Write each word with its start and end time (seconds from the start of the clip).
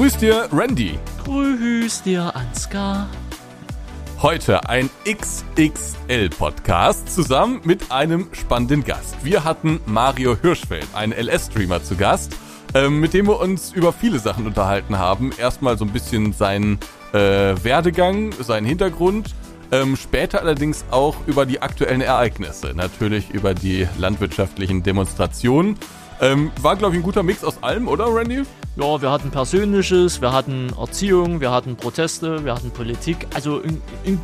Grüß 0.00 0.16
dir, 0.16 0.48
Randy. 0.50 0.98
Grüß 1.26 2.04
dir, 2.04 2.34
Ansgar. 2.34 3.10
Heute 4.22 4.66
ein 4.66 4.88
XXL-Podcast 5.04 7.14
zusammen 7.14 7.60
mit 7.64 7.92
einem 7.92 8.28
spannenden 8.32 8.82
Gast. 8.82 9.22
Wir 9.22 9.44
hatten 9.44 9.78
Mario 9.84 10.38
Hirschfeld, 10.40 10.86
einen 10.94 11.12
LS-Streamer, 11.12 11.82
zu 11.82 11.96
Gast, 11.96 12.34
ähm, 12.72 13.00
mit 13.00 13.12
dem 13.12 13.26
wir 13.26 13.40
uns 13.40 13.72
über 13.72 13.92
viele 13.92 14.18
Sachen 14.18 14.46
unterhalten 14.46 14.98
haben. 14.98 15.32
Erstmal 15.36 15.76
so 15.76 15.84
ein 15.84 15.92
bisschen 15.92 16.32
seinen 16.32 16.78
äh, 17.12 17.62
Werdegang, 17.62 18.32
seinen 18.40 18.64
Hintergrund. 18.64 19.34
Ähm, 19.70 19.96
später 19.96 20.40
allerdings 20.40 20.82
auch 20.90 21.14
über 21.26 21.44
die 21.44 21.60
aktuellen 21.60 22.00
Ereignisse, 22.00 22.72
natürlich 22.74 23.28
über 23.32 23.52
die 23.52 23.86
landwirtschaftlichen 23.98 24.82
Demonstrationen. 24.82 25.76
Ähm, 26.20 26.52
war, 26.60 26.76
glaube 26.76 26.94
ich, 26.94 27.00
ein 27.00 27.02
guter 27.02 27.22
Mix 27.22 27.42
aus 27.42 27.62
allem, 27.62 27.88
oder, 27.88 28.14
Randy? 28.14 28.42
Ja, 28.76 29.00
wir 29.00 29.10
hatten 29.10 29.30
Persönliches, 29.30 30.20
wir 30.20 30.32
hatten 30.32 30.70
Erziehung, 30.78 31.40
wir 31.40 31.50
hatten 31.50 31.76
Proteste, 31.76 32.44
wir 32.44 32.54
hatten 32.54 32.70
Politik. 32.70 33.26
Also 33.34 33.62
ein, 33.62 33.80
ein 34.06 34.20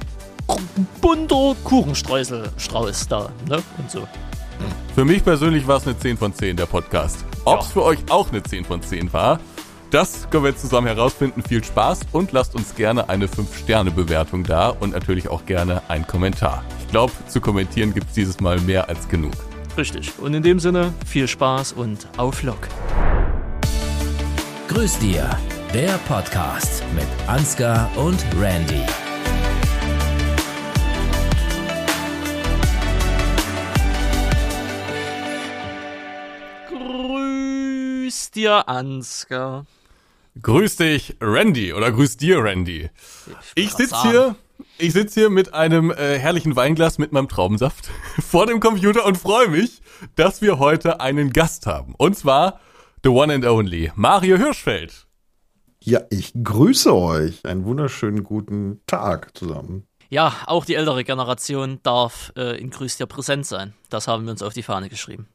bunter 1.00 1.56
Kuchenstreuselstrauß 1.64 3.08
da, 3.08 3.30
ne? 3.48 3.62
Und 3.78 3.90
so. 3.90 4.06
Für 4.94 5.04
mich 5.04 5.24
persönlich 5.24 5.66
war 5.66 5.78
es 5.78 5.86
eine 5.86 5.98
10 5.98 6.16
von 6.16 6.34
10, 6.34 6.56
der 6.56 6.66
Podcast. 6.66 7.24
Ob 7.44 7.60
es 7.60 7.66
ja. 7.68 7.72
für 7.72 7.82
euch 7.82 7.98
auch 8.10 8.30
eine 8.30 8.42
10 8.42 8.64
von 8.64 8.82
10 8.82 9.12
war, 9.12 9.40
das 9.90 10.28
können 10.30 10.44
wir 10.44 10.50
jetzt 10.50 10.62
zusammen 10.62 10.88
herausfinden. 10.88 11.42
Viel 11.42 11.62
Spaß 11.62 12.00
und 12.12 12.32
lasst 12.32 12.54
uns 12.54 12.74
gerne 12.74 13.08
eine 13.08 13.26
5-Sterne-Bewertung 13.26 14.44
da 14.44 14.68
und 14.68 14.92
natürlich 14.92 15.28
auch 15.28 15.46
gerne 15.46 15.82
einen 15.88 16.06
Kommentar. 16.06 16.64
Ich 16.80 16.88
glaube, 16.88 17.12
zu 17.28 17.40
kommentieren 17.40 17.94
gibt 17.94 18.08
es 18.08 18.14
dieses 18.14 18.40
Mal 18.40 18.60
mehr 18.60 18.88
als 18.88 19.08
genug. 19.08 19.32
Richtig. 19.76 20.18
Und 20.18 20.32
in 20.32 20.42
dem 20.42 20.58
Sinne, 20.58 20.94
viel 21.06 21.28
Spaß 21.28 21.74
und 21.74 22.08
auf 22.16 22.42
Lock. 22.42 22.68
Grüß 24.68 24.98
dir, 24.98 25.28
der 25.74 25.98
Podcast 26.08 26.82
mit 26.94 27.06
Ansgar 27.26 27.90
und 27.96 28.24
Randy. 28.40 28.82
Grüß 36.68 38.30
dir, 38.30 38.68
Ansgar. 38.68 39.66
Grüß 40.40 40.76
dich, 40.76 41.16
Randy, 41.20 41.72
oder 41.72 41.92
grüß 41.92 42.16
dir, 42.16 42.42
Randy. 42.42 42.90
Ich, 43.54 43.64
ich 43.64 43.72
sitze 43.72 44.02
hier 44.02 44.36
ich 44.78 44.92
sitze 44.92 45.20
hier 45.20 45.30
mit 45.30 45.54
einem 45.54 45.90
äh, 45.90 46.18
herrlichen 46.18 46.56
Weinglas 46.56 46.98
mit 46.98 47.12
meinem 47.12 47.28
Traubensaft 47.28 47.88
vor 48.20 48.46
dem 48.46 48.60
Computer 48.60 49.04
und 49.04 49.16
freue 49.16 49.48
mich, 49.48 49.80
dass 50.14 50.42
wir 50.42 50.58
heute 50.58 51.00
einen 51.00 51.32
Gast 51.32 51.66
haben. 51.66 51.94
Und 51.96 52.16
zwar 52.16 52.60
the 53.02 53.08
one 53.08 53.32
and 53.32 53.44
only 53.44 53.92
Mario 53.94 54.36
Hirschfeld. 54.36 55.06
Ja, 55.80 56.00
ich 56.10 56.32
grüße 56.42 56.94
euch. 56.94 57.44
Einen 57.44 57.64
wunderschönen 57.64 58.24
guten 58.24 58.80
Tag 58.86 59.36
zusammen. 59.36 59.86
Ja, 60.08 60.34
auch 60.46 60.64
die 60.64 60.74
ältere 60.74 61.04
Generation 61.04 61.80
darf 61.82 62.32
äh, 62.36 62.60
in 62.60 62.70
Grüß 62.70 62.96
dir 62.96 63.06
präsent 63.06 63.46
sein. 63.46 63.74
Das 63.90 64.08
haben 64.08 64.24
wir 64.24 64.32
uns 64.32 64.42
auf 64.42 64.52
die 64.52 64.62
Fahne 64.62 64.88
geschrieben. 64.88 65.28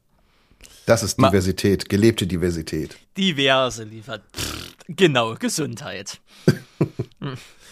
Das 0.86 1.02
ist 1.02 1.18
Diversität, 1.18 1.84
Ma 1.84 1.88
gelebte 1.88 2.26
Diversität. 2.26 2.96
Diverse 3.16 3.84
liefert. 3.84 4.22
Pff, 4.34 4.74
genau, 4.88 5.34
Gesundheit. 5.34 6.20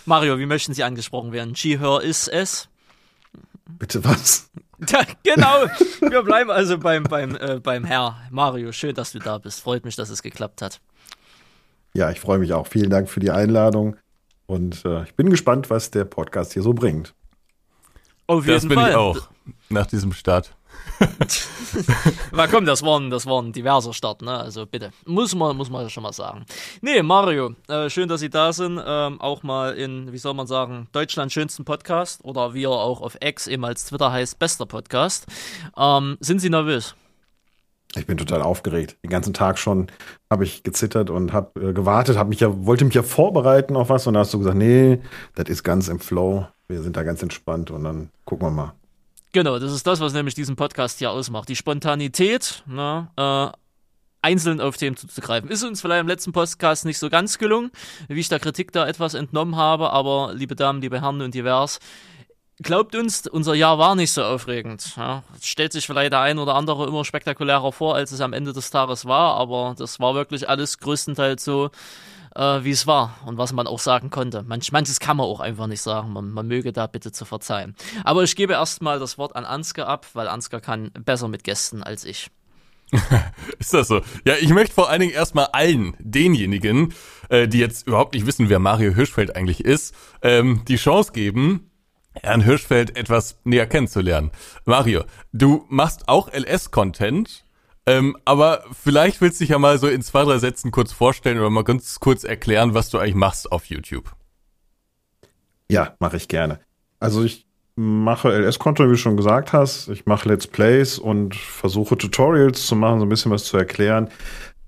Mario, 0.06 0.38
wie 0.38 0.46
möchten 0.46 0.74
Sie 0.74 0.82
angesprochen 0.84 1.32
werden? 1.32 1.54
She, 1.54 1.78
her, 1.78 2.00
is, 2.02 2.28
es? 2.28 2.68
Bitte 3.78 4.04
was? 4.04 4.50
Ja, 4.88 5.02
genau. 5.22 5.66
Wir 6.00 6.22
bleiben 6.22 6.50
also 6.50 6.78
beim, 6.78 7.02
beim, 7.02 7.36
äh, 7.36 7.60
beim 7.62 7.84
Herr. 7.84 8.16
Mario, 8.30 8.72
schön, 8.72 8.94
dass 8.94 9.12
du 9.12 9.18
da 9.18 9.36
bist. 9.36 9.60
Freut 9.60 9.84
mich, 9.84 9.94
dass 9.94 10.08
es 10.08 10.22
geklappt 10.22 10.62
hat. 10.62 10.80
Ja, 11.92 12.10
ich 12.10 12.18
freue 12.18 12.38
mich 12.38 12.54
auch. 12.54 12.66
Vielen 12.66 12.88
Dank 12.88 13.10
für 13.10 13.20
die 13.20 13.30
Einladung. 13.30 13.96
Und 14.46 14.82
äh, 14.86 15.02
ich 15.04 15.14
bin 15.16 15.28
gespannt, 15.28 15.68
was 15.68 15.90
der 15.90 16.06
Podcast 16.06 16.54
hier 16.54 16.62
so 16.62 16.72
bringt. 16.72 17.14
Auf 18.26 18.46
jeden 18.46 18.54
das 18.54 18.68
bin 18.68 18.78
Fall. 18.78 18.90
ich 18.90 18.96
auch. 18.96 19.28
Nach 19.68 19.86
diesem 19.86 20.14
Start. 20.14 20.56
Na 22.33 22.47
komm, 22.47 22.66
das 22.66 22.83
waren, 22.83 23.11
das 23.11 23.27
waren 23.27 23.53
diverser 23.53 23.93
Start, 23.93 24.22
ne? 24.22 24.38
Also 24.38 24.66
bitte. 24.66 24.91
Muss 25.06 25.34
man, 25.34 25.56
muss 25.56 25.71
man 25.71 25.88
schon 25.88 26.03
mal 26.03 26.12
sagen. 26.12 26.44
Nee, 26.83 27.03
Mario, 27.03 27.55
äh, 27.69 27.88
schön, 27.88 28.09
dass 28.09 28.21
Sie 28.21 28.31
da 28.31 28.53
sind. 28.53 28.81
Ähm, 28.84 29.21
auch 29.21 29.43
mal 29.43 29.75
in, 29.75 30.12
wie 30.12 30.19
soll 30.19 30.34
man 30.34 30.47
sagen, 30.47 30.88
Deutschlands 30.93 31.34
schönsten 31.34 31.65
Podcast 31.65 32.25
oder 32.25 32.55
wie 32.55 32.65
er 32.65 32.71
auch 32.71 33.00
auf 33.00 33.16
X 33.21 33.47
eben 33.47 33.65
als 33.65 33.87
Twitter 33.87 34.12
heißt, 34.12 34.38
bester 34.38 34.66
Podcast. 34.66 35.27
Ähm, 35.77 36.16
sind 36.21 36.41
Sie 36.41 36.50
nervös? 36.50 36.94
Ich 37.97 38.06
bin 38.06 38.17
total 38.17 38.43
aufgeregt. 38.43 38.99
Den 39.03 39.11
ganzen 39.11 39.34
Tag 39.34 39.59
schon 39.59 39.88
habe 40.31 40.44
ich 40.44 40.62
gezittert 40.62 41.11
und 41.11 41.32
habe 41.32 41.71
äh, 41.71 41.72
gewartet, 41.72 42.17
habe 42.17 42.28
mich 42.28 42.41
ja, 42.41 42.65
wollte 42.65 42.84
mich 42.84 42.94
ja 42.94 43.03
vorbereiten 43.03 43.77
auf 43.77 43.88
was 43.88 44.06
und 44.06 44.15
dann 44.15 44.21
hast 44.21 44.32
du 44.32 44.38
gesagt, 44.38 44.56
nee, 44.56 45.00
das 45.34 45.49
ist 45.49 45.65
ganz 45.65 45.88
im 45.88 45.99
Flow. 45.99 46.47
Wir 46.69 46.82
sind 46.82 46.97
da 46.97 47.03
ganz 47.03 47.22
entspannt 47.22 47.71
und 47.71 47.82
dann 47.82 48.11
gucken 48.25 48.47
wir 48.47 48.53
mal. 48.53 48.75
Genau, 49.32 49.58
das 49.58 49.72
ist 49.72 49.86
das, 49.86 50.00
was 50.00 50.12
nämlich 50.12 50.34
diesen 50.34 50.56
Podcast 50.56 50.98
hier 50.98 51.10
ausmacht. 51.12 51.48
Die 51.48 51.56
Spontanität, 51.56 52.64
ne, 52.66 53.08
äh, 53.16 53.56
einzeln 54.22 54.60
auf 54.60 54.76
Themen 54.76 54.96
zuzugreifen. 54.96 55.48
Ist 55.50 55.62
uns 55.62 55.80
vielleicht 55.80 56.00
im 56.00 56.08
letzten 56.08 56.32
Podcast 56.32 56.84
nicht 56.84 56.98
so 56.98 57.08
ganz 57.08 57.38
gelungen, 57.38 57.70
wie 58.08 58.20
ich 58.20 58.28
der 58.28 58.40
Kritik 58.40 58.72
da 58.72 58.86
etwas 58.86 59.14
entnommen 59.14 59.56
habe, 59.56 59.90
aber 59.90 60.32
liebe 60.34 60.56
Damen, 60.56 60.80
liebe 60.82 61.00
Herren 61.00 61.22
und 61.22 61.34
divers, 61.34 61.78
glaubt 62.62 62.94
uns, 62.94 63.26
unser 63.26 63.54
Jahr 63.54 63.78
war 63.78 63.94
nicht 63.94 64.10
so 64.10 64.22
aufregend. 64.22 64.94
Ja. 64.96 65.22
stellt 65.40 65.72
sich 65.72 65.86
vielleicht 65.86 66.12
der 66.12 66.20
ein 66.20 66.38
oder 66.38 66.54
andere 66.54 66.86
immer 66.86 67.04
spektakulärer 67.04 67.72
vor, 67.72 67.94
als 67.94 68.12
es 68.12 68.20
am 68.20 68.32
Ende 68.32 68.52
des 68.52 68.70
Tages 68.70 69.06
war, 69.06 69.36
aber 69.36 69.74
das 69.78 70.00
war 70.00 70.14
wirklich 70.14 70.48
alles 70.48 70.78
größtenteils 70.78 71.42
so, 71.44 71.70
äh, 72.34 72.64
wie 72.64 72.70
es 72.70 72.86
war 72.86 73.18
und 73.26 73.38
was 73.38 73.52
man 73.52 73.66
auch 73.66 73.78
sagen 73.78 74.10
konnte. 74.10 74.42
Manch, 74.42 74.72
manches 74.72 75.00
kann 75.00 75.16
man 75.16 75.26
auch 75.26 75.41
einfach 75.41 75.66
nicht 75.66 75.82
sagen. 75.82 76.12
Man, 76.12 76.30
man 76.30 76.46
möge 76.46 76.72
da 76.72 76.86
bitte 76.86 77.12
zu 77.12 77.24
verzeihen. 77.24 77.74
Aber 78.04 78.22
ich 78.22 78.36
gebe 78.36 78.52
erstmal 78.54 78.98
das 78.98 79.18
Wort 79.18 79.36
an 79.36 79.44
Ansgar 79.44 79.86
ab, 79.86 80.06
weil 80.14 80.28
Ansgar 80.28 80.60
kann 80.60 80.90
besser 80.92 81.28
mit 81.28 81.44
Gästen 81.44 81.82
als 81.82 82.04
ich. 82.04 82.30
ist 83.58 83.72
das 83.72 83.88
so? 83.88 84.00
Ja, 84.24 84.34
ich 84.40 84.50
möchte 84.50 84.74
vor 84.74 84.90
allen 84.90 85.00
Dingen 85.00 85.12
erstmal 85.12 85.46
allen 85.46 85.96
denjenigen, 85.98 86.92
äh, 87.28 87.46
die 87.46 87.58
jetzt 87.58 87.86
überhaupt 87.86 88.14
nicht 88.14 88.26
wissen, 88.26 88.48
wer 88.48 88.58
Mario 88.58 88.92
Hirschfeld 88.92 89.36
eigentlich 89.36 89.64
ist, 89.64 89.94
ähm, 90.22 90.62
die 90.66 90.76
Chance 90.76 91.12
geben, 91.12 91.70
Herrn 92.14 92.40
Hirschfeld 92.40 92.96
etwas 92.96 93.38
näher 93.44 93.66
kennenzulernen. 93.66 94.32
Mario, 94.64 95.04
du 95.32 95.64
machst 95.69 96.08
auch 96.08 96.32
LS-Content 96.32 97.44
ähm, 97.86 98.16
aber 98.24 98.64
vielleicht 98.72 99.20
willst 99.20 99.41
du 99.41 99.44
dich 99.44 99.50
ja 99.50 99.58
mal 99.58 99.78
so 99.78 99.88
in 99.88 100.02
zwei, 100.02 100.24
drei 100.24 100.38
Sätzen 100.38 100.70
kurz 100.70 100.92
vorstellen 100.92 101.38
oder 101.38 101.50
mal 101.50 101.64
ganz 101.64 101.98
kurz 102.00 102.24
erklären, 102.24 102.74
was 102.74 102.91
du 102.91 102.98
eigentlich 102.98 103.14
machst 103.14 103.50
auf 103.50 103.66
YouTube. 103.66 104.14
Ja, 105.70 105.94
mache 105.98 106.16
ich 106.16 106.28
gerne. 106.28 106.60
Also 106.98 107.24
ich 107.24 107.46
mache 107.76 108.28
LS-Content, 108.28 108.88
wie 108.88 108.92
du 108.92 108.98
schon 108.98 109.16
gesagt 109.16 109.52
hast. 109.52 109.88
Ich 109.88 110.04
mache 110.04 110.28
Let's 110.28 110.46
Plays 110.46 110.98
und 110.98 111.34
versuche 111.34 111.96
Tutorials 111.96 112.66
zu 112.66 112.76
machen, 112.76 112.98
so 112.98 113.06
ein 113.06 113.08
bisschen 113.08 113.32
was 113.32 113.44
zu 113.44 113.56
erklären. 113.56 114.08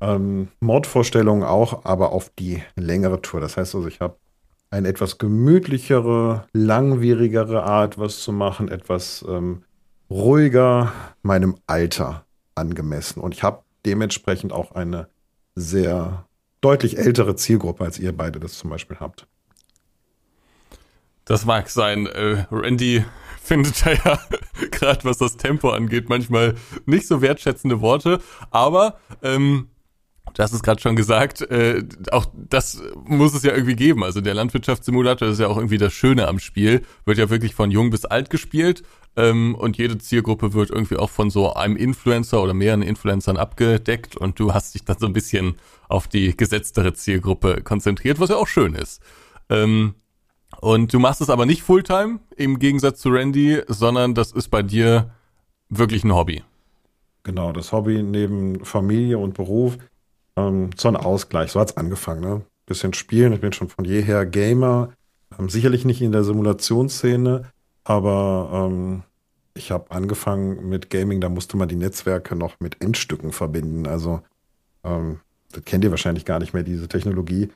Ähm, 0.01 0.49
Mod-Vorstellungen 0.61 1.43
auch, 1.43 1.85
aber 1.85 2.13
auf 2.13 2.31
die 2.39 2.63
längere 2.77 3.21
Tour. 3.21 3.41
Das 3.41 3.57
heißt 3.57 3.75
also, 3.75 3.87
ich 3.87 4.01
habe 4.01 4.17
eine 4.71 4.89
etwas 4.89 5.19
gemütlichere, 5.19 6.47
langwierigere 6.55 7.65
Art, 7.65 7.99
was 7.99 8.21
zu 8.21 8.33
machen, 8.33 8.69
etwas 8.69 9.25
ähm, 9.29 9.65
ruhiger 10.09 10.93
meinem 11.23 11.57
Alter 11.67 12.25
angemessen. 12.55 13.21
Und 13.21 13.35
ich 13.35 13.43
habe 13.43 13.63
dementsprechend 13.85 14.53
auch 14.53 14.73
eine 14.73 15.09
sehr 15.55 16.27
deutlich 16.61 16.99
ältere 16.99 17.37
Zielgruppe, 17.37 17.85
als 17.85 17.99
ihr 17.99 18.17
beide 18.17 18.41
das 18.41 18.55
zum 18.59 18.71
Beispiel 18.71 18.99
habt. 18.99 19.27
Das 21.25 21.45
mag 21.45 21.69
sein. 21.69 22.07
Äh, 22.07 22.47
Randy 22.51 23.05
findet 23.43 23.85
da 23.85 23.93
ja 23.93 24.21
gerade 24.71 25.05
was 25.05 25.19
das 25.19 25.37
Tempo 25.37 25.71
angeht 25.71 26.09
manchmal 26.09 26.55
nicht 26.87 27.07
so 27.07 27.21
wertschätzende 27.21 27.81
Worte, 27.81 28.21
aber 28.51 28.99
ähm, 29.23 29.69
Du 30.35 30.43
hast 30.43 30.53
es 30.53 30.63
gerade 30.63 30.81
schon 30.81 30.97
gesagt, 30.97 31.43
äh, 31.43 31.85
auch 32.11 32.27
das 32.35 32.83
muss 33.05 33.35
es 33.35 33.43
ja 33.43 33.53
irgendwie 33.53 33.77
geben. 33.77 34.03
Also 34.03 34.21
der 34.21 34.35
Landwirtschaftssimulator 34.35 35.29
ist 35.29 35.41
ja 35.41 35.49
auch 35.49 35.57
irgendwie 35.57 35.79
das 35.79 35.93
Schöne 35.93 36.27
am 36.27 36.39
Spiel. 36.39 36.83
Wird 37.05 37.19
ja 37.19 37.29
wirklich 37.29 37.55
von 37.55 37.71
jung 37.71 37.91
bis 37.91 38.05
alt 38.05 38.31
gespielt. 38.31 38.83
Ähm, 39.15 39.55
und 39.55 39.77
jede 39.77 39.99
Zielgruppe 39.99 40.55
wird 40.55 40.71
irgendwie 40.71 40.97
auch 40.97 41.11
von 41.11 41.29
so 41.29 41.53
einem 41.53 41.77
Influencer 41.77 42.43
oder 42.43 42.55
mehreren 42.55 42.83
Influencern 42.83 43.37
abgedeckt. 43.37 44.17
Und 44.17 44.39
du 44.39 44.55
hast 44.55 44.75
dich 44.75 44.85
dann 44.85 44.99
so 44.99 45.07
ein 45.07 45.13
bisschen 45.13 45.57
auf 45.89 46.09
die 46.09 46.35
gesetztere 46.35 46.95
Zielgruppe 46.95 47.61
konzentriert, 47.63 48.19
was 48.19 48.31
ja 48.31 48.37
auch 48.37 48.49
schön 48.49 48.75
ist. 48.75 49.03
Ähm, 49.51 49.95
und 50.61 50.95
du 50.95 50.99
machst 50.99 51.21
es 51.21 51.31
aber 51.31 51.45
nicht 51.45 51.63
Fulltime, 51.63 52.21
im 52.37 52.59
Gegensatz 52.59 53.01
zu 53.01 53.11
Randy, 53.11 53.61
sondern 53.69 54.15
das 54.15 54.33
ist 54.33 54.49
bei 54.49 54.63
dir 54.63 55.11
wirklich 55.69 56.05
ein 56.05 56.15
Hobby. 56.15 56.43
Genau, 57.25 57.53
das 57.53 57.73
Hobby 57.73 58.03
neben 58.03 58.65
Familie 58.65 59.19
und 59.19 59.35
Beruf 59.35 59.79
ähm, 60.37 60.71
so 60.77 60.89
ein 60.89 60.97
Ausgleich. 60.97 61.53
So 61.53 61.61
hat's 61.61 61.77
angefangen. 61.77 62.21
Ne? 62.21 62.43
Bisschen 62.67 62.95
spielen. 62.95 63.33
Ich 63.33 63.41
bin 63.41 63.53
schon 63.53 63.69
von 63.69 63.85
jeher 63.85 64.27
Gamer. 64.27 64.93
Ähm, 65.39 65.49
sicherlich 65.49 65.85
nicht 65.85 66.03
in 66.03 66.13
der 66.13 66.25
Simulationsszene, 66.25 67.45
aber 67.85 68.69
ähm, 68.71 69.03
ich 69.55 69.71
habe 69.71 69.91
angefangen 69.91 70.69
mit 70.69 70.91
Gaming. 70.91 71.21
Da 71.21 71.29
musste 71.29 71.57
man 71.57 71.69
die 71.69 71.77
Netzwerke 71.77 72.37
noch 72.37 72.61
mit 72.61 72.83
Endstücken 72.83 73.33
verbinden. 73.33 73.87
Also 73.87 74.21
ähm, 74.85 75.21
das 75.53 75.65
kennt 75.65 75.85
ihr 75.85 75.91
wahrscheinlich 75.91 76.25
gar 76.25 76.39
nicht 76.39 76.55
mehr, 76.55 76.63
diese 76.63 76.89
Technologie. 76.89 77.51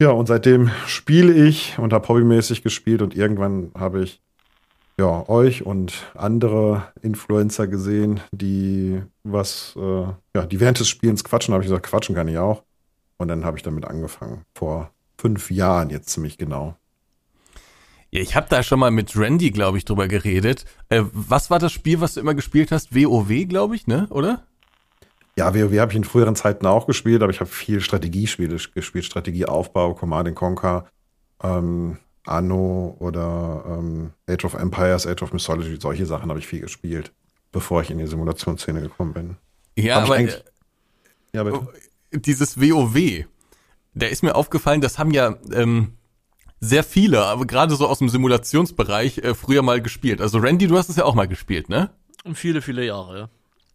Ja, 0.00 0.10
und 0.10 0.26
seitdem 0.26 0.70
spiele 0.86 1.32
ich 1.32 1.78
und 1.78 1.92
habe 1.92 2.08
hobbymäßig 2.08 2.62
gespielt 2.62 3.02
und 3.02 3.16
irgendwann 3.16 3.72
habe 3.76 4.02
ich 4.02 4.20
ja 4.98 5.28
euch 5.28 5.64
und 5.64 6.10
andere 6.14 6.92
Influencer 7.02 7.66
gesehen, 7.66 8.20
die 8.32 9.02
was, 9.22 9.74
äh, 9.76 10.06
ja, 10.34 10.46
die 10.46 10.60
während 10.60 10.80
des 10.80 10.88
Spielens 10.88 11.24
quatschen, 11.24 11.54
habe 11.54 11.62
ich 11.62 11.68
gesagt, 11.68 11.86
quatschen 11.86 12.14
kann 12.14 12.28
ich 12.28 12.38
auch. 12.38 12.64
Und 13.16 13.28
dann 13.28 13.44
habe 13.44 13.56
ich 13.56 13.62
damit 13.62 13.84
angefangen. 13.84 14.42
Vor 14.54 14.90
fünf 15.18 15.50
Jahren 15.50 15.90
jetzt 15.90 16.08
ziemlich 16.10 16.38
genau. 16.38 16.76
Ja, 18.10 18.20
ich 18.20 18.36
habe 18.36 18.46
da 18.48 18.62
schon 18.62 18.78
mal 18.78 18.90
mit 18.90 19.16
Randy, 19.16 19.50
glaube 19.50 19.76
ich, 19.78 19.84
drüber 19.84 20.08
geredet. 20.08 20.64
Äh, 20.88 21.02
was 21.12 21.50
war 21.50 21.58
das 21.58 21.72
Spiel, 21.72 22.00
was 22.00 22.14
du 22.14 22.20
immer 22.20 22.34
gespielt 22.34 22.72
hast? 22.72 22.94
WoW, 22.94 23.46
glaube 23.46 23.76
ich, 23.76 23.86
ne? 23.86 24.06
Oder? 24.10 24.46
Ja, 25.36 25.54
WoW 25.54 25.78
habe 25.78 25.92
ich 25.92 25.96
in 25.96 26.04
früheren 26.04 26.34
Zeiten 26.34 26.66
auch 26.66 26.86
gespielt, 26.86 27.22
aber 27.22 27.30
ich 27.30 27.40
habe 27.40 27.50
viel 27.50 27.80
Strategiespiele 27.80 28.56
gespielt, 28.56 29.04
Strategieaufbau, 29.04 29.94
Command 29.94 30.34
Conquer, 30.34 30.86
ähm, 31.42 31.98
Anno 32.28 32.96
oder 32.98 33.64
ähm, 33.66 34.10
Age 34.28 34.44
of 34.44 34.54
Empires, 34.54 35.06
Age 35.06 35.22
of 35.22 35.32
Mythology, 35.32 35.76
solche 35.80 36.06
Sachen 36.06 36.30
habe 36.30 36.38
ich 36.38 36.46
viel 36.46 36.60
gespielt, 36.60 37.12
bevor 37.52 37.82
ich 37.82 37.90
in 37.90 37.98
die 37.98 38.06
Simulationsszene 38.06 38.80
gekommen 38.80 39.12
bin. 39.12 39.36
Ja, 39.76 39.96
Hab 39.96 40.04
ich 40.04 40.08
aber 40.10 40.18
eigentlich- 40.18 40.44
Ja, 41.32 41.42
bitte. 41.44 41.60
Oh, 41.60 41.68
dieses 42.12 42.60
WoW, 42.60 43.24
da 43.94 44.06
ist 44.06 44.22
mir 44.22 44.34
aufgefallen, 44.34 44.80
das 44.80 44.98
haben 44.98 45.10
ja 45.10 45.36
ähm, 45.52 45.92
sehr 46.60 46.82
viele, 46.84 47.24
aber 47.24 47.46
gerade 47.46 47.74
so 47.76 47.86
aus 47.86 47.98
dem 47.98 48.08
Simulationsbereich 48.08 49.18
äh, 49.18 49.34
früher 49.34 49.62
mal 49.62 49.80
gespielt. 49.80 50.20
Also 50.20 50.38
Randy, 50.38 50.66
du 50.66 50.76
hast 50.76 50.88
es 50.88 50.96
ja 50.96 51.04
auch 51.04 51.14
mal 51.14 51.28
gespielt, 51.28 51.68
ne? 51.68 51.90
Viele, 52.34 52.62
viele 52.62 52.84
Jahre, 52.84 53.18
ja. 53.18 53.28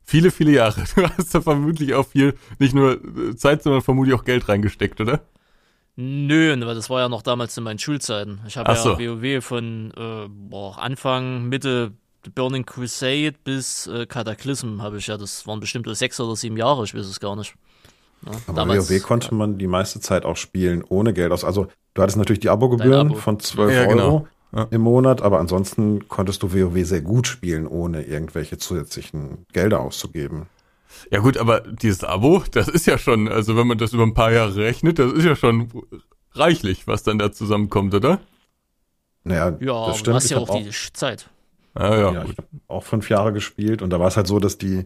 Viele, 0.05 0.31
viele 0.31 0.51
Jahre. 0.51 0.83
Du 0.95 1.03
hast 1.07 1.33
da 1.33 1.41
vermutlich 1.41 1.94
auch 1.94 2.05
viel, 2.07 2.35
nicht 2.59 2.73
nur 2.75 3.00
äh, 3.03 3.35
Zeit, 3.35 3.63
sondern 3.63 3.81
vermutlich 3.81 4.13
auch 4.15 4.25
Geld 4.25 4.50
reingesteckt, 4.50 5.00
oder? 5.00 5.21
Nö, 5.95 6.55
weil 6.65 6.75
das 6.75 6.89
war 6.89 7.01
ja 7.01 7.09
noch 7.09 7.21
damals 7.21 7.55
in 7.57 7.63
meinen 7.63 7.79
Schulzeiten. 7.79 8.41
Ich 8.47 8.57
habe 8.57 8.69
Ach 8.71 8.75
ja 8.75 8.81
so. 8.81 8.99
WoW 8.99 9.43
von 9.43 9.91
äh, 9.95 10.27
boah, 10.27 10.77
Anfang, 10.79 11.43
Mitte 11.49 11.91
Burning 12.33 12.65
Crusade 12.65 13.33
bis 13.43 13.87
äh, 13.87 14.05
Cataclysm 14.05 14.81
habe 14.81 14.97
ich 14.97 15.07
ja, 15.07 15.17
das 15.17 15.45
waren 15.45 15.59
bestimmt 15.59 15.85
so 15.85 15.93
sechs 15.93 16.19
oder 16.19 16.35
sieben 16.35 16.57
Jahre, 16.57 16.83
ich 16.85 16.95
weiß 16.95 17.05
es 17.05 17.19
gar 17.19 17.35
nicht. 17.35 17.53
Ja, 18.25 18.31
Aber 18.47 18.67
WoW 18.69 19.01
konnte 19.03 19.35
man 19.35 19.57
die 19.57 19.67
meiste 19.67 19.99
Zeit 19.99 20.25
auch 20.25 20.37
spielen 20.37 20.83
ohne 20.87 21.13
Geld 21.13 21.31
aus. 21.31 21.43
Also 21.43 21.67
du 21.93 22.01
hattest 22.01 22.17
natürlich 22.17 22.39
die 22.39 22.49
Abogebühren 22.49 23.07
Abo. 23.07 23.15
von 23.15 23.39
12 23.39 23.73
Ja, 23.73 23.85
genau. 23.85 24.05
Euro 24.05 24.27
Ja. 24.55 24.67
im 24.71 24.81
Monat, 24.81 25.21
aber 25.21 25.39
ansonsten 25.39 26.07
konntest 26.07 26.41
du 26.43 26.53
WoW 26.53 26.85
sehr 26.85 27.01
gut 27.01 27.27
spielen, 27.27 27.67
ohne 27.67 28.03
irgendwelche 28.03 28.57
zusätzlichen 28.57 29.45
Gelder 29.51 29.81
auszugeben. 29.81 30.47
Ja 31.11 31.19
gut, 31.19 31.37
aber 31.37 31.61
dieses 31.61 32.03
Abo, 32.03 32.43
das 32.51 32.67
ist 32.67 32.85
ja 32.85 32.97
schon, 32.97 33.27
also 33.27 33.55
wenn 33.55 33.67
man 33.67 33.77
das 33.77 33.93
über 33.93 34.03
ein 34.03 34.13
paar 34.13 34.31
Jahre 34.31 34.55
rechnet, 34.55 34.99
das 34.99 35.11
ist 35.13 35.25
ja 35.25 35.35
schon 35.35 35.69
reichlich, 36.33 36.87
was 36.87 37.03
dann 37.03 37.19
da 37.19 37.31
zusammenkommt, 37.31 37.93
oder? 37.93 38.19
Naja, 39.23 39.57
Ja, 39.59 39.65
das 39.65 39.65
aber 39.65 39.91
du 39.91 39.97
stimmt. 39.97 40.15
hast 40.15 40.29
ja 40.29 40.37
hab 40.41 40.49
auch 40.49 40.57
die 40.63 40.69
Zeit. 40.93 41.29
Ah, 41.75 41.95
ja, 41.95 42.11
Ja, 42.13 42.23
gut. 42.23 42.31
ich 42.31 42.37
habe 42.37 42.47
auch 42.67 42.83
fünf 42.83 43.09
Jahre 43.09 43.33
gespielt 43.33 43.81
und 43.81 43.89
da 43.89 43.99
war 43.99 44.07
es 44.07 44.17
halt 44.17 44.27
so, 44.27 44.39
dass 44.39 44.57
die 44.57 44.85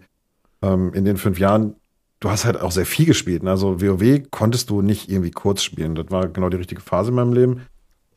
ähm, 0.62 0.94
in 0.94 1.06
den 1.06 1.18
fünf 1.18 1.39
Jahren, 1.39 1.75
du 2.19 2.30
hast 2.30 2.45
halt 2.45 2.59
auch 2.59 2.71
sehr 2.71 2.86
viel 2.86 3.06
gespielt. 3.06 3.44
Ne? 3.44 3.51
Also 3.51 3.81
WoW 3.81 4.24
konntest 4.31 4.69
du 4.69 4.81
nicht 4.81 5.09
irgendwie 5.09 5.31
kurz 5.31 5.63
spielen. 5.63 5.95
Das 5.95 6.09
war 6.09 6.27
genau 6.27 6.50
die 6.50 6.57
richtige 6.57 6.81
Phase 6.81 7.09
in 7.09 7.15
meinem 7.15 7.33
Leben, 7.33 7.62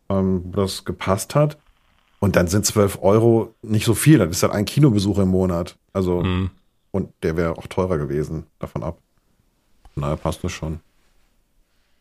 ähm, 0.09 0.43
wo 0.47 0.61
das 0.61 0.85
gepasst 0.85 1.35
hat. 1.35 1.59
Und 2.19 2.37
dann 2.37 2.49
sind 2.49 2.67
12 2.67 2.99
Euro 3.03 3.55
nicht 3.63 3.87
so 3.87 3.95
viel. 3.95 4.19
Das 4.19 4.29
ist 4.31 4.43
halt 4.43 4.53
ein 4.53 4.67
Kinobesuch 4.67 5.19
im 5.19 5.29
Monat. 5.29 5.77
Also, 5.93 6.23
Mhm. 6.23 6.51
Und 6.91 7.13
der 7.23 7.37
wäre 7.37 7.57
auch 7.57 7.67
teurer 7.67 7.99
gewesen, 7.99 8.47
davon 8.59 8.83
ab. 8.83 8.99
Na, 9.95 10.17
passt 10.17 10.45
das 10.45 10.53
schon. 10.53 10.81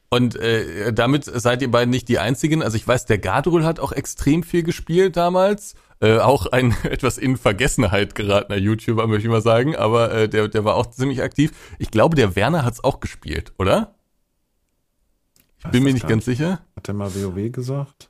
Und 0.09 0.35
äh, 0.37 0.91
damit 0.91 1.25
seid 1.25 1.61
ihr 1.61 1.69
beiden 1.69 1.91
nicht 1.91 2.07
die 2.07 2.17
einzigen. 2.17 2.63
Also 2.63 2.77
ich 2.77 2.87
weiß, 2.87 3.05
der 3.05 3.19
Gadrul 3.19 3.63
hat 3.63 3.79
auch 3.79 3.91
extrem 3.91 4.41
viel 4.41 4.63
gespielt 4.63 5.17
damals. 5.17 5.75
Äh, 6.01 6.17
auch 6.17 6.47
ein 6.47 6.75
etwas 6.83 7.17
in 7.17 7.37
Vergessenheit 7.37 8.15
geratener 8.15 8.57
YouTuber, 8.57 9.05
möchte 9.05 9.27
ich 9.27 9.31
mal 9.31 9.41
sagen. 9.41 9.75
Aber 9.75 10.11
äh, 10.11 10.29
der, 10.29 10.47
der 10.47 10.65
war 10.65 10.75
auch 10.75 10.87
ziemlich 10.87 11.21
aktiv. 11.21 11.51
Ich 11.77 11.91
glaube, 11.91 12.15
der 12.15 12.35
Werner 12.35 12.65
hat's 12.65 12.83
auch 12.83 12.99
gespielt, 12.99 13.53
oder? 13.59 13.95
Ich 15.59 15.71
bin 15.71 15.83
mir 15.83 15.93
nicht 15.93 16.07
ganz 16.07 16.25
sicher. 16.25 16.61
Hat 16.75 16.87
der 16.87 16.93
mal 16.93 17.13
WoW 17.13 17.51
gesagt? 17.51 18.08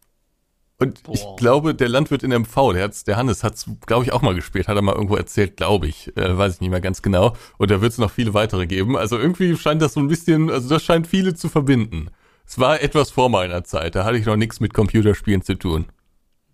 Und 0.82 1.02
ich 1.12 1.22
Boah. 1.22 1.36
glaube, 1.36 1.76
der 1.76 1.90
Landwirt 1.90 2.24
in 2.24 2.32
MV, 2.32 2.72
der 2.74 2.84
hat's, 2.86 3.04
der 3.04 3.18
Hannes 3.18 3.44
hat's, 3.44 3.70
glaube 3.86 4.06
ich, 4.06 4.14
auch 4.14 4.22
mal 4.22 4.34
gespielt, 4.34 4.70
hat 4.70 4.78
er 4.78 4.82
mal 4.82 4.96
irgendwo 4.96 5.18
erzählt, 5.18 5.58
glaube 5.58 5.88
ich, 5.88 6.16
äh, 6.16 6.38
weiß 6.38 6.56
ich 6.56 6.62
nicht 6.62 6.70
mehr 6.70 6.80
ganz 6.80 7.02
genau. 7.02 7.36
Und 7.58 7.70
da 7.70 7.82
wird's 7.82 7.98
noch 7.98 8.12
viele 8.12 8.34
weitere 8.34 8.66
geben. 8.66 8.96
Also 8.96 9.18
irgendwie 9.18 9.58
scheint 9.58 9.82
das 9.82 9.94
so 9.94 10.00
ein 10.00 10.08
bisschen, 10.08 10.50
also 10.50 10.70
das 10.70 10.82
scheint 10.82 11.06
viele 11.06 11.36
zu 11.36 11.50
verbinden. 11.50 12.10
Es 12.46 12.58
war 12.58 12.82
etwas 12.82 13.12
vor 13.12 13.30
meiner 13.30 13.66
Zeit, 13.66 13.96
da 13.96 14.06
hatte 14.06 14.18
ich 14.18 14.26
noch 14.26 14.38
nichts 14.38 14.62
mit 14.62 14.74
Computerspielen 14.74 15.42
zu 15.42 15.56
tun. 15.56 15.86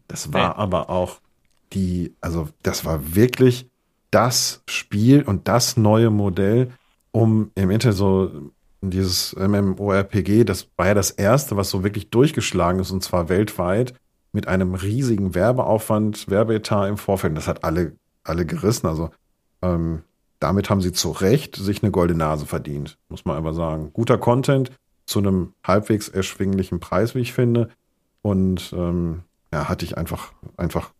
Das 0.07 0.33
war 0.33 0.57
aber 0.57 0.89
auch 0.89 1.19
die, 1.73 2.15
also 2.19 2.49
das 2.63 2.83
war 2.83 3.15
wirklich 3.15 3.69
das 4.11 4.63
Spiel 4.67 5.21
und 5.21 5.47
das 5.47 5.77
neue 5.77 6.09
Modell, 6.09 6.71
um 7.11 7.51
im 7.55 7.69
Internet 7.69 7.97
so 7.97 8.51
dieses 8.81 9.35
MMORPG, 9.35 10.43
das 10.43 10.69
war 10.77 10.87
ja 10.87 10.93
das 10.93 11.11
erste, 11.11 11.57
was 11.57 11.69
so 11.69 11.83
wirklich 11.83 12.09
durchgeschlagen 12.09 12.79
ist 12.79 12.91
und 12.91 13.03
zwar 13.03 13.29
weltweit 13.29 13.93
mit 14.35 14.49
einem 14.49 14.75
riesigen 14.75 15.33
Werbeaufwand, 15.33 16.29
Werbeetat 16.29 16.89
im 16.89 16.97
Vorfeld. 16.97 17.31
Und 17.31 17.35
Das 17.35 17.47
hat 17.47 17.63
alle, 17.63 17.95
alle 18.25 18.45
gerissen. 18.45 18.85
Also 18.85 19.09
ähm, 19.61 20.03
damit 20.39 20.69
haben 20.69 20.81
sie 20.81 20.91
zu 20.91 21.11
Recht 21.11 21.55
sich 21.55 21.81
eine 21.81 21.91
goldene 21.91 22.19
Nase 22.19 22.45
verdient, 22.45 22.97
muss 23.07 23.23
man 23.23 23.37
einfach 23.37 23.53
sagen. 23.53 23.91
Guter 23.93 24.17
Content 24.17 24.71
zu 25.05 25.19
einem 25.19 25.53
halbwegs 25.63 26.09
erschwinglichen 26.09 26.81
Preis, 26.81 27.15
wie 27.15 27.21
ich 27.21 27.31
finde. 27.31 27.69
Und 28.21 28.73
ähm, 28.75 29.21
ja, 29.53 29.69
hatte 29.69 29.85
ich 29.85 29.97
einfach, 29.97 30.33
einfach 30.57 30.91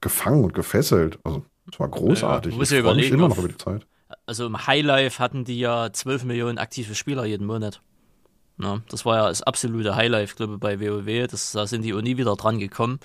gefangen 0.00 0.44
und 0.44 0.54
gefesselt. 0.54 1.18
Also, 1.24 1.44
es 1.70 1.80
war 1.80 1.88
großartig. 1.88 2.52
Ja, 2.52 2.56
du 2.56 2.58
musst 2.58 2.70
ich 2.70 2.78
ja 2.78 2.84
freue 2.84 2.94
mich 2.94 3.08
überlegen, 3.08 3.14
immer 3.24 3.28
noch 3.28 3.38
über 3.38 3.48
die 3.48 3.58
Zeit. 3.58 3.86
Also 4.26 4.46
im 4.46 4.66
Highlife 4.68 5.18
hatten 5.18 5.44
die 5.44 5.58
ja 5.58 5.92
12 5.92 6.24
Millionen 6.24 6.58
aktive 6.58 6.94
Spieler 6.94 7.24
jeden 7.24 7.46
Monat. 7.46 7.82
Ja, 8.58 8.80
das 8.88 9.04
war 9.04 9.16
ja 9.16 9.28
das 9.28 9.42
absolute 9.42 9.96
Highlife, 9.96 10.36
glaube 10.36 10.54
ich, 10.54 10.60
bei 10.60 10.80
WoW. 10.80 11.26
Das, 11.28 11.52
da 11.52 11.66
sind 11.66 11.82
die 11.82 11.92
auch 11.92 12.02
nie 12.02 12.16
wieder 12.16 12.36
dran 12.36 12.58
gekommen. 12.58 13.00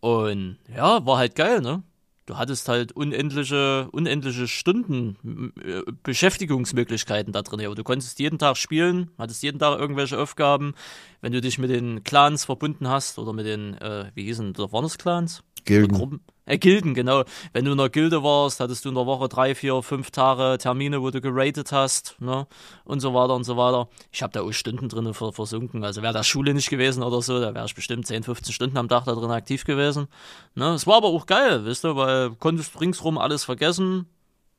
Und 0.00 0.58
ja, 0.74 1.04
war 1.04 1.18
halt 1.18 1.34
geil, 1.34 1.60
ne? 1.60 1.82
Du 2.26 2.38
hattest 2.38 2.68
halt 2.68 2.92
unendliche, 2.92 3.88
unendliche 3.92 4.48
Stunden 4.48 5.52
äh, 5.62 5.82
Beschäftigungsmöglichkeiten 6.02 7.34
da 7.34 7.42
drin. 7.42 7.60
Aber 7.66 7.74
du 7.74 7.84
konntest 7.84 8.18
jeden 8.18 8.38
Tag 8.38 8.56
spielen, 8.56 9.10
hattest 9.18 9.42
jeden 9.42 9.58
Tag 9.58 9.78
irgendwelche 9.78 10.18
Aufgaben. 10.18 10.74
Wenn 11.20 11.32
du 11.32 11.42
dich 11.42 11.58
mit 11.58 11.68
den 11.68 12.02
Clans 12.02 12.46
verbunden 12.46 12.88
hast 12.88 13.18
oder 13.18 13.34
mit 13.34 13.44
den, 13.44 13.74
äh, 13.74 14.10
wie 14.14 14.24
hießen, 14.24 14.56
waren 14.56 14.84
das 14.84 14.96
Clans? 14.96 15.42
Gilden. 15.66 15.98
Gruppen. 15.98 16.20
Äh, 16.46 16.58
Gilden, 16.58 16.94
genau. 16.94 17.24
Wenn 17.52 17.64
du 17.64 17.72
in 17.72 17.78
der 17.78 17.88
Gilde 17.88 18.22
warst, 18.22 18.60
hattest 18.60 18.84
du 18.84 18.90
in 18.90 18.94
der 18.94 19.06
Woche 19.06 19.28
drei, 19.28 19.54
vier, 19.54 19.82
fünf 19.82 20.10
Tage 20.10 20.58
Termine, 20.58 21.00
wo 21.00 21.10
du 21.10 21.20
geratet 21.20 21.72
hast, 21.72 22.16
ne? 22.20 22.46
Und 22.84 23.00
so 23.00 23.14
weiter 23.14 23.34
und 23.34 23.44
so 23.44 23.56
weiter. 23.56 23.88
Ich 24.12 24.22
habe 24.22 24.32
da 24.32 24.42
auch 24.42 24.52
Stunden 24.52 24.88
drin 24.88 25.12
ver 25.14 25.32
versunken. 25.32 25.84
Also 25.84 26.02
wäre 26.02 26.12
das 26.12 26.26
Schule 26.26 26.52
nicht 26.52 26.68
gewesen 26.68 27.02
oder 27.02 27.22
so, 27.22 27.40
da 27.40 27.54
wäre 27.54 27.64
ich 27.64 27.74
bestimmt 27.74 28.06
10, 28.06 28.24
15 28.24 28.52
Stunden 28.52 28.76
am 28.76 28.88
Tag 28.88 29.04
da 29.04 29.14
drin 29.14 29.30
aktiv 29.30 29.64
gewesen. 29.64 30.06
Ne? 30.54 30.74
Es 30.74 30.86
war 30.86 30.96
aber 30.96 31.08
auch 31.08 31.26
geil, 31.26 31.64
wisst 31.64 31.84
ihr, 31.84 31.96
weil 31.96 32.30
du 32.30 32.36
konntest 32.36 32.78
ringsrum 32.80 33.16
alles 33.16 33.44
vergessen. 33.44 34.06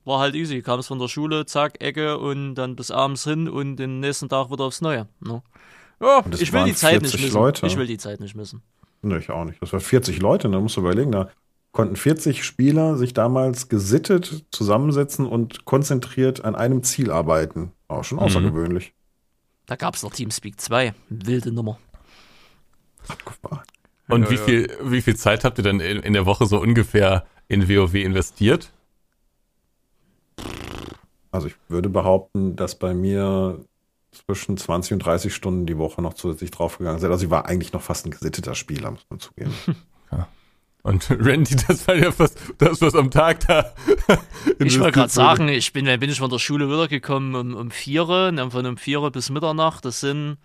War 0.05 0.19
halt 0.19 0.35
easy. 0.35 0.61
Kamst 0.61 0.87
von 0.87 0.99
der 0.99 1.07
Schule, 1.07 1.45
zack, 1.45 1.81
Ecke 1.83 2.19
und 2.19 2.55
dann 2.55 2.75
bis 2.75 2.91
abends 2.91 3.23
hin 3.23 3.49
und 3.49 3.77
den 3.77 3.99
nächsten 3.99 4.29
Tag 4.29 4.51
wieder 4.51 4.65
aufs 4.65 4.81
Neue. 4.81 5.07
Ne? 5.19 5.41
Ja, 5.99 6.23
ich 6.39 6.51
will 6.51 6.65
die 6.65 6.75
Zeit 6.75 7.01
nicht 7.01 7.11
40 7.11 7.21
missen. 7.21 7.35
Leute. 7.35 7.65
Ich 7.67 7.77
will 7.77 7.87
die 7.87 7.97
Zeit 7.97 8.19
nicht 8.19 8.35
missen. 8.35 8.61
Ne, 9.01 9.19
ich 9.19 9.29
auch 9.29 9.45
nicht. 9.45 9.61
Das 9.61 9.71
war 9.71 9.79
40 9.79 10.19
Leute, 10.19 10.49
da 10.49 10.59
musst 10.59 10.77
du 10.77 10.81
überlegen, 10.81 11.11
da 11.11 11.29
konnten 11.75 11.97
40 11.97 12.45
Spieler 12.45 12.95
sich 12.95 13.13
damals 13.13 13.67
gesittet 13.67 14.45
zusammensetzen 14.49 15.25
und 15.25 15.65
konzentriert 15.65 16.43
an 16.43 16.55
einem 16.55 16.83
Ziel 16.83 17.11
arbeiten. 17.11 17.73
Auch 17.89 18.05
schon 18.05 18.17
außergewöhnlich. 18.17 18.93
Da 19.65 19.75
gab's 19.75 20.01
noch 20.01 20.13
Teamspeak 20.13 20.59
2. 20.59 20.93
Wilde 21.09 21.51
Nummer. 21.51 21.77
Abgefahren. 23.07 23.65
Und 24.07 24.23
Ja, 24.23 24.29
wie 24.29 24.35
ja. 24.35 24.41
viel, 24.41 24.77
wie 24.83 25.01
viel 25.01 25.15
Zeit 25.17 25.43
habt 25.43 25.57
ihr 25.57 25.63
dann 25.65 25.81
in, 25.81 25.99
in 25.99 26.13
der 26.13 26.25
Woche 26.25 26.45
so 26.45 26.61
ungefähr 26.61 27.25
in 27.49 27.67
WoW 27.67 27.93
investiert? 27.95 28.71
Also 31.31 31.47
ich 31.47 31.55
würde 31.67 31.89
behaupten, 31.89 32.55
dass 32.55 32.79
bei 32.79 32.93
mir 32.93 33.65
zwischen 34.13 34.55
20 34.55 34.93
und 34.93 34.99
30 34.99 35.35
Stunden 35.35 35.65
die 35.65 35.77
Woche 35.77 36.01
noch 36.01 36.13
zusätzlich 36.13 36.51
draufgegangen 36.51 37.01
sind. 37.01 37.11
Also 37.11 37.25
ich 37.25 37.31
war 37.31 37.47
eigentlich 37.47 37.73
noch 37.73 37.81
fast 37.81 38.05
ein 38.05 38.11
gesitteter 38.11 38.55
Spieler, 38.55 38.91
muss 38.91 39.05
man 39.09 39.19
zugeben. 39.19 39.53
Und 40.85 41.09
Randy, 41.19 41.55
das 41.67 41.87
war 41.87 41.95
ja 41.95 42.11
fast 42.11 42.37
das, 42.59 42.79
was 42.79 42.93
am 42.93 43.09
Tag 43.09 43.39
da. 43.47 43.73
Ich 44.59 44.79
wollte 44.79 44.91
gerade 44.99 45.11
sagen, 45.11 45.47
ich 45.47 45.73
bin, 45.73 45.85
bin 45.85 46.09
ich 46.11 46.19
von 46.19 46.29
der 46.29 46.37
Schule 46.37 46.69
wiedergekommen 46.69 47.33
um, 47.33 47.55
um 47.55 47.71
vier, 47.71 48.05
dann 48.05 48.51
von 48.51 48.65
um 48.67 48.77
vier 48.77 49.01
bis 49.09 49.31
Mitternacht, 49.31 49.83
das 49.83 49.99
sind, 49.99 50.37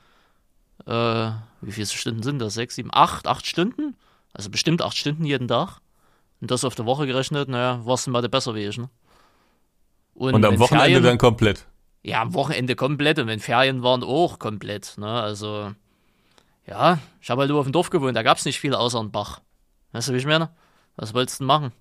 äh, 0.87 1.31
wie 1.61 1.73
viele 1.73 1.87
Stunden 1.87 2.23
sind 2.23 2.39
das? 2.39 2.55
Sechs, 2.55 2.77
sieben, 2.77 2.89
acht, 2.91 3.27
acht 3.27 3.47
Stunden? 3.47 3.97
Also 4.33 4.49
bestimmt 4.49 4.81
acht 4.81 4.97
Stunden 4.97 5.27
jeden 5.27 5.47
Tag. 5.47 5.81
Und 6.41 6.51
das 6.51 6.65
auf 6.65 6.75
der 6.75 6.87
Woche 6.87 7.07
gerechnet, 7.07 7.51
naja, 7.51 7.85
warst 7.85 8.07
du 8.07 8.11
mal 8.11 8.27
besser 8.27 8.55
wie 8.55 8.65
ich, 8.67 8.79
ne? 8.79 8.89
Und 10.15 10.35
am 10.37 10.43
wenn 10.43 10.59
Wochenende 10.59 10.87
Ferien, 10.87 11.03
dann 11.03 11.19
komplett. 11.19 11.67
Ja, 12.03 12.23
am 12.23 12.33
Wochenende 12.33 12.77
komplett 12.77 13.19
und 13.19 13.27
wenn 13.27 13.41
Ferien 13.41 13.83
waren 13.83 14.03
auch 14.03 14.39
komplett, 14.39 14.97
ne? 14.97 15.21
Also, 15.21 15.73
Ja, 16.67 16.99
ich 17.21 17.29
habe 17.29 17.43
halt 17.43 17.51
nur 17.51 17.61
auf 17.61 17.67
dem 17.67 17.73
Dorf 17.73 17.91
gewohnt, 17.91 18.17
da 18.17 18.23
gab 18.23 18.39
es 18.39 18.47
nicht 18.47 18.59
viel 18.59 18.75
außer 18.75 18.99
einem 18.99 19.11
Bach. 19.11 19.43
Weißt 19.93 20.09
du, 20.09 20.13
wie 20.13 20.19
ich 20.19 20.27
meine? 20.27 20.51
Was 20.97 21.15
wolltest 21.15 21.41
du 21.41 21.45
denn 21.45 21.49
machen? 21.49 21.73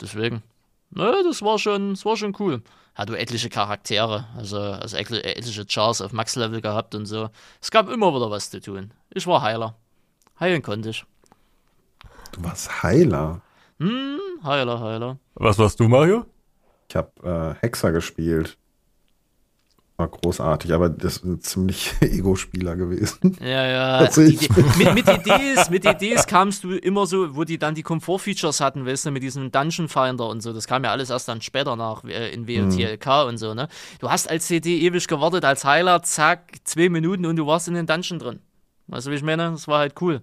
Deswegen. 0.00 0.42
Nö, 0.90 1.12
das 1.24 1.42
war 1.42 1.58
schon, 1.58 1.90
das 1.94 2.04
war 2.04 2.16
schon 2.16 2.34
cool. 2.38 2.62
Hat 2.94 3.08
du 3.08 3.14
etliche 3.14 3.48
Charaktere, 3.48 4.26
also, 4.36 4.58
also 4.58 4.96
etliche 4.96 5.66
Chars 5.66 6.00
auf 6.00 6.12
Max-Level 6.12 6.60
gehabt 6.60 6.94
und 6.94 7.06
so. 7.06 7.30
Es 7.60 7.70
gab 7.70 7.88
immer 7.88 8.14
wieder 8.14 8.30
was 8.30 8.50
zu 8.50 8.60
tun. 8.60 8.92
Ich 9.10 9.26
war 9.26 9.42
Heiler. 9.42 9.76
Heilen 10.40 10.62
konnte 10.62 10.90
ich. 10.90 11.04
Du 12.32 12.42
warst 12.42 12.82
Heiler? 12.82 13.40
Hm, 13.78 14.18
Heiler, 14.42 14.80
Heiler. 14.80 15.18
Was 15.34 15.58
warst 15.58 15.78
du, 15.78 15.88
Mario? 15.88 16.26
Ich 16.88 16.96
habe 16.96 17.12
äh, 17.22 17.60
Hexer 17.60 17.92
gespielt. 17.92 18.56
War 20.00 20.06
großartig, 20.06 20.72
aber 20.72 20.90
das 20.90 21.16
ist 21.16 21.24
ein 21.24 21.40
ziemlich 21.40 21.92
Ego-Spieler 22.00 22.76
gewesen. 22.76 23.36
Ja, 23.40 23.66
ja. 23.66 23.98
Also 23.98 24.20
mit, 24.20 24.94
mit, 24.94 25.08
Ideen, 25.08 25.58
mit 25.70 25.84
Ideen 25.84 26.18
kamst 26.24 26.62
du 26.62 26.70
immer 26.76 27.04
so, 27.04 27.34
wo 27.34 27.42
die 27.42 27.58
dann 27.58 27.74
die 27.74 27.82
Komfort-Features 27.82 28.60
hatten, 28.60 28.86
weißt 28.86 29.06
du, 29.06 29.10
mit 29.10 29.24
diesem 29.24 29.50
Dungeon 29.50 29.88
Finder 29.88 30.28
und 30.28 30.40
so. 30.40 30.52
Das 30.52 30.68
kam 30.68 30.84
ja 30.84 30.92
alles 30.92 31.10
erst 31.10 31.26
dann 31.26 31.42
später 31.42 31.74
nach 31.74 32.04
äh, 32.04 32.32
in 32.32 32.46
WOTLK 32.46 33.06
mhm. 33.06 33.28
und 33.28 33.38
so, 33.38 33.54
ne? 33.54 33.66
Du 33.98 34.08
hast 34.08 34.30
als 34.30 34.46
CD 34.46 34.78
ewig 34.82 35.08
gewartet, 35.08 35.44
als 35.44 35.64
Heiler, 35.64 36.00
zack, 36.04 36.52
zwei 36.62 36.88
Minuten 36.88 37.26
und 37.26 37.34
du 37.34 37.48
warst 37.48 37.66
in 37.66 37.74
den 37.74 37.86
Dungeon 37.86 38.20
drin. 38.20 38.38
Weißt 38.86 39.08
du, 39.08 39.10
wie 39.10 39.16
ich 39.16 39.24
meine? 39.24 39.50
Das 39.50 39.66
war 39.66 39.80
halt 39.80 40.00
cool. 40.00 40.22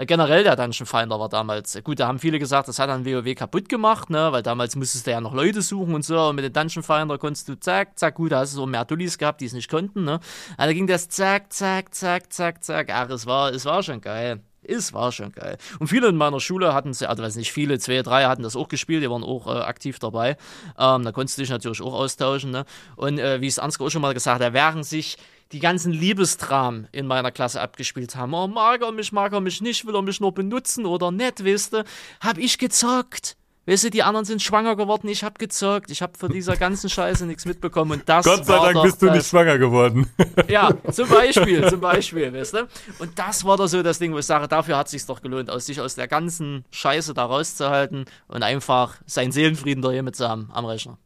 Äh, 0.00 0.06
generell 0.06 0.44
der 0.44 0.56
Dungeon 0.56 0.86
Finder 0.86 1.20
war 1.20 1.28
damals, 1.28 1.74
äh, 1.74 1.82
gut, 1.82 2.00
da 2.00 2.06
haben 2.08 2.18
viele 2.18 2.38
gesagt, 2.38 2.68
das 2.68 2.78
hat 2.78 2.88
dann 2.88 3.04
WoW 3.04 3.34
kaputt 3.34 3.68
gemacht, 3.68 4.08
ne, 4.08 4.32
weil 4.32 4.42
damals 4.42 4.74
musstest 4.74 5.06
du 5.06 5.10
ja 5.10 5.20
noch 5.20 5.34
Leute 5.34 5.60
suchen 5.60 5.94
und 5.94 6.04
so, 6.04 6.18
und 6.28 6.36
mit 6.36 6.44
dem 6.44 6.52
Dungeon 6.52 6.82
Finder 6.82 7.18
konntest 7.18 7.48
du 7.48 7.58
zack, 7.58 7.98
zack, 7.98 8.14
gut, 8.14 8.32
da 8.32 8.40
hast 8.40 8.54
du 8.54 8.56
so 8.56 8.66
mehr 8.66 8.84
Dullis 8.86 9.18
gehabt, 9.18 9.42
die 9.42 9.44
es 9.44 9.52
nicht 9.52 9.70
konnten, 9.70 10.04
ne, 10.04 10.20
also 10.56 10.74
ging 10.74 10.86
das 10.86 11.08
zack, 11.08 11.52
zack, 11.52 11.94
zack, 11.94 12.32
zack, 12.32 12.64
zack, 12.64 12.90
ach, 12.90 13.10
es 13.10 13.26
war, 13.26 13.52
es 13.52 13.64
war 13.64 13.82
schon 13.82 14.00
geil. 14.00 14.40
Es 14.62 14.92
war 14.92 15.10
schon 15.10 15.32
geil. 15.32 15.56
Und 15.78 15.88
viele 15.88 16.08
in 16.08 16.16
meiner 16.16 16.38
Schule 16.38 16.74
hatten 16.74 16.90
es, 16.90 17.02
also 17.02 17.22
weiß 17.22 17.36
nicht 17.36 17.50
viele, 17.50 17.78
zwei, 17.78 18.02
drei 18.02 18.26
hatten 18.26 18.42
das 18.42 18.56
auch 18.56 18.68
gespielt, 18.68 19.02
die 19.02 19.10
waren 19.10 19.24
auch 19.24 19.46
äh, 19.46 19.60
aktiv 19.60 19.98
dabei. 19.98 20.36
Ähm, 20.78 21.02
da 21.02 21.12
konntest 21.12 21.38
du 21.38 21.42
dich 21.42 21.50
natürlich 21.50 21.80
auch 21.80 21.94
austauschen. 21.94 22.50
Ne? 22.50 22.66
Und 22.94 23.18
äh, 23.18 23.40
wie 23.40 23.46
es 23.46 23.58
Ansgar 23.58 23.86
auch 23.86 23.90
schon 23.90 24.02
mal 24.02 24.12
gesagt 24.12 24.44
hat, 24.44 24.52
während 24.52 24.84
sich 24.84 25.16
die 25.52 25.58
ganzen 25.58 25.92
Liebesdramen 25.92 26.88
in 26.92 27.06
meiner 27.06 27.32
Klasse 27.32 27.60
abgespielt 27.60 28.14
haben. 28.14 28.34
Oh, 28.34 28.46
mag 28.46 28.82
er 28.82 28.92
mich, 28.92 29.12
mag 29.12 29.32
er 29.32 29.40
mich 29.40 29.60
nicht, 29.60 29.86
will 29.86 29.96
er 29.96 30.02
mich 30.02 30.20
nur 30.20 30.32
benutzen 30.32 30.86
oder 30.86 31.10
nicht, 31.10 31.44
weißt 31.44 31.72
du, 31.72 31.84
hab 32.20 32.38
ich 32.38 32.58
gezockt. 32.58 33.36
Weißt 33.66 33.84
du, 33.84 33.90
die 33.90 34.02
anderen 34.02 34.24
sind 34.24 34.42
schwanger 34.42 34.74
geworden, 34.74 35.06
ich 35.08 35.22
hab 35.22 35.38
gezockt, 35.38 35.90
ich 35.90 36.02
hab 36.02 36.16
von 36.16 36.32
dieser 36.32 36.56
ganzen 36.56 36.88
Scheiße 36.88 37.26
nichts 37.26 37.44
mitbekommen 37.44 37.92
und 37.92 38.08
das 38.08 38.24
Gott 38.24 38.44
sei 38.46 38.54
war 38.54 38.72
Dank 38.72 38.82
bist 38.82 39.02
du 39.02 39.10
nicht 39.10 39.26
schwanger 39.26 39.58
geworden. 39.58 40.10
Ja, 40.48 40.70
zum 40.90 41.08
Beispiel, 41.08 41.68
zum 41.68 41.80
Beispiel, 41.80 42.32
weißt 42.32 42.54
du. 42.54 42.68
Und 42.98 43.16
das 43.16 43.44
war 43.44 43.56
doch 43.56 43.66
so 43.68 43.82
das 43.82 43.98
Ding, 43.98 44.12
wo 44.12 44.18
ich 44.18 44.26
sage, 44.26 44.48
dafür 44.48 44.76
hat 44.76 44.86
es 44.86 44.92
sich 44.92 45.06
doch 45.06 45.20
gelohnt, 45.20 45.50
aus 45.50 45.66
sich 45.66 45.80
aus 45.80 45.94
der 45.94 46.08
ganzen 46.08 46.64
Scheiße 46.70 47.14
da 47.14 47.26
rauszuhalten 47.26 48.06
und 48.26 48.42
einfach 48.42 48.96
seinen 49.06 49.30
Seelenfrieden 49.30 49.82
da 49.82 49.90
hier 49.90 50.02
mit 50.02 50.16
zu 50.16 50.28
haben 50.28 50.50
am 50.52 50.64
Rechner. 50.64 50.98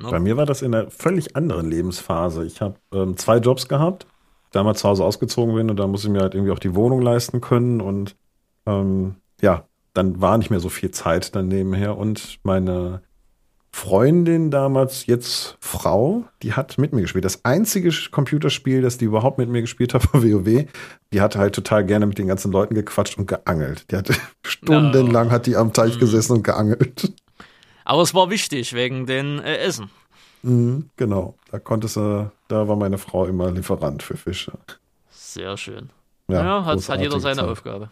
No. 0.00 0.10
Bei 0.10 0.20
mir 0.20 0.36
war 0.36 0.46
das 0.46 0.62
in 0.62 0.74
einer 0.74 0.90
völlig 0.90 1.34
anderen 1.34 1.68
Lebensphase. 1.68 2.44
Ich 2.44 2.60
habe 2.60 2.76
ähm, 2.92 3.16
zwei 3.16 3.38
Jobs 3.38 3.66
gehabt, 3.66 4.06
damals 4.52 4.80
zu 4.80 4.88
Hause 4.88 5.04
ausgezogen 5.04 5.54
bin 5.56 5.70
und 5.70 5.76
da 5.76 5.88
muss 5.88 6.04
ich 6.04 6.10
mir 6.10 6.20
halt 6.20 6.34
irgendwie 6.34 6.52
auch 6.52 6.60
die 6.60 6.76
Wohnung 6.76 7.02
leisten 7.02 7.40
können 7.40 7.80
und 7.80 8.14
ähm, 8.66 9.16
ja, 9.40 9.64
dann 9.94 10.20
war 10.20 10.38
nicht 10.38 10.50
mehr 10.50 10.60
so 10.60 10.68
viel 10.68 10.92
Zeit 10.92 11.34
dann 11.34 11.48
nebenher 11.48 11.96
und 11.96 12.38
meine 12.44 13.02
Freundin 13.70 14.50
damals, 14.50 15.06
jetzt 15.06 15.56
Frau, 15.60 16.24
die 16.42 16.54
hat 16.54 16.78
mit 16.78 16.92
mir 16.92 17.02
gespielt. 17.02 17.24
Das 17.24 17.44
einzige 17.44 17.92
Computerspiel, 18.10 18.82
das 18.82 18.98
die 18.98 19.04
überhaupt 19.04 19.38
mit 19.38 19.48
mir 19.48 19.60
gespielt 19.60 19.94
hat, 19.94 20.12
war 20.14 20.22
WoW. 20.22 20.66
Die 21.12 21.20
hat 21.20 21.36
halt 21.36 21.54
total 21.54 21.84
gerne 21.84 22.06
mit 22.06 22.18
den 22.18 22.28
ganzen 22.28 22.50
Leuten 22.50 22.74
gequatscht 22.74 23.18
und 23.18 23.26
geangelt. 23.26 23.90
Die 23.90 23.96
hatte 23.96 24.14
stundenlang 24.46 25.30
hat 25.30 25.46
die 25.46 25.56
am 25.56 25.72
Teich 25.72 25.96
mhm. 25.96 26.00
gesessen 26.00 26.32
und 26.34 26.44
geangelt. 26.44 27.12
Aber 27.88 28.02
es 28.02 28.12
war 28.12 28.28
wichtig 28.28 28.74
wegen 28.74 29.06
den 29.06 29.38
äh, 29.38 29.56
Essen. 29.56 29.88
Mhm, 30.42 30.90
genau. 30.96 31.34
Da 31.50 31.58
konnte 31.58 31.88
sie, 31.88 32.30
da 32.48 32.68
war 32.68 32.76
meine 32.76 32.98
Frau 32.98 33.24
immer 33.24 33.50
Lieferant 33.50 34.02
für 34.02 34.18
Fische. 34.18 34.52
Sehr 35.08 35.56
schön. 35.56 35.88
Ja, 36.28 36.44
ja 36.44 36.64
hat, 36.66 36.86
hat 36.86 37.00
jeder 37.00 37.18
seine 37.18 37.40
Zeit. 37.40 37.48
Aufgabe. 37.48 37.88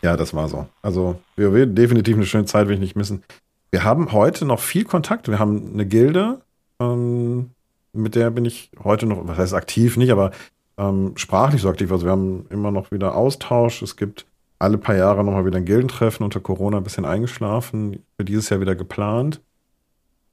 Ja, 0.00 0.16
das 0.16 0.32
war 0.32 0.48
so. 0.48 0.66
Also, 0.80 1.20
wir 1.36 1.52
werden 1.52 1.74
definitiv 1.74 2.16
eine 2.16 2.24
schöne 2.24 2.46
Zeit, 2.46 2.66
will 2.66 2.74
ich 2.76 2.80
nicht 2.80 2.96
missen. 2.96 3.22
Wir 3.70 3.84
haben 3.84 4.12
heute 4.12 4.46
noch 4.46 4.60
viel 4.60 4.86
Kontakt. 4.86 5.28
Wir 5.28 5.38
haben 5.38 5.74
eine 5.74 5.84
Gilde, 5.84 6.40
ähm, 6.80 7.50
mit 7.92 8.14
der 8.14 8.30
bin 8.30 8.46
ich 8.46 8.70
heute 8.82 9.04
noch, 9.04 9.28
was 9.28 9.36
heißt 9.36 9.52
aktiv 9.52 9.98
nicht, 9.98 10.10
aber 10.10 10.30
ähm, 10.78 11.12
sprachlich 11.16 11.60
so 11.60 11.68
aktiv. 11.68 11.92
Also 11.92 12.06
wir 12.06 12.12
haben 12.12 12.46
immer 12.48 12.70
noch 12.70 12.92
wieder 12.92 13.14
Austausch. 13.14 13.82
Es 13.82 13.96
gibt 13.96 14.24
alle 14.58 14.78
paar 14.78 14.96
Jahre 14.96 15.24
nochmal 15.24 15.46
wieder 15.46 15.58
ein 15.58 15.64
Gildentreffen, 15.64 16.24
unter 16.24 16.40
Corona 16.40 16.78
ein 16.78 16.84
bisschen 16.84 17.04
eingeschlafen, 17.04 18.02
für 18.16 18.24
dieses 18.24 18.48
Jahr 18.48 18.60
wieder 18.60 18.74
geplant. 18.74 19.40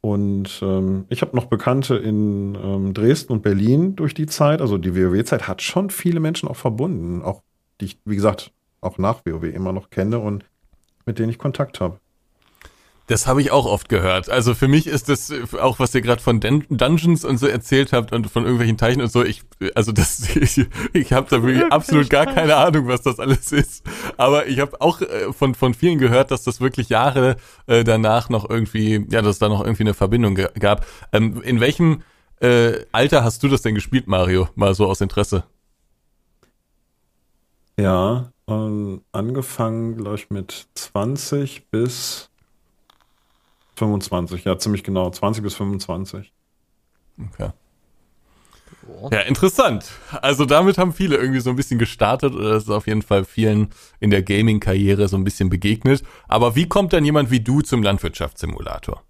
Und 0.02 0.62
ähm, 0.64 1.06
ich 1.10 1.22
habe 1.22 1.36
noch 1.36 1.46
Bekannte 1.46 1.96
in 1.96 2.56
ähm, 2.56 2.94
Dresden 2.94 3.34
und 3.34 3.44
Berlin 3.44 3.96
durch 3.96 4.16
die 4.16 4.26
Zeit. 4.26 4.62
Also 4.62 4.78
die 4.78 4.96
WoW-Zeit 4.96 5.48
hat 5.48 5.62
schon 5.62 5.92
viele 5.92 6.20
Menschen 6.20 6.50
auch 6.50 6.56
verbunden, 6.56 7.22
auch 7.22 7.44
die 7.80 7.86
ich, 7.86 8.00
wie 8.06 8.16
gesagt, 8.16 8.52
auch 8.82 8.98
nach 8.98 9.26
WoW 9.26 9.44
immer 9.44 9.74
noch 9.74 9.92
kenne 9.92 10.20
und 10.20 10.46
mit 11.06 11.20
denen 11.20 11.30
ich 11.30 11.38
Kontakt 11.38 11.80
habe. 11.80 12.00
Das 13.12 13.28
habe 13.28 13.42
ich 13.42 13.52
auch 13.52 13.66
oft 13.66 13.90
gehört. 13.90 14.30
Also 14.30 14.54
für 14.54 14.70
mich 14.70 14.88
ist 14.88 15.10
das 15.10 15.32
äh, 15.32 15.44
auch, 15.60 15.80
was 15.80 15.94
ihr 15.94 16.00
gerade 16.00 16.22
von 16.22 16.40
Dun 16.40 16.64
Dungeons 16.70 17.26
und 17.26 17.40
so 17.40 17.46
erzählt 17.46 17.92
habt 17.92 18.14
und 18.14 18.30
von 18.30 18.44
irgendwelchen 18.44 18.78
Teichen 18.78 19.02
und 19.02 19.12
so. 19.12 19.22
Ich, 19.22 19.42
also 19.76 19.92
das, 19.92 20.34
ich, 20.38 20.66
ich 20.94 21.12
habe 21.12 21.28
da 21.30 21.44
wirklich 21.44 21.70
absolut 21.74 22.10
gar 22.10 22.26
keine 22.26 22.56
Ahnung, 22.56 22.88
was 22.88 23.02
das 23.02 23.20
alles 23.20 23.52
ist. 23.52 23.84
Aber 24.16 24.48
ich 24.48 24.62
habe 24.62 24.80
auch 24.80 25.02
äh, 25.02 25.34
von 25.34 25.56
von 25.56 25.74
vielen 25.74 25.98
gehört, 25.98 26.32
dass 26.32 26.44
das 26.44 26.62
wirklich 26.62 26.88
Jahre 26.88 27.36
äh, 27.68 27.84
danach 27.84 28.30
noch 28.30 28.50
irgendwie, 28.50 29.06
ja, 29.10 29.22
dass 29.22 29.40
da 29.40 29.50
noch 29.50 29.60
irgendwie 29.60 29.84
eine 29.84 29.94
Verbindung 29.94 30.36
gab. 30.36 30.86
Ähm, 31.12 31.42
in 31.42 31.60
welchem 31.60 32.04
äh, 32.40 32.86
Alter 32.94 33.26
hast 33.26 33.44
du 33.44 33.50
das 33.50 33.62
denn 33.62 33.76
gespielt, 33.76 34.08
Mario? 34.08 34.48
Mal 34.56 34.74
so 34.74 34.86
aus 34.86 35.02
Interesse. 35.02 35.44
Ja, 37.78 38.32
ähm, 38.48 39.02
angefangen, 39.12 39.98
glaube 39.98 40.16
ich, 40.16 40.30
mit 40.30 40.68
20 40.76 41.70
bis 41.72 42.31
25, 43.82 44.46
ja, 44.46 44.58
ziemlich 44.58 44.84
genau. 44.84 45.10
20 45.10 45.44
bis 45.44 45.56
25. 45.56 46.32
Okay. 47.30 47.50
Ja, 49.12 49.22
interessant. 49.22 49.86
Also 50.22 50.46
damit 50.46 50.78
haben 50.78 50.94
viele 50.94 51.16
irgendwie 51.18 51.40
so 51.40 51.50
ein 51.50 51.56
bisschen 51.56 51.80
gestartet 51.80 52.34
oder 52.34 52.52
das 52.52 52.64
ist 52.64 52.70
auf 52.70 52.88
jeden 52.88 53.02
Fall 53.02 53.26
vielen 53.26 53.70
in 54.00 54.10
der 54.10 54.24
Gaming-Karriere 54.24 55.08
so 55.08 55.18
ein 55.18 55.24
bisschen 55.24 55.50
begegnet. 55.50 56.04
Aber 56.28 56.56
wie 56.56 56.68
kommt 56.68 56.94
dann 56.94 57.06
jemand 57.06 57.32
wie 57.32 57.40
du 57.40 57.62
zum 57.62 57.84
Landwirtschaftssimulator? 57.84 59.04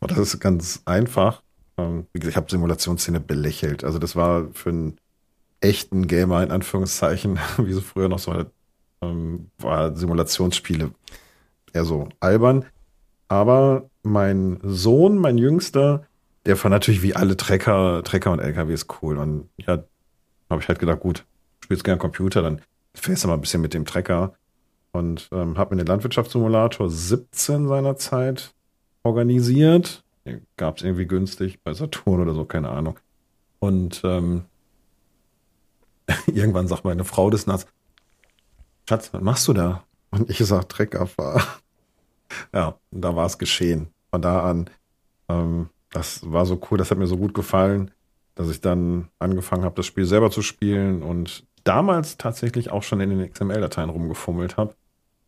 Oh, 0.00 0.06
das 0.06 0.18
ist 0.18 0.40
ganz 0.40 0.82
einfach. 0.84 1.42
Ähm, 1.78 2.06
wie 2.12 2.20
gesagt, 2.20 2.32
ich 2.32 2.36
habe 2.36 2.50
Simulationsszene 2.50 3.20
belächelt. 3.20 3.84
Also 3.84 3.98
das 3.98 4.16
war 4.16 4.48
für 4.52 4.70
einen 4.70 4.98
echten 5.60 6.06
Gamer 6.06 6.42
in 6.42 6.50
Anführungszeichen, 6.50 7.38
wie 7.58 7.72
so 7.72 7.80
früher 7.80 8.08
noch 8.08 8.18
so, 8.18 8.44
ähm, 9.02 9.50
war 9.58 9.96
Simulationsspiele 9.96 10.92
eher 11.72 11.84
so 11.84 12.08
albern. 12.20 12.66
Aber 13.32 13.88
mein 14.02 14.58
Sohn, 14.62 15.16
mein 15.16 15.38
Jüngster, 15.38 16.04
der 16.44 16.54
fand 16.54 16.72
natürlich 16.72 17.00
wie 17.00 17.16
alle 17.16 17.34
Trecker, 17.34 18.02
Trecker 18.04 18.30
und 18.30 18.40
LKWs 18.40 18.88
cool. 19.00 19.16
Und 19.16 19.48
ja, 19.56 19.82
habe 20.50 20.60
ich 20.60 20.68
halt 20.68 20.78
gedacht, 20.78 21.00
gut, 21.00 21.24
spielst 21.64 21.82
gern 21.82 21.98
Computer, 21.98 22.42
dann 22.42 22.60
fährst 22.92 23.24
du 23.24 23.28
mal 23.28 23.34
ein 23.34 23.40
bisschen 23.40 23.62
mit 23.62 23.72
dem 23.72 23.86
Trecker. 23.86 24.34
Und 24.92 25.30
ähm, 25.32 25.56
habe 25.56 25.74
mir 25.74 25.82
den 25.82 25.86
Landwirtschaftssimulator 25.86 26.90
17 26.90 27.68
seinerzeit 27.68 28.52
organisiert. 29.02 30.04
Gab 30.58 30.76
es 30.76 30.82
irgendwie 30.82 31.06
günstig 31.06 31.62
bei 31.64 31.72
Saturn 31.72 32.20
oder 32.20 32.34
so, 32.34 32.44
keine 32.44 32.68
Ahnung. 32.68 32.98
Und 33.60 34.02
ähm, 34.04 34.44
irgendwann 36.26 36.68
sagt 36.68 36.84
meine 36.84 37.04
Frau 37.04 37.30
des 37.30 37.46
Nachts, 37.46 37.66
Schatz, 38.86 39.10
was 39.14 39.22
machst 39.22 39.48
du 39.48 39.54
da? 39.54 39.84
Und 40.10 40.28
ich 40.28 40.36
sag 40.36 40.68
Trecker 40.68 41.06
fahr 41.06 41.61
ja, 42.54 42.78
da 42.90 43.16
war 43.16 43.26
es 43.26 43.38
geschehen. 43.38 43.88
Von 44.10 44.22
da 44.22 44.42
an, 44.42 44.70
ähm, 45.28 45.68
das 45.90 46.30
war 46.30 46.46
so 46.46 46.60
cool, 46.70 46.78
das 46.78 46.90
hat 46.90 46.98
mir 46.98 47.06
so 47.06 47.16
gut 47.16 47.34
gefallen, 47.34 47.90
dass 48.34 48.50
ich 48.50 48.60
dann 48.60 49.08
angefangen 49.18 49.64
habe, 49.64 49.76
das 49.76 49.86
Spiel 49.86 50.04
selber 50.04 50.30
zu 50.30 50.42
spielen 50.42 51.02
und 51.02 51.46
damals 51.64 52.16
tatsächlich 52.16 52.70
auch 52.70 52.82
schon 52.82 53.00
in 53.00 53.10
den 53.10 53.30
XML-Dateien 53.30 53.90
rumgefummelt 53.90 54.56
habe 54.56 54.74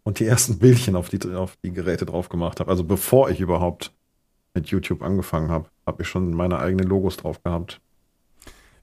und 0.04 0.20
die 0.20 0.26
ersten 0.26 0.58
Bildchen 0.58 0.96
auf 0.96 1.08
die, 1.08 1.20
auf 1.34 1.56
die 1.64 1.72
Geräte 1.72 2.06
drauf 2.06 2.28
gemacht 2.28 2.60
habe. 2.60 2.70
Also 2.70 2.84
bevor 2.84 3.30
ich 3.30 3.40
überhaupt 3.40 3.92
mit 4.54 4.68
YouTube 4.68 5.02
angefangen 5.02 5.50
habe, 5.50 5.68
habe 5.86 6.02
ich 6.02 6.08
schon 6.08 6.32
meine 6.32 6.58
eigenen 6.58 6.86
Logos 6.86 7.16
drauf 7.16 7.42
gehabt. 7.42 7.80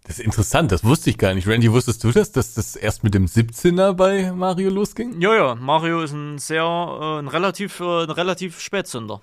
Das 0.03 0.17
ist 0.17 0.25
interessant, 0.25 0.72
das 0.72 0.84
wusste 0.84 1.10
ich 1.10 1.17
gar 1.17 1.34
nicht. 1.34 1.48
Randy, 1.48 1.72
wusstest 1.72 2.03
du 2.03 2.12
das, 2.12 2.31
dass 2.31 2.55
das 2.55 2.75
erst 2.75 3.03
mit 3.03 3.13
dem 3.13 3.27
17er 3.27 3.93
bei 3.93 4.31
Mario 4.31 4.70
losging? 4.70 5.22
Ja, 5.22 5.36
ja, 5.36 5.55
Mario 5.55 6.01
ist 6.01 6.13
ein 6.13 6.39
sehr, 6.39 6.63
äh, 6.63 7.20
ein 7.20 7.27
relativ, 7.27 7.79
äh, 7.79 8.03
ein 8.03 8.10
relativ 8.10 8.60
Spätzünder. 8.60 9.22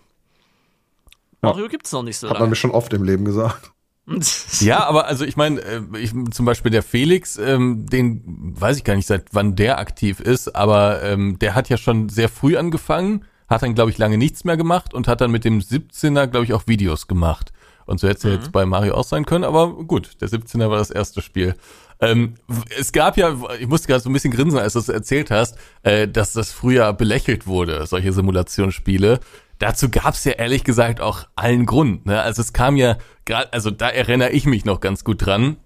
Mario 1.40 1.64
ja. 1.64 1.68
gibt's 1.68 1.92
noch 1.92 2.02
nicht 2.02 2.18
so 2.18 2.28
Hat 2.28 2.35
lange. 2.35 2.44
man 2.44 2.50
mir 2.50 2.56
schon 2.56 2.70
oft 2.70 2.92
im 2.92 3.02
Leben 3.02 3.25
gesagt. 3.25 3.73
ja, 4.61 4.87
aber 4.87 5.06
also 5.06 5.25
ich 5.25 5.37
meine, 5.37 5.61
äh, 5.61 5.82
ich, 5.99 6.12
zum 6.30 6.47
Beispiel 6.47 6.70
der 6.70 6.82
Felix, 6.82 7.37
ähm, 7.37 7.87
den 7.87 8.23
weiß 8.58 8.78
ich 8.78 8.85
gar 8.85 8.94
nicht, 8.94 9.06
seit 9.06 9.26
wann 9.32 9.54
der 9.54 9.78
aktiv 9.78 10.20
ist, 10.20 10.54
aber 10.54 11.02
ähm, 11.02 11.38
der 11.38 11.54
hat 11.54 11.68
ja 11.68 11.76
schon 11.76 12.08
sehr 12.08 12.28
früh 12.28 12.56
angefangen, 12.56 13.25
hat 13.49 13.62
dann, 13.62 13.75
glaube 13.75 13.90
ich, 13.90 13.99
lange 13.99 14.16
nichts 14.16 14.44
mehr 14.44 14.56
gemacht 14.56 14.94
und 14.94 15.08
hat 15.08 15.20
dann 15.20 15.30
mit 15.30 15.44
dem 15.44 15.61
17er, 15.61 16.26
glaube 16.26 16.44
ich, 16.44 16.54
auch 16.54 16.66
Videos 16.66 17.06
gemacht. 17.06 17.52
Und 17.88 18.00
so 18.00 18.07
hätte 18.07 18.18
es 18.18 18.25
ja 18.25 18.30
jetzt 18.30 18.52
bei 18.52 18.66
Mario 18.66 18.95
auch 18.95 19.04
sein 19.04 19.25
können, 19.25 19.45
aber 19.45 19.73
gut, 19.73 20.21
der 20.21 20.28
17er 20.28 20.68
war 20.68 20.76
das 20.76 20.90
erste 20.90 21.23
Spiel. 21.23 21.54
Ähm, 22.00 22.35
es 22.78 22.92
gab 22.92 23.16
ja, 23.16 23.35
ich 23.59 23.66
musste 23.66 23.88
gerade 23.88 24.02
so 24.02 24.11
ein 24.11 24.12
bisschen 24.12 24.30
grinsen, 24.30 24.59
als 24.59 24.75
du 24.75 24.78
es 24.78 24.90
erzählt 24.90 25.30
hast, 25.30 25.57
äh, 25.83 26.07
dass 26.07 26.35
das 26.35 26.52
früher 26.52 26.92
belächelt 26.92 27.47
wurde, 27.47 27.87
solche 27.87 28.12
Simulationsspiele. 28.12 29.21
Dazu 29.59 29.88
gab 29.88 30.14
es 30.14 30.25
ja 30.25 30.33
ehrlich 30.33 30.64
gesagt 30.64 31.00
auch 31.00 31.25
allen 31.35 31.64
Grund. 31.64 32.04
Ne? 32.04 32.21
Also 32.21 32.42
es 32.42 32.52
kam 32.52 32.76
ja 32.76 32.99
gerade, 33.25 33.52
also 33.54 33.71
da 33.71 33.88
erinnere 33.88 34.30
ich 34.30 34.45
mich 34.45 34.64
noch 34.66 34.80
ganz 34.80 35.02
gut 35.02 35.25
dran. 35.25 35.57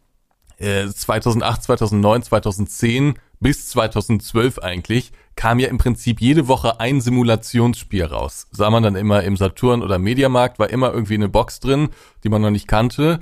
Äh, 0.58 0.86
2008, 0.86 1.64
2009, 1.64 2.22
2010 2.22 3.14
bis 3.40 3.68
2012 3.70 4.60
eigentlich 4.60 5.12
kam 5.36 5.58
ja 5.58 5.68
im 5.68 5.78
Prinzip 5.78 6.20
jede 6.20 6.48
Woche 6.48 6.80
ein 6.80 7.00
Simulationsspiel 7.00 8.04
raus. 8.04 8.46
Sah 8.50 8.70
man 8.70 8.82
dann 8.82 8.96
immer 8.96 9.22
im 9.22 9.36
Saturn 9.36 9.82
oder 9.82 9.98
Mediamarkt, 9.98 10.58
war 10.58 10.70
immer 10.70 10.92
irgendwie 10.92 11.14
eine 11.14 11.28
Box 11.28 11.60
drin, 11.60 11.88
die 12.24 12.28
man 12.28 12.42
noch 12.42 12.50
nicht 12.50 12.68
kannte. 12.68 13.20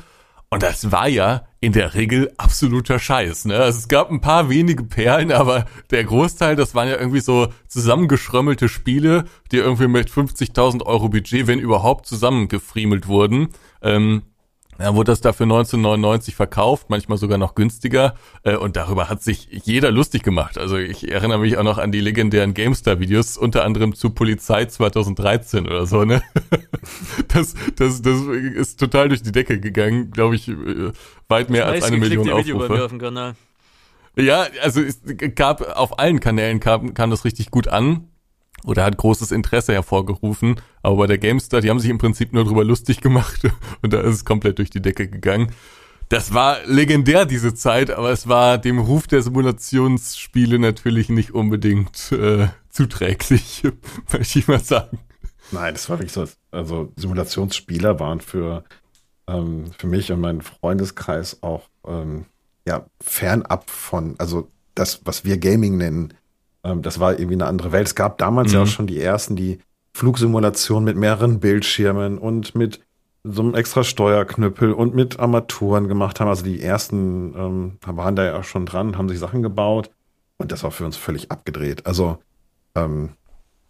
Und 0.53 0.65
das 0.65 0.91
war 0.91 1.07
ja 1.07 1.45
in 1.61 1.73
der 1.73 1.95
Regel 1.95 2.33
absoluter 2.37 2.99
Scheiß. 2.99 3.45
Ne? 3.45 3.57
Also 3.57 3.79
es 3.79 3.87
gab 3.87 4.11
ein 4.11 4.21
paar 4.21 4.49
wenige 4.49 4.83
Perlen, 4.83 5.31
aber 5.31 5.67
der 5.91 6.03
Großteil, 6.03 6.57
das 6.57 6.75
waren 6.75 6.89
ja 6.89 6.97
irgendwie 6.97 7.21
so 7.21 7.53
zusammengeschrömmelte 7.69 8.69
Spiele, 8.69 9.27
die 9.53 9.59
irgendwie 9.59 9.87
mit 9.87 10.11
50.000 10.11 10.85
Euro 10.85 11.09
Budget, 11.09 11.47
wenn 11.47 11.61
überhaupt, 11.61 12.07
zusammengefriemelt 12.07 13.07
wurden. 13.07 13.51
Ähm, 13.81 14.23
ja, 14.81 14.95
wurde 14.95 15.13
das 15.13 15.21
dafür 15.21 15.45
1999 15.45 16.35
verkauft, 16.35 16.87
manchmal 16.89 17.19
sogar 17.19 17.37
noch 17.37 17.55
günstiger. 17.55 18.15
Äh, 18.43 18.57
und 18.57 18.77
darüber 18.77 19.09
hat 19.09 19.23
sich 19.23 19.49
jeder 19.51 19.91
lustig 19.91 20.23
gemacht. 20.23 20.57
Also 20.57 20.77
ich 20.77 21.11
erinnere 21.11 21.41
mich 21.41 21.59
auch 21.59 21.63
noch 21.63 21.79
an 21.79 21.93
die 21.93 22.01
legendären 22.01 22.55
GameStar-Videos, 22.55 23.37
unter 23.37 23.65
anderem 23.65 23.95
zu 23.95 24.11
Polizei 24.11 24.65
2013 24.65 25.67
oder 25.67 25.87
so, 25.87 26.05
ne? 26.05 26.23
Das, 27.29 27.55
das, 27.77 28.03
das 28.03 28.23
ist 28.23 28.81
total 28.81 29.09
durch 29.09 29.23
die 29.23 29.33
Decke 29.33 29.61
gegangen, 29.61 30.11
glaube 30.11 30.35
ich, 30.35 30.49
äh, 30.49 30.93
weit 31.29 31.51
mehr 31.51 31.67
als 31.67 31.85
eine 31.85 31.99
Million 31.99 32.29
Aufrufe. 32.31 32.89
Ja, 34.17 34.47
also 34.63 34.81
es 34.81 35.01
gab 35.35 35.61
auf 35.77 35.99
allen 35.99 36.21
Kanälen 36.21 36.59
kam, 36.59 36.95
kam 36.95 37.11
das 37.11 37.25
richtig 37.25 37.51
gut 37.51 37.69
an 37.69 38.09
oder 38.65 38.85
hat 38.85 38.97
großes 38.97 39.31
Interesse 39.31 39.73
hervorgerufen. 39.73 40.61
Aber 40.83 40.97
bei 40.97 41.07
der 41.07 41.19
GameStar, 41.19 41.61
die 41.61 41.71
haben 41.71 41.81
sich 41.81 41.91
im 41.91 41.99
Prinzip 41.99 42.33
nur 42.33 42.45
drüber 42.45 42.65
lustig 42.65 43.01
gemacht 43.01 43.41
und 43.83 43.93
da 43.93 44.01
ist 44.01 44.15
es 44.15 44.25
komplett 44.25 44.59
durch 44.59 44.71
die 44.71 44.83
Decke 44.83 45.09
gegangen. 45.09 45.53
Das 46.09 46.35
war 46.35 46.59
legendär, 46.67 47.25
diese 47.25 47.55
Zeit, 47.55 47.91
aber 47.91 48.11
es 48.11 48.27
war 48.27 48.59
dem 48.59 48.81
Ruf 48.81 49.07
der 49.07 49.23
Simulationsspiele 49.23 50.59
natürlich 50.59 51.09
nicht 51.09 51.33
unbedingt 51.33 52.11
äh, 52.11 52.49
zuträglich, 52.69 53.63
möchte 54.13 54.39
ich 54.41 54.49
mal 54.49 54.59
sagen. 54.59 54.99
Nein, 55.53 55.75
das 55.75 55.89
war 55.89 55.99
wirklich 55.99 56.13
so. 56.13 56.27
Also 56.51 56.93
Simulationsspieler 56.97 58.01
waren 58.01 58.21
für, 58.21 58.65
ähm, 59.29 59.67
für 59.79 59.87
mich 59.87 60.11
und 60.11 60.21
meinen 60.21 60.43
Freundeskreis 60.43 61.43
auch 61.43 61.69
ähm, 61.87 62.27
ja, 62.67 62.87
fernab 63.01 63.71
von, 63.71 64.17
also 64.19 64.49
das, 64.75 65.03
was 65.05 65.25
wir 65.25 65.39
Gaming 65.39 65.77
nennen, 65.77 66.15
ähm, 66.65 66.83
das 66.83 67.01
war 67.01 67.13
irgendwie 67.13 67.35
eine 67.35 67.47
andere 67.47 67.73
Welt. 67.73 67.87
Es 67.87 67.95
gab 67.95 68.19
damals 68.19 68.49
mhm. 68.49 68.55
ja 68.55 68.63
auch 68.63 68.67
schon 68.67 68.87
die 68.87 69.01
ersten, 69.01 69.37
die 69.37 69.59
Flugsimulationen 69.95 70.85
mit 70.85 70.97
mehreren 70.97 71.41
Bildschirmen 71.41 72.19
und 72.19 72.55
mit 72.55 72.81
so 73.23 73.43
einem 73.43 73.55
extra 73.55 73.85
Steuerknüppel 73.85 74.73
und 74.73 74.95
mit 74.95 75.19
Armaturen 75.19 75.89
gemacht 75.89 76.21
haben. 76.21 76.29
Also 76.29 76.45
die 76.45 76.63
ersten 76.63 77.35
ähm, 77.37 77.79
waren 77.85 78.17
da 78.17 78.25
ja 78.25 78.39
auch 78.39 78.45
schon 78.45 78.67
dran, 78.67 78.97
haben 78.97 79.09
sich 79.09 79.19
Sachen 79.19 79.43
gebaut 79.43 79.91
und 80.39 80.53
das 80.53 80.63
war 80.63 80.71
für 80.71 80.87
uns 80.87 80.97
völlig 80.97 81.31
abgedreht. 81.31 81.87
Also 81.87 82.19
ähm, 82.75 83.11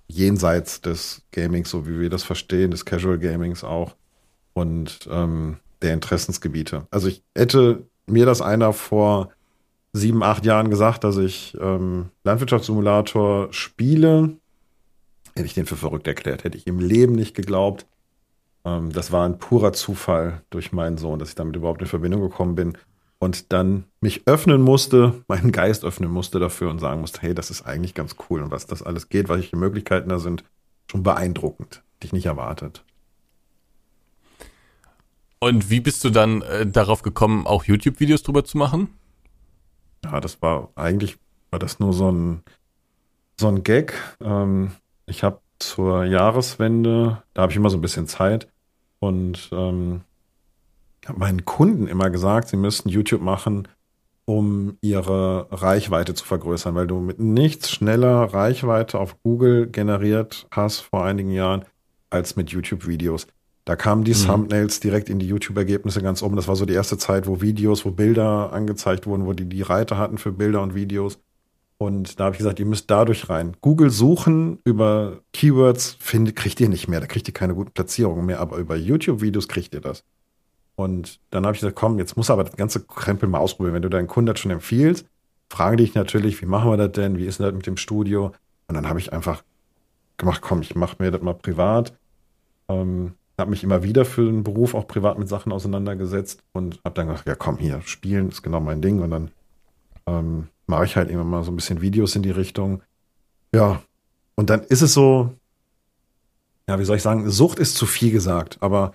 jenseits 0.06 0.80
des 0.80 1.22
Gamings, 1.32 1.70
so 1.70 1.86
wie 1.86 1.98
wir 1.98 2.10
das 2.10 2.22
verstehen, 2.22 2.70
des 2.70 2.84
Casual 2.84 3.18
Gamings 3.18 3.64
auch 3.64 3.96
und 4.52 5.08
ähm, 5.10 5.56
der 5.82 5.94
Interessensgebiete. 5.94 6.86
Also 6.90 7.08
ich 7.08 7.22
hätte 7.36 7.86
mir 8.06 8.26
das 8.26 8.42
einer 8.42 8.72
vor 8.72 9.30
sieben, 9.92 10.22
acht 10.22 10.44
Jahren 10.44 10.70
gesagt, 10.70 11.04
dass 11.04 11.16
ich 11.16 11.56
ähm, 11.60 12.10
Landwirtschaftssimulator 12.24 13.52
spiele. 13.52 14.36
Hätte 15.34 15.46
ich 15.46 15.54
den 15.54 15.66
für 15.66 15.76
verrückt 15.76 16.06
erklärt, 16.06 16.44
hätte 16.44 16.58
ich 16.58 16.66
im 16.66 16.78
Leben 16.78 17.14
nicht 17.14 17.34
geglaubt. 17.34 17.86
Ähm, 18.64 18.92
das 18.92 19.12
war 19.12 19.26
ein 19.26 19.38
purer 19.38 19.72
Zufall 19.72 20.42
durch 20.50 20.72
meinen 20.72 20.98
Sohn, 20.98 21.18
dass 21.18 21.30
ich 21.30 21.34
damit 21.34 21.56
überhaupt 21.56 21.80
in 21.80 21.88
Verbindung 21.88 22.20
gekommen 22.20 22.54
bin 22.54 22.76
und 23.18 23.52
dann 23.52 23.84
mich 24.00 24.22
öffnen 24.26 24.62
musste, 24.62 25.22
meinen 25.28 25.52
Geist 25.52 25.84
öffnen 25.84 26.10
musste 26.10 26.38
dafür 26.40 26.70
und 26.70 26.78
sagen 26.78 27.00
musste, 27.00 27.20
hey, 27.20 27.34
das 27.34 27.50
ist 27.50 27.62
eigentlich 27.62 27.94
ganz 27.94 28.16
cool 28.28 28.42
und 28.42 28.50
was 28.50 28.66
das 28.66 28.82
alles 28.82 29.08
geht, 29.08 29.28
welche 29.28 29.56
Möglichkeiten 29.56 30.08
da 30.08 30.18
sind, 30.18 30.44
schon 30.90 31.02
beeindruckend. 31.02 31.82
Hätte 31.94 32.06
ich 32.06 32.12
nicht 32.12 32.26
erwartet. 32.26 32.82
Und 35.38 35.70
wie 35.70 35.80
bist 35.80 36.04
du 36.04 36.10
dann 36.10 36.42
äh, 36.42 36.66
darauf 36.66 37.02
gekommen, 37.02 37.46
auch 37.46 37.64
YouTube-Videos 37.64 38.22
drüber 38.22 38.44
zu 38.44 38.58
machen? 38.58 38.88
Ja, 40.04 40.20
das 40.20 40.40
war 40.42 40.70
eigentlich 40.74 41.18
war 41.50 41.58
das 41.58 41.80
nur 41.80 41.92
so 41.92 42.10
ein 42.10 42.42
so 43.38 43.48
ein 43.48 43.62
Gag. 43.62 43.94
Ähm, 44.22 44.72
ich 45.06 45.24
habe 45.24 45.40
zur 45.58 46.04
Jahreswende, 46.04 47.22
da 47.34 47.42
habe 47.42 47.52
ich 47.52 47.56
immer 47.56 47.70
so 47.70 47.78
ein 47.78 47.82
bisschen 47.82 48.06
Zeit 48.06 48.48
und 48.98 49.48
ähm, 49.52 50.02
habe 51.06 51.18
meinen 51.18 51.44
Kunden 51.44 51.86
immer 51.86 52.10
gesagt, 52.10 52.48
sie 52.48 52.56
müssten 52.56 52.88
YouTube 52.88 53.22
machen, 53.22 53.68
um 54.26 54.76
ihre 54.80 55.48
Reichweite 55.50 56.14
zu 56.14 56.24
vergrößern, 56.24 56.74
weil 56.74 56.86
du 56.86 57.00
mit 57.00 57.18
nichts 57.18 57.70
schneller 57.70 58.32
Reichweite 58.32 58.98
auf 58.98 59.20
Google 59.22 59.66
generiert 59.66 60.46
hast 60.50 60.80
vor 60.80 61.04
einigen 61.04 61.30
Jahren 61.30 61.64
als 62.10 62.36
mit 62.36 62.50
YouTube-Videos. 62.50 63.26
Da 63.64 63.76
kamen 63.76 64.04
die 64.04 64.12
mhm. 64.12 64.26
Thumbnails 64.26 64.80
direkt 64.80 65.08
in 65.08 65.18
die 65.18 65.26
YouTube-Ergebnisse 65.26 66.02
ganz 66.02 66.22
oben. 66.22 66.36
Das 66.36 66.48
war 66.48 66.56
so 66.56 66.64
die 66.64 66.72
erste 66.72 66.98
Zeit, 66.98 67.26
wo 67.26 67.40
Videos, 67.40 67.84
wo 67.84 67.90
Bilder 67.90 68.52
angezeigt 68.52 69.06
wurden, 69.06 69.26
wo 69.26 69.32
die 69.32 69.44
die 69.44 69.62
Reiter 69.62 69.98
hatten 69.98 70.18
für 70.18 70.32
Bilder 70.32 70.62
und 70.62 70.74
Videos. 70.74 71.18
Und 71.78 72.20
da 72.20 72.24
habe 72.24 72.34
ich 72.34 72.38
gesagt, 72.38 72.58
ihr 72.58 72.66
müsst 72.66 72.90
dadurch 72.90 73.30
rein. 73.30 73.56
Google 73.62 73.90
suchen 73.90 74.58
über 74.64 75.20
Keywords 75.32 75.96
findet, 75.98 76.36
kriegt 76.36 76.60
ihr 76.60 76.68
nicht 76.68 76.88
mehr. 76.88 77.00
Da 77.00 77.06
kriegt 77.06 77.26
ihr 77.26 77.32
keine 77.32 77.54
guten 77.54 77.70
Platzierungen 77.70 78.26
mehr. 78.26 78.40
Aber 78.40 78.58
über 78.58 78.76
YouTube-Videos 78.76 79.48
kriegt 79.48 79.72
ihr 79.74 79.80
das. 79.80 80.04
Und 80.74 81.20
dann 81.30 81.46
habe 81.46 81.54
ich 81.54 81.60
gesagt, 81.60 81.76
komm, 81.76 81.98
jetzt 81.98 82.16
muss 82.16 82.30
aber 82.30 82.44
das 82.44 82.56
ganze 82.56 82.80
Krempel 82.80 83.28
mal 83.28 83.38
ausprobieren. 83.38 83.74
Wenn 83.74 83.82
du 83.82 83.88
deinen 83.88 84.08
Kunden 84.08 84.26
das 84.26 84.40
schon 84.40 84.50
empfiehlst, 84.50 85.06
fragen 85.48 85.78
dich 85.78 85.94
natürlich, 85.94 86.40
wie 86.42 86.46
machen 86.46 86.70
wir 86.70 86.76
das 86.76 86.92
denn? 86.92 87.16
Wie 87.18 87.26
ist 87.26 87.38
denn 87.38 87.46
das 87.46 87.54
mit 87.54 87.66
dem 87.66 87.76
Studio? 87.76 88.32
Und 88.68 88.74
dann 88.74 88.88
habe 88.88 88.98
ich 88.98 89.12
einfach 89.12 89.42
gemacht, 90.16 90.42
komm, 90.42 90.62
ich 90.62 90.74
mache 90.74 90.96
mir 90.98 91.10
das 91.10 91.22
mal 91.22 91.34
privat. 91.34 91.98
Ähm, 92.68 93.14
habe 93.40 93.50
mich 93.50 93.64
immer 93.64 93.82
wieder 93.82 94.04
für 94.04 94.24
den 94.24 94.44
Beruf 94.44 94.74
auch 94.74 94.86
privat 94.86 95.18
mit 95.18 95.28
Sachen 95.28 95.52
auseinandergesetzt 95.52 96.42
und 96.52 96.80
habe 96.84 96.94
dann 96.94 97.08
gedacht, 97.08 97.26
ja 97.26 97.34
komm 97.34 97.58
hier, 97.58 97.80
spielen 97.82 98.28
ist 98.28 98.42
genau 98.42 98.60
mein 98.60 98.82
Ding 98.82 99.00
und 99.00 99.10
dann 99.10 99.30
ähm, 100.06 100.48
mache 100.66 100.84
ich 100.84 100.96
halt 100.96 101.10
immer 101.10 101.24
mal 101.24 101.42
so 101.42 101.50
ein 101.50 101.56
bisschen 101.56 101.80
Videos 101.80 102.14
in 102.16 102.22
die 102.22 102.30
Richtung. 102.30 102.82
Ja, 103.52 103.82
und 104.36 104.50
dann 104.50 104.62
ist 104.62 104.82
es 104.82 104.94
so, 104.94 105.34
ja, 106.68 106.78
wie 106.78 106.84
soll 106.84 106.96
ich 106.96 107.02
sagen, 107.02 107.28
Sucht 107.28 107.58
ist 107.58 107.74
zu 107.76 107.86
viel 107.86 108.12
gesagt, 108.12 108.58
aber 108.60 108.92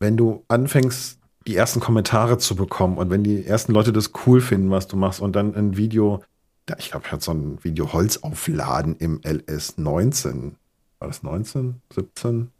wenn 0.00 0.16
du 0.16 0.44
anfängst, 0.48 1.18
die 1.46 1.56
ersten 1.56 1.80
Kommentare 1.80 2.38
zu 2.38 2.56
bekommen 2.56 2.98
und 2.98 3.10
wenn 3.10 3.24
die 3.24 3.46
ersten 3.46 3.72
Leute 3.72 3.92
das 3.92 4.12
cool 4.26 4.40
finden, 4.40 4.70
was 4.70 4.86
du 4.86 4.96
machst 4.96 5.20
und 5.20 5.34
dann 5.34 5.54
ein 5.54 5.76
Video, 5.76 6.22
ich 6.76 6.90
glaube, 6.90 7.06
ich 7.10 7.24
so 7.24 7.32
ein 7.32 7.58
Video 7.64 7.92
Holz 7.92 8.18
aufladen 8.18 8.96
im 8.98 9.20
LS 9.24 9.78
19. 9.78 10.56
War 10.98 11.08
das 11.08 11.22
19? 11.22 11.80
17? 11.94 12.50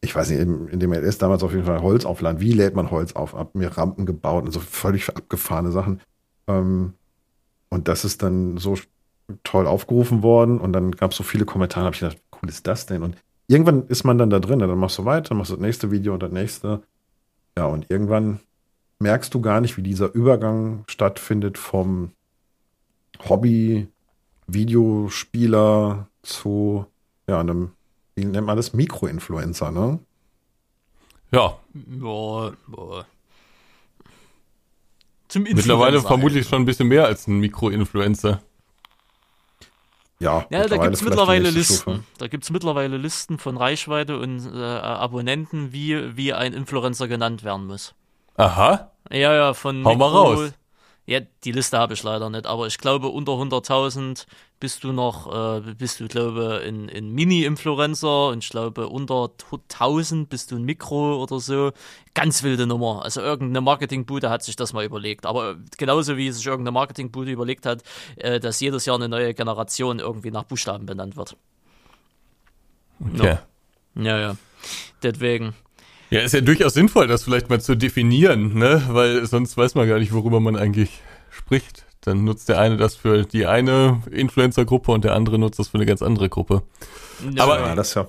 Ich 0.00 0.14
weiß 0.14 0.30
nicht, 0.30 0.40
in, 0.40 0.78
dem 0.78 0.92
LS 0.92 1.18
damals 1.18 1.42
auf 1.42 1.52
jeden 1.52 1.64
Fall 1.64 1.82
Holz 1.82 2.04
aufladen. 2.04 2.40
Wie 2.40 2.52
lädt 2.52 2.76
man 2.76 2.90
Holz 2.90 3.14
auf? 3.14 3.34
Hab 3.34 3.54
mir 3.54 3.76
Rampen 3.76 4.06
gebaut 4.06 4.44
und 4.44 4.52
so 4.52 4.60
völlig 4.60 5.08
abgefahrene 5.08 5.72
Sachen. 5.72 6.00
Ähm, 6.46 6.94
und 7.68 7.88
das 7.88 8.04
ist 8.04 8.22
dann 8.22 8.58
so 8.58 8.76
toll 9.42 9.66
aufgerufen 9.66 10.22
worden 10.22 10.60
und 10.60 10.72
dann 10.72 10.92
gab 10.92 11.10
es 11.10 11.16
so 11.16 11.24
viele 11.24 11.44
Kommentare, 11.44 11.86
habe 11.86 11.94
ich 11.94 12.00
gedacht, 12.00 12.18
cool 12.40 12.48
ist 12.48 12.66
das 12.66 12.86
denn? 12.86 13.02
Und 13.02 13.16
irgendwann 13.46 13.86
ist 13.88 14.04
man 14.04 14.16
dann 14.18 14.30
da 14.30 14.38
drin, 14.38 14.60
dann 14.60 14.78
machst 14.78 14.96
du 14.98 15.04
weiter, 15.04 15.34
machst 15.34 15.52
das 15.52 15.58
nächste 15.58 15.90
Video 15.90 16.14
und 16.14 16.22
das 16.22 16.32
nächste. 16.32 16.82
Ja, 17.56 17.66
und 17.66 17.90
irgendwann 17.90 18.40
merkst 19.00 19.34
du 19.34 19.40
gar 19.40 19.60
nicht, 19.60 19.76
wie 19.76 19.82
dieser 19.82 20.14
Übergang 20.14 20.84
stattfindet 20.86 21.58
vom 21.58 22.12
Hobby-Videospieler 23.28 26.06
zu 26.22 26.86
ja, 27.28 27.40
einem 27.40 27.72
wie 28.18 28.24
nennt 28.24 28.46
man 28.46 28.56
das? 28.56 28.72
Mikroinfluencer, 28.72 29.70
ne? 29.70 30.00
Ja. 31.30 31.56
Boah, 31.72 32.52
boah. 32.66 33.06
Zum 35.28 35.42
Mittlerweile 35.44 36.00
vermutlich 36.00 36.48
schon 36.48 36.62
ein 36.62 36.64
bisschen 36.64 36.88
mehr 36.88 37.04
als 37.04 37.26
ein 37.26 37.38
Mikroinfluencer. 37.38 38.42
Ja, 40.20 40.46
ja 40.50 40.66
da 40.66 40.78
gibt 40.78 40.94
es 40.94 41.02
mittlerweile 41.02 41.50
Listen. 41.50 42.04
Da 42.18 42.26
gibt 42.26 42.42
es 42.42 42.50
mittlerweile 42.50 42.96
Listen 42.96 43.38
von 43.38 43.56
Reichweite 43.56 44.18
und 44.18 44.44
äh, 44.52 44.58
Abonnenten, 44.58 45.72
wie, 45.72 46.16
wie 46.16 46.32
ein 46.32 46.54
Influencer 46.54 47.06
genannt 47.06 47.44
werden 47.44 47.66
muss. 47.66 47.94
Aha. 48.36 48.90
Ja, 49.10 49.34
ja, 49.34 49.54
von 49.54 49.84
Hau 49.84 49.94
mal 49.94 50.08
raus. 50.08 50.52
Ja, 51.08 51.20
die 51.42 51.52
Liste 51.52 51.78
habe 51.78 51.94
ich 51.94 52.02
leider 52.02 52.28
nicht, 52.28 52.44
aber 52.44 52.66
ich 52.66 52.76
glaube, 52.76 53.08
unter 53.08 53.32
100.000 53.32 54.26
bist 54.60 54.84
du 54.84 54.92
noch, 54.92 55.56
äh, 55.56 55.72
bist 55.72 56.00
du, 56.00 56.06
glaube 56.06 56.62
in, 56.66 56.86
in 56.90 57.12
Mini-Influencer 57.12 58.28
und 58.28 58.44
ich 58.44 58.50
glaube, 58.50 58.88
unter 58.88 59.30
1000 59.70 60.28
bist 60.28 60.50
du 60.50 60.56
ein 60.56 60.64
Mikro 60.64 61.22
oder 61.22 61.40
so. 61.40 61.72
Ganz 62.12 62.42
wilde 62.42 62.66
Nummer. 62.66 63.06
Also 63.06 63.22
irgendeine 63.22 63.62
Marketingbude 63.62 64.28
hat 64.28 64.42
sich 64.42 64.54
das 64.54 64.74
mal 64.74 64.84
überlegt. 64.84 65.24
Aber 65.24 65.56
genauso 65.78 66.18
wie 66.18 66.30
sich 66.30 66.44
irgendeine 66.44 66.74
Marketingbude 66.74 67.30
überlegt 67.30 67.64
hat, 67.64 67.82
äh, 68.16 68.38
dass 68.38 68.60
jedes 68.60 68.84
Jahr 68.84 68.96
eine 68.96 69.08
neue 69.08 69.32
Generation 69.32 70.00
irgendwie 70.00 70.30
nach 70.30 70.44
Buchstaben 70.44 70.84
benannt 70.84 71.16
wird. 71.16 71.38
Okay. 73.00 73.38
Ja, 73.94 74.20
ja. 74.20 74.36
Deswegen. 75.02 75.54
Ja, 76.10 76.20
ist 76.20 76.32
ja 76.34 76.40
durchaus 76.40 76.74
sinnvoll, 76.74 77.06
das 77.06 77.24
vielleicht 77.24 77.50
mal 77.50 77.60
zu 77.60 77.74
definieren, 77.76 78.54
ne? 78.54 78.82
Weil 78.88 79.26
sonst 79.26 79.56
weiß 79.56 79.74
man 79.74 79.86
gar 79.88 79.98
nicht, 79.98 80.12
worüber 80.12 80.40
man 80.40 80.56
eigentlich 80.56 81.02
spricht. 81.30 81.84
Dann 82.00 82.24
nutzt 82.24 82.48
der 82.48 82.58
eine 82.60 82.76
das 82.76 82.94
für 82.94 83.24
die 83.24 83.46
eine 83.46 84.02
Influencer-Gruppe 84.10 84.92
und 84.92 85.04
der 85.04 85.14
andere 85.14 85.38
nutzt 85.38 85.58
das 85.58 85.68
für 85.68 85.76
eine 85.76 85.84
ganz 85.86 86.00
andere 86.00 86.28
Gruppe. 86.28 86.62
Ja, 87.34 87.42
Aber- 87.44 87.60
Ja, 87.60 87.74
das 87.74 87.92
ja 87.94 88.06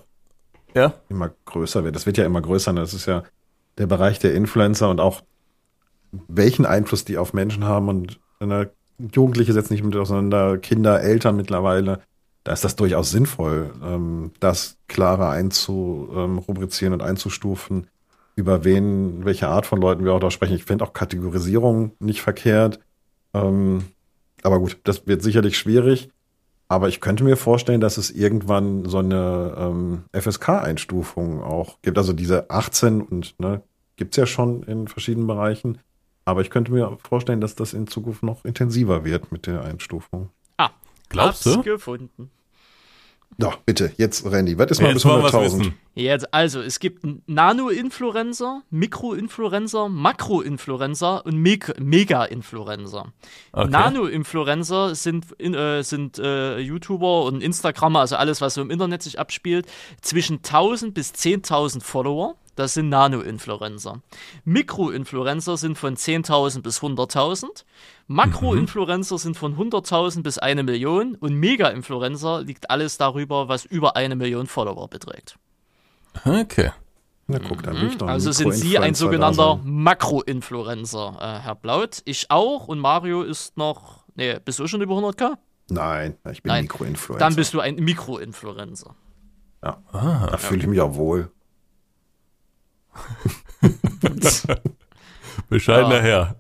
Ja? 0.74 0.94
immer 1.10 1.32
größer 1.46 1.84
wird. 1.84 1.96
Das 1.96 2.06
wird 2.06 2.18
ja 2.18 2.26
immer 2.26 2.42
größer. 2.42 2.72
ne? 2.72 2.82
Das 2.82 2.94
ist 2.94 3.06
ja 3.08 3.24
der 3.78 3.88
Bereich 3.88 4.20
der 4.20 4.34
Influencer 4.36 4.90
und 4.90 5.00
auch 5.02 5.22
welchen 6.28 6.66
Einfluss 6.66 7.04
die 7.06 7.18
auf 7.18 7.34
Menschen 7.34 7.64
haben 7.66 7.90
und 7.90 8.20
eine 8.40 8.72
Jugendliche 9.14 9.54
setzen 9.54 9.74
nicht 9.74 9.84
mit 9.84 9.96
auseinander, 9.96 10.58
Kinder, 10.58 11.02
Eltern 11.02 11.36
mittlerweile. 11.36 12.02
Da 12.50 12.54
ist 12.54 12.64
das 12.64 12.76
durchaus 12.76 13.12
sinnvoll, 13.12 13.76
ähm, 13.84 14.32
das 14.40 14.80
klarer 14.88 15.30
einzurubrizieren 15.30 16.96
und 16.96 17.04
einzustufen, 17.04 17.86
über 18.36 18.64
wen, 18.64 19.24
welche 19.24 19.50
Art 19.50 19.68
von 19.68 19.80
Leuten 19.80 20.04
wir 20.04 20.14
auch 20.14 20.20
da 20.20 20.32
sprechen. 20.32 20.56
Ich 20.56 20.64
finde 20.64 20.84
auch 20.84 20.94
Kategorisierung 20.94 21.92
nicht 22.00 22.24
verkehrt. 22.24 22.80
Ähm, 23.36 23.84
aber 24.42 24.58
gut, 24.58 24.80
das 24.84 25.06
wird 25.06 25.22
sicherlich 25.22 25.60
schwierig. 25.60 26.10
Aber 26.68 26.90
ich 26.90 27.02
könnte 27.02 27.24
mir 27.24 27.38
vorstellen, 27.38 27.82
dass 27.82 27.98
es 27.98 28.10
irgendwann 28.10 28.86
so 28.86 28.98
eine 28.98 29.54
ähm, 29.56 30.06
FSK-Einstufung 30.12 31.44
auch 31.44 31.78
gibt. 31.84 32.00
Also 32.00 32.14
diese 32.14 32.50
18 32.50 33.02
und 33.02 33.40
ne, 33.40 33.62
gibt's 33.96 34.18
ja 34.18 34.26
schon 34.26 34.64
in 34.64 34.88
verschiedenen 34.88 35.28
Bereichen. 35.28 35.78
Aber 36.26 36.42
ich 36.42 36.50
könnte 36.50 36.72
mir 36.72 36.98
vorstellen, 37.08 37.42
dass 37.42 37.54
das 37.54 37.74
in 37.74 37.86
Zukunft 37.86 38.24
noch 38.24 38.44
intensiver 38.44 39.06
wird 39.06 39.32
mit 39.32 39.46
der 39.46 39.62
Einstufung. 39.62 40.30
Ah, 40.58 40.72
Glaubst 41.10 41.46
du? 41.46 41.62
gefunden. 41.62 42.32
Doch, 43.38 43.56
bitte, 43.58 43.94
jetzt 43.98 44.26
Randy, 44.26 44.58
was 44.58 44.72
ist 44.72 44.82
mal 44.82 44.94
bis 44.94 45.04
Jetzt 45.04 45.12
wollen 45.12 45.24
wir's 45.24 45.34
100.000? 45.34 45.44
wissen. 45.60 45.74
Jetzt, 45.96 46.34
also, 46.34 46.62
es 46.62 46.80
gibt 46.80 47.06
Nano-Influencer, 47.28 48.64
Mikro-Influencer, 48.70 49.88
Makro-Influencer 49.90 51.26
und 51.26 51.38
Meg- 51.38 51.80
Mega-Influencer. 51.80 53.14
Okay. 53.54 53.70
Nano-Influencer 53.70 54.96
sind, 54.96 55.28
in, 55.38 55.54
äh, 55.54 55.84
sind 55.84 56.20
äh, 56.20 56.58
YouTuber 56.60 57.24
und 57.24 57.42
Instagrammer, 57.42 58.00
also 58.02 58.16
alles, 58.18 58.42
was 58.42 58.56
so 58.56 58.62
im 58.62 58.72
Internet 58.72 59.04
sich 59.04 59.20
abspielt, 59.20 59.68
zwischen 60.02 60.38
1000 60.38 60.94
bis 60.94 61.14
10.000 61.14 61.82
Follower. 61.82 62.36
Das 62.60 62.74
sind 62.74 62.90
Nano-Influencer. 62.90 64.02
Mikro-Influencer 64.44 65.56
sind 65.56 65.78
von 65.78 65.96
10.000 65.96 66.62
bis 66.62 66.82
100.000. 66.82 67.64
Makro-Influencer 68.08 69.18
sind 69.18 69.38
von 69.38 69.56
100.000 69.56 70.24
bis 70.24 70.40
eine 70.40 70.64
Million. 70.64 71.16
Und 71.16 71.36
Mega-Influencer 71.36 72.42
liegt 72.42 72.70
alles 72.70 72.98
darüber, 72.98 73.48
was 73.48 73.64
über 73.64 73.96
eine 73.96 74.18
Million 74.18 74.46
Follower 74.46 74.90
beträgt. 74.90 75.38
Okay. 76.26 76.72
Na 77.28 77.40
guck, 77.40 77.64
dann 77.64 77.80
will 77.80 77.88
ich 77.88 77.98
doch 77.98 78.10
Also 78.10 78.34
sind 78.34 78.52
Sie 78.52 78.78
ein 78.78 78.94
sogenannter. 78.94 79.62
Makro-Influencer, 79.64 81.18
äh, 81.22 81.40
Herr 81.46 81.56
Blaut. 81.56 82.02
Ich 82.04 82.30
auch 82.30 82.68
und 82.68 82.80
Mario 82.80 83.22
ist 83.22 83.56
noch. 83.56 84.04
Nee, 84.16 84.38
bist 84.44 84.60
du 84.60 84.68
schon 84.68 84.82
über 84.82 84.96
100k? 84.96 85.36
Nein, 85.70 86.18
ich 86.30 86.44
bin. 86.44 86.52
Mikroinfluencer. 86.52 87.26
Dann 87.26 87.36
bist 87.36 87.54
du 87.54 87.62
ein 87.62 87.76
Mikro-Influencer. 87.76 88.96
ja. 89.64 89.82
Ah. 89.94 90.28
Da 90.30 90.36
fühle 90.38 90.60
ich 90.60 90.68
mich 90.68 90.82
auch 90.82 90.96
wohl. 90.96 91.32
Bescheidener 95.50 95.96
Ja. 95.96 96.02
Herr. 96.02 96.36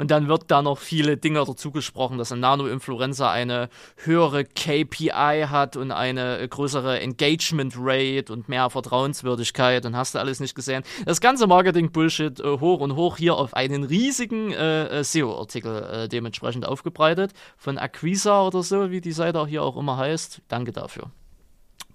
Und 0.00 0.10
dann 0.10 0.28
wird 0.28 0.44
da 0.50 0.62
noch 0.62 0.78
viele 0.78 1.18
Dinge 1.18 1.44
dazu 1.44 1.70
gesprochen, 1.72 2.16
dass 2.16 2.32
ein 2.32 2.40
Nano-Influencer 2.40 3.28
eine 3.28 3.68
höhere 3.96 4.46
KPI 4.46 5.44
hat 5.46 5.76
und 5.76 5.92
eine 5.92 6.48
größere 6.48 7.00
Engagement-Rate 7.00 8.32
und 8.32 8.48
mehr 8.48 8.70
Vertrauenswürdigkeit. 8.70 9.84
Und 9.84 9.94
hast 9.94 10.14
du 10.14 10.18
alles 10.18 10.40
nicht 10.40 10.54
gesehen. 10.54 10.84
Das 11.04 11.20
ganze 11.20 11.46
Marketing-Bullshit 11.46 12.40
äh, 12.40 12.60
hoch 12.60 12.80
und 12.80 12.96
hoch 12.96 13.18
hier 13.18 13.34
auf 13.34 13.52
einen 13.52 13.84
riesigen 13.84 14.52
äh, 14.54 15.00
äh, 15.00 15.04
SEO-Artikel 15.04 15.82
äh, 15.82 16.08
dementsprechend 16.08 16.64
aufgebreitet. 16.64 17.32
Von 17.58 17.76
Acquisa 17.76 18.46
oder 18.46 18.62
so, 18.62 18.90
wie 18.90 19.02
die 19.02 19.12
Seite 19.12 19.38
auch 19.38 19.48
hier 19.48 19.62
auch 19.62 19.76
immer 19.76 19.98
heißt. 19.98 20.40
Danke 20.48 20.72
dafür. 20.72 21.10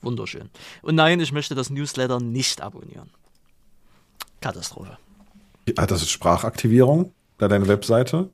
Wunderschön. 0.02 0.52
Und 0.84 0.94
nein, 0.94 1.20
ich 1.22 1.32
möchte 1.32 1.56
das 1.56 1.72
Newsletter 1.72 2.20
nicht 2.20 2.62
abonnieren. 2.62 3.10
Katastrophe. 4.46 4.98
Ah, 5.78 5.86
das 5.88 6.02
ist 6.04 6.12
Sprachaktivierung, 6.12 7.12
da 7.40 7.48
deine 7.48 7.68
Webseite. 7.68 8.30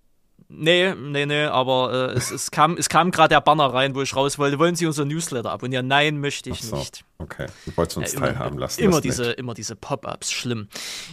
Nee, 0.54 0.94
nee, 0.96 1.26
nee, 1.26 1.46
aber 1.46 2.10
äh, 2.12 2.18
es, 2.18 2.30
es 2.30 2.52
kam, 2.52 2.76
es 2.76 2.90
kam 2.90 3.12
gerade 3.12 3.30
der 3.30 3.40
Banner 3.40 3.74
rein, 3.74 3.96
wo 3.96 4.02
ich 4.02 4.14
raus 4.18 4.38
wollte. 4.38 4.60
Wollen 4.60 4.76
Sie 4.76 4.86
unser 4.86 5.06
Newsletter 5.06 5.50
abonnieren? 5.50 5.88
Nein, 5.88 6.20
möchte 6.20 6.50
ich 6.50 6.62
so, 6.62 6.76
nicht. 6.76 7.06
Okay, 7.20 7.46
du 7.66 7.78
wolltest 7.78 7.98
uns 7.98 8.12
Ja, 8.12 8.18
immer 8.18 8.28
teilhaben 8.28 8.58
lassen. 8.60 8.82
immer 8.82 9.00
diese, 9.00 9.28
nett. 9.28 9.40
immer 9.40 9.54
diese 9.54 9.78
Pop-ups, 9.78 10.30
schlimm. 10.30 10.68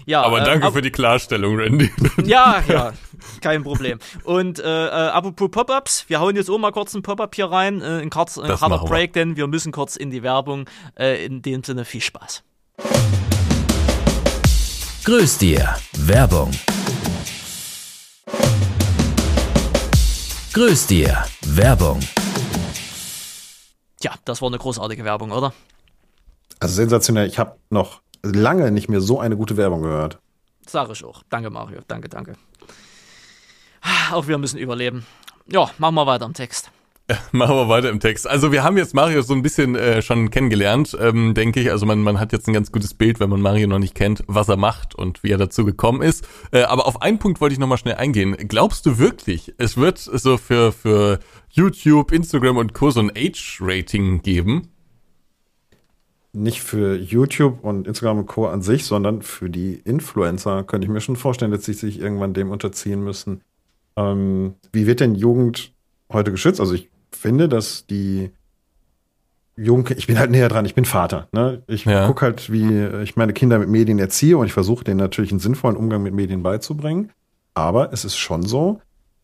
Ja, 0.07 0.23
Aber 0.23 0.41
äh, 0.41 0.45
danke 0.45 0.67
ab- 0.67 0.73
für 0.73 0.83
die 0.83 0.91
Klarstellung, 0.91 1.57
Randy. 1.57 1.89
Ja, 2.25 2.65
ja, 2.67 2.93
kein 3.41 3.63
Problem. 3.63 4.01
Und 4.25 4.59
äh, 4.59 4.65
äh, 4.87 4.91
apropos 4.91 5.53
Pop-ups, 5.53 6.07
wir 6.09 6.19
hauen 6.19 6.35
jetzt 6.35 6.51
auch 6.51 6.59
mal 6.59 6.73
kurz 6.73 6.95
ein 6.95 7.03
Pop-up 7.03 7.37
hier 7.37 7.47
rein, 7.49 7.81
äh, 7.81 8.01
ein, 8.03 8.11
kurz, 8.11 8.39
ein 8.39 8.51
harter. 8.61 8.85
Break, 8.87 9.13
denn 9.13 9.37
wir 9.37 9.47
müssen 9.47 9.71
kurz 9.71 9.95
in 9.95 10.11
die 10.11 10.25
Werbung. 10.25 10.69
Äh, 10.99 11.25
in 11.25 11.43
dem 11.43 11.63
Sinne 11.63 11.85
viel 11.85 12.01
Spaß. 12.01 12.43
Grüß 15.09 15.39
dir. 15.39 15.75
Werbung. 15.97 16.51
Grüß 20.53 20.87
dir. 20.87 21.25
Werbung. 21.47 21.99
Tja, 23.99 24.13
das 24.27 24.43
war 24.43 24.49
eine 24.49 24.59
großartige 24.59 25.07
Werbung, 25.07 25.31
oder? 25.31 25.55
Also 26.61 26.75
sensationell. 26.75 27.27
Ich 27.27 27.39
habe 27.39 27.57
noch 27.71 28.03
lange 28.23 28.71
nicht 28.71 28.91
mehr 28.91 29.01
so 29.01 29.19
eine 29.19 29.39
gute 29.39 29.57
Werbung 29.57 29.81
gehört. 29.81 30.19
Sag 30.67 30.91
ich 30.91 31.03
auch. 31.03 31.23
Danke, 31.31 31.49
Mario. 31.49 31.81
Danke, 31.89 32.11
danke. 32.11 32.35
Auch 34.13 34.27
wir 34.27 34.37
müssen 34.37 34.59
überleben. 34.59 35.07
Ja, 35.47 35.71
machen 35.79 35.95
wir 35.95 36.07
weiter 36.07 36.27
im 36.27 36.35
Text. 36.35 36.71
Machen 37.33 37.57
wir 37.57 37.69
weiter 37.69 37.89
im 37.89 38.01
Text. 38.01 38.29
Also 38.29 38.53
wir 38.53 38.63
haben 38.63 38.77
jetzt 38.77 38.95
Mario 38.95 39.23
so 39.23 39.33
ein 39.33 39.41
bisschen 39.41 39.75
äh, 39.77 40.03
schon 40.03 40.31
kennengelernt, 40.31 40.97
ähm, 41.01 41.33
denke 41.33 41.61
ich. 41.61 41.71
Also 41.71 41.87
man, 41.87 42.03
man 42.03 42.21
hat 42.21 42.33
jetzt 42.33 42.49
ein 42.49 42.53
ganz 42.53 42.71
gutes 42.71 42.93
Bild, 42.93 43.19
wenn 43.19 43.31
man 43.31 43.41
Mario 43.41 43.67
noch 43.67 43.79
nicht 43.79 43.95
kennt, 43.95 44.23
was 44.27 44.49
er 44.49 44.59
macht 44.59 44.95
und 44.95 45.23
wie 45.23 45.31
er 45.31 45.39
dazu 45.39 45.65
gekommen 45.65 46.03
ist. 46.03 46.29
Äh, 46.53 46.63
aber 46.63 46.87
auf 46.87 47.01
einen 47.01 47.19
Punkt 47.19 47.41
wollte 47.41 47.55
ich 47.55 47.59
nochmal 47.59 47.79
schnell 47.79 47.95
eingehen. 47.95 48.37
Glaubst 48.37 48.85
du 48.85 48.99
wirklich, 48.99 49.55
es 49.57 49.79
wird 49.79 49.99
so 49.99 50.37
für, 50.37 50.71
für 50.71 51.19
YouTube, 51.49 52.13
Instagram 52.13 52.59
und 52.59 52.75
Co. 52.75 52.91
so 52.91 53.01
ein 53.01 53.11
Age-Rating 53.17 54.21
geben? 54.21 54.69
Nicht 56.35 56.61
für 56.61 56.95
YouTube 56.95 57.65
und 57.65 57.87
Instagram 57.89 58.19
und 58.19 58.27
Co. 58.27 58.49
an 58.49 58.61
sich, 58.61 58.85
sondern 58.85 59.23
für 59.23 59.49
die 59.49 59.77
Influencer 59.77 60.63
könnte 60.63 60.85
ich 60.85 60.93
mir 60.93 61.01
schon 61.01 61.17
vorstellen, 61.17 61.53
dass 61.53 61.65
sie 61.65 61.73
sich 61.73 62.01
irgendwann 62.01 62.35
dem 62.35 62.51
unterziehen 62.51 63.03
müssen. 63.03 63.41
Ähm, 63.97 64.57
wie 64.73 64.87
wird 64.87 65.01
denn 65.01 65.15
Jugend 65.15 65.73
heute 66.13 66.31
geschützt? 66.31 66.61
Also 66.61 66.75
ich 66.75 66.91
finde, 67.13 67.49
dass 67.49 67.87
die 67.87 68.31
Jugend, 69.57 69.91
ich 69.91 70.07
bin 70.07 70.19
halt 70.19 70.31
näher 70.31 70.49
dran, 70.49 70.65
ich 70.65 70.75
bin 70.75 70.85
Vater. 70.85 71.29
Ne? 71.33 71.63
Ich 71.67 71.85
Ja. 71.85 72.07
gucke 72.07 72.25
halt, 72.27 72.53
wie 72.53 72.85
ich 73.03 73.17
meine 73.17 73.33
Kinder 73.33 73.59
mit 73.59 73.69
Medien 73.69 73.99
erziehe 73.99 74.39
und 74.39 74.47
ich 74.47 74.53
versuche 74.53 74.85
denen 74.85 74.99
natürlich 75.01 75.33
einen 75.33 75.41
sinnvollen 75.41 75.77
Umgang 75.77 76.03
mit 76.03 76.15
Medien 76.15 76.43
beizubringen. 76.45 77.11
Aber 77.55 77.93
es 77.93 78.05
ist 78.05 78.17
schon 78.17 78.43
so, 78.45 78.81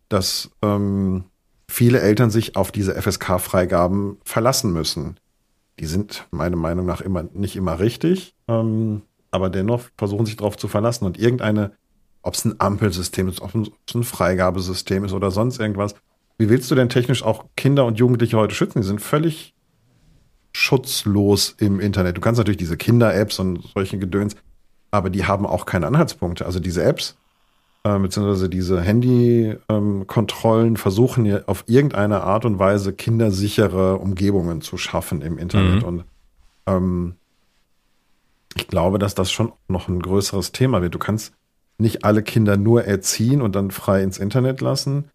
dass 0.08 0.50
ähm, 0.60 1.24
viele 1.68 2.00
Eltern 2.00 2.30
sich 2.30 2.56
auf 2.56 2.72
diese 2.72 3.00
FSK-Freigaben 3.00 4.18
verlassen 4.24 4.72
müssen. 4.72 5.18
Die 5.78 5.86
sind 5.86 6.26
meiner 6.32 6.56
Meinung 6.56 6.84
nach 6.86 7.00
immer 7.00 7.24
nicht 7.32 7.54
immer 7.54 7.78
richtig, 7.78 8.34
ähm, 8.48 9.02
aber 9.30 9.50
dennoch 9.50 9.82
versuchen 9.96 10.26
sich 10.26 10.36
darauf 10.36 10.56
zu 10.56 10.66
verlassen 10.68 11.04
und 11.04 11.18
irgendeine, 11.18 11.72
ob 12.22 12.34
es 12.34 12.44
ein 12.44 12.54
Ampelsystem 12.58 13.28
ist, 13.28 13.40
ob 13.40 13.54
es 13.54 13.94
ein 13.94 14.04
Freigabesystem 14.04 15.04
ist 15.04 15.12
oder 15.12 15.30
sonst 15.30 15.60
irgendwas. 15.60 15.94
Wie 16.38 16.48
willst 16.48 16.70
du 16.70 16.74
denn 16.74 16.88
technisch 16.88 17.22
auch 17.22 17.44
Kinder 17.56 17.84
und 17.84 17.98
Jugendliche 17.98 18.36
heute 18.36 18.54
schützen? 18.54 18.80
Die 18.80 18.86
sind 18.86 19.00
völlig 19.00 19.54
schutzlos 20.52 21.54
im 21.58 21.80
Internet. 21.80 22.16
Du 22.16 22.20
kannst 22.20 22.38
natürlich 22.38 22.58
diese 22.58 22.76
Kinder-Apps 22.76 23.38
und 23.38 23.62
solche 23.74 23.98
Gedöns, 23.98 24.36
aber 24.90 25.10
die 25.10 25.24
haben 25.24 25.46
auch 25.46 25.66
keine 25.66 25.86
Anhaltspunkte. 25.86 26.46
Also 26.46 26.60
diese 26.60 26.82
Apps, 26.84 27.16
äh, 27.82 27.98
beziehungsweise 27.98 28.48
diese 28.48 28.80
Handy-Kontrollen 28.80 30.76
versuchen 30.76 31.26
ja 31.26 31.42
auf 31.46 31.64
irgendeine 31.66 32.22
Art 32.22 32.44
und 32.44 32.58
Weise 32.58 32.92
kindersichere 32.92 33.96
Umgebungen 33.98 34.60
zu 34.60 34.76
schaffen 34.76 35.22
im 35.22 35.38
Internet. 35.38 35.82
Mhm. 35.82 35.88
Und 35.88 36.04
ähm, 36.66 37.14
ich 38.56 38.68
glaube, 38.68 38.98
dass 38.98 39.14
das 39.14 39.32
schon 39.32 39.52
noch 39.68 39.88
ein 39.88 40.00
größeres 40.00 40.52
Thema 40.52 40.82
wird. 40.82 40.94
Du 40.94 41.00
kannst 41.00 41.34
nicht 41.78 42.04
alle 42.04 42.22
Kinder 42.22 42.56
nur 42.56 42.84
erziehen 42.84 43.42
und 43.42 43.56
dann 43.56 43.72
frei 43.72 44.02
ins 44.02 44.18
Internet 44.18 44.60
lassen. 44.60 45.10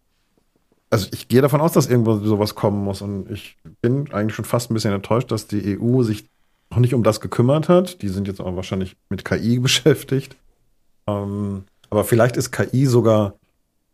Also 0.90 1.08
ich 1.12 1.28
gehe 1.28 1.42
davon 1.42 1.62
aus, 1.62 1.74
dass 1.74 1.88
irgendwo 1.88 2.18
sowas 2.18 2.56
kommen 2.56 2.84
muss 2.84 3.02
und 3.02 3.30
ich 3.30 3.58
bin 3.82 4.12
eigentlich 4.12 4.36
schon 4.36 4.46
fast 4.46 4.72
ein 4.72 4.74
bisschen 4.74 4.94
enttäuscht, 4.94 5.32
dass 5.32 5.48
die 5.48 5.80
EU 5.80 6.02
sich 6.02 6.26
noch 6.72 6.80
nicht 6.80 6.94
um 6.94 7.04
das 7.04 7.22
gekümmert 7.22 7.70
hat. 7.70 8.02
Die 8.02 8.10
sind 8.10 8.28
jetzt 8.28 8.42
auch 8.42 8.56
wahrscheinlich 8.56 8.96
mit 9.10 9.26
KI 9.26 9.60
beschäftigt. 9.60 10.36
Ähm, 11.08 11.64
aber 11.90 12.04
vielleicht 12.04 12.38
ist 12.38 12.52
KI 12.52 12.86
sogar 12.86 13.36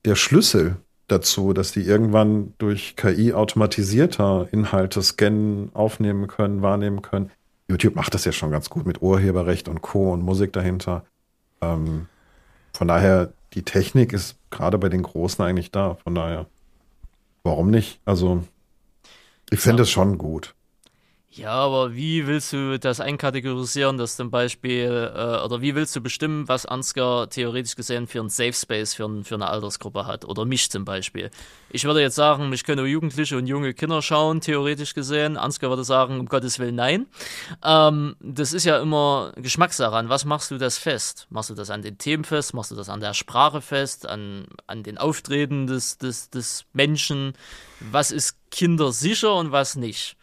der 0.05 0.15
Schlüssel 0.15 0.77
dazu, 1.07 1.53
dass 1.53 1.71
die 1.71 1.81
irgendwann 1.81 2.53
durch 2.57 2.95
KI 2.95 3.33
automatisierter 3.33 4.47
Inhalte 4.51 5.01
scannen, 5.01 5.69
aufnehmen 5.73 6.27
können, 6.27 6.61
wahrnehmen 6.61 7.01
können. 7.01 7.31
YouTube 7.67 7.95
macht 7.95 8.13
das 8.13 8.25
ja 8.25 8.31
schon 8.31 8.51
ganz 8.51 8.69
gut 8.69 8.85
mit 8.85 9.01
Urheberrecht 9.01 9.67
und 9.67 9.81
Co. 9.81 10.13
und 10.13 10.21
Musik 10.21 10.53
dahinter. 10.53 11.03
Ähm, 11.61 12.07
von 12.73 12.87
daher, 12.87 13.33
die 13.53 13.63
Technik 13.63 14.13
ist 14.13 14.37
gerade 14.51 14.77
bei 14.77 14.89
den 14.89 15.03
Großen 15.03 15.43
eigentlich 15.43 15.71
da. 15.71 15.95
Von 16.03 16.15
daher, 16.15 16.47
warum 17.45 17.69
nicht? 17.69 18.01
Also, 18.03 18.43
ich 19.49 19.59
fände 19.59 19.83
es 19.83 19.89
schon 19.89 20.17
gut. 20.17 20.55
Ja, 21.35 21.51
aber 21.51 21.93
wie 21.93 22.27
willst 22.27 22.53
du 22.53 22.79
das 22.79 23.01
einkategorisieren, 23.01 23.97
dass 23.97 24.15
zum 24.15 24.31
Beispiel, 24.31 25.11
äh, 25.13 25.43
oder 25.43 25.59
wie 25.59 25.75
willst 25.75 25.93
du 25.93 25.99
bestimmen, 25.99 26.47
was 26.47 26.65
Ansgar 26.65 27.29
theoretisch 27.29 27.75
gesehen 27.75 28.07
für 28.07 28.21
ein 28.21 28.29
Safe 28.29 28.53
Space 28.53 28.93
für, 28.93 29.03
ein, 29.03 29.25
für 29.25 29.35
eine 29.35 29.47
Altersgruppe 29.47 30.05
hat? 30.07 30.23
Oder 30.23 30.45
mich 30.45 30.71
zum 30.71 30.85
Beispiel. 30.85 31.29
Ich 31.69 31.83
würde 31.83 31.99
jetzt 31.99 32.15
sagen, 32.15 32.47
mich 32.47 32.63
können 32.63 32.87
Jugendliche 32.87 33.35
und 33.35 33.47
junge 33.47 33.73
Kinder 33.73 34.01
schauen, 34.01 34.39
theoretisch 34.39 34.93
gesehen. 34.93 35.35
Ansgar 35.35 35.69
würde 35.69 35.83
sagen, 35.83 36.21
um 36.21 36.27
Gottes 36.27 36.57
Willen, 36.57 36.75
nein. 36.75 37.07
Ähm, 37.61 38.15
das 38.21 38.53
ist 38.53 38.63
ja 38.63 38.79
immer 38.79 39.33
Geschmackssache. 39.35 39.93
An 39.93 40.07
was 40.07 40.23
machst 40.23 40.51
du 40.51 40.57
das 40.57 40.77
fest? 40.77 41.27
Machst 41.29 41.49
du 41.49 41.53
das 41.53 41.69
an 41.69 41.81
den 41.81 41.97
Themen 41.97 42.23
fest? 42.23 42.53
Machst 42.53 42.71
du 42.71 42.75
das 42.75 42.87
an 42.87 43.01
der 43.01 43.13
Sprache 43.13 43.59
fest? 43.59 44.07
An, 44.07 44.45
an 44.67 44.83
den 44.83 44.97
Auftreten 44.97 45.67
des, 45.67 45.97
des, 45.97 46.29
des 46.29 46.63
Menschen? 46.71 47.33
Was 47.81 48.11
ist 48.11 48.37
kindersicher 48.51 49.35
und 49.35 49.51
was 49.51 49.75
nicht? 49.75 50.15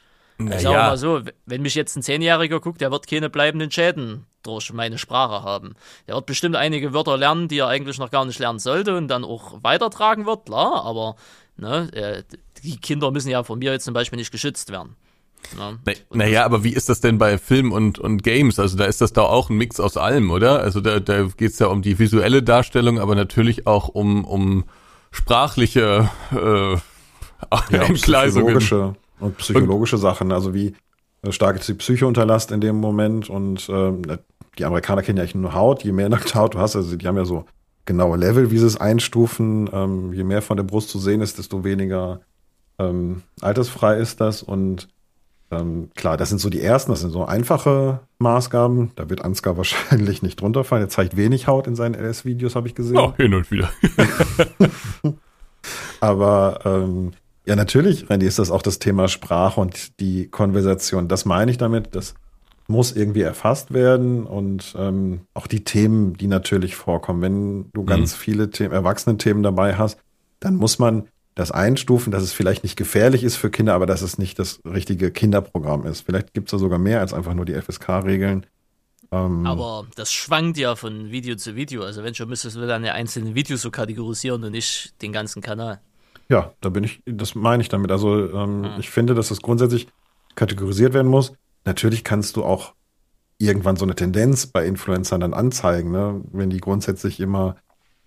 Ich 0.48 0.62
sage 0.62 0.74
ja. 0.74 0.88
mal 0.88 0.96
so, 0.96 1.22
wenn 1.46 1.62
mich 1.62 1.74
jetzt 1.74 1.96
ein 1.96 2.02
Zehnjähriger 2.02 2.61
guckt, 2.61 2.81
der 2.81 2.90
wird 2.90 3.07
keine 3.07 3.31
bleibenden 3.31 3.70
Schäden 3.70 4.26
durch 4.42 4.72
meine 4.72 4.98
Sprache 4.98 5.42
haben. 5.42 5.74
Der 6.07 6.14
wird 6.16 6.26
bestimmt 6.26 6.57
einige 6.57 6.92
Wörter 6.92 7.16
lernen, 7.16 7.48
die 7.48 7.59
er 7.59 7.68
eigentlich 7.68 7.98
noch 7.98 8.11
gar 8.11 8.24
nicht 8.24 8.38
lernen 8.38 8.59
sollte 8.59 8.96
und 8.96 9.09
dann 9.09 9.24
auch 9.24 9.62
weitertragen 9.62 10.26
wird, 10.26 10.46
klar, 10.46 10.85
aber 10.85 11.16
ne, 11.57 11.92
äh, 11.92 12.22
die 12.62 12.76
Kinder 12.76 13.11
müssen 13.11 13.31
ja 13.31 13.42
von 13.42 13.59
mir 13.59 13.72
jetzt 13.72 13.85
zum 13.85 13.94
Beispiel 13.94 14.18
nicht 14.18 14.33
geschützt 14.33 14.70
werden. 14.70 14.96
Ne? 15.57 15.78
naja, 16.12 16.44
aber 16.44 16.64
wie 16.64 16.72
ist 16.72 16.88
das 16.88 17.00
denn 17.00 17.18
bei 17.18 17.37
Film 17.37 17.72
und, 17.72 17.98
und 17.98 18.22
Games? 18.22 18.59
Also 18.59 18.76
da 18.76 18.85
ist 18.85 19.00
das 19.00 19.12
da 19.12 19.22
auch 19.22 19.50
ein 19.50 19.57
Mix 19.57 19.81
aus 19.81 19.96
allem, 19.96 20.31
oder? 20.31 20.61
Also 20.61 20.81
da, 20.81 21.00
da 21.00 21.24
geht 21.24 21.52
es 21.52 21.59
ja 21.59 21.66
um 21.66 21.83
die 21.83 21.98
visuelle 21.98 22.42
Darstellung, 22.42 22.98
aber 22.98 23.14
natürlich 23.14 23.66
auch 23.66 23.88
um, 23.88 24.24
um 24.24 24.64
sprachliche 25.11 26.09
äh, 26.33 26.74
ja, 26.74 27.83
Entgleisungen. 27.83 28.96
Und 29.22 29.38
psychologische 29.38 29.96
und, 29.96 30.02
Sachen, 30.02 30.32
also 30.32 30.52
wie 30.52 30.74
äh, 31.22 31.32
stark 31.32 31.56
ist 31.56 31.68
die 31.68 31.74
Psyche 31.74 32.06
unterlasst 32.06 32.50
in 32.50 32.61
dem 32.61 32.76
Moment 32.76 33.30
und 33.30 33.68
ähm, 33.70 34.02
die 34.58 34.64
Amerikaner 34.64 35.02
kennen 35.02 35.18
ja 35.18 35.22
eigentlich 35.22 35.35
nur 35.35 35.54
Haut, 35.54 35.85
je 35.85 35.92
mehr 35.92 36.08
nackte 36.08 36.35
Haut 36.38 36.54
du 36.54 36.58
hast, 36.58 36.76
also 36.76 36.96
die 36.96 37.06
haben 37.06 37.16
ja 37.16 37.24
so 37.24 37.44
genaue 37.85 38.16
Level, 38.16 38.50
wie 38.50 38.58
sie 38.58 38.66
es 38.66 38.76
einstufen, 38.76 39.68
ähm, 39.72 40.12
je 40.12 40.24
mehr 40.24 40.42
von 40.42 40.56
der 40.56 40.64
Brust 40.64 40.90
zu 40.90 40.98
sehen 40.98 41.20
ist, 41.20 41.38
desto 41.38 41.64
weniger 41.64 42.20
ähm, 42.78 43.22
altersfrei 43.40 43.98
ist 43.98 44.20
das 44.20 44.42
und 44.42 44.88
ähm, 45.52 45.90
klar, 45.94 46.16
das 46.16 46.30
sind 46.30 46.38
so 46.38 46.48
die 46.48 46.62
ersten, 46.62 46.92
das 46.92 47.02
sind 47.02 47.11
so 47.11 47.26
einfache 47.26 48.00
Maßgaben. 48.18 48.92
Da 48.96 49.11
wird 49.11 49.22
Ansgar 49.22 49.56
wahrscheinlich 49.58 50.22
nicht 50.22 50.40
drunter 50.40 50.64
fallen. 50.64 50.82
Er 50.82 50.88
zeigt 50.88 51.16
wenig 51.16 51.46
Haut 51.46 51.66
in 51.66 51.76
seinen 51.76 51.94
LS-Videos, 51.94 52.56
habe 52.56 52.68
ich 52.68 52.74
gesehen. 52.74 52.96
Oh, 52.96 53.12
hin 53.16 53.35
und 53.35 53.50
wieder. 53.50 53.70
Aber 56.00 56.61
ähm, 56.64 57.12
ja, 57.44 57.57
natürlich, 57.57 58.09
Randy, 58.09 58.26
ist 58.26 58.38
das 58.38 58.50
auch 58.50 58.62
das 58.62 58.78
Thema 58.78 59.09
Sprache 59.09 59.61
und 59.61 59.98
die 60.00 60.28
Konversation. 60.28 61.09
Das 61.09 61.24
meine 61.24 61.50
ich 61.50 61.59
damit. 61.59 61.94
Das 61.94 62.14
muss 62.68 62.92
irgendwie 62.92 63.22
erfasst 63.22 63.72
werden 63.72 64.24
und 64.24 64.74
ähm, 64.78 65.22
auch 65.35 65.46
die 65.46 65.64
Themen, 65.64 66.14
die 66.14 66.28
natürlich 66.28 66.76
vorkommen. 66.76 67.20
Wenn 67.20 67.70
du 67.72 67.83
mhm. 67.83 67.87
ganz 67.87 68.14
viele 68.14 68.50
Themen, 68.50 68.72
Erwachsenen-Themen 68.72 69.42
dabei 69.42 69.76
hast, 69.76 69.98
dann 70.40 70.55
muss 70.57 70.78
man 70.78 71.09
das 71.35 71.50
einstufen, 71.50 72.12
dass 72.12 72.22
es 72.22 72.33
vielleicht 72.33 72.62
nicht 72.62 72.76
gefährlich 72.76 73.24
ist 73.24 73.37
für 73.37 73.50
Kinder, 73.50 73.74
aber 73.74 73.87
dass 73.87 74.02
es 74.02 74.18
nicht 74.18 74.38
das 74.38 74.61
richtige 74.64 75.11
Kinderprogramm 75.11 75.87
ist. 75.87 76.02
Vielleicht 76.02 76.35
gibt 76.35 76.48
es 76.48 76.50
da 76.52 76.59
sogar 76.59 76.78
mehr 76.78 77.00
als 77.00 77.12
einfach 77.12 77.35
nur 77.35 77.44
die 77.44 77.55
FSK-Regeln. 77.55 78.46
Ähm, 79.11 79.46
aber 79.46 79.87
das 79.96 80.12
schwankt 80.12 80.59
ja 80.59 80.76
von 80.76 81.11
Video 81.11 81.37
zu 81.37 81.57
Video. 81.57 81.83
Also 81.83 82.05
wenn 82.05 82.14
schon 82.14 82.28
müsstest 82.28 82.57
du 82.57 82.66
dann 82.66 82.85
einzelne 82.85 83.35
Videos 83.35 83.62
so 83.62 83.70
kategorisieren 83.70 84.44
und 84.44 84.52
nicht 84.52 84.94
den 85.02 85.12
ganzen 85.12 85.42
Kanal. 85.42 85.81
Ja, 86.33 86.55
da 86.62 86.71
bin 86.71 86.83
ich, 86.83 87.03
das 87.05 87.35
meine 87.35 87.62
ich 87.62 87.68
damit. 87.68 87.92
Also 87.92 88.33
ähm, 88.33 88.64
ah. 88.64 88.77
ich 88.79 88.88
finde, 88.88 89.12
dass 89.14 89.29
das 89.29 89.42
grundsätzlich 89.42 89.87
kategorisiert 90.35 90.95
werden 90.95 91.11
muss. 91.11 91.35
Natürlich 91.66 92.05
kannst 92.05 92.37
du 92.37 92.42
auch 92.42 92.73
irgendwann 93.37 93.77
so 93.77 93.85
eine 93.85 93.95
Tendenz 93.95 94.47
bei 94.47 94.64
Influencern 94.64 95.21
dann 95.21 95.35
anzeigen, 95.35 95.90
ne? 95.90 96.23
Wenn 96.33 96.49
die 96.49 96.61
grundsätzlich 96.61 97.21
immer 97.21 97.57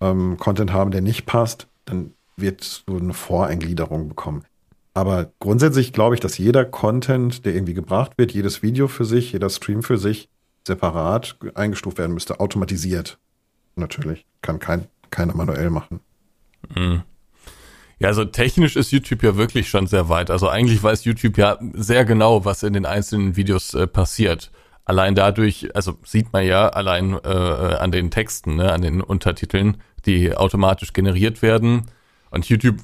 ähm, 0.01 0.37
Content 0.39 0.73
haben, 0.73 0.89
der 0.89 1.01
nicht 1.01 1.27
passt, 1.27 1.67
dann 1.85 2.13
wird 2.35 2.81
du 2.87 2.97
eine 2.97 3.13
Voreingliederung 3.13 4.09
bekommen. 4.09 4.43
Aber 4.95 5.29
grundsätzlich 5.37 5.93
glaube 5.93 6.15
ich, 6.15 6.19
dass 6.19 6.39
jeder 6.39 6.65
Content, 6.65 7.45
der 7.45 7.53
irgendwie 7.53 7.75
gebracht 7.75 8.13
wird, 8.17 8.31
jedes 8.31 8.63
Video 8.63 8.87
für 8.87 9.05
sich, 9.05 9.33
jeder 9.33 9.51
Stream 9.51 9.83
für 9.83 9.99
sich 9.99 10.29
separat 10.65 11.37
eingestuft 11.53 11.99
werden 11.99 12.15
müsste, 12.15 12.39
automatisiert. 12.39 13.19
Natürlich. 13.75 14.25
Kann 14.41 14.57
kein, 14.57 14.87
keiner 15.11 15.35
manuell 15.35 15.69
machen. 15.69 15.99
Mhm. 16.73 17.03
Ja, 18.05 18.09
also 18.09 18.23
technisch 18.23 18.75
ist 18.75 18.91
YouTube 18.91 19.23
ja 19.23 19.35
wirklich 19.35 19.67
schon 19.67 19.87
sehr 19.87 20.09
weit. 20.09 20.29
Also 20.29 20.47
eigentlich 20.47 20.83
weiß 20.83 21.05
YouTube 21.05 21.39
ja 21.39 21.57
sehr 21.73 22.05
genau, 22.05 22.45
was 22.45 22.61
in 22.61 22.73
den 22.73 22.85
einzelnen 22.85 23.35
Videos 23.35 23.73
äh, 23.73 23.87
passiert. 23.87 24.51
Allein 24.83 25.15
dadurch, 25.15 25.75
also 25.75 25.97
sieht 26.03 26.31
man 26.31 26.45
ja 26.45 26.69
allein 26.69 27.17
äh, 27.23 27.27
an 27.27 27.91
den 27.91 28.11
Texten, 28.11 28.57
ne, 28.57 28.71
an 28.71 28.83
den 28.83 29.01
Untertiteln, 29.01 29.77
die 30.05 30.35
automatisch 30.35 30.93
generiert 30.93 31.41
werden. 31.41 31.87
Und 32.29 32.47
YouTube 32.47 32.77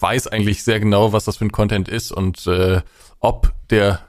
weiß 0.00 0.26
eigentlich 0.26 0.64
sehr 0.64 0.80
genau, 0.80 1.12
was 1.12 1.26
das 1.26 1.36
für 1.36 1.44
ein 1.44 1.52
Content 1.52 1.88
ist 1.88 2.10
und 2.10 2.44
äh, 2.48 2.80
ob 3.20 3.52
der 3.70 4.00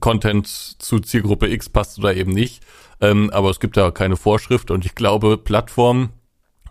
Content 0.00 0.48
zu 0.48 0.98
Zielgruppe 0.98 1.46
X 1.46 1.68
passt 1.68 2.00
oder 2.00 2.16
eben 2.16 2.32
nicht. 2.32 2.64
Ähm, 3.00 3.30
aber 3.32 3.50
es 3.50 3.60
gibt 3.60 3.76
da 3.76 3.92
keine 3.92 4.16
Vorschrift 4.16 4.72
und 4.72 4.84
ich 4.84 4.96
glaube, 4.96 5.38
Plattformen 5.38 6.08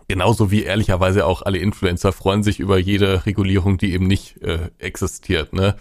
Genauso 0.08 0.50
wie 0.50 0.62
ehrlicherweise 0.62 1.26
auch 1.26 1.42
alle 1.42 1.58
Influencer 1.58 2.12
freuen 2.12 2.42
sich 2.42 2.60
über 2.60 2.78
jede 2.78 3.26
Regulierung, 3.26 3.76
die 3.76 3.92
eben 3.92 4.06
nicht 4.06 4.42
äh, 4.42 4.70
existiert. 4.78 5.52
Ne? 5.52 5.76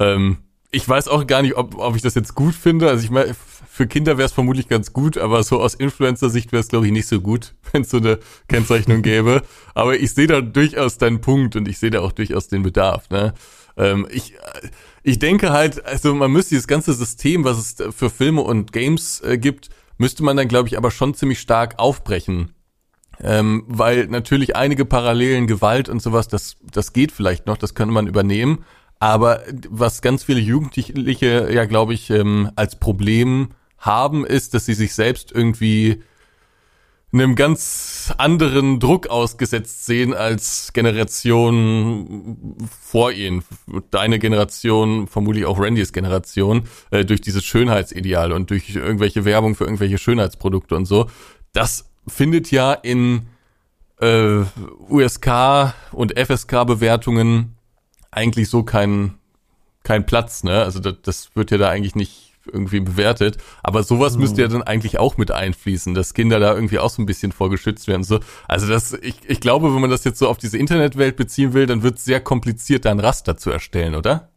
Ähm, 0.00 0.38
ich 0.72 0.86
weiß 0.86 1.06
auch 1.06 1.28
gar 1.28 1.42
nicht, 1.42 1.56
ob, 1.56 1.78
ob 1.78 1.94
ich 1.94 2.02
das 2.02 2.16
jetzt 2.16 2.34
gut 2.34 2.56
finde. 2.56 2.88
Also 2.88 3.04
ich 3.04 3.10
meine, 3.10 3.34
für 3.34 3.86
Kinder 3.86 4.18
wäre 4.18 4.26
es 4.26 4.32
vermutlich 4.32 4.66
ganz 4.68 4.92
gut, 4.92 5.16
aber 5.16 5.44
so 5.44 5.60
aus 5.60 5.74
Influencer-Sicht 5.74 6.50
wäre 6.50 6.60
es, 6.60 6.68
glaube 6.68 6.86
ich, 6.86 6.92
nicht 6.92 7.06
so 7.06 7.20
gut, 7.20 7.54
wenn 7.72 7.82
es 7.82 7.90
so 7.90 7.98
eine 7.98 8.18
Kennzeichnung 8.48 9.02
gäbe. 9.02 9.42
Aber 9.74 9.96
ich 9.96 10.12
sehe 10.12 10.26
da 10.26 10.40
durchaus 10.40 10.98
deinen 10.98 11.20
Punkt 11.20 11.54
und 11.54 11.68
ich 11.68 11.78
sehe 11.78 11.90
da 11.90 12.00
auch 12.00 12.12
durchaus 12.12 12.48
den 12.48 12.64
Bedarf. 12.64 13.08
Ne? 13.10 13.32
Ähm, 13.76 14.08
ich, 14.10 14.34
ich 15.04 15.20
denke 15.20 15.52
halt, 15.52 15.84
also 15.86 16.16
man 16.16 16.32
müsste 16.32 16.50
dieses 16.50 16.66
ganze 16.66 16.94
System, 16.94 17.44
was 17.44 17.58
es 17.58 17.94
für 17.94 18.10
Filme 18.10 18.40
und 18.40 18.72
Games 18.72 19.20
äh, 19.20 19.38
gibt, 19.38 19.70
müsste 19.98 20.24
man 20.24 20.36
dann, 20.36 20.48
glaube 20.48 20.66
ich, 20.66 20.76
aber 20.76 20.90
schon 20.90 21.14
ziemlich 21.14 21.38
stark 21.38 21.78
aufbrechen 21.78 22.54
ähm, 23.22 23.64
weil 23.66 24.06
natürlich 24.06 24.56
einige 24.56 24.84
Parallelen, 24.84 25.46
Gewalt 25.46 25.88
und 25.88 26.00
sowas, 26.00 26.28
das, 26.28 26.56
das 26.72 26.92
geht 26.92 27.12
vielleicht 27.12 27.46
noch, 27.46 27.56
das 27.56 27.74
könnte 27.74 27.94
man 27.94 28.06
übernehmen. 28.06 28.64
Aber 29.00 29.42
was 29.68 30.02
ganz 30.02 30.24
viele 30.24 30.40
Jugendliche 30.40 31.48
ja, 31.52 31.64
glaube 31.64 31.94
ich, 31.94 32.10
ähm, 32.10 32.50
als 32.56 32.76
Problem 32.76 33.50
haben, 33.78 34.26
ist, 34.26 34.54
dass 34.54 34.66
sie 34.66 34.74
sich 34.74 34.94
selbst 34.94 35.30
irgendwie 35.32 36.02
einem 37.12 37.36
ganz 37.36 38.12
anderen 38.18 38.80
Druck 38.80 39.06
ausgesetzt 39.06 39.86
sehen 39.86 40.12
als 40.12 40.72
Generation 40.74 42.66
vor 42.82 43.12
ihnen. 43.12 43.44
Deine 43.90 44.18
Generation, 44.18 45.06
vermutlich 45.06 45.46
auch 45.46 45.58
Randys 45.58 45.92
Generation, 45.92 46.64
äh, 46.90 47.06
durch 47.06 47.22
dieses 47.22 47.44
Schönheitsideal 47.44 48.32
und 48.32 48.50
durch 48.50 48.74
irgendwelche 48.74 49.24
Werbung 49.24 49.54
für 49.54 49.64
irgendwelche 49.64 49.96
Schönheitsprodukte 49.96 50.76
und 50.76 50.84
so. 50.84 51.08
Das 51.54 51.86
findet 52.08 52.50
ja 52.50 52.72
in 52.72 53.28
äh, 54.00 54.42
USK 54.88 55.74
und 55.92 56.18
FSK-Bewertungen 56.18 57.56
eigentlich 58.10 58.48
so 58.48 58.62
keinen 58.62 59.18
kein 59.82 60.06
Platz, 60.06 60.44
ne? 60.44 60.62
Also 60.62 60.80
das, 60.80 60.94
das 61.02 61.30
wird 61.34 61.50
ja 61.50 61.58
da 61.58 61.70
eigentlich 61.70 61.94
nicht 61.94 62.28
irgendwie 62.52 62.80
bewertet. 62.80 63.38
Aber 63.62 63.82
sowas 63.82 64.14
mhm. 64.14 64.20
müsste 64.20 64.42
ja 64.42 64.48
dann 64.48 64.62
eigentlich 64.62 64.98
auch 64.98 65.16
mit 65.16 65.30
einfließen, 65.30 65.94
dass 65.94 66.14
Kinder 66.14 66.40
da 66.40 66.54
irgendwie 66.54 66.78
auch 66.78 66.90
so 66.90 67.02
ein 67.02 67.06
bisschen 67.06 67.32
vorgeschützt 67.32 67.88
werden. 67.88 68.04
So. 68.04 68.20
Also 68.46 68.66
das, 68.66 68.92
ich, 68.94 69.16
ich 69.26 69.40
glaube, 69.40 69.74
wenn 69.74 69.80
man 69.80 69.90
das 69.90 70.04
jetzt 70.04 70.18
so 70.18 70.28
auf 70.28 70.38
diese 70.38 70.58
Internetwelt 70.58 71.16
beziehen 71.16 71.52
will, 71.52 71.66
dann 71.66 71.82
wird 71.82 71.98
es 71.98 72.04
sehr 72.04 72.20
kompliziert, 72.20 72.84
da 72.84 72.90
ein 72.90 73.00
Raster 73.00 73.36
zu 73.36 73.50
erstellen, 73.50 73.94
oder? 73.94 74.30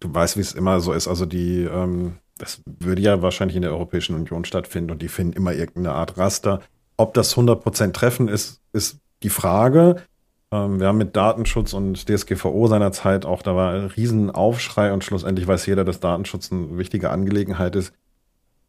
Du 0.00 0.12
weißt, 0.12 0.36
wie 0.36 0.40
es 0.40 0.52
immer 0.52 0.80
so 0.80 0.92
ist. 0.92 1.08
Also 1.08 1.26
die, 1.26 1.62
ähm, 1.62 2.18
das 2.40 2.62
würde 2.66 3.02
ja 3.02 3.22
wahrscheinlich 3.22 3.56
in 3.56 3.62
der 3.62 3.72
Europäischen 3.72 4.14
Union 4.14 4.44
stattfinden 4.44 4.90
und 4.90 5.02
die 5.02 5.08
finden 5.08 5.34
immer 5.34 5.52
irgendeine 5.52 5.92
Art 5.92 6.16
Raster. 6.16 6.60
ob 6.96 7.14
das 7.14 7.34
100% 7.34 7.92
treffen 7.92 8.28
ist, 8.28 8.60
ist 8.74 8.98
die 9.22 9.30
Frage. 9.30 9.96
Ähm, 10.52 10.80
wir 10.80 10.88
haben 10.88 10.98
mit 10.98 11.16
Datenschutz 11.16 11.72
und 11.72 12.08
DSGVO 12.08 12.66
seinerzeit 12.66 13.24
auch, 13.24 13.42
da 13.42 13.56
war 13.56 13.72
ein 13.72 13.86
Riesenaufschrei 13.86 14.92
und 14.92 15.04
schlussendlich 15.04 15.46
weiß 15.46 15.66
jeder, 15.66 15.84
dass 15.84 16.00
Datenschutz 16.00 16.52
eine 16.52 16.76
wichtige 16.76 17.10
Angelegenheit 17.10 17.76
ist. 17.76 17.92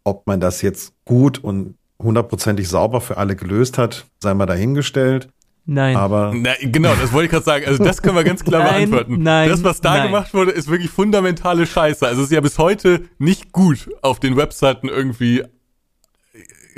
Ob 0.03 0.27
man 0.27 0.39
das 0.39 0.61
jetzt 0.61 0.93
gut 1.05 1.43
und 1.43 1.75
hundertprozentig 2.01 2.69
sauber 2.69 3.01
für 3.01 3.17
alle 3.17 3.35
gelöst 3.35 3.77
hat, 3.77 4.05
sei 4.19 4.33
mal 4.33 4.45
dahingestellt. 4.45 5.27
Nein. 5.65 5.95
Aber 5.95 6.33
Na, 6.35 6.51
genau, 6.61 6.93
das 6.99 7.11
wollte 7.13 7.25
ich 7.25 7.31
gerade 7.31 7.45
sagen. 7.45 7.65
Also 7.65 7.83
das 7.83 8.01
können 8.01 8.15
wir 8.15 8.23
ganz 8.23 8.43
klar 8.43 8.63
Nein, 8.63 8.89
beantworten. 8.89 9.23
nein, 9.23 9.49
das, 9.49 9.63
was 9.63 9.79
da 9.79 9.97
nein. 9.97 10.07
gemacht 10.07 10.33
wurde, 10.33 10.51
ist 10.51 10.69
wirklich 10.69 10.89
fundamentale 10.89 11.65
Scheiße. 11.67 12.05
Also 12.07 12.21
es 12.21 12.27
ist 12.27 12.33
ja 12.33 12.41
bis 12.41 12.57
heute 12.57 13.03
nicht 13.19 13.51
gut 13.51 13.89
auf 14.01 14.19
den 14.19 14.35
Webseiten 14.37 14.87
irgendwie 14.89 15.43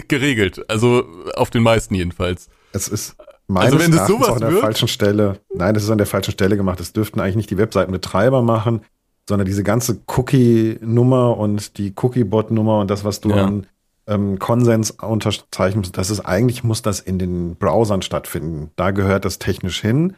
geregelt. 0.08 0.70
Also 0.70 1.04
auf 1.36 1.50
den 1.50 1.64
meisten 1.64 1.96
jedenfalls. 1.96 2.50
es 2.74 2.88
ist 2.88 3.16
meines 3.48 3.74
Also 3.74 3.84
wenn 3.84 3.92
das 3.92 4.00
Erachtens 4.02 4.16
sowas 4.18 4.30
auch 4.30 4.36
an 4.36 4.42
der 4.42 4.52
wird- 4.52 4.62
falschen 4.62 4.88
Stelle. 4.88 5.40
Nein, 5.54 5.74
das 5.74 5.84
ist 5.84 5.90
an 5.90 5.98
der 5.98 6.08
falschen 6.08 6.32
Stelle 6.32 6.58
gemacht. 6.58 6.80
Das 6.80 6.94
dürften 6.94 7.20
eigentlich 7.20 7.36
nicht 7.36 7.50
die 7.52 7.58
Webseitenbetreiber 7.58 8.42
machen, 8.42 8.82
sondern 9.28 9.46
diese 9.46 9.64
ganze 9.64 10.00
Cookie-Nummer 10.08 11.38
und 11.38 11.78
die 11.78 11.94
Cookie-Bot-Nummer 11.96 12.80
und 12.80 12.90
das, 12.90 13.04
was 13.06 13.22
du 13.22 13.30
Ja. 13.30 13.46
an 13.46 13.68
ähm, 14.08 14.40
Konsens 14.40 14.92
unterzeichnen 14.92 15.82
musst, 15.82 15.98
das 15.98 16.10
ist 16.10 16.20
eigentlich 16.22 16.64
muss 16.64 16.82
das 16.82 17.00
in 17.00 17.20
den 17.20 17.56
Browsern 17.56 18.02
stattfinden. 18.02 18.72
Da 18.76 18.92
gehört 18.92 19.26
das 19.26 19.40
technisch 19.40 19.80
hin, 19.82 20.16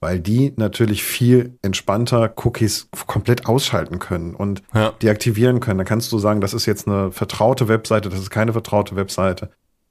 weil 0.00 0.20
die 0.20 0.52
natürlich 0.56 1.02
viel 1.02 1.56
entspannter 1.62 2.32
Cookies 2.44 2.88
komplett 3.06 3.46
ausschalten 3.46 3.98
können 3.98 4.34
und 4.34 4.62
Ja. 4.74 4.90
deaktivieren 5.02 5.60
können. 5.60 5.78
Dann 5.78 5.86
kannst 5.86 6.10
du 6.12 6.18
sagen, 6.18 6.40
das 6.40 6.54
ist 6.54 6.66
jetzt 6.66 6.86
eine 6.88 7.12
vertraute 7.12 7.68
Webseite, 7.68 8.08
das 8.08 8.20
ist 8.20 8.30
keine 8.30 8.52
vertraute 8.52 8.96
Webseite. 8.96 9.50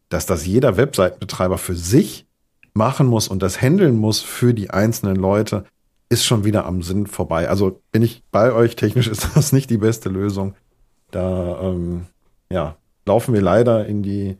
Dass 0.09 0.25
das 0.25 0.45
jeder 0.45 0.75
Webseitenbetreiber 0.77 1.57
für 1.57 1.75
sich 1.75 2.25
machen 2.73 3.07
muss 3.07 3.27
und 3.27 3.41
das 3.41 3.61
handeln 3.61 3.95
muss 3.95 4.19
für 4.21 4.53
die 4.53 4.69
einzelnen 4.69 5.15
Leute, 5.15 5.65
ist 6.09 6.25
schon 6.25 6.43
wieder 6.43 6.65
am 6.65 6.81
Sinn 6.81 7.07
vorbei. 7.07 7.47
Also 7.47 7.81
bin 7.93 8.01
ich 8.01 8.21
bei 8.31 8.51
euch, 8.51 8.75
technisch 8.75 9.07
ist 9.09 9.29
das 9.35 9.53
nicht 9.53 9.69
die 9.69 9.77
beste 9.77 10.09
Lösung. 10.09 10.53
Da 11.11 11.59
ähm, 11.61 12.05
ja, 12.49 12.75
laufen 13.05 13.33
wir 13.33 13.41
leider 13.41 13.85
in 13.85 14.03
die 14.03 14.37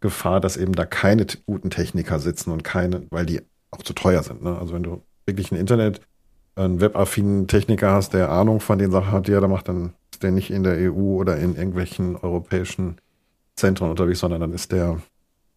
Gefahr, 0.00 0.40
dass 0.40 0.56
eben 0.56 0.74
da 0.74 0.84
keine 0.84 1.26
guten 1.46 1.70
Techniker 1.70 2.18
sitzen 2.18 2.50
und 2.50 2.64
keine, 2.64 3.06
weil 3.10 3.26
die 3.26 3.40
auch 3.70 3.82
zu 3.82 3.94
teuer 3.94 4.22
sind. 4.22 4.42
Ne? 4.42 4.58
Also 4.58 4.74
wenn 4.74 4.82
du 4.82 5.02
wirklich 5.26 5.52
ein 5.52 5.58
Internet, 5.58 6.00
einen 6.54 6.80
webaffinen 6.80 7.46
Techniker 7.46 7.92
hast, 7.92 8.12
der 8.12 8.30
Ahnung 8.30 8.60
von 8.60 8.78
den 8.78 8.90
Sachen 8.90 9.12
hat, 9.12 9.26
die 9.26 9.32
er 9.32 9.40
da 9.40 9.48
macht, 9.48 9.68
dann 9.68 9.94
ist 10.12 10.22
der 10.22 10.32
nicht 10.32 10.50
in 10.50 10.62
der 10.62 10.92
EU 10.92 11.16
oder 11.16 11.38
in 11.38 11.56
irgendwelchen 11.56 12.16
europäischen 12.16 12.96
Zentren 13.56 13.90
unterwegs, 13.90 14.20
sondern 14.20 14.40
dann 14.40 14.52
ist 14.52 14.72
der 14.72 15.00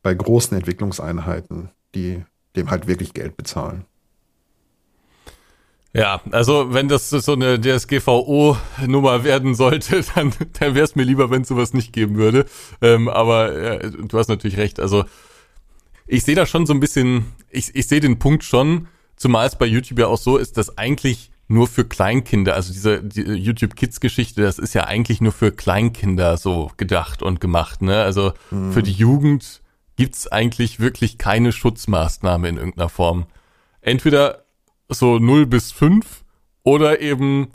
bei 0.04 0.13
großen 0.13 0.56
Entwicklungseinheiten, 0.56 1.70
die 1.96 2.24
dem 2.56 2.70
halt 2.70 2.88
wirklich 2.88 3.13
Geld 3.13 3.36
bezahlen. 3.36 3.86
Ja, 5.95 6.21
also 6.31 6.73
wenn 6.73 6.89
das 6.89 7.10
so 7.10 7.34
eine 7.34 7.60
DSGVO-Nummer 7.60 9.23
werden 9.23 9.55
sollte, 9.55 10.03
dann, 10.15 10.34
dann 10.60 10.75
wäre 10.75 10.84
es 10.84 10.95
mir 10.95 11.03
lieber, 11.03 11.29
wenn 11.29 11.43
es 11.43 11.47
sowas 11.47 11.73
nicht 11.73 11.93
geben 11.93 12.17
würde. 12.17 12.45
Ähm, 12.81 13.08
aber 13.08 13.55
äh, 13.55 13.91
du 13.91 14.17
hast 14.17 14.27
natürlich 14.27 14.58
recht. 14.58 14.81
Also 14.81 15.05
ich 16.05 16.25
sehe 16.25 16.36
da 16.36 16.45
schon 16.45 16.65
so 16.65 16.73
ein 16.73 16.81
bisschen, 16.81 17.34
ich, 17.49 17.73
ich 17.75 17.88
sehe 17.88 18.01
den 18.01 18.19
Punkt 18.19 18.43
schon, 18.43 18.89
zumal 19.15 19.47
es 19.47 19.55
bei 19.55 19.65
YouTube 19.65 19.99
ja 19.99 20.08
auch 20.08 20.17
so 20.17 20.36
ist, 20.36 20.58
dass 20.58 20.77
eigentlich 20.77 21.31
nur 21.47 21.67
für 21.67 21.86
Kleinkinder, 21.86 22.55
also 22.55 22.73
diese 22.73 23.01
die 23.01 23.21
YouTube 23.21 23.77
Kids 23.77 24.01
Geschichte, 24.01 24.41
das 24.41 24.60
ist 24.60 24.73
ja 24.73 24.86
eigentlich 24.86 25.21
nur 25.21 25.31
für 25.31 25.53
Kleinkinder 25.53 26.36
so 26.36 26.71
gedacht 26.75 27.23
und 27.23 27.39
gemacht. 27.39 27.81
Ne? 27.81 28.01
Also 28.01 28.34
für 28.49 28.84
die 28.84 28.91
Jugend 28.91 29.62
gibt's 29.95 30.27
eigentlich 30.27 30.81
wirklich 30.81 31.17
keine 31.17 31.53
Schutzmaßnahme 31.53 32.49
in 32.49 32.58
irgendeiner 32.58 32.89
Form. 32.89 33.27
Entweder 33.79 34.44
so 34.89 35.19
0 35.19 35.45
bis 35.48 35.71
5 35.71 36.24
oder 36.63 37.00
eben 37.02 37.52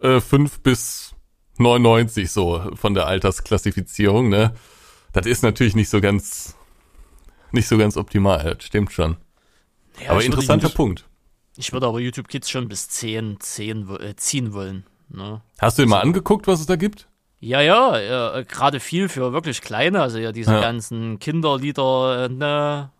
äh, 0.00 0.20
5 0.20 0.60
bis 0.60 1.14
99 1.58 2.30
so 2.30 2.70
von 2.74 2.94
der 2.94 3.06
Altersklassifizierung, 3.06 4.28
ne? 4.28 4.54
Das 5.12 5.26
ist 5.26 5.42
natürlich 5.42 5.74
nicht 5.76 5.88
so 5.88 6.00
ganz 6.00 6.56
nicht 7.52 7.68
so 7.68 7.78
ganz 7.78 7.96
optimal, 7.96 8.56
das 8.56 8.64
stimmt 8.66 8.92
schon. 8.92 9.16
Ja, 10.02 10.10
aber 10.10 10.24
interessanter 10.24 10.66
YouTube- 10.66 10.76
Punkt. 10.76 11.04
Ich 11.56 11.72
würde 11.72 11.86
aber 11.86 12.00
YouTube 12.00 12.26
Kids 12.26 12.50
schon 12.50 12.66
bis 12.66 12.88
10, 12.88 13.38
10 13.38 13.88
wo- 13.88 13.94
äh, 13.96 14.16
ziehen 14.16 14.52
wollen. 14.52 14.84
Ne? 15.08 15.40
Hast 15.60 15.78
du 15.78 15.82
dir 15.82 15.88
mal 15.88 16.00
angeguckt, 16.00 16.48
was 16.48 16.58
es 16.58 16.66
da 16.66 16.74
gibt? 16.74 17.06
Ja, 17.38 17.60
ja, 17.60 18.36
äh, 18.38 18.44
gerade 18.44 18.80
viel 18.80 19.08
für 19.08 19.32
wirklich 19.32 19.60
Kleine, 19.60 20.02
also 20.02 20.18
ja 20.18 20.32
diese 20.32 20.52
Ja. 20.52 20.60
ganzen 20.62 21.20
Kinderlieder, 21.20 22.24
äh, 22.24 22.28
ne, 22.28 22.90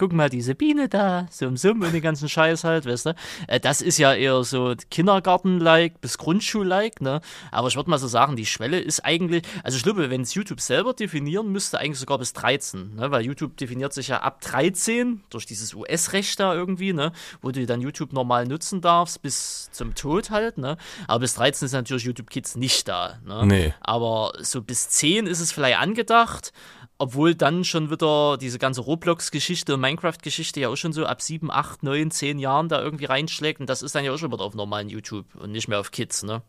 guck 0.00 0.14
mal, 0.14 0.30
diese 0.30 0.54
Biene 0.54 0.88
da, 0.88 1.26
Sum 1.30 1.58
Sum 1.58 1.82
und 1.82 1.92
den 1.92 2.00
ganzen 2.00 2.26
Scheiß 2.26 2.64
halt, 2.64 2.86
weißt 2.86 3.04
du. 3.04 3.14
Äh, 3.48 3.60
das 3.60 3.82
ist 3.82 3.98
ja 3.98 4.14
eher 4.14 4.42
so 4.44 4.74
Kindergarten-like 4.90 6.00
bis 6.00 6.16
Grundschul-like, 6.16 7.02
ne. 7.02 7.20
Aber 7.52 7.68
ich 7.68 7.76
würde 7.76 7.90
mal 7.90 7.98
so 7.98 8.08
sagen, 8.08 8.34
die 8.34 8.46
Schwelle 8.46 8.80
ist 8.80 9.04
eigentlich, 9.04 9.42
also 9.62 9.76
ich 9.76 9.82
glaube, 9.82 10.08
wenn 10.08 10.22
es 10.22 10.32
YouTube 10.32 10.62
selber 10.62 10.94
definieren 10.94 11.52
müsste, 11.52 11.78
eigentlich 11.78 11.98
sogar 11.98 12.16
bis 12.16 12.32
13, 12.32 12.94
ne, 12.94 13.10
weil 13.10 13.26
YouTube 13.26 13.58
definiert 13.58 13.92
sich 13.92 14.08
ja 14.08 14.22
ab 14.22 14.40
13 14.40 15.22
durch 15.28 15.44
dieses 15.44 15.74
US-Recht 15.74 16.40
da 16.40 16.54
irgendwie, 16.54 16.94
ne, 16.94 17.12
wo 17.42 17.50
du 17.50 17.66
dann 17.66 17.82
YouTube 17.82 18.14
normal 18.14 18.46
nutzen 18.46 18.80
darfst 18.80 19.20
bis 19.20 19.68
zum 19.70 19.94
Tod 19.94 20.30
halt, 20.30 20.56
ne. 20.56 20.78
Aber 21.08 21.20
bis 21.20 21.34
13 21.34 21.66
ist 21.66 21.72
natürlich 21.72 22.04
YouTube 22.04 22.30
Kids 22.30 22.56
nicht 22.56 22.88
da, 22.88 23.18
ne. 23.26 23.44
Nee. 23.44 23.74
Aber 23.82 24.32
so 24.40 24.62
bis 24.62 24.88
10 24.88 25.26
ist 25.26 25.40
es 25.40 25.52
vielleicht 25.52 25.78
angedacht, 25.78 26.54
obwohl 27.00 27.34
dann 27.34 27.64
schon 27.64 27.90
wieder 27.90 28.36
diese 28.36 28.58
ganze 28.58 28.82
Roblox-Geschichte 28.82 29.72
und 29.72 29.80
Minecraft-Geschichte 29.80 30.60
ja 30.60 30.68
auch 30.68 30.76
schon 30.76 30.92
so 30.92 31.06
ab 31.06 31.22
7, 31.22 31.50
8, 31.50 31.82
9, 31.82 32.10
10 32.10 32.38
Jahren 32.38 32.68
da 32.68 32.82
irgendwie 32.82 33.06
reinschlägt. 33.06 33.58
Und 33.58 33.70
das 33.70 33.80
ist 33.80 33.94
dann 33.94 34.04
ja 34.04 34.12
auch 34.12 34.18
schon 34.18 34.30
wieder 34.30 34.44
auf 34.44 34.54
normalen 34.54 34.90
YouTube 34.90 35.24
und 35.34 35.50
nicht 35.50 35.66
mehr 35.66 35.80
auf 35.80 35.92
Kids, 35.92 36.22
ne? 36.22 36.42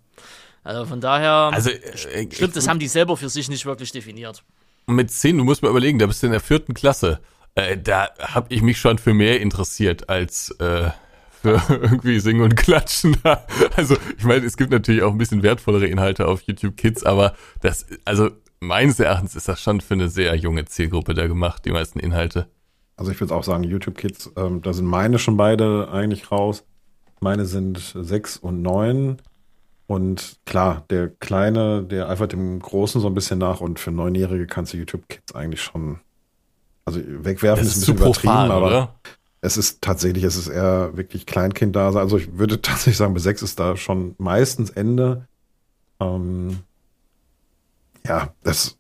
Also 0.64 0.86
von 0.86 1.00
daher, 1.00 1.52
Also 1.54 1.70
äh, 1.70 2.28
stimmt, 2.30 2.56
das 2.56 2.68
haben 2.68 2.80
die 2.80 2.90
selber 2.90 3.16
für 3.16 3.30
sich 3.30 3.48
nicht 3.50 3.66
wirklich 3.66 3.94
definiert. 3.94 4.44
mit 4.88 5.10
10, 5.10 5.38
du 5.38 5.46
musst 5.46 5.64
mal 5.64 5.70
überlegen, 5.70 6.00
da 6.00 6.06
bist 6.06 6.22
du 6.22 6.28
in 6.28 6.34
der 6.34 6.42
vierten 6.42 6.74
Klasse. 6.74 7.22
Äh, 7.56 7.78
da 7.78 8.10
habe 8.20 8.54
ich 8.54 8.62
mich 8.62 8.78
schon 8.78 8.98
für 8.98 9.14
mehr 9.14 9.40
interessiert 9.40 10.10
als 10.10 10.52
äh, 10.60 10.90
für 11.42 11.62
irgendwie 11.70 12.20
Singen 12.20 12.42
und 12.42 12.58
Klatschen. 12.58 13.16
Also 13.78 13.96
ich 14.18 14.26
meine, 14.26 14.46
es 14.46 14.58
gibt 14.58 14.72
natürlich 14.72 15.02
auch 15.02 15.12
ein 15.12 15.18
bisschen 15.18 15.44
wertvollere 15.44 15.88
Inhalte 15.88 16.28
auf 16.28 16.42
YouTube 16.42 16.76
Kids, 16.76 17.04
aber 17.04 17.36
das, 17.62 17.86
also 18.04 18.32
meines 18.62 19.00
Erachtens 19.00 19.36
ist 19.36 19.48
das 19.48 19.62
schon 19.62 19.82
für 19.82 19.96
eine 19.96 20.08
sehr 20.08 20.34
junge 20.36 20.66
Zielgruppe 20.66 21.14
da 21.14 21.28
gemacht, 21.28 21.66
die 21.66 21.72
meisten 21.72 22.00
Inhalte. 22.00 22.48
Also 22.96 23.12
ich 23.12 23.20
würde 23.20 23.36
auch 23.36 23.44
sagen, 23.44 23.64
YouTube 23.64 23.98
Kids, 23.98 24.32
ähm, 24.38 24.62
da 24.62 24.74
sind 24.74 24.86
meine 24.86 25.20
schon 25.20 25.36
beide 25.36 25.90
eigentlich 25.92 26.32
raus. 26.32 26.64
Meine 27.20 27.46
sind 27.46 27.94
sechs 27.96 28.38
und 28.38 28.62
neun. 28.62 29.18
Und 29.88 30.38
klar, 30.46 30.86
der 30.90 31.10
Kleine, 31.10 31.84
der 31.84 32.10
eifert 32.10 32.32
dem 32.32 32.60
Großen 32.60 33.02
so 33.02 33.08
ein 33.08 33.14
bisschen 33.14 33.40
nach 33.40 33.60
und 33.60 33.80
für 33.80 33.92
Neunjährige 33.92 34.48
kannst 34.48 34.74
du 34.74 34.78
YouTube 34.78 35.10
Kids 35.10 35.36
eigentlich 35.36 35.62
schon, 35.62 36.00
also 36.86 37.02
wegwerfen 37.06 37.66
Das 37.66 37.76
ist 37.76 37.78
ist 37.78 37.84
ein 37.84 37.86
zu 37.86 37.94
bisschen 37.94 38.06
übertrieben, 38.08 38.34
profan, 38.34 38.52
aber 38.52 38.68
oder? 38.68 38.96
es 39.42 39.58
ist 39.58 39.82
tatsächlich, 39.82 40.24
es 40.24 40.38
ist 40.38 40.48
eher 40.48 40.96
wirklich 40.96 41.26
Kleinkind 41.26 41.76
da. 41.76 41.92
Also 41.92 42.18
ich 42.18 42.38
würde 42.38 42.62
tatsächlich 42.62 42.98
sagen, 42.98 43.14
bis 43.14 43.24
sechs 43.24 43.42
ist 43.42 43.60
da 43.60 43.76
schon 43.76 44.16
meistens 44.18 44.70
Ende. 44.70 45.28
Ähm, 46.00 46.60
ja, 48.06 48.34
das, 48.44 48.78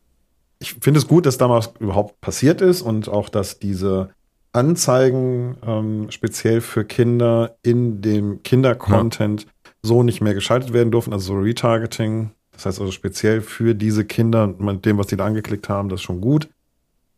ich 0.59 0.73
finde 0.75 0.99
es 0.99 1.07
gut, 1.07 1.25
dass 1.25 1.37
damals 1.37 1.71
überhaupt 1.79 2.21
passiert 2.21 2.61
ist 2.61 2.81
und 2.81 3.09
auch, 3.09 3.29
dass 3.29 3.59
diese 3.59 4.09
Anzeigen 4.53 5.57
ähm, 5.65 6.11
speziell 6.11 6.61
für 6.61 6.83
Kinder 6.83 7.55
in 7.63 8.01
dem 8.01 8.43
Kindercontent 8.43 9.47
so 9.81 10.03
nicht 10.03 10.21
mehr 10.21 10.33
geschaltet 10.33 10.73
werden 10.73 10.91
dürfen, 10.91 11.13
also 11.13 11.33
so 11.33 11.39
Retargeting. 11.39 12.31
Das 12.51 12.65
heißt 12.65 12.79
also 12.79 12.91
speziell 12.91 13.41
für 13.41 13.73
diese 13.73 14.05
Kinder 14.05 14.47
mit 14.47 14.85
dem, 14.85 14.97
was 14.97 15.07
die 15.07 15.15
da 15.15 15.25
angeklickt 15.25 15.69
haben, 15.69 15.89
das 15.89 16.01
ist 16.01 16.03
schon 16.03 16.21
gut, 16.21 16.49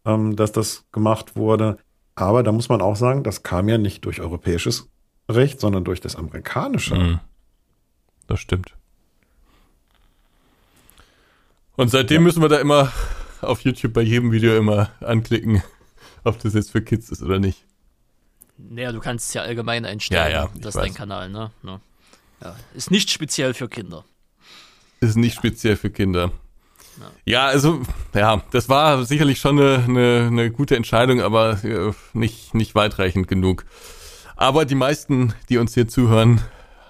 ähm, 0.05 0.35
dass 0.35 0.51
das 0.51 0.85
gemacht 0.91 1.35
wurde. 1.35 1.77
Aber 2.15 2.43
da 2.43 2.51
muss 2.51 2.69
man 2.69 2.81
auch 2.81 2.95
sagen, 2.95 3.23
das 3.23 3.43
kam 3.43 3.67
ja 3.67 3.77
nicht 3.77 4.05
durch 4.05 4.21
europäisches 4.21 4.89
Recht, 5.29 5.59
sondern 5.59 5.83
durch 5.83 5.99
das 5.99 6.15
amerikanische. 6.15 6.95
Mhm. 6.95 7.19
Das 8.27 8.39
stimmt. 8.39 8.75
Und 11.75 11.89
seitdem 11.89 12.23
müssen 12.23 12.41
wir 12.41 12.49
da 12.49 12.57
immer 12.57 12.91
auf 13.41 13.61
YouTube 13.61 13.93
bei 13.93 14.01
jedem 14.01 14.31
Video 14.31 14.55
immer 14.57 14.91
anklicken, 15.01 15.63
ob 16.23 16.39
das 16.39 16.53
jetzt 16.53 16.71
für 16.71 16.81
Kids 16.81 17.09
ist 17.09 17.21
oder 17.21 17.39
nicht. 17.39 17.65
Naja, 18.57 18.91
du 18.91 18.99
kannst 18.99 19.29
es 19.29 19.33
ja 19.33 19.41
allgemein 19.41 19.85
einstellen. 19.85 20.31
Ja, 20.31 20.43
ja, 20.43 20.49
das 20.55 20.75
ist 20.75 20.81
dein 20.81 20.89
weiß. 20.89 20.95
Kanal, 20.95 21.29
ne? 21.29 21.51
Ja. 21.63 22.55
Ist 22.75 22.91
nicht 22.91 23.09
speziell 23.09 23.53
für 23.53 23.67
Kinder. 23.67 24.05
Ist 24.99 25.17
nicht 25.17 25.35
speziell 25.35 25.75
für 25.75 25.89
Kinder. 25.89 26.31
Ja, 27.25 27.47
also, 27.47 27.81
ja, 28.13 28.43
das 28.51 28.69
war 28.69 29.03
sicherlich 29.05 29.39
schon 29.39 29.59
eine, 29.59 29.83
eine, 29.83 30.27
eine 30.27 30.51
gute 30.51 30.75
Entscheidung, 30.75 31.21
aber 31.21 31.63
äh, 31.63 31.91
nicht, 32.13 32.53
nicht 32.53 32.75
weitreichend 32.75 33.27
genug. 33.27 33.65
Aber 34.35 34.65
die 34.65 34.75
meisten, 34.75 35.33
die 35.49 35.57
uns 35.57 35.73
hier 35.73 35.87
zuhören, 35.87 36.41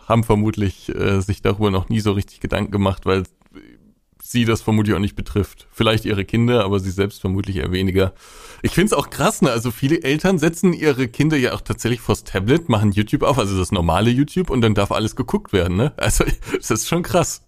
haben 0.08 0.26
vermutlich 0.26 0.94
äh, 0.94 1.22
sich 1.22 1.42
darüber 1.42 1.72
noch 1.72 1.88
nie 1.88 2.02
so 2.02 2.12
richtig 2.12 2.42
Gedanken 2.42 2.72
gemacht, 2.72 3.06
weil 3.06 3.24
sie 4.34 4.44
das 4.44 4.62
vermutlich 4.62 4.94
auch 4.94 5.00
nicht 5.00 5.16
betrifft. 5.16 5.68
Vielleicht 5.72 6.04
ihre 6.04 6.26
Kinder, 6.26 6.66
aber 6.66 6.82
sie 6.82 6.92
selbst 6.92 7.22
vermutlich 7.22 7.56
eher 7.56 7.72
weniger. 7.72 8.14
Ich 8.62 8.74
finde 8.74 8.88
es 8.88 8.94
auch 8.94 9.10
krass, 9.10 9.42
ne? 9.42 9.50
Also 9.50 9.72
viele 9.72 10.04
Eltern 10.04 10.40
setzen 10.40 10.74
ihre 10.74 11.08
Kinder 11.08 11.38
ja 11.38 11.54
auch 11.54 11.62
tatsächlich 11.62 12.02
vors 12.02 12.26
Tablet, 12.26 12.68
machen 12.68 12.92
YouTube 12.92 13.24
auf, 13.24 13.40
also 13.40 13.58
das 13.58 13.72
normale 13.72 14.10
YouTube, 14.10 14.50
und 14.50 14.60
dann 14.60 14.76
darf 14.76 14.92
alles 14.92 15.16
geguckt 15.16 15.54
werden, 15.54 15.78
ne? 15.78 15.94
Also 15.96 16.26
das 16.58 16.70
ist 16.70 16.90
schon 16.90 17.04
krass. 17.04 17.44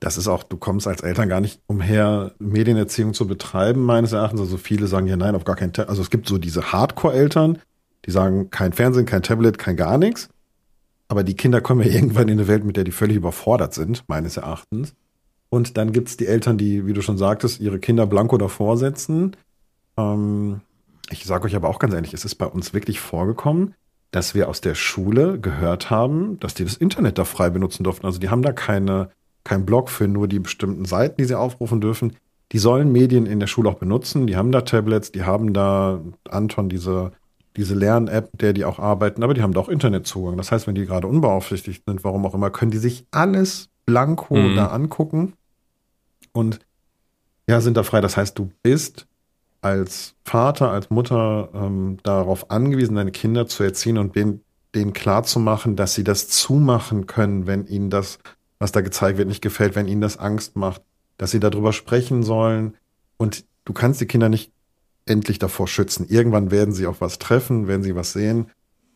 Das 0.00 0.18
ist 0.18 0.26
auch, 0.26 0.42
du 0.42 0.56
kommst 0.56 0.88
als 0.88 1.02
Eltern 1.02 1.28
gar 1.28 1.40
nicht 1.40 1.60
umher, 1.66 2.32
Medienerziehung 2.38 3.14
zu 3.14 3.26
betreiben, 3.26 3.84
meines 3.84 4.12
Erachtens. 4.12 4.40
Also 4.40 4.56
viele 4.56 4.86
sagen 4.86 5.06
ja 5.06 5.16
nein, 5.16 5.36
auf 5.36 5.44
gar 5.44 5.56
keinen 5.56 5.72
Tablet. 5.72 5.90
Also 5.90 6.02
es 6.02 6.10
gibt 6.10 6.28
so 6.28 6.36
diese 6.36 6.72
Hardcore-Eltern, 6.72 7.58
die 8.04 8.10
sagen 8.10 8.50
kein 8.50 8.72
Fernsehen, 8.72 9.06
kein 9.06 9.22
Tablet, 9.22 9.58
kein 9.58 9.76
gar 9.76 9.98
nichts. 9.98 10.28
Aber 11.08 11.22
die 11.22 11.34
Kinder 11.34 11.60
kommen 11.60 11.86
ja 11.86 11.90
irgendwann 11.94 12.28
in 12.28 12.38
eine 12.38 12.48
Welt, 12.48 12.64
mit 12.64 12.76
der 12.76 12.84
die 12.84 12.92
völlig 12.92 13.16
überfordert 13.16 13.74
sind, 13.74 14.04
meines 14.08 14.36
Erachtens. 14.36 14.94
Und 15.50 15.76
dann 15.76 15.92
gibt's 15.92 16.16
die 16.16 16.26
Eltern, 16.26 16.58
die, 16.58 16.86
wie 16.86 16.92
du 16.92 17.02
schon 17.02 17.18
sagtest, 17.18 17.60
ihre 17.60 17.78
Kinder 17.78 18.06
blanko 18.06 18.38
davor 18.38 18.76
setzen. 18.76 19.36
Ähm, 19.96 20.60
ich 21.10 21.24
sage 21.24 21.44
euch 21.44 21.56
aber 21.56 21.68
auch 21.68 21.78
ganz 21.78 21.94
ehrlich, 21.94 22.14
es 22.14 22.24
ist 22.24 22.36
bei 22.36 22.46
uns 22.46 22.74
wirklich 22.74 23.00
vorgekommen, 23.00 23.74
dass 24.10 24.34
wir 24.34 24.48
aus 24.48 24.60
der 24.60 24.74
Schule 24.74 25.38
gehört 25.38 25.90
haben, 25.90 26.38
dass 26.40 26.54
die 26.54 26.64
das 26.64 26.76
Internet 26.76 27.18
da 27.18 27.24
frei 27.24 27.50
benutzen 27.50 27.84
durften. 27.84 28.06
Also 28.06 28.18
die 28.18 28.30
haben 28.30 28.42
da 28.42 28.52
keine, 28.52 29.10
kein 29.44 29.66
Blog 29.66 29.90
für 29.90 30.08
nur 30.08 30.28
die 30.28 30.38
bestimmten 30.38 30.84
Seiten, 30.84 31.16
die 31.18 31.24
sie 31.24 31.38
aufrufen 31.38 31.80
dürfen. 31.80 32.16
Die 32.52 32.58
sollen 32.58 32.92
Medien 32.92 33.26
in 33.26 33.40
der 33.40 33.46
Schule 33.46 33.68
auch 33.68 33.78
benutzen. 33.78 34.26
Die 34.26 34.36
haben 34.36 34.52
da 34.52 34.60
Tablets, 34.62 35.12
die 35.12 35.24
haben 35.24 35.52
da, 35.52 36.00
Anton, 36.28 36.68
diese, 36.68 37.12
diese 37.56 37.74
Lern-App, 37.74 38.30
der 38.38 38.52
die 38.52 38.64
auch 38.64 38.78
arbeiten, 38.78 39.22
aber 39.22 39.34
die 39.34 39.42
haben 39.42 39.52
da 39.52 39.60
auch 39.60 39.68
Internetzugang. 39.68 40.36
Das 40.36 40.52
heißt, 40.52 40.66
wenn 40.66 40.74
die 40.74 40.86
gerade 40.86 41.06
unbeaufsichtigt 41.06 41.84
sind, 41.86 42.04
warum 42.04 42.24
auch 42.26 42.34
immer, 42.34 42.50
können 42.50 42.70
die 42.70 42.78
sich 42.78 43.06
alles 43.10 43.68
blanko 43.86 44.34
mhm. 44.34 44.56
da 44.56 44.68
angucken 44.68 45.34
und 46.32 46.60
ja, 47.48 47.60
sind 47.60 47.76
da 47.76 47.82
frei. 47.82 48.00
Das 48.00 48.16
heißt, 48.16 48.38
du 48.38 48.50
bist 48.62 49.06
als 49.60 50.14
Vater, 50.24 50.70
als 50.70 50.90
Mutter 50.90 51.48
ähm, 51.54 51.98
darauf 52.02 52.50
angewiesen, 52.50 52.96
deine 52.96 53.12
Kinder 53.12 53.46
zu 53.46 53.62
erziehen 53.62 53.98
und 53.98 54.14
denen, 54.14 54.42
denen 54.74 54.92
klar 54.92 55.22
zu 55.22 55.38
machen, 55.38 55.76
dass 55.76 55.94
sie 55.94 56.04
das 56.04 56.28
zumachen 56.28 57.06
können, 57.06 57.46
wenn 57.46 57.66
ihnen 57.66 57.90
das, 57.90 58.18
was 58.58 58.72
da 58.72 58.80
gezeigt 58.80 59.18
wird, 59.18 59.28
nicht 59.28 59.42
gefällt, 59.42 59.74
wenn 59.74 59.88
ihnen 59.88 60.00
das 60.00 60.18
Angst 60.18 60.56
macht, 60.56 60.82
dass 61.16 61.30
sie 61.30 61.40
darüber 61.40 61.72
sprechen 61.72 62.22
sollen. 62.22 62.76
Und 63.16 63.44
du 63.64 63.72
kannst 63.72 64.00
die 64.00 64.06
Kinder 64.06 64.28
nicht 64.28 64.52
endlich 65.06 65.38
davor 65.38 65.68
schützen. 65.68 66.06
Irgendwann 66.08 66.50
werden 66.50 66.74
sie 66.74 66.86
auf 66.86 67.00
was 67.00 67.18
treffen, 67.18 67.66
werden 67.66 67.82
sie 67.82 67.94
was 67.94 68.12
sehen. 68.12 68.50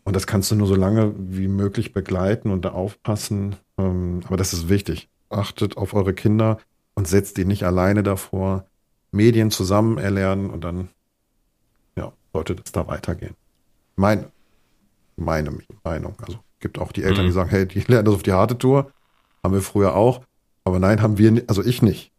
Und 0.05 0.17
das 0.17 0.27
kannst 0.27 0.51
du 0.51 0.55
nur 0.55 0.67
so 0.67 0.75
lange 0.75 1.15
wie 1.19 1.49
möglich 1.49 1.93
begleiten 1.93 2.51
und 2.51 2.65
da 2.65 2.71
aufpassen. 2.71 3.57
Ähm, 3.79 4.21
aber 4.27 4.37
das 4.37 4.53
ist 4.53 4.69
wichtig. 4.69 5.09
Achtet 5.31 5.77
auf 5.77 5.95
eure 5.95 6.15
Kinder 6.15 6.59
und 6.95 7.07
setzt 7.07 7.37
die 7.37 7.45
nicht 7.45 7.65
alleine 7.65 8.03
davor. 8.03 8.67
Medien 9.11 9.51
zusammen 9.51 9.99
erlernen 9.99 10.51
und 10.51 10.65
dann 10.65 10.89
ja, 11.97 12.13
sollte 12.33 12.55
das 12.55 12.73
da 12.73 12.87
weitergehen. 12.87 13.35
Mein, 13.97 14.27
meine 15.17 15.59
Meinung. 15.83 16.15
Also 16.21 16.39
gibt 16.61 16.79
auch 16.79 16.93
die 16.93 17.03
Eltern, 17.03 17.25
mhm. 17.25 17.29
die 17.29 17.33
sagen, 17.33 17.51
hey, 17.51 17.67
die 17.67 17.81
lernen 17.87 18.07
das 18.07 18.15
auf 18.15 18.23
die 18.23 18.33
harte 18.33 18.59
Tour. 18.59 18.91
Haben 19.43 19.55
wir 19.55 19.63
früher 19.63 19.95
auch. 19.95 20.23
Aber 20.65 20.79
nein, 20.79 21.01
haben 21.01 21.17
wir, 21.17 21.45
also 21.47 21.65
ich 21.65 21.81
nicht. 21.81 22.13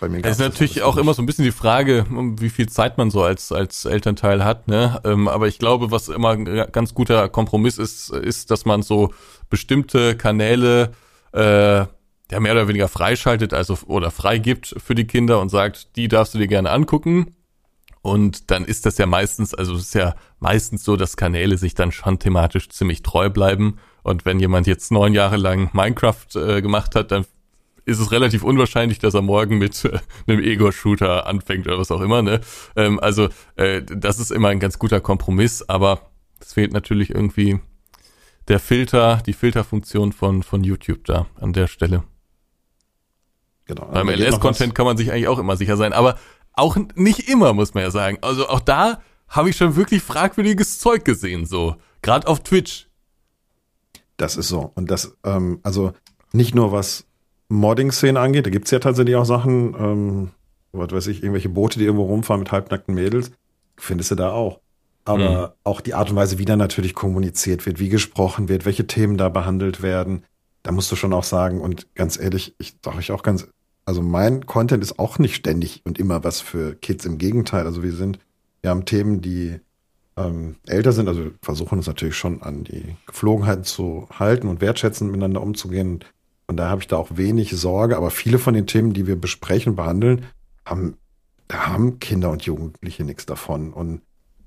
Bei 0.00 0.08
mir 0.08 0.24
es 0.24 0.32
ist 0.32 0.40
natürlich 0.40 0.82
auch 0.82 0.96
immer 0.96 1.12
so 1.12 1.22
ein 1.22 1.26
bisschen 1.26 1.44
die 1.44 1.52
Frage, 1.52 2.06
wie 2.08 2.48
viel 2.48 2.68
Zeit 2.68 2.96
man 2.96 3.10
so 3.10 3.22
als, 3.22 3.52
als 3.52 3.84
Elternteil 3.84 4.44
hat, 4.44 4.66
ne? 4.66 5.00
Ähm, 5.04 5.28
aber 5.28 5.46
ich 5.46 5.58
glaube, 5.58 5.90
was 5.90 6.08
immer 6.08 6.30
ein 6.30 6.46
ganz 6.72 6.94
guter 6.94 7.28
Kompromiss 7.28 7.76
ist, 7.76 8.10
ist, 8.10 8.50
dass 8.50 8.64
man 8.64 8.82
so 8.82 9.12
bestimmte 9.50 10.16
Kanäle 10.16 10.92
äh, 11.32 11.84
der 12.30 12.40
mehr 12.40 12.52
oder 12.52 12.68
weniger 12.68 12.88
freischaltet, 12.88 13.52
also 13.52 13.76
oder 13.86 14.10
freigibt 14.10 14.74
für 14.78 14.94
die 14.94 15.06
Kinder 15.06 15.40
und 15.40 15.50
sagt, 15.50 15.96
die 15.96 16.08
darfst 16.08 16.34
du 16.34 16.38
dir 16.38 16.48
gerne 16.48 16.70
angucken. 16.70 17.34
Und 18.02 18.50
dann 18.50 18.64
ist 18.64 18.86
das 18.86 18.96
ja 18.96 19.04
meistens, 19.04 19.52
also 19.52 19.74
es 19.74 19.82
ist 19.82 19.94
ja 19.94 20.14
meistens 20.38 20.84
so, 20.84 20.96
dass 20.96 21.18
Kanäle 21.18 21.58
sich 21.58 21.74
dann 21.74 21.92
schon 21.92 22.18
thematisch 22.18 22.70
ziemlich 22.70 23.02
treu 23.02 23.28
bleiben. 23.28 23.76
Und 24.02 24.24
wenn 24.24 24.40
jemand 24.40 24.66
jetzt 24.66 24.90
neun 24.90 25.12
Jahre 25.12 25.36
lang 25.36 25.68
Minecraft 25.74 26.36
äh, 26.36 26.62
gemacht 26.62 26.94
hat, 26.94 27.10
dann 27.10 27.26
ist 27.90 27.98
es 27.98 28.12
relativ 28.12 28.44
unwahrscheinlich, 28.44 28.98
dass 28.98 29.14
er 29.14 29.22
morgen 29.22 29.58
mit 29.58 29.84
äh, 29.84 29.98
einem 30.26 30.42
Ego-Shooter 30.42 31.26
anfängt 31.26 31.66
oder 31.66 31.78
was 31.78 31.90
auch 31.90 32.00
immer. 32.00 32.22
Ne? 32.22 32.40
Ähm, 32.76 33.00
also 33.00 33.28
äh, 33.56 33.82
das 33.82 34.18
ist 34.18 34.30
immer 34.30 34.48
ein 34.48 34.60
ganz 34.60 34.78
guter 34.78 35.00
Kompromiss, 35.00 35.62
aber 35.68 36.10
es 36.40 36.54
fehlt 36.54 36.72
natürlich 36.72 37.10
irgendwie 37.10 37.60
der 38.48 38.60
Filter, 38.60 39.22
die 39.26 39.32
Filterfunktion 39.32 40.12
von, 40.12 40.42
von 40.42 40.64
YouTube 40.64 41.04
da 41.04 41.26
an 41.40 41.52
der 41.52 41.66
Stelle. 41.66 42.04
Genau. 43.66 43.86
Beim 43.86 44.08
LS-Content 44.08 44.74
kann 44.74 44.86
man 44.86 44.96
sich 44.96 45.12
eigentlich 45.12 45.28
auch 45.28 45.38
immer 45.38 45.56
sicher 45.56 45.76
sein, 45.76 45.92
aber 45.92 46.18
auch 46.54 46.76
nicht 46.94 47.28
immer, 47.28 47.52
muss 47.52 47.74
man 47.74 47.82
ja 47.82 47.90
sagen. 47.90 48.18
Also 48.22 48.48
auch 48.48 48.60
da 48.60 49.00
habe 49.28 49.50
ich 49.50 49.56
schon 49.56 49.76
wirklich 49.76 50.02
fragwürdiges 50.02 50.80
Zeug 50.80 51.04
gesehen, 51.04 51.46
so. 51.46 51.76
Gerade 52.02 52.26
auf 52.26 52.42
Twitch. 52.42 52.88
Das 54.16 54.36
ist 54.36 54.48
so. 54.48 54.72
Und 54.74 54.90
das, 54.90 55.16
ähm, 55.24 55.60
also 55.62 55.92
nicht 56.32 56.54
nur 56.54 56.72
was 56.72 57.06
Modding-Szene 57.50 58.18
angeht, 58.18 58.46
da 58.46 58.50
gibt's 58.50 58.70
ja 58.70 58.78
tatsächlich 58.78 59.16
auch 59.16 59.24
Sachen, 59.24 59.74
ähm, 59.78 60.30
was 60.72 60.92
weiß 60.92 61.06
ich, 61.08 61.22
irgendwelche 61.22 61.48
Boote, 61.48 61.78
die 61.78 61.84
irgendwo 61.84 62.04
rumfahren 62.04 62.40
mit 62.40 62.52
halbnackten 62.52 62.94
Mädels, 62.94 63.32
findest 63.76 64.10
du 64.12 64.14
da 64.14 64.32
auch. 64.32 64.60
Aber 65.04 65.48
mhm. 65.48 65.52
auch 65.64 65.80
die 65.80 65.94
Art 65.94 66.10
und 66.10 66.16
Weise, 66.16 66.38
wie 66.38 66.44
da 66.44 66.56
natürlich 66.56 66.94
kommuniziert 66.94 67.66
wird, 67.66 67.80
wie 67.80 67.88
gesprochen 67.88 68.48
wird, 68.48 68.64
welche 68.64 68.86
Themen 68.86 69.16
da 69.16 69.28
behandelt 69.28 69.82
werden, 69.82 70.24
da 70.62 70.72
musst 70.72 70.92
du 70.92 70.96
schon 70.96 71.12
auch 71.12 71.24
sagen, 71.24 71.60
und 71.60 71.94
ganz 71.94 72.18
ehrlich, 72.18 72.54
ich 72.58 72.74
sage 72.82 72.98
euch 72.98 73.12
auch 73.12 73.22
ganz 73.22 73.48
also 73.90 74.02
mein 74.02 74.46
Content 74.46 74.84
ist 74.84 75.00
auch 75.00 75.18
nicht 75.18 75.34
ständig 75.34 75.82
und 75.84 75.98
immer 75.98 76.22
was 76.22 76.40
für 76.40 76.76
Kids. 76.76 77.04
Im 77.06 77.18
Gegenteil, 77.18 77.66
also 77.66 77.82
wir 77.82 77.92
sind, 77.92 78.20
wir 78.60 78.70
haben 78.70 78.84
Themen, 78.84 79.20
die 79.20 79.58
ähm, 80.16 80.54
älter 80.66 80.92
sind, 80.92 81.08
also 81.08 81.30
versuchen 81.42 81.78
uns 81.78 81.88
natürlich 81.88 82.14
schon 82.14 82.40
an 82.40 82.62
die 82.62 82.94
Geflogenheiten 83.06 83.64
zu 83.64 84.06
halten 84.16 84.46
und 84.46 84.60
wertschätzend 84.60 85.10
miteinander 85.10 85.42
umzugehen. 85.42 85.94
Und 85.94 86.06
da 86.56 86.68
habe 86.68 86.80
ich 86.80 86.88
da 86.88 86.96
auch 86.96 87.08
wenig 87.12 87.50
Sorge, 87.52 87.96
aber 87.96 88.10
viele 88.10 88.38
von 88.38 88.54
den 88.54 88.66
Themen, 88.66 88.92
die 88.92 89.06
wir 89.06 89.20
besprechen, 89.20 89.76
behandeln, 89.76 90.26
haben, 90.64 90.96
da 91.48 91.66
haben 91.66 91.98
Kinder 91.98 92.30
und 92.30 92.42
Jugendliche 92.42 93.04
nichts 93.04 93.26
davon. 93.26 93.72
Und 93.72 94.02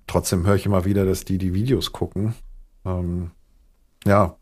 trotzdem 0.07 0.45
höre 0.45 0.55
ich 0.55 0.65
immer 0.65 0.85
wieder, 0.85 1.05
dass 1.05 1.25
die 1.25 1.37
die 1.37 1.53
Videos 1.53 1.91
gucken. 1.91 2.33
Ähm, 2.85 3.31
ja, 4.05 4.37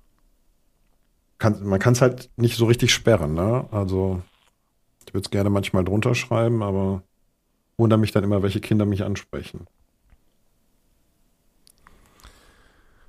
kann, 1.41 1.64
man 1.66 1.80
kann 1.80 1.93
es 1.93 2.01
halt 2.01 2.30
nicht 2.38 2.55
so 2.55 2.66
richtig 2.66 2.93
sperren, 2.93 3.34
ne? 3.34 3.68
Also 3.72 4.22
ich 5.07 5.14
würde 5.14 5.26
es 5.26 5.32
gerne 5.32 5.49
manchmal 5.49 5.84
drunter 5.84 6.14
schreiben, 6.14 6.62
aber 6.62 7.03
wundere 7.78 7.99
mich 7.99 8.12
dann 8.12 8.24
immer, 8.24 8.43
welche 8.43 8.62
Kinder 8.62 8.86
mich 8.86 9.03
ansprechen. 9.03 9.66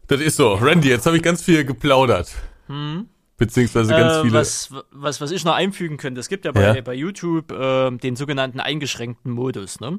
Das 0.07 0.21
ist 0.21 0.37
so. 0.37 0.55
Randy, 0.55 0.89
jetzt 0.89 1.07
habe 1.07 1.17
ich 1.17 1.23
ganz 1.23 1.43
viel 1.43 1.65
geplaudert. 1.65 2.35
Hm? 2.67 3.09
Beziehungsweise 3.43 3.91
ganz 3.91 4.15
äh, 4.15 4.23
viele. 4.23 4.35
Was, 4.35 4.73
was, 4.93 5.21
was 5.21 5.33
ich 5.33 5.45
noch 5.45 5.55
einfügen 5.55 5.97
könnte, 5.97 6.21
es 6.21 6.29
gibt 6.29 6.45
ja 6.45 6.53
bei, 6.53 6.77
ja. 6.77 6.81
bei 6.81 6.95
YouTube 6.95 7.51
äh, 7.51 7.91
den 7.91 8.15
sogenannten 8.15 8.61
eingeschränkten 8.61 9.33
Modus, 9.33 9.81
ne? 9.81 9.99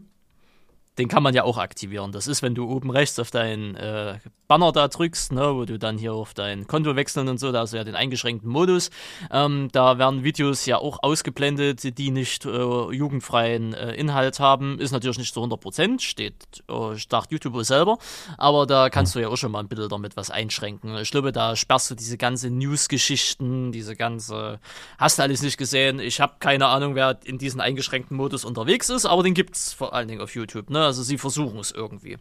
Den 0.97 1.07
kann 1.07 1.23
man 1.23 1.33
ja 1.33 1.43
auch 1.43 1.57
aktivieren. 1.57 2.11
Das 2.11 2.27
ist, 2.27 2.43
wenn 2.43 2.53
du 2.53 2.69
oben 2.69 2.91
rechts 2.91 3.17
auf 3.17 3.31
deinen 3.31 3.75
äh, 3.75 4.19
Banner 4.47 4.71
da 4.71 4.87
drückst, 4.87 5.31
ne, 5.31 5.55
wo 5.55 5.65
du 5.65 5.79
dann 5.79 5.97
hier 5.97 6.13
auf 6.13 6.35
dein 6.35 6.67
Konto 6.67 6.95
wechseln 6.95 7.27
und 7.27 7.39
so, 7.39 7.51
da 7.51 7.61
hast 7.61 7.73
du 7.73 7.77
ja 7.77 7.83
den 7.83 7.95
eingeschränkten 7.95 8.47
Modus. 8.47 8.91
Ähm, 9.31 9.69
da 9.71 9.97
werden 9.97 10.23
Videos 10.23 10.67
ja 10.67 10.77
auch 10.77 11.01
ausgeblendet, 11.01 11.97
die 11.97 12.11
nicht 12.11 12.45
äh, 12.45 12.49
jugendfreien 12.49 13.73
äh, 13.73 13.95
Inhalt 13.95 14.39
haben. 14.39 14.79
Ist 14.79 14.91
natürlich 14.91 15.17
nicht 15.17 15.33
zu 15.33 15.39
100 15.39 15.59
Prozent, 15.59 16.01
steht, 16.03 16.35
äh, 16.69 16.95
sagt 17.09 17.31
YouTube 17.31 17.63
selber, 17.63 17.97
aber 18.37 18.67
da 18.67 18.91
kannst 18.91 19.15
du 19.15 19.19
ja 19.19 19.29
auch 19.29 19.37
schon 19.37 19.51
mal 19.51 19.61
ein 19.61 19.67
bisschen 19.67 19.89
damit 19.89 20.15
was 20.15 20.29
einschränken. 20.29 20.95
Ich 20.97 21.09
glaube, 21.09 21.31
da 21.31 21.55
sperrst 21.55 21.89
du 21.89 21.95
diese 21.95 22.19
ganze 22.19 22.51
News-Geschichten, 22.51 23.71
diese 23.71 23.95
ganze, 23.95 24.59
hast 24.99 25.17
du 25.17 25.23
alles 25.23 25.41
nicht 25.41 25.57
gesehen. 25.57 25.99
Ich 25.99 26.21
habe 26.21 26.35
keine 26.39 26.67
Ahnung, 26.67 26.93
wer 26.93 27.17
in 27.23 27.39
diesem 27.39 27.61
eingeschränkten 27.61 28.15
Modus 28.15 28.45
unterwegs 28.45 28.89
ist, 28.89 29.07
aber 29.07 29.23
den 29.23 29.33
gibt's 29.33 29.73
vor 29.73 29.93
allen 29.93 30.07
Dingen 30.07 30.21
auf 30.21 30.35
YouTube. 30.35 30.69
Ne? 30.69 30.82
Also 30.85 31.03
sie 31.03 31.17
versuchen 31.17 31.59
es 31.59 31.71
irgendwie. 31.71 32.17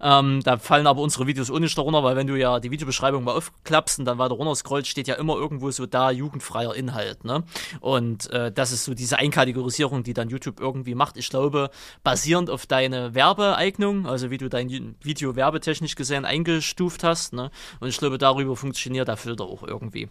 Ähm, 0.00 0.40
da 0.42 0.58
fallen 0.58 0.86
aber 0.86 1.02
unsere 1.02 1.26
Videos 1.26 1.50
ohne 1.50 1.66
nicht 1.66 1.76
darunter, 1.76 2.02
weil 2.02 2.16
wenn 2.16 2.26
du 2.26 2.36
ja 2.36 2.60
die 2.60 2.70
Videobeschreibung 2.70 3.24
mal 3.24 3.36
aufklappst 3.36 3.98
und 3.98 4.04
dann 4.04 4.18
weiter 4.18 4.34
runter 4.34 4.54
scrollst, 4.54 4.88
steht 4.88 5.08
ja 5.08 5.16
immer 5.16 5.34
irgendwo 5.34 5.70
so 5.70 5.86
da 5.86 6.10
jugendfreier 6.10 6.74
Inhalt, 6.74 7.24
ne? 7.24 7.44
Und 7.80 8.30
äh, 8.30 8.50
das 8.50 8.72
ist 8.72 8.84
so 8.84 8.94
diese 8.94 9.18
Einkategorisierung, 9.18 10.02
die 10.02 10.14
dann 10.14 10.28
YouTube 10.30 10.60
irgendwie 10.60 10.94
macht. 10.94 11.16
Ich 11.16 11.28
glaube, 11.28 11.70
basierend 12.02 12.50
auf 12.50 12.66
deine 12.66 13.14
Werbeeignung, 13.14 14.06
also 14.06 14.30
wie 14.30 14.38
du 14.38 14.48
dein 14.48 14.96
Video 15.02 15.36
werbetechnisch 15.36 15.94
gesehen 15.96 16.24
eingestuft 16.24 17.04
hast, 17.04 17.32
ne? 17.32 17.50
Und 17.80 17.88
ich 17.88 17.98
glaube, 17.98 18.18
darüber 18.18 18.56
funktioniert 18.56 19.08
der 19.08 19.16
Filter 19.16 19.44
auch 19.44 19.62
irgendwie. 19.62 20.08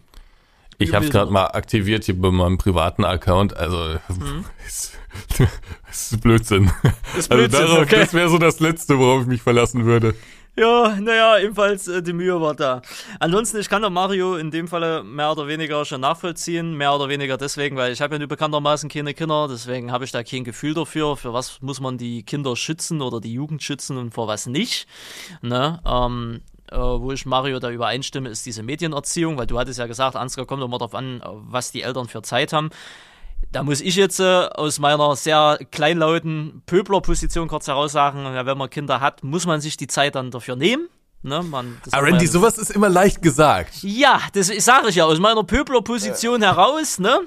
Ich 0.78 0.94
habe 0.94 1.06
es 1.06 1.10
gerade 1.10 1.30
mal 1.30 1.46
aktiviert 1.46 2.04
hier 2.04 2.20
bei 2.20 2.30
meinem 2.30 2.58
privaten 2.58 3.04
Account. 3.04 3.56
Also 3.56 3.98
mhm. 4.08 4.44
ist, 4.66 4.98
ist 5.90 6.20
Blödsinn. 6.20 6.70
Ist 7.16 7.30
also 7.30 7.42
Blödsinn 7.42 7.60
also 7.60 7.74
darauf, 7.74 7.86
okay. 7.86 8.00
das 8.00 8.14
wäre 8.14 8.28
so 8.28 8.38
das 8.38 8.60
Letzte, 8.60 8.98
worauf 8.98 9.22
ich 9.22 9.26
mich 9.26 9.42
verlassen 9.42 9.84
würde. 9.84 10.14
Ja, 10.58 10.96
naja, 10.98 11.38
ebenfalls 11.38 11.86
äh, 11.86 12.02
die 12.02 12.14
Mühe 12.14 12.40
war 12.40 12.54
da. 12.54 12.80
Ansonsten, 13.20 13.58
ich 13.58 13.68
kann 13.68 13.82
doch 13.82 13.90
Mario 13.90 14.36
in 14.36 14.50
dem 14.50 14.68
Falle 14.68 15.02
mehr 15.02 15.30
oder 15.30 15.48
weniger 15.48 15.84
schon 15.84 16.00
nachvollziehen. 16.00 16.74
Mehr 16.74 16.94
oder 16.94 17.10
weniger 17.10 17.36
deswegen, 17.36 17.76
weil 17.76 17.92
ich 17.92 18.00
habe 18.00 18.14
ja 18.14 18.18
nur 18.18 18.28
bekanntermaßen 18.28 18.88
keine 18.88 19.12
Kinder, 19.12 19.48
deswegen 19.50 19.92
habe 19.92 20.04
ich 20.04 20.12
da 20.12 20.22
kein 20.22 20.44
Gefühl 20.44 20.72
dafür, 20.72 21.18
für 21.18 21.34
was 21.34 21.60
muss 21.60 21.80
man 21.80 21.98
die 21.98 22.22
Kinder 22.22 22.56
schützen 22.56 23.02
oder 23.02 23.20
die 23.20 23.34
Jugend 23.34 23.62
schützen 23.62 23.98
und 23.98 24.14
vor 24.14 24.28
was 24.28 24.46
nicht. 24.46 24.86
Ne? 25.42 25.78
Ähm, 25.84 26.40
äh, 26.70 26.76
wo 26.76 27.12
ich 27.12 27.26
Mario 27.26 27.58
da 27.58 27.70
übereinstimme, 27.70 28.28
ist 28.28 28.46
diese 28.46 28.62
Medienerziehung, 28.62 29.38
weil 29.38 29.46
du 29.46 29.58
hattest 29.58 29.78
ja 29.78 29.86
gesagt, 29.86 30.16
Ansgar 30.16 30.46
kommt 30.46 30.62
immer 30.62 30.78
darauf 30.78 30.94
an, 30.94 31.22
was 31.24 31.72
die 31.72 31.82
Eltern 31.82 32.08
für 32.08 32.22
Zeit 32.22 32.52
haben. 32.52 32.70
Da 33.52 33.62
muss 33.62 33.80
ich 33.80 33.96
jetzt 33.96 34.20
äh, 34.20 34.24
aus 34.24 34.78
meiner 34.78 35.14
sehr 35.16 35.58
kleinlauten 35.70 36.62
Pöbler-Position 36.66 37.48
kurz 37.48 37.68
heraus 37.68 37.92
sagen, 37.92 38.24
ja, 38.24 38.46
wenn 38.46 38.58
man 38.58 38.70
Kinder 38.70 39.00
hat, 39.00 39.22
muss 39.22 39.46
man 39.46 39.60
sich 39.60 39.76
die 39.76 39.86
Zeit 39.86 40.14
dann 40.14 40.30
dafür 40.30 40.56
nehmen. 40.56 40.88
Ne, 41.22 41.42
man, 41.42 41.78
das 41.84 41.92
Aber 41.92 42.06
Randy, 42.06 42.26
sowas 42.26 42.56
ist 42.56 42.70
immer 42.70 42.88
leicht 42.88 43.20
gesagt. 43.20 43.82
Ja, 43.82 44.20
das 44.34 44.46
sage 44.46 44.90
ich 44.90 44.96
ja 44.96 45.06
aus 45.06 45.18
meiner 45.18 45.42
Pöbler-Position 45.42 46.42
äh. 46.42 46.46
heraus. 46.46 46.98
Ne? 46.98 47.20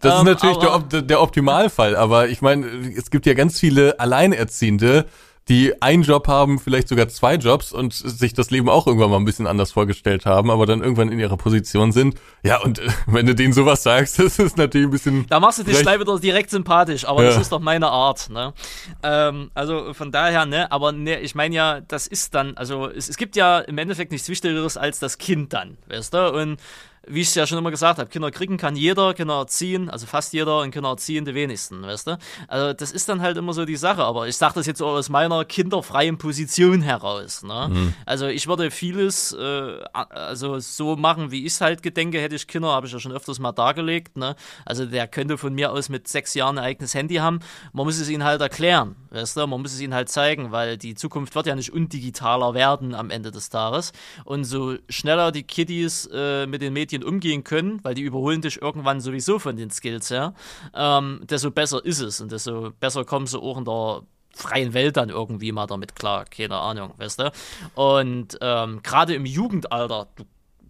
Das 0.00 0.20
ähm, 0.20 0.26
ist 0.28 0.42
natürlich 0.42 0.58
der, 0.58 1.02
der 1.02 1.20
Optimalfall, 1.20 1.96
aber 1.96 2.28
ich 2.28 2.40
meine, 2.40 2.66
es 2.96 3.10
gibt 3.10 3.26
ja 3.26 3.34
ganz 3.34 3.58
viele 3.58 3.98
Alleinerziehende, 3.98 5.06
die 5.48 5.80
einen 5.82 6.02
Job 6.04 6.28
haben, 6.28 6.58
vielleicht 6.58 6.88
sogar 6.88 7.08
zwei 7.08 7.34
Jobs 7.34 7.72
und 7.72 7.92
sich 7.92 8.32
das 8.32 8.50
Leben 8.50 8.68
auch 8.68 8.86
irgendwann 8.86 9.10
mal 9.10 9.16
ein 9.16 9.24
bisschen 9.24 9.46
anders 9.46 9.72
vorgestellt 9.72 10.24
haben, 10.24 10.50
aber 10.50 10.66
dann 10.66 10.82
irgendwann 10.82 11.10
in 11.10 11.18
ihrer 11.18 11.36
Position 11.36 11.90
sind. 11.90 12.14
Ja, 12.44 12.60
und 12.60 12.78
äh, 12.78 12.88
wenn 13.06 13.26
du 13.26 13.34
denen 13.34 13.52
sowas 13.52 13.82
sagst, 13.82 14.18
das 14.18 14.38
ist 14.38 14.56
natürlich 14.56 14.86
ein 14.86 14.90
bisschen. 14.90 15.26
Da 15.28 15.40
machst 15.40 15.58
du 15.58 15.64
dich 15.64 15.80
gleich 15.80 15.98
wieder 15.98 16.18
direkt 16.18 16.50
sympathisch, 16.50 17.04
aber 17.04 17.22
ja. 17.22 17.30
das 17.30 17.38
ist 17.38 17.52
doch 17.52 17.60
meine 17.60 17.88
Art, 17.88 18.30
ne? 18.30 18.54
Ähm, 19.02 19.50
also 19.54 19.92
von 19.94 20.12
daher, 20.12 20.46
ne, 20.46 20.70
aber 20.70 20.92
ne, 20.92 21.20
ich 21.20 21.34
meine 21.34 21.54
ja, 21.54 21.80
das 21.80 22.06
ist 22.06 22.34
dann, 22.34 22.56
also 22.56 22.88
es, 22.88 23.08
es 23.08 23.16
gibt 23.16 23.34
ja 23.36 23.58
im 23.58 23.78
Endeffekt 23.78 24.12
nichts 24.12 24.28
Wichtigeres 24.28 24.76
als 24.76 25.00
das 25.00 25.18
Kind 25.18 25.52
dann, 25.52 25.76
weißt 25.88 26.14
du? 26.14 26.32
Und 26.32 26.58
wie 27.06 27.20
ich 27.20 27.28
es 27.28 27.34
ja 27.34 27.46
schon 27.46 27.58
immer 27.58 27.70
gesagt 27.70 27.98
habe, 27.98 28.08
Kinder 28.08 28.30
kriegen 28.30 28.56
kann 28.56 28.76
jeder, 28.76 29.14
Kinder 29.14 29.38
erziehen, 29.38 29.90
also 29.90 30.06
fast 30.06 30.32
jeder 30.32 30.60
und 30.60 30.70
Kinder 30.70 30.90
erziehen 30.90 31.24
die 31.24 31.34
wenigsten, 31.34 31.82
weißt 31.82 32.06
du? 32.06 32.18
Also 32.48 32.72
das 32.72 32.92
ist 32.92 33.08
dann 33.08 33.20
halt 33.20 33.36
immer 33.36 33.52
so 33.52 33.64
die 33.64 33.76
Sache, 33.76 34.04
aber 34.04 34.28
ich 34.28 34.36
sage 34.36 34.54
das 34.54 34.66
jetzt 34.66 34.80
auch 34.80 34.92
aus 34.92 35.08
meiner 35.08 35.44
kinderfreien 35.44 36.18
Position 36.18 36.80
heraus, 36.82 37.42
ne? 37.42 37.68
Mhm. 37.70 37.94
Also 38.06 38.26
ich 38.26 38.46
würde 38.46 38.70
vieles 38.70 39.32
äh, 39.32 39.78
also 39.92 40.58
so 40.60 40.96
machen, 40.96 41.30
wie 41.30 41.44
ich 41.44 41.54
es 41.54 41.60
halt 41.60 41.82
gedenke, 41.82 42.20
hätte 42.20 42.36
ich 42.36 42.46
Kinder, 42.46 42.68
habe 42.68 42.86
ich 42.86 42.92
ja 42.92 43.00
schon 43.00 43.12
öfters 43.12 43.40
mal 43.40 43.52
dargelegt, 43.52 44.16
ne? 44.16 44.36
Also 44.64 44.86
der 44.86 45.08
könnte 45.08 45.38
von 45.38 45.54
mir 45.54 45.72
aus 45.72 45.88
mit 45.88 46.06
sechs 46.06 46.34
Jahren 46.34 46.58
ein 46.58 46.64
eigenes 46.64 46.94
Handy 46.94 47.16
haben, 47.16 47.40
man 47.72 47.86
muss 47.86 47.98
es 47.98 48.08
ihnen 48.08 48.24
halt 48.24 48.40
erklären, 48.40 48.96
weißt 49.12 49.36
du? 49.36 49.46
Man 49.46 49.60
muss 49.60 49.72
es 49.72 49.80
ihnen 49.80 49.94
halt 49.94 50.08
zeigen, 50.08 50.52
weil 50.52 50.76
die 50.78 50.94
Zukunft 50.94 51.34
wird 51.34 51.46
ja 51.46 51.54
nicht 51.54 51.72
undigitaler 51.72 52.54
werden 52.54 52.94
am 52.94 53.10
Ende 53.10 53.30
des 53.30 53.50
Tages 53.50 53.92
und 54.24 54.44
so 54.44 54.76
schneller 54.88 55.32
die 55.32 55.44
Kiddies 55.44 56.08
äh, 56.12 56.46
mit 56.46 56.62
den 56.62 56.72
Medien 56.72 57.04
umgehen 57.04 57.44
können, 57.44 57.80
weil 57.82 57.94
die 57.94 58.02
überholen 58.02 58.40
dich 58.40 58.60
irgendwann 58.60 59.00
sowieso 59.00 59.38
von 59.38 59.56
den 59.56 59.70
Skills 59.70 60.10
her, 60.10 60.34
ähm, 60.74 61.20
desto 61.24 61.50
besser 61.50 61.84
ist 61.84 62.00
es 62.00 62.20
und 62.20 62.32
desto 62.32 62.70
besser 62.80 63.04
kommen 63.04 63.26
sie 63.26 63.38
auch 63.38 63.58
in 63.58 63.64
der 63.64 64.02
freien 64.34 64.72
Welt 64.74 64.96
dann 64.96 65.10
irgendwie 65.10 65.52
mal 65.52 65.66
damit 65.66 65.94
klar, 65.94 66.24
keine 66.24 66.56
Ahnung, 66.56 66.94
weißt 66.96 67.20
du? 67.20 67.32
Und 67.74 68.38
ähm, 68.40 68.82
gerade 68.82 69.14
im 69.14 69.26
Jugendalter, 69.26 70.08
du 70.16 70.24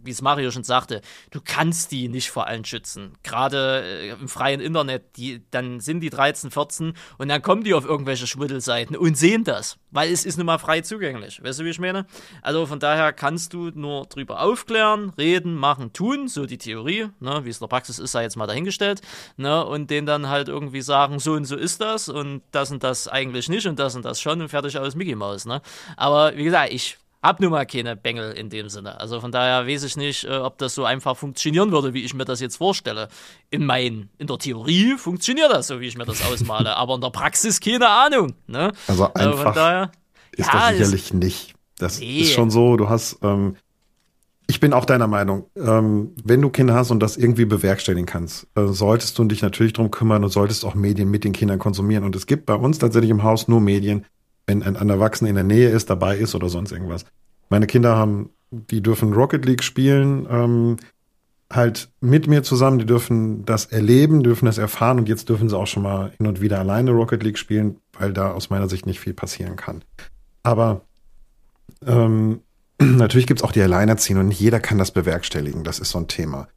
wie 0.04 0.10
es 0.10 0.22
Mario 0.22 0.50
schon 0.50 0.64
sagte, 0.64 1.00
du 1.30 1.40
kannst 1.42 1.92
die 1.92 2.08
nicht 2.08 2.30
vor 2.30 2.46
allen 2.46 2.64
schützen. 2.64 3.12
Gerade 3.22 3.82
äh, 3.84 4.08
im 4.10 4.28
freien 4.28 4.60
Internet, 4.60 5.16
die, 5.16 5.42
dann 5.50 5.80
sind 5.80 6.00
die 6.00 6.10
13, 6.10 6.50
14 6.50 6.94
und 7.18 7.28
dann 7.28 7.42
kommen 7.42 7.64
die 7.64 7.74
auf 7.74 7.84
irgendwelche 7.84 8.26
Schmuddelseiten 8.26 8.96
und 8.96 9.16
sehen 9.16 9.44
das, 9.44 9.78
weil 9.90 10.10
es 10.12 10.24
ist 10.24 10.36
nun 10.36 10.46
mal 10.46 10.58
frei 10.58 10.80
zugänglich. 10.80 11.42
Weißt 11.42 11.60
du, 11.60 11.64
wie 11.64 11.70
ich 11.70 11.78
meine? 11.78 12.06
Also 12.42 12.66
von 12.66 12.80
daher 12.80 13.12
kannst 13.12 13.52
du 13.52 13.70
nur 13.74 14.06
drüber 14.06 14.40
aufklären, 14.40 15.12
reden, 15.18 15.54
machen, 15.54 15.92
tun, 15.92 16.28
so 16.28 16.46
die 16.46 16.58
Theorie, 16.58 17.08
ne, 17.20 17.44
wie 17.44 17.50
es 17.50 17.58
in 17.58 17.64
der 17.64 17.68
Praxis 17.68 17.98
ist, 17.98 18.12
sei 18.12 18.22
jetzt 18.22 18.36
mal 18.36 18.46
dahingestellt, 18.46 19.00
ne, 19.36 19.64
und 19.64 19.90
denen 19.90 20.06
dann 20.06 20.28
halt 20.28 20.48
irgendwie 20.48 20.82
sagen, 20.82 21.18
so 21.18 21.32
und 21.32 21.44
so 21.44 21.56
ist 21.56 21.80
das 21.80 22.08
und 22.08 22.42
das 22.50 22.70
und 22.70 22.82
das 22.82 23.08
eigentlich 23.08 23.48
nicht 23.48 23.66
und 23.66 23.78
das 23.78 23.94
und 23.94 24.04
das 24.04 24.20
schon 24.20 24.40
und 24.40 24.48
fertig 24.48 24.78
aus 24.78 24.94
Mickey 24.94 25.14
Mouse, 25.14 25.46
ne. 25.46 25.62
Aber 25.96 26.36
wie 26.36 26.44
gesagt, 26.44 26.72
ich 26.72 26.98
hab 27.22 27.40
nun 27.40 27.50
mal 27.50 27.64
keine 27.66 27.94
Bengel 27.94 28.32
in 28.32 28.50
dem 28.50 28.68
Sinne. 28.68 29.00
Also 29.00 29.20
von 29.20 29.30
daher 29.30 29.66
weiß 29.66 29.84
ich 29.84 29.96
nicht, 29.96 30.24
äh, 30.24 30.38
ob 30.38 30.58
das 30.58 30.74
so 30.74 30.84
einfach 30.84 31.16
funktionieren 31.16 31.70
würde, 31.70 31.94
wie 31.94 32.04
ich 32.04 32.14
mir 32.14 32.24
das 32.24 32.40
jetzt 32.40 32.56
vorstelle. 32.56 33.08
In 33.50 33.64
mein, 33.64 34.08
in 34.18 34.26
der 34.26 34.38
Theorie 34.38 34.96
funktioniert 34.96 35.52
das 35.52 35.68
so, 35.68 35.80
wie 35.80 35.86
ich 35.86 35.96
mir 35.96 36.04
das 36.04 36.24
ausmale, 36.24 36.76
aber 36.76 36.96
in 36.96 37.00
der 37.00 37.10
Praxis 37.10 37.60
keine 37.60 37.88
Ahnung. 37.88 38.34
Ne? 38.48 38.72
Also 38.88 39.04
einfach 39.04 39.20
also 39.20 39.36
von 39.42 39.54
daher, 39.54 39.92
ist 40.32 40.52
ja, 40.52 40.52
das 40.52 40.78
sicherlich 40.78 41.04
ist, 41.04 41.14
nicht. 41.14 41.54
Das 41.78 42.00
nee. 42.00 42.20
ist 42.20 42.32
schon 42.32 42.50
so, 42.50 42.76
du 42.76 42.88
hast, 42.88 43.18
ähm, 43.22 43.56
ich 44.48 44.58
bin 44.58 44.72
auch 44.72 44.84
deiner 44.84 45.06
Meinung, 45.06 45.46
ähm, 45.56 46.14
wenn 46.24 46.42
du 46.42 46.50
Kinder 46.50 46.74
hast 46.74 46.90
und 46.90 47.00
das 47.00 47.16
irgendwie 47.16 47.44
bewerkstelligen 47.44 48.06
kannst, 48.06 48.48
äh, 48.56 48.66
solltest 48.66 49.16
du 49.18 49.24
dich 49.24 49.42
natürlich 49.42 49.72
drum 49.72 49.90
kümmern 49.90 50.24
und 50.24 50.30
solltest 50.30 50.64
auch 50.64 50.74
Medien 50.74 51.10
mit 51.10 51.24
den 51.24 51.32
Kindern 51.32 51.58
konsumieren. 51.58 52.04
Und 52.04 52.16
es 52.16 52.26
gibt 52.26 52.46
bei 52.46 52.54
uns 52.54 52.78
tatsächlich 52.78 53.10
im 53.10 53.22
Haus 53.22 53.46
nur 53.46 53.60
Medien, 53.60 54.04
wenn 54.46 54.62
ein, 54.62 54.76
ein 54.76 54.90
Erwachsener 54.90 55.30
in 55.30 55.36
der 55.36 55.44
Nähe 55.44 55.68
ist, 55.68 55.90
dabei 55.90 56.16
ist 56.16 56.34
oder 56.34 56.48
sonst 56.48 56.72
irgendwas. 56.72 57.04
Meine 57.48 57.66
Kinder 57.66 57.96
haben, 57.96 58.30
die 58.50 58.82
dürfen 58.82 59.12
Rocket 59.12 59.44
League 59.44 59.62
spielen, 59.62 60.26
ähm, 60.30 60.76
halt 61.50 61.90
mit 62.00 62.26
mir 62.26 62.42
zusammen, 62.42 62.78
die 62.78 62.86
dürfen 62.86 63.44
das 63.44 63.66
erleben, 63.66 64.22
dürfen 64.22 64.46
das 64.46 64.58
erfahren 64.58 64.98
und 64.98 65.08
jetzt 65.08 65.28
dürfen 65.28 65.48
sie 65.48 65.56
auch 65.56 65.66
schon 65.66 65.82
mal 65.82 66.12
hin 66.16 66.26
und 66.26 66.40
wieder 66.40 66.58
alleine 66.58 66.92
Rocket 66.92 67.22
League 67.22 67.38
spielen, 67.38 67.76
weil 67.98 68.12
da 68.12 68.32
aus 68.32 68.50
meiner 68.50 68.68
Sicht 68.68 68.86
nicht 68.86 69.00
viel 69.00 69.14
passieren 69.14 69.56
kann. 69.56 69.84
Aber 70.42 70.82
ähm, 71.86 72.40
natürlich 72.80 73.26
gibt's 73.26 73.42
auch 73.42 73.52
die 73.52 73.62
Alleinerziehenden 73.62 74.24
und 74.24 74.28
nicht 74.28 74.40
jeder 74.40 74.60
kann 74.60 74.78
das 74.78 74.90
bewerkstelligen. 74.90 75.64
Das 75.64 75.78
ist 75.78 75.90
so 75.90 75.98
ein 75.98 76.08
Thema. 76.08 76.48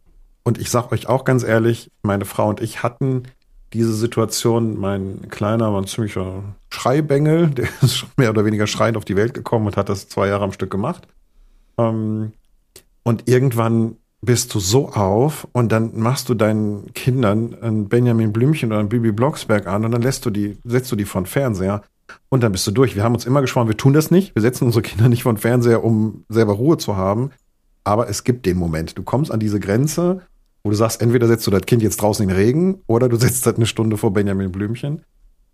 Und 0.43 0.59
ich 0.59 0.69
sag 0.69 0.91
euch 0.91 1.07
auch 1.07 1.25
ganz 1.25 1.43
ehrlich, 1.43 1.91
meine 2.03 2.25
Frau 2.25 2.49
und 2.49 2.61
ich 2.61 2.83
hatten 2.83 3.23
diese 3.75 3.93
Situation, 3.93 4.79
mein 4.79 5.27
Kleiner 5.29 5.73
war 5.73 5.81
ein 5.81 5.87
ziemlicher 5.87 6.43
Schreibengel, 6.69 7.47
der 7.49 7.67
ist 7.81 8.05
mehr 8.17 8.29
oder 8.29 8.45
weniger 8.45 8.67
schreiend 8.67 8.97
auf 8.97 9.05
die 9.05 9.15
Welt 9.15 9.33
gekommen 9.33 9.67
und 9.67 9.77
hat 9.77 9.89
das 9.89 10.07
zwei 10.07 10.27
Jahre 10.27 10.45
am 10.45 10.53
Stück 10.53 10.71
gemacht. 10.71 11.07
Ähm, 11.77 12.31
und 13.03 13.27
irgendwann 13.27 13.97
bist 14.21 14.55
du 14.55 14.59
so 14.59 14.89
auf 14.89 15.47
und 15.51 15.71
dann 15.71 15.99
machst 15.99 16.29
du 16.29 16.33
deinen 16.33 16.93
Kindern 16.93 17.55
ein 17.61 17.89
Benjamin 17.89 18.33
Blümchen 18.33 18.71
oder 18.71 18.79
ein 18.79 18.89
Bibi 18.89 19.11
Blocksberg 19.11 19.67
an 19.67 19.85
und 19.85 19.91
dann 19.91 20.01
lässt 20.01 20.25
du 20.25 20.31
die, 20.31 20.57
setzt 20.63 20.91
du 20.91 20.95
die 20.95 21.05
von 21.05 21.25
Fernseher 21.25 21.83
und 22.29 22.41
dann 22.41 22.51
bist 22.51 22.65
du 22.65 22.71
durch. 22.71 22.95
Wir 22.95 23.03
haben 23.03 23.13
uns 23.13 23.25
immer 23.25 23.41
geschworen, 23.41 23.67
wir 23.67 23.77
tun 23.77 23.93
das 23.93 24.09
nicht. 24.09 24.33
Wir 24.35 24.41
setzen 24.41 24.65
unsere 24.65 24.81
Kinder 24.81 25.09
nicht 25.09 25.23
von 25.23 25.37
Fernseher, 25.37 25.83
um 25.83 26.23
selber 26.29 26.53
Ruhe 26.53 26.77
zu 26.77 26.95
haben. 26.95 27.31
Aber 27.83 28.09
es 28.09 28.23
gibt 28.23 28.45
den 28.47 28.57
Moment. 28.57 28.97
Du 28.97 29.03
kommst 29.03 29.31
an 29.31 29.39
diese 29.39 29.59
Grenze 29.59 30.21
wo 30.65 30.71
du 30.71 30.75
sagst, 30.75 30.99
entweder 30.99 31.27
setzt 31.27 31.45
du 31.45 31.51
das 31.51 31.61
Kind 31.61 31.83
jetzt 31.83 32.01
draußen 32.01 32.23
in 32.23 32.29
den 32.29 32.37
Regen 32.37 32.81
oder 32.87 33.07
du 33.07 33.15
setzt 33.17 33.45
das 33.45 33.55
eine 33.55 33.67
Stunde 33.67 33.97
vor 33.97 34.11
Benjamin 34.11 34.51
Blümchen. 34.51 35.03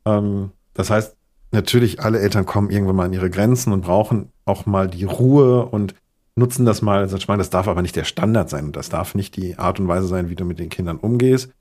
Ähm, 0.06 0.52
das 0.74 0.90
heißt, 0.90 1.18
natürlich, 1.52 2.00
alle 2.00 2.20
Eltern 2.20 2.46
kommen 2.46 2.70
irgendwann 2.70 2.96
mal 2.96 3.06
an 3.06 3.14
ihre 3.14 3.30
Grenzen 3.30 3.74
und 3.74 3.82
brauchen 3.82 4.30
auch 4.46 4.66
mal 4.66 4.88
die 4.88 5.04
Ruhe 5.04 5.66
und 5.66 5.96
nutzen 6.38 6.66
das 6.66 6.82
mal. 6.82 7.00
Also 7.00 7.18
ich 7.18 7.28
meine, 7.28 7.40
das 7.40 7.50
darf 7.50 7.68
aber 7.68 7.82
nicht 7.82 7.98
der 7.98 8.06
Standard 8.06 8.50
sein 8.50 8.68
und 8.68 8.78
das 8.78 8.88
darf 8.88 9.14
nicht 9.14 9.36
die 9.36 9.58
Art 9.58 9.82
und 9.82 9.90
Weise 9.90 10.08
sein, 10.08 10.30
wie 10.30 10.36
du 10.36 10.46
mit 10.46 10.60
den 10.60 10.70
Kindern 10.70 10.96
umgehst. 10.96 11.52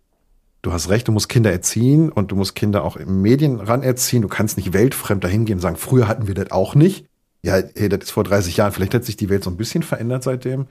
Du 0.62 0.72
hast 0.72 0.88
recht, 0.88 1.08
du 1.08 1.12
musst 1.12 1.28
Kinder 1.28 1.50
erziehen 1.50 2.08
und 2.08 2.30
du 2.30 2.36
musst 2.36 2.54
Kinder 2.54 2.84
auch 2.84 2.96
im 2.96 3.20
Medien 3.20 3.58
ran 3.58 3.82
erziehen. 3.82 4.22
Du 4.22 4.28
kannst 4.28 4.58
nicht 4.58 4.72
weltfremd 4.72 5.24
dahin 5.24 5.44
gehen 5.44 5.56
und 5.56 5.62
sagen, 5.62 5.76
früher 5.76 6.06
hatten 6.06 6.28
wir 6.28 6.34
das 6.34 6.52
auch 6.52 6.76
nicht. 6.76 7.06
Ja, 7.42 7.54
hey, 7.74 7.88
das 7.88 8.04
ist 8.04 8.10
vor 8.12 8.22
30 8.22 8.58
Jahren. 8.58 8.70
Vielleicht 8.70 8.94
hat 8.94 9.04
sich 9.04 9.16
die 9.16 9.28
Welt 9.28 9.42
so 9.42 9.50
ein 9.50 9.56
bisschen 9.56 9.82
verändert 9.82 10.22
seitdem. 10.22 10.68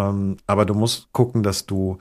Ähm, 0.00 0.36
aber 0.46 0.64
du 0.64 0.74
musst 0.74 1.12
gucken, 1.12 1.42
dass 1.42 1.66
du 1.66 1.98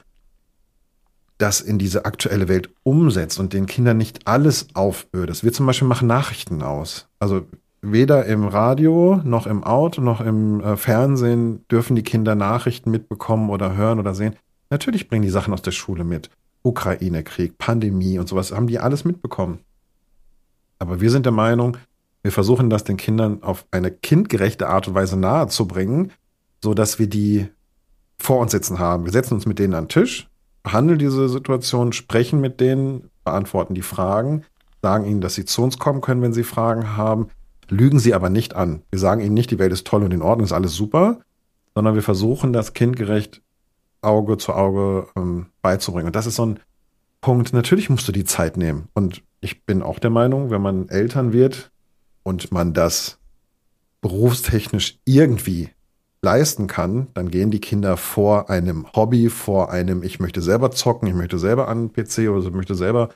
das 1.37 1.61
in 1.61 1.79
diese 1.79 2.05
aktuelle 2.05 2.47
Welt 2.47 2.69
umsetzt 2.83 3.39
und 3.39 3.53
den 3.53 3.65
Kindern 3.65 3.97
nicht 3.97 4.27
alles 4.27 4.67
aufbürdest. 4.73 5.43
Wir 5.43 5.53
zum 5.53 5.65
Beispiel 5.65 5.87
machen 5.87 6.07
Nachrichten 6.07 6.61
aus. 6.61 7.07
Also 7.17 7.45
weder 7.81 8.25
im 8.25 8.45
Radio 8.45 9.21
noch 9.23 9.47
im 9.47 9.63
Auto 9.63 10.01
noch 10.01 10.19
im 10.19 10.59
äh, 10.61 10.75
Fernsehen 10.75 11.65
dürfen 11.69 11.95
die 11.95 12.03
Kinder 12.03 12.35
Nachrichten 12.35 12.91
mitbekommen 12.91 13.49
oder 13.49 13.75
hören 13.75 13.99
oder 13.99 14.13
sehen. 14.13 14.35
Natürlich 14.69 15.07
bringen 15.07 15.23
die 15.23 15.29
Sachen 15.29 15.53
aus 15.53 15.61
der 15.61 15.71
Schule 15.71 16.03
mit. 16.03 16.29
Ukraine-Krieg, 16.61 17.57
Pandemie 17.57 18.19
und 18.19 18.27
sowas 18.27 18.51
haben 18.51 18.67
die 18.67 18.79
alles 18.79 19.05
mitbekommen. 19.05 19.59
Aber 20.77 20.99
wir 20.99 21.09
sind 21.09 21.25
der 21.25 21.31
Meinung, 21.31 21.77
wir 22.21 22.33
versuchen 22.33 22.69
das 22.69 22.83
den 22.83 22.97
Kindern 22.97 23.43
auf 23.43 23.65
eine 23.71 23.91
kindgerechte 23.91 24.67
Art 24.67 24.89
und 24.89 24.93
Weise 24.93 25.17
nahezubringen, 25.17 26.11
so 26.61 26.73
dass 26.73 26.99
wir 26.99 27.07
die 27.07 27.47
vor 28.19 28.39
uns 28.39 28.51
sitzen 28.51 28.79
haben. 28.79 29.05
Wir 29.05 29.11
setzen 29.11 29.35
uns 29.35 29.45
mit 29.45 29.59
denen 29.59 29.73
an 29.73 29.85
den 29.85 29.89
Tisch, 29.89 30.27
behandeln 30.63 30.99
diese 30.99 31.29
Situation, 31.29 31.93
sprechen 31.93 32.41
mit 32.41 32.59
denen, 32.59 33.09
beantworten 33.23 33.73
die 33.73 33.81
Fragen, 33.81 34.43
sagen 34.81 35.05
ihnen, 35.05 35.21
dass 35.21 35.35
sie 35.35 35.45
zu 35.45 35.63
uns 35.63 35.79
kommen 35.79 36.01
können, 36.01 36.21
wenn 36.21 36.33
sie 36.33 36.43
Fragen 36.43 36.95
haben, 36.97 37.29
lügen 37.69 37.99
sie 37.99 38.13
aber 38.13 38.29
nicht 38.29 38.55
an. 38.55 38.81
Wir 38.91 38.99
sagen 38.99 39.21
ihnen 39.21 39.33
nicht, 39.33 39.51
die 39.51 39.59
Welt 39.59 39.71
ist 39.71 39.87
toll 39.87 40.03
und 40.03 40.13
in 40.13 40.21
Ordnung, 40.21 40.45
ist 40.45 40.53
alles 40.53 40.75
super, 40.75 41.19
sondern 41.75 41.95
wir 41.95 42.03
versuchen, 42.03 42.53
das 42.53 42.73
kindgerecht 42.73 43.41
Auge 44.01 44.37
zu 44.37 44.53
Auge 44.53 45.07
ähm, 45.15 45.47
beizubringen. 45.61 46.07
Und 46.07 46.15
das 46.15 46.25
ist 46.25 46.35
so 46.35 46.45
ein 46.45 46.59
Punkt, 47.21 47.53
natürlich 47.53 47.89
musst 47.89 48.07
du 48.07 48.11
die 48.11 48.23
Zeit 48.23 48.57
nehmen. 48.57 48.87
Und 48.93 49.23
ich 49.41 49.65
bin 49.65 49.81
auch 49.81 49.99
der 49.99 50.09
Meinung, 50.09 50.51
wenn 50.51 50.61
man 50.61 50.89
Eltern 50.89 51.33
wird 51.33 51.71
und 52.23 52.51
man 52.51 52.73
das 52.73 53.19
berufstechnisch 54.01 54.99
irgendwie 55.05 55.69
leisten 56.21 56.67
kann, 56.67 57.07
dann 57.13 57.29
gehen 57.29 57.51
die 57.51 57.61
Kinder 57.61 57.97
vor 57.97 58.49
einem 58.49 58.85
Hobby, 58.93 59.29
vor 59.29 59.71
einem, 59.71 60.03
ich 60.03 60.19
möchte 60.19 60.41
selber 60.41 60.71
zocken, 60.71 61.07
ich 61.07 61.13
möchte 61.13 61.39
selber 61.39 61.67
an 61.67 61.93
PC 61.93 62.29
oder 62.29 62.45
ich 62.45 62.51
möchte 62.51 62.75
selber 62.75 63.09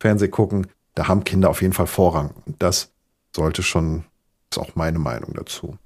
Fernseh 0.00 0.28
gucken. 0.28 0.66
Da 0.94 1.08
haben 1.08 1.24
Kinder 1.24 1.50
auf 1.50 1.60
jeden 1.60 1.74
Fall 1.74 1.86
Vorrang. 1.86 2.34
Und 2.46 2.62
das 2.62 2.92
sollte 3.34 3.62
schon, 3.62 4.04
ist 4.50 4.58
auch 4.58 4.74
meine 4.74 4.98
Meinung 4.98 5.34
dazu. 5.34 5.78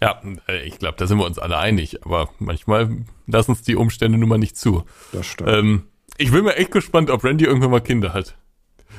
Ja, 0.00 0.20
äh, 0.48 0.62
ich 0.64 0.78
glaube, 0.78 0.96
da 0.98 1.06
sind 1.06 1.18
wir 1.18 1.26
uns 1.26 1.38
alle 1.38 1.58
einig, 1.58 2.04
aber 2.04 2.28
manchmal 2.38 3.04
lassen 3.26 3.52
es 3.52 3.62
die 3.62 3.76
Umstände 3.76 4.18
nun 4.18 4.28
mal 4.28 4.38
nicht 4.38 4.56
zu. 4.56 4.84
Das 5.12 5.26
stimmt. 5.26 5.50
Ähm, 5.50 5.82
ich 6.16 6.30
bin 6.30 6.44
mir 6.44 6.56
echt 6.56 6.70
gespannt, 6.70 7.10
ob 7.10 7.24
Randy 7.24 7.44
irgendwann 7.44 7.70
mal 7.70 7.80
Kinder 7.80 8.14
hat. 8.14 8.36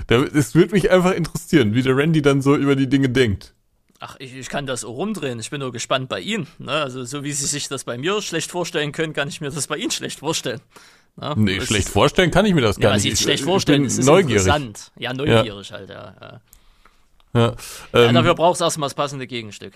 Es 0.09 0.53
würde 0.53 0.73
mich 0.73 0.91
einfach 0.91 1.13
interessieren, 1.13 1.73
wie 1.73 1.81
der 1.81 1.97
Randy 1.97 2.21
dann 2.21 2.41
so 2.41 2.55
über 2.55 2.75
die 2.75 2.87
Dinge 2.89 3.09
denkt. 3.09 3.55
Ach, 3.99 4.15
ich, 4.19 4.35
ich 4.35 4.49
kann 4.49 4.67
das 4.67 4.85
auch 4.85 4.95
rumdrehen. 4.95 5.39
Ich 5.39 5.49
bin 5.49 5.59
nur 5.59 5.71
gespannt 5.71 6.07
bei 6.09 6.19
Ihnen. 6.19 6.47
Ne? 6.59 6.71
Also, 6.71 7.03
so 7.03 7.23
wie 7.23 7.31
Sie 7.31 7.45
sich 7.45 7.67
das 7.67 7.83
bei 7.83 7.97
mir 7.97 8.21
schlecht 8.21 8.51
vorstellen 8.51 8.91
können, 8.91 9.13
kann 9.13 9.27
ich 9.27 9.41
mir 9.41 9.49
das 9.49 9.67
bei 9.67 9.77
Ihnen 9.77 9.91
schlecht 9.91 10.19
vorstellen. 10.19 10.61
Ne? 11.15 11.33
Nee, 11.35 11.57
das 11.57 11.67
schlecht 11.67 11.89
vorstellen 11.89 12.29
kann 12.29 12.45
ich 12.45 12.53
mir 12.53 12.61
das 12.61 12.79
gar 12.79 12.91
ja, 12.91 12.95
nicht. 12.95 13.05
Ja, 13.05 13.15
Sie 13.15 13.23
schlecht 13.23 13.43
vorstellen, 13.43 13.85
es 13.85 13.97
ist 13.97 14.05
neugierig. 14.05 14.45
interessant. 14.45 14.91
Ja, 14.97 15.13
neugierig 15.13 15.69
ja. 15.69 15.77
halt, 15.77 15.89
ja. 15.89 16.13
Ja, 17.33 17.41
ja 17.41 17.55
ähm, 17.93 18.13
dafür 18.13 18.35
braucht 18.35 18.55
es 18.55 18.61
erstmal 18.61 18.87
das 18.87 18.93
passende 18.93 19.25
Gegenstück. 19.25 19.73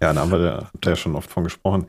Ja, 0.00 0.12
da 0.12 0.20
haben 0.20 0.32
wir 0.32 0.38
da, 0.38 0.70
habt 0.72 0.84
ihr 0.84 0.90
ja 0.90 0.96
schon 0.96 1.14
oft 1.14 1.30
von 1.30 1.44
gesprochen. 1.44 1.86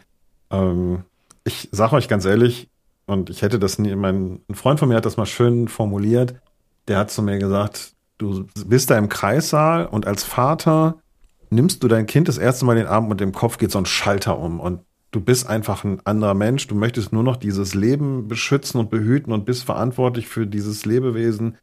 Ähm, 0.52 1.04
ich 1.46 1.70
sage 1.72 1.96
euch 1.96 2.08
ganz 2.08 2.26
ehrlich, 2.26 2.70
und 3.06 3.30
ich 3.30 3.42
hätte 3.42 3.60
das 3.60 3.80
nie, 3.80 3.96
mein 3.96 4.42
ein 4.48 4.56
Freund 4.56 4.80
von 4.80 4.88
mir 4.88 4.96
hat 4.96 5.06
das 5.06 5.18
mal 5.18 5.26
schön 5.26 5.68
formuliert. 5.68 6.36
Der 6.88 6.98
hat 6.98 7.12
zu 7.12 7.22
mir 7.22 7.38
gesagt, 7.38 7.93
du 8.18 8.46
bist 8.66 8.90
da 8.90 8.98
im 8.98 9.10
Kreissaal 9.10 9.86
und 9.86 10.08
als 10.08 10.24
Vater 10.24 11.00
nimmst 11.50 11.84
du 11.84 11.88
dein 11.88 12.06
Kind 12.06 12.28
das 12.28 12.38
erste 12.38 12.66
Mal 12.66 12.76
den 12.76 12.88
Arm 12.88 13.10
und 13.10 13.22
im 13.22 13.32
Kopf 13.32 13.58
geht 13.58 13.72
so 13.72 13.80
ein 13.80 13.86
Schalter 13.86 14.38
um 14.40 14.60
und 14.60 14.82
du 15.12 15.22
bist 15.22 15.48
einfach 15.48 15.84
ein 15.84 16.00
anderer 16.06 16.34
Mensch. 16.34 16.68
Du 16.68 16.76
möchtest 16.76 17.14
nur 17.14 17.24
noch 17.24 17.38
dieses 17.38 17.76
Leben 17.76 18.28
beschützen 18.28 18.80
und 18.80 18.90
behüten 18.90 19.32
und 19.32 19.46
bist 19.46 19.64
verantwortlich 19.64 20.28
für 20.28 20.48
dieses 20.48 20.86
Lebewesen. 20.86 21.58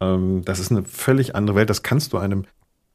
Ähm, 0.00 0.42
das 0.44 0.58
ist 0.58 0.70
eine 0.70 0.82
völlig 0.84 1.34
andere 1.34 1.56
Welt. 1.56 1.70
Das 1.70 1.82
kannst 1.82 2.12
du 2.12 2.18
einem 2.18 2.44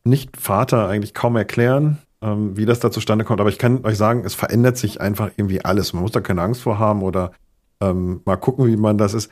Nicht-Vater 0.03 0.87
eigentlich 0.87 1.13
kaum 1.13 1.35
erklären 1.35 1.97
ähm, 2.21 2.57
wie 2.57 2.65
das 2.65 2.79
da 2.79 2.91
zustande 2.91 3.25
kommt. 3.25 3.39
Aber 3.39 3.49
ich 3.49 3.59
kann 3.59 3.85
euch 3.85 3.97
sagen, 3.97 4.23
es 4.25 4.33
verändert 4.33 4.77
sich 4.77 5.01
einfach 5.01 5.31
irgendwie 5.37 5.63
alles. 5.63 5.93
Man 5.93 6.01
muss 6.01 6.11
da 6.11 6.21
keine 6.21 6.41
Angst 6.41 6.61
vor 6.61 6.79
haben 6.79 7.03
oder 7.03 7.31
ähm, 7.81 8.21
mal 8.25 8.37
gucken, 8.37 8.65
wie 8.67 8.77
man 8.77 8.97
das 8.97 9.13
ist. 9.13 9.31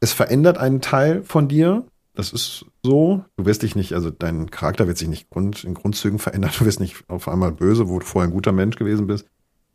Es 0.00 0.12
verändert 0.12 0.58
einen 0.58 0.80
Teil 0.80 1.22
von 1.22 1.48
dir. 1.48 1.84
Das 2.16 2.32
ist 2.32 2.64
so. 2.82 3.24
Du 3.36 3.44
wirst 3.44 3.62
dich 3.62 3.76
nicht, 3.76 3.92
also 3.92 4.10
dein 4.10 4.50
Charakter 4.50 4.88
wird 4.88 4.96
sich 4.96 5.08
nicht 5.08 5.28
Grund, 5.30 5.64
in 5.64 5.74
Grundzügen 5.74 6.18
verändern. 6.18 6.50
Du 6.58 6.64
wirst 6.64 6.80
nicht 6.80 7.04
auf 7.08 7.28
einmal 7.28 7.52
böse, 7.52 7.88
wo 7.88 7.98
du 7.98 8.06
vorher 8.06 8.28
ein 8.28 8.34
guter 8.34 8.52
Mensch 8.52 8.76
gewesen 8.76 9.06
bist. 9.06 9.26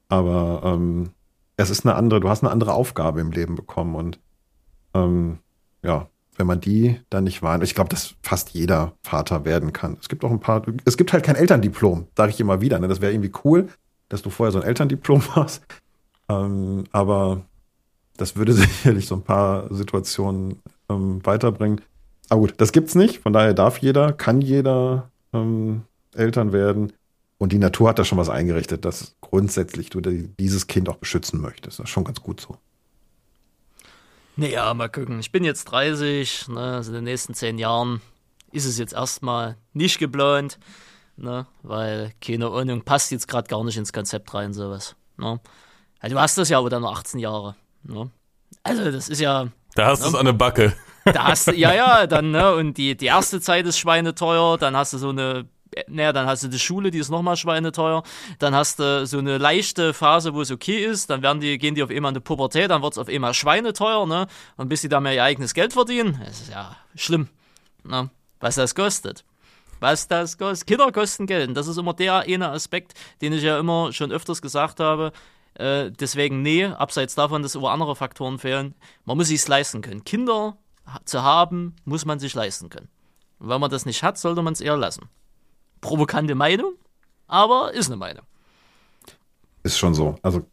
Aber 0.10 0.62
ähm, 0.66 1.12
es 1.56 1.70
ist 1.70 1.86
eine 1.86 1.96
andere, 1.96 2.20
du 2.20 2.28
hast 2.28 2.44
eine 2.44 2.52
andere 2.52 2.74
Aufgabe 2.74 3.22
im 3.22 3.32
Leben 3.32 3.56
bekommen 3.56 3.96
und 3.96 4.20
ähm, 4.94 5.38
ja, 5.84 6.10
wenn 6.36 6.48
man 6.48 6.60
die 6.60 7.00
dann 7.10 7.26
nicht 7.26 7.44
wahrnimmt. 7.44 7.66
Ich 7.66 7.76
glaube, 7.76 7.90
dass 7.90 8.16
fast 8.24 8.50
jeder 8.50 8.94
Vater 9.04 9.46
werden 9.46 9.72
kann. 9.72 9.98
Es 10.02 10.10
gibt 10.10 10.26
auch 10.26 10.32
ein 10.32 10.40
paar, 10.40 10.64
es 10.86 10.98
gibt 10.98 11.14
halt 11.14 11.24
kein 11.24 11.36
Elterndiplom, 11.36 12.08
sage 12.18 12.32
ich 12.32 12.40
immer 12.40 12.62
wieder. 12.62 12.80
Ne? 12.80 12.88
Das 12.88 13.02
wäre 13.02 13.14
irgendwie 13.14 13.32
cool, 13.44 13.68
dass 14.10 14.24
du 14.24 14.32
vorher 14.32 14.52
so 14.52 14.60
ein 14.60 14.68
Elterndiplom 14.68 15.24
hast. 15.36 15.64
Ähm, 16.28 16.86
aber 16.92 17.44
das 18.18 18.36
würde 18.36 18.54
sicherlich 18.54 19.06
so 19.06 19.16
ein 19.16 19.24
paar 19.24 19.74
Situationen 19.74 20.60
ähm, 20.90 21.24
weiterbringen. 21.24 21.82
Aber 22.32 22.40
gut, 22.40 22.54
das 22.60 22.72
gibt's 22.72 22.96
nicht. 22.96 23.20
Von 23.20 23.34
daher 23.34 23.54
darf 23.54 23.80
jeder, 23.80 24.14
kann 24.14 24.40
jeder 24.40 25.12
ähm, 25.34 25.82
Eltern 26.16 26.54
werden. 26.54 26.94
Und 27.38 27.52
die 27.52 27.58
Natur 27.58 27.90
hat 27.90 28.00
da 28.00 28.06
schon 28.06 28.18
was 28.18 28.30
eingerichtet, 28.30 28.86
dass 28.86 29.18
grundsätzlich 29.20 29.90
du 29.90 30.00
dieses 30.00 30.68
Kind 30.68 30.88
auch 30.88 30.96
beschützen 30.96 31.42
möchtest. 31.42 31.80
Das 31.80 31.88
ist 31.88 31.90
schon 31.90 32.06
ganz 32.06 32.22
gut 32.22 32.40
so. 32.40 32.56
Naja, 34.38 34.74
mal 34.74 34.88
gucken. 34.88 35.20
Ich 35.20 35.34
bin 35.34 35.44
jetzt 35.44 35.66
30, 35.66 36.48
ne, 36.48 36.76
also 36.76 36.92
in 36.92 36.96
den 36.96 37.04
nächsten 37.04 37.34
zehn 37.34 37.58
Jahren 37.58 38.00
ist 38.54 38.64
es 38.64 38.78
jetzt 38.78 38.94
erstmal 38.94 39.58
nicht 39.74 40.00
geplant, 40.00 40.58
ne, 41.18 41.48
weil 41.64 42.14
keine 42.26 42.48
Ahnung, 42.48 42.84
passt 42.84 43.12
jetzt 43.12 43.28
gerade 43.28 43.50
gar 43.50 43.62
nicht 43.66 43.76
ins 43.76 43.92
Konzept 43.92 44.34
rein, 44.34 44.54
sowas. 44.54 44.96
Ne. 45.18 45.42
Also, 46.00 46.16
du 46.16 46.22
hast 46.22 46.38
das 46.38 46.48
ja 46.48 46.60
aber 46.60 46.70
dann 46.70 46.84
nur 46.84 46.94
18 46.94 47.20
Jahre. 47.20 47.58
Ne. 47.84 48.10
Also, 48.64 48.90
das 48.90 49.10
ist 49.10 49.20
ja. 49.20 49.50
Da 49.76 49.88
hast 49.88 50.00
ne, 50.00 50.06
du 50.06 50.10
es 50.12 50.16
an 50.16 50.26
der 50.28 50.34
Backe. 50.34 50.74
Da 51.06 51.34
ja, 51.54 51.74
ja, 51.74 52.08
dann, 52.08 52.32
ne, 52.32 52.54
und 52.56 52.78
die, 52.78 52.96
die 52.96 53.08
erste 53.08 53.42
Zeit 53.42 53.66
ist 53.66 53.80
schweineteuer, 53.80 54.58
dann 54.58 54.76
hast 54.76 54.94
du 54.94 54.98
so 54.98 55.10
eine 55.10 55.48
naja, 55.88 56.12
dann 56.12 56.28
hast 56.28 56.44
du 56.44 56.48
die 56.48 56.60
Schule, 56.60 56.92
die 56.92 56.98
ist 56.98 57.10
nochmal 57.10 57.38
schweineteuer. 57.38 58.04
Dann 58.40 58.54
hast 58.54 58.80
du 58.80 59.06
so 59.06 59.20
eine 59.20 59.38
leichte 59.38 59.94
Phase, 59.94 60.34
wo 60.34 60.42
es 60.42 60.52
okay 60.52 60.84
ist. 60.84 61.10
Dann 61.10 61.22
werden 61.22 61.40
die, 61.40 61.58
gehen 61.58 61.76
die 61.76 61.84
auf 61.84 61.90
einmal 61.90 62.10
in 62.10 62.16
die 62.16 62.20
Pubertät, 62.20 62.70
dann 62.72 62.82
wird 62.82 62.94
es 62.94 62.98
auf 62.98 63.08
einmal 63.08 63.34
schweineteuer, 63.34 64.06
ne? 64.06 64.28
Und 64.58 64.70
bis 64.70 64.82
die 64.82 64.90
da 64.90 65.00
mehr 65.00 65.14
ihr 65.14 65.24
eigenes 65.24 65.54
Geld 65.54 65.74
verdienen, 65.74 66.20
das 66.26 66.42
ist 66.42 66.52
ja 66.52 66.76
schlimm. 66.96 67.30
Ne? 67.84 68.10
Was 68.40 68.56
das 68.56 68.76
kostet. 68.76 69.24
Was 69.80 70.08
das 70.08 70.38
kostet. 70.38 70.68
Kinder 70.68 70.92
kosten 70.92 71.26
Geld. 71.26 71.50
Und 71.50 71.56
das 71.56 71.68
ist 71.68 71.78
immer 71.78 71.94
der 71.94 72.20
eine 72.20 72.50
Aspekt, 72.50 72.94
den 73.22 73.34
ich 73.34 73.44
ja 73.44 73.58
immer 73.58 73.94
schon 73.94 74.12
öfters 74.12 74.42
gesagt 74.42 74.80
habe. 74.80 75.12
Äh, 75.56 75.92
deswegen, 75.92 76.42
nee, 76.42 76.66
abseits 76.66 77.16
davon, 77.16 77.44
dass 77.44 77.56
über 77.56 77.72
andere 77.72 77.96
Faktoren 77.96 78.40
fehlen, 78.40 78.76
man 79.06 79.18
muss 79.18 79.28
sich 79.28 79.46
leisten 79.48 79.82
können. 79.82 80.04
Kinder 80.04 80.58
zu 81.06 81.24
haben, 81.24 81.76
muss 81.86 82.06
man 82.06 82.20
sich 82.20 82.34
leisten 82.34 82.70
können. 82.70 82.90
Und 83.40 83.50
wenn 83.50 83.62
man 83.62 83.72
das 83.72 83.86
nicht 83.86 84.04
hat, 84.04 84.18
sollte 84.18 84.42
man 84.42 84.54
es 84.54 84.62
eher 84.62 84.78
lassen 84.78 85.10
provokante 85.82 86.36
Meinung, 86.36 86.74
aber 87.28 87.74
ist 87.74 87.88
eine 87.88 87.98
Meinung. 87.98 88.24
Ist 89.64 89.78
schon 89.78 89.94
so. 89.94 90.16
Also 90.22 90.44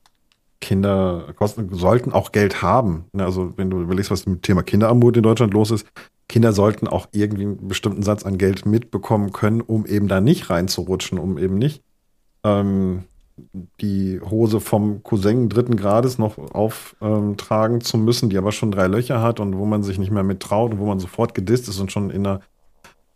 Kinder 0.60 1.32
kosten, 1.36 1.72
sollten 1.72 2.12
auch 2.12 2.32
Geld 2.32 2.62
haben. 2.62 3.04
Ne, 3.12 3.24
also 3.24 3.52
wenn 3.56 3.70
du 3.70 3.80
überlegst, 3.80 4.10
was 4.10 4.26
mit 4.26 4.38
dem 4.38 4.42
Thema 4.42 4.62
Kinderarmut 4.62 5.16
in 5.16 5.22
Deutschland 5.22 5.54
los 5.54 5.70
ist, 5.70 5.86
Kinder 6.28 6.52
sollten 6.52 6.88
auch 6.88 7.06
irgendwie 7.12 7.44
einen 7.44 7.68
bestimmten 7.68 8.02
Satz 8.02 8.24
an 8.24 8.36
Geld 8.36 8.66
mitbekommen 8.66 9.32
können, 9.32 9.60
um 9.60 9.86
eben 9.86 10.08
da 10.08 10.20
nicht 10.20 10.50
reinzurutschen, 10.50 11.18
um 11.18 11.38
eben 11.38 11.56
nicht 11.56 11.82
ähm, 12.44 13.04
die 13.80 14.20
Hose 14.20 14.60
vom 14.60 15.02
Cousin 15.02 15.48
dritten 15.48 15.76
Grades 15.76 16.18
noch 16.18 16.38
auftragen 16.38 17.80
zu 17.80 17.98
müssen, 17.98 18.30
die 18.30 18.38
aber 18.38 18.52
schon 18.52 18.70
drei 18.70 18.86
Löcher 18.86 19.22
hat 19.22 19.40
und 19.40 19.56
wo 19.56 19.66
man 19.66 19.82
sich 19.82 19.98
nicht 19.98 20.10
mehr 20.10 20.22
mit 20.22 20.40
traut 20.40 20.72
und 20.72 20.78
wo 20.78 20.86
man 20.86 21.00
sofort 21.00 21.34
gedisst 21.34 21.68
ist 21.68 21.80
und 21.80 21.92
schon 21.92 22.10
in 22.10 22.26
einer 22.26 22.40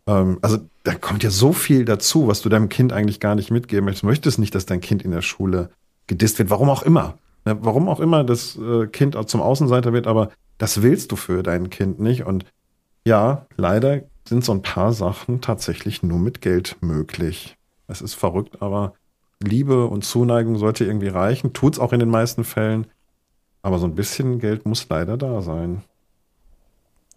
ähm, 0.06 0.38
also 0.42 0.58
da 0.84 0.94
kommt 0.94 1.22
ja 1.22 1.30
so 1.30 1.52
viel 1.52 1.84
dazu, 1.84 2.28
was 2.28 2.42
du 2.42 2.48
deinem 2.48 2.68
Kind 2.68 2.92
eigentlich 2.92 3.20
gar 3.20 3.34
nicht 3.34 3.50
mitgeben 3.50 3.84
möchtest. 3.84 4.02
Du 4.02 4.08
möchtest 4.08 4.38
nicht, 4.38 4.54
dass 4.54 4.66
dein 4.66 4.80
Kind 4.80 5.02
in 5.02 5.10
der 5.10 5.22
Schule 5.22 5.70
gedisst 6.06 6.38
wird, 6.38 6.50
warum 6.50 6.70
auch 6.70 6.82
immer. 6.82 7.18
Ne, 7.44 7.58
warum 7.60 7.88
auch 7.88 8.00
immer 8.00 8.24
das 8.24 8.56
äh, 8.56 8.86
Kind 8.86 9.16
zum 9.28 9.40
Außenseiter 9.40 9.92
wird, 9.92 10.06
aber 10.06 10.30
das 10.58 10.82
willst 10.82 11.12
du 11.12 11.16
für 11.16 11.42
dein 11.42 11.70
Kind 11.70 11.98
nicht. 11.98 12.24
Und 12.24 12.44
ja, 13.04 13.46
leider 13.56 14.02
sind 14.28 14.44
so 14.44 14.52
ein 14.52 14.62
paar 14.62 14.92
Sachen 14.92 15.40
tatsächlich 15.40 16.02
nur 16.02 16.18
mit 16.18 16.40
Geld 16.40 16.76
möglich. 16.80 17.56
Es 17.88 18.00
ist 18.00 18.14
verrückt, 18.14 18.62
aber 18.62 18.94
Liebe 19.42 19.86
und 19.86 20.04
Zuneigung 20.04 20.58
sollte 20.58 20.84
irgendwie 20.84 21.08
reichen. 21.08 21.52
Tut's 21.52 21.78
auch 21.78 21.92
in 21.92 22.00
den 22.00 22.08
meisten 22.08 22.44
Fällen. 22.44 22.86
Aber 23.62 23.78
so 23.78 23.86
ein 23.86 23.94
bisschen 23.94 24.38
Geld 24.38 24.66
muss 24.66 24.88
leider 24.88 25.16
da 25.16 25.40
sein. 25.42 25.82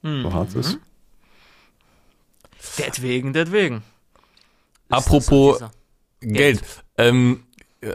Mhm. 0.02 0.24
So 0.24 0.34
hart 0.34 0.50
es 0.50 0.56
ist. 0.56 0.80
Deswegen, 2.78 3.34
deswegen. 3.34 3.84
Apropos 4.90 5.60
Geld. 6.20 6.62
Geld. 6.62 6.84
Ähm, 6.98 7.44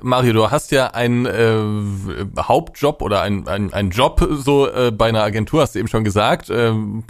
Mario, 0.03 0.33
du 0.33 0.51
hast 0.51 0.71
ja 0.71 0.89
einen 0.89 1.27
äh, 1.27 2.41
Hauptjob 2.41 3.03
oder 3.03 3.23
einen 3.23 3.49
ein 3.49 3.91
Job 3.91 4.27
so 4.31 4.69
äh, 4.69 4.93
bei 4.93 5.09
einer 5.09 5.23
Agentur, 5.23 5.63
hast 5.63 5.75
du 5.75 5.79
eben 5.79 5.89
schon 5.89 6.05
gesagt. 6.05 6.49
Ähm, 6.51 7.05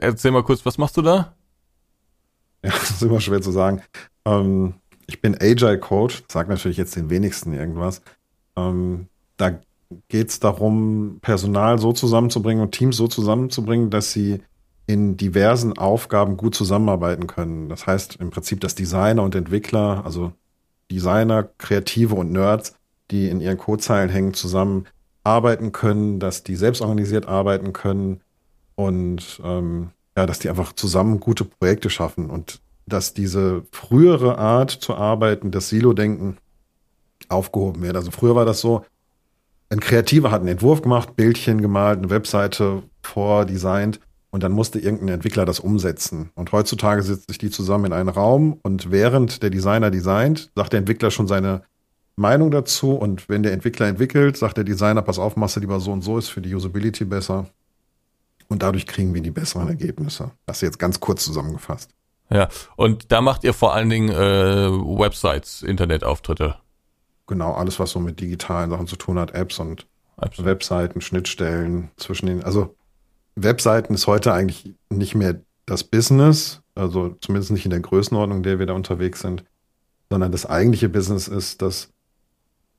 erzähl 0.00 0.30
mal 0.30 0.42
kurz, 0.42 0.64
was 0.64 0.78
machst 0.78 0.96
du 0.96 1.02
da? 1.02 1.34
Ja, 2.62 2.70
das 2.80 2.90
ist 2.90 3.02
immer 3.02 3.20
schwer 3.20 3.42
zu 3.42 3.50
sagen. 3.50 3.82
Ähm, 4.24 4.74
ich 5.12 5.20
bin 5.20 5.36
Agile 5.38 5.78
Coach, 5.78 6.22
sag 6.30 6.48
natürlich 6.48 6.78
jetzt 6.78 6.96
den 6.96 7.10
wenigsten 7.10 7.52
irgendwas. 7.52 8.00
Ähm, 8.56 9.08
da 9.36 9.60
geht 10.08 10.30
es 10.30 10.40
darum, 10.40 11.18
Personal 11.20 11.78
so 11.78 11.92
zusammenzubringen 11.92 12.62
und 12.62 12.72
Teams 12.72 12.96
so 12.96 13.08
zusammenzubringen, 13.08 13.90
dass 13.90 14.12
sie 14.12 14.40
in 14.86 15.18
diversen 15.18 15.76
Aufgaben 15.76 16.38
gut 16.38 16.54
zusammenarbeiten 16.54 17.26
können. 17.26 17.68
Das 17.68 17.86
heißt 17.86 18.16
im 18.16 18.30
Prinzip, 18.30 18.60
dass 18.60 18.74
Designer 18.74 19.22
und 19.22 19.34
Entwickler, 19.34 20.02
also 20.04 20.32
Designer, 20.90 21.44
Kreative 21.58 22.14
und 22.14 22.32
Nerds, 22.32 22.74
die 23.10 23.28
in 23.28 23.40
ihren 23.40 23.58
Codezeilen 23.58 24.08
hängen, 24.08 24.32
zusammen 24.32 24.86
arbeiten 25.24 25.72
können, 25.72 26.20
dass 26.20 26.42
die 26.42 26.56
selbst 26.56 26.80
organisiert 26.80 27.28
arbeiten 27.28 27.74
können 27.74 28.22
und 28.76 29.40
ähm, 29.44 29.90
ja, 30.16 30.24
dass 30.24 30.38
die 30.38 30.48
einfach 30.48 30.72
zusammen 30.72 31.20
gute 31.20 31.44
Projekte 31.44 31.90
schaffen 31.90 32.30
und 32.30 32.60
dass 32.86 33.14
diese 33.14 33.64
frühere 33.72 34.38
Art 34.38 34.70
zu 34.70 34.94
arbeiten, 34.94 35.50
das 35.50 35.68
Silo-Denken, 35.68 36.38
aufgehoben 37.28 37.82
wird. 37.82 37.96
Also 37.96 38.10
früher 38.10 38.34
war 38.34 38.44
das 38.44 38.60
so, 38.60 38.84
ein 39.70 39.80
Kreativer 39.80 40.30
hat 40.30 40.40
einen 40.40 40.48
Entwurf 40.48 40.82
gemacht, 40.82 41.16
Bildchen 41.16 41.62
gemalt, 41.62 41.98
eine 41.98 42.10
Webseite 42.10 42.82
vordesignt 43.02 44.00
Und 44.30 44.42
dann 44.42 44.52
musste 44.52 44.78
irgendein 44.78 45.14
Entwickler 45.16 45.44
das 45.44 45.60
umsetzen. 45.60 46.30
Und 46.34 46.52
heutzutage 46.52 47.02
setzt 47.02 47.28
sich 47.28 47.38
die 47.38 47.50
zusammen 47.50 47.86
in 47.86 47.92
einen 47.92 48.08
Raum 48.08 48.58
und 48.62 48.90
während 48.90 49.42
der 49.42 49.50
Designer 49.50 49.90
designt, 49.90 50.50
sagt 50.56 50.72
der 50.72 50.78
Entwickler 50.78 51.10
schon 51.10 51.26
seine 51.26 51.62
Meinung 52.16 52.50
dazu. 52.50 52.92
Und 52.92 53.28
wenn 53.28 53.42
der 53.42 53.52
Entwickler 53.52 53.88
entwickelt, 53.88 54.36
sagt 54.36 54.56
der 54.56 54.64
Designer, 54.64 55.02
pass 55.02 55.18
auf, 55.18 55.36
machst 55.36 55.56
du 55.56 55.60
lieber 55.60 55.80
so 55.80 55.92
und 55.92 56.02
so, 56.02 56.16
ist 56.18 56.30
für 56.30 56.40
die 56.40 56.54
Usability 56.54 57.04
besser. 57.04 57.46
Und 58.48 58.62
dadurch 58.62 58.86
kriegen 58.86 59.12
wir 59.14 59.20
die 59.20 59.30
besseren 59.30 59.68
Ergebnisse. 59.68 60.30
Das 60.46 60.60
jetzt 60.62 60.78
ganz 60.78 61.00
kurz 61.00 61.24
zusammengefasst. 61.24 61.90
Ja, 62.32 62.48
und 62.76 63.12
da 63.12 63.20
macht 63.20 63.44
ihr 63.44 63.52
vor 63.52 63.74
allen 63.74 63.90
Dingen 63.90 64.08
äh, 64.08 64.70
Websites, 64.70 65.62
Internetauftritte. 65.62 66.56
Genau, 67.26 67.52
alles, 67.52 67.78
was 67.78 67.90
so 67.90 68.00
mit 68.00 68.20
digitalen 68.20 68.70
Sachen 68.70 68.86
zu 68.86 68.96
tun 68.96 69.18
hat, 69.18 69.32
Apps 69.34 69.58
und 69.58 69.86
Apps. 70.20 70.42
Webseiten, 70.44 71.00
Schnittstellen 71.00 71.90
zwischen 71.96 72.26
den, 72.26 72.42
also 72.42 72.74
Webseiten 73.34 73.94
ist 73.94 74.06
heute 74.06 74.32
eigentlich 74.32 74.74
nicht 74.90 75.14
mehr 75.14 75.40
das 75.66 75.84
Business, 75.84 76.62
also 76.74 77.16
zumindest 77.20 77.50
nicht 77.50 77.64
in 77.64 77.70
der 77.70 77.80
Größenordnung, 77.80 78.38
in 78.38 78.42
der 78.42 78.58
wir 78.58 78.66
da 78.66 78.74
unterwegs 78.74 79.20
sind, 79.20 79.44
sondern 80.10 80.32
das 80.32 80.46
eigentliche 80.46 80.88
Business 80.88 81.28
ist, 81.28 81.62
dass 81.62 81.90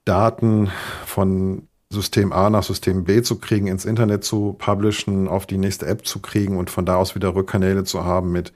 Daten 0.05 0.69
von 1.05 1.67
System 1.89 2.33
A 2.33 2.49
nach 2.49 2.63
System 2.63 3.03
B 3.03 3.21
zu 3.21 3.39
kriegen, 3.39 3.67
ins 3.67 3.85
Internet 3.85 4.23
zu 4.23 4.53
publishen, 4.53 5.27
auf 5.27 5.45
die 5.45 5.57
nächste 5.57 5.85
App 5.85 6.05
zu 6.05 6.19
kriegen 6.19 6.57
und 6.57 6.69
von 6.69 6.85
da 6.85 6.97
aus 6.97 7.15
wieder 7.15 7.35
Rückkanäle 7.35 7.83
zu 7.83 8.03
haben 8.03 8.31
mit, 8.31 8.53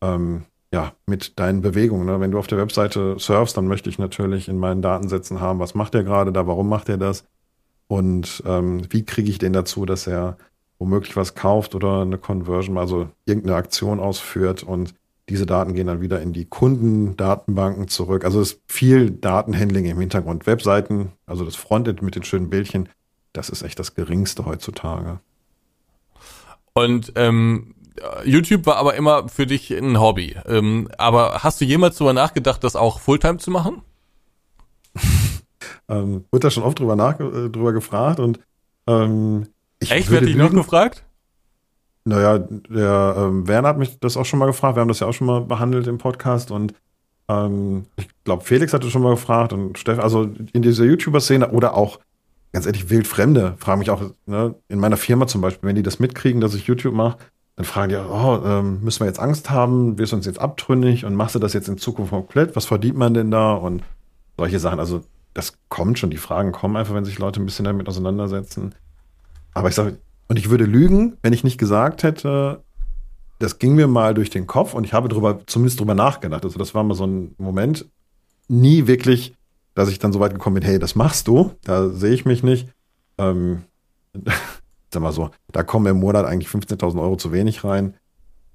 ähm, 0.00 0.44
ja, 0.72 0.92
mit 1.06 1.38
deinen 1.38 1.62
Bewegungen. 1.62 2.06
Ne? 2.06 2.20
Wenn 2.20 2.30
du 2.30 2.38
auf 2.38 2.46
der 2.46 2.58
Webseite 2.58 3.16
surfst, 3.18 3.56
dann 3.56 3.68
möchte 3.68 3.88
ich 3.88 3.98
natürlich 3.98 4.48
in 4.48 4.58
meinen 4.58 4.82
Datensätzen 4.82 5.40
haben, 5.40 5.58
was 5.58 5.74
macht 5.74 5.94
er 5.94 6.04
gerade 6.04 6.32
da, 6.32 6.46
warum 6.46 6.68
macht 6.68 6.88
er 6.88 6.98
das 6.98 7.24
und 7.88 8.42
ähm, 8.46 8.82
wie 8.90 9.04
kriege 9.04 9.30
ich 9.30 9.38
den 9.38 9.54
dazu, 9.54 9.86
dass 9.86 10.06
er 10.06 10.36
womöglich 10.78 11.16
was 11.16 11.34
kauft 11.34 11.74
oder 11.74 12.02
eine 12.02 12.18
Conversion, 12.18 12.78
also 12.78 13.08
irgendeine 13.24 13.56
Aktion 13.56 13.98
ausführt 13.98 14.62
und 14.62 14.94
diese 15.28 15.44
Daten 15.44 15.74
gehen 15.74 15.88
dann 15.88 16.00
wieder 16.00 16.22
in 16.22 16.32
die 16.32 16.46
Kundendatenbanken 16.46 17.88
zurück. 17.88 18.24
Also 18.24 18.40
es 18.40 18.52
ist 18.52 18.62
viel 18.66 19.10
Datenhandling 19.10 19.86
im 19.86 20.00
Hintergrund. 20.00 20.46
Webseiten, 20.46 21.12
also 21.26 21.44
das 21.44 21.56
Frontend 21.56 22.00
mit 22.00 22.14
den 22.14 22.24
schönen 22.24 22.48
Bildchen, 22.48 22.88
das 23.32 23.50
ist 23.50 23.62
echt 23.62 23.78
das 23.78 23.94
Geringste 23.94 24.46
heutzutage. 24.46 25.20
Und 26.72 27.12
ähm, 27.16 27.74
YouTube 28.24 28.66
war 28.66 28.76
aber 28.76 28.94
immer 28.94 29.28
für 29.28 29.46
dich 29.46 29.70
ein 29.70 30.00
Hobby. 30.00 30.36
Ähm, 30.46 30.88
aber 30.98 31.42
hast 31.42 31.60
du 31.60 31.64
jemals 31.64 31.96
darüber 31.96 32.12
nachgedacht, 32.12 32.62
das 32.64 32.76
auch 32.76 33.00
Fulltime 33.00 33.38
zu 33.38 33.50
machen? 33.50 33.82
ähm, 35.88 36.24
wird 36.30 36.44
da 36.44 36.50
schon 36.50 36.62
oft 36.62 36.78
drüber, 36.78 36.96
nach, 36.96 37.18
äh, 37.20 37.48
drüber 37.48 37.72
gefragt 37.72 38.20
und 38.20 38.40
ähm, 38.86 39.48
ich 39.80 39.90
Echt? 39.90 40.10
Werde 40.10 40.28
ich 40.28 40.36
noch 40.36 40.50
gefragt? 40.50 41.04
Naja, 42.04 42.38
der 42.38 43.14
ähm, 43.18 43.46
Werner 43.46 43.68
hat 43.68 43.78
mich 43.78 43.98
das 44.00 44.16
auch 44.16 44.24
schon 44.24 44.38
mal 44.38 44.46
gefragt. 44.46 44.76
Wir 44.76 44.80
haben 44.80 44.88
das 44.88 45.00
ja 45.00 45.06
auch 45.06 45.12
schon 45.12 45.26
mal 45.26 45.42
behandelt 45.42 45.86
im 45.86 45.98
Podcast 45.98 46.50
und 46.50 46.74
ähm, 47.28 47.84
ich 47.96 48.08
glaube, 48.24 48.44
Felix 48.44 48.72
hatte 48.72 48.90
schon 48.90 49.02
mal 49.02 49.10
gefragt 49.10 49.52
und 49.52 49.78
Steff, 49.78 49.98
also 49.98 50.22
in 50.52 50.62
dieser 50.62 50.84
YouTuber-Szene 50.84 51.50
oder 51.50 51.74
auch 51.74 51.98
ganz 52.52 52.66
ehrlich, 52.66 52.90
Wildfremde 52.90 53.54
fragen 53.58 53.80
mich 53.80 53.90
auch, 53.90 54.02
ne, 54.26 54.54
in 54.68 54.78
meiner 54.78 54.96
Firma 54.96 55.26
zum 55.26 55.40
Beispiel, 55.40 55.68
wenn 55.68 55.76
die 55.76 55.82
das 55.82 55.98
mitkriegen, 55.98 56.40
dass 56.40 56.54
ich 56.54 56.66
YouTube 56.66 56.94
mache, 56.94 57.18
dann 57.58 57.64
fragen 57.64 57.88
die, 57.88 57.96
oh, 57.96 58.40
ähm, 58.44 58.78
müssen 58.84 59.00
wir 59.00 59.08
jetzt 59.08 59.18
Angst 59.18 59.50
haben? 59.50 59.98
Wirst 59.98 60.12
du 60.12 60.16
uns 60.16 60.26
jetzt 60.26 60.40
abtrünnig 60.40 61.04
und 61.04 61.16
machst 61.16 61.34
du 61.34 61.40
das 61.40 61.54
jetzt 61.54 61.68
in 61.68 61.76
Zukunft 61.76 62.12
komplett? 62.12 62.54
Was 62.54 62.66
verdient 62.66 62.96
man 62.96 63.14
denn 63.14 63.32
da? 63.32 63.54
Und 63.54 63.82
solche 64.36 64.60
Sachen. 64.60 64.78
Also, 64.78 65.02
das 65.34 65.54
kommt 65.68 65.98
schon. 65.98 66.10
Die 66.10 66.18
Fragen 66.18 66.52
kommen 66.52 66.76
einfach, 66.76 66.94
wenn 66.94 67.04
sich 67.04 67.18
Leute 67.18 67.42
ein 67.42 67.46
bisschen 67.46 67.64
damit 67.64 67.88
auseinandersetzen. 67.88 68.76
Aber 69.54 69.70
ich 69.70 69.74
sage, 69.74 69.98
und 70.28 70.38
ich 70.38 70.50
würde 70.50 70.66
lügen, 70.66 71.16
wenn 71.20 71.32
ich 71.32 71.42
nicht 71.42 71.58
gesagt 71.58 72.04
hätte, 72.04 72.62
das 73.40 73.58
ging 73.58 73.74
mir 73.74 73.88
mal 73.88 74.14
durch 74.14 74.30
den 74.30 74.46
Kopf 74.46 74.72
und 74.72 74.84
ich 74.84 74.92
habe 74.92 75.08
drüber, 75.08 75.40
zumindest 75.46 75.80
drüber 75.80 75.96
nachgedacht. 75.96 76.44
Also 76.44 76.60
das 76.60 76.76
war 76.76 76.84
mal 76.84 76.94
so 76.94 77.08
ein 77.08 77.34
Moment, 77.38 77.86
nie 78.46 78.86
wirklich, 78.86 79.34
dass 79.74 79.88
ich 79.88 79.98
dann 79.98 80.12
so 80.12 80.20
weit 80.20 80.32
gekommen 80.32 80.54
bin, 80.54 80.62
hey, 80.62 80.78
das 80.78 80.94
machst 80.94 81.26
du, 81.26 81.56
da 81.64 81.88
sehe 81.88 82.14
ich 82.14 82.24
mich 82.24 82.44
nicht. 82.44 82.68
Ähm, 83.18 83.64
sag 84.92 85.02
mal 85.02 85.12
so, 85.12 85.30
da 85.52 85.62
kommen 85.62 85.86
im 85.86 86.00
Monat 86.00 86.26
eigentlich 86.26 86.48
15.000 86.48 87.00
Euro 87.00 87.16
zu 87.16 87.32
wenig 87.32 87.64
rein, 87.64 87.94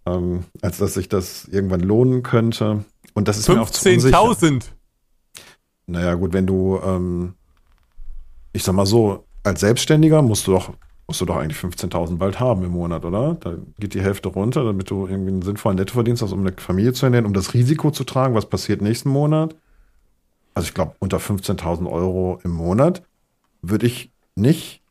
ähm, 0.05 0.45
als 0.61 0.77
dass 0.77 0.93
sich 0.95 1.09
das 1.09 1.45
irgendwann 1.45 1.81
lohnen 1.81 2.23
könnte. 2.23 2.85
Und 3.13 3.27
das 3.27 3.37
ist 3.37 3.49
15.000? 3.49 4.63
Naja, 5.85 6.15
gut, 6.15 6.33
wenn 6.33 6.47
du, 6.47 6.79
ähm, 6.83 7.33
ich 8.53 8.63
sag 8.63 8.73
mal 8.73 8.85
so, 8.85 9.25
als 9.43 9.59
Selbstständiger 9.59 10.21
musst 10.21 10.47
du 10.47 10.51
doch 10.51 10.73
musst 11.07 11.21
du 11.21 11.25
doch 11.25 11.35
eigentlich 11.35 11.57
15.000 11.57 12.17
bald 12.17 12.39
haben 12.39 12.63
im 12.63 12.71
Monat, 12.71 13.03
oder? 13.05 13.35
Da 13.35 13.55
geht 13.77 13.93
die 13.93 14.01
Hälfte 14.01 14.29
runter, 14.29 14.63
damit 14.63 14.89
du 14.89 15.05
irgendwie 15.05 15.31
einen 15.31 15.41
sinnvollen 15.41 15.77
Nettoverdienst 15.77 16.21
hast, 16.21 16.31
um 16.31 16.39
eine 16.39 16.53
Familie 16.57 16.93
zu 16.93 17.05
ernähren, 17.05 17.25
um 17.25 17.33
das 17.33 17.53
Risiko 17.53 17.91
zu 17.91 18.03
tragen, 18.03 18.35
was 18.35 18.47
passiert 18.47 18.81
nächsten 18.81 19.09
Monat. 19.09 19.55
Also 20.53 20.67
ich 20.67 20.73
glaube, 20.73 20.95
unter 20.99 21.17
15.000 21.17 21.91
Euro 21.91 22.39
im 22.43 22.51
Monat 22.51 23.03
würde 23.61 23.85
ich 23.85 24.11
nicht 24.35 24.81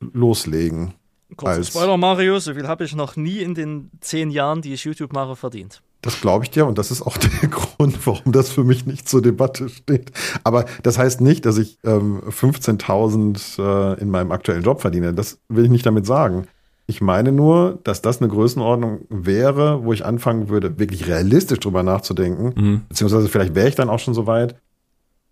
loslegen. 0.00 0.94
Kurzer 1.36 1.64
Spoiler, 1.64 1.96
Mario, 1.96 2.38
so 2.38 2.54
viel 2.54 2.66
habe 2.66 2.84
ich 2.84 2.94
noch 2.94 3.16
nie 3.16 3.38
in 3.38 3.54
den 3.54 3.90
zehn 4.00 4.30
Jahren, 4.30 4.62
die 4.62 4.72
ich 4.74 4.84
YouTube 4.84 5.12
mache, 5.12 5.36
verdient. 5.36 5.82
Das 6.02 6.20
glaube 6.20 6.44
ich 6.44 6.50
dir 6.50 6.66
und 6.66 6.78
das 6.78 6.90
ist 6.90 7.02
auch 7.02 7.16
der 7.42 7.48
Grund, 7.48 8.06
warum 8.06 8.32
das 8.32 8.50
für 8.50 8.64
mich 8.64 8.86
nicht 8.86 9.08
zur 9.08 9.22
Debatte 9.22 9.68
steht. 9.68 10.12
Aber 10.44 10.64
das 10.82 10.98
heißt 10.98 11.20
nicht, 11.20 11.44
dass 11.46 11.58
ich 11.58 11.78
ähm, 11.84 12.22
15.000 12.22 13.94
äh, 13.96 14.00
in 14.00 14.10
meinem 14.10 14.32
aktuellen 14.32 14.62
Job 14.62 14.80
verdiene. 14.80 15.12
Das 15.12 15.38
will 15.48 15.64
ich 15.64 15.70
nicht 15.70 15.86
damit 15.86 16.06
sagen. 16.06 16.46
Ich 16.86 17.00
meine 17.00 17.30
nur, 17.30 17.78
dass 17.84 18.02
das 18.02 18.20
eine 18.20 18.28
Größenordnung 18.28 19.02
wäre, 19.10 19.84
wo 19.84 19.92
ich 19.92 20.04
anfangen 20.04 20.48
würde, 20.48 20.78
wirklich 20.78 21.06
realistisch 21.06 21.60
drüber 21.60 21.84
nachzudenken. 21.84 22.52
Mhm. 22.56 22.80
Beziehungsweise 22.88 23.28
vielleicht 23.28 23.54
wäre 23.54 23.68
ich 23.68 23.76
dann 23.76 23.90
auch 23.90 24.00
schon 24.00 24.14
so 24.14 24.26
weit, 24.26 24.56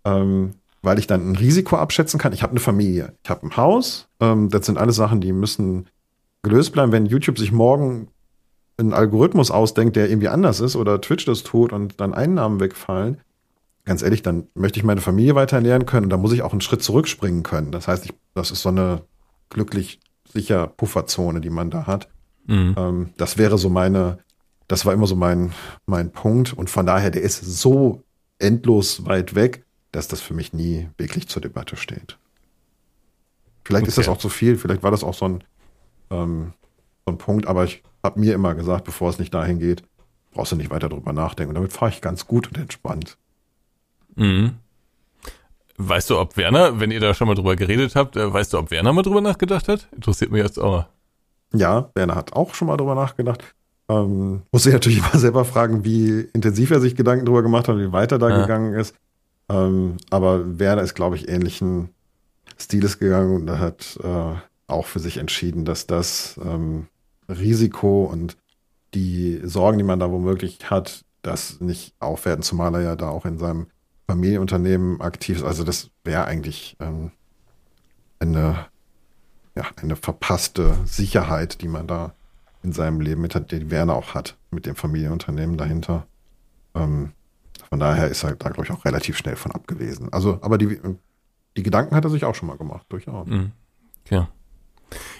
ähm, 0.05 0.51
weil 0.81 0.99
ich 0.99 1.07
dann 1.07 1.31
ein 1.31 1.35
Risiko 1.35 1.75
abschätzen 1.75 2.19
kann. 2.19 2.33
Ich 2.33 2.43
habe 2.43 2.51
eine 2.51 2.59
Familie, 2.59 3.13
ich 3.23 3.29
habe 3.29 3.45
ein 3.45 3.57
Haus. 3.57 4.07
Ähm, 4.19 4.49
das 4.49 4.65
sind 4.65 4.77
alles 4.77 4.95
Sachen, 4.95 5.21
die 5.21 5.33
müssen 5.33 5.87
gelöst 6.43 6.71
bleiben. 6.71 6.91
Wenn 6.91 7.05
YouTube 7.05 7.37
sich 7.37 7.51
morgen 7.51 8.09
einen 8.77 8.93
Algorithmus 8.93 9.51
ausdenkt, 9.51 9.95
der 9.95 10.09
irgendwie 10.09 10.29
anders 10.29 10.61
ist 10.61 10.75
oder 10.75 11.01
Twitch 11.01 11.25
das 11.25 11.43
tut 11.43 11.73
und 11.73 11.99
dann 11.99 12.13
Einnahmen 12.13 12.59
wegfallen, 12.59 13.17
ganz 13.83 14.01
ehrlich, 14.01 14.21
dann 14.21 14.47
möchte 14.53 14.79
ich 14.79 14.85
meine 14.85 15.01
Familie 15.01 15.35
weiter 15.35 15.57
ernähren 15.57 15.85
können 15.85 16.05
und 16.05 16.09
da 16.09 16.17
muss 16.17 16.31
ich 16.31 16.43
auch 16.43 16.51
einen 16.51 16.61
Schritt 16.61 16.81
zurückspringen 16.81 17.43
können. 17.43 17.71
Das 17.71 17.87
heißt, 17.87 18.05
ich, 18.05 18.13
das 18.35 18.51
ist 18.51 18.61
so 18.61 18.69
eine 18.69 19.01
glücklich 19.49 19.99
sicher 20.31 20.67
Pufferzone, 20.67 21.41
die 21.41 21.49
man 21.49 21.69
da 21.69 21.87
hat. 21.87 22.07
Mhm. 22.45 22.75
Ähm, 22.77 23.09
das 23.17 23.37
wäre 23.37 23.57
so 23.57 23.69
meine, 23.69 24.19
das 24.67 24.85
war 24.85 24.93
immer 24.93 25.07
so 25.07 25.15
mein, 25.15 25.51
mein 25.85 26.11
Punkt 26.11 26.53
und 26.53 26.69
von 26.69 26.85
daher, 26.85 27.11
der 27.11 27.23
ist 27.23 27.41
so 27.41 28.03
endlos 28.37 29.05
weit 29.05 29.35
weg, 29.35 29.65
dass 29.91 30.07
das 30.07 30.21
für 30.21 30.33
mich 30.33 30.53
nie 30.53 30.89
wirklich 30.97 31.27
zur 31.27 31.41
Debatte 31.41 31.75
steht. 31.75 32.17
Vielleicht 33.63 33.83
okay. 33.83 33.89
ist 33.89 33.97
das 33.97 34.07
auch 34.07 34.17
zu 34.17 34.29
viel, 34.29 34.57
vielleicht 34.57 34.83
war 34.83 34.91
das 34.91 35.03
auch 35.03 35.13
so 35.13 35.25
ein, 35.25 35.43
ähm, 36.09 36.53
so 37.05 37.11
ein 37.11 37.17
Punkt, 37.17 37.47
aber 37.47 37.65
ich 37.65 37.83
habe 38.03 38.19
mir 38.19 38.33
immer 38.33 38.55
gesagt, 38.55 38.85
bevor 38.85 39.09
es 39.09 39.19
nicht 39.19 39.33
dahin 39.33 39.59
geht, 39.59 39.83
brauchst 40.31 40.51
du 40.51 40.55
nicht 40.55 40.71
weiter 40.71 40.89
drüber 40.89 41.13
nachdenken. 41.13 41.49
Und 41.49 41.55
damit 41.55 41.73
fahre 41.73 41.91
ich 41.91 42.01
ganz 42.01 42.27
gut 42.27 42.47
und 42.47 42.57
entspannt. 42.57 43.17
Mhm. 44.15 44.55
Weißt 45.77 46.09
du, 46.09 46.19
ob 46.19 46.35
Werner, 46.35 46.79
wenn 46.79 46.91
ihr 46.91 46.99
da 46.99 47.13
schon 47.13 47.27
mal 47.27 47.35
drüber 47.35 47.55
geredet 47.55 47.95
habt, 47.95 48.17
äh, 48.17 48.31
weißt 48.31 48.53
du, 48.53 48.57
ob 48.57 48.69
Werner 48.71 48.91
mal 48.91 49.01
drüber 49.01 49.21
nachgedacht 49.21 49.67
hat? 49.67 49.87
Interessiert 49.93 50.31
mich 50.31 50.43
jetzt 50.43 50.59
auch. 50.59 50.85
Ja, 51.53 51.89
Werner 51.95 52.15
hat 52.15 52.33
auch 52.33 52.53
schon 52.53 52.67
mal 52.67 52.77
drüber 52.77 52.95
nachgedacht. 52.95 53.55
Ähm, 53.87 54.41
muss 54.51 54.65
ich 54.65 54.73
natürlich 54.73 54.97
immer 55.07 55.17
selber 55.17 55.45
fragen, 55.45 55.85
wie 55.85 56.21
intensiv 56.33 56.71
er 56.71 56.79
sich 56.79 56.95
Gedanken 56.95 57.25
drüber 57.25 57.43
gemacht 57.43 57.67
hat 57.67 57.75
und 57.75 57.81
wie 57.81 57.91
weiter 57.91 58.19
da 58.19 58.29
ja. 58.29 58.41
gegangen 58.41 58.73
ist. 58.73 58.95
Ähm, 59.49 59.97
aber 60.09 60.59
Werner 60.59 60.83
ist, 60.83 60.93
glaube 60.93 61.15
ich, 61.15 61.27
ähnlichen 61.27 61.89
Stiles 62.57 62.99
gegangen 62.99 63.35
und 63.35 63.59
hat 63.59 63.99
äh, 64.03 64.35
auch 64.67 64.85
für 64.85 64.99
sich 64.99 65.17
entschieden, 65.17 65.65
dass 65.65 65.87
das 65.87 66.39
ähm, 66.43 66.87
Risiko 67.27 68.05
und 68.05 68.37
die 68.93 69.39
Sorgen, 69.43 69.77
die 69.77 69.83
man 69.83 69.99
da 69.99 70.11
womöglich 70.11 70.69
hat, 70.69 71.03
das 71.21 71.59
nicht 71.59 71.93
aufwerten, 71.99 72.43
zumal 72.43 72.73
er 72.75 72.81
ja 72.81 72.95
da 72.95 73.09
auch 73.09 73.25
in 73.25 73.37
seinem 73.37 73.67
Familienunternehmen 74.07 75.01
aktiv 75.01 75.37
ist. 75.37 75.43
Also 75.43 75.63
das 75.63 75.89
wäre 76.03 76.25
eigentlich 76.25 76.75
ähm, 76.79 77.11
eine, 78.19 78.67
ja, 79.55 79.65
eine 79.81 79.95
verpasste 79.95 80.75
Sicherheit, 80.85 81.61
die 81.61 81.67
man 81.67 81.87
da 81.87 82.13
in 82.63 82.73
seinem 82.73 83.01
Leben 83.01 83.21
mit 83.21 83.35
hat, 83.35 83.51
die 83.51 83.71
Werner 83.71 83.95
auch 83.95 84.13
hat, 84.13 84.35
mit 84.51 84.65
dem 84.65 84.75
Familienunternehmen 84.75 85.57
dahinter. 85.57 86.07
Ähm, 86.75 87.11
von 87.69 87.79
daher 87.79 88.07
ist 88.09 88.23
er 88.23 88.35
da, 88.35 88.49
glaube 88.49 88.65
ich, 88.65 88.71
auch 88.71 88.85
relativ 88.85 89.17
schnell 89.17 89.35
von 89.35 89.51
abgewesen. 89.51 90.11
Also, 90.11 90.39
aber 90.41 90.57
die, 90.57 90.79
die 91.55 91.63
Gedanken 91.63 91.95
hat 91.95 92.03
er 92.03 92.09
sich 92.09 92.25
auch 92.25 92.35
schon 92.35 92.47
mal 92.47 92.57
gemacht, 92.57 92.85
durchaus. 92.89 93.27
Mhm. 93.27 93.51
Ja 94.09 94.29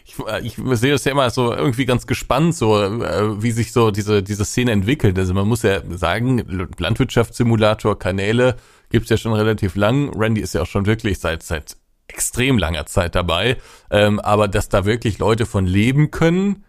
ich, 0.05 0.15
äh, 0.27 0.41
ich 0.41 0.55
sehe 0.79 0.91
das 0.91 1.05
ja 1.05 1.11
immer 1.11 1.29
so 1.29 1.53
irgendwie 1.53 1.85
ganz 1.85 2.07
gespannt, 2.07 2.55
so 2.55 2.81
äh, 2.81 3.41
wie 3.41 3.51
sich 3.51 3.71
so 3.71 3.91
diese, 3.91 4.23
diese 4.23 4.45
Szene 4.45 4.71
entwickelt. 4.71 5.17
Also 5.17 5.33
man 5.33 5.47
muss 5.47 5.63
ja 5.63 5.81
sagen, 5.89 6.69
Landwirtschaftssimulator, 6.77 7.97
Kanäle 7.97 8.55
gibt's 8.89 9.09
ja 9.09 9.17
schon 9.17 9.33
relativ 9.33 9.75
lang. 9.75 10.11
Randy 10.15 10.41
ist 10.41 10.53
ja 10.53 10.63
auch 10.63 10.67
schon 10.67 10.85
wirklich 10.85 11.19
seit, 11.19 11.43
seit 11.43 11.77
extrem 12.07 12.57
langer 12.57 12.85
Zeit 12.85 13.15
dabei. 13.15 13.57
Ähm, 13.91 14.19
aber 14.19 14.47
dass 14.47 14.69
da 14.69 14.85
wirklich 14.85 15.19
Leute 15.19 15.45
von 15.45 15.65
leben 15.65 16.11
können, 16.11 16.63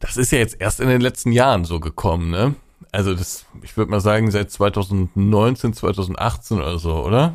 Das 0.00 0.18
ist 0.18 0.32
ja 0.32 0.38
jetzt 0.38 0.60
erst 0.60 0.80
in 0.80 0.88
den 0.88 1.00
letzten 1.00 1.32
Jahren 1.32 1.64
so 1.64 1.80
gekommen, 1.80 2.30
ne? 2.30 2.54
Also 2.92 3.14
das, 3.14 3.46
ich 3.62 3.76
würde 3.76 3.90
mal 3.90 4.00
sagen, 4.00 4.30
seit 4.30 4.50
2019, 4.50 5.72
2018 5.74 6.58
oder 6.58 6.78
so, 6.78 7.04
oder? 7.04 7.34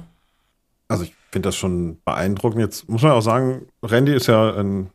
Also 0.88 1.04
ich 1.04 1.14
finde 1.32 1.50
das 1.50 1.56
schon 1.56 2.00
beeindruckend. 2.04 2.62
Jetzt 2.62 2.90
muss 2.90 3.02
man 3.02 3.12
auch 3.12 3.22
sagen, 3.22 3.68
Randy 3.84 4.14
ist 4.14 4.28
ja 4.28 4.56
ein 4.56 4.90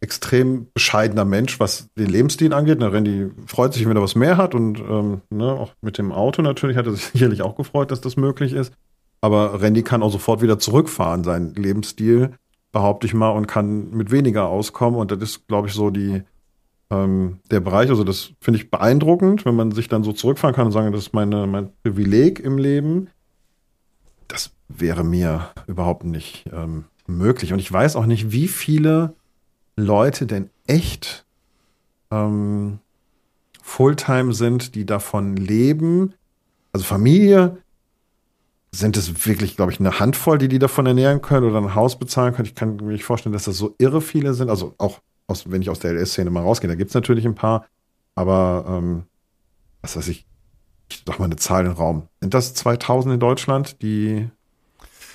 extrem 0.00 0.68
bescheidener 0.74 1.24
Mensch, 1.24 1.58
was 1.58 1.88
den 1.96 2.10
Lebensstil 2.10 2.52
angeht. 2.52 2.78
Na, 2.78 2.88
Randy 2.88 3.30
freut 3.46 3.72
sich, 3.72 3.88
wenn 3.88 3.96
er 3.96 4.02
was 4.02 4.14
mehr 4.14 4.36
hat 4.36 4.54
und 4.54 4.78
ähm, 4.78 5.22
ne, 5.30 5.50
auch 5.52 5.72
mit 5.80 5.96
dem 5.96 6.12
Auto 6.12 6.42
natürlich 6.42 6.76
hat 6.76 6.86
er 6.86 6.92
sich 6.92 7.04
sicherlich 7.12 7.42
auch 7.42 7.56
gefreut, 7.56 7.90
dass 7.90 8.02
das 8.02 8.16
möglich 8.16 8.52
ist. 8.52 8.72
Aber 9.22 9.62
Randy 9.62 9.82
kann 9.82 10.02
auch 10.02 10.12
sofort 10.12 10.42
wieder 10.42 10.58
zurückfahren, 10.58 11.24
seinen 11.24 11.54
Lebensstil, 11.54 12.34
behaupte 12.72 13.06
ich 13.06 13.14
mal, 13.14 13.30
und 13.30 13.46
kann 13.46 13.90
mit 13.90 14.10
weniger 14.10 14.48
auskommen. 14.48 15.00
Und 15.00 15.10
das 15.10 15.22
ist, 15.22 15.48
glaube 15.48 15.68
ich, 15.68 15.74
so 15.74 15.88
die 15.88 16.22
ähm, 16.94 17.40
der 17.50 17.60
Bereich. 17.60 17.90
Also 17.90 18.04
das 18.04 18.32
finde 18.40 18.58
ich 18.58 18.70
beeindruckend, 18.70 19.44
wenn 19.44 19.56
man 19.56 19.72
sich 19.72 19.88
dann 19.88 20.04
so 20.04 20.12
zurückfahren 20.12 20.54
kann 20.54 20.66
und 20.66 20.72
sagen, 20.72 20.92
das 20.92 21.02
ist 21.02 21.14
meine, 21.14 21.46
mein 21.46 21.70
Privileg 21.82 22.40
im 22.40 22.58
Leben. 22.58 23.08
Das 24.28 24.52
wäre 24.68 25.04
mir 25.04 25.50
überhaupt 25.66 26.04
nicht 26.04 26.44
ähm, 26.52 26.84
möglich. 27.06 27.52
Und 27.52 27.58
ich 27.58 27.72
weiß 27.72 27.96
auch 27.96 28.06
nicht, 28.06 28.32
wie 28.32 28.48
viele 28.48 29.14
Leute 29.76 30.26
denn 30.26 30.50
echt 30.66 31.24
ähm, 32.10 32.78
Fulltime 33.62 34.32
sind, 34.32 34.74
die 34.74 34.86
davon 34.86 35.36
leben. 35.36 36.14
Also 36.72 36.84
Familie, 36.84 37.58
sind 38.74 38.96
es 38.96 39.26
wirklich, 39.26 39.56
glaube 39.56 39.72
ich, 39.72 39.80
eine 39.80 39.98
Handvoll, 40.00 40.38
die 40.38 40.48
die 40.48 40.58
davon 40.58 40.86
ernähren 40.86 41.22
können 41.22 41.46
oder 41.46 41.58
ein 41.58 41.74
Haus 41.74 41.98
bezahlen 41.98 42.34
können. 42.34 42.46
Ich 42.46 42.54
kann 42.54 42.76
mir 42.76 42.92
nicht 42.92 43.04
vorstellen, 43.04 43.32
dass 43.32 43.44
das 43.44 43.56
so 43.56 43.74
irre 43.78 44.00
viele 44.00 44.34
sind. 44.34 44.50
Also 44.50 44.74
auch, 44.78 45.00
aus, 45.26 45.50
wenn 45.50 45.62
ich 45.62 45.70
aus 45.70 45.78
der 45.78 45.92
LS-Szene 45.92 46.30
mal 46.30 46.42
rausgehe, 46.42 46.68
da 46.68 46.74
gibt 46.74 46.90
es 46.90 46.94
natürlich 46.94 47.24
ein 47.24 47.34
paar. 47.34 47.66
Aber, 48.14 48.64
ähm, 48.68 49.04
was 49.80 49.96
weiß 49.96 50.08
ich, 50.08 50.26
ich 50.90 51.02
sag 51.06 51.18
mal 51.18 51.24
eine 51.26 51.36
Zahl 51.36 51.66
im 51.66 51.72
Raum. 51.72 52.08
Sind 52.20 52.34
das 52.34 52.54
2000 52.54 53.14
in 53.14 53.20
Deutschland, 53.20 53.82
die 53.82 54.28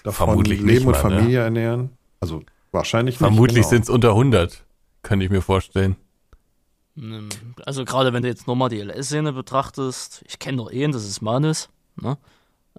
davon 0.04 0.28
Vermutlich 0.28 0.62
Leben 0.62 0.86
und 0.88 0.94
ne? 0.94 0.98
Familie 0.98 1.40
ernähren? 1.40 1.92
Also 2.20 2.42
wahrscheinlich 2.72 3.18
Vermutlich 3.18 3.58
nicht. 3.58 3.64
genau. 3.64 3.70
sind 3.70 3.84
es 3.84 3.90
unter 3.90 4.10
100, 4.10 4.64
kann 5.04 5.22
ich 5.22 5.30
mir 5.30 5.42
vorstellen. 5.42 5.96
Ähm, 6.98 7.30
Also 7.66 7.86
gerade 7.86 8.12
wenn 8.14 8.24
du 8.24 8.28
jetzt 8.28 8.48
nochmal 8.48 8.70
die 8.70 8.80
LS-Szene 8.82 9.32
betrachtest, 9.34 10.24
ich 10.28 10.40
kenne 10.40 10.58
nur 10.58 10.72
einen, 10.72 10.92
das 10.92 11.06
ist 11.06 11.22
Manus, 11.22 11.70
ne? 11.96 12.18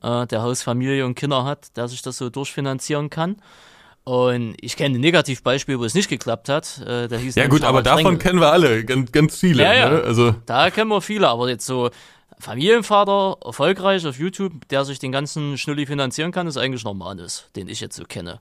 äh, 0.03 0.27
der 0.27 0.43
Haus, 0.43 0.63
Familie 0.63 1.07
und 1.07 1.15
Kinder 1.15 1.45
hat, 1.45 1.77
der 1.77 1.89
sich 1.89 2.03
das 2.03 2.19
so 2.19 2.29
durchfinanzieren 2.29 3.09
kann. 3.11 3.37
Und 4.11 4.57
ich 4.61 4.77
kenne 4.77 4.99
ein 4.99 5.01
Negativbeispiel, 5.01 5.79
wo 5.79 5.85
es 5.85 5.95
nicht 5.95 6.09
geklappt 6.09 6.49
hat. 6.49 6.79
Äh, 6.85 7.07
der 7.07 7.21
hieß 7.21 7.37
Ja 7.37 7.47
gut, 7.47 7.63
aber 7.63 7.81
davon 7.81 8.19
kennen 8.19 8.41
wir 8.41 8.51
alle, 8.51 8.85
ganz, 8.85 9.13
ganz 9.13 9.39
viele. 9.39 9.63
Ja, 9.63 9.73
ja. 9.73 9.89
Ne? 9.89 10.03
Also 10.03 10.35
Da 10.47 10.71
kennen 10.71 10.91
wir 10.91 11.01
viele, 11.01 11.29
aber 11.29 11.49
jetzt 11.49 11.65
so 11.65 11.91
Familienvater, 12.41 13.37
erfolgreich 13.45 14.05
auf 14.09 14.19
YouTube, 14.19 14.69
der 14.69 14.85
sich 14.85 14.99
den 14.99 15.13
ganzen 15.13 15.57
Schnulli 15.57 15.87
finanzieren 15.87 16.33
kann, 16.33 16.49
ist 16.49 16.57
eigentlich 16.57 16.83
noch 16.83 16.95
Manus, 16.95 17.45
den 17.55 17.69
ich 17.69 17.79
jetzt 17.79 17.95
so 17.95 18.03
kenne. 18.03 18.41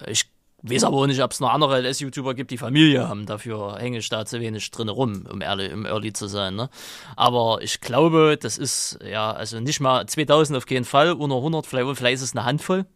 Äh, 0.00 0.12
Ich 0.12 0.30
weiß 0.62 0.84
aber 0.84 0.96
auch 0.96 1.06
nicht, 1.06 1.22
ob 1.22 1.32
es 1.32 1.40
noch 1.40 1.52
andere 1.52 1.82
LS-YouTuber 1.82 2.32
gibt, 2.32 2.50
die 2.50 2.56
Familie 2.56 3.06
haben. 3.06 3.26
Dafür 3.26 3.76
hänge 3.78 3.98
ich 3.98 4.08
da 4.08 4.24
zu 4.24 4.40
wenig 4.40 4.70
drin 4.70 4.88
rum, 4.88 5.26
um 5.30 5.42
ehrlich, 5.42 5.74
um 5.74 5.84
early 5.84 6.14
zu 6.14 6.26
sein. 6.26 6.54
Ne? 6.54 6.70
Aber 7.16 7.58
ich 7.60 7.82
glaube, 7.82 8.38
das 8.40 8.56
ist, 8.56 8.98
ja, 9.06 9.30
also 9.30 9.60
nicht 9.60 9.80
mal 9.80 10.06
2000 10.06 10.56
auf 10.56 10.64
keinen 10.64 10.86
Fall, 10.86 11.12
unter 11.12 11.36
100, 11.36 11.66
vielleicht, 11.66 11.98
vielleicht 11.98 12.14
ist 12.14 12.22
es 12.22 12.34
eine 12.34 12.46
Handvoll 12.46 12.86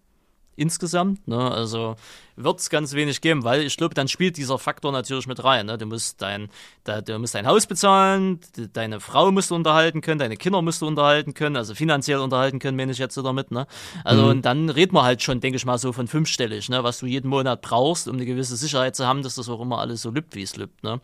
insgesamt. 0.57 1.27
Ne? 1.29 1.39
Also 1.39 1.97
wird 2.37 2.61
es 2.61 2.71
ganz 2.71 2.93
wenig 2.93 3.21
geben, 3.21 3.45
weil 3.45 3.63
ich 3.63 3.77
glaube, 3.77 3.95
dann 3.95 4.09
spielt 4.09 4.37
dieser 4.37 4.59
Faktor 4.59 4.93
natürlich 4.93 5.27
mit 5.27 5.43
rein. 5.43 5.67
Ne? 5.67 5.79
Du 5.79 5.87
musst 5.87 6.21
dein, 6.23 6.49
da, 6.85 7.01
du 7.01 7.19
musst 7.19 7.35
dein 7.35 7.47
Haus 7.47 7.67
bezahlen, 7.67 8.41
de- 8.57 8.69
deine 8.73 9.01
Frau 9.01 9.33
musst 9.33 9.51
du 9.51 9.55
unterhalten 9.55 10.01
können, 10.03 10.19
deine 10.19 10.37
Kinder 10.37 10.61
musst 10.63 10.83
du 10.83 10.87
unterhalten 10.87 11.35
können, 11.35 11.57
also 11.57 11.75
finanziell 11.75 12.19
unterhalten 12.19 12.59
können, 12.59 12.77
meine 12.77 12.93
ich 12.93 12.99
jetzt 12.99 13.15
so 13.15 13.23
damit. 13.23 13.51
Ne? 13.51 13.67
Also 14.05 14.27
und 14.27 14.43
dann 14.43 14.69
redet 14.69 14.93
man 14.93 15.05
halt 15.05 15.23
schon, 15.23 15.41
denke 15.41 15.57
ich 15.57 15.65
mal, 15.65 15.79
so 15.79 15.93
von 15.93 16.09
fünfstellig, 16.09 16.69
ne? 16.69 16.85
was 16.85 16.99
du 16.99 17.07
jeden 17.07 17.29
Monat 17.29 17.63
brauchst, 17.63 18.09
um 18.09 18.17
eine 18.17 18.27
gewisse 18.27 18.57
Sicherheit 18.57 18.97
zu 18.97 19.07
haben, 19.07 19.23
dass 19.23 19.37
das 19.37 19.49
auch 19.49 19.61
immer 19.61 19.79
alles 19.79 20.03
so 20.03 20.11
lübt, 20.11 20.35
wie 20.35 20.43
es 20.43 20.57
lübt. 20.57 20.83
Ne? 20.83 21.01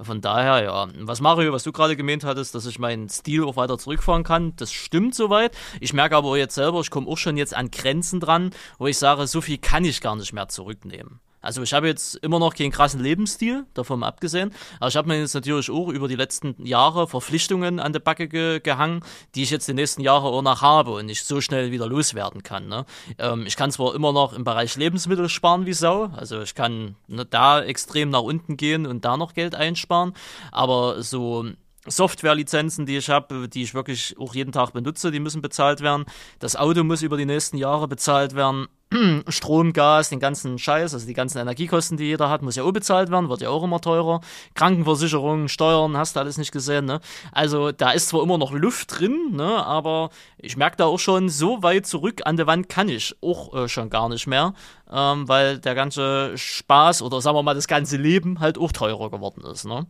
Von 0.00 0.20
daher, 0.20 0.62
ja. 0.64 0.88
Was 1.00 1.20
Mario, 1.20 1.52
was 1.52 1.62
du 1.62 1.72
gerade 1.72 1.96
gemeint 1.96 2.24
hattest, 2.24 2.54
dass 2.54 2.66
ich 2.66 2.78
meinen 2.78 3.08
Stil 3.08 3.44
auch 3.44 3.56
weiter 3.56 3.78
zurückfahren 3.78 4.24
kann, 4.24 4.54
das 4.56 4.72
stimmt 4.72 5.14
soweit. 5.14 5.56
Ich 5.80 5.92
merke 5.92 6.16
aber 6.16 6.28
auch 6.28 6.36
jetzt 6.36 6.54
selber, 6.54 6.80
ich 6.80 6.90
komme 6.90 7.06
auch 7.08 7.18
schon 7.18 7.36
jetzt 7.36 7.54
an 7.54 7.70
Grenzen 7.70 8.20
dran, 8.20 8.50
wo 8.78 8.86
ich 8.86 8.98
sage, 8.98 9.26
so 9.26 9.40
viel 9.40 9.58
kann 9.58 9.84
ich 9.84 10.00
gar 10.00 10.16
nicht 10.16 10.32
mehr 10.32 10.48
zurücknehmen. 10.70 11.20
Also 11.42 11.62
ich 11.62 11.72
habe 11.72 11.88
jetzt 11.88 12.16
immer 12.16 12.38
noch 12.38 12.54
keinen 12.54 12.70
krassen 12.70 13.00
Lebensstil, 13.02 13.64
davon 13.72 14.02
abgesehen, 14.02 14.52
aber 14.78 14.88
ich 14.88 14.96
habe 14.96 15.08
mir 15.08 15.18
jetzt 15.18 15.32
natürlich 15.32 15.70
auch 15.70 15.88
über 15.88 16.06
die 16.06 16.14
letzten 16.14 16.54
Jahre 16.66 17.08
Verpflichtungen 17.08 17.80
an 17.80 17.94
die 17.94 17.98
Backe 17.98 18.28
ge 18.28 18.60
gehangen, 18.60 19.02
die 19.34 19.44
ich 19.44 19.50
jetzt 19.50 19.66
die 19.66 19.72
nächsten 19.72 20.02
Jahre 20.02 20.28
auch 20.28 20.42
noch 20.42 20.60
habe 20.60 20.90
und 20.90 21.06
nicht 21.06 21.24
so 21.24 21.40
schnell 21.40 21.70
wieder 21.70 21.86
loswerden 21.86 22.42
kann. 22.42 22.68
Ne? 22.68 22.84
Ähm, 23.18 23.46
ich 23.46 23.56
kann 23.56 23.70
zwar 23.70 23.94
immer 23.94 24.12
noch 24.12 24.34
im 24.34 24.44
Bereich 24.44 24.76
Lebensmittel 24.76 25.30
sparen 25.30 25.64
wie 25.64 25.72
Sau, 25.72 26.10
also 26.14 26.42
ich 26.42 26.54
kann 26.54 26.96
ne, 27.08 27.24
da 27.24 27.62
extrem 27.62 28.10
nach 28.10 28.20
unten 28.20 28.58
gehen 28.58 28.86
und 28.86 29.06
da 29.06 29.16
noch 29.16 29.32
Geld 29.32 29.54
einsparen, 29.54 30.12
aber 30.52 31.02
so 31.02 31.46
Softwarelizenzen, 31.86 32.84
die 32.84 32.98
ich 32.98 33.08
habe, 33.08 33.48
die 33.48 33.62
ich 33.62 33.72
wirklich 33.72 34.14
auch 34.18 34.34
jeden 34.34 34.52
Tag 34.52 34.74
benutze, 34.74 35.10
die 35.10 35.20
müssen 35.20 35.40
bezahlt 35.40 35.80
werden. 35.80 36.04
Das 36.38 36.54
Auto 36.54 36.84
muss 36.84 37.00
über 37.00 37.16
die 37.16 37.24
nächsten 37.24 37.56
Jahre 37.56 37.88
bezahlt 37.88 38.34
werden. 38.34 38.68
Strom, 39.28 39.72
Gas, 39.72 40.08
den 40.08 40.18
ganzen 40.18 40.58
Scheiß, 40.58 40.94
also 40.94 41.06
die 41.06 41.14
ganzen 41.14 41.38
Energiekosten, 41.38 41.96
die 41.96 42.04
jeder 42.04 42.28
hat, 42.28 42.42
muss 42.42 42.56
ja 42.56 42.64
auch 42.64 42.72
bezahlt 42.72 43.10
werden, 43.10 43.28
wird 43.28 43.40
ja 43.40 43.48
auch 43.48 43.62
immer 43.62 43.80
teurer. 43.80 44.20
Krankenversicherung, 44.54 45.48
Steuern, 45.48 45.96
hast 45.96 46.16
du 46.16 46.20
alles 46.20 46.38
nicht 46.38 46.50
gesehen, 46.50 46.86
ne? 46.86 47.00
Also 47.30 47.70
da 47.70 47.92
ist 47.92 48.08
zwar 48.08 48.22
immer 48.22 48.36
noch 48.36 48.52
Luft 48.52 48.98
drin, 48.98 49.32
ne? 49.32 49.64
Aber 49.64 50.10
ich 50.38 50.56
merke 50.56 50.76
da 50.76 50.86
auch 50.86 50.98
schon, 50.98 51.28
so 51.28 51.62
weit 51.62 51.86
zurück 51.86 52.22
an 52.24 52.36
der 52.36 52.48
Wand 52.48 52.68
kann 52.68 52.88
ich 52.88 53.14
auch 53.22 53.54
äh, 53.54 53.68
schon 53.68 53.90
gar 53.90 54.08
nicht 54.08 54.26
mehr, 54.26 54.54
ähm, 54.90 55.28
weil 55.28 55.58
der 55.58 55.76
ganze 55.76 56.36
Spaß 56.36 57.02
oder 57.02 57.20
sagen 57.20 57.36
wir 57.36 57.42
mal 57.44 57.54
das 57.54 57.68
ganze 57.68 57.96
Leben 57.96 58.40
halt 58.40 58.58
auch 58.58 58.72
teurer 58.72 59.10
geworden 59.10 59.44
ist, 59.44 59.66
ne? 59.66 59.86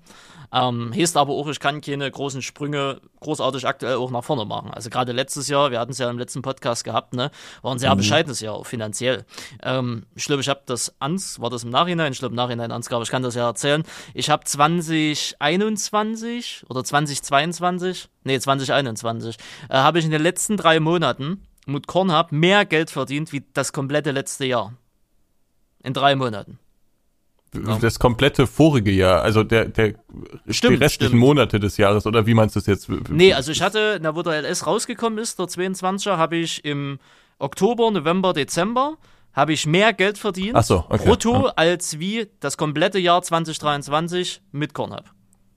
Ähm, 0.52 0.92
heißt 0.94 1.16
aber 1.16 1.32
auch, 1.32 1.46
ich 1.46 1.60
kann 1.60 1.80
keine 1.80 2.10
großen 2.10 2.42
Sprünge 2.42 3.00
großartig 3.20 3.66
aktuell 3.66 3.96
auch 3.96 4.10
nach 4.10 4.24
vorne 4.24 4.44
machen. 4.44 4.72
Also 4.72 4.90
gerade 4.90 5.12
letztes 5.12 5.46
Jahr, 5.48 5.70
wir 5.70 5.78
hatten 5.78 5.92
es 5.92 5.98
ja 5.98 6.10
im 6.10 6.18
letzten 6.18 6.42
Podcast 6.42 6.82
gehabt, 6.82 7.14
ne, 7.14 7.30
war 7.62 7.72
ein 7.72 7.78
sehr 7.78 7.94
bescheidenes 7.94 8.40
Jahr, 8.40 8.54
auch 8.54 8.66
finanziell. 8.66 8.89
Ähm, 9.62 10.04
ich 10.14 10.24
glaube, 10.24 10.42
ich 10.42 10.48
habe 10.48 10.62
das 10.66 10.94
ans, 11.00 11.40
war 11.40 11.50
das 11.50 11.64
im 11.64 11.70
Nachhinein? 11.70 12.12
Ich 12.12 12.18
glaube 12.18 12.32
im 12.32 12.36
Nachhinein 12.36 12.72
ans, 12.72 12.90
aber 12.90 13.02
ich 13.02 13.10
kann 13.10 13.22
das 13.22 13.34
ja 13.34 13.46
erzählen. 13.46 13.82
Ich 14.14 14.30
habe 14.30 14.44
2021 14.44 16.64
oder 16.68 16.84
2022, 16.84 18.08
nee 18.24 18.38
2021, 18.38 19.36
äh, 19.68 19.74
habe 19.74 19.98
ich 19.98 20.04
in 20.04 20.10
den 20.10 20.22
letzten 20.22 20.56
drei 20.56 20.80
Monaten 20.80 21.46
mit 21.66 21.86
Kornhub 21.86 22.32
mehr 22.32 22.64
Geld 22.64 22.90
verdient 22.90 23.32
wie 23.32 23.44
das 23.52 23.72
komplette 23.72 24.10
letzte 24.10 24.46
Jahr. 24.46 24.74
In 25.82 25.94
drei 25.94 26.14
Monaten. 26.14 26.58
das 27.80 27.98
komplette 27.98 28.46
vorige 28.46 28.90
Jahr, 28.90 29.22
also 29.22 29.42
der, 29.42 29.66
der 29.66 29.94
Stimmt, 30.48 30.78
die 30.78 30.84
restlichen 30.84 31.12
stimmt. 31.12 31.20
Monate 31.20 31.58
des 31.58 31.78
Jahres, 31.78 32.06
oder 32.06 32.26
wie 32.26 32.34
meinst 32.34 32.54
du 32.54 32.60
das 32.60 32.66
jetzt? 32.66 32.88
Nee, 33.08 33.32
also 33.32 33.50
ich 33.50 33.62
hatte, 33.62 33.98
na, 34.02 34.14
wo 34.14 34.22
der 34.22 34.42
LS 34.42 34.66
rausgekommen 34.66 35.18
ist, 35.18 35.38
der 35.38 35.46
22er, 35.46 36.16
habe 36.16 36.36
ich 36.36 36.64
im 36.64 36.98
Oktober, 37.40 37.90
November, 37.90 38.32
Dezember, 38.32 38.96
habe 39.32 39.52
ich 39.52 39.66
mehr 39.66 39.92
Geld 39.92 40.18
verdient, 40.18 40.56
Ach 40.56 40.64
so, 40.64 40.84
okay. 40.88 41.04
brutto, 41.04 41.46
als 41.56 41.98
wie 41.98 42.28
das 42.40 42.56
komplette 42.56 42.98
Jahr 42.98 43.22
2023 43.22 44.42
mit 44.52 44.74
Kornhub. 44.74 45.04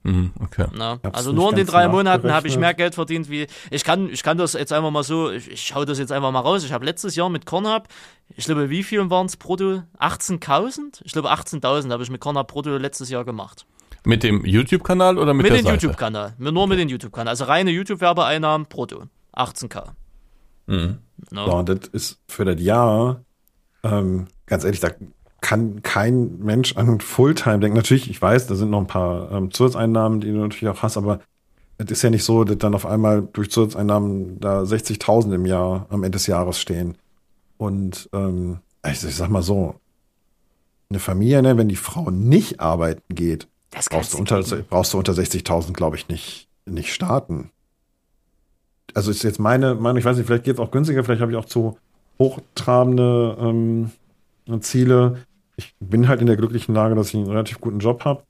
Mhm, 0.04 0.32
okay. 0.40 0.66
Na, 0.76 0.98
also 1.12 1.32
nur 1.32 1.48
in 1.50 1.56
den 1.56 1.66
drei 1.66 1.88
Monaten 1.88 2.30
habe 2.30 2.46
ich 2.46 2.58
mehr 2.58 2.74
Geld 2.74 2.94
verdient 2.94 3.30
wie. 3.30 3.46
Ich 3.70 3.84
kann, 3.84 4.10
ich 4.10 4.22
kann 4.22 4.36
das 4.36 4.52
jetzt 4.52 4.70
einfach 4.70 4.90
mal 4.90 5.02
so, 5.02 5.30
ich, 5.30 5.50
ich 5.50 5.74
hau 5.74 5.86
das 5.86 5.98
jetzt 5.98 6.12
einfach 6.12 6.30
mal 6.30 6.40
raus. 6.40 6.62
Ich 6.62 6.72
habe 6.72 6.84
letztes 6.84 7.16
Jahr 7.16 7.30
mit 7.30 7.46
Kornhub, 7.46 7.88
ich 8.36 8.44
glaube, 8.44 8.68
wie 8.68 8.82
viel 8.82 9.08
waren 9.08 9.26
es 9.26 9.38
brutto? 9.38 9.82
18.000? 9.98 11.00
Ich 11.04 11.12
glaube, 11.12 11.32
18.000 11.32 11.90
habe 11.90 12.02
ich 12.02 12.10
mit 12.10 12.20
Kornhub 12.20 12.46
brutto 12.48 12.76
letztes 12.76 13.08
Jahr 13.08 13.24
gemacht. 13.24 13.64
Mit 14.04 14.22
dem 14.22 14.44
YouTube-Kanal 14.44 15.16
oder 15.16 15.32
mit, 15.32 15.44
Mit 15.44 15.52
dem 15.52 15.64
Seite? 15.64 15.86
YouTube-Kanal. 15.86 16.34
Nur 16.36 16.66
mit 16.66 16.78
dem 16.78 16.90
YouTube-Kanal. 16.90 17.30
Also 17.30 17.44
reine 17.44 17.70
YouTube-Werbeeinnahmen 17.70 18.66
brutto. 18.68 19.04
18k. 19.34 19.92
Mhm. 20.66 20.98
No. 21.30 21.46
Ja, 21.46 21.52
und 21.54 21.68
das 21.68 21.88
ist 21.92 22.18
für 22.28 22.44
das 22.44 22.60
Jahr, 22.60 23.22
ähm, 23.82 24.26
ganz 24.46 24.64
ehrlich, 24.64 24.80
da 24.80 24.90
kann 25.40 25.82
kein 25.82 26.38
Mensch 26.38 26.76
an 26.76 27.00
Fulltime 27.00 27.60
denken. 27.60 27.76
Natürlich, 27.76 28.08
ich 28.08 28.20
weiß, 28.20 28.46
da 28.46 28.54
sind 28.54 28.70
noch 28.70 28.80
ein 28.80 28.86
paar 28.86 29.30
ähm, 29.30 29.50
Zusatzeinnahmen, 29.50 30.20
die 30.20 30.28
du 30.32 30.38
natürlich 30.38 30.68
auch 30.68 30.82
hast, 30.82 30.96
aber 30.96 31.20
es 31.76 31.90
ist 31.90 32.02
ja 32.02 32.10
nicht 32.10 32.24
so, 32.24 32.44
dass 32.44 32.58
dann 32.58 32.74
auf 32.74 32.86
einmal 32.86 33.28
durch 33.32 33.50
Zusatzeinnahmen 33.50 34.40
da 34.40 34.62
60.000 34.62 35.34
im 35.34 35.46
Jahr 35.46 35.86
am 35.90 36.02
Ende 36.02 36.16
des 36.16 36.26
Jahres 36.26 36.58
stehen. 36.58 36.96
Und 37.58 38.08
ähm, 38.12 38.58
ich, 38.86 39.04
ich 39.04 39.16
sag 39.16 39.28
mal 39.28 39.42
so, 39.42 39.74
eine 40.90 41.00
Familie, 41.00 41.42
ne, 41.42 41.56
wenn 41.56 41.68
die 41.68 41.76
Frau 41.76 42.10
nicht 42.10 42.60
arbeiten 42.60 43.14
geht, 43.14 43.48
brauchst 43.90 44.14
du 44.14 44.18
unter, 44.18 44.42
brauchst 44.68 44.92
du 44.92 44.98
unter 44.98 45.12
60.000, 45.12 45.72
glaube 45.72 45.96
ich, 45.96 46.08
nicht, 46.08 46.48
nicht 46.66 46.92
starten. 46.94 47.50
Also 48.94 49.10
ist 49.10 49.22
jetzt 49.24 49.40
meine 49.40 49.74
Meinung, 49.74 49.98
ich 49.98 50.04
weiß 50.04 50.16
nicht, 50.16 50.26
vielleicht 50.26 50.44
geht 50.44 50.54
es 50.54 50.60
auch 50.60 50.70
günstiger, 50.70 51.02
vielleicht 51.04 51.20
habe 51.20 51.32
ich 51.32 51.38
auch 51.38 51.44
zu 51.44 51.76
hochtrabende 52.18 53.36
ähm, 53.40 53.90
Ziele. 54.60 55.18
Ich 55.56 55.74
bin 55.80 56.08
halt 56.08 56.20
in 56.20 56.26
der 56.26 56.36
glücklichen 56.36 56.74
Lage, 56.74 56.94
dass 56.94 57.08
ich 57.08 57.16
einen 57.16 57.26
relativ 57.26 57.60
guten 57.60 57.80
Job 57.80 58.04
habe. 58.04 58.22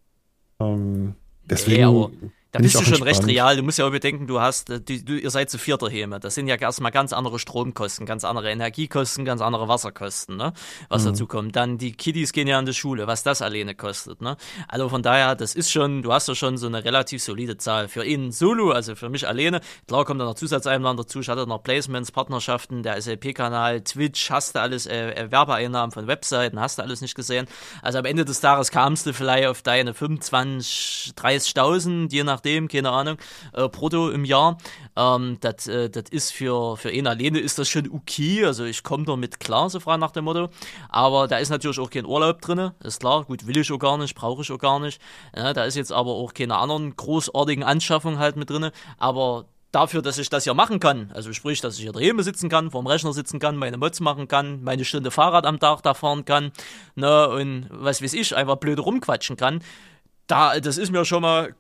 Ähm, 0.60 1.14
Deswegen. 1.48 2.32
Da 2.55 2.59
bin 2.59 2.66
bist 2.66 2.76
du 2.76 2.84
schon 2.84 3.02
recht 3.02 3.18
entspannt. 3.18 3.30
real. 3.32 3.57
Du 3.57 3.62
musst 3.64 3.78
ja 3.80 3.84
auch 3.86 3.90
bedenken, 3.90 4.28
du 4.28 4.40
hast, 4.40 4.70
äh, 4.70 4.80
du, 4.80 5.02
du, 5.02 5.14
ihr 5.18 5.30
seid 5.30 5.50
zu 5.50 5.59
vierter 5.59 5.90
Häme. 5.90 6.20
Das 6.20 6.36
sind 6.36 6.46
ja 6.46 6.55
erstmal 6.55 6.92
ganz 6.92 7.12
andere 7.12 7.40
Stromkosten, 7.40 8.07
ganz 8.07 8.22
andere 8.24 8.48
Energiekosten, 8.52 9.24
ganz 9.24 9.40
andere 9.40 9.66
Wasserkosten, 9.66 10.36
ne? 10.36 10.52
Was 10.88 11.02
Mhm. 11.02 11.07
dazu 11.09 11.26
kommt. 11.26 11.57
Dann 11.57 11.78
die 11.78 11.90
Kiddies 11.92 12.32
gehen 12.32 12.46
ja 12.46 12.57
in 12.61 12.64
die 12.66 12.72
Schule, 12.72 13.09
was 13.09 13.24
das 13.24 13.42
alleine 13.42 13.74
kostet, 13.74 14.20
ne? 14.22 14.36
Also 14.68 14.88
von 14.88 15.02
daher, 15.02 15.34
das 15.34 15.57
ist 15.57 15.72
schon, 15.72 16.02
du 16.02 16.12
hast 16.12 16.28
ja 16.28 16.36
schon 16.36 16.57
so 16.57 16.68
eine 16.68 16.84
relativ 16.84 17.22
solide 17.24 17.57
Zahl. 17.57 17.88
Für 17.88 18.05
ihn 18.05 18.30
solo, 18.30 18.70
also 18.70 18.94
für 18.94 19.09
mich 19.09 19.26
alleine, 19.26 19.61
klar 19.88 20.05
kommt 20.05 20.20
da 20.20 20.24
noch 20.24 20.34
Zusatzeinnahmen 20.36 20.96
dazu, 20.96 21.18
ich 21.20 21.28
hatte 21.28 21.48
noch 21.48 21.62
Placements, 21.64 22.12
Partnerschaften, 22.12 22.84
der 22.84 22.94
SLP-Kanal, 23.02 23.80
Twitch, 23.80 24.30
hast 24.30 24.55
du 24.55 24.61
alles, 24.61 24.86
äh, 24.86 25.11
äh, 25.11 25.30
Werbeeinnahmen 25.32 25.90
von 25.90 26.07
Webseiten, 26.07 26.61
hast 26.61 26.78
du 26.78 26.82
alles 26.82 27.00
nicht 27.00 27.16
gesehen. 27.16 27.46
Also 27.82 27.98
am 27.98 28.05
Ende 28.05 28.24
des 28.24 28.40
Tages 28.40 28.70
kamst 28.70 29.07
du 29.07 29.12
vielleicht 29.12 29.48
auf 29.48 29.62
deine 29.62 29.92
25, 29.92 31.14
30.000, 31.16 32.12
je 32.12 32.22
nachdem, 32.45 32.68
keine 32.68 32.90
Ahnung, 32.90 33.16
äh, 33.55 33.68
brutto 33.68 34.11
im 34.11 34.24
Jahr. 34.24 34.59
Ähm, 34.97 35.38
das 35.40 35.66
äh, 35.66 35.90
ist 36.11 36.32
für, 36.32 36.76
für 36.76 36.90
ihn 36.90 37.07
alleine 37.07 37.38
ist 37.38 37.59
das 37.59 37.68
schon 37.68 37.90
okay. 37.90 38.45
Also 38.45 38.64
ich 38.64 38.82
komme 38.82 39.05
damit 39.05 39.40
klar, 39.40 39.70
so 39.70 39.80
frei 39.80 39.97
nach 39.97 40.11
dem 40.11 40.24
Motto. 40.24 40.49
Aber 40.90 41.26
da 41.26 41.38
ist 41.38 41.51
natürlich 41.51 41.78
auch 41.78 41.90
kein 41.90 42.05
Urlaub 42.05 42.40
drin, 42.42 42.70
ist 42.82 43.01
klar. 43.01 43.24
Gut, 43.24 43.47
will 43.47 43.57
ich 43.57 43.72
auch 43.72 43.78
gar 43.78 43.97
nicht, 43.99 44.14
brauche 44.14 44.42
ich 44.42 44.53
auch 44.53 44.59
gar 44.59 44.78
nicht. 44.78 45.01
Ja, 45.34 45.53
da 45.53 45.64
ist 45.64 45.76
jetzt 45.76 45.92
aber 45.92 46.12
auch 46.12 46.34
keine 46.34 46.57
anderen 46.57 46.95
großartigen 46.97 47.64
Anschaffungen 47.64 48.18
halt 48.18 48.36
mit 48.36 48.51
drin. 48.51 48.70
Aber 48.99 49.47
dafür, 49.72 50.03
dass 50.03 50.18
ich 50.18 50.28
das 50.28 50.45
ja 50.45 50.55
machen 50.55 50.78
kann, 50.78 51.11
also 51.14 51.32
sprich, 51.32 51.61
dass 51.61 51.76
ich 51.76 51.82
hier 51.82 51.92
daheim 51.92 52.20
sitzen 52.22 52.49
kann, 52.49 52.70
vorm 52.70 52.86
Rechner 52.86 53.12
sitzen 53.12 53.40
kann, 53.40 53.57
meine 53.57 53.76
Mods 53.76 53.99
machen 53.99 54.28
kann, 54.28 54.62
meine 54.62 54.84
Stunde 54.84 55.11
Fahrrad 55.11 55.47
am 55.47 55.59
Tag 55.59 55.82
da 55.82 55.95
fahren 55.95 56.24
kann, 56.24 56.53
ne, 56.95 57.28
und 57.28 57.66
was 57.70 58.01
weiß 58.01 58.12
ich, 58.14 58.36
einfach 58.36 58.55
blöd 58.57 58.78
rumquatschen 58.78 59.36
kann, 59.36 59.62
da, 60.26 60.59
das 60.61 60.78
ist 60.78 60.90
mir 60.90 61.05
schon 61.05 61.22
mal, 61.22 61.55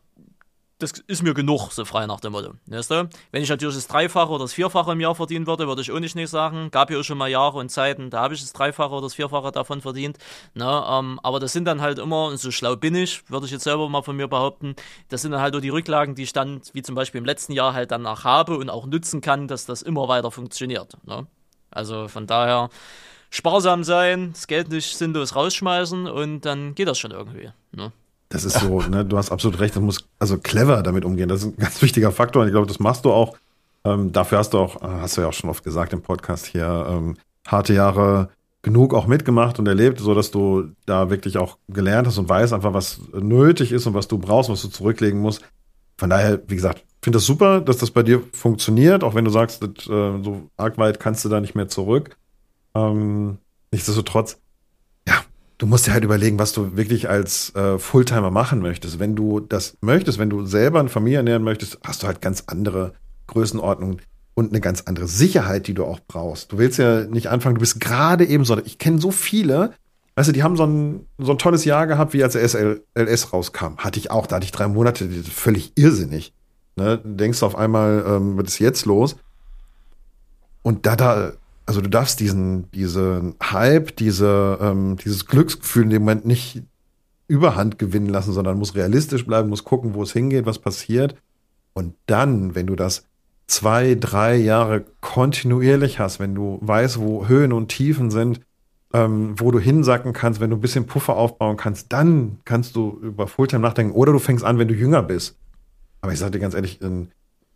das 0.78 0.92
ist 1.06 1.22
mir 1.22 1.34
genug, 1.34 1.70
so 1.70 1.84
frei 1.84 2.06
nach 2.06 2.20
dem 2.20 2.32
Motto. 2.32 2.54
Weißt 2.66 2.90
du? 2.90 3.08
Wenn 3.30 3.42
ich 3.42 3.48
natürlich 3.48 3.76
das 3.76 3.86
Dreifache 3.86 4.30
oder 4.30 4.44
das 4.44 4.52
Vierfache 4.52 4.92
im 4.92 5.00
Jahr 5.00 5.14
verdienen 5.14 5.46
würde, 5.46 5.68
würde 5.68 5.82
ich 5.82 5.92
auch 5.92 6.00
nicht, 6.00 6.16
nicht 6.16 6.30
sagen. 6.30 6.70
Gab 6.70 6.90
ja 6.90 6.98
auch 6.98 7.04
schon 7.04 7.16
mal 7.16 7.28
Jahre 7.28 7.58
und 7.58 7.68
Zeiten, 7.68 8.10
da 8.10 8.20
habe 8.20 8.34
ich 8.34 8.40
das 8.40 8.52
Dreifache 8.52 8.90
oder 8.90 9.02
das 9.02 9.14
Vierfache 9.14 9.52
davon 9.52 9.80
verdient. 9.80 10.18
Ne? 10.54 10.84
Ähm, 10.88 11.20
aber 11.22 11.38
das 11.38 11.52
sind 11.52 11.64
dann 11.66 11.80
halt 11.80 11.98
immer, 11.98 12.26
und 12.26 12.38
so 12.38 12.50
schlau 12.50 12.74
bin 12.74 12.94
ich, 12.96 13.28
würde 13.30 13.46
ich 13.46 13.52
jetzt 13.52 13.64
selber 13.64 13.88
mal 13.88 14.02
von 14.02 14.16
mir 14.16 14.26
behaupten, 14.26 14.74
das 15.08 15.22
sind 15.22 15.30
dann 15.30 15.40
halt 15.40 15.54
nur 15.54 15.60
die 15.60 15.68
Rücklagen, 15.68 16.16
die 16.16 16.24
ich 16.24 16.32
dann, 16.32 16.60
wie 16.72 16.82
zum 16.82 16.96
Beispiel 16.96 17.20
im 17.20 17.24
letzten 17.24 17.52
Jahr, 17.52 17.72
halt 17.72 17.92
danach 17.92 18.24
habe 18.24 18.58
und 18.58 18.68
auch 18.68 18.86
nutzen 18.86 19.20
kann, 19.20 19.46
dass 19.46 19.66
das 19.66 19.80
immer 19.82 20.08
weiter 20.08 20.32
funktioniert. 20.32 20.96
Ne? 21.06 21.26
Also 21.70 22.08
von 22.08 22.26
daher 22.26 22.68
sparsam 23.30 23.84
sein, 23.84 24.32
das 24.32 24.48
Geld 24.48 24.70
nicht 24.70 24.96
sinnlos 24.96 25.36
rausschmeißen 25.36 26.08
und 26.08 26.42
dann 26.42 26.74
geht 26.74 26.88
das 26.88 26.98
schon 26.98 27.12
irgendwie. 27.12 27.50
Ne? 27.72 27.92
Das 28.34 28.44
ist 28.44 28.58
so, 28.58 28.80
ne, 28.80 29.04
du 29.04 29.16
hast 29.16 29.30
absolut 29.30 29.60
recht, 29.60 29.76
du 29.76 29.80
musst 29.80 30.08
also 30.18 30.38
clever 30.38 30.82
damit 30.82 31.04
umgehen. 31.04 31.28
Das 31.28 31.42
ist 31.42 31.46
ein 31.46 31.56
ganz 31.56 31.80
wichtiger 31.82 32.10
Faktor 32.10 32.42
und 32.42 32.48
ich 32.48 32.52
glaube, 32.52 32.66
das 32.66 32.80
machst 32.80 33.04
du 33.04 33.12
auch. 33.12 33.36
Ähm, 33.84 34.10
dafür 34.10 34.38
hast 34.38 34.54
du 34.54 34.58
auch, 34.58 34.82
äh, 34.82 35.00
hast 35.00 35.16
du 35.16 35.20
ja 35.20 35.28
auch 35.28 35.32
schon 35.32 35.50
oft 35.50 35.62
gesagt 35.62 35.92
im 35.92 36.02
Podcast 36.02 36.46
hier, 36.46 36.86
ähm, 36.90 37.16
harte 37.46 37.74
Jahre 37.74 38.30
genug 38.62 38.92
auch 38.92 39.06
mitgemacht 39.06 39.60
und 39.60 39.68
erlebt, 39.68 40.00
so 40.00 40.14
dass 40.14 40.32
du 40.32 40.70
da 40.84 41.10
wirklich 41.10 41.38
auch 41.38 41.58
gelernt 41.68 42.08
hast 42.08 42.18
und 42.18 42.28
weißt 42.28 42.52
einfach, 42.52 42.74
was 42.74 43.00
nötig 43.12 43.70
ist 43.70 43.86
und 43.86 43.94
was 43.94 44.08
du 44.08 44.18
brauchst, 44.18 44.50
was 44.50 44.62
du 44.62 44.68
zurücklegen 44.68 45.20
musst. 45.20 45.42
Von 45.96 46.10
daher, 46.10 46.40
wie 46.48 46.56
gesagt, 46.56 46.82
finde 47.02 47.18
das 47.18 47.26
super, 47.26 47.60
dass 47.60 47.76
das 47.76 47.92
bei 47.92 48.02
dir 48.02 48.22
funktioniert, 48.32 49.04
auch 49.04 49.14
wenn 49.14 49.24
du 49.24 49.30
sagst, 49.30 49.62
das, 49.62 49.86
äh, 49.86 50.22
so 50.24 50.48
arg 50.56 50.76
weit 50.78 50.98
kannst 50.98 51.24
du 51.24 51.28
da 51.28 51.40
nicht 51.40 51.54
mehr 51.54 51.68
zurück. 51.68 52.16
Ähm, 52.74 53.38
nichtsdestotrotz, 53.70 54.40
du 55.58 55.66
musst 55.66 55.86
dir 55.86 55.92
halt 55.92 56.04
überlegen, 56.04 56.38
was 56.38 56.52
du 56.52 56.76
wirklich 56.76 57.08
als 57.08 57.54
äh, 57.54 57.78
Fulltimer 57.78 58.30
machen 58.30 58.60
möchtest. 58.60 58.98
Wenn 58.98 59.14
du 59.14 59.40
das 59.40 59.76
möchtest, 59.80 60.18
wenn 60.18 60.30
du 60.30 60.44
selber 60.46 60.80
eine 60.80 60.88
Familie 60.88 61.18
ernähren 61.18 61.44
möchtest, 61.44 61.78
hast 61.84 62.02
du 62.02 62.06
halt 62.06 62.20
ganz 62.20 62.44
andere 62.46 62.92
Größenordnungen 63.26 64.00
und 64.34 64.50
eine 64.50 64.60
ganz 64.60 64.82
andere 64.82 65.06
Sicherheit, 65.06 65.66
die 65.66 65.74
du 65.74 65.84
auch 65.84 66.00
brauchst. 66.06 66.52
Du 66.52 66.58
willst 66.58 66.78
ja 66.78 67.04
nicht 67.04 67.28
anfangen, 67.28 67.54
du 67.54 67.60
bist 67.60 67.80
gerade 67.80 68.24
eben 68.24 68.44
so, 68.44 68.58
ich 68.64 68.78
kenne 68.78 69.00
so 69.00 69.10
viele, 69.10 69.72
weißt 70.16 70.28
du, 70.28 70.32
die 70.32 70.42
haben 70.42 70.56
so 70.56 70.66
ein, 70.66 71.06
so 71.18 71.32
ein 71.32 71.38
tolles 71.38 71.64
Jahr 71.64 71.86
gehabt, 71.86 72.12
wie 72.12 72.22
als 72.22 72.32
der 72.32 72.48
SLS 72.48 73.32
rauskam. 73.32 73.76
Hatte 73.78 73.98
ich 73.98 74.10
auch, 74.10 74.26
da 74.26 74.36
hatte 74.36 74.44
ich 74.44 74.52
drei 74.52 74.68
Monate, 74.68 75.08
völlig 75.08 75.72
irrsinnig. 75.76 76.32
Ne? 76.76 76.98
Du 76.98 77.14
denkst 77.14 77.42
auf 77.42 77.56
einmal, 77.56 78.04
ähm, 78.06 78.36
was 78.36 78.48
ist 78.48 78.58
jetzt 78.58 78.86
los? 78.86 79.16
Und 80.62 80.86
da, 80.86 80.96
da, 80.96 81.32
also 81.66 81.80
du 81.80 81.88
darfst 81.88 82.20
diesen, 82.20 82.70
diesen 82.72 83.34
Hype, 83.42 83.96
diese, 83.96 84.58
ähm, 84.60 84.96
dieses 84.96 85.26
Glücksgefühl 85.26 85.84
in 85.84 85.90
dem 85.90 86.02
Moment 86.02 86.26
nicht 86.26 86.62
überhand 87.26 87.78
gewinnen 87.78 88.08
lassen, 88.08 88.32
sondern 88.32 88.58
muss 88.58 88.74
realistisch 88.74 89.26
bleiben, 89.26 89.48
muss 89.48 89.64
gucken, 89.64 89.94
wo 89.94 90.02
es 90.02 90.12
hingeht, 90.12 90.46
was 90.46 90.58
passiert. 90.58 91.16
Und 91.72 91.94
dann, 92.06 92.54
wenn 92.54 92.66
du 92.66 92.76
das 92.76 93.06
zwei, 93.46 93.94
drei 93.94 94.36
Jahre 94.36 94.84
kontinuierlich 95.00 95.98
hast, 95.98 96.20
wenn 96.20 96.34
du 96.34 96.58
weißt, 96.60 96.98
wo 97.00 97.26
Höhen 97.26 97.52
und 97.52 97.68
Tiefen 97.68 98.10
sind, 98.10 98.40
ähm, 98.92 99.34
wo 99.38 99.50
du 99.50 99.58
hinsacken 99.58 100.12
kannst, 100.12 100.40
wenn 100.40 100.50
du 100.50 100.56
ein 100.56 100.60
bisschen 100.60 100.86
Puffer 100.86 101.16
aufbauen 101.16 101.56
kannst, 101.56 101.92
dann 101.92 102.38
kannst 102.44 102.76
du 102.76 102.98
über 103.02 103.26
Fulltime 103.26 103.62
nachdenken. 103.62 103.92
Oder 103.92 104.12
du 104.12 104.18
fängst 104.18 104.44
an, 104.44 104.58
wenn 104.58 104.68
du 104.68 104.74
jünger 104.74 105.02
bist. 105.02 105.36
Aber 106.00 106.12
ich 106.12 106.18
sage 106.18 106.32
dir 106.32 106.38
ganz 106.38 106.54
ehrlich, 106.54 106.80
ein 106.82 107.10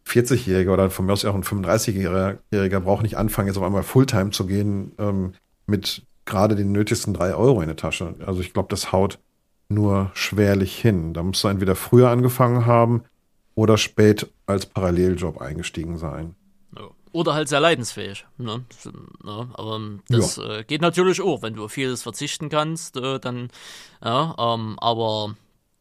40-Jähriger 0.09 0.73
oder 0.73 0.91
von 0.91 1.07
mir 1.07 1.13
aus 1.13 1.25
auch 1.25 1.35
ein 1.35 1.45
35-Jähriger 1.45 2.81
braucht 2.81 3.03
nicht 3.03 3.17
anfangen, 3.17 3.49
jetzt 3.49 3.59
auf 3.59 3.65
einmal 3.65 3.83
Fulltime 3.83 4.31
zu 4.31 4.47
gehen 4.47 4.93
ähm, 4.99 5.35
mit 5.67 6.03
gerade 6.25 6.57
den 6.57 6.73
nötigsten 6.73 7.15
drei 7.15 7.35
Euro 7.35 7.61
in 7.61 7.69
der 7.69 7.77
Tasche. 7.77 8.15
Also 8.27 8.41
ich 8.41 8.53
glaube, 8.53 8.69
das 8.71 8.93
haut 8.93 9.19
nur 9.69 10.11
schwerlich 10.15 10.79
hin. 10.79 11.15
Da 11.15 11.23
musst 11.23 11.45
du 11.45 11.49
entweder 11.49 11.75
früher 11.75 12.11
angefangen 12.11 12.67
haben 12.67 13.03
oder 13.55 13.77
spät 13.77 14.31
als 14.47 14.67
Paralleljob 14.67 15.41
eingestiegen 15.41 15.99
sein. 15.99 16.35
Ja. 16.77 16.89
Oder 17.13 17.35
halt 17.35 17.49
sehr 17.49 17.61
leidensfähig. 17.61 18.27
Ne? 18.37 18.65
Ne? 19.25 19.49
Aber 19.55 19.81
das 20.09 20.39
äh, 20.39 20.65
geht 20.65 20.83
natürlich 20.83 21.21
auch, 21.21 21.43
wenn 21.43 21.55
du 21.55 21.65
auf 21.65 21.73
vieles 21.73 22.03
verzichten 22.03 22.49
kannst, 22.49 22.97
äh, 22.97 23.19
dann, 23.19 23.49
ja, 24.05 24.35
ähm, 24.39 24.79
aber 24.79 25.35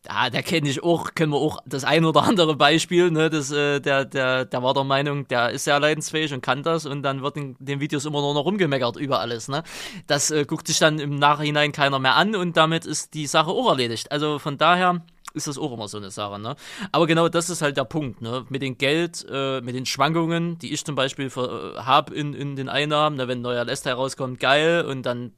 ja, 0.07 0.29
da 0.29 0.41
kenne 0.41 0.69
ich 0.69 0.83
auch, 0.83 1.13
können 1.15 1.31
wir 1.31 1.39
auch 1.39 1.59
das 1.65 1.83
ein 1.83 2.05
oder 2.05 2.23
andere 2.23 2.55
Beispiel, 2.55 3.11
ne, 3.11 3.29
das, 3.29 3.51
äh, 3.51 3.79
der, 3.79 4.05
der, 4.05 4.45
der 4.45 4.63
war 4.63 4.73
der 4.73 4.83
Meinung, 4.83 5.27
der 5.27 5.51
ist 5.51 5.65
sehr 5.65 5.79
leidensfähig 5.79 6.33
und 6.33 6.41
kann 6.41 6.63
das 6.63 6.85
und 6.85 7.03
dann 7.03 7.21
wird 7.21 7.37
in 7.37 7.55
den 7.59 7.79
Videos 7.79 8.05
immer 8.05 8.21
nur 8.21 8.33
noch 8.33 8.45
rumgemeckert 8.45 8.97
über 8.97 9.19
alles, 9.19 9.47
ne. 9.47 9.63
Das 10.07 10.31
äh, 10.31 10.45
guckt 10.45 10.67
sich 10.67 10.79
dann 10.79 10.99
im 10.99 11.15
Nachhinein 11.15 11.71
keiner 11.71 11.99
mehr 11.99 12.15
an 12.15 12.35
und 12.35 12.57
damit 12.57 12.85
ist 12.85 13.13
die 13.13 13.27
Sache 13.27 13.51
auch 13.51 13.69
erledigt. 13.69 14.11
Also 14.11 14.39
von 14.39 14.57
daher 14.57 15.01
ist 15.33 15.47
das 15.47 15.57
auch 15.57 15.71
immer 15.73 15.87
so 15.87 15.97
eine 15.97 16.09
Sache, 16.09 16.39
ne? 16.39 16.55
Aber 16.91 17.05
genau 17.05 17.29
das 17.29 17.49
ist 17.49 17.61
halt 17.61 17.77
der 17.77 17.83
Punkt, 17.85 18.21
ne? 18.21 18.45
Mit 18.49 18.61
dem 18.61 18.77
Geld, 18.77 19.25
äh, 19.29 19.61
mit 19.61 19.75
den 19.75 19.85
Schwankungen, 19.85 20.57
die 20.57 20.73
ich 20.73 20.85
zum 20.85 20.95
Beispiel 20.95 21.27
äh, 21.27 21.79
habe 21.79 22.15
in, 22.15 22.33
in 22.33 22.55
den 22.55 22.69
Einnahmen, 22.69 23.17
ne? 23.17 23.27
wenn 23.27 23.39
ein 23.39 23.43
neuer 23.43 23.65
Lest 23.65 23.85
herauskommt, 23.85 24.39
geil, 24.39 24.85
und 24.85 25.05
dann 25.05 25.33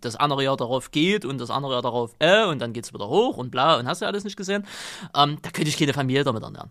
das 0.00 0.16
andere 0.16 0.44
Jahr 0.44 0.56
darauf 0.56 0.90
geht 0.90 1.24
und 1.24 1.38
das 1.38 1.50
andere 1.50 1.74
Jahr 1.74 1.82
darauf 1.82 2.14
äh, 2.18 2.44
und 2.44 2.58
dann 2.60 2.72
geht's 2.72 2.92
wieder 2.92 3.08
hoch 3.08 3.36
und 3.36 3.50
bla 3.50 3.76
und 3.76 3.86
hast 3.86 4.02
du 4.02 4.06
alles 4.06 4.24
nicht 4.24 4.36
gesehen, 4.36 4.66
ähm, 5.14 5.38
da 5.42 5.50
könnte 5.50 5.68
ich 5.68 5.78
keine 5.78 5.92
Familie 5.92 6.24
damit 6.24 6.42
ernähren. 6.42 6.70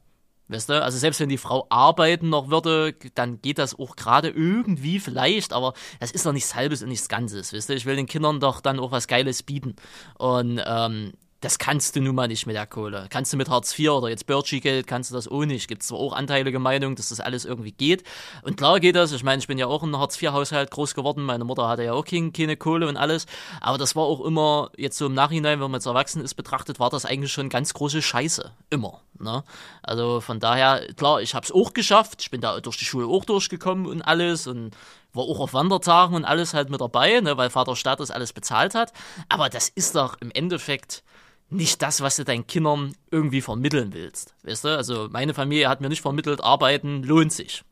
Weißt 0.49 0.69
du, 0.69 0.81
also 0.81 0.97
selbst 0.97 1.19
wenn 1.19 1.27
die 1.27 1.37
Frau 1.37 1.67
arbeiten 1.69 2.29
noch 2.29 2.49
würde, 2.49 2.93
dann 3.15 3.41
geht 3.41 3.57
das 3.57 3.77
auch 3.77 3.97
gerade 3.97 4.29
irgendwie 4.29 4.99
vielleicht, 4.99 5.51
aber 5.51 5.73
das 5.99 6.11
ist 6.11 6.25
doch 6.25 6.31
nichts 6.31 6.55
Halbes 6.55 6.81
und 6.81 6.89
nichts 6.89 7.09
Ganzes, 7.09 7.51
weißt 7.51 7.69
du. 7.69 7.73
Ich 7.73 7.85
will 7.85 7.97
den 7.97 8.05
Kindern 8.05 8.39
doch 8.39 8.61
dann 8.61 8.79
auch 8.79 8.91
was 8.91 9.07
Geiles 9.07 9.43
bieten. 9.43 9.75
Und 10.17 10.61
ähm, 10.65 11.11
das 11.41 11.59
kannst 11.59 11.95
du 11.95 12.01
nun 12.01 12.15
mal 12.15 12.27
nicht 12.27 12.47
mit 12.47 12.55
der 12.55 12.65
Kohle. 12.65 13.05
Kannst 13.11 13.31
du 13.31 13.37
mit 13.37 13.47
Hartz 13.47 13.77
IV 13.77 13.91
oder 13.91 14.09
jetzt 14.09 14.25
Birchie-Geld, 14.25 14.87
kannst 14.87 15.11
du 15.11 15.15
das 15.15 15.27
auch 15.27 15.45
nicht. 15.45 15.67
Gibt 15.67 15.83
zwar 15.83 15.99
auch 15.99 16.13
anteilige 16.13 16.57
Meinung, 16.57 16.95
dass 16.95 17.09
das 17.09 17.19
alles 17.19 17.45
irgendwie 17.45 17.71
geht. 17.71 18.03
Und 18.41 18.57
klar 18.57 18.79
geht 18.79 18.95
das. 18.95 19.11
Ich 19.11 19.23
meine, 19.23 19.39
ich 19.39 19.47
bin 19.47 19.59
ja 19.59 19.67
auch 19.67 19.83
in 19.83 19.89
einem 19.89 19.99
Hartz-IV-Haushalt 19.99 20.71
groß 20.71 20.95
geworden. 20.95 21.23
Meine 21.23 21.43
Mutter 21.43 21.67
hatte 21.67 21.83
ja 21.83 21.93
auch 21.93 22.05
keine, 22.05 22.31
keine 22.31 22.57
Kohle 22.57 22.87
und 22.87 22.97
alles. 22.97 23.27
Aber 23.61 23.77
das 23.77 23.95
war 23.95 24.03
auch 24.03 24.21
immer, 24.21 24.71
jetzt 24.77 24.97
so 24.97 25.05
im 25.05 25.13
Nachhinein, 25.13 25.59
wenn 25.59 25.69
man 25.69 25.79
jetzt 25.79 25.85
erwachsen 25.85 26.23
ist, 26.23 26.33
betrachtet, 26.33 26.79
war 26.79 26.89
das 26.89 27.05
eigentlich 27.05 27.31
schon 27.31 27.49
ganz 27.49 27.73
große 27.73 28.01
Scheiße. 28.01 28.51
Immer. 28.71 29.01
Ne? 29.19 29.43
Also 29.83 30.21
von 30.21 30.39
daher, 30.39 30.87
klar, 30.95 31.21
ich 31.21 31.35
habe 31.35 31.45
es 31.45 31.51
auch 31.51 31.73
geschafft. 31.73 32.21
Ich 32.21 32.31
bin 32.31 32.41
da 32.41 32.59
durch 32.61 32.77
die 32.77 32.85
Schule 32.85 33.05
auch 33.05 33.25
durchgekommen 33.25 33.85
und 33.85 34.01
alles 34.01 34.47
und 34.47 34.71
war 35.13 35.23
auch 35.23 35.39
auf 35.39 35.53
Wandertagen 35.53 36.15
und 36.15 36.25
alles 36.25 36.53
halt 36.53 36.69
mit 36.69 36.81
dabei, 36.81 37.19
ne, 37.21 37.37
weil 37.37 37.49
Vater 37.49 37.75
Staat 37.75 37.99
das 37.99 38.11
alles 38.11 38.33
bezahlt 38.33 38.75
hat. 38.75 38.93
Aber 39.29 39.49
das 39.49 39.69
ist 39.69 39.95
doch 39.95 40.15
im 40.19 40.31
Endeffekt 40.31 41.03
nicht 41.49 41.81
das, 41.81 42.01
was 42.01 42.17
du 42.17 42.25
deinen 42.25 42.45
Kindern 42.47 42.93
irgendwie 43.11 43.41
vermitteln 43.41 43.93
willst. 43.93 44.35
Weißt 44.43 44.65
du? 44.65 44.69
Also 44.69 45.07
meine 45.11 45.33
Familie 45.33 45.69
hat 45.69 45.81
mir 45.81 45.89
nicht 45.89 46.01
vermittelt, 46.01 46.43
arbeiten 46.43 47.03
lohnt 47.03 47.31
sich. 47.31 47.63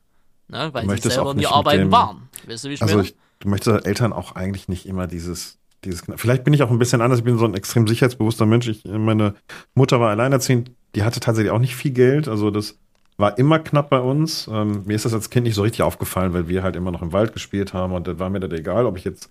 Ne? 0.48 0.70
Weil 0.72 0.88
sie 1.00 1.10
selber 1.10 1.34
nie 1.34 1.46
arbeiten 1.46 1.84
dem, 1.84 1.92
waren. 1.92 2.28
Weißt 2.46 2.64
du, 2.64 2.68
wie 2.68 2.74
ich 2.74 2.82
also 2.82 2.96
meine? 2.96 3.08
ich 3.08 3.16
möchte 3.44 3.84
Eltern 3.84 4.12
auch 4.12 4.34
eigentlich 4.34 4.68
nicht 4.68 4.86
immer 4.86 5.06
dieses, 5.06 5.58
dieses. 5.84 6.02
Vielleicht 6.16 6.44
bin 6.44 6.54
ich 6.54 6.62
auch 6.62 6.70
ein 6.70 6.78
bisschen 6.78 7.00
anders, 7.00 7.18
ich 7.18 7.24
bin 7.24 7.38
so 7.38 7.44
ein 7.44 7.54
extrem 7.54 7.86
sicherheitsbewusster 7.86 8.46
Mensch. 8.46 8.68
Ich, 8.68 8.84
meine 8.84 9.34
Mutter 9.74 10.00
war 10.00 10.10
alleinerziehend, 10.10 10.70
die 10.94 11.02
hatte 11.02 11.20
tatsächlich 11.20 11.50
auch 11.50 11.58
nicht 11.58 11.76
viel 11.76 11.92
Geld. 11.92 12.28
Also 12.28 12.50
das 12.50 12.78
war 13.18 13.38
immer 13.38 13.58
knapp 13.58 13.90
bei 13.90 14.00
uns. 14.00 14.48
Ähm, 14.50 14.84
mir 14.86 14.94
ist 14.94 15.04
das 15.04 15.14
als 15.14 15.30
Kind 15.30 15.44
nicht 15.44 15.54
so 15.54 15.62
richtig 15.62 15.82
aufgefallen, 15.82 16.32
weil 16.32 16.48
wir 16.48 16.62
halt 16.62 16.76
immer 16.76 16.90
noch 16.90 17.02
im 17.02 17.12
Wald 17.12 17.32
gespielt 17.32 17.72
haben 17.74 17.92
und 17.92 18.06
das 18.06 18.18
war 18.18 18.30
mir 18.30 18.40
dann 18.40 18.52
egal, 18.52 18.86
ob 18.86 18.96
ich 18.96 19.04
jetzt 19.04 19.30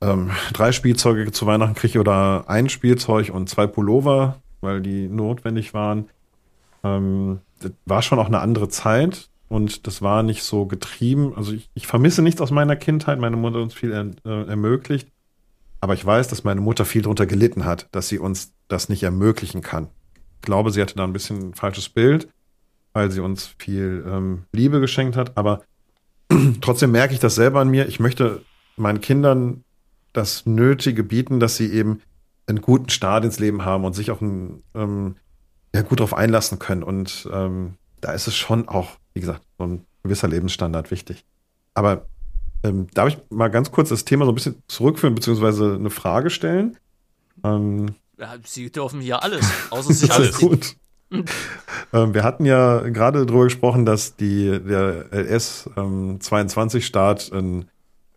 ähm, 0.00 0.30
drei 0.52 0.72
Spielzeuge 0.72 1.30
zu 1.32 1.46
Weihnachten 1.46 1.74
kriege 1.74 2.00
oder 2.00 2.44
ein 2.48 2.68
Spielzeug 2.68 3.30
und 3.32 3.48
zwei 3.48 3.66
Pullover. 3.66 4.40
weil 4.60 4.80
die 4.80 5.08
notwendig 5.08 5.74
waren. 5.74 6.08
Ähm, 6.82 7.40
das 7.60 7.72
war 7.84 8.02
schon 8.02 8.18
auch 8.18 8.26
eine 8.26 8.40
andere 8.40 8.68
Zeit 8.68 9.28
und 9.48 9.86
das 9.86 10.02
war 10.02 10.22
nicht 10.22 10.42
so 10.42 10.66
getrieben. 10.66 11.34
Also 11.36 11.52
ich, 11.52 11.70
ich 11.74 11.86
vermisse 11.86 12.22
nichts 12.22 12.40
aus 12.40 12.50
meiner 12.50 12.76
Kindheit. 12.76 13.18
Meine 13.20 13.36
Mutter 13.36 13.56
hat 13.56 13.64
uns 13.64 13.74
viel 13.74 13.92
er, 13.92 14.10
äh, 14.24 14.48
ermöglicht. 14.48 15.08
Aber 15.80 15.94
ich 15.94 16.04
weiß, 16.04 16.28
dass 16.28 16.42
meine 16.42 16.60
Mutter 16.60 16.84
viel 16.84 17.02
darunter 17.02 17.26
gelitten 17.26 17.64
hat, 17.64 17.88
dass 17.92 18.08
sie 18.08 18.18
uns 18.18 18.52
das 18.66 18.88
nicht 18.88 19.02
ermöglichen 19.02 19.62
kann. 19.62 19.88
Ich 20.36 20.42
glaube, 20.42 20.70
sie 20.70 20.80
hatte 20.80 20.96
da 20.96 21.04
ein 21.04 21.12
bisschen 21.12 21.50
ein 21.50 21.54
falsches 21.54 21.88
Bild, 21.88 22.28
weil 22.92 23.10
sie 23.10 23.20
uns 23.20 23.54
viel 23.58 24.04
ähm, 24.08 24.44
Liebe 24.52 24.80
geschenkt 24.80 25.16
hat. 25.16 25.36
Aber 25.36 25.62
trotzdem 26.60 26.90
merke 26.90 27.14
ich 27.14 27.20
das 27.20 27.34
selber 27.34 27.60
an 27.60 27.68
mir. 27.68 27.86
Ich 27.86 28.00
möchte 28.00 28.42
meinen 28.76 29.00
Kindern 29.00 29.64
das 30.16 30.46
Nötige 30.46 31.02
bieten, 31.02 31.40
dass 31.40 31.56
sie 31.56 31.70
eben 31.72 32.00
einen 32.46 32.60
guten 32.60 32.88
Start 32.88 33.24
ins 33.24 33.38
Leben 33.38 33.64
haben 33.64 33.84
und 33.84 33.94
sich 33.94 34.10
auch 34.10 34.20
ein, 34.20 34.62
ähm, 34.74 35.16
ja, 35.74 35.82
gut 35.82 36.00
darauf 36.00 36.14
einlassen 36.14 36.58
können. 36.58 36.82
Und 36.82 37.28
ähm, 37.32 37.74
da 38.00 38.12
ist 38.12 38.26
es 38.28 38.36
schon 38.36 38.68
auch, 38.68 38.90
wie 39.14 39.20
gesagt, 39.20 39.42
so 39.58 39.64
ein 39.64 39.84
gewisser 40.02 40.28
Lebensstandard 40.28 40.90
wichtig. 40.90 41.24
Aber 41.74 42.06
ähm, 42.62 42.86
darf 42.94 43.08
ich 43.08 43.18
mal 43.30 43.48
ganz 43.48 43.70
kurz 43.70 43.88
das 43.88 44.04
Thema 44.04 44.24
so 44.24 44.32
ein 44.32 44.34
bisschen 44.34 44.62
zurückführen, 44.68 45.14
beziehungsweise 45.14 45.74
eine 45.74 45.90
Frage 45.90 46.30
stellen? 46.30 46.76
Ähm, 47.44 47.94
ja, 48.18 48.34
Sie 48.44 48.70
dürfen 48.70 49.00
hier 49.00 49.22
alles, 49.22 49.46
außer 49.70 49.92
sich 49.92 50.12
alles. 50.12 50.38
gut. 50.38 50.76
ähm, 51.92 52.14
wir 52.14 52.24
hatten 52.24 52.44
ja 52.44 52.80
gerade 52.80 53.26
darüber 53.26 53.44
gesprochen, 53.44 53.84
dass 53.84 54.16
die, 54.16 54.60
der 54.60 55.12
LS 55.12 55.70
ähm, 55.76 56.18
22 56.20 56.86
Start 56.86 57.30
ein, 57.32 57.66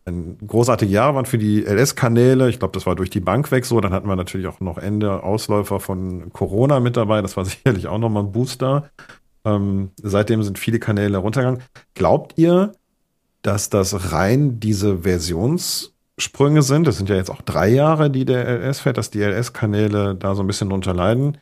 ein 0.09 0.37
großartiges 0.45 0.93
Jahr 0.93 1.15
war 1.15 1.25
für 1.25 1.37
die 1.37 1.63
LS-Kanäle. 1.63 2.49
Ich 2.49 2.59
glaube, 2.59 2.73
das 2.73 2.85
war 2.85 2.95
durch 2.95 3.09
die 3.09 3.19
Bank 3.19 3.51
weg 3.51 3.65
so. 3.65 3.79
Dann 3.79 3.93
hatten 3.93 4.07
wir 4.07 4.15
natürlich 4.15 4.47
auch 4.47 4.59
noch 4.59 4.77
Ende 4.77 5.23
Ausläufer 5.23 5.79
von 5.79 6.31
Corona 6.33 6.79
mit 6.79 6.97
dabei. 6.97 7.21
Das 7.21 7.37
war 7.37 7.45
sicherlich 7.45 7.87
auch 7.87 7.97
nochmal 7.97 8.23
ein 8.23 8.31
Booster. 8.31 8.89
Ähm, 9.45 9.91
seitdem 10.01 10.43
sind 10.43 10.59
viele 10.59 10.79
Kanäle 10.79 11.17
runtergegangen. 11.17 11.61
Glaubt 11.93 12.37
ihr, 12.37 12.73
dass 13.41 13.69
das 13.69 14.11
rein 14.11 14.59
diese 14.59 14.99
Versionssprünge 14.99 16.61
sind? 16.61 16.87
Das 16.87 16.97
sind 16.97 17.09
ja 17.09 17.15
jetzt 17.15 17.31
auch 17.31 17.41
drei 17.41 17.69
Jahre, 17.69 18.09
die 18.09 18.25
der 18.25 18.45
LS 18.47 18.81
fährt, 18.81 18.97
dass 18.97 19.11
die 19.11 19.21
LS-Kanäle 19.21 20.15
da 20.15 20.35
so 20.35 20.43
ein 20.43 20.47
bisschen 20.47 20.69
drunter 20.69 20.93
leiden. 20.93 21.37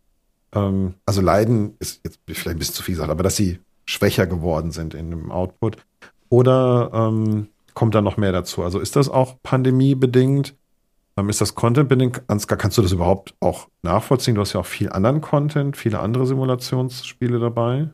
Ähm, 0.54 0.94
also 1.06 1.22
leiden 1.22 1.76
ist 1.80 2.02
jetzt 2.04 2.20
vielleicht 2.28 2.58
ein 2.58 2.60
bisschen 2.60 2.76
zu 2.76 2.84
viel 2.84 2.96
gesagt, 2.96 3.12
aber 3.12 3.24
dass 3.24 3.36
sie 3.36 3.60
schwächer 3.86 4.28
geworden 4.28 4.72
sind 4.72 4.94
in 4.94 5.10
dem 5.10 5.32
Output. 5.32 5.78
Oder 6.30 6.92
ähm, 6.94 7.48
kommt 7.78 7.94
da 7.94 8.02
noch 8.02 8.18
mehr 8.18 8.32
dazu? 8.32 8.64
Also 8.64 8.80
ist 8.80 8.96
das 8.96 9.08
auch 9.08 9.36
pandemiebedingt? 9.44 10.56
Ähm, 11.16 11.30
ist 11.30 11.42
das 11.42 11.54
Content-bedingt? 11.54 12.24
Ansgar, 12.28 12.58
kannst 12.58 12.76
du 12.80 12.82
das 12.82 12.92
überhaupt 12.92 13.36
auch 13.40 13.68
nachvollziehen? 13.84 14.34
Du 14.34 14.42
hast 14.42 14.54
ja 14.54 14.62
auch 14.62 14.66
viel 14.66 14.90
anderen 14.90 15.22
Content, 15.22 15.78
viele 15.78 16.00
andere 16.00 16.26
Simulationsspiele 16.26 17.38
dabei. 17.38 17.90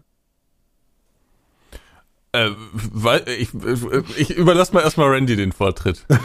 Äh, 2.32 2.52
weil 2.72 3.28
ich, 3.28 3.50
ich 4.18 4.30
überlasse 4.38 4.74
mal 4.74 4.84
erstmal 4.84 5.10
Randy 5.10 5.36
den 5.36 5.52
Vortritt. 5.52 6.06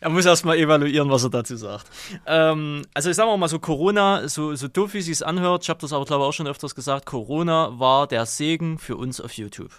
Er 0.00 0.10
muss 0.10 0.26
erstmal 0.26 0.56
evaluieren, 0.56 1.08
was 1.08 1.22
er 1.22 1.30
dazu 1.30 1.56
sagt. 1.56 1.86
Ähm, 2.26 2.82
also 2.94 3.10
ich 3.10 3.14
sage 3.14 3.38
mal 3.38 3.48
so, 3.48 3.60
Corona, 3.60 4.26
so, 4.26 4.56
so 4.56 4.66
doof 4.66 4.92
wie 4.94 4.98
es 4.98 5.06
sich 5.06 5.24
anhört, 5.24 5.62
ich 5.62 5.70
habe 5.70 5.80
das 5.80 5.92
aber 5.92 6.04
glaube 6.04 6.24
ich 6.24 6.28
auch 6.28 6.32
schon 6.32 6.48
öfters 6.48 6.74
gesagt, 6.74 7.06
Corona 7.06 7.78
war 7.78 8.08
der 8.08 8.26
Segen 8.26 8.78
für 8.78 8.96
uns 8.96 9.20
auf 9.20 9.34
YouTube. 9.34 9.70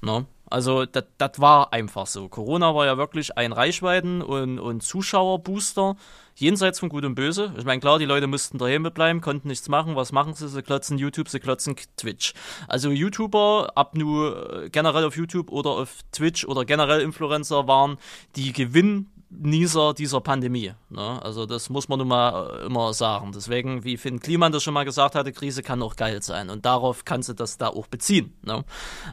No? 0.00 0.26
Also 0.50 0.84
das 0.84 1.04
war 1.36 1.72
einfach 1.72 2.06
so. 2.06 2.28
Corona 2.28 2.74
war 2.74 2.84
ja 2.84 2.98
wirklich 2.98 3.38
ein 3.38 3.52
Reichweiten- 3.52 4.20
und, 4.20 4.58
und 4.58 4.82
Zuschauerbooster 4.82 5.96
jenseits 6.34 6.80
von 6.80 6.88
Gut 6.88 7.04
und 7.04 7.14
Böse. 7.14 7.54
Ich 7.56 7.64
meine, 7.64 7.80
klar, 7.80 7.98
die 8.00 8.04
Leute 8.04 8.26
mussten 8.26 8.58
daheim 8.58 8.82
bleiben, 8.82 9.20
konnten 9.20 9.46
nichts 9.48 9.68
machen. 9.68 9.94
Was 9.94 10.10
machen 10.10 10.34
sie? 10.34 10.48
Sie 10.48 10.62
klotzen 10.62 10.98
YouTube, 10.98 11.28
sie 11.28 11.38
klotzen 11.38 11.76
Twitch. 11.96 12.34
Also 12.66 12.90
YouTuber, 12.90 13.72
ab 13.76 13.94
nur 13.96 14.64
äh, 14.64 14.70
generell 14.70 15.04
auf 15.04 15.16
YouTube 15.16 15.50
oder 15.52 15.70
auf 15.70 15.98
Twitch 16.10 16.44
oder 16.44 16.64
generell 16.64 17.00
Influencer 17.00 17.68
waren 17.68 17.98
die 18.34 18.52
Gewinnnießer 18.52 19.94
dieser 19.94 20.20
Pandemie. 20.20 20.72
Ne? 20.88 21.22
Also 21.22 21.46
das 21.46 21.70
muss 21.70 21.88
man 21.88 22.00
nun 22.00 22.08
mal 22.08 22.62
äh, 22.62 22.66
immer 22.66 22.92
sagen. 22.92 23.30
Deswegen, 23.32 23.84
wie 23.84 23.96
Finn 23.96 24.18
Kliman 24.18 24.50
das 24.50 24.64
schon 24.64 24.74
mal 24.74 24.84
gesagt 24.84 25.14
hatte, 25.14 25.32
Krise 25.32 25.62
kann 25.62 25.82
auch 25.82 25.94
geil 25.94 26.22
sein. 26.22 26.50
Und 26.50 26.64
darauf 26.64 27.04
kannst 27.04 27.28
du 27.28 27.34
das 27.34 27.56
da 27.58 27.68
auch 27.68 27.86
beziehen. 27.86 28.34
Ne? 28.42 28.64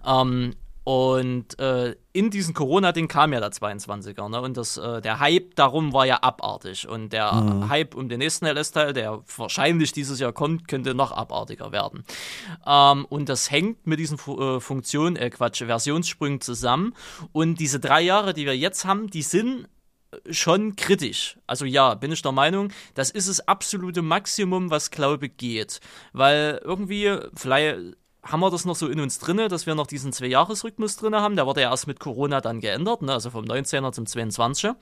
Ähm, 0.05 0.53
und 0.87 1.59
äh, 1.59 1.97
in 2.13 2.29
diesen 2.29 2.53
Corona-Ding 2.53 3.09
kam 3.09 3.33
ja 3.33 3.41
der 3.41 3.51
22er, 3.51 4.29
ne? 4.29 4.39
Und 4.39 4.55
das, 4.55 4.77
äh, 4.77 5.01
der 5.01 5.19
Hype 5.19 5.53
darum 5.57 5.91
war 5.91 6.05
ja 6.05 6.23
abartig. 6.23 6.87
Und 6.87 7.11
der 7.11 7.33
mhm. 7.33 7.67
Hype 7.67 7.93
um 7.93 8.07
den 8.07 8.19
nächsten 8.19 8.45
LS-Teil, 8.45 8.93
der 8.93 9.21
wahrscheinlich 9.35 9.91
dieses 9.91 10.17
Jahr 10.21 10.31
kommt, 10.31 10.69
könnte 10.69 10.95
noch 10.95 11.11
abartiger 11.11 11.73
werden. 11.73 12.05
Ähm, 12.65 13.03
und 13.09 13.27
das 13.27 13.51
hängt 13.51 13.85
mit 13.85 13.99
diesen 13.99 14.17
Fu 14.17 14.39
äh, 14.39 14.61
Funktionen, 14.61 15.17
äh, 15.17 15.29
Quatsch, 15.29 15.61
Versionssprüngen 15.61 16.39
zusammen. 16.39 16.93
Und 17.33 17.59
diese 17.59 17.81
drei 17.81 17.99
Jahre, 17.99 18.33
die 18.33 18.45
wir 18.45 18.55
jetzt 18.55 18.85
haben, 18.85 19.09
die 19.09 19.23
sind 19.23 19.67
schon 20.29 20.77
kritisch. 20.77 21.37
Also 21.47 21.65
ja, 21.65 21.95
bin 21.95 22.13
ich 22.13 22.21
der 22.21 22.31
Meinung, 22.31 22.71
das 22.93 23.11
ist 23.11 23.27
das 23.27 23.45
absolute 23.45 24.01
Maximum, 24.01 24.71
was 24.71 24.89
Glaube 24.89 25.27
geht. 25.27 25.81
Weil 26.13 26.61
irgendwie, 26.63 27.13
vielleicht 27.35 27.97
haben 28.31 28.39
wir 28.41 28.51
das 28.51 28.65
noch 28.65 28.75
so 28.75 28.87
in 28.87 28.99
uns 28.99 29.19
drinne, 29.19 29.47
dass 29.47 29.65
wir 29.65 29.75
noch 29.75 29.87
diesen 29.87 30.11
Zwei-Jahres-Rhythmus 30.11 30.97
drinne 30.97 31.21
haben. 31.21 31.35
Der 31.35 31.45
wurde 31.45 31.61
ja 31.61 31.71
erst 31.71 31.87
mit 31.87 31.99
Corona 31.99 32.41
dann 32.41 32.59
geändert, 32.59 33.01
ne? 33.01 33.13
also 33.13 33.29
vom 33.29 33.45
19er 33.45 33.91
zum 33.91 34.05
22er. 34.05 34.75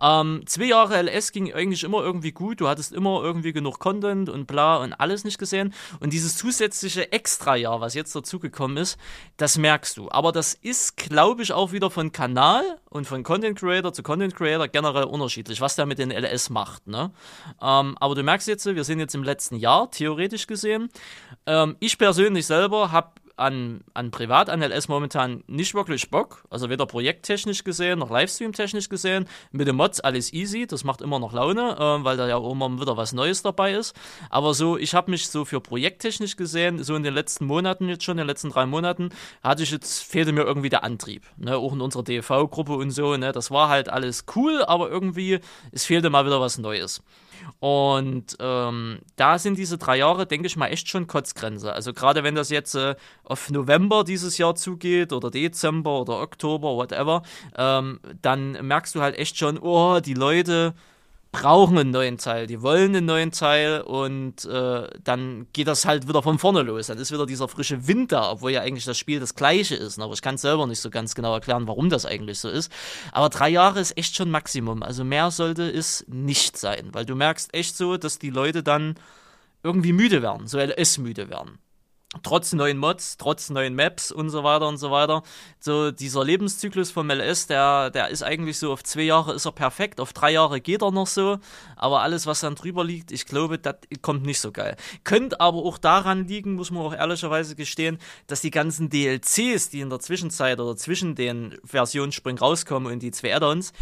Ähm, 0.00 0.42
zwei 0.46 0.64
Jahre 0.64 1.00
LS 1.02 1.32
ging 1.32 1.52
eigentlich 1.52 1.84
immer 1.84 2.02
irgendwie 2.02 2.32
gut. 2.32 2.60
Du 2.60 2.68
hattest 2.68 2.92
immer 2.92 3.22
irgendwie 3.22 3.52
genug 3.52 3.78
Content 3.78 4.28
und 4.28 4.46
bla 4.46 4.78
und 4.78 4.92
alles 4.94 5.24
nicht 5.24 5.38
gesehen. 5.38 5.72
Und 6.00 6.12
dieses 6.12 6.36
zusätzliche 6.36 7.12
Extra-Jahr, 7.12 7.80
was 7.80 7.94
jetzt 7.94 8.14
dazugekommen 8.14 8.76
ist, 8.76 8.98
das 9.36 9.56
merkst 9.56 9.96
du. 9.96 10.10
Aber 10.10 10.32
das 10.32 10.54
ist, 10.54 10.96
glaube 10.96 11.42
ich, 11.42 11.52
auch 11.52 11.72
wieder 11.72 11.90
von 11.90 12.12
Kanal 12.12 12.64
und 12.88 13.06
von 13.06 13.22
Content 13.22 13.58
Creator 13.58 13.92
zu 13.92 14.02
Content 14.02 14.34
Creator 14.34 14.68
generell 14.68 15.04
unterschiedlich, 15.04 15.60
was 15.60 15.76
der 15.76 15.86
mit 15.86 15.98
den 15.98 16.10
LS 16.10 16.50
macht. 16.50 16.86
Ne? 16.88 17.12
Ähm, 17.62 17.96
aber 18.00 18.14
du 18.14 18.22
merkst 18.22 18.48
jetzt, 18.48 18.66
wir 18.66 18.84
sind 18.84 18.98
jetzt 18.98 19.14
im 19.14 19.22
letzten 19.22 19.56
Jahr, 19.56 19.90
theoretisch 19.90 20.46
gesehen. 20.46 20.90
Ähm, 21.46 21.76
ich 21.78 21.96
persönlich 21.98 22.46
selber 22.46 22.79
habe 22.88 23.10
an, 23.36 23.82
an 23.94 24.10
privat 24.10 24.48
an 24.50 24.62
LS 24.62 24.88
momentan 24.88 25.42
nicht 25.46 25.74
wirklich 25.74 26.10
Bock. 26.10 26.44
Also 26.50 26.70
weder 26.70 26.86
projekttechnisch 26.86 27.64
gesehen 27.64 27.98
noch 27.98 28.10
Livestream-technisch 28.10 28.88
gesehen. 28.88 29.26
Mit 29.52 29.68
den 29.68 29.76
Mods 29.76 30.00
alles 30.00 30.32
easy, 30.32 30.66
das 30.66 30.84
macht 30.84 31.00
immer 31.00 31.18
noch 31.18 31.32
Laune, 31.32 31.76
äh, 31.78 32.04
weil 32.04 32.16
da 32.16 32.28
ja 32.28 32.36
auch 32.36 32.52
immer 32.52 32.80
wieder 32.80 32.96
was 32.96 33.12
Neues 33.12 33.42
dabei 33.42 33.72
ist. 33.72 33.94
Aber 34.28 34.54
so, 34.54 34.76
ich 34.76 34.94
habe 34.94 35.10
mich 35.10 35.28
so 35.28 35.44
für 35.44 35.60
projekttechnisch 35.60 36.36
gesehen, 36.36 36.82
so 36.82 36.94
in 36.94 37.02
den 37.02 37.14
letzten 37.14 37.46
Monaten 37.46 37.88
jetzt 37.88 38.04
schon, 38.04 38.12
in 38.12 38.18
den 38.18 38.26
letzten 38.26 38.50
drei 38.50 38.66
Monaten, 38.66 39.10
hatte 39.42 39.62
ich 39.62 39.70
jetzt, 39.70 40.02
fehlte 40.02 40.32
mir 40.32 40.42
irgendwie 40.42 40.68
der 40.68 40.84
Antrieb. 40.84 41.24
Ne? 41.36 41.56
Auch 41.56 41.72
in 41.72 41.80
unserer 41.80 42.02
DV-Gruppe 42.02 42.74
und 42.74 42.90
so, 42.90 43.16
ne? 43.16 43.32
Das 43.32 43.50
war 43.50 43.68
halt 43.68 43.88
alles 43.88 44.24
cool, 44.36 44.64
aber 44.64 44.90
irgendwie, 44.90 45.40
es 45.72 45.84
fehlte 45.84 46.10
mal 46.10 46.26
wieder 46.26 46.40
was 46.40 46.58
Neues. 46.58 47.02
Und 47.58 48.36
ähm, 48.40 49.00
da 49.16 49.38
sind 49.38 49.58
diese 49.58 49.78
drei 49.78 49.96
Jahre, 49.96 50.26
denke 50.26 50.46
ich 50.46 50.56
mal, 50.56 50.68
echt 50.68 50.88
schon 50.88 51.06
Kotzgrenze. 51.06 51.72
Also 51.72 51.92
gerade 51.92 52.22
wenn 52.22 52.34
das 52.34 52.50
jetzt 52.50 52.74
äh, 52.74 52.94
auf 53.30 53.50
November 53.50 54.02
dieses 54.04 54.38
Jahr 54.38 54.54
zugeht 54.56 55.12
oder 55.12 55.30
Dezember 55.30 56.00
oder 56.00 56.20
Oktober, 56.20 56.74
whatever, 56.74 57.22
ähm, 57.56 58.00
dann 58.20 58.52
merkst 58.66 58.94
du 58.94 59.00
halt 59.00 59.16
echt 59.16 59.38
schon, 59.38 59.58
oh, 59.58 60.00
die 60.00 60.14
Leute 60.14 60.74
brauchen 61.32 61.78
einen 61.78 61.90
neuen 61.90 62.18
Teil, 62.18 62.48
die 62.48 62.60
wollen 62.60 62.96
einen 62.96 63.06
neuen 63.06 63.30
Teil 63.30 63.82
und 63.82 64.44
äh, 64.46 64.88
dann 65.04 65.46
geht 65.52 65.68
das 65.68 65.84
halt 65.84 66.08
wieder 66.08 66.24
von 66.24 66.40
vorne 66.40 66.62
los. 66.62 66.88
Dann 66.88 66.98
ist 66.98 67.12
wieder 67.12 67.24
dieser 67.24 67.46
frische 67.46 67.86
Wind 67.86 68.10
da, 68.10 68.32
obwohl 68.32 68.50
ja 68.50 68.62
eigentlich 68.62 68.84
das 68.84 68.98
Spiel 68.98 69.20
das 69.20 69.36
gleiche 69.36 69.76
ist. 69.76 70.00
Aber 70.00 70.12
ich 70.12 70.22
kann 70.22 70.34
es 70.34 70.40
selber 70.40 70.66
nicht 70.66 70.80
so 70.80 70.90
ganz 70.90 71.14
genau 71.14 71.32
erklären, 71.32 71.68
warum 71.68 71.88
das 71.88 72.04
eigentlich 72.04 72.40
so 72.40 72.48
ist. 72.48 72.72
Aber 73.12 73.28
drei 73.28 73.48
Jahre 73.48 73.78
ist 73.78 73.96
echt 73.96 74.16
schon 74.16 74.32
Maximum. 74.32 74.82
Also 74.82 75.04
mehr 75.04 75.30
sollte 75.30 75.70
es 75.70 76.04
nicht 76.08 76.58
sein, 76.58 76.88
weil 76.92 77.06
du 77.06 77.14
merkst 77.14 77.54
echt 77.54 77.76
so, 77.76 77.96
dass 77.96 78.18
die 78.18 78.30
Leute 78.30 78.64
dann 78.64 78.96
irgendwie 79.62 79.92
müde 79.92 80.22
werden, 80.22 80.48
so 80.48 80.58
LS 80.58 80.98
müde 80.98 81.28
werden 81.28 81.60
trotz 82.22 82.52
neuen 82.52 82.76
Mods, 82.76 83.16
trotz 83.18 83.50
neuen 83.50 83.74
Maps 83.74 84.10
und 84.10 84.30
so 84.30 84.42
weiter 84.42 84.66
und 84.66 84.78
so 84.78 84.90
weiter. 84.90 85.22
So 85.60 85.92
dieser 85.92 86.24
Lebenszyklus 86.24 86.90
vom 86.90 87.08
LS, 87.08 87.46
der, 87.46 87.90
der 87.90 88.08
ist 88.08 88.22
eigentlich 88.22 88.58
so 88.58 88.72
auf 88.72 88.82
zwei 88.82 89.02
Jahre 89.02 89.34
ist 89.34 89.46
er 89.46 89.52
perfekt, 89.52 90.00
auf 90.00 90.12
drei 90.12 90.32
Jahre 90.32 90.60
geht 90.60 90.82
er 90.82 90.90
noch 90.90 91.06
so, 91.06 91.38
aber 91.76 92.02
alles, 92.02 92.26
was 92.26 92.40
dann 92.40 92.56
drüber 92.56 92.84
liegt, 92.84 93.12
ich 93.12 93.26
glaube, 93.26 93.58
das 93.58 93.76
kommt 94.02 94.24
nicht 94.24 94.40
so 94.40 94.50
geil. 94.50 94.76
Könnte 95.04 95.40
aber 95.40 95.58
auch 95.58 95.78
daran 95.78 96.26
liegen, 96.26 96.54
muss 96.54 96.72
man 96.72 96.82
auch 96.82 96.94
ehrlicherweise 96.94 97.54
gestehen, 97.54 97.98
dass 98.26 98.40
die 98.40 98.50
ganzen 98.50 98.90
DLCs, 98.90 99.70
die 99.70 99.80
in 99.80 99.90
der 99.90 100.00
Zwischenzeit 100.00 100.58
oder 100.58 100.76
zwischen 100.76 101.14
den 101.14 101.58
Versionssprüngen 101.64 102.38
rauskommen 102.38 102.92
und 102.92 103.02
die 103.02 103.12
zwei 103.12 103.34
Add-ons, 103.36 103.72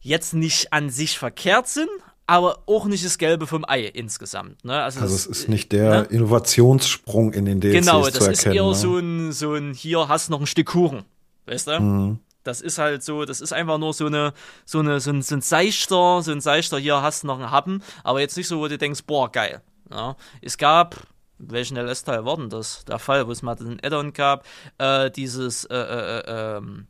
jetzt 0.00 0.34
nicht 0.34 0.72
an 0.72 0.88
sich 0.88 1.18
verkehrt 1.18 1.68
sind, 1.68 1.90
aber 2.30 2.60
auch 2.66 2.84
nicht 2.84 3.04
das 3.04 3.18
Gelbe 3.18 3.48
vom 3.48 3.64
Ei 3.66 3.86
insgesamt. 3.86 4.64
Ne? 4.64 4.80
Also, 4.80 5.00
also 5.00 5.16
es 5.16 5.26
ist 5.26 5.48
nicht 5.48 5.72
der 5.72 6.02
ne? 6.02 6.06
Innovationssprung 6.10 7.32
in 7.32 7.44
den 7.44 7.60
DLCs 7.60 7.86
Genau, 7.86 8.04
das 8.04 8.24
zu 8.24 8.30
ist 8.30 8.46
eher 8.46 8.62
ne? 8.62 8.74
so, 8.76 8.98
ein, 8.98 9.32
so 9.32 9.54
ein, 9.54 9.74
hier 9.74 10.06
hast 10.06 10.28
du 10.28 10.32
noch 10.32 10.40
ein 10.40 10.46
Stück 10.46 10.68
Kuchen, 10.68 11.04
weißt 11.46 11.66
du? 11.66 11.80
Mhm. 11.80 12.18
Das 12.44 12.60
ist 12.60 12.78
halt 12.78 13.02
so, 13.02 13.24
das 13.24 13.40
ist 13.40 13.52
einfach 13.52 13.78
nur 13.78 13.92
so 13.94 14.06
eine, 14.06 14.32
so 14.64 14.78
eine, 14.78 15.00
so 15.00 15.10
ein, 15.10 15.22
so 15.22 15.34
ein 15.34 15.40
Seichter, 15.40 16.22
so 16.22 16.30
ein 16.30 16.40
Seichter, 16.40 16.78
hier 16.78 17.02
hast 17.02 17.24
du 17.24 17.26
noch 17.26 17.40
einen 17.40 17.50
Happen, 17.50 17.82
aber 18.04 18.20
jetzt 18.20 18.36
nicht 18.36 18.46
so, 18.46 18.60
wo 18.60 18.68
du 18.68 18.78
denkst, 18.78 19.02
boah, 19.08 19.30
geil. 19.32 19.60
Ja. 19.90 20.14
Es 20.40 20.56
gab, 20.56 20.98
welchen 21.36 21.76
LS-Teil 21.76 22.24
war 22.24 22.36
denn 22.36 22.48
das? 22.48 22.84
Der 22.84 23.00
Fall, 23.00 23.26
wo 23.26 23.32
es 23.32 23.42
mal 23.42 23.56
den 23.56 23.80
Add-on 23.82 24.12
gab, 24.12 24.46
äh, 24.78 25.10
dieses, 25.10 25.64
äh, 25.64 25.74
äh, 25.74 26.20
äh, 26.20 26.56
ähm, 26.58 26.86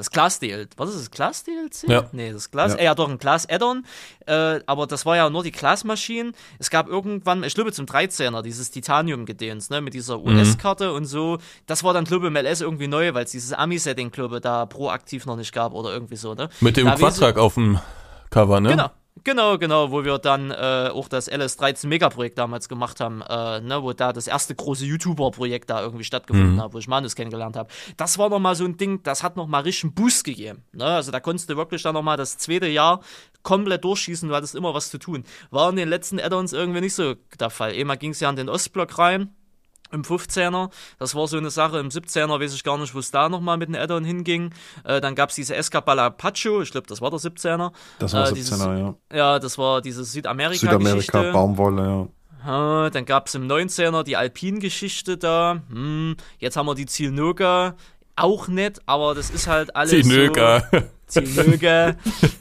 das 0.00 0.10
Class 0.10 0.38
DLC. 0.38 0.70
Was 0.76 0.90
ist 0.90 0.98
das? 0.98 1.10
Class 1.10 1.44
DLC? 1.44 1.88
Ja. 1.88 2.08
Nee, 2.12 2.32
das 2.32 2.50
Class. 2.50 2.72
Ja. 2.72 2.78
Ja, 2.78 2.84
ja 2.84 2.94
doch, 2.94 3.08
ein 3.08 3.18
Class 3.18 3.48
Add-on. 3.48 3.84
Äh, 4.26 4.60
aber 4.66 4.86
das 4.86 5.06
war 5.06 5.16
ja 5.16 5.30
nur 5.30 5.42
die 5.42 5.52
Class-Maschinen. 5.52 6.34
Es 6.58 6.70
gab 6.70 6.88
irgendwann, 6.88 7.44
ich 7.44 7.54
glaube 7.54 7.72
zum 7.72 7.86
13er, 7.86 8.42
dieses 8.42 8.70
Titanium-Gedöns, 8.70 9.70
ne, 9.70 9.80
mit 9.80 9.94
dieser 9.94 10.20
US-Karte 10.20 10.92
und 10.92 11.04
so. 11.04 11.38
Das 11.66 11.84
war 11.84 11.92
dann, 11.94 12.04
glaube 12.04 12.26
ich, 12.26 12.30
im 12.30 12.36
LS 12.36 12.60
irgendwie 12.60 12.88
neu, 12.88 13.14
weil 13.14 13.24
es 13.24 13.30
dieses 13.30 13.52
Ami-Setting, 13.52 14.10
glaube 14.10 14.36
ich, 14.36 14.42
da 14.42 14.66
proaktiv 14.66 15.26
noch 15.26 15.36
nicht 15.36 15.52
gab 15.52 15.74
oder 15.74 15.92
irgendwie 15.92 16.16
so, 16.16 16.34
ne? 16.34 16.48
Mit 16.60 16.76
dem 16.76 16.86
Quadtrack 16.86 17.38
auf 17.38 17.54
dem 17.54 17.78
Cover, 18.30 18.60
ne? 18.60 18.70
Genau. 18.70 18.90
Genau, 19.24 19.58
genau, 19.58 19.90
wo 19.90 20.04
wir 20.04 20.18
dann 20.18 20.50
äh, 20.50 20.90
auch 20.92 21.08
das 21.08 21.30
LS13 21.30 21.86
Megaprojekt 21.88 22.38
damals 22.38 22.68
gemacht 22.68 23.00
haben, 23.00 23.22
äh, 23.22 23.60
ne, 23.60 23.82
wo 23.82 23.92
da 23.92 24.12
das 24.12 24.26
erste 24.26 24.54
große 24.54 24.84
YouTuber-Projekt 24.86 25.68
da 25.70 25.82
irgendwie 25.82 26.04
stattgefunden 26.04 26.54
Mhm. 26.54 26.62
hat, 26.62 26.72
wo 26.72 26.78
ich 26.78 26.88
Manus 26.88 27.14
kennengelernt 27.14 27.56
habe. 27.56 27.68
Das 27.96 28.18
war 28.18 28.28
nochmal 28.30 28.54
so 28.54 28.64
ein 28.64 28.76
Ding, 28.76 29.02
das 29.02 29.22
hat 29.22 29.36
nochmal 29.36 29.62
richtig 29.62 29.84
einen 29.84 29.94
Boost 29.94 30.24
gegeben. 30.24 30.64
Ne? 30.72 30.84
Also 30.84 31.10
da 31.12 31.20
konntest 31.20 31.50
du 31.50 31.56
wirklich 31.56 31.82
dann 31.82 31.94
nochmal 31.94 32.16
das 32.16 32.38
zweite 32.38 32.66
Jahr 32.68 33.00
komplett 33.42 33.84
durchschießen, 33.84 34.28
du 34.28 34.34
hattest 34.34 34.54
immer 34.54 34.74
was 34.74 34.90
zu 34.90 34.98
tun. 34.98 35.24
War 35.50 35.70
in 35.70 35.76
den 35.76 35.88
letzten 35.88 36.18
Add-ons 36.20 36.52
irgendwie 36.52 36.80
nicht 36.80 36.94
so 36.94 37.14
der 37.38 37.50
Fall. 37.50 37.72
Einmal 37.72 37.96
ging 37.96 38.10
es 38.10 38.20
ja 38.20 38.28
an 38.28 38.36
den 38.36 38.48
Ostblock 38.48 38.98
rein, 38.98 39.34
im 39.92 40.02
15er. 40.02 40.70
Das 40.98 41.14
war 41.14 41.26
so 41.28 41.36
eine 41.36 41.50
Sache. 41.50 41.78
Im 41.78 41.88
17er 41.88 42.40
weiß 42.40 42.54
ich 42.54 42.64
gar 42.64 42.78
nicht, 42.78 42.94
wo 42.94 42.98
es 42.98 43.10
da 43.10 43.28
nochmal 43.28 43.56
mit 43.56 43.68
den 43.68 43.76
Add-on 43.76 44.04
hinging. 44.04 44.52
Äh, 44.84 45.00
dann 45.00 45.14
gab 45.14 45.30
es 45.30 45.34
diese 45.36 45.54
Escapala 45.56 46.10
Pacho, 46.10 46.62
ich 46.62 46.70
glaube, 46.72 46.86
das 46.86 47.00
war 47.00 47.10
der 47.10 47.18
17er. 47.20 47.72
Das 47.98 48.12
war 48.14 48.22
Äh, 48.28 48.30
17er, 48.30 48.34
dieses- 48.34 48.60
ja. 48.60 48.94
Ja, 49.12 49.38
das 49.38 49.58
war 49.58 49.80
diese 49.80 50.04
Südamerika-Geschichte. 50.04 51.02
Südamerika, 51.12 51.32
Baumwolle, 51.32 51.86
ja. 51.86 52.88
Dann 52.90 53.04
gab 53.04 53.26
es 53.26 53.34
im 53.34 53.46
19er 53.46 54.02
die 54.02 54.16
Alpin-Geschichte 54.16 55.18
da. 55.18 55.60
Hm, 55.68 56.16
jetzt 56.38 56.56
haben 56.56 56.64
wir 56.66 56.74
die 56.74 56.86
Zielnoga. 56.86 57.74
Auch 58.16 58.48
nett, 58.48 58.80
aber 58.86 59.14
das 59.14 59.28
ist 59.30 59.46
halt 59.46 59.76
alles 59.76 59.90
Zinöka. 59.90 60.62
so... 60.72 60.78
Zielnoga, 61.10 61.96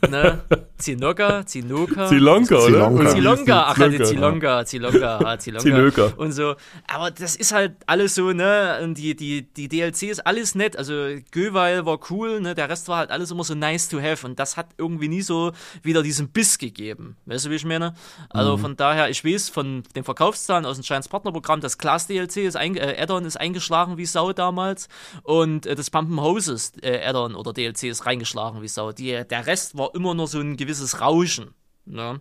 ne? 0.10 0.44
Zinoga, 0.78 1.46
Zinoka. 1.46 2.08
Zilonka, 2.08 2.56
oder? 2.56 3.10
Zilonga, 3.10 3.64
ach, 3.68 3.76
Zilonka. 3.76 3.98
die 3.98 4.04
Zilonga, 4.04 4.66
Zilonga, 4.66 5.20
ah, 5.26 5.38
Zilonga. 5.38 5.64
Zilonga. 5.64 6.14
Und 6.16 6.32
so. 6.32 6.56
Aber 6.88 7.12
das 7.12 7.36
ist 7.36 7.52
halt 7.52 7.74
alles 7.86 8.16
so, 8.16 8.32
ne? 8.32 8.80
Und 8.82 8.98
die, 8.98 9.16
die, 9.16 9.42
die 9.42 9.68
DLC 9.68 10.04
ist 10.04 10.26
alles 10.26 10.56
nett. 10.56 10.78
Also, 10.78 10.94
Göweil 11.32 11.86
war 11.86 12.00
cool, 12.10 12.40
ne? 12.40 12.56
Der 12.56 12.70
Rest 12.70 12.88
war 12.88 12.98
halt 12.98 13.12
alles 13.12 13.32
immer 13.32 13.44
so 13.44 13.56
nice 13.56 13.90
to 13.90 14.00
have. 14.00 14.26
Und 14.26 14.40
das 14.40 14.56
hat 14.56 14.68
irgendwie 14.78 15.10
nie 15.10 15.22
so 15.22 15.52
wieder 15.84 16.02
diesen 16.02 16.30
Biss 16.30 16.58
gegeben. 16.58 17.18
Weißt 17.26 17.46
du, 17.46 17.50
wie 17.50 17.56
ich 17.56 17.66
meine? 17.66 17.94
Also, 18.30 18.56
von 18.58 18.78
daher, 18.78 19.10
ich 19.10 19.26
weiß 19.26 19.50
von 19.50 19.84
den 19.96 20.04
Verkaufszahlen 20.04 20.66
aus 20.66 20.78
dem 20.78 20.84
Giants 20.84 21.10
Partnerprogramm, 21.10 21.60
das 21.60 21.78
Class 21.78 22.08
DLC 22.08 22.38
ist, 22.38 22.56
ein, 22.56 22.78
äh, 22.78 22.96
Add-on 23.00 23.26
ist 23.26 23.36
eingeschlagen 23.38 23.98
wie 23.98 24.06
Sau 24.06 24.32
damals. 24.32 24.88
Und 25.24 25.66
äh, 25.66 25.76
das 25.76 25.90
Pump 25.90 26.18
Hoses 26.22 26.74
äh, 26.82 27.02
Add-on 27.04 27.36
oder 27.36 27.52
DLC 27.52 27.84
ist 27.84 28.06
reingeschlagen 28.06 28.59
wie 28.62 28.68
Sau. 28.68 28.92
Die, 28.92 29.24
der 29.30 29.46
Rest 29.48 29.78
war 29.78 29.94
immer 29.96 30.14
nur 30.14 30.28
so 30.28 30.40
ein 30.40 30.58
gewisses 30.58 31.02
Rauschen. 31.02 31.54
Ne? 31.86 32.20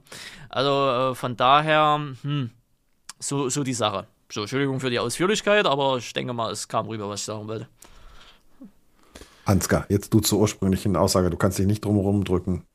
Also, 0.49 1.11
äh, 1.11 1.15
von 1.15 1.37
daher, 1.37 2.01
hm, 2.23 2.51
so, 3.19 3.49
so 3.49 3.63
die 3.65 3.75
Sache. 3.75 4.07
So, 4.31 4.43
Entschuldigung 4.43 4.79
für 4.81 4.91
die 4.91 4.99
Ausführlichkeit, 4.99 5.67
aber 5.67 5.97
ich 5.99 6.13
denke 6.13 6.33
mal, 6.33 6.51
es 6.53 6.69
kam 6.69 6.87
rüber, 6.87 7.09
was 7.09 7.21
ich 7.21 7.27
sagen 7.27 7.49
wollte. 7.49 7.69
Ansgar, 9.47 9.87
jetzt 9.89 10.13
du 10.13 10.21
zur 10.21 10.41
ursprünglichen 10.41 10.95
Aussage, 10.95 11.31
du 11.31 11.39
kannst 11.39 11.59
dich 11.59 11.67
nicht 11.67 11.83
drumherum 11.85 12.25
drücken. 12.25 12.65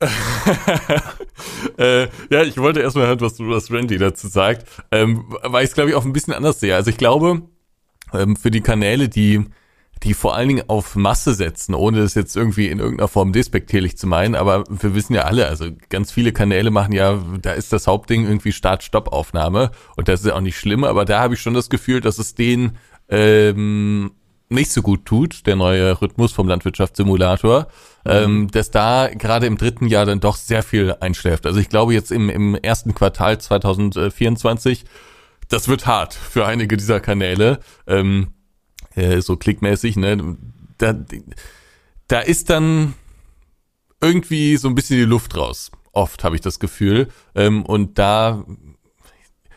Äh, 1.76 2.04
ja, 2.30 2.42
ich 2.42 2.56
wollte 2.58 2.80
erstmal 2.80 3.08
hören, 3.08 3.20
was, 3.20 3.34
du- 3.34 3.48
was 3.48 3.70
Randy 3.70 3.98
dazu 3.98 4.28
sagt, 4.28 4.66
ähm, 4.92 5.24
weil 5.42 5.64
ich 5.64 5.70
es, 5.70 5.74
glaube 5.74 5.90
ich, 5.90 5.96
auch 5.96 6.04
ein 6.04 6.12
bisschen 6.12 6.32
anders 6.32 6.60
sehe. 6.60 6.74
Also 6.76 6.90
ich 6.90 6.96
glaube, 6.96 7.42
ähm, 8.12 8.36
für 8.36 8.50
die 8.52 8.60
Kanäle, 8.60 9.08
die 9.08 9.44
die 10.02 10.14
vor 10.14 10.34
allen 10.34 10.48
Dingen 10.48 10.64
auf 10.68 10.96
Masse 10.96 11.34
setzen, 11.34 11.74
ohne 11.74 12.00
das 12.00 12.14
jetzt 12.14 12.36
irgendwie 12.36 12.68
in 12.68 12.78
irgendeiner 12.78 13.08
Form 13.08 13.32
despektierlich 13.32 13.96
zu 13.96 14.06
meinen, 14.06 14.34
aber 14.34 14.64
wir 14.68 14.94
wissen 14.94 15.14
ja 15.14 15.22
alle, 15.22 15.48
also 15.48 15.66
ganz 15.88 16.12
viele 16.12 16.32
Kanäle 16.32 16.70
machen 16.70 16.92
ja, 16.92 17.22
da 17.40 17.52
ist 17.52 17.72
das 17.72 17.86
Hauptding 17.86 18.24
irgendwie 18.24 18.52
Start-Stopp-Aufnahme 18.52 19.70
und 19.96 20.08
das 20.08 20.20
ist 20.20 20.26
ja 20.26 20.34
auch 20.34 20.40
nicht 20.40 20.58
schlimm, 20.58 20.84
aber 20.84 21.04
da 21.04 21.20
habe 21.20 21.34
ich 21.34 21.40
schon 21.40 21.54
das 21.54 21.70
Gefühl, 21.70 22.00
dass 22.00 22.18
es 22.18 22.34
denen 22.34 22.76
ähm, 23.08 24.10
nicht 24.50 24.72
so 24.72 24.82
gut 24.82 25.06
tut, 25.06 25.46
der 25.46 25.56
neue 25.56 26.00
Rhythmus 26.00 26.32
vom 26.32 26.48
Landwirtschaftssimulator, 26.48 27.68
ähm, 28.04 28.48
dass 28.50 28.70
da 28.70 29.08
gerade 29.08 29.46
im 29.46 29.56
dritten 29.56 29.86
Jahr 29.86 30.04
dann 30.04 30.20
doch 30.20 30.36
sehr 30.36 30.62
viel 30.62 30.94
einschläft. 31.00 31.46
Also 31.46 31.60
ich 31.60 31.68
glaube 31.68 31.94
jetzt 31.94 32.12
im, 32.12 32.28
im 32.28 32.54
ersten 32.54 32.94
Quartal 32.94 33.38
2024, 33.38 34.84
das 35.48 35.68
wird 35.68 35.86
hart 35.86 36.14
für 36.14 36.46
einige 36.46 36.76
dieser 36.76 37.00
Kanäle, 37.00 37.60
ähm, 37.86 38.33
äh, 38.94 39.20
so 39.20 39.36
klickmäßig, 39.36 39.96
ne? 39.96 40.36
Da, 40.78 40.94
da 42.08 42.20
ist 42.20 42.50
dann 42.50 42.94
irgendwie 44.00 44.56
so 44.56 44.68
ein 44.68 44.74
bisschen 44.74 44.98
die 44.98 45.04
Luft 45.04 45.36
raus. 45.36 45.70
Oft 45.92 46.24
habe 46.24 46.34
ich 46.34 46.40
das 46.42 46.58
Gefühl. 46.58 47.08
Ähm, 47.34 47.64
und 47.64 47.98
da, 47.98 48.44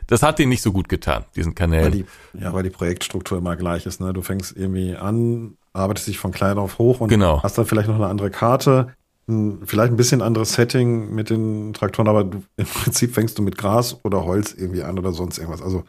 das 0.05 0.23
hat 0.23 0.39
denen 0.39 0.49
nicht 0.49 0.61
so 0.61 0.72
gut 0.72 0.88
getan, 0.89 1.26
diesen 1.35 1.51
Weil 1.51 1.55
Kanälen. 1.55 1.91
die, 1.91 2.05
ja, 2.39 2.53
weil 2.53 2.64
die 2.64 2.69
Projektstruktur 2.69 3.38
immer 3.39 3.55
gleich 3.55 3.85
ist. 3.85 3.99
Ne? 3.99 4.14
Du 4.14 4.22
fängst 4.22 4.55
irgendwie 4.55 4.95
an, 4.95 5.57
arbeitest 5.73 6.07
dich 6.07 6.19
von 6.19 6.31
klein 6.31 6.57
auf 6.57 6.77
hoch 6.77 7.01
und 7.01 7.09
Genau. 7.09 7.41
hast 7.43 7.57
dann 7.57 7.65
vielleicht 7.65 7.88
noch 7.89 7.95
eine 7.95 8.07
andere 8.07 8.30
Karte, 8.31 8.93
vielleicht 9.27 9.91
ein 9.91 9.97
bisschen 9.97 10.22
anderes 10.22 10.53
Setting 10.53 11.14
mit 11.14 11.30
den 11.30 11.73
Traktoren, 11.73 12.07
aber 12.07 12.23
du, 12.23 12.43
im 12.55 12.65
Prinzip 12.65 13.14
fängst 13.14 13.38
du 13.38 13.41
mit 13.41 13.57
Gras 13.57 13.97
oder 14.03 14.23
Holz 14.23 14.53
irgendwie 14.53 14.84
an 14.84 14.97
oder 14.97 15.11
sonst 15.11 15.38
irgendwas. 15.38 15.61
Also 15.61 15.84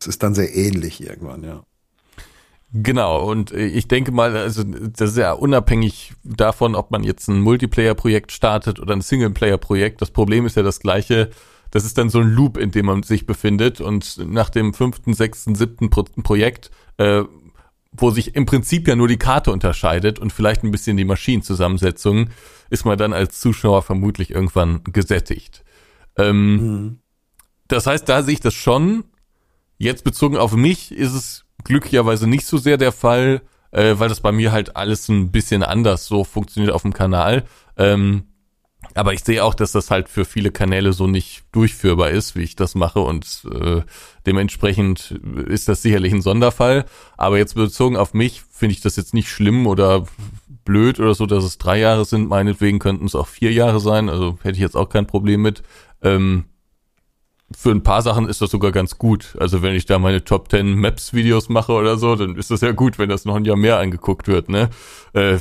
es 0.00 0.06
ist 0.06 0.22
dann 0.22 0.34
sehr 0.34 0.54
ähnlich 0.56 1.02
irgendwann, 1.02 1.42
ja. 1.44 1.62
Genau, 2.72 3.28
und 3.28 3.52
äh, 3.52 3.66
ich 3.66 3.88
denke 3.88 4.12
mal, 4.12 4.36
also 4.36 4.62
das 4.62 5.10
ist 5.10 5.16
ja 5.16 5.32
unabhängig 5.32 6.12
davon, 6.22 6.74
ob 6.76 6.90
man 6.92 7.02
jetzt 7.02 7.28
ein 7.28 7.40
Multiplayer-Projekt 7.40 8.30
startet 8.32 8.78
oder 8.78 8.94
ein 8.94 9.00
Singleplayer-Projekt. 9.00 10.00
Das 10.00 10.10
Problem 10.12 10.46
ist 10.46 10.56
ja 10.56 10.62
das 10.62 10.78
gleiche. 10.80 11.30
Das 11.72 11.84
ist 11.84 11.98
dann 11.98 12.10
so 12.10 12.20
ein 12.20 12.30
Loop, 12.30 12.56
in 12.56 12.70
dem 12.70 12.86
man 12.86 13.02
sich 13.02 13.26
befindet. 13.26 13.80
Und 13.80 14.18
nach 14.24 14.50
dem 14.50 14.72
fünften, 14.74 15.14
sechsten, 15.14 15.54
siebten 15.56 15.90
Pro 15.90 16.04
Projekt, 16.22 16.70
äh, 16.98 17.22
wo 17.92 18.10
sich 18.10 18.36
im 18.36 18.46
Prinzip 18.46 18.86
ja 18.86 18.94
nur 18.94 19.08
die 19.08 19.18
Karte 19.18 19.50
unterscheidet 19.50 20.20
und 20.20 20.32
vielleicht 20.32 20.62
ein 20.62 20.70
bisschen 20.70 20.96
die 20.96 21.04
Maschinenzusammensetzung, 21.04 22.30
ist 22.70 22.84
man 22.84 22.96
dann 22.96 23.12
als 23.12 23.40
Zuschauer 23.40 23.82
vermutlich 23.82 24.30
irgendwann 24.30 24.82
gesättigt. 24.84 25.64
Ähm, 26.16 27.00
Das 27.66 27.86
heißt, 27.86 28.08
da 28.08 28.22
sehe 28.22 28.34
ich 28.34 28.40
das 28.40 28.54
schon. 28.54 29.04
Jetzt 29.78 30.04
bezogen 30.04 30.36
auf 30.36 30.54
mich 30.54 30.92
ist 30.92 31.14
es 31.14 31.44
glücklicherweise 31.64 32.26
nicht 32.26 32.46
so 32.46 32.58
sehr 32.58 32.76
der 32.76 32.92
Fall, 32.92 33.42
äh, 33.70 33.94
weil 33.98 34.08
das 34.08 34.20
bei 34.20 34.32
mir 34.32 34.52
halt 34.52 34.76
alles 34.76 35.08
ein 35.08 35.30
bisschen 35.30 35.62
anders 35.62 36.06
so 36.06 36.24
funktioniert 36.24 36.72
auf 36.72 36.82
dem 36.82 36.92
Kanal. 36.92 37.44
Ähm, 37.76 38.24
aber 38.94 39.12
ich 39.12 39.22
sehe 39.22 39.44
auch, 39.44 39.54
dass 39.54 39.72
das 39.72 39.90
halt 39.90 40.08
für 40.08 40.24
viele 40.24 40.50
Kanäle 40.50 40.92
so 40.92 41.06
nicht 41.06 41.44
durchführbar 41.52 42.10
ist, 42.10 42.34
wie 42.34 42.42
ich 42.42 42.56
das 42.56 42.74
mache 42.74 43.00
und 43.00 43.46
äh, 43.52 43.82
dementsprechend 44.26 45.20
ist 45.46 45.68
das 45.68 45.82
sicherlich 45.82 46.12
ein 46.12 46.22
Sonderfall. 46.22 46.86
Aber 47.16 47.38
jetzt 47.38 47.54
bezogen 47.54 47.96
auf 47.96 48.14
mich 48.14 48.42
finde 48.50 48.74
ich 48.74 48.80
das 48.80 48.96
jetzt 48.96 49.14
nicht 49.14 49.28
schlimm 49.28 49.66
oder 49.66 50.06
blöd 50.64 50.98
oder 50.98 51.14
so, 51.14 51.26
dass 51.26 51.44
es 51.44 51.58
drei 51.58 51.78
Jahre 51.78 52.04
sind. 52.04 52.28
Meinetwegen 52.28 52.78
könnten 52.78 53.06
es 53.06 53.14
auch 53.14 53.28
vier 53.28 53.52
Jahre 53.52 53.80
sein. 53.80 54.08
Also 54.08 54.38
hätte 54.42 54.54
ich 54.54 54.60
jetzt 54.62 54.76
auch 54.76 54.88
kein 54.88 55.06
Problem 55.06 55.42
mit. 55.42 55.62
Ähm, 56.02 56.46
für 57.56 57.70
ein 57.70 57.82
paar 57.82 58.02
Sachen 58.02 58.28
ist 58.28 58.40
das 58.40 58.50
sogar 58.50 58.72
ganz 58.72 58.98
gut. 58.98 59.36
Also 59.38 59.62
wenn 59.62 59.74
ich 59.74 59.86
da 59.86 59.98
meine 59.98 60.24
Top 60.24 60.50
10 60.50 60.74
Maps 60.74 61.12
Videos 61.12 61.48
mache 61.48 61.72
oder 61.72 61.96
so, 61.98 62.14
dann 62.14 62.36
ist 62.36 62.50
das 62.50 62.60
ja 62.60 62.72
gut, 62.72 62.98
wenn 62.98 63.08
das 63.08 63.24
noch 63.24 63.34
ein 63.34 63.44
Jahr 63.44 63.56
mehr 63.56 63.78
angeguckt 63.78 64.28
wird, 64.28 64.48
ne? 64.48 64.70
Äh, 65.14 65.38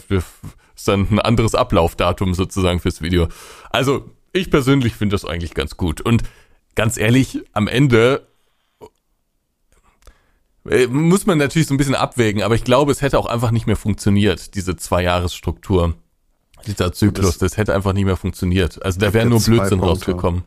ist 0.79 0.87
dann 0.87 1.07
ein 1.11 1.19
anderes 1.19 1.55
Ablaufdatum 1.55 2.33
sozusagen 2.33 2.79
fürs 2.79 3.01
Video. 3.01 3.27
Also 3.69 4.09
ich 4.33 4.49
persönlich 4.49 4.95
finde 4.95 5.13
das 5.13 5.25
eigentlich 5.25 5.53
ganz 5.53 5.77
gut. 5.77 6.01
Und 6.01 6.23
ganz 6.75 6.97
ehrlich, 6.97 7.41
am 7.53 7.67
Ende 7.67 8.27
äh, 10.67 10.87
muss 10.87 11.25
man 11.25 11.37
natürlich 11.37 11.67
so 11.67 11.73
ein 11.73 11.77
bisschen 11.77 11.95
abwägen, 11.95 12.41
aber 12.41 12.55
ich 12.55 12.63
glaube, 12.63 12.91
es 12.91 13.01
hätte 13.01 13.19
auch 13.19 13.25
einfach 13.27 13.51
nicht 13.51 13.67
mehr 13.67 13.75
funktioniert, 13.75 14.55
diese 14.55 14.75
Zwei-Jahres-Struktur. 14.75 15.95
Dieser 16.65 16.91
Zyklus, 16.91 17.37
das 17.37 17.55
hätte 17.55 17.73
einfach 17.73 17.93
nicht 17.93 18.05
mehr 18.05 18.17
funktioniert. 18.17 18.83
Also 18.83 18.99
da 18.99 19.13
wäre 19.13 19.25
nur 19.25 19.39
Blödsinn 19.41 19.79
rausgekommen. 19.79 20.43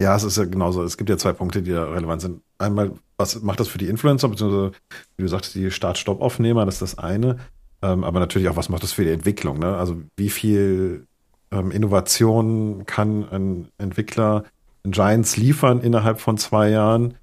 Ja, 0.00 0.14
es 0.14 0.24
ist 0.24 0.36
ja 0.36 0.44
genauso. 0.44 0.82
Es 0.82 0.96
gibt 0.98 1.08
ja 1.08 1.16
zwei 1.16 1.32
Punkte, 1.32 1.62
die 1.62 1.70
da 1.72 1.84
relevant 1.84 2.20
sind. 2.20 2.42
Einmal, 2.58 2.92
was 3.16 3.40
macht 3.42 3.60
das 3.60 3.68
für 3.68 3.78
die 3.78 3.88
Influencer, 3.88 4.28
beziehungsweise, 4.28 4.72
wie 5.16 5.22
du 5.22 5.28
sagtest, 5.28 5.54
die 5.54 5.70
Start-Stopp-Aufnehmer, 5.70 6.66
das 6.66 6.76
ist 6.76 6.82
das 6.82 6.98
eine. 6.98 7.38
Ähm, 7.82 8.04
aber 8.04 8.20
natürlich 8.20 8.48
auch, 8.48 8.56
was 8.56 8.68
macht 8.68 8.82
das 8.82 8.92
für 8.92 9.04
die 9.04 9.10
Entwicklung? 9.10 9.58
Ne? 9.58 9.76
Also 9.76 9.96
wie 10.16 10.28
viel 10.28 11.06
ähm, 11.50 11.70
Innovation 11.70 12.84
kann 12.86 13.28
ein 13.30 13.68
Entwickler 13.78 14.44
in 14.82 14.90
Giants 14.92 15.36
liefern 15.36 15.80
innerhalb 15.80 16.20
von 16.20 16.36
zwei 16.36 16.70
Jahren? 16.70 17.14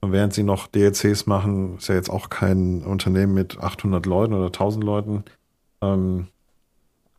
Und 0.00 0.12
während 0.12 0.34
sie 0.34 0.42
noch 0.42 0.66
DLCs 0.66 1.26
machen, 1.26 1.78
ist 1.78 1.88
ja 1.88 1.94
jetzt 1.94 2.10
auch 2.10 2.28
kein 2.28 2.82
Unternehmen 2.82 3.34
mit 3.34 3.58
800 3.58 4.04
Leuten 4.04 4.34
oder 4.34 4.46
1000 4.46 4.84
Leuten. 4.84 5.24
Ähm, 5.80 6.26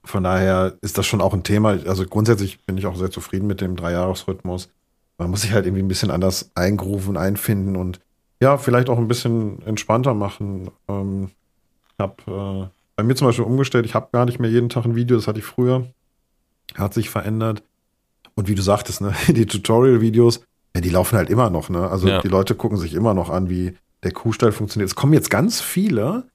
von 0.03 0.23
daher 0.23 0.77
ist 0.81 0.97
das 0.97 1.05
schon 1.05 1.21
auch 1.21 1.33
ein 1.33 1.43
Thema. 1.43 1.69
Also 1.85 2.05
grundsätzlich 2.05 2.63
bin 2.65 2.77
ich 2.77 2.85
auch 2.85 2.95
sehr 2.95 3.11
zufrieden 3.11 3.47
mit 3.47 3.61
dem 3.61 3.75
Dreijahresrhythmus. 3.75 4.69
Man 5.17 5.29
muss 5.29 5.41
sich 5.41 5.51
halt 5.53 5.65
irgendwie 5.65 5.83
ein 5.83 5.87
bisschen 5.87 6.11
anders 6.11 6.51
eingrufen, 6.55 7.17
einfinden 7.17 7.75
und 7.75 7.99
ja, 8.41 8.57
vielleicht 8.57 8.89
auch 8.89 8.99
ein 8.99 9.07
bisschen 9.07 9.61
entspannter 9.63 10.13
machen. 10.13 10.69
Ähm, 10.87 11.31
ich 11.93 11.99
habe 11.99 12.67
äh, 12.67 12.69
bei 12.95 13.03
mir 13.03 13.15
zum 13.15 13.27
Beispiel 13.27 13.45
umgestellt, 13.45 13.85
ich 13.85 13.95
habe 13.95 14.09
gar 14.11 14.25
nicht 14.25 14.39
mehr 14.39 14.49
jeden 14.51 14.69
Tag 14.69 14.85
ein 14.85 14.95
Video, 14.95 15.17
das 15.17 15.27
hatte 15.27 15.39
ich 15.39 15.45
früher. 15.45 15.87
Hat 16.75 16.93
sich 16.93 17.09
verändert. 17.09 17.63
Und 18.35 18.47
wie 18.47 18.55
du 18.55 18.61
sagtest, 18.61 19.01
ne, 19.01 19.13
die 19.27 19.47
Tutorial-Videos, 19.47 20.41
ja, 20.75 20.81
die 20.81 20.89
laufen 20.89 21.17
halt 21.17 21.29
immer 21.31 21.49
noch, 21.49 21.69
ne? 21.69 21.89
Also 21.89 22.07
Ja. 22.07 22.21
die 22.21 22.27
Leute 22.27 22.53
gucken 22.53 22.77
sich 22.77 22.93
immer 22.93 23.15
noch 23.15 23.31
an, 23.31 23.49
wie 23.49 23.75
der 24.03 24.11
Kuhstall 24.11 24.51
funktioniert. 24.51 24.89
Es 24.89 24.95
kommen 24.95 25.13
jetzt 25.13 25.31
ganz 25.31 25.59
viele 25.59 26.25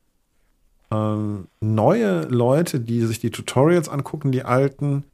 ähm, 0.90 1.46
neue 1.60 2.22
Leute, 2.22 2.80
die 2.80 3.02
sich 3.02 3.20
die 3.20 3.30
Tutorials 3.30 3.88
angucken, 3.88 4.32
die 4.32 4.42
alten, 4.42 5.04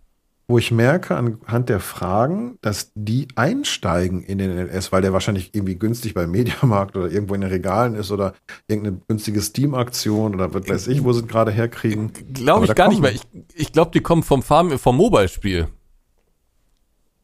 wo 0.49 0.57
ich 0.57 0.71
merke 0.71 1.15
anhand 1.15 1.69
der 1.69 1.79
Fragen, 1.79 2.59
dass 2.63 2.91
die 2.95 3.29
einsteigen 3.37 4.23
in 4.23 4.39
den 4.39 4.51
LS, 4.51 4.91
weil 4.93 5.03
der 5.03 5.13
wahrscheinlich 5.13 5.55
irgendwie 5.55 5.77
günstig 5.77 6.15
beim 6.15 6.31
Mediamarkt 6.31 6.97
oder 6.97 7.11
irgendwo 7.11 7.35
in 7.35 7.43
den 7.43 7.51
Regalen 7.51 7.95
ist 7.95 8.11
oder 8.11 8.33
irgendeine 8.67 9.01
günstige 9.07 9.43
Steam-Aktion 9.43 10.35
oder 10.35 10.55
was 10.55 10.67
weiß 10.67 10.87
ich, 10.89 11.05
wo 11.05 11.13
sie 11.13 11.27
gerade 11.27 11.51
herkriegen. 11.51 12.13
Glaube 12.33 12.65
ich 12.65 12.75
gar 12.75 12.89
nicht 12.89 13.03
mehr. 13.03 13.13
Ich, 13.13 13.21
ich 13.55 13.73
glaube, 13.73 13.91
die 13.93 14.01
kommen 14.01 14.23
vom 14.23 14.43
Farm, 14.43 14.79
vom 14.79 14.97
Mobile-Spiel. 14.97 15.69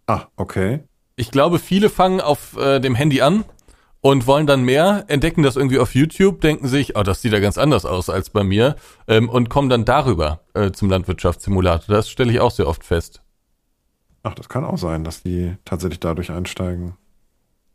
Ah, 0.07 0.27
okay. 0.37 0.81
Ich 1.17 1.31
glaube, 1.31 1.59
viele 1.59 1.89
fangen 1.89 2.21
auf 2.21 2.59
äh, 2.59 2.79
dem 2.79 2.95
Handy 2.95 3.23
an 3.23 3.45
und 4.05 4.27
wollen 4.27 4.47
dann 4.47 4.65
mehr, 4.65 5.07
entdecken 5.09 5.43
das 5.43 5.57
irgendwie 5.57 5.79
auf 5.79 5.95
YouTube, 5.95 6.43
denken 6.43 6.69
sich, 6.69 6.95
oh, 6.95 7.03
das 7.03 7.23
sieht 7.23 7.33
ja 7.33 7.41
ganz 7.41 7.57
anders 7.57 7.87
aus 7.87 8.11
als 8.11 8.29
bei 8.29 8.45
mir 8.45 8.77
ähm, 9.09 9.31
und 9.31 9.49
kommen 9.49 9.71
dann 9.71 9.87
darüber 9.87 10.41
äh, 10.53 10.73
zum 10.73 10.91
Landwirtschaftssimulator. 10.91 11.97
Das 11.97 12.11
stelle 12.11 12.31
ich 12.31 12.39
auch 12.39 12.51
sehr 12.51 12.69
oft 12.69 12.85
fest. 12.85 13.23
Ach, 14.23 14.35
das 14.35 14.51
kann 14.51 14.63
auch 14.63 14.77
sein, 14.77 15.05
dass 15.05 15.23
die 15.23 15.57
tatsächlich 15.65 16.01
dadurch 16.01 16.31
einsteigen. 16.31 16.99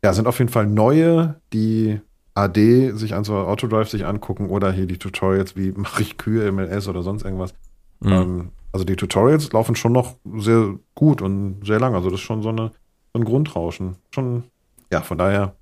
Ja, 0.03 0.13
sind 0.13 0.27
auf 0.27 0.37
jeden 0.37 0.51
Fall 0.51 0.67
neue, 0.67 1.41
die 1.51 1.99
AD 2.35 2.91
sich 2.91 3.15
an 3.15 3.23
so 3.23 3.33
Autodrive 3.33 3.89
sich 3.89 4.05
angucken 4.05 4.49
oder 4.49 4.71
hier 4.71 4.85
die 4.85 4.99
Tutorials, 4.99 5.55
wie 5.55 5.71
mache 5.71 6.03
ich 6.03 6.19
Kühe 6.19 6.51
MLS 6.51 6.87
oder 6.87 7.01
sonst 7.01 7.23
irgendwas. 7.23 7.55
Mhm. 8.01 8.11
Ähm, 8.11 8.49
also 8.71 8.85
die 8.85 8.97
Tutorials 8.97 9.51
laufen 9.51 9.75
schon 9.75 9.93
noch 9.93 10.17
sehr 10.37 10.75
gut 10.93 11.23
und 11.23 11.65
sehr 11.65 11.79
lang. 11.79 11.95
Also 11.95 12.11
das 12.11 12.19
ist 12.19 12.25
schon 12.27 12.43
so, 12.43 12.49
eine, 12.49 12.71
so 13.13 13.19
ein 13.19 13.25
Grundrauschen. 13.25 13.95
Schon, 14.11 14.43
ja, 14.91 15.01
von 15.01 15.17
daher 15.17 15.55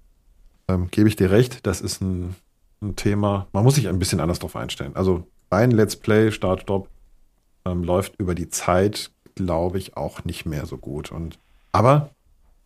ähm, 0.68 0.90
gebe 0.92 1.10
ich 1.10 1.16
dir 1.16 1.32
recht, 1.32 1.66
das 1.66 1.82
ist 1.82 2.02
ein, 2.02 2.36
ein 2.82 2.96
Thema. 2.96 3.48
Man 3.54 3.64
muss 3.64 3.76
sich 3.76 3.88
ein 3.88 4.00
bisschen 4.00 4.20
anders 4.20 4.40
drauf 4.40 4.56
einstellen. 4.56 4.96
Also 4.96 5.26
rein 5.52 5.72
Let's 5.72 5.96
Play, 5.96 6.32
Start, 6.32 6.62
Stop 6.62 6.90
ähm, 7.66 7.84
läuft 7.84 8.16
über 8.18 8.36
die 8.36 8.50
Zeit, 8.50 9.12
glaube 9.36 9.78
ich, 9.78 9.98
auch 9.98 10.24
nicht 10.26 10.46
mehr 10.46 10.66
so 10.66 10.78
gut. 10.78 11.12
Und 11.12 11.40
aber, 11.72 12.12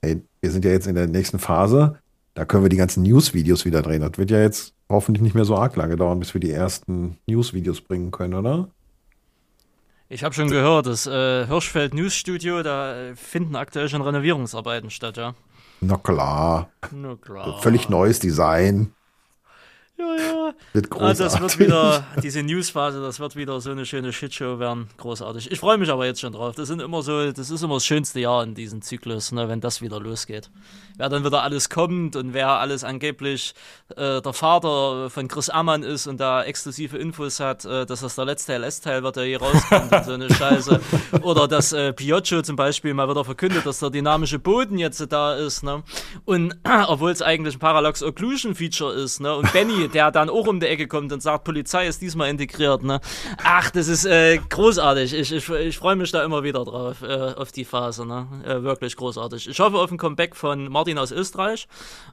hey, 0.02 0.22
wir 0.40 0.52
sind 0.52 0.66
ja 0.66 0.72
jetzt 0.72 0.88
in 0.88 0.96
der 0.96 1.08
nächsten 1.08 1.40
Phase. 1.40 1.98
Da 2.34 2.46
können 2.46 2.64
wir 2.64 2.70
die 2.70 2.78
ganzen 2.78 3.04
News-Videos 3.04 3.66
wieder 3.66 3.82
drehen. 3.82 4.02
Das 4.02 4.18
wird 4.18 4.32
ja 4.32 4.40
jetzt 4.40 4.74
hoffentlich 4.90 5.22
nicht 5.22 5.36
mehr 5.36 5.46
so 5.46 5.58
arg 5.58 5.76
lange 5.76 5.96
dauern, 5.96 6.20
bis 6.20 6.34
wir 6.34 6.42
die 6.42 6.52
ersten 6.52 7.18
News-Videos 7.28 7.82
bringen 7.82 8.12
können, 8.12 8.36
oder? 8.36 8.70
Ich 10.08 10.24
habe 10.26 10.36
schon 10.36 10.50
gehört, 10.50 10.88
das 10.88 11.08
äh, 11.08 11.46
Hirschfeld 11.48 11.94
News 11.94 12.14
Studio, 12.14 12.64
da 12.64 12.96
äh, 12.96 13.16
finden 13.16 13.56
aktuell 13.56 13.88
schon 13.88 14.02
Renovierungsarbeiten 14.02 14.90
statt, 14.90 15.16
ja. 15.16 15.36
Na 15.82 15.98
klar. 15.98 16.70
Na 16.92 17.16
klar. 17.16 17.60
Völlig 17.62 17.90
neues 17.90 18.20
Design. 18.20 18.94
Ja, 20.02 20.16
ja. 20.16 20.54
Wird 20.74 20.90
großartig. 20.90 21.20
das 21.20 21.42
wird 21.42 21.60
wieder, 21.60 22.04
diese 22.24 22.42
Newsphase, 22.42 23.02
das 23.02 23.20
wird 23.20 23.36
wieder 23.36 23.62
so 23.62 23.72
eine 23.72 23.86
schöne 23.86 24.12
Shitshow 24.12 24.58
werden. 24.60 24.90
Großartig. 24.98 25.52
Ich 25.52 25.60
freue 25.60 25.78
mich 25.78 25.90
aber 25.90 26.06
jetzt 26.06 26.22
schon 26.22 26.34
drauf. 26.34 26.56
Das 26.56 26.68
sind 26.68 26.82
immer 26.82 27.04
so, 27.04 27.32
das 27.32 27.50
ist 27.52 27.62
immer 27.62 27.76
das 27.76 27.86
schönste 27.86 28.20
Jahr 28.20 28.44
in 28.44 28.56
diesem 28.56 28.82
Zyklus, 28.82 29.32
ne, 29.32 29.48
wenn 29.48 29.62
das 29.62 29.82
wieder 29.82 30.00
losgeht. 30.00 30.50
Wer 30.98 31.10
dann 31.10 31.24
wieder 31.24 31.44
alles 31.44 31.70
kommt 31.70 32.16
und 32.16 32.34
wer 32.34 32.50
alles 32.50 32.84
angeblich 32.84 33.54
äh, 33.96 34.22
der 34.22 34.34
Vater 34.34 35.10
von 35.10 35.28
Chris 35.28 35.50
Ammann 35.50 35.84
ist 35.84 36.08
und 36.08 36.20
da 36.20 36.44
exklusive 36.44 36.98
Infos 36.98 37.40
hat, 37.40 37.66
äh, 37.66 37.86
dass 37.86 38.02
das 38.02 38.16
der 38.16 38.26
letzte 38.26 38.58
LS-Teil 38.58 39.04
wird, 39.04 39.16
der 39.16 39.26
hier 39.26 39.42
rauskommt 39.42 39.92
und 39.92 40.06
so 40.06 40.14
eine 40.14 40.30
Scheiße. 40.34 40.80
Oder 41.22 41.48
dass 41.48 41.74
äh, 41.74 41.94
Pioccio 41.94 42.42
zum 42.42 42.56
Beispiel 42.56 42.94
mal 42.94 43.10
wieder 43.10 43.24
verkündet, 43.26 43.66
dass 43.66 43.80
der 43.80 43.90
dynamische 43.90 44.40
Boden 44.40 44.78
jetzt 44.78 45.02
da 45.12 45.36
ist, 45.36 45.64
ne? 45.64 45.84
Und 46.26 46.58
obwohl 46.88 47.12
es 47.12 47.22
eigentlich 47.22 47.56
ein 47.56 47.60
Parallax 47.60 48.04
Occlusion 48.04 48.56
Feature 48.56 48.94
ist, 48.94 49.20
ne? 49.20 49.36
Und 49.36 49.52
Benny, 49.54 49.88
der 49.94 50.12
dann 50.12 50.30
auch 50.30 50.48
um 50.48 50.60
die 50.60 50.68
Ecke 50.68 50.88
kommt 50.88 51.12
und 51.12 51.22
sagt, 51.22 51.44
Polizei 51.44 51.88
ist 51.88 52.02
diesmal 52.02 52.30
integriert, 52.30 52.84
ne? 52.84 53.00
Ach, 53.44 53.70
das 53.72 53.88
ist 53.88 54.06
äh, 54.06 54.38
großartig. 54.38 55.14
Ich, 55.14 55.32
ich, 55.32 55.50
ich 55.50 55.78
freue 55.78 55.96
mich 55.96 56.12
da 56.12 56.24
immer 56.24 56.44
wieder 56.44 56.64
drauf, 56.64 57.02
äh, 57.02 57.34
auf 57.36 57.52
die 57.52 57.66
Phase, 57.66 58.06
ne? 58.06 58.28
Äh, 58.46 58.64
wirklich 58.64 58.96
großartig. 58.96 59.50
Ich 59.50 59.60
hoffe 59.60 59.78
auf 59.78 59.92
ein 59.92 59.98
Comeback 59.98 60.36
von 60.36 60.70
Martin 60.70 60.98
aus 60.98 61.12
Österreich, 61.12 61.68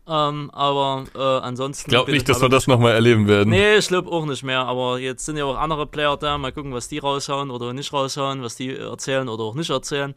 ähm, 0.07 0.51
aber 0.53 1.05
äh, 1.15 1.19
ansonsten. 1.19 1.91
Ich 1.91 1.95
glaube 1.95 2.13
nicht, 2.13 2.29
dass 2.29 2.41
wir 2.41 2.49
das 2.49 2.67
nochmal 2.67 2.93
erleben 2.93 3.29
werden. 3.29 3.51
Nee, 3.51 3.77
ich 3.77 3.89
glaube 3.89 4.11
auch 4.11 4.27
nicht 4.27 4.43
mehr, 4.43 4.61
aber 4.61 4.99
jetzt 4.99 5.25
sind 5.25 5.37
ja 5.37 5.45
auch 5.45 5.57
andere 5.57 5.87
Player 5.87 6.17
da, 6.17 6.39
mal 6.39 6.53
gucken, 6.53 6.73
was 6.73 6.89
die 6.89 6.99
raushauen 6.99 7.51
oder 7.51 7.73
nicht 7.73 7.93
raushauen, 7.93 8.43
was 8.43 8.57
die 8.57 8.77
erzählen 8.77 9.29
oder 9.29 9.45
auch 9.45 9.55
nicht 9.55 9.71
erzählen. 9.71 10.15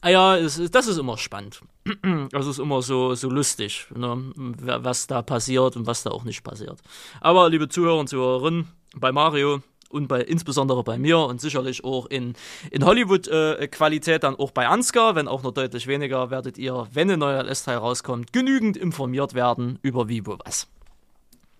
Ah 0.00 0.10
ja, 0.10 0.36
es, 0.36 0.60
das 0.70 0.86
ist 0.86 0.98
immer 0.98 1.18
spannend. 1.18 1.60
Das 2.30 2.46
ist 2.46 2.58
immer 2.58 2.82
so, 2.82 3.14
so 3.14 3.28
lustig, 3.30 3.86
ne? 3.94 4.32
was 4.36 5.06
da 5.06 5.22
passiert 5.22 5.76
und 5.76 5.86
was 5.86 6.02
da 6.02 6.10
auch 6.10 6.24
nicht 6.24 6.42
passiert. 6.42 6.78
Aber 7.20 7.48
liebe 7.48 7.68
Zuhörer 7.68 7.98
und 7.98 8.08
Zuhörerinnen, 8.08 8.68
bei 8.96 9.12
Mario 9.12 9.60
und 9.90 10.08
bei, 10.08 10.20
insbesondere 10.20 10.82
bei 10.84 10.98
mir 10.98 11.18
und 11.18 11.40
sicherlich 11.40 11.84
auch 11.84 12.06
in, 12.06 12.34
in 12.70 12.84
Hollywood-Qualität 12.84 14.22
dann 14.22 14.36
auch 14.36 14.50
bei 14.50 14.68
Ansgar, 14.68 15.14
wenn 15.14 15.28
auch 15.28 15.42
noch 15.42 15.52
deutlich 15.52 15.86
weniger, 15.86 16.30
werdet 16.30 16.58
ihr, 16.58 16.86
wenn 16.92 17.10
ein 17.10 17.18
neuer 17.18 17.42
LS-Teil 17.42 17.78
rauskommt, 17.78 18.32
genügend 18.32 18.76
informiert 18.76 19.34
werden 19.34 19.78
über 19.82 20.08
wie, 20.08 20.26
wo, 20.26 20.36
was. 20.44 20.66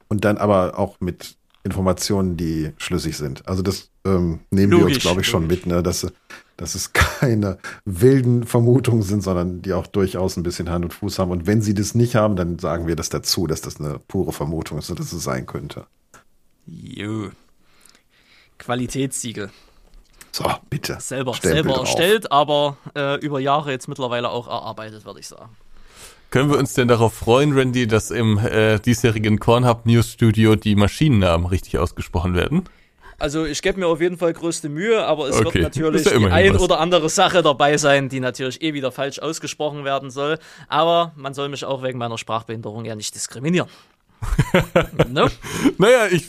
Und 0.08 0.24
dann 0.24 0.38
aber 0.38 0.78
auch 0.78 1.00
mit 1.00 1.36
Informationen, 1.64 2.36
die 2.36 2.72
schlüssig 2.78 3.16
sind. 3.16 3.46
Also 3.46 3.62
das 3.62 3.90
ähm, 4.04 4.40
nehmen 4.50 4.72
wir 4.72 4.78
uns, 4.78 4.84
Logisch, 4.86 5.00
glaube 5.00 5.20
ich, 5.20 5.26
schon 5.26 5.42
logisch. 5.42 5.64
mit, 5.64 5.66
ne? 5.66 5.82
dass, 5.82 6.06
dass 6.58 6.74
es 6.74 6.92
keine 7.20 7.56
wilden 7.86 8.44
Vermutungen 8.44 9.02
sind, 9.02 9.22
sondern 9.22 9.62
die 9.62 9.72
auch 9.72 9.86
durchaus 9.86 10.36
ein 10.36 10.42
bisschen 10.42 10.68
Hand 10.68 10.84
und 10.84 10.92
Fuß 10.92 11.18
haben. 11.18 11.30
Und 11.30 11.46
wenn 11.46 11.62
sie 11.62 11.72
das 11.72 11.94
nicht 11.94 12.14
haben, 12.14 12.36
dann 12.36 12.58
sagen 12.58 12.86
wir 12.86 12.96
das 12.96 13.08
dazu, 13.08 13.46
dass 13.46 13.62
das 13.62 13.80
eine 13.80 13.98
pure 13.98 14.32
Vermutung 14.32 14.76
ist, 14.78 14.90
dass 14.90 15.12
es 15.12 15.24
sein 15.24 15.46
könnte. 15.46 15.86
Jo. 16.66 17.30
Qualitätssiegel. 18.58 19.50
So, 20.32 20.44
bitte. 20.68 20.98
Selber, 21.00 21.32
Stempel 21.34 21.56
selber 21.56 21.74
drauf. 21.74 21.86
erstellt, 21.86 22.30
aber 22.30 22.76
äh, 22.94 23.18
über 23.20 23.40
Jahre 23.40 23.70
jetzt 23.70 23.88
mittlerweile 23.88 24.28
auch 24.28 24.46
erarbeitet, 24.46 25.06
würde 25.06 25.20
ich 25.20 25.28
sagen. 25.28 25.56
Können 26.30 26.50
wir 26.50 26.58
uns 26.58 26.74
denn 26.74 26.88
darauf 26.88 27.14
freuen, 27.14 27.54
Randy, 27.54 27.86
dass 27.86 28.10
im 28.10 28.36
äh, 28.36 28.78
diesjährigen 28.78 29.38
Cornhub 29.38 29.86
News 29.86 30.12
Studio 30.12 30.56
die 30.56 30.76
Maschinennamen 30.76 31.46
richtig 31.46 31.78
ausgesprochen 31.78 32.34
werden? 32.34 32.64
Also 33.20 33.44
ich 33.44 33.62
gebe 33.62 33.80
mir 33.80 33.88
auf 33.88 34.00
jeden 34.00 34.16
Fall 34.16 34.32
größte 34.32 34.68
Mühe, 34.68 35.04
aber 35.04 35.28
es 35.28 35.36
Okay, 35.36 35.54
wird 35.54 35.64
natürlich 35.64 36.04
ja 36.04 36.16
die 36.18 36.26
ein 36.26 36.54
was. 36.54 36.62
oder 36.62 36.78
andere 36.78 37.08
Sache 37.08 37.42
dabei 37.42 37.76
sein, 37.76 38.08
die 38.08 38.20
natürlich 38.20 38.62
eh 38.62 38.74
wieder 38.74 38.92
falsch 38.92 39.18
ausgesprochen 39.18 39.84
werden 39.84 40.10
soll. 40.10 40.38
Aber 40.68 41.12
man 41.16 41.34
soll 41.34 41.48
mich 41.48 41.64
auch 41.64 41.82
wegen 41.82 41.98
meiner 41.98 42.16
Sprachbehinderung 42.16 42.84
ja 42.84 42.94
nicht 42.94 43.14
diskriminieren. 43.16 43.68
ne? 45.08 45.30
Naja, 45.78 46.06
ich 46.10 46.26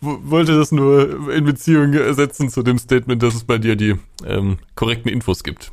wollte 0.00 0.56
das 0.56 0.72
nur 0.72 1.30
in 1.32 1.44
Beziehung 1.44 1.92
setzen 2.14 2.48
zu 2.48 2.62
dem 2.62 2.78
Statement, 2.78 3.22
dass 3.22 3.34
es 3.34 3.44
bei 3.44 3.58
dir 3.58 3.76
die 3.76 3.96
ähm, 4.26 4.58
korrekten 4.74 5.10
Infos 5.10 5.42
gibt. 5.44 5.70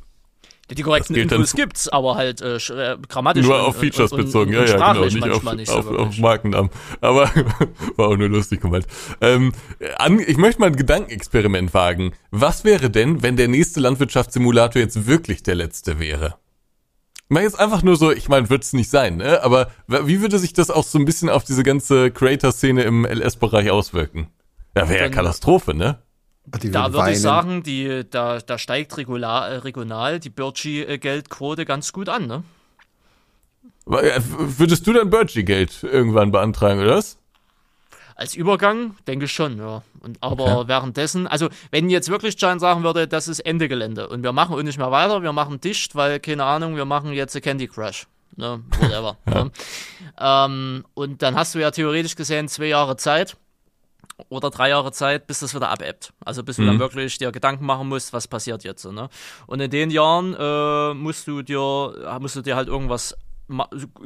Die 0.75 0.83
korrekten 0.83 1.15
Infos 1.15 1.53
gibt's, 1.53 1.89
aber 1.89 2.15
halt 2.15 2.41
äh, 2.41 2.55
äh, 2.57 2.97
grammatisch 3.07 3.45
Nur 3.45 3.59
und- 3.59 3.65
auf 3.65 3.77
Features 3.77 4.11
und, 4.11 4.25
bezogen, 4.25 4.55
und, 4.55 4.67
ja, 4.67 4.77
ja, 4.77 4.93
genau, 4.93 5.05
nicht 5.05 5.29
auf, 5.29 5.53
nicht 5.53 5.67
so 5.69 5.77
auf, 5.77 5.85
auf 5.87 5.91
wirklich. 5.97 6.19
Markennamen. 6.19 6.71
Aber 7.01 7.29
war 7.95 8.09
auch 8.09 8.17
nur 8.17 8.29
lustig 8.29 8.61
gemeint. 8.61 8.87
Ähm, 9.21 9.53
an, 9.97 10.19
ich 10.19 10.37
möchte 10.37 10.61
mal 10.61 10.67
ein 10.67 10.75
Gedankenexperiment 10.75 11.73
wagen. 11.73 12.13
Was 12.31 12.63
wäre 12.63 12.89
denn, 12.89 13.23
wenn 13.23 13.37
der 13.37 13.47
nächste 13.47 13.79
Landwirtschaftssimulator 13.79 14.81
jetzt 14.81 15.07
wirklich 15.07 15.43
der 15.43 15.55
letzte 15.55 15.99
wäre? 15.99 16.35
Mal 17.29 17.43
jetzt 17.43 17.59
einfach 17.59 17.81
nur 17.83 17.95
so, 17.95 18.11
ich 18.11 18.29
meine, 18.29 18.49
wird 18.49 18.63
es 18.63 18.73
nicht 18.73 18.89
sein, 18.89 19.17
ne? 19.17 19.41
aber 19.43 19.71
wie 19.87 20.21
würde 20.21 20.37
sich 20.37 20.53
das 20.53 20.69
auch 20.69 20.83
so 20.83 20.99
ein 20.99 21.05
bisschen 21.05 21.29
auf 21.29 21.43
diese 21.43 21.63
ganze 21.63 22.11
Creator-Szene 22.11 22.83
im 22.83 23.05
LS-Bereich 23.05 23.71
auswirken? 23.71 24.27
Ja, 24.75 24.89
wäre 24.89 25.05
ja 25.05 25.09
Katastrophe, 25.09 25.73
ne? 25.73 25.99
Die 26.45 26.71
Da 26.71 26.91
würde 26.91 27.11
ich 27.11 27.21
sagen, 27.21 27.63
die, 27.63 28.03
da, 28.09 28.39
da 28.39 28.57
steigt 28.57 28.97
regular, 28.97 29.63
regional 29.63 30.19
die 30.19 30.29
Birchi-Geldquote 30.29 31.65
ganz 31.65 31.93
gut 31.93 32.09
an, 32.09 32.27
ne? 32.27 32.43
Äh, 33.89 34.21
Würdest 34.21 34.85
du 34.87 34.93
dann 34.93 35.09
Birchie-Geld 35.09 35.83
irgendwann 35.83 36.31
beantragen, 36.31 36.81
oder 36.81 36.97
was? 36.97 37.17
Als 38.15 38.35
Übergang 38.35 38.95
denke 39.07 39.25
ich 39.25 39.31
schon, 39.31 39.57
ja. 39.57 39.81
Und, 40.01 40.17
aber 40.21 40.59
Okay. 40.59 40.67
währenddessen, 40.67 41.27
also 41.27 41.49
wenn 41.71 41.89
jetzt 41.89 42.09
wirklich 42.09 42.37
Giant 42.37 42.61
sagen 42.61 42.83
würde, 42.83 43.07
das 43.07 43.27
ist 43.27 43.39
Ende 43.39 43.67
Gelände 43.67 44.07
und 44.09 44.21
wir 44.21 44.33
machen 44.33 44.55
und 44.55 44.65
nicht 44.65 44.77
mehr 44.77 44.91
weiter, 44.91 45.23
wir 45.23 45.33
machen 45.33 45.59
dicht, 45.61 45.95
weil, 45.95 46.19
keine 46.19 46.43
Ahnung, 46.43 46.75
wir 46.75 46.85
machen 46.85 47.13
jetzt 47.13 47.41
Candy 47.41 47.67
Crush. 47.67 48.05
Ne, 48.35 48.61
whatever. 48.79 49.17
ne? 49.25 49.51
ähm, 50.19 50.85
und 50.95 51.21
dann 51.21 51.35
hast 51.35 51.53
du 51.55 51.59
ja 51.59 51.71
theoretisch 51.71 52.15
gesehen 52.15 52.47
zwei 52.47 52.65
Jahre 52.65 52.97
Zeit. 52.97 53.37
Oder 54.29 54.49
drei 54.49 54.69
Jahre 54.69 54.91
Zeit, 54.91 55.27
bis 55.27 55.39
das 55.39 55.55
wieder 55.55 55.69
abebbt. 55.69 56.13
Also 56.23 56.43
bis 56.43 56.57
du 56.57 56.65
dann 56.65 56.79
wirklich 56.79 57.17
dir 57.17 57.31
Gedanken 57.31 57.65
machen 57.65 57.89
musst, 57.89 58.13
was 58.13 58.27
passiert 58.27 58.63
jetzt. 58.63 58.85
Ne? 58.85 59.09
Und 59.47 59.59
in 59.59 59.71
den 59.71 59.91
Jahren 59.91 60.35
äh, 60.37 60.93
musst 60.93 61.27
du 61.27 61.41
dir, 61.41 62.19
musst 62.19 62.35
du 62.35 62.41
dir 62.41 62.55
halt 62.55 62.67
irgendwas 62.67 63.15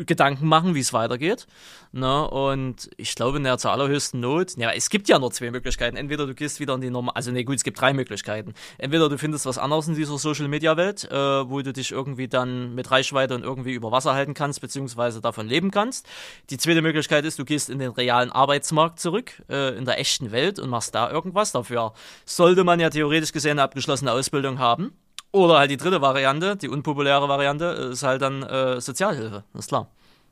Gedanken 0.05 0.47
machen, 0.47 0.73
wie 0.73 0.79
es 0.79 0.93
weitergeht. 0.93 1.47
Ne? 1.91 2.27
Und 2.27 2.89
ich 2.97 3.13
glaube, 3.15 3.37
in 3.37 3.43
der 3.43 3.57
zur 3.57 3.71
allerhöchsten 3.71 4.19
Not, 4.19 4.57
ja, 4.57 4.71
es 4.71 4.89
gibt 4.89 5.07
ja 5.07 5.19
nur 5.19 5.31
zwei 5.31 5.51
Möglichkeiten. 5.51 5.95
Entweder 5.95 6.25
du 6.25 6.33
gehst 6.33 6.59
wieder 6.59 6.73
in 6.73 6.81
die 6.81 6.89
normale, 6.89 7.15
also 7.15 7.31
nee, 7.31 7.43
gut, 7.43 7.57
es 7.57 7.63
gibt 7.63 7.79
drei 7.79 7.93
Möglichkeiten. 7.93 8.55
Entweder 8.77 9.09
du 9.09 9.17
findest 9.17 9.45
was 9.45 9.57
anderes 9.57 9.87
in 9.87 9.95
dieser 9.95 10.17
Social 10.17 10.47
Media 10.47 10.75
Welt, 10.75 11.09
äh, 11.11 11.15
wo 11.49 11.61
du 11.61 11.71
dich 11.71 11.91
irgendwie 11.91 12.27
dann 12.27 12.73
mit 12.73 12.89
Reichweite 12.89 13.35
und 13.35 13.43
irgendwie 13.43 13.73
über 13.73 13.91
Wasser 13.91 14.13
halten 14.13 14.33
kannst, 14.33 14.59
beziehungsweise 14.59 15.21
davon 15.21 15.47
leben 15.47 15.69
kannst. 15.71 16.07
Die 16.49 16.57
zweite 16.57 16.81
Möglichkeit 16.81 17.23
ist, 17.23 17.37
du 17.37 17.45
gehst 17.45 17.69
in 17.69 17.79
den 17.79 17.91
realen 17.91 18.31
Arbeitsmarkt 18.31 18.99
zurück, 18.99 19.43
äh, 19.49 19.77
in 19.77 19.85
der 19.85 19.99
echten 19.99 20.31
Welt 20.31 20.57
und 20.57 20.69
machst 20.69 20.95
da 20.95 21.11
irgendwas. 21.11 21.51
Dafür 21.51 21.93
sollte 22.25 22.63
man 22.63 22.79
ja 22.79 22.89
theoretisch 22.89 23.31
gesehen 23.31 23.51
eine 23.51 23.63
abgeschlossene 23.63 24.11
Ausbildung 24.11 24.59
haben. 24.59 24.93
Oder 25.37 25.59
halt 25.59 25.69
die 25.69 25.77
dritte 25.77 26.01
Variante, 26.01 26.55
die 26.55 26.67
unpopuläre 26.67 27.29
Variante, 27.29 27.65
ist 27.65 28.01
halt 28.01 28.23
dann 28.23 28.41
äh, 28.41 28.81
Sozialhilfe, 28.81 29.43
ist 29.53 29.67
klar. 29.67 29.91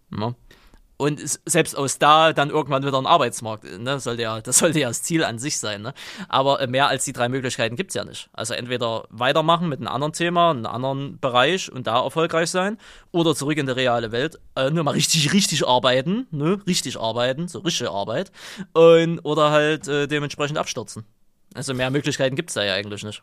Ja. 0.10 0.34
Und 0.98 1.22
selbst 1.46 1.78
aus 1.78 2.00
da 2.00 2.34
dann 2.34 2.50
irgendwann 2.50 2.84
wieder 2.84 2.98
ein 2.98 3.06
Arbeitsmarkt, 3.06 3.66
ne? 3.66 4.00
sollte 4.00 4.24
ja, 4.24 4.42
das 4.42 4.58
sollte 4.60 4.80
ja 4.80 4.88
das 4.88 5.04
Ziel 5.04 5.24
an 5.24 5.38
sich 5.38 5.60
sein. 5.60 5.84
Ne? 5.84 5.94
Aber 6.28 6.60
äh, 6.60 6.66
mehr 6.66 6.88
als 6.88 7.06
die 7.06 7.14
drei 7.14 7.30
Möglichkeiten 7.30 7.76
gibt's 7.76 7.94
ja 7.94 8.04
nicht. 8.04 8.30
Also 8.34 8.56
entweder 8.56 9.06
weitermachen 9.12 9.70
mit 9.70 9.80
einem 9.80 9.90
anderen 9.90 10.14
Thema, 10.14 10.50
einem 10.50 10.66
anderen 10.66 11.20
Bereich 11.20 11.72
und 11.72 11.86
da 11.86 12.02
erfolgreich 12.04 12.50
sein, 12.50 12.80
oder 13.12 13.36
zurück 13.36 13.58
in 13.58 13.68
die 13.68 13.74
reale 13.74 14.12
Welt, 14.12 14.40
äh, 14.56 14.72
nur 14.72 14.86
mal 14.86 14.92
richtig, 14.92 15.34
richtig 15.34 15.68
arbeiten, 15.68 16.26
ne? 16.32 16.60
richtig 16.66 17.00
arbeiten, 17.00 17.48
so 17.48 17.60
richtige 17.60 17.92
Arbeit, 17.92 18.32
und, 18.74 19.20
oder 19.20 19.52
halt 19.52 19.88
äh, 19.88 20.08
dementsprechend 20.08 20.58
abstürzen. 20.58 21.06
Also 21.54 21.76
mehr 21.76 21.92
Möglichkeiten 21.92 22.36
gibt's 22.36 22.56
da 22.56 22.64
ja 22.64 22.74
eigentlich 22.74 23.04
nicht. 23.04 23.22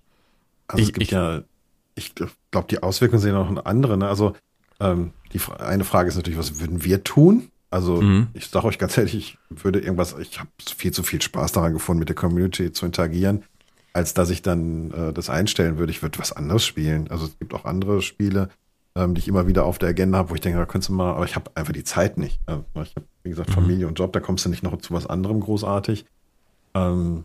Also 0.68 0.84
es 0.84 0.92
gibt 0.92 1.02
ich, 1.02 1.10
ja 1.10 1.42
ich 1.94 2.14
glaube, 2.14 2.66
die 2.70 2.82
Auswirkungen 2.82 3.20
sind 3.20 3.34
auch 3.34 3.48
eine 3.48 3.66
andere. 3.66 3.96
Ne? 3.96 4.08
Also 4.08 4.34
ähm, 4.80 5.12
die 5.32 5.40
eine 5.58 5.84
Frage 5.84 6.08
ist 6.08 6.16
natürlich, 6.16 6.38
was 6.38 6.60
würden 6.60 6.84
wir 6.84 7.04
tun? 7.04 7.48
Also 7.70 8.02
mhm. 8.02 8.28
ich 8.34 8.48
sage 8.48 8.66
euch 8.66 8.78
ganz 8.78 8.98
ehrlich, 8.98 9.14
ich 9.14 9.38
würde 9.64 9.80
irgendwas, 9.80 10.14
ich 10.18 10.38
habe 10.38 10.50
viel 10.76 10.92
zu 10.92 11.02
viel 11.02 11.22
Spaß 11.22 11.52
daran 11.52 11.72
gefunden, 11.72 12.00
mit 12.00 12.08
der 12.08 12.16
Community 12.16 12.70
zu 12.72 12.84
interagieren, 12.84 13.44
als 13.94 14.12
dass 14.12 14.28
ich 14.28 14.42
dann 14.42 14.90
äh, 14.90 15.12
das 15.12 15.30
einstellen 15.30 15.78
würde. 15.78 15.90
Ich 15.90 16.02
würde 16.02 16.18
was 16.18 16.32
anderes 16.32 16.64
spielen. 16.64 17.08
Also 17.10 17.26
es 17.26 17.38
gibt 17.38 17.54
auch 17.54 17.64
andere 17.64 18.02
Spiele, 18.02 18.50
ähm, 18.94 19.14
die 19.14 19.20
ich 19.20 19.28
immer 19.28 19.46
wieder 19.46 19.64
auf 19.64 19.78
der 19.78 19.88
Agenda 19.88 20.18
habe, 20.18 20.30
wo 20.30 20.34
ich 20.34 20.42
denke, 20.42 20.58
da 20.58 20.66
könntest 20.66 20.90
du 20.90 20.94
mal, 20.94 21.14
aber 21.14 21.24
ich 21.24 21.34
habe 21.34 21.50
einfach 21.54 21.72
die 21.72 21.84
Zeit 21.84 22.18
nicht. 22.18 22.40
Also 22.44 22.64
ich 22.82 22.94
habe, 22.94 23.06
wie 23.22 23.30
gesagt, 23.30 23.48
mhm. 23.48 23.54
Familie 23.54 23.88
und 23.88 23.98
Job, 23.98 24.12
da 24.12 24.20
kommst 24.20 24.44
du 24.44 24.50
nicht 24.50 24.62
noch 24.62 24.76
zu 24.78 24.92
was 24.92 25.06
anderem 25.06 25.40
großartig. 25.40 26.04
Ähm, 26.74 27.24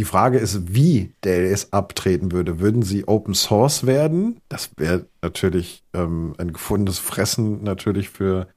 die 0.00 0.04
Frage 0.06 0.38
ist, 0.38 0.74
wie 0.74 1.12
der 1.24 1.42
LS 1.42 1.74
abtreten 1.74 2.32
würde. 2.32 2.58
Würden 2.58 2.80
sie 2.80 3.06
Open 3.06 3.34
Source 3.34 3.84
werden? 3.84 4.40
Das 4.48 4.70
wäre 4.78 5.04
natürlich 5.20 5.84
ähm, 5.92 6.32
ein 6.38 6.54
gefundenes 6.54 6.98
Fressen 6.98 7.62
natürlich 7.62 8.08
für, 8.08 8.48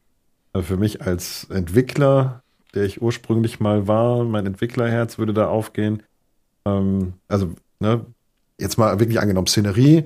äh, 0.54 0.62
für 0.62 0.78
mich 0.78 1.02
als 1.02 1.44
Entwickler, 1.50 2.44
der 2.74 2.86
ich 2.86 3.02
ursprünglich 3.02 3.60
mal 3.60 3.90
war. 3.90 4.24
Mein 4.24 4.46
Entwicklerherz 4.46 5.18
würde 5.18 5.34
da 5.34 5.50
aufgehen. 5.50 6.02
Ähm, 6.64 7.12
also, 7.28 7.50
ne, 7.82 8.06
jetzt 8.58 8.78
mal 8.78 8.98
wirklich 9.02 9.20
angenommen, 9.20 9.48
Szenerie. 9.48 10.06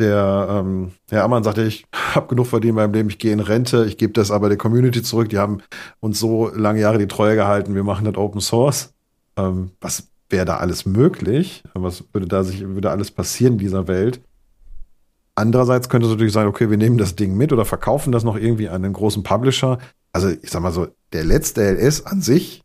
Der 0.00 0.48
ähm, 0.50 0.90
Herr 1.10 1.22
Ammann 1.22 1.44
sagte, 1.44 1.62
ich 1.62 1.86
habe 2.16 2.26
genug 2.26 2.48
verdient 2.48 2.70
in 2.70 2.74
meinem 2.74 2.92
Leben, 2.92 3.08
ich 3.08 3.20
gehe 3.20 3.32
in 3.32 3.38
Rente, 3.38 3.84
ich 3.86 3.98
gebe 3.98 4.14
das 4.14 4.32
aber 4.32 4.48
der 4.48 4.58
Community 4.58 5.00
zurück. 5.00 5.28
Die 5.28 5.38
haben 5.38 5.62
uns 6.00 6.18
so 6.18 6.50
lange 6.52 6.80
Jahre 6.80 6.98
die 6.98 7.06
Treue 7.06 7.36
gehalten, 7.36 7.76
wir 7.76 7.84
machen 7.84 8.04
das 8.04 8.16
Open 8.16 8.40
Source. 8.40 8.92
Ähm, 9.36 9.70
was 9.80 10.08
wäre 10.30 10.44
da 10.44 10.56
alles 10.58 10.86
möglich? 10.86 11.62
Was 11.74 12.04
würde 12.12 12.26
da 12.26 12.44
sich, 12.44 12.60
würde 12.66 12.90
alles 12.90 13.10
passieren 13.10 13.54
in 13.54 13.58
dieser 13.58 13.88
Welt? 13.88 14.20
Andererseits 15.34 15.88
könnte 15.88 16.06
es 16.06 16.12
natürlich 16.12 16.32
sein, 16.32 16.46
okay, 16.46 16.70
wir 16.70 16.78
nehmen 16.78 16.96
das 16.96 17.14
Ding 17.14 17.36
mit 17.36 17.52
oder 17.52 17.64
verkaufen 17.64 18.10
das 18.10 18.24
noch 18.24 18.36
irgendwie 18.36 18.68
an 18.68 18.84
einen 18.84 18.94
großen 18.94 19.22
Publisher. 19.22 19.78
Also 20.12 20.30
ich 20.30 20.50
sag 20.50 20.62
mal 20.62 20.72
so, 20.72 20.88
der 21.12 21.24
letzte 21.24 21.60
LS 21.62 22.06
an 22.06 22.22
sich, 22.22 22.62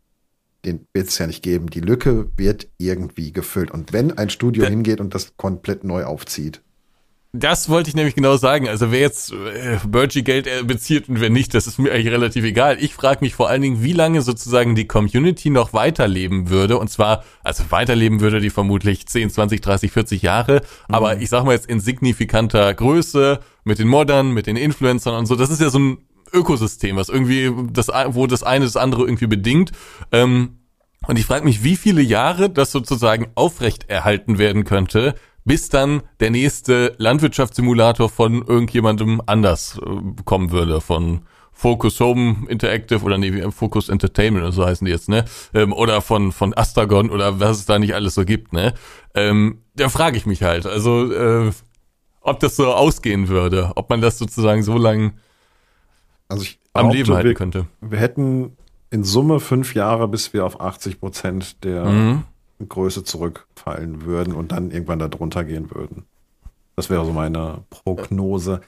den 0.64 0.86
wird 0.94 1.08
es 1.08 1.18
ja 1.18 1.26
nicht 1.26 1.42
geben. 1.42 1.68
Die 1.68 1.80
Lücke 1.80 2.30
wird 2.36 2.68
irgendwie 2.78 3.32
gefüllt. 3.32 3.70
Und 3.70 3.92
wenn 3.92 4.16
ein 4.16 4.30
Studio 4.30 4.64
ja. 4.64 4.70
hingeht 4.70 5.00
und 5.00 5.14
das 5.14 5.36
komplett 5.36 5.84
neu 5.84 6.04
aufzieht, 6.04 6.62
das 7.34 7.70
wollte 7.70 7.88
ich 7.88 7.96
nämlich 7.96 8.14
genau 8.14 8.36
sagen. 8.36 8.68
Also 8.68 8.90
wer 8.90 9.00
jetzt 9.00 9.32
äh, 9.32 9.78
Burgie 9.86 10.22
Geld 10.22 10.46
bezieht 10.66 11.08
und 11.08 11.18
wer 11.18 11.30
nicht, 11.30 11.54
das 11.54 11.66
ist 11.66 11.78
mir 11.78 11.90
eigentlich 11.90 12.12
relativ 12.12 12.44
egal. 12.44 12.76
Ich 12.78 12.94
frage 12.94 13.20
mich 13.22 13.34
vor 13.34 13.48
allen 13.48 13.62
Dingen, 13.62 13.82
wie 13.82 13.94
lange 13.94 14.20
sozusagen 14.20 14.74
die 14.74 14.86
Community 14.86 15.48
noch 15.48 15.72
weiterleben 15.72 16.50
würde. 16.50 16.76
Und 16.76 16.88
zwar, 16.88 17.24
also 17.42 17.64
weiterleben 17.70 18.20
würde 18.20 18.40
die 18.40 18.50
vermutlich 18.50 19.06
10, 19.06 19.30
20, 19.30 19.62
30, 19.62 19.92
40 19.92 20.20
Jahre. 20.20 20.60
Mhm. 20.88 20.94
Aber 20.94 21.18
ich 21.22 21.30
sag 21.30 21.44
mal 21.44 21.52
jetzt 21.52 21.66
in 21.66 21.80
signifikanter 21.80 22.74
Größe 22.74 23.40
mit 23.64 23.78
den 23.78 23.88
Modern, 23.88 24.32
mit 24.32 24.46
den 24.46 24.56
Influencern 24.56 25.14
und 25.14 25.24
so. 25.24 25.34
Das 25.34 25.48
ist 25.48 25.62
ja 25.62 25.70
so 25.70 25.78
ein 25.78 25.98
Ökosystem, 26.34 26.96
was 26.96 27.08
irgendwie 27.08 27.50
das, 27.72 27.88
wo 28.08 28.26
das 28.26 28.42
eine 28.42 28.66
das 28.66 28.76
andere 28.76 29.04
irgendwie 29.04 29.26
bedingt. 29.26 29.72
Ähm, 30.10 30.58
und 31.06 31.18
ich 31.18 31.24
frage 31.24 31.44
mich, 31.44 31.64
wie 31.64 31.76
viele 31.76 32.02
Jahre 32.02 32.50
das 32.50 32.70
sozusagen 32.70 33.28
aufrecht 33.34 33.88
erhalten 33.88 34.38
werden 34.38 34.64
könnte, 34.64 35.14
bis 35.44 35.68
dann 35.68 36.02
der 36.20 36.30
nächste 36.30 36.94
Landwirtschaftssimulator 36.98 38.08
von 38.08 38.42
irgendjemandem 38.46 39.20
anders 39.26 39.78
äh, 39.78 40.22
kommen 40.24 40.50
würde, 40.50 40.80
von 40.80 41.22
Focus 41.52 42.00
Home 42.00 42.46
Interactive 42.48 43.04
oder 43.04 43.18
nee, 43.18 43.50
Focus 43.50 43.88
Entertainment 43.88 44.44
oder 44.44 44.52
so 44.52 44.64
heißen 44.64 44.84
die 44.84 44.90
jetzt, 44.90 45.08
ne? 45.08 45.24
Ähm, 45.54 45.72
oder 45.72 46.00
von 46.00 46.32
von 46.32 46.56
Astragon 46.56 47.10
oder 47.10 47.40
was 47.40 47.58
es 47.58 47.66
da 47.66 47.78
nicht 47.78 47.94
alles 47.94 48.14
so 48.14 48.24
gibt, 48.24 48.52
ne? 48.52 48.74
Ähm, 49.14 49.62
da 49.76 49.88
frage 49.88 50.16
ich 50.16 50.26
mich 50.26 50.42
halt, 50.42 50.66
also 50.66 51.12
äh, 51.12 51.52
ob 52.20 52.40
das 52.40 52.56
so 52.56 52.72
ausgehen 52.72 53.28
würde, 53.28 53.72
ob 53.76 53.90
man 53.90 54.00
das 54.00 54.18
sozusagen 54.18 54.62
so 54.62 54.76
lang 54.78 55.12
also 56.28 56.44
ich 56.44 56.58
am 56.72 56.90
Leben 56.90 57.12
halten 57.12 57.28
wir, 57.28 57.34
könnte. 57.34 57.66
Wir 57.80 57.98
hätten 57.98 58.56
in 58.90 59.04
Summe 59.04 59.38
fünf 59.40 59.74
Jahre, 59.74 60.08
bis 60.08 60.32
wir 60.32 60.46
auf 60.46 60.60
80 60.60 61.00
Prozent 61.00 61.64
der 61.64 61.84
mhm. 61.84 62.24
Größe 62.68 63.04
zurückfallen 63.04 64.04
würden 64.04 64.34
und 64.34 64.52
dann 64.52 64.70
irgendwann 64.70 64.98
da 64.98 65.08
drunter 65.08 65.44
gehen 65.44 65.70
würden. 65.70 66.04
Das 66.76 66.90
wäre 66.90 67.04
so 67.04 67.12
meine 67.12 67.64
Prognose. 67.70 68.60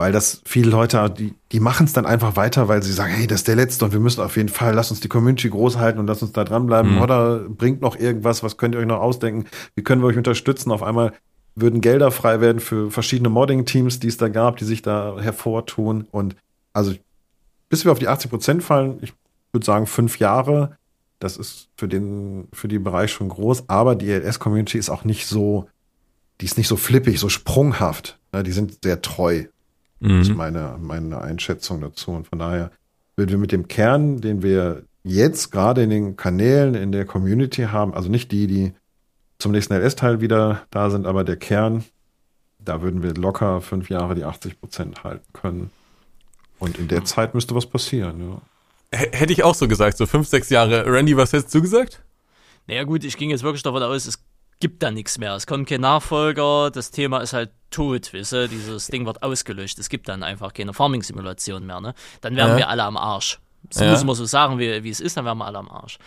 Weil 0.00 0.12
das 0.12 0.42
viele 0.44 0.70
Leute, 0.70 1.10
die, 1.10 1.34
die 1.50 1.58
machen 1.58 1.86
es 1.86 1.92
dann 1.92 2.06
einfach 2.06 2.36
weiter, 2.36 2.68
weil 2.68 2.84
sie 2.84 2.92
sagen, 2.92 3.12
hey, 3.12 3.26
das 3.26 3.40
ist 3.40 3.48
der 3.48 3.56
letzte 3.56 3.84
und 3.84 3.92
wir 3.92 3.98
müssen 3.98 4.20
auf 4.20 4.36
jeden 4.36 4.48
Fall, 4.48 4.72
lass 4.72 4.92
uns 4.92 5.00
die 5.00 5.08
Community 5.08 5.50
groß 5.50 5.76
halten 5.76 5.98
und 5.98 6.06
lass 6.06 6.22
uns 6.22 6.30
da 6.30 6.44
dranbleiben. 6.44 6.94
Mhm. 6.94 7.02
Oder 7.02 7.40
bringt 7.48 7.80
noch 7.80 7.96
irgendwas, 7.96 8.44
was 8.44 8.56
könnt 8.56 8.76
ihr 8.76 8.80
euch 8.80 8.86
noch 8.86 9.00
ausdenken? 9.00 9.46
Wie 9.74 9.82
können 9.82 10.00
wir 10.00 10.06
euch 10.06 10.16
unterstützen? 10.16 10.70
Auf 10.70 10.84
einmal 10.84 11.14
würden 11.56 11.80
Gelder 11.80 12.12
frei 12.12 12.40
werden 12.40 12.60
für 12.60 12.92
verschiedene 12.92 13.28
Modding-Teams, 13.28 13.98
die 13.98 14.06
es 14.06 14.16
da 14.16 14.28
gab, 14.28 14.58
die 14.58 14.64
sich 14.64 14.82
da 14.82 15.16
hervortun. 15.18 16.06
Und 16.12 16.36
also 16.72 16.94
bis 17.68 17.84
wir 17.84 17.90
auf 17.90 17.98
die 17.98 18.08
80 18.08 18.30
Prozent 18.30 18.62
fallen, 18.62 18.98
ich 19.02 19.12
würde 19.52 19.66
sagen 19.66 19.86
fünf 19.86 20.20
Jahre, 20.20 20.77
das 21.18 21.36
ist 21.36 21.68
für 21.76 21.88
den, 21.88 22.48
für 22.52 22.68
den 22.68 22.84
Bereich 22.84 23.12
schon 23.12 23.28
groß, 23.28 23.64
aber 23.68 23.94
die 23.94 24.10
ELS-Community 24.10 24.78
ist 24.78 24.90
auch 24.90 25.04
nicht 25.04 25.26
so, 25.26 25.68
die 26.40 26.46
ist 26.46 26.58
nicht 26.58 26.68
so 26.68 26.76
flippig, 26.76 27.18
so 27.18 27.28
sprunghaft. 27.28 28.18
Die 28.44 28.52
sind 28.52 28.78
sehr 28.84 29.02
treu. 29.02 29.44
Mhm. 30.00 30.18
Das 30.18 30.28
ist 30.28 30.36
meine, 30.36 30.76
meine 30.80 31.20
Einschätzung 31.20 31.80
dazu. 31.80 32.12
Und 32.12 32.28
von 32.28 32.38
daher 32.38 32.70
würden 33.16 33.30
wir 33.30 33.38
mit 33.38 33.52
dem 33.52 33.66
Kern, 33.66 34.20
den 34.20 34.42
wir 34.42 34.84
jetzt 35.02 35.50
gerade 35.50 35.82
in 35.82 35.90
den 35.90 36.16
Kanälen, 36.16 36.74
in 36.74 36.92
der 36.92 37.04
Community 37.04 37.62
haben, 37.62 37.94
also 37.94 38.08
nicht 38.08 38.30
die, 38.30 38.46
die 38.46 38.72
zum 39.38 39.52
nächsten 39.52 39.74
LS-Teil 39.74 40.20
wieder 40.20 40.62
da 40.70 40.90
sind, 40.90 41.06
aber 41.06 41.24
der 41.24 41.36
Kern, 41.36 41.84
da 42.58 42.82
würden 42.82 43.02
wir 43.02 43.14
locker 43.14 43.60
fünf 43.60 43.88
Jahre 43.88 44.14
die 44.14 44.24
80 44.24 44.60
Prozent 44.60 45.04
halten 45.04 45.32
können. 45.32 45.70
Und 46.58 46.78
in 46.78 46.88
der 46.88 47.04
Zeit 47.04 47.34
müsste 47.34 47.54
was 47.54 47.66
passieren, 47.66 48.20
ja. 48.20 48.40
Hätte 48.90 49.32
ich 49.32 49.42
auch 49.44 49.54
so 49.54 49.68
gesagt, 49.68 49.96
so 49.98 50.06
fünf, 50.06 50.28
sechs 50.28 50.48
Jahre. 50.48 50.84
Randy, 50.86 51.16
was 51.16 51.32
hättest 51.32 51.54
du 51.54 51.60
gesagt? 51.60 52.02
Naja 52.66 52.84
gut, 52.84 53.04
ich 53.04 53.16
ging 53.16 53.30
jetzt 53.30 53.42
wirklich 53.42 53.62
davon 53.62 53.82
aus, 53.82 54.06
es 54.06 54.18
gibt 54.60 54.82
da 54.82 54.90
nichts 54.90 55.18
mehr. 55.18 55.34
Es 55.34 55.46
kommt 55.46 55.68
kein 55.68 55.80
Nachfolger, 55.80 56.70
das 56.70 56.90
Thema 56.90 57.18
ist 57.18 57.32
halt 57.32 57.50
tot, 57.70 58.12
weißt 58.12 58.32
du? 58.32 58.48
Dieses 58.48 58.86
Ding 58.88 59.06
wird 59.06 59.22
ausgelöscht. 59.22 59.78
Es 59.78 59.88
gibt 59.88 60.08
dann 60.08 60.22
einfach 60.22 60.52
keine 60.52 60.72
Farming-Simulation 60.72 61.66
mehr, 61.66 61.80
ne? 61.80 61.94
Dann 62.20 62.34
wären 62.36 62.50
ja. 62.50 62.56
wir 62.56 62.68
alle 62.68 62.84
am 62.84 62.96
Arsch. 62.96 63.38
Das 63.70 63.82
ja. 63.82 63.90
muss 63.90 64.04
man 64.04 64.14
so 64.14 64.24
sagen, 64.24 64.58
wie, 64.58 64.82
wie 64.82 64.88
es 64.88 65.00
ist, 65.00 65.16
dann 65.16 65.24
wären 65.24 65.36
wir 65.36 65.44
alle 65.44 65.58
am 65.58 65.68
Arsch. 65.68 65.98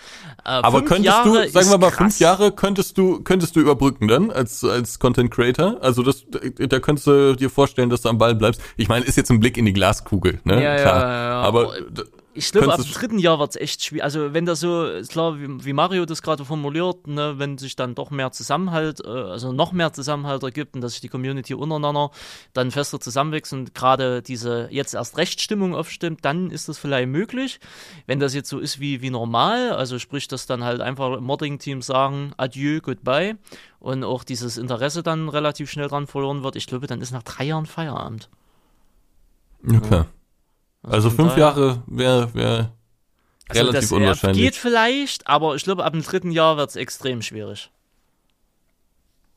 Äh, 0.43 0.49
Aber 0.49 0.83
könntest 0.83 1.05
Jahre 1.05 1.45
du, 1.45 1.49
sagen 1.49 1.69
wir 1.69 1.77
mal, 1.77 1.89
krass. 1.89 1.97
fünf 1.97 2.19
Jahre 2.19 2.51
könntest 2.51 2.97
du, 2.97 3.21
könntest 3.21 3.55
du 3.55 3.59
überbrücken 3.59 4.07
dann 4.07 4.31
als, 4.31 4.63
als 4.63 4.97
Content 4.97 5.29
Creator? 5.29 5.77
Also 5.81 6.01
das, 6.01 6.25
da 6.31 6.79
könntest 6.79 7.07
du 7.07 7.35
dir 7.35 7.49
vorstellen, 7.49 7.89
dass 7.89 8.01
du 8.01 8.09
am 8.09 8.17
Ball 8.17 8.33
bleibst. 8.33 8.61
Ich 8.77 8.87
meine, 8.87 9.05
ist 9.05 9.17
jetzt 9.17 9.29
ein 9.29 9.39
Blick 9.39 9.57
in 9.57 9.65
die 9.65 9.73
Glaskugel, 9.73 10.39
ne? 10.43 10.63
Ja, 10.63 10.75
Klar. 10.77 11.01
Ja, 11.01 11.23
ja, 11.23 11.41
Aber 11.41 11.73
Ich 12.33 12.51
glaube, 12.51 12.73
ab 12.73 12.81
dem 12.81 12.91
dritten 12.91 13.19
Jahr 13.19 13.39
wird 13.39 13.51
es 13.51 13.55
echt 13.57 13.83
schwierig. 13.83 14.03
Also, 14.03 14.33
wenn 14.33 14.45
das 14.45 14.61
so, 14.61 14.85
ist 14.85 15.11
klar, 15.11 15.37
wie, 15.37 15.65
wie 15.65 15.73
Mario 15.73 16.05
das 16.05 16.21
gerade 16.21 16.45
formuliert, 16.45 17.05
ne, 17.07 17.33
wenn 17.37 17.57
sich 17.57 17.75
dann 17.75 17.93
doch 17.93 18.09
mehr 18.09 18.31
Zusammenhalt, 18.31 19.01
äh, 19.03 19.09
also 19.09 19.51
noch 19.51 19.73
mehr 19.73 19.91
Zusammenhalt 19.91 20.41
ergibt 20.43 20.75
und 20.75 20.81
dass 20.81 20.93
sich 20.93 21.01
die 21.01 21.09
Community 21.09 21.53
untereinander 21.53 22.11
dann 22.53 22.71
fester 22.71 23.01
zusammenwächst 23.01 23.51
und 23.51 23.75
gerade 23.75 24.21
diese 24.21 24.69
jetzt 24.71 24.93
erst 24.93 25.17
Rechtsstimmung 25.17 25.75
aufstimmt, 25.75 26.23
dann 26.23 26.51
ist 26.51 26.69
das 26.69 26.77
vielleicht 26.77 27.09
möglich. 27.09 27.59
Wenn 28.07 28.19
das 28.19 28.33
jetzt 28.33 28.49
so 28.49 28.59
ist 28.59 28.79
wie, 28.79 29.01
wie 29.01 29.09
normal, 29.09 29.71
also 29.71 29.99
sprich, 29.99 30.29
dass 30.29 30.45
dann 30.45 30.63
halt 30.63 30.79
einfach 30.79 31.19
Modding-Teams 31.19 31.85
sagen, 31.85 32.31
adieu, 32.37 32.79
goodbye 32.81 33.37
und 33.79 34.05
auch 34.05 34.23
dieses 34.23 34.57
Interesse 34.57 35.03
dann 35.03 35.27
relativ 35.27 35.69
schnell 35.69 35.89
dran 35.89 36.07
verloren 36.07 36.43
wird, 36.43 36.55
ich 36.55 36.67
glaube, 36.67 36.87
dann 36.87 37.01
ist 37.01 37.11
nach 37.11 37.23
drei 37.23 37.45
Jahren 37.45 37.65
Feierabend. 37.65 38.29
Okay. 39.67 40.05
Also 40.83 41.09
von 41.09 41.17
fünf 41.25 41.29
daher- 41.35 41.39
Jahre 41.39 41.83
wäre 41.87 42.33
wär 42.33 42.71
Also 43.49 43.61
relativ 43.61 43.81
das, 43.81 43.91
unwahrscheinlich. 43.91 44.43
Geht 44.43 44.55
vielleicht, 44.55 45.27
aber 45.27 45.55
ich 45.55 45.63
glaube, 45.63 45.83
ab 45.85 45.93
dem 45.93 46.01
dritten 46.03 46.31
Jahr 46.31 46.57
wird 46.57 46.69
es 46.69 46.75
extrem 46.75 47.21
schwierig. 47.21 47.69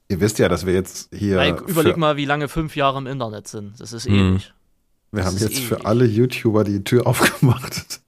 Ihr 0.09 0.21
wisst 0.21 0.39
ja, 0.39 0.49
dass 0.49 0.67
wir 0.67 0.75
jetzt 0.75 1.09
hier. 1.15 1.37
Weil, 1.37 1.57
überleg 1.67 1.95
für, 1.95 1.99
mal, 1.99 2.17
wie 2.17 2.25
lange 2.27 2.49
fünf 2.49 2.77
Jahre 2.77 2.99
im 2.99 3.07
Internet 3.07 3.49
sind. 3.49 3.81
Das 3.81 3.93
ist 3.93 4.09
Mhm. 4.09 4.35
ewig. 4.35 4.53
wir 5.13 5.23
das 5.23 5.27
haben 5.33 5.39
jetzt 5.41 5.59
für 5.61 5.77
ewig. 5.77 5.87
alle 5.87 6.05
YouTuber 6.05 6.65
die 6.65 6.85
Tür 6.85 7.07
aufgemacht. 7.07 8.01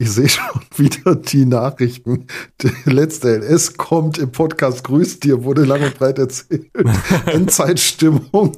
Ich 0.00 0.10
sehe 0.12 0.28
schon 0.28 0.44
wieder 0.76 1.16
die 1.16 1.44
Nachrichten. 1.46 2.26
Der 2.62 2.92
letzte 2.92 3.36
LS 3.38 3.76
kommt 3.76 4.18
im 4.18 4.30
Podcast 4.30 4.84
Grüß 4.84 5.18
dir, 5.20 5.42
wurde 5.44 5.64
lang 5.64 5.82
und 5.82 5.98
breit 5.98 6.18
erzählt. 6.18 6.70
Endzeitstimmung. 7.26 8.56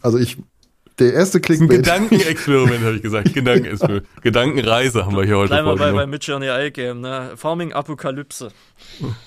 Also 0.00 0.18
ich, 0.18 0.36
der 0.98 1.12
erste 1.14 1.38
Ein 1.38 1.42
Clickbait. 1.42 1.70
Gedankenexperiment, 1.70 2.84
habe 2.84 2.96
ich 2.96 3.02
gesagt. 3.02 3.32
Gedankenexperiment. 3.34 4.06
Gedankenreise 4.22 5.04
haben 5.06 5.16
wir 5.16 5.24
hier 5.24 5.36
heute 5.38 5.48
Bleiben 5.48 5.66
wir 5.68 5.76
bei, 5.76 5.92
bei. 5.92 6.06
Midjourney 6.06 6.46
Eye-Game, 6.46 7.00
ne? 7.00 7.32
Farming 7.36 7.72
Apokalypse. 7.72 8.50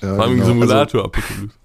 Ja, 0.01 0.15
Farming 0.15 0.35
genau. 0.37 0.47
Simulator 0.47 1.05
Apokalypse. 1.05 1.55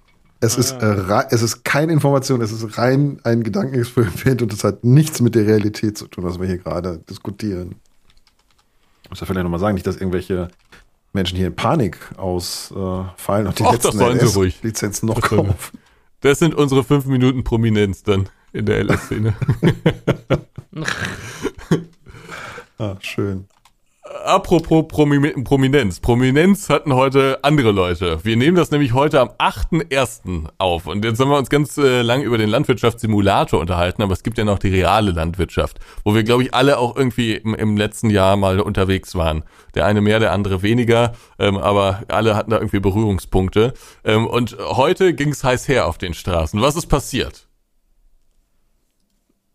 Also, 0.41 0.61
es, 0.61 0.71
ist, 0.71 0.83
äh, 0.83 0.85
rei- 0.87 1.27
es 1.31 1.43
ist 1.43 1.65
keine 1.65 1.93
Information, 1.93 2.41
es 2.43 2.53
ist 2.53 2.77
rein 2.79 3.19
ein 3.25 3.43
Gedankenexperiment 3.43 4.43
und 4.43 4.53
es 4.53 4.65
hat 4.65 4.85
nichts 4.85 5.21
mit 5.21 5.35
der 5.35 5.47
Realität 5.47 5.97
zu 5.97 6.07
tun, 6.09 6.25
was 6.25 6.39
wir 6.39 6.47
hier 6.47 6.59
gerade 6.59 6.99
diskutieren. 7.09 7.77
Ich 9.03 9.11
muss 9.11 9.21
ja 9.21 9.27
vielleicht 9.27 9.45
nochmal 9.45 9.61
sagen, 9.61 9.75
nicht, 9.75 9.87
dass 9.87 9.97
irgendwelche 9.97 10.49
Menschen 11.13 11.37
hier 11.39 11.47
in 11.47 11.57
Panik 11.57 11.99
ausfallen 12.19 13.47
und 13.47 13.59
die 13.59 13.65
Ach, 13.65 13.75
das 13.77 13.85
letzten 13.85 13.99
sollen 13.99 14.21
sie 14.21 14.27
ruhig. 14.27 14.63
Lizenzen 14.63 15.07
noch 15.07 15.21
kaufen. 15.23 15.55
Das 16.21 16.39
sind 16.39 16.55
unsere 16.55 16.85
fünf 16.85 17.07
Minuten 17.07 17.43
Prominenz 17.45 18.03
dann 18.03 18.29
in 18.57 18.67
der 18.67 18.83
LS-Szene. 18.85 19.35
Ah, 22.79 22.95
schön. 23.01 23.49
Apropos 24.25 24.87
Promi 24.87 25.31
Prominenz. 25.43 25.99
Prominenz 26.01 26.69
hatten 26.69 26.95
heute 26.95 27.39
andere 27.43 27.73
Leute. 27.73 28.19
Wir 28.23 28.37
nehmen 28.37 28.57
das 28.57 28.71
nämlich 28.71 28.93
heute 28.93 29.21
am 29.21 29.31
8.1. 29.39 30.49
auf. 30.59 30.87
Und 30.87 31.05
jetzt 31.05 31.19
haben 31.19 31.31
wir 31.31 31.39
uns 31.39 31.49
ganz 31.49 31.79
äh, 31.79 32.03
lang 32.03 32.23
über 32.23 32.37
den 32.37 32.49
Landwirtschaftssimulator 32.51 33.59
unterhalten, 33.59 34.03
aber 34.03 34.13
es 34.13 34.23
gibt 34.23 34.37
ja 34.37 34.45
noch 34.45 34.59
die 34.59 34.69
reale 34.69 35.11
Landwirtschaft, 35.11 35.81
wo 36.05 36.15
wir, 36.15 36.23
glaube 36.23 36.43
ich, 36.43 36.55
alle 36.55 36.79
auch 36.79 36.97
irgendwie 36.97 37.35
im, 37.35 37.55
im 37.55 37.77
letzten 37.77 38.11
Jahr 38.11 38.37
mal 38.37 38.61
unterwegs 38.61 39.15
waren. 39.15 39.43
Der 39.75 39.87
eine 39.87 40.01
mehr, 40.01 40.21
der 40.21 40.33
andere 40.33 40.63
weniger, 40.63 41.13
ähm, 41.39 41.57
aber 41.57 42.03
alle 42.09 42.37
hatten 42.37 42.51
da 42.51 42.59
irgendwie 42.59 42.81
Berührungspunkte. 42.81 43.75
Ähm, 44.05 44.27
und 44.27 44.57
heute 44.59 45.15
ging 45.15 45.31
es 45.31 45.43
heiß 45.43 45.67
her 45.69 45.87
auf 45.87 45.99
den 45.99 46.15
Straßen. 46.15 46.61
Was 46.61 46.77
ist 46.77 46.87
passiert? 46.87 47.46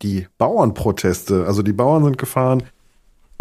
Die 0.01 0.27
Bauernproteste, 0.37 1.45
also 1.45 1.61
die 1.61 1.73
Bauern 1.73 2.03
sind 2.03 2.17
gefahren 2.17 2.63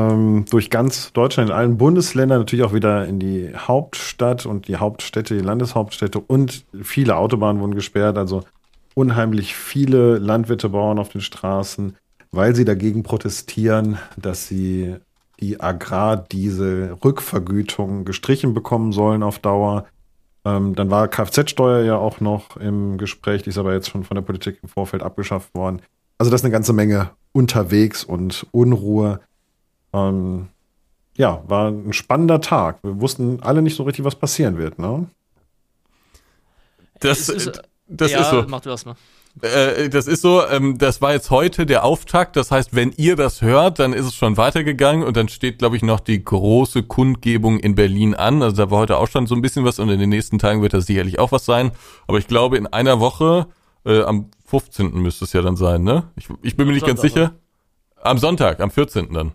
ähm, 0.01 0.47
durch 0.51 0.71
ganz 0.71 1.13
Deutschland, 1.13 1.51
in 1.51 1.57
allen 1.57 1.77
Bundesländern, 1.77 2.39
natürlich 2.39 2.65
auch 2.65 2.73
wieder 2.73 3.05
in 3.07 3.19
die 3.19 3.51
Hauptstadt 3.55 4.47
und 4.47 4.69
die 4.69 4.77
Hauptstädte, 4.77 5.37
die 5.37 5.45
Landeshauptstädte 5.45 6.21
und 6.21 6.65
viele 6.83 7.17
Autobahnen 7.17 7.61
wurden 7.61 7.75
gesperrt, 7.75 8.17
also 8.17 8.45
unheimlich 8.95 9.55
viele 9.55 10.17
Landwirte, 10.19 10.71
Bauern 10.71 10.99
auf 10.99 11.11
den 11.11 11.21
Straßen, 11.21 11.97
weil 12.33 12.55
sie 12.55 12.65
dagegen 12.65 13.03
protestieren, 13.03 13.99
dass 14.17 14.47
sie 14.47 14.97
die 15.41 15.61
Agrardiesel-Rückvergütung 15.61 18.05
gestrichen 18.05 18.55
bekommen 18.55 18.93
sollen 18.93 19.23
auf 19.23 19.39
Dauer. 19.39 19.85
Ähm, 20.45 20.75
dann 20.75 20.91
war 20.91 21.09
Kfz-Steuer 21.09 21.85
ja 21.85 21.97
auch 21.97 22.21
noch 22.21 22.57
im 22.57 22.97
Gespräch, 22.99 23.43
die 23.43 23.51
ist 23.51 23.59
aber 23.59 23.75
jetzt 23.75 23.91
schon 23.91 24.05
von 24.05 24.15
der 24.15 24.23
Politik 24.23 24.59
im 24.63 24.69
Vorfeld 24.69 25.03
abgeschafft 25.03 25.55
worden. 25.55 25.83
Also 26.21 26.31
das 26.31 26.43
ist 26.43 26.45
eine 26.45 26.53
ganze 26.53 26.75
Menge 26.75 27.13
unterwegs 27.33 28.05
und 28.05 28.47
Unruhe. 28.51 29.21
Ähm, 29.95 30.49
ja, 31.17 31.43
war 31.47 31.69
ein 31.69 31.95
spannender 31.95 32.43
Tag. 32.43 32.81
Wir 32.83 33.01
wussten 33.01 33.43
alle 33.43 33.63
nicht 33.63 33.75
so 33.75 33.85
richtig, 33.85 34.05
was 34.05 34.17
passieren 34.17 34.59
wird, 34.59 34.79
ne? 34.79 35.07
Das, 36.99 37.31
ist, 37.31 37.63
das 37.89 38.11
ja, 38.11 38.21
ist 38.21 38.29
so. 38.29 38.45
Mach 38.49 38.61
du 38.61 38.69
erstmal. 38.69 38.97
Äh, 39.41 39.89
das 39.89 40.07
ist 40.07 40.21
so, 40.21 40.47
ähm, 40.47 40.77
das 40.77 41.01
war 41.01 41.15
jetzt 41.15 41.31
heute 41.31 41.65
der 41.65 41.85
Auftakt. 41.85 42.37
Das 42.37 42.51
heißt, 42.51 42.77
wenn 42.77 42.93
ihr 42.99 43.17
das 43.17 43.41
hört, 43.41 43.79
dann 43.79 43.95
ist 43.95 44.05
es 44.05 44.15
schon 44.15 44.37
weitergegangen 44.37 45.05
und 45.05 45.17
dann 45.17 45.31
steht, 45.31 45.59
glaube 45.59 45.77
ich, 45.77 45.83
noch 45.83 46.01
die 46.01 46.23
große 46.23 46.83
Kundgebung 46.83 47.61
in 47.61 47.75
Berlin 47.75 48.15
an. 48.15 48.43
Also 48.43 48.57
da 48.57 48.71
war 48.71 48.81
heute 48.81 48.99
auch 48.99 49.09
schon 49.09 49.27
so 49.27 49.35
ein 49.35 49.41
bisschen 49.41 49.65
was 49.65 49.79
und 49.79 49.89
in 49.89 49.99
den 49.99 50.11
nächsten 50.11 50.39
Tagen 50.39 50.61
wird 50.61 50.75
da 50.75 50.83
sicherlich 50.83 51.19
auch 51.19 51.33
was 51.33 51.47
sein. 51.47 51.71
Aber 52.07 52.19
ich 52.19 52.27
glaube, 52.27 52.59
in 52.59 52.67
einer 52.67 53.01
Woche, 53.01 53.47
äh, 53.87 54.03
am 54.03 54.27
15. 54.51 55.01
müsste 55.01 55.25
es 55.25 55.33
ja 55.33 55.43
dann 55.43 55.57
sein, 55.57 55.83
ne? 55.83 56.11
Ich, 56.17 56.29
ich 56.43 56.57
bin 56.57 56.67
mir 56.67 56.75
nicht 56.75 56.87
ganz 56.87 57.01
sicher. 57.01 57.33
Am 58.03 58.19
Sonntag, 58.19 58.61
am 58.61 58.71
14. 58.71 59.13
dann. 59.13 59.33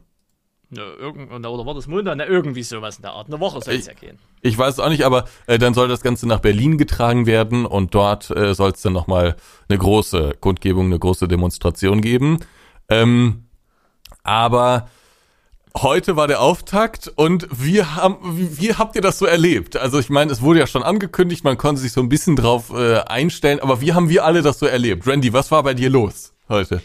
Ja, 0.71 0.83
irgend, 0.99 1.31
oder 1.31 1.65
war 1.65 1.73
das 1.73 1.87
Montag? 1.87 2.17
Na, 2.17 2.25
irgendwie 2.25 2.63
sowas 2.63 2.97
in 2.97 3.03
der 3.03 3.11
Art. 3.11 3.27
Eine 3.27 3.39
Woche 3.39 3.61
soll 3.61 3.75
es 3.75 3.85
ja 3.85 3.93
gehen. 3.93 4.17
Ich 4.41 4.57
weiß 4.57 4.73
es 4.73 4.79
auch 4.79 4.89
nicht, 4.89 5.05
aber 5.05 5.25
äh, 5.47 5.57
dann 5.57 5.73
soll 5.73 5.87
das 5.87 6.01
Ganze 6.01 6.27
nach 6.27 6.39
Berlin 6.39 6.77
getragen 6.77 7.25
werden 7.27 7.65
und 7.65 7.93
dort 7.93 8.29
äh, 8.31 8.53
soll 8.53 8.71
es 8.71 8.81
dann 8.81 8.93
nochmal 8.93 9.35
eine 9.69 9.77
große 9.77 10.33
Kundgebung, 10.41 10.87
eine 10.87 10.99
große 10.99 11.27
Demonstration 11.27 12.01
geben. 12.01 12.39
Ähm, 12.89 13.45
aber 14.23 14.89
heute 15.81 16.15
war 16.15 16.27
der 16.27 16.41
Auftakt 16.41 17.11
und 17.15 17.47
wir 17.51 17.95
haben, 17.95 18.17
wie, 18.37 18.59
wie 18.59 18.73
habt 18.73 18.95
ihr 18.95 19.01
das 19.01 19.19
so 19.19 19.25
erlebt? 19.25 19.75
Also 19.75 19.99
ich 19.99 20.09
meine, 20.09 20.31
es 20.31 20.41
wurde 20.41 20.59
ja 20.59 20.67
schon 20.67 20.83
angekündigt, 20.83 21.43
man 21.43 21.57
konnte 21.57 21.81
sich 21.81 21.91
so 21.91 22.01
ein 22.01 22.09
bisschen 22.09 22.35
drauf 22.35 22.71
äh, 22.73 22.99
einstellen, 22.99 23.59
aber 23.59 23.81
wie 23.81 23.93
haben 23.93 24.09
wir 24.09 24.25
alle 24.25 24.41
das 24.41 24.59
so 24.59 24.65
erlebt? 24.65 25.05
Randy, 25.07 25.33
was 25.33 25.51
war 25.51 25.63
bei 25.63 25.73
dir 25.73 25.89
los 25.89 26.33
heute? 26.49 26.81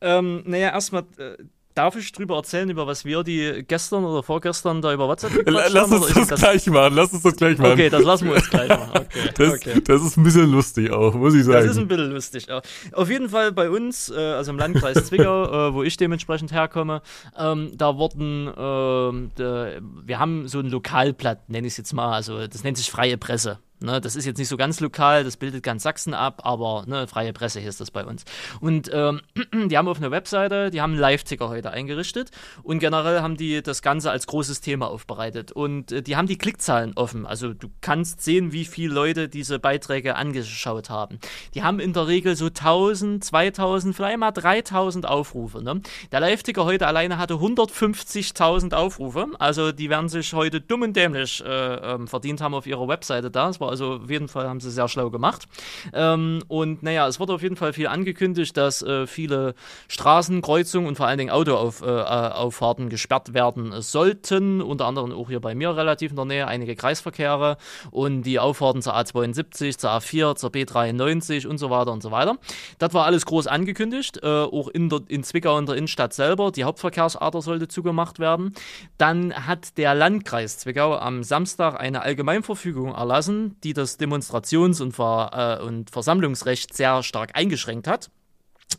Ähm, 0.00 0.42
naja, 0.44 0.70
erstmal, 0.70 1.04
äh, 1.18 1.36
darf 1.76 1.94
ich 1.96 2.10
drüber 2.12 2.36
erzählen, 2.36 2.68
über 2.70 2.86
was 2.86 3.04
wir 3.04 3.22
die 3.22 3.64
gestern 3.66 4.04
oder 4.04 4.22
vorgestern 4.22 4.82
da 4.82 4.92
über 4.92 5.06
WhatsApp 5.08 5.32
gequatscht 5.32 5.72
Lass 5.72 5.90
haben? 5.90 6.02
uns 6.02 6.16
ist 6.16 6.30
das, 6.30 6.40
gleich 6.40 6.66
machen, 6.66 6.94
lass 6.94 7.12
uns 7.12 7.22
das 7.22 7.36
gleich 7.36 7.58
machen. 7.58 7.72
Okay, 7.72 7.90
das 7.90 8.02
lassen 8.02 8.26
wir 8.26 8.34
uns 8.34 8.50
gleich 8.50 8.68
machen. 8.68 8.92
Okay, 9.06 9.30
das, 9.36 9.54
okay. 9.54 9.80
das 9.84 10.02
ist 10.02 10.16
ein 10.16 10.24
bisschen 10.24 10.50
lustig 10.50 10.90
auch, 10.90 11.14
muss 11.14 11.34
ich 11.34 11.44
sagen. 11.44 11.66
Das 11.66 11.76
ist 11.76 11.78
ein 11.78 11.88
bisschen 11.88 12.10
lustig. 12.10 12.46
Ja. 12.48 12.60
Auf 12.92 13.08
jeden 13.08 13.28
Fall 13.28 13.52
bei 13.52 13.70
uns, 13.70 14.10
äh, 14.10 14.14
also 14.14 14.50
im 14.50 14.58
Landkreis 14.58 15.06
Zwickau, 15.06 15.68
äh, 15.68 15.74
wo 15.74 15.82
ich 15.82 15.96
dementsprechend 15.96 16.52
herkomme, 16.52 17.02
ähm, 17.38 17.72
da 17.76 17.96
wurden, 17.96 18.50
ähm, 18.56 19.30
wir 19.36 20.18
haben 20.18 20.48
so 20.48 20.58
ein 20.58 20.66
Lokalblatt, 20.66 21.48
nenne 21.48 21.66
ich 21.66 21.74
es 21.74 21.76
jetzt 21.76 21.92
mal, 21.92 22.12
also 22.12 22.46
das 22.46 22.64
nennt 22.64 22.76
sich 22.78 22.90
Freie 22.90 23.16
Presse. 23.16 23.58
Ne, 23.78 24.00
das 24.00 24.16
ist 24.16 24.24
jetzt 24.24 24.38
nicht 24.38 24.48
so 24.48 24.56
ganz 24.56 24.80
lokal, 24.80 25.22
das 25.22 25.36
bildet 25.36 25.62
ganz 25.62 25.82
Sachsen 25.82 26.14
ab, 26.14 26.40
aber 26.44 26.84
ne, 26.86 27.06
freie 27.06 27.34
Presse 27.34 27.60
hier 27.60 27.68
ist 27.68 27.78
das 27.78 27.90
bei 27.90 28.06
uns. 28.06 28.24
Und 28.60 28.90
ähm, 28.90 29.20
die 29.68 29.76
haben 29.76 29.86
auf 29.86 29.98
einer 29.98 30.10
Webseite, 30.10 30.70
die 30.70 30.80
haben 30.80 30.92
einen 30.92 31.00
Live-Ticker 31.00 31.50
heute 31.50 31.70
eingerichtet 31.72 32.30
und 32.62 32.78
generell 32.78 33.20
haben 33.20 33.36
die 33.36 33.62
das 33.62 33.82
Ganze 33.82 34.10
als 34.10 34.26
großes 34.26 34.62
Thema 34.62 34.88
aufbereitet. 34.88 35.52
Und 35.52 35.92
äh, 35.92 36.02
die 36.02 36.16
haben 36.16 36.26
die 36.26 36.38
Klickzahlen 36.38 36.94
offen. 36.96 37.26
Also 37.26 37.52
du 37.52 37.68
kannst 37.82 38.22
sehen, 38.22 38.50
wie 38.52 38.64
viele 38.64 38.94
Leute 38.94 39.28
diese 39.28 39.58
Beiträge 39.58 40.16
angeschaut 40.16 40.88
haben. 40.88 41.18
Die 41.54 41.62
haben 41.62 41.78
in 41.78 41.92
der 41.92 42.06
Regel 42.06 42.34
so 42.34 42.46
1000, 42.46 43.22
2000, 43.22 43.94
vielleicht 43.94 44.18
mal 44.18 44.30
3000 44.30 45.06
Aufrufe. 45.06 45.62
Ne? 45.62 45.82
Der 46.12 46.20
Live-Ticker 46.20 46.64
heute 46.64 46.86
alleine 46.86 47.18
hatte 47.18 47.34
150.000 47.34 48.72
Aufrufe. 48.72 49.26
Also 49.38 49.70
die 49.72 49.90
werden 49.90 50.08
sich 50.08 50.32
heute 50.32 50.62
dumm 50.62 50.80
und 50.80 50.96
dämlich 50.96 51.44
äh, 51.44 51.74
ähm, 51.74 52.08
verdient 52.08 52.40
haben 52.40 52.54
auf 52.54 52.66
ihrer 52.66 52.88
Webseite 52.88 53.30
da. 53.30 53.50
Es 53.50 53.60
war 53.60 53.65
also 53.68 53.94
auf 53.94 54.10
jeden 54.10 54.28
Fall 54.28 54.48
haben 54.48 54.60
sie 54.60 54.70
sehr 54.70 54.88
schlau 54.88 55.10
gemacht. 55.10 55.44
Ähm, 55.92 56.42
und 56.48 56.82
naja, 56.82 57.06
es 57.06 57.20
wurde 57.20 57.34
auf 57.34 57.42
jeden 57.42 57.56
Fall 57.56 57.72
viel 57.72 57.86
angekündigt, 57.86 58.56
dass 58.56 58.82
äh, 58.82 59.06
viele 59.06 59.54
Straßenkreuzungen 59.88 60.88
und 60.88 60.96
vor 60.96 61.06
allen 61.06 61.18
Dingen 61.18 61.30
Autoauffahrten 61.30 62.32
äh, 62.32 62.36
Auffahrten 62.36 62.88
gesperrt 62.88 63.34
werden 63.34 63.72
sollten. 63.82 64.60
Unter 64.62 64.86
anderem 64.86 65.12
auch 65.12 65.28
hier 65.28 65.40
bei 65.40 65.54
mir 65.54 65.76
relativ 65.76 66.10
in 66.10 66.16
der 66.16 66.24
Nähe 66.24 66.46
einige 66.46 66.76
Kreisverkehre 66.76 67.56
und 67.90 68.22
die 68.22 68.38
Auffahrten 68.38 68.82
zur 68.82 68.96
A72, 68.96 69.78
zur 69.78 69.90
A4, 69.90 70.36
zur 70.36 70.50
B93 70.50 71.46
und 71.46 71.58
so 71.58 71.70
weiter 71.70 71.92
und 71.92 72.02
so 72.02 72.10
weiter. 72.10 72.36
Das 72.78 72.94
war 72.94 73.04
alles 73.04 73.26
groß 73.26 73.46
angekündigt, 73.46 74.20
äh, 74.22 74.26
auch 74.26 74.68
in, 74.68 74.88
der, 74.88 75.00
in 75.08 75.22
Zwickau 75.22 75.58
in 75.58 75.66
der 75.66 75.76
Innenstadt 75.76 76.12
selber. 76.12 76.52
Die 76.52 76.64
Hauptverkehrsader 76.64 77.42
sollte 77.42 77.68
zugemacht 77.68 78.18
werden. 78.18 78.54
Dann 78.98 79.46
hat 79.46 79.78
der 79.78 79.94
Landkreis 79.94 80.58
Zwickau 80.58 80.96
am 80.96 81.22
Samstag 81.22 81.78
eine 81.78 82.02
Allgemeinverfügung 82.02 82.94
erlassen, 82.94 83.55
die 83.64 83.72
das 83.72 83.98
Demonstrations- 83.98 84.80
und, 84.80 84.92
Ver, 84.92 85.58
äh, 85.60 85.64
und 85.64 85.90
Versammlungsrecht 85.90 86.74
sehr 86.74 87.02
stark 87.02 87.30
eingeschränkt 87.34 87.86
hat. 87.86 88.10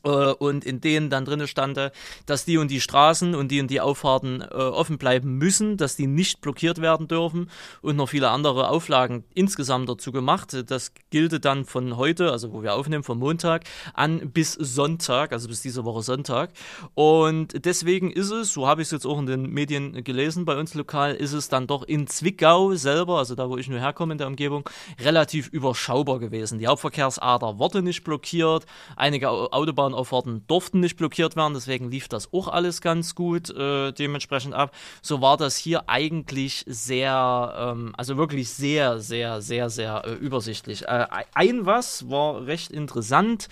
Äh, 0.03 0.09
und 0.09 0.65
in 0.65 0.81
denen 0.81 1.09
dann 1.09 1.25
drinne 1.25 1.47
stande, 1.47 1.91
dass 2.25 2.45
die 2.45 2.57
und 2.57 2.71
die 2.71 2.81
Straßen 2.81 3.35
und 3.35 3.49
die 3.49 3.61
und 3.61 3.69
die 3.69 3.81
Auffahrten 3.81 4.41
äh, 4.41 4.45
offen 4.45 4.97
bleiben 4.97 5.37
müssen, 5.37 5.77
dass 5.77 5.95
die 5.95 6.07
nicht 6.07 6.41
blockiert 6.41 6.81
werden 6.81 7.07
dürfen 7.07 7.49
und 7.81 7.95
noch 7.95 8.09
viele 8.09 8.29
andere 8.29 8.69
Auflagen 8.69 9.23
insgesamt 9.33 9.89
dazu 9.89 10.11
gemacht. 10.11 10.55
Das 10.67 10.93
gilt 11.09 11.43
dann 11.45 11.65
von 11.65 11.97
heute, 11.97 12.31
also 12.31 12.53
wo 12.53 12.63
wir 12.63 12.75
aufnehmen, 12.75 13.03
von 13.03 13.19
Montag 13.19 13.63
an 13.93 14.31
bis 14.31 14.53
Sonntag, 14.53 15.31
also 15.31 15.47
bis 15.47 15.61
diese 15.61 15.85
Woche 15.85 16.01
Sonntag. 16.01 16.51
Und 16.93 17.65
deswegen 17.65 18.11
ist 18.11 18.31
es, 18.31 18.53
so 18.53 18.67
habe 18.67 18.81
ich 18.81 18.87
es 18.87 18.91
jetzt 18.91 19.05
auch 19.05 19.19
in 19.19 19.25
den 19.25 19.49
Medien 19.51 20.03
gelesen, 20.03 20.45
bei 20.45 20.57
uns 20.57 20.73
lokal, 20.73 21.15
ist 21.15 21.33
es 21.33 21.49
dann 21.49 21.67
doch 21.67 21.83
in 21.83 22.07
Zwickau 22.07 22.75
selber, 22.75 23.17
also 23.17 23.35
da 23.35 23.49
wo 23.49 23.57
ich 23.57 23.67
nur 23.67 23.79
herkomme 23.79 24.13
in 24.13 24.17
der 24.17 24.27
Umgebung, 24.27 24.69
relativ 24.99 25.47
überschaubar 25.49 26.19
gewesen. 26.19 26.59
Die 26.59 26.67
Hauptverkehrsader 26.67 27.59
wurde 27.59 27.81
nicht 27.81 28.03
blockiert, 28.03 28.65
einige 28.95 29.29
Autobahnen 29.29 29.86
Autobahnauffahrten 29.93 30.43
durften 30.47 30.79
nicht 30.79 30.97
blockiert 30.97 31.35
werden, 31.35 31.53
deswegen 31.53 31.89
lief 31.89 32.07
das 32.07 32.33
auch 32.33 32.47
alles 32.47 32.81
ganz 32.81 33.15
gut 33.15 33.49
äh, 33.49 33.91
dementsprechend 33.91 34.53
ab. 34.53 34.73
So 35.01 35.21
war 35.21 35.37
das 35.37 35.57
hier 35.57 35.89
eigentlich 35.89 36.63
sehr, 36.67 37.53
ähm, 37.57 37.93
also 37.97 38.17
wirklich 38.17 38.49
sehr, 38.49 38.99
sehr, 38.99 39.41
sehr, 39.41 39.69
sehr 39.69 40.03
äh, 40.05 40.13
übersichtlich. 40.13 40.87
Äh, 40.87 41.07
ein 41.33 41.65
was 41.65 42.09
war 42.09 42.45
recht 42.45 42.71
interessant 42.71 43.47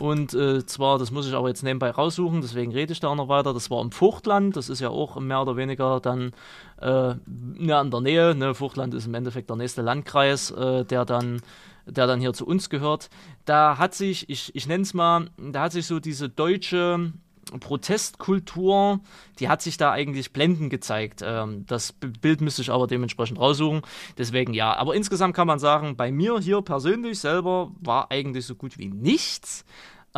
und 0.00 0.34
äh, 0.34 0.64
zwar, 0.66 0.98
das 0.98 1.10
muss 1.10 1.26
ich 1.26 1.34
aber 1.34 1.48
jetzt 1.48 1.62
nebenbei 1.62 1.90
raussuchen, 1.90 2.40
deswegen 2.40 2.72
rede 2.72 2.92
ich 2.92 3.00
da 3.00 3.14
noch 3.14 3.28
weiter, 3.28 3.54
das 3.54 3.70
war 3.70 3.82
im 3.82 3.92
Fuchtland, 3.92 4.56
das 4.56 4.68
ist 4.68 4.80
ja 4.80 4.90
auch 4.90 5.18
mehr 5.18 5.42
oder 5.42 5.56
weniger 5.56 6.00
dann 6.00 6.32
äh, 6.80 7.14
ne, 7.26 7.76
an 7.76 7.90
der 7.90 8.00
Nähe, 8.00 8.34
ne, 8.34 8.54
Fuchtland 8.54 8.94
ist 8.94 9.06
im 9.06 9.14
Endeffekt 9.14 9.50
der 9.50 9.56
nächste 9.56 9.82
Landkreis, 9.82 10.50
äh, 10.50 10.84
der 10.84 11.04
dann 11.04 11.42
der 11.88 12.06
dann 12.06 12.20
hier 12.20 12.32
zu 12.32 12.46
uns 12.46 12.70
gehört, 12.70 13.10
da 13.44 13.78
hat 13.78 13.94
sich, 13.94 14.28
ich, 14.28 14.54
ich 14.54 14.66
nenne 14.66 14.82
es 14.82 14.94
mal, 14.94 15.30
da 15.36 15.62
hat 15.62 15.72
sich 15.72 15.86
so 15.86 16.00
diese 16.00 16.28
deutsche 16.28 17.12
Protestkultur, 17.60 19.00
die 19.38 19.48
hat 19.48 19.62
sich 19.62 19.76
da 19.76 19.90
eigentlich 19.90 20.32
blendend 20.32 20.70
gezeigt. 20.70 21.22
Ähm, 21.24 21.64
das 21.66 21.92
Bild 21.92 22.40
müsste 22.40 22.62
ich 22.62 22.70
aber 22.70 22.86
dementsprechend 22.86 23.38
raussuchen. 23.38 23.82
Deswegen 24.18 24.52
ja, 24.52 24.74
aber 24.76 24.94
insgesamt 24.94 25.34
kann 25.34 25.46
man 25.46 25.58
sagen, 25.58 25.96
bei 25.96 26.12
mir 26.12 26.38
hier 26.40 26.60
persönlich 26.62 27.18
selber 27.18 27.72
war 27.80 28.10
eigentlich 28.10 28.44
so 28.46 28.54
gut 28.54 28.78
wie 28.78 28.88
nichts. 28.88 29.64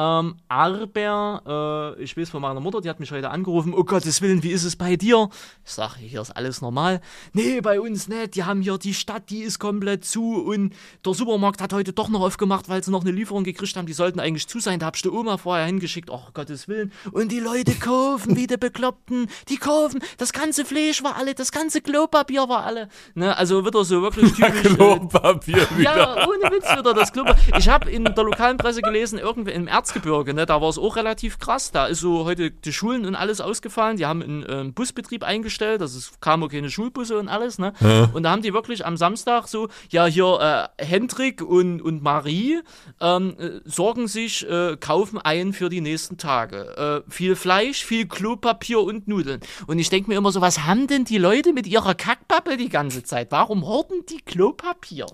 Ähm, 0.01 0.37
aber 0.49 1.97
äh, 1.99 2.03
ich 2.03 2.17
weiß 2.17 2.31
von 2.31 2.41
meiner 2.41 2.61
Mutter, 2.61 2.81
die 2.81 2.89
hat 2.89 3.01
mich 3.01 3.11
heute 3.11 3.31
angerufen, 3.31 3.75
oh 3.75 3.85
Gottes 3.85 4.23
Willen, 4.23 4.43
wie 4.43 4.51
ist 4.51 4.65
es 4.65 4.75
bei 4.75 4.97
dir? 4.97 5.29
Ich 5.63 5.73
sage, 5.73 5.97
hier 5.99 6.23
ist 6.23 6.31
alles 6.31 6.63
normal. 6.63 7.03
Nee, 7.35 7.61
bei 7.61 7.81
uns 7.81 8.09
nicht. 8.09 8.35
Die 8.35 8.45
haben 8.45 8.63
hier 8.63 8.79
die 8.79 8.95
Stadt, 8.95 9.29
die 9.29 9.41
ist 9.41 9.59
komplett 9.59 10.07
zu 10.07 10.43
und 10.43 10.75
der 11.05 11.13
Supermarkt 11.13 11.61
hat 11.61 11.75
heute 11.75 11.93
doch 11.93 12.09
noch 12.09 12.23
aufgemacht, 12.23 12.71
weil 12.71 12.83
sie 12.83 12.91
noch 12.91 13.03
eine 13.03 13.11
Lieferung 13.11 13.45
gekriegt 13.45 13.77
haben. 13.77 13.85
Die 13.85 13.93
sollten 13.93 14.21
eigentlich 14.21 14.49
zu 14.49 14.59
sein. 14.59 14.79
Da 14.79 14.87
hab 14.87 14.97
ich 14.97 15.03
die 15.03 15.11
Oma 15.11 15.37
vorher 15.37 15.67
hingeschickt. 15.67 16.09
Oh 16.09 16.23
Gottes 16.33 16.67
Willen. 16.67 16.93
Und 17.13 17.31
die 17.31 17.41
Leute 17.41 17.75
kaufen, 17.75 18.37
wie 18.37 18.47
die 18.47 18.57
Bekloppten. 18.57 19.29
Die 19.51 19.59
kaufen. 19.59 20.01
Das 20.17 20.33
ganze 20.33 20.65
Fleisch 20.65 21.03
war 21.03 21.17
alle, 21.17 21.35
das 21.35 21.53
ganze 21.53 21.83
Klopapier 21.83 22.49
war 22.49 22.65
alle. 22.65 22.89
Ne, 23.15 23.37
also 23.37 23.65
wird 23.65 23.75
er 23.75 23.85
so 23.85 24.01
wirklich 24.01 24.33
typisch. 24.35 24.65
Äh, 24.65 24.75
Klopapier 24.75 25.67
äh, 25.79 25.83
Ja, 25.83 26.27
ohne 26.27 26.51
Witz 26.51 26.71
wieder 26.75 26.95
das 26.95 27.13
Klopapier. 27.13 27.59
Ich 27.59 27.69
habe 27.69 27.91
in 27.91 28.05
der 28.05 28.25
lokalen 28.25 28.57
Presse 28.57 28.81
gelesen, 28.81 29.19
irgendwie 29.19 29.51
im 29.51 29.69
Erzgebirge, 29.91 30.35
ne, 30.35 30.47
da 30.47 30.61
war 30.61 30.69
es 30.69 30.79
auch 30.79 30.95
relativ 30.95 31.41
krass. 31.41 31.73
Da 31.73 31.87
ist 31.87 32.01
so 32.01 32.25
heute 32.25 32.53
die 32.53 32.73
Schulen 32.73 33.07
und 33.07 33.17
alles 33.17 33.41
ausgefallen. 33.41 33.97
Die 33.97 34.07
haben 34.07 34.23
einen, 34.23 34.47
einen 34.47 34.73
Busbetrieb 34.73 35.25
eingestellt, 35.25 35.81
also 35.81 35.99
es 35.99 36.13
kamen 36.21 36.45
auch 36.45 36.49
keine 36.49 36.71
Schulbusse 36.71 37.19
und 37.19 37.29
alles. 37.29 37.59
Ne? 37.59 37.73
Ja. 37.81 38.09
Und 38.13 38.23
da 38.23 38.31
haben 38.31 38.43
die 38.43 38.55
wirklich 38.55 38.87
am 38.87 38.97
Samstag 38.97 39.49
so, 39.49 39.69
ja, 39.91 40.07
hier 40.07 40.71
äh, 40.79 40.85
Hendrik 40.85 41.43
und, 41.43 41.83
und 41.83 42.05
Marie 42.05 42.61
ähm, 43.01 43.35
äh, 43.39 43.61
sorgen 43.65 44.07
sich, 44.07 44.49
äh, 44.49 44.77
kaufen 44.79 45.19
ein 45.19 45.53
für 45.53 45.69
die 45.69 45.81
nächsten 45.81 46.19
Tage. 46.19 47.05
Äh, 47.09 47.11
viel 47.11 47.35
Fleisch, 47.35 47.85
viel 47.85 48.07
Klopapier 48.07 48.81
und 48.81 49.09
Nudeln. 49.09 49.41
Und 49.67 49.81
ich 49.81 49.91
denke 49.91 50.09
mir 50.11 50.19
immer 50.19 50.31
so, 50.31 50.41
was 50.41 50.67
haben 50.67 50.87
denn 50.87 51.05
die 51.05 51.19
Leute 51.19 51.53
mit 51.53 51.67
ihrer 51.67 51.97
Kackpappe 51.97 52.57
die 52.57 52.69
ganze 52.69 53.03
Zeit? 53.03 53.33
Warum 53.33 53.67
horten 53.67 54.07
die 54.09 54.21
Klopapier? 54.21 55.07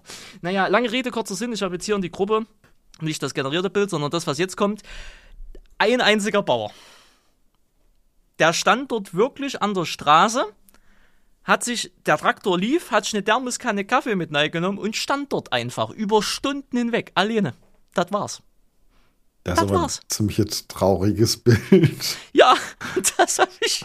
Naja, 0.42 0.66
lange 0.66 0.92
Rede, 0.92 1.10
kurzer 1.10 1.34
Sinn. 1.34 1.54
Ich 1.54 1.62
habe 1.62 1.76
jetzt 1.76 1.86
hier 1.86 1.96
in 1.96 2.02
die 2.02 2.10
Gruppe 2.10 2.44
nicht 3.01 3.23
das 3.23 3.35
generierte 3.35 3.70
Bild, 3.70 3.90
sondern 3.90 4.10
das, 4.10 4.27
was 4.27 4.39
jetzt 4.39 4.56
kommt. 4.56 4.82
Ein 5.78 6.01
einziger 6.01 6.43
Bauer. 6.43 6.70
Der 8.39 8.52
stand 8.52 8.93
dort 8.93 9.14
wirklich 9.14 9.62
an 9.62 9.74
der 9.74 9.85
Straße, 9.85 10.44
hat 11.44 11.64
sich, 11.64 11.93
der 12.06 12.18
Traktor 12.18 12.59
lief, 12.59 12.90
hat 12.90 13.05
sich 13.05 13.14
eine 13.14 13.24
Thermoskanne 13.24 13.85
Kaffee 13.85 14.16
mit 14.16 14.31
genommen 14.52 14.78
und 14.78 14.97
stand 14.97 15.32
dort 15.32 15.52
einfach 15.52 15.90
über 15.90 16.23
Stunden 16.23 16.77
hinweg, 16.77 17.12
alleine. 17.14 17.55
Das 17.94 18.12
war's. 18.12 18.43
Das, 19.44 19.55
das 19.55 19.64
ist 19.64 19.70
aber 19.70 19.81
war's. 19.81 20.01
ein 20.01 20.09
ziemlich 20.09 20.39
jetzt 20.39 20.68
trauriges 20.68 21.36
Bild. 21.43 22.16
Ja, 22.32 22.55
das 23.16 23.39
habe 23.39 23.51
ich. 23.60 23.85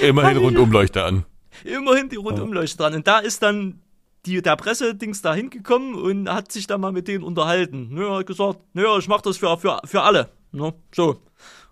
Immerhin 0.00 0.36
Rundumleuchter 0.36 1.06
an. 1.06 1.24
Immerhin 1.64 2.10
die 2.10 2.16
Rundumleuchter 2.16 2.84
dran. 2.84 2.94
Und 2.94 3.06
da 3.06 3.18
ist 3.18 3.42
dann 3.42 3.80
die, 4.26 4.42
der 4.42 4.56
Pressedings 4.56 5.22
da 5.22 5.34
hingekommen 5.34 5.94
und 5.94 6.28
hat 6.28 6.52
sich 6.52 6.66
da 6.66 6.78
mal 6.78 6.92
mit 6.92 7.08
denen 7.08 7.24
unterhalten. 7.24 7.94
Ne, 7.94 8.10
hat 8.10 8.26
gesagt, 8.26 8.60
naja, 8.72 8.98
ich 8.98 9.08
mach 9.08 9.22
das 9.22 9.36
für, 9.36 9.56
für, 9.56 9.80
für 9.84 10.02
alle. 10.02 10.30
Ne, 10.52 10.74
so. 10.94 11.16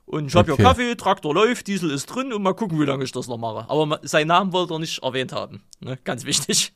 Und 0.07 0.29
ich 0.29 0.35
habe 0.35 0.53
okay. 0.53 0.63
hier 0.63 0.71
Kaffee, 0.71 0.95
Traktor 0.95 1.35
läuft, 1.35 1.67
Diesel 1.67 1.91
ist 1.91 2.07
drin 2.07 2.33
und 2.33 2.43
mal 2.43 2.55
gucken, 2.55 2.81
wie 2.81 2.85
lange 2.85 3.05
ich 3.05 3.13
das 3.13 3.29
noch 3.29 3.37
mache. 3.37 3.69
Aber 3.69 4.01
seinen 4.03 4.29
Namen 4.29 4.53
wollte 4.53 4.75
er 4.75 4.79
nicht 4.79 5.03
erwähnt 5.03 5.33
haben. 5.33 5.63
Ne, 5.81 5.99
ganz 6.05 6.25
wichtig. 6.25 6.73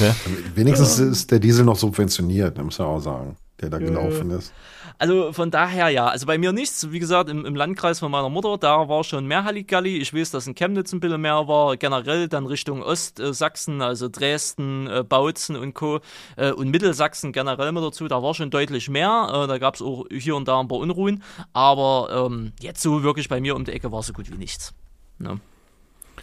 Ja. 0.00 0.14
Wenigstens 0.54 0.98
ist 0.98 1.30
der 1.30 1.38
Diesel 1.38 1.64
noch 1.64 1.76
subventioniert, 1.76 2.58
muss 2.62 2.78
man 2.78 2.88
auch 2.88 3.00
sagen, 3.00 3.36
der 3.60 3.70
da 3.70 3.78
gelaufen 3.78 4.30
ist. 4.30 4.52
Also 4.98 5.32
von 5.32 5.52
daher 5.52 5.90
ja, 5.90 6.08
also 6.08 6.26
bei 6.26 6.38
mir 6.38 6.52
nichts. 6.52 6.90
Wie 6.90 6.98
gesagt, 6.98 7.30
im, 7.30 7.46
im 7.46 7.54
Landkreis 7.54 8.00
von 8.00 8.10
meiner 8.10 8.28
Mutter, 8.28 8.58
da 8.58 8.88
war 8.88 9.04
schon 9.04 9.26
mehr 9.26 9.44
Halligalli. 9.44 9.98
Ich 9.98 10.12
weiß, 10.12 10.32
dass 10.32 10.48
in 10.48 10.56
Chemnitz 10.56 10.92
ein 10.92 10.98
bisschen 10.98 11.20
mehr 11.20 11.46
war. 11.46 11.76
Generell 11.76 12.28
dann 12.28 12.46
Richtung 12.46 12.82
Ostsachsen, 12.82 13.80
also 13.80 14.08
Dresden, 14.08 14.88
äh, 14.88 15.04
Bautzen 15.08 15.54
und 15.54 15.74
Co. 15.74 16.00
Äh, 16.36 16.50
und 16.50 16.70
Mittelsachsen 16.70 17.32
generell 17.32 17.70
mit 17.70 17.84
dazu, 17.84 18.08
da 18.08 18.22
war 18.22 18.34
schon 18.34 18.50
deutlich 18.50 18.88
mehr. 18.88 19.28
Äh, 19.44 19.46
da 19.46 19.58
gab 19.58 19.76
es 19.76 19.82
auch 19.82 20.04
hier 20.10 20.34
und 20.34 20.48
da 20.48 20.58
ein 20.58 20.66
paar 20.66 20.78
Unruhen. 20.78 21.22
Aber 21.52 22.26
ähm, 22.28 22.52
jetzt 22.60 22.82
so 22.82 23.04
wirklich 23.04 23.28
bei 23.28 23.40
mir 23.40 23.54
um 23.54 23.64
die 23.64 23.72
Ecke 23.72 23.92
war 23.92 24.02
so 24.02 24.12
gut 24.12 24.30
wie 24.32 24.36
nichts. 24.36 24.74
Ne? 25.18 25.38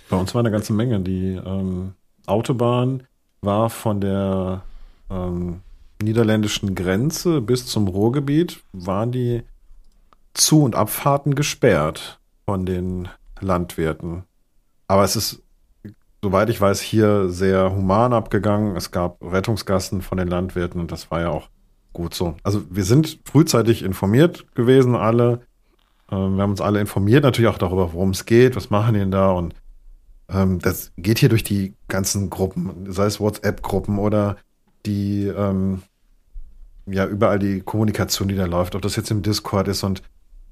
Bei 0.09 0.17
uns 0.17 0.35
war 0.35 0.39
eine 0.39 0.51
ganze 0.51 0.73
Menge. 0.73 0.99
Die 0.99 1.39
ähm, 1.45 1.93
Autobahn 2.25 3.03
war 3.41 3.69
von 3.69 4.01
der 4.01 4.63
ähm, 5.09 5.61
niederländischen 6.01 6.75
Grenze 6.75 7.41
bis 7.41 7.65
zum 7.65 7.87
Ruhrgebiet 7.87 8.61
waren 8.73 9.11
die 9.11 9.43
Zu- 10.33 10.63
und 10.63 10.75
Abfahrten 10.75 11.35
gesperrt 11.35 12.19
von 12.45 12.65
den 12.65 13.07
Landwirten. 13.39 14.23
Aber 14.87 15.03
es 15.03 15.15
ist, 15.15 15.41
soweit 16.21 16.49
ich 16.49 16.59
weiß, 16.59 16.81
hier 16.81 17.29
sehr 17.29 17.71
human 17.73 18.13
abgegangen. 18.13 18.75
Es 18.75 18.91
gab 18.91 19.21
Rettungsgassen 19.21 20.01
von 20.01 20.17
den 20.17 20.27
Landwirten 20.27 20.79
und 20.79 20.91
das 20.91 21.09
war 21.11 21.21
ja 21.21 21.29
auch 21.29 21.49
gut 21.93 22.13
so. 22.13 22.35
Also 22.43 22.63
wir 22.69 22.83
sind 22.83 23.19
frühzeitig 23.25 23.81
informiert 23.81 24.53
gewesen, 24.53 24.95
alle. 24.95 25.41
Ähm, 26.11 26.35
wir 26.35 26.43
haben 26.43 26.51
uns 26.51 26.61
alle 26.61 26.81
informiert, 26.81 27.23
natürlich 27.23 27.49
auch 27.49 27.57
darüber, 27.57 27.93
worum 27.93 28.11
es 28.11 28.25
geht, 28.25 28.55
was 28.55 28.69
machen 28.69 28.93
die 28.93 28.99
denn 28.99 29.11
da 29.11 29.31
und 29.31 29.55
ähm, 30.29 30.59
das 30.59 30.91
geht 30.97 31.19
hier 31.19 31.29
durch 31.29 31.43
die 31.43 31.73
ganzen 31.87 32.29
Gruppen, 32.29 32.91
sei 32.91 33.05
es 33.05 33.19
WhatsApp-Gruppen 33.19 33.97
oder 33.99 34.37
die, 34.85 35.27
ähm, 35.27 35.81
ja, 36.85 37.05
überall 37.05 37.39
die 37.39 37.61
Kommunikation, 37.61 38.27
die 38.27 38.35
da 38.35 38.45
läuft, 38.45 38.75
ob 38.75 38.81
das 38.81 38.95
jetzt 38.95 39.11
im 39.11 39.21
Discord 39.21 39.67
ist 39.67 39.83
und 39.83 40.01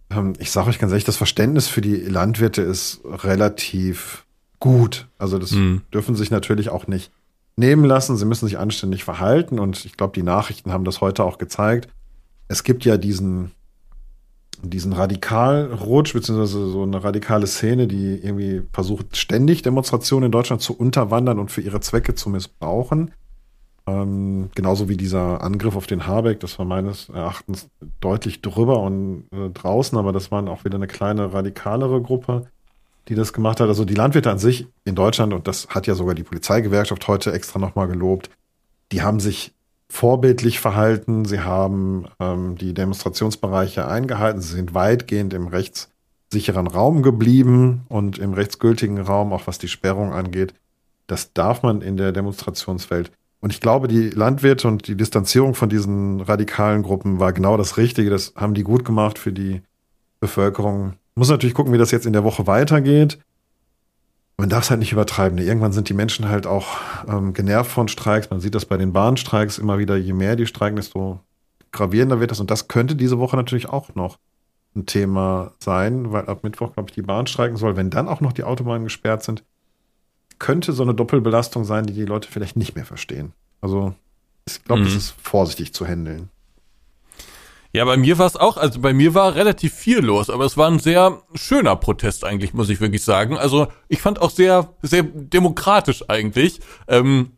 ähm, 0.10 0.34
ich 0.40 0.52
sage 0.52 0.70
euch 0.70 0.80
ganz 0.80 0.92
ehrlich, 0.92 1.04
das 1.04 1.18
Verständnis 1.18 1.68
für 1.68 1.82
die 1.82 1.96
Landwirte 1.96 2.62
ist 2.62 3.02
relativ 3.06 4.26
gut. 4.60 5.08
Also 5.18 5.40
das 5.40 5.52
mhm. 5.52 5.82
dürfen 5.94 6.16
sich 6.16 6.32
natürlich 6.32 6.70
auch 6.70 6.88
nicht 6.88 7.12
nehmen 7.56 7.86
lassen. 7.86 8.18
Sie 8.18 8.26
müssen 8.26 8.48
sich 8.48 8.58
anständig 8.58 9.04
verhalten 9.04 9.60
und 9.60 9.86
ich 9.86 9.98
glaube, 9.98 10.14
die 10.14 10.24
Nachrichten 10.24 10.72
haben 10.72 10.86
das 10.86 11.02
heute 11.02 11.24
auch 11.24 11.38
gezeigt. 11.38 11.90
Es 12.48 12.64
gibt 12.64 12.86
ja 12.86 12.98
diesen, 12.98 13.52
diesen 14.62 14.94
Radikalrutsch, 14.94 16.14
beziehungsweise 16.14 16.68
so 16.68 16.84
eine 16.84 17.04
radikale 17.04 17.48
Szene, 17.48 17.88
die 17.88 18.16
irgendwie 18.16 18.64
versucht, 18.72 19.18
ständig 19.18 19.62
Demonstrationen 19.62 20.28
in 20.28 20.32
Deutschland 20.32 20.62
zu 20.62 20.78
unterwandern 20.78 21.40
und 21.40 21.52
für 21.52 21.62
ihre 21.62 21.80
Zwecke 21.80 22.16
zu 22.16 22.30
missbrauchen. 22.30 23.12
Ähm, 23.86 24.50
genauso 24.56 24.88
wie 24.88 24.96
dieser 24.96 25.42
Angriff 25.42 25.76
auf 25.76 25.88
den 25.88 26.08
Habeck, 26.08 26.40
das 26.40 26.58
war 26.58 26.66
meines 26.66 27.10
Erachtens 27.10 27.70
deutlich 28.00 28.42
drüber 28.42 28.80
und 28.80 29.26
äh, 29.34 29.50
draußen, 29.50 29.98
aber 29.98 30.14
das 30.14 30.32
waren 30.32 30.48
auch 30.48 30.64
wieder 30.64 30.76
eine 30.76 30.88
kleine 30.88 31.34
radikalere 31.34 32.02
Gruppe, 32.02 32.48
die 33.10 33.16
das 33.16 33.34
gemacht 33.34 33.60
hat. 33.60 33.68
Also 33.68 33.84
die 33.84 33.96
Landwirte 33.96 34.32
an 34.32 34.40
sich 34.40 34.68
in 34.86 34.96
Deutschland, 34.96 35.34
und 35.34 35.48
das 35.48 35.68
hat 35.70 35.86
ja 35.86 35.96
sogar 35.96 36.16
die 36.16 36.24
Polizeigewerkschaft 36.24 37.08
heute 37.10 37.34
extra 37.34 37.60
nochmal 37.60 37.88
gelobt, 37.88 38.30
die 38.94 39.02
haben 39.02 39.20
sich 39.20 39.54
vorbildlich 39.90 40.60
verhalten, 40.62 41.26
sie 41.26 41.42
haben 41.42 42.06
ähm, 42.22 42.58
die 42.58 42.74
Demonstrationsbereiche 42.74 43.86
eingehalten, 43.86 44.42
sie 44.42 44.56
sind 44.56 44.74
weitgehend 44.74 45.34
im 45.34 45.48
rechtssicheren 45.48 46.68
Raum 46.68 47.04
geblieben 47.04 47.82
und 47.90 48.18
im 48.18 48.34
rechtsgültigen 48.34 49.00
Raum, 49.00 49.34
auch 49.34 49.46
was 49.46 49.60
die 49.60 49.68
Sperrung 49.68 50.14
angeht. 50.14 50.54
Das 51.06 51.34
darf 51.34 51.64
man 51.64 51.82
in 51.82 51.98
der 51.98 52.14
Demonstrationswelt 52.14 53.12
und 53.44 53.52
ich 53.52 53.60
glaube, 53.60 53.90
die 53.90 54.10
Landwirte 54.10 54.70
und 54.70 54.88
die 54.88 54.96
Distanzierung 54.96 55.54
von 55.54 55.68
diesen 55.68 56.22
radikalen 56.22 56.82
Gruppen 56.82 57.20
war 57.20 57.34
genau 57.34 57.58
das 57.58 57.76
Richtige. 57.76 58.10
Das 58.10 58.32
haben 58.38 58.54
die 58.54 58.64
gut 58.64 58.86
gemacht 58.86 59.20
für 59.20 59.34
die 59.34 59.62
Bevölkerung. 60.22 60.94
Muss 61.16 61.28
natürlich 61.28 61.54
gucken, 61.54 61.74
wie 61.74 61.78
das 61.78 61.92
jetzt 61.92 62.06
in 62.06 62.14
der 62.14 62.24
Woche 62.24 62.48
weitergeht. 62.48 63.20
Man 64.38 64.48
darf 64.48 64.64
es 64.64 64.70
halt 64.70 64.80
nicht 64.80 64.94
übertreiben. 64.94 65.38
Irgendwann 65.40 65.74
sind 65.74 65.90
die 65.90 65.94
Menschen 65.94 66.30
halt 66.30 66.48
auch 66.48 66.78
ähm, 67.06 67.34
genervt 67.34 67.70
von 67.70 67.90
Streiks. 67.90 68.30
Man 68.30 68.40
sieht 68.40 68.56
das 68.56 68.64
bei 68.64 68.78
den 68.78 68.94
Bahnstreiks 68.94 69.58
immer 69.58 69.78
wieder. 69.78 69.98
Je 69.98 70.14
mehr 70.14 70.38
die 70.38 70.48
streiken, 70.48 70.78
desto 70.78 71.20
gravierender 71.74 72.22
wird 72.22 72.32
das. 72.32 72.40
Und 72.40 72.50
das 72.50 72.70
könnte 72.70 72.96
diese 72.96 73.20
Woche 73.20 73.36
natürlich 73.36 73.68
auch 73.68 73.94
noch 73.94 74.20
ein 74.74 74.86
Thema 74.86 75.52
sein, 75.60 76.14
weil 76.14 76.28
ab 76.28 76.46
Mittwoch, 76.46 76.72
glaube 76.72 76.92
ich, 76.92 76.96
die 76.96 77.02
Bahn 77.02 77.28
streiken 77.28 77.58
soll. 77.58 77.76
Wenn 77.76 77.90
dann 77.90 78.08
auch 78.08 78.22
noch 78.22 78.32
die 78.32 78.46
Autobahnen 78.46 78.86
gesperrt 78.86 79.22
sind, 79.22 79.44
könnte 80.40 80.74
so 80.74 80.84
eine 80.84 80.94
Doppelbelastung 80.94 81.64
sein, 81.66 81.86
die 81.86 81.94
die 81.94 82.06
Leute 82.06 82.30
vielleicht 82.32 82.56
nicht 82.56 82.76
mehr 82.76 82.86
verstehen. 82.86 83.34
Also 83.62 83.94
ich 84.48 84.64
glaube, 84.64 84.82
mhm. 84.82 84.86
das 84.86 84.96
ist 84.96 85.16
vorsichtig 85.22 85.74
zu 85.74 85.86
handeln. 85.86 86.30
Ja, 87.76 87.86
bei 87.86 87.98
mir 87.98 88.20
war 88.20 88.28
es 88.28 88.36
auch, 88.36 88.58
also 88.58 88.80
bei 88.82 88.94
mir 88.94 89.16
war 89.16 89.34
relativ 89.34 89.74
viel 89.74 89.98
los, 90.00 90.30
aber 90.30 90.46
es 90.46 90.58
war 90.58 90.70
ein 90.70 90.78
sehr 90.78 91.24
schöner 91.34 91.76
Protest 91.76 92.24
eigentlich, 92.24 92.54
muss 92.54 92.70
ich 92.70 92.80
wirklich 92.80 93.04
sagen. 93.04 93.36
Also 93.36 93.68
ich 93.88 94.00
fand 94.00 94.22
auch 94.22 94.30
sehr, 94.30 94.70
sehr 94.84 95.02
demokratisch 95.02 96.08
eigentlich. 96.08 96.60
Ähm, 96.88 97.32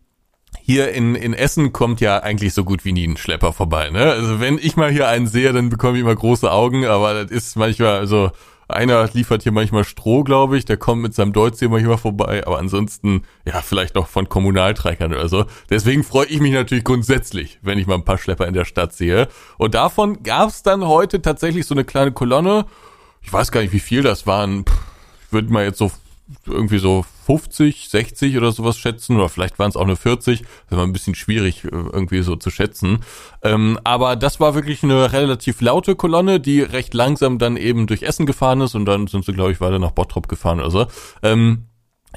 hier 0.61 0.91
in, 0.91 1.15
in 1.15 1.34
Essen 1.34 1.72
kommt 1.72 2.01
ja 2.01 2.19
eigentlich 2.22 2.53
so 2.53 2.65
gut 2.65 2.84
wie 2.84 2.91
nie 2.91 3.07
ein 3.07 3.15
Schlepper 3.15 3.53
vorbei. 3.53 3.89
Ne? 3.91 4.11
Also 4.11 4.41
wenn 4.41 4.57
ich 4.57 4.76
mal 4.76 4.91
hier 4.91 5.07
einen 5.07 5.27
sehe, 5.27 5.53
dann 5.53 5.69
bekomme 5.69 5.97
ich 5.97 6.01
immer 6.01 6.15
große 6.15 6.51
Augen, 6.51 6.85
aber 6.85 7.23
das 7.23 7.31
ist 7.31 7.55
manchmal, 7.55 7.97
also 7.97 8.31
einer 8.68 9.08
liefert 9.14 9.44
hier 9.44 9.52
manchmal 9.52 9.84
Stroh, 9.84 10.24
glaube 10.24 10.58
ich, 10.58 10.66
der 10.66 10.78
kommt 10.78 11.02
mit 11.02 11.14
seinem 11.14 11.34
Deutsch 11.34 11.60
hier 11.60 11.70
manchmal 11.70 11.98
vorbei, 11.98 12.46
aber 12.46 12.58
ansonsten, 12.58 13.24
ja, 13.46 13.62
vielleicht 13.62 13.96
noch 13.96 14.08
von 14.08 14.28
Kommunaltreikern 14.28 15.14
oder 15.14 15.30
so. 15.30 15.46
Deswegen 15.70 16.04
freue 16.04 16.26
ich 16.26 16.40
mich 16.40 16.54
natürlich 16.54 16.84
grundsätzlich, 16.84 17.60
wenn 17.62 17.78
ich 17.78 17.88
mal 17.88 17.96
ein 17.96 18.06
paar 18.06 18.18
Schlepper 18.18 18.48
in 18.48 18.54
der 18.54 18.66
Stadt 18.66 18.94
sehe. 18.94 19.28
Und 19.58 19.76
davon 19.76 20.24
gab 20.24 20.50
es 20.50 20.64
dann 20.64 20.86
heute 20.86 21.22
tatsächlich 21.22 21.66
so 21.66 21.76
eine 21.76 21.84
kleine 21.84 22.12
Kolonne. 22.12 22.66
Ich 23.22 23.32
weiß 23.32 23.52
gar 23.52 23.62
nicht, 23.62 23.74
wie 23.74 23.80
viel 23.80 24.02
das 24.02 24.26
waren. 24.26 24.66
Ich 25.26 25.34
würde 25.34 25.52
mal 25.52 25.64
jetzt 25.64 25.78
so 25.78 25.92
irgendwie 26.45 26.80
so 26.80 27.06
50, 27.26 27.89
60 27.89 28.38
oder 28.38 28.52
sowas 28.52 28.77
schätzen, 28.77 29.18
oder 29.18 29.30
vielleicht 29.30 29.60
waren 29.60 29.69
es 29.69 29.76
auch 29.76 29.85
nur 29.85 29.95
40. 29.95 30.43
Das 30.69 30.77
war 30.77 30.85
ein 30.85 30.93
bisschen 30.93 31.15
schwierig 31.15 31.65
äh, 31.65 31.69
irgendwie 31.69 32.22
so 32.22 32.35
zu 32.35 32.49
schätzen. 32.49 32.99
Ähm, 33.43 33.80
aber 33.84 34.15
das 34.15 34.39
war 34.39 34.56
wirklich 34.56 34.84
eine 34.84 35.14
relativ 35.14 35.61
laute 35.61 35.95
Kolonne, 35.95 36.39
die 36.39 36.61
recht 36.61 36.93
langsam 36.93 37.38
dann 37.38 37.57
eben 37.57 37.88
durch 37.88 38.03
Essen 38.03 38.26
gefahren 38.26 38.61
ist 38.61 38.76
und 38.76 38.85
dann 38.85 39.07
sind 39.07 39.26
sie, 39.26 39.34
glaube 39.34 39.52
ich, 39.52 39.61
weiter 39.61 39.80
nach 39.80 39.91
Bottrop 39.91 40.27
gefahren 40.27 40.60
oder 40.60 40.72
so. 40.72 40.88
Ähm, 41.22 41.65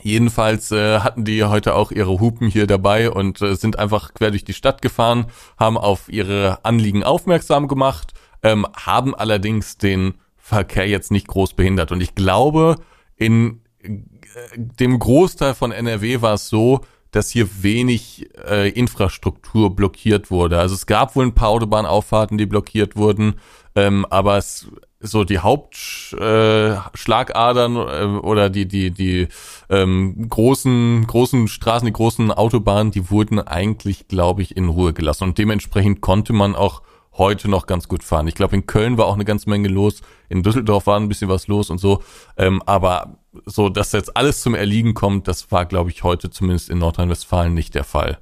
Jedenfalls 0.03 0.71
äh, 0.71 1.01
hatten 1.01 1.25
die 1.25 1.43
heute 1.45 1.75
auch 1.75 1.91
ihre 1.91 2.21
Hupen 2.21 2.49
hier 2.49 2.67
dabei 2.67 3.11
und 3.11 3.43
äh, 3.43 3.57
sind 3.57 3.79
einfach 3.79 4.15
quer 4.15 4.31
durch 4.31 4.45
die 4.45 4.53
Stadt 4.53 4.83
gefahren, 4.83 5.27
haben 5.59 5.77
auf 5.77 6.09
ihre 6.09 6.65
Anliegen 6.65 7.03
aufmerksam 7.03 7.69
gemacht, 7.69 8.13
ähm, 8.43 8.67
haben 8.75 9.15
allerdings 9.15 9.77
den 9.77 10.15
Verkehr 10.37 10.89
jetzt 10.89 11.11
nicht 11.11 11.29
groß 11.29 11.55
behindert. 11.55 11.93
Und 11.93 12.01
ich 12.01 12.15
glaube, 12.15 12.77
in 13.17 13.61
dem 13.83 14.99
Großteil 14.99 15.55
von 15.55 15.73
NRW 15.73 16.21
war 16.21 16.35
es 16.35 16.49
so, 16.49 16.81
dass 17.11 17.31
hier 17.31 17.49
wenig 17.63 18.29
äh, 18.47 18.69
Infrastruktur 18.71 19.75
blockiert 19.75 20.31
wurde. 20.31 20.59
Also 20.59 20.75
es 20.75 20.85
gab 20.87 21.17
wohl 21.17 21.25
ein 21.25 21.35
paar 21.35 21.49
Autobahnauffahrten, 21.49 22.37
die 22.37 22.45
blockiert 22.47 22.97
wurden, 22.97 23.37
ähm, 23.75 24.05
aber 24.11 24.37
es 24.37 24.69
so 25.01 25.25
die 25.25 25.39
Hauptschlagadern 25.39 27.77
äh, 27.77 28.03
äh, 28.03 28.19
oder 28.19 28.51
die 28.51 28.67
die 28.67 28.91
die 28.91 29.29
ähm, 29.71 30.29
großen 30.29 31.07
großen 31.07 31.47
Straßen, 31.47 31.87
die 31.87 31.93
großen 31.93 32.33
Autobahnen, 32.33 32.91
die 32.91 33.09
wurden 33.11 33.39
eigentlich, 33.41 34.09
glaube 34.09 34.43
ich, 34.43 34.57
in 34.57 34.69
Ruhe 34.69 34.93
gelassen 34.93 35.23
und 35.25 35.39
dementsprechend 35.39 36.01
konnte 36.01 36.33
man 36.33 36.57
auch 36.57 36.83
heute 37.13 37.49
noch 37.49 37.67
ganz 37.67 37.89
gut 37.89 38.05
fahren. 38.05 38.29
Ich 38.29 38.35
glaube, 38.35 38.57
in 38.57 38.67
Köln 38.67 38.99
war 38.99 39.07
auch 39.07 39.15
eine 39.15 39.25
ganze 39.25 39.51
Menge 39.51 39.69
los, 39.69 40.03
in 40.29 40.43
Düsseldorf 40.43 40.87
war 40.87 40.99
ein 40.99 41.09
bisschen 41.09 41.29
was 41.29 41.49
los 41.49 41.71
und 41.71 41.79
so. 41.79 42.03
Ähm, 42.37 42.63
aber 42.67 43.18
so, 43.45 43.69
dass 43.69 43.93
jetzt 43.93 44.17
alles 44.17 44.43
zum 44.43 44.55
Erliegen 44.55 44.95
kommt, 44.95 45.29
das 45.29 45.51
war, 45.53 45.67
glaube 45.67 45.91
ich, 45.91 46.03
heute 46.03 46.31
zumindest 46.31 46.71
in 46.71 46.79
Nordrhein-Westfalen 46.79 47.55
nicht 47.55 47.75
der 47.75 47.85
Fall. 47.85 48.19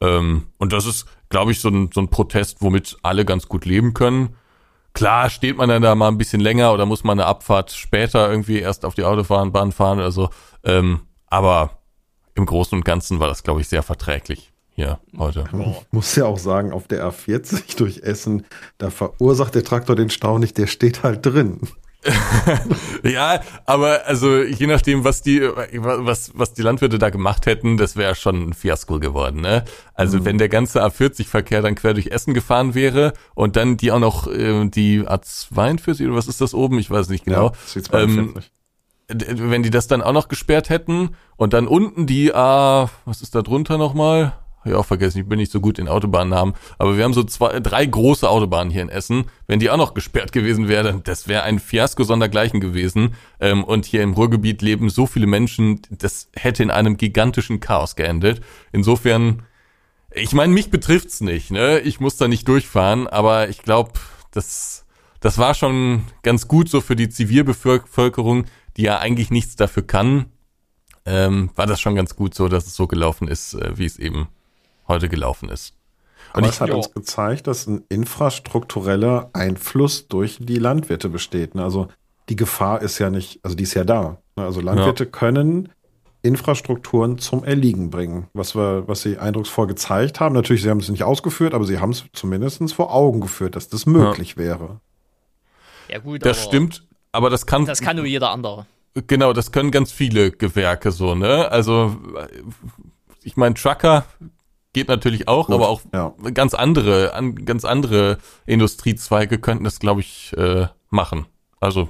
Ähm, 0.00 0.48
und 0.58 0.72
das 0.72 0.86
ist, 0.86 1.06
glaube 1.28 1.52
ich, 1.52 1.60
so 1.60 1.68
ein, 1.68 1.90
so 1.92 2.00
ein 2.00 2.08
Protest, 2.08 2.58
womit 2.60 2.96
alle 3.02 3.24
ganz 3.24 3.48
gut 3.48 3.64
leben 3.64 3.94
können. 3.94 4.36
Klar 4.94 5.30
steht 5.30 5.56
man 5.56 5.68
dann 5.68 5.82
da 5.82 5.94
mal 5.94 6.08
ein 6.08 6.18
bisschen 6.18 6.40
länger 6.40 6.72
oder 6.72 6.86
muss 6.86 7.04
man 7.04 7.20
eine 7.20 7.28
Abfahrt 7.28 7.72
später 7.72 8.30
irgendwie 8.30 8.58
erst 8.58 8.84
auf 8.84 8.94
die 8.94 9.04
Autobahn 9.04 9.72
fahren 9.72 9.98
oder 9.98 10.10
so. 10.10 10.30
Ähm, 10.64 11.02
aber 11.26 11.78
im 12.34 12.46
Großen 12.46 12.76
und 12.76 12.84
Ganzen 12.84 13.20
war 13.20 13.28
das, 13.28 13.42
glaube 13.42 13.60
ich, 13.60 13.68
sehr 13.68 13.82
verträglich 13.82 14.52
hier 14.70 15.00
heute. 15.16 15.44
Man 15.52 15.74
muss 15.90 16.14
ja 16.14 16.26
auch 16.26 16.38
sagen, 16.38 16.72
auf 16.72 16.86
der 16.86 17.04
A40 17.04 17.76
durch 17.78 17.98
Essen, 17.98 18.44
da 18.78 18.90
verursacht 18.90 19.54
der 19.54 19.64
Traktor 19.64 19.96
den 19.96 20.10
Stau 20.10 20.38
nicht, 20.38 20.56
der 20.56 20.66
steht 20.66 21.02
halt 21.02 21.26
drin. 21.26 21.60
ja, 23.02 23.40
aber 23.66 24.06
also 24.06 24.42
je 24.42 24.66
nachdem, 24.66 25.02
was 25.02 25.20
die 25.20 25.40
was 25.42 26.30
was 26.34 26.54
die 26.54 26.62
Landwirte 26.62 26.98
da 26.98 27.10
gemacht 27.10 27.46
hätten, 27.46 27.76
das 27.76 27.96
wäre 27.96 28.14
schon 28.14 28.50
ein 28.50 28.52
Fiasko 28.54 29.00
geworden. 29.00 29.40
Ne? 29.40 29.64
Also 29.94 30.18
mhm. 30.18 30.24
wenn 30.24 30.38
der 30.38 30.48
ganze 30.48 30.84
A40-Verkehr 30.84 31.60
dann 31.60 31.74
quer 31.74 31.94
durch 31.94 32.08
Essen 32.08 32.34
gefahren 32.34 32.74
wäre 32.74 33.14
und 33.34 33.56
dann 33.56 33.76
die 33.76 33.90
auch 33.90 33.98
noch 33.98 34.28
äh, 34.28 34.68
die 34.68 35.02
A42 35.02 36.06
oder 36.06 36.14
was 36.14 36.28
ist 36.28 36.40
das 36.40 36.54
oben? 36.54 36.78
Ich 36.78 36.90
weiß 36.90 37.08
nicht 37.08 37.24
genau. 37.24 37.52
Ja, 37.74 38.00
ähm, 38.00 38.34
wenn 39.08 39.62
die 39.62 39.70
das 39.70 39.88
dann 39.88 40.02
auch 40.02 40.12
noch 40.12 40.28
gesperrt 40.28 40.68
hätten 40.68 41.16
und 41.36 41.52
dann 41.52 41.66
unten 41.66 42.06
die 42.06 42.34
A, 42.34 42.90
was 43.06 43.22
ist 43.22 43.34
da 43.34 43.42
drunter 43.42 43.78
nochmal? 43.78 44.34
Habe 44.68 44.74
ich 44.74 44.80
auch 44.80 44.86
vergessen, 44.86 45.20
ich 45.20 45.26
bin 45.26 45.38
nicht 45.38 45.50
so 45.50 45.60
gut 45.62 45.78
in 45.78 45.88
Autobahnnamen. 45.88 46.54
Aber 46.76 46.98
wir 46.98 47.04
haben 47.04 47.14
so 47.14 47.24
zwei, 47.24 47.58
drei 47.60 47.86
große 47.86 48.28
Autobahnen 48.28 48.70
hier 48.70 48.82
in 48.82 48.90
Essen. 48.90 49.24
Wenn 49.46 49.60
die 49.60 49.70
auch 49.70 49.78
noch 49.78 49.94
gesperrt 49.94 50.30
gewesen 50.30 50.68
wären, 50.68 51.02
das 51.04 51.26
wäre 51.26 51.42
ein 51.44 51.58
Fiasko 51.58 52.04
sondergleichen 52.04 52.60
gewesen. 52.60 53.14
Ähm, 53.40 53.64
und 53.64 53.86
hier 53.86 54.02
im 54.02 54.12
Ruhrgebiet 54.12 54.60
leben 54.60 54.90
so 54.90 55.06
viele 55.06 55.26
Menschen, 55.26 55.80
das 55.88 56.28
hätte 56.34 56.62
in 56.62 56.70
einem 56.70 56.98
gigantischen 56.98 57.60
Chaos 57.60 57.96
geendet. 57.96 58.42
Insofern, 58.70 59.44
ich 60.12 60.34
meine, 60.34 60.52
mich 60.52 60.70
betrifft's 60.70 61.22
nicht, 61.22 61.50
ne? 61.50 61.80
Ich 61.80 61.98
muss 61.98 62.18
da 62.18 62.28
nicht 62.28 62.46
durchfahren, 62.46 63.06
aber 63.06 63.48
ich 63.48 63.62
glaube, 63.62 63.92
das, 64.32 64.84
das 65.20 65.38
war 65.38 65.54
schon 65.54 66.02
ganz 66.22 66.46
gut 66.46 66.68
so 66.68 66.82
für 66.82 66.94
die 66.94 67.08
Zivilbevölkerung, 67.08 68.44
die 68.76 68.82
ja 68.82 68.98
eigentlich 68.98 69.30
nichts 69.30 69.56
dafür 69.56 69.86
kann. 69.86 70.26
Ähm, 71.06 71.48
war 71.54 71.66
das 71.66 71.80
schon 71.80 71.94
ganz 71.94 72.16
gut 72.16 72.34
so, 72.34 72.48
dass 72.48 72.66
es 72.66 72.74
so 72.74 72.86
gelaufen 72.86 73.28
ist, 73.28 73.54
äh, 73.54 73.78
wie 73.78 73.86
es 73.86 73.98
eben 73.98 74.28
heute 74.88 75.08
gelaufen 75.08 75.48
ist. 75.48 75.74
Und 76.34 76.40
Aber 76.42 76.48
es 76.48 76.60
hat 76.60 76.68
jo. 76.68 76.76
uns 76.76 76.92
gezeigt, 76.92 77.46
dass 77.46 77.66
ein 77.66 77.84
infrastruktureller 77.88 79.30
Einfluss 79.32 80.08
durch 80.08 80.38
die 80.40 80.58
Landwirte 80.58 81.08
besteht. 81.08 81.54
Ne? 81.54 81.64
Also 81.64 81.88
die 82.28 82.36
Gefahr 82.36 82.82
ist 82.82 82.98
ja 82.98 83.10
nicht, 83.10 83.40
also 83.42 83.56
die 83.56 83.62
ist 83.62 83.74
ja 83.74 83.84
da. 83.84 84.18
Ne? 84.36 84.44
Also 84.44 84.60
Landwirte 84.60 85.04
ja. 85.04 85.10
können 85.10 85.70
Infrastrukturen 86.22 87.18
zum 87.18 87.44
Erliegen 87.44 87.90
bringen, 87.90 88.26
was 88.34 88.54
wir, 88.54 88.86
was 88.86 89.02
sie 89.02 89.18
eindrucksvoll 89.18 89.68
gezeigt 89.68 90.20
haben. 90.20 90.34
Natürlich, 90.34 90.62
sie 90.62 90.70
haben 90.70 90.80
es 90.80 90.88
nicht 90.88 91.04
ausgeführt, 91.04 91.54
aber 91.54 91.64
sie 91.64 91.78
haben 91.78 91.90
es 91.90 92.04
zumindest 92.12 92.74
vor 92.74 92.92
Augen 92.92 93.20
geführt, 93.20 93.56
dass 93.56 93.68
das 93.68 93.86
möglich 93.86 94.30
ja. 94.32 94.36
wäre. 94.36 94.80
Ja 95.88 95.98
gut, 95.98 96.26
das 96.26 96.42
stimmt, 96.42 96.86
aber 97.12 97.30
das 97.30 97.46
kann 97.46 97.64
das 97.64 97.80
kann 97.80 97.96
nur 97.96 98.04
jeder 98.04 98.30
andere. 98.30 98.66
Genau, 99.06 99.32
das 99.32 99.52
können 99.52 99.70
ganz 99.70 99.92
viele 99.92 100.32
Gewerke 100.32 100.90
so, 100.90 101.14
ne? 101.14 101.50
Also 101.50 101.96
ich 103.22 103.36
meine, 103.36 103.54
Trucker 103.54 104.04
geht 104.78 104.88
natürlich 104.88 105.28
auch, 105.28 105.46
Gut, 105.46 105.54
aber 105.54 105.68
auch 105.68 105.82
ja. 105.92 106.14
ganz 106.32 106.54
andere, 106.54 107.14
an, 107.14 107.34
ganz 107.44 107.64
andere 107.64 108.18
Industriezweige 108.46 109.38
könnten 109.38 109.64
das, 109.64 109.80
glaube 109.80 110.00
ich, 110.00 110.32
äh, 110.36 110.66
machen. 110.90 111.26
Also 111.60 111.88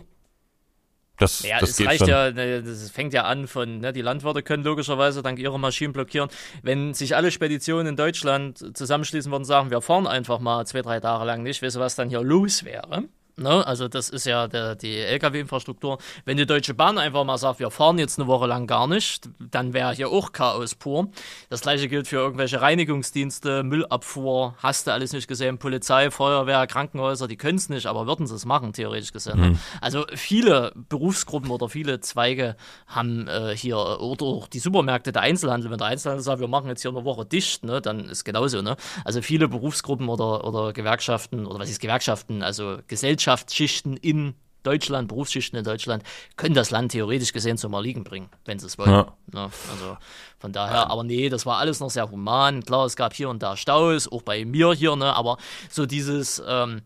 das, 1.19 1.43
ja, 1.43 1.59
das 1.59 1.71
es 1.71 1.77
geht 1.77 1.89
reicht 1.89 2.01
schon. 2.01 2.09
ja, 2.09 2.31
ne, 2.31 2.63
das 2.63 2.91
fängt 2.91 3.13
ja 3.13 3.25
an 3.25 3.49
von, 3.49 3.81
ne, 3.81 3.93
die 3.93 4.03
Landwirte 4.03 4.43
können 4.43 4.63
logischerweise 4.63 5.23
dank 5.23 5.39
ihrer 5.39 5.59
Maschinen 5.59 5.93
blockieren. 5.93 6.31
Wenn 6.63 6.95
sich 6.95 7.17
alle 7.17 7.31
Speditionen 7.31 7.89
in 7.89 7.97
Deutschland 7.97 8.77
zusammenschließen 8.77 9.31
würden 9.31 9.43
und 9.43 9.47
sagen, 9.47 9.71
wir 9.71 9.81
fahren 9.81 10.07
einfach 10.07 10.39
mal 10.39 10.65
zwei, 10.67 10.83
drei 10.83 11.01
Tage 11.01 11.25
lang 11.25 11.43
nicht, 11.43 11.61
weißt 11.61 11.77
du, 11.77 11.81
was 11.81 11.97
dann 11.97 12.09
hier 12.09 12.23
los 12.23 12.65
wäre? 12.65 13.05
Ne? 13.39 13.67
Also 13.67 13.89
das 13.89 14.11
ist 14.11 14.27
ja 14.27 14.49
der, 14.49 14.75
die 14.75 14.97
Lkw-Infrastruktur. 14.99 15.99
Wenn 16.25 16.37
die 16.37 16.47
Deutsche 16.47 16.75
Bahn 16.75 16.99
einfach 16.99 17.25
mal 17.25 17.39
sagt, 17.39 17.61
wir 17.61 17.71
fahren 17.71 17.99
jetzt 17.99 18.19
eine 18.19 18.29
Woche 18.29 18.47
lang 18.47 18.67
gar 18.67 18.87
nicht, 18.87 19.29
dann 19.39 19.73
wäre 19.73 19.93
hier 19.93 20.11
auch 20.11 20.33
Chaos 20.33 20.75
pur. 20.75 21.09
Das 21.49 21.61
gleiche 21.61 21.89
gilt 21.89 22.09
für 22.09 22.17
irgendwelche 22.17 22.61
Reinigungsdienste, 22.61 23.63
Müllabfuhr, 23.63 24.55
hast 24.59 24.87
du 24.87 24.93
alles 24.93 25.13
nicht 25.13 25.29
gesehen, 25.29 25.59
Polizei, 25.59 26.11
Feuerwehr, 26.11 26.67
Krankenhäuser, 26.67 27.29
die 27.29 27.37
können 27.37 27.59
es 27.59 27.69
nicht, 27.69 27.87
aber 27.87 28.07
würden 28.07 28.27
sie 28.27 28.35
es 28.35 28.45
machen, 28.45 28.73
theoretisch 28.73 29.13
gesehen. 29.13 29.41
Ne? 29.41 29.51
Mhm. 29.51 29.59
Also 29.81 30.05
viele 30.15 30.73
Berufsgruppen 30.89 31.51
oder 31.51 31.69
viele 31.69 32.01
Zweige 32.01 32.57
haben 32.87 33.29
äh, 33.29 33.57
hier, 33.57 33.77
oder 33.79 34.27
auch 34.27 34.49
die 34.49 34.59
Supermärkte, 34.59 35.13
der 35.13 35.23
Einzelhandel, 35.23 35.71
wenn 35.71 35.79
der 35.79 35.89
Einzelhandel 35.89 36.25
sagt, 36.25 36.41
wir 36.41 36.49
machen 36.49 36.69
jetzt 36.69 36.83
hier 36.83 36.91
eine 36.91 37.05
Woche 37.05 37.25
dicht, 37.25 37.65
ne, 37.65 37.81
dann 37.81 38.09
ist 38.09 38.25
genauso. 38.25 38.63
Ne? 38.63 38.77
Also 39.05 39.23
viele 39.23 39.49
Berufsgruppen 39.49 40.09
oder, 40.09 40.45
oder 40.45 40.73
Gewerkschaften, 40.73 41.47
oder 41.47 41.61
was 41.61 41.71
ist 41.71 41.81
Gewerkschaften, 41.81 42.43
also 42.43 42.79
Gesellschaften, 42.87 43.28
Wirtschaftsschichten 43.29 43.97
in 43.99 44.35
Deutschland, 44.63 45.09
Berufsschichten 45.09 45.59
in 45.59 45.65
Deutschland, 45.65 46.03
können 46.37 46.55
das 46.55 46.71
Land 46.71 46.93
theoretisch 46.93 47.33
gesehen 47.33 47.59
zum 47.59 47.75
Erliegen 47.75 48.05
bringen, 48.05 48.29
wenn 48.47 48.59
sie 48.59 48.67
es 48.67 48.79
wollen. 48.79 48.91
Ja. 48.91 49.17
Ja, 49.35 49.51
also 49.71 49.99
von 50.39 50.53
daher, 50.53 50.91
aber 50.91 51.05
nee, 51.05 51.29
das 51.29 51.45
war 51.47 51.59
alles 51.59 51.81
noch 51.81 51.91
sehr 51.91 52.11
human. 52.11 52.63
Klar, 52.65 52.87
es 52.87 52.97
gab 52.97 53.15
hier 53.15 53.29
und 53.29 53.43
da 53.43 53.57
Staus, 53.57 54.11
auch 54.11 54.23
bei 54.23 54.45
mir 54.45 54.73
hier, 54.73 54.97
ne, 54.97 55.15
aber 55.15 55.37
so 55.71 55.87
dieses, 55.87 56.43
ähm, 56.47 56.81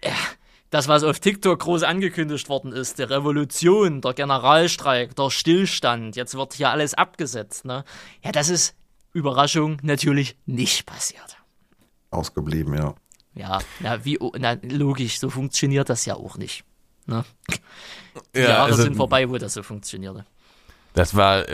äh, 0.00 0.10
das, 0.70 0.88
was 0.88 1.04
auf 1.04 1.20
TikTok 1.20 1.60
groß 1.60 1.84
angekündigt 1.84 2.48
worden 2.48 2.72
ist, 2.72 2.98
der 2.98 3.10
Revolution, 3.10 4.00
der 4.00 4.12
Generalstreik, 4.12 5.14
der 5.14 5.30
Stillstand, 5.30 6.16
jetzt 6.16 6.36
wird 6.36 6.54
hier 6.54 6.70
alles 6.70 6.94
abgesetzt, 6.94 7.64
ne? 7.64 7.84
Ja, 8.22 8.32
das 8.32 8.48
ist 8.48 8.74
Überraschung 9.12 9.78
natürlich 9.82 10.36
nicht 10.46 10.84
passiert. 10.84 11.38
Ausgeblieben, 12.10 12.74
ja. 12.74 12.94
Ja, 13.36 13.58
na, 13.80 14.04
wie, 14.04 14.18
na, 14.38 14.56
logisch, 14.62 15.18
so 15.20 15.28
funktioniert 15.30 15.88
das 15.90 16.06
ja 16.06 16.14
auch 16.14 16.38
nicht. 16.38 16.64
Ne? 17.06 17.24
Die 18.34 18.40
Ja, 18.40 18.48
Jahre 18.48 18.62
also- 18.72 18.82
sind 18.82 18.96
vorbei, 18.96 19.28
wo 19.28 19.36
das 19.38 19.54
so 19.54 19.62
funktionierte. 19.62 20.24
Das 20.94 21.14
war, 21.14 21.44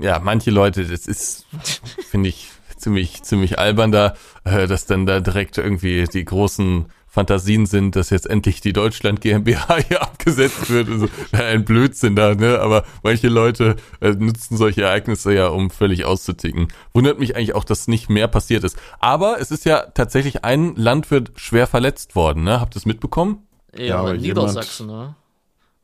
ja, 0.00 0.18
manche 0.18 0.50
Leute, 0.50 0.84
das 0.84 1.06
ist, 1.06 1.46
finde 2.10 2.28
ich, 2.30 2.50
ziemlich, 2.76 3.22
ziemlich 3.22 3.58
albern 3.58 3.92
da, 3.92 4.14
äh, 4.44 4.66
dass 4.66 4.86
dann 4.86 5.06
da 5.06 5.20
direkt 5.20 5.56
irgendwie 5.58 6.04
die 6.04 6.24
großen 6.24 6.86
Fantasien 7.18 7.66
sind, 7.66 7.96
dass 7.96 8.10
jetzt 8.10 8.30
endlich 8.30 8.60
die 8.60 8.72
Deutschland 8.72 9.20
GmbH 9.20 9.78
hier 9.88 10.02
abgesetzt 10.02 10.70
wird. 10.70 10.88
Also, 10.88 11.08
ja, 11.32 11.40
ein 11.40 11.64
Blödsinn 11.64 12.14
da, 12.14 12.36
ne? 12.36 12.60
Aber 12.60 12.84
manche 13.02 13.26
Leute 13.26 13.74
äh, 14.00 14.10
nutzen 14.12 14.56
solche 14.56 14.82
Ereignisse 14.82 15.34
ja, 15.34 15.48
um 15.48 15.68
völlig 15.70 16.04
auszuticken. 16.04 16.68
Wundert 16.94 17.18
mich 17.18 17.34
eigentlich 17.34 17.56
auch, 17.56 17.64
dass 17.64 17.88
nicht 17.88 18.08
mehr 18.08 18.28
passiert 18.28 18.62
ist. 18.62 18.76
Aber 19.00 19.40
es 19.40 19.50
ist 19.50 19.64
ja 19.64 19.80
tatsächlich 19.94 20.44
ein 20.44 20.76
Landwirt 20.76 21.32
schwer 21.34 21.66
verletzt 21.66 22.14
worden, 22.14 22.44
ne? 22.44 22.60
Habt 22.60 22.76
ihr 22.76 22.78
es 22.78 22.86
mitbekommen? 22.86 23.42
Ja, 23.76 23.98
aber 23.98 24.14
in 24.14 24.20
Niedersachsen, 24.20 24.86
ne? 24.86 25.16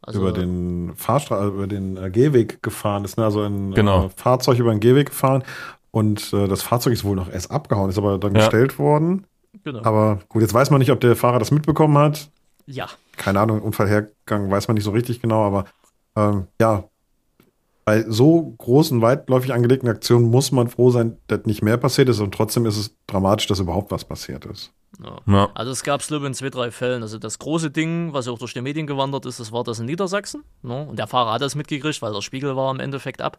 Also, 0.02 0.20
über 0.20 0.30
den 0.32 0.92
Fahrstrahl, 0.94 1.48
über 1.48 1.66
den 1.66 1.96
äh, 1.96 2.10
Gehweg 2.10 2.62
gefahren 2.62 3.04
ist, 3.04 3.18
ne? 3.18 3.24
also 3.24 3.42
ein 3.42 3.72
Genau. 3.74 4.04
äh, 4.06 4.10
Fahrzeug 4.14 4.60
über 4.60 4.70
den 4.70 4.78
Gehweg 4.78 5.08
gefahren 5.08 5.42
und 5.90 6.32
äh, 6.32 6.46
das 6.46 6.62
Fahrzeug 6.62 6.92
ist 6.92 7.02
wohl 7.02 7.16
noch 7.16 7.28
erst 7.32 7.50
abgehauen, 7.50 7.90
ist 7.90 7.98
aber 7.98 8.18
dann 8.18 8.34
Ja. 8.34 8.40
gestellt 8.42 8.78
worden. 8.78 9.26
Genau. 9.64 9.82
Aber 9.82 10.20
gut, 10.28 10.42
jetzt 10.42 10.54
weiß 10.54 10.70
man 10.70 10.78
nicht, 10.78 10.90
ob 10.90 11.00
der 11.00 11.16
Fahrer 11.16 11.38
das 11.38 11.50
mitbekommen 11.50 11.98
hat. 11.98 12.30
ja. 12.66 12.88
Keine 13.16 13.38
Ahnung, 13.38 13.62
Unfallhergang 13.62 14.50
weiß 14.50 14.66
man 14.66 14.74
nicht 14.74 14.82
so 14.82 14.90
richtig 14.90 15.20
genau, 15.22 15.44
aber 15.44 15.66
ähm, 16.16 16.48
ja, 16.60 16.84
bei 17.84 18.04
so 18.08 18.54
großen, 18.58 19.02
weitläufig 19.02 19.52
angelegten 19.52 19.88
Aktionen 19.88 20.30
muss 20.30 20.52
man 20.52 20.68
froh 20.68 20.90
sein, 20.90 21.18
dass 21.26 21.44
nicht 21.44 21.62
mehr 21.62 21.76
passiert 21.76 22.08
ist 22.08 22.20
und 22.20 22.34
trotzdem 22.34 22.66
ist 22.66 22.78
es 22.78 22.96
dramatisch, 23.06 23.46
dass 23.46 23.60
überhaupt 23.60 23.90
was 23.90 24.04
passiert 24.04 24.46
ist. 24.46 24.72
Ja. 25.02 25.18
Ja. 25.26 25.50
Also 25.54 25.72
es 25.72 25.82
gab 25.82 26.00
es 26.00 26.06
glaube 26.06 26.24
ich 26.24 26.28
in 26.28 26.34
zwei, 26.34 26.50
drei 26.50 26.70
Fällen. 26.70 27.02
Also 27.02 27.18
das 27.18 27.38
große 27.38 27.70
Ding, 27.70 28.12
was 28.12 28.28
auch 28.28 28.38
durch 28.38 28.52
die 28.54 28.60
Medien 28.60 28.86
gewandert 28.86 29.26
ist, 29.26 29.40
das 29.40 29.52
war 29.52 29.64
das 29.64 29.78
in 29.78 29.86
Niedersachsen. 29.86 30.44
Ne? 30.62 30.86
Und 30.86 30.98
der 30.98 31.06
Fahrer 31.06 31.32
hat 31.32 31.42
das 31.42 31.54
mitgekriegt, 31.54 32.00
weil 32.02 32.12
der 32.12 32.22
Spiegel 32.22 32.56
war 32.56 32.70
im 32.70 32.80
Endeffekt 32.80 33.20
ab. 33.20 33.38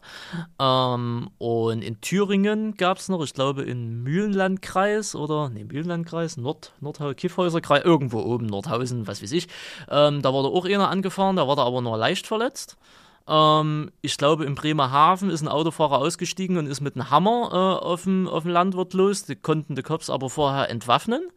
Ähm, 0.60 1.30
und 1.38 1.82
in 1.82 2.00
Thüringen 2.00 2.74
gab 2.76 2.98
es 2.98 3.08
noch, 3.08 3.22
ich 3.22 3.34
glaube 3.34 3.62
in 3.62 4.02
Mühlenlandkreis 4.02 5.14
oder, 5.14 5.48
nee, 5.48 5.64
Mühlenlandkreis, 5.64 6.36
Nord, 6.36 6.72
Nordhau, 6.80 7.14
Kiffhäuserkreis, 7.14 7.84
irgendwo 7.84 8.20
oben, 8.20 8.46
Nordhausen, 8.46 9.06
was 9.06 9.22
weiß 9.22 9.32
ich. 9.32 9.48
Ähm, 9.88 10.22
da 10.22 10.32
wurde 10.32 10.48
auch 10.48 10.66
einer 10.66 10.90
angefahren, 10.90 11.36
da 11.36 11.48
war 11.48 11.58
er 11.58 11.64
aber 11.64 11.80
nur 11.80 11.96
leicht 11.96 12.26
verletzt. 12.26 12.76
Ähm, 13.28 13.90
ich 14.02 14.16
glaube, 14.18 14.44
in 14.44 14.54
Bremerhaven 14.54 15.30
ist 15.30 15.42
ein 15.42 15.48
Autofahrer 15.48 15.98
ausgestiegen 15.98 16.56
und 16.56 16.66
ist 16.66 16.80
mit 16.80 16.94
einem 16.94 17.10
Hammer 17.10 17.50
äh, 17.52 17.84
auf, 17.84 18.04
dem, 18.04 18.28
auf 18.28 18.44
dem 18.44 18.52
Landwirt 18.52 18.94
los. 18.94 19.24
Die 19.24 19.36
konnten 19.36 19.74
die 19.74 19.82
Cops 19.82 20.10
aber 20.10 20.30
vorher 20.30 20.70
entwaffnen. 20.70 21.28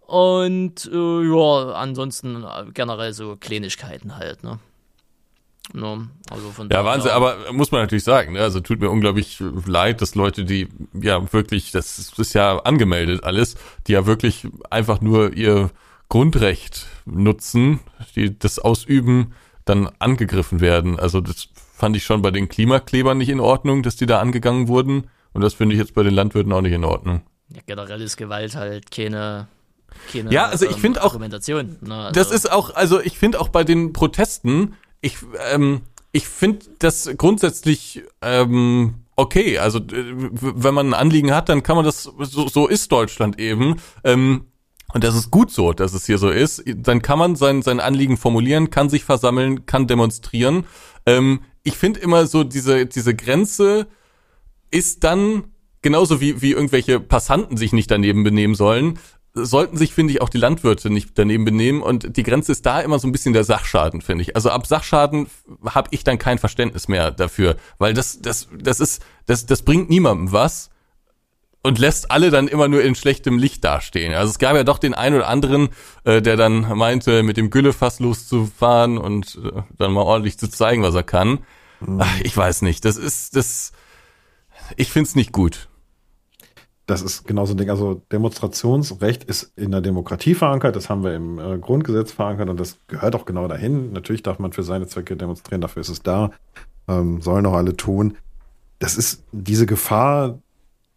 Und 0.00 0.90
äh, 0.90 1.22
ja, 1.22 1.72
ansonsten 1.74 2.42
äh, 2.42 2.70
generell 2.72 3.12
so 3.12 3.36
Kleinigkeiten 3.36 4.16
halt, 4.16 4.42
ne? 4.42 4.58
Ne, 5.74 6.08
also 6.30 6.50
von 6.50 6.70
Ja, 6.70 6.82
Wahnsinn, 6.82 7.10
aber 7.10 7.52
muss 7.52 7.72
man 7.72 7.82
natürlich 7.82 8.04
sagen, 8.04 8.32
ne? 8.32 8.40
also 8.40 8.60
tut 8.60 8.80
mir 8.80 8.88
unglaublich 8.88 9.42
leid, 9.66 10.00
dass 10.00 10.14
Leute, 10.14 10.46
die 10.46 10.68
ja 10.94 11.30
wirklich, 11.30 11.72
das 11.72 11.98
ist, 11.98 12.18
ist 12.18 12.32
ja 12.32 12.58
angemeldet 12.60 13.22
alles, 13.22 13.54
die 13.86 13.92
ja 13.92 14.06
wirklich 14.06 14.48
einfach 14.70 15.02
nur 15.02 15.34
ihr 15.34 15.70
Grundrecht 16.08 16.86
nutzen, 17.04 17.80
die 18.16 18.38
das 18.38 18.58
ausüben, 18.58 19.34
dann 19.68 19.90
angegriffen 19.98 20.60
werden. 20.60 20.98
Also 20.98 21.20
das 21.20 21.48
fand 21.76 21.96
ich 21.96 22.04
schon 22.04 22.22
bei 22.22 22.30
den 22.30 22.48
Klimaklebern 22.48 23.18
nicht 23.18 23.28
in 23.28 23.40
Ordnung, 23.40 23.82
dass 23.82 23.96
die 23.96 24.06
da 24.06 24.20
angegangen 24.20 24.68
wurden 24.68 25.08
und 25.32 25.42
das 25.42 25.54
finde 25.54 25.74
ich 25.74 25.80
jetzt 25.80 25.94
bei 25.94 26.02
den 26.02 26.14
Landwirten 26.14 26.52
auch 26.52 26.60
nicht 26.62 26.72
in 26.72 26.84
Ordnung. 26.84 27.22
Ja, 27.54 27.60
generell 27.66 28.00
ist 28.02 28.16
Gewalt 28.16 28.56
halt 28.56 28.90
keine, 28.90 29.46
keine 30.12 30.30
Ja, 30.32 30.46
also 30.46 30.66
ich 30.66 30.72
ähm, 30.76 30.80
finde 30.80 31.00
auch- 31.02 31.06
Argumentation. 31.06 31.76
Ne? 31.80 31.94
Also, 31.94 32.12
Das 32.20 32.30
ist 32.30 32.50
auch, 32.50 32.74
also 32.74 33.00
ich 33.00 33.18
finde 33.18 33.40
auch 33.40 33.48
bei 33.48 33.64
den 33.64 33.92
Protesten, 33.92 34.74
ich, 35.00 35.16
ähm, 35.52 35.82
ich 36.12 36.26
finde 36.28 36.66
das 36.78 37.08
grundsätzlich 37.16 38.02
ähm, 38.22 38.94
okay. 39.16 39.58
Also 39.58 39.78
äh, 39.78 39.82
wenn 40.40 40.74
man 40.74 40.88
ein 40.88 40.94
Anliegen 40.94 41.32
hat, 41.34 41.48
dann 41.48 41.62
kann 41.62 41.76
man 41.76 41.84
das, 41.84 42.02
so, 42.02 42.48
so 42.48 42.66
ist 42.66 42.90
Deutschland 42.92 43.38
eben. 43.38 43.76
Ähm, 44.04 44.44
und 44.94 45.04
das 45.04 45.14
ist 45.14 45.30
gut 45.30 45.50
so, 45.50 45.72
dass 45.72 45.92
es 45.92 46.06
hier 46.06 46.18
so 46.18 46.30
ist. 46.30 46.64
Dann 46.66 47.02
kann 47.02 47.18
man 47.18 47.36
sein, 47.36 47.62
sein 47.62 47.80
Anliegen 47.80 48.16
formulieren, 48.16 48.70
kann 48.70 48.88
sich 48.88 49.04
versammeln, 49.04 49.66
kann 49.66 49.86
demonstrieren. 49.86 50.64
Ähm, 51.04 51.40
ich 51.62 51.76
finde 51.76 52.00
immer 52.00 52.26
so, 52.26 52.42
diese, 52.42 52.86
diese 52.86 53.14
Grenze 53.14 53.86
ist 54.70 55.04
dann 55.04 55.44
genauso 55.82 56.20
wie, 56.20 56.40
wie 56.40 56.52
irgendwelche 56.52 57.00
Passanten 57.00 57.56
sich 57.58 57.72
nicht 57.72 57.90
daneben 57.90 58.24
benehmen 58.24 58.54
sollen, 58.54 58.98
sollten 59.34 59.76
sich, 59.76 59.92
finde 59.92 60.14
ich, 60.14 60.22
auch 60.22 60.30
die 60.30 60.38
Landwirte 60.38 60.90
nicht 60.90 61.10
daneben 61.14 61.44
benehmen. 61.44 61.82
Und 61.82 62.16
die 62.16 62.22
Grenze 62.22 62.52
ist 62.52 62.64
da 62.64 62.80
immer 62.80 62.98
so 62.98 63.06
ein 63.06 63.12
bisschen 63.12 63.34
der 63.34 63.44
Sachschaden, 63.44 64.00
finde 64.00 64.22
ich. 64.22 64.36
Also 64.36 64.50
ab 64.50 64.66
Sachschaden 64.66 65.26
habe 65.66 65.88
ich 65.92 66.02
dann 66.02 66.18
kein 66.18 66.38
Verständnis 66.38 66.88
mehr 66.88 67.10
dafür, 67.10 67.56
weil 67.76 67.92
das, 67.92 68.20
das, 68.20 68.48
das 68.58 68.80
ist, 68.80 69.02
das, 69.26 69.44
das 69.44 69.62
bringt 69.62 69.90
niemandem 69.90 70.32
was 70.32 70.70
und 71.62 71.78
lässt 71.78 72.10
alle 72.10 72.30
dann 72.30 72.48
immer 72.48 72.68
nur 72.68 72.82
in 72.82 72.94
schlechtem 72.94 73.38
Licht 73.38 73.64
dastehen. 73.64 74.14
Also 74.14 74.30
es 74.30 74.38
gab 74.38 74.54
ja 74.54 74.64
doch 74.64 74.78
den 74.78 74.94
einen 74.94 75.16
oder 75.16 75.28
anderen, 75.28 75.70
äh, 76.04 76.22
der 76.22 76.36
dann 76.36 76.76
meinte, 76.76 77.22
mit 77.22 77.36
dem 77.36 77.50
Güllefass 77.50 78.00
loszufahren 78.00 78.98
und 78.98 79.38
äh, 79.42 79.62
dann 79.76 79.92
mal 79.92 80.02
ordentlich 80.02 80.38
zu 80.38 80.48
zeigen, 80.48 80.82
was 80.82 80.94
er 80.94 81.02
kann. 81.02 81.40
Ach, 81.98 82.20
ich 82.20 82.36
weiß 82.36 82.62
nicht. 82.62 82.84
Das 82.84 82.96
ist, 82.96 83.36
das, 83.36 83.72
ich 84.76 84.90
find's 84.90 85.14
nicht 85.14 85.32
gut. 85.32 85.68
Das 86.86 87.02
ist 87.02 87.26
genau 87.26 87.44
so 87.44 87.52
ein 87.52 87.58
Ding. 87.58 87.70
Also 87.70 88.02
Demonstrationsrecht 88.10 89.24
ist 89.24 89.52
in 89.56 89.70
der 89.70 89.82
Demokratie 89.82 90.34
verankert. 90.34 90.74
Das 90.74 90.88
haben 90.88 91.04
wir 91.04 91.14
im 91.14 91.38
äh, 91.38 91.58
Grundgesetz 91.58 92.12
verankert 92.12 92.48
und 92.48 92.58
das 92.58 92.78
gehört 92.86 93.14
auch 93.14 93.26
genau 93.26 93.46
dahin. 93.46 93.92
Natürlich 93.92 94.22
darf 94.22 94.38
man 94.38 94.52
für 94.52 94.62
seine 94.62 94.86
Zwecke 94.86 95.16
demonstrieren. 95.16 95.60
Dafür 95.60 95.82
ist 95.82 95.90
es 95.90 96.02
da. 96.02 96.30
Ähm, 96.88 97.20
sollen 97.20 97.44
auch 97.44 97.52
alle 97.52 97.76
tun. 97.76 98.16
Das 98.78 98.96
ist 98.96 99.24
diese 99.32 99.66
Gefahr 99.66 100.38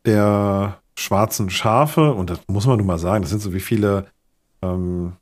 der 0.05 0.79
schwarzen 0.97 1.49
Schafe. 1.49 2.13
Und 2.13 2.29
das 2.29 2.39
muss 2.47 2.65
man 2.65 2.77
nun 2.77 2.87
mal 2.87 2.99
sagen. 2.99 3.21
Das 3.21 3.31
sind 3.31 3.41
so 3.41 3.53
wie 3.53 3.59
viele 3.59 4.05
ähm, 4.61 5.13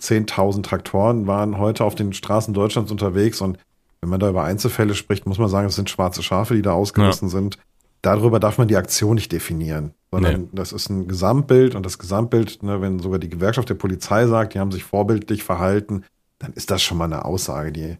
10.000 0.00 0.62
Traktoren 0.62 1.26
waren 1.26 1.58
heute 1.58 1.84
auf 1.84 1.94
den 1.94 2.12
Straßen 2.12 2.54
Deutschlands 2.54 2.90
unterwegs. 2.90 3.40
Und 3.40 3.58
wenn 4.00 4.10
man 4.10 4.20
da 4.20 4.28
über 4.28 4.44
Einzelfälle 4.44 4.94
spricht, 4.94 5.26
muss 5.26 5.38
man 5.38 5.48
sagen, 5.48 5.68
es 5.68 5.76
sind 5.76 5.90
schwarze 5.90 6.22
Schafe, 6.22 6.54
die 6.54 6.62
da 6.62 6.72
ausgerissen 6.72 7.28
sind 7.28 7.58
darüber 8.06 8.38
darf 8.40 8.58
man 8.58 8.68
die 8.68 8.76
Aktion 8.76 9.16
nicht 9.16 9.32
definieren, 9.32 9.92
sondern 10.12 10.42
Nee. 10.42 10.48
das 10.52 10.72
ist 10.72 10.88
ein 10.88 11.08
Gesamtbild 11.08 11.74
und 11.74 11.84
das 11.84 11.98
Gesamtbild, 11.98 12.62
ne, 12.62 12.80
wenn 12.80 13.00
sogar 13.00 13.18
die 13.18 13.28
Gewerkschaft 13.28 13.68
der 13.68 13.74
Polizei 13.74 14.26
sagt, 14.26 14.54
die 14.54 14.60
haben 14.60 14.70
sich 14.70 14.84
vorbildlich 14.84 15.42
verhalten, 15.42 16.04
dann 16.38 16.52
ist 16.52 16.70
das 16.70 16.82
schon 16.82 16.98
mal 16.98 17.06
eine 17.06 17.24
Aussage, 17.24 17.72
die 17.72 17.96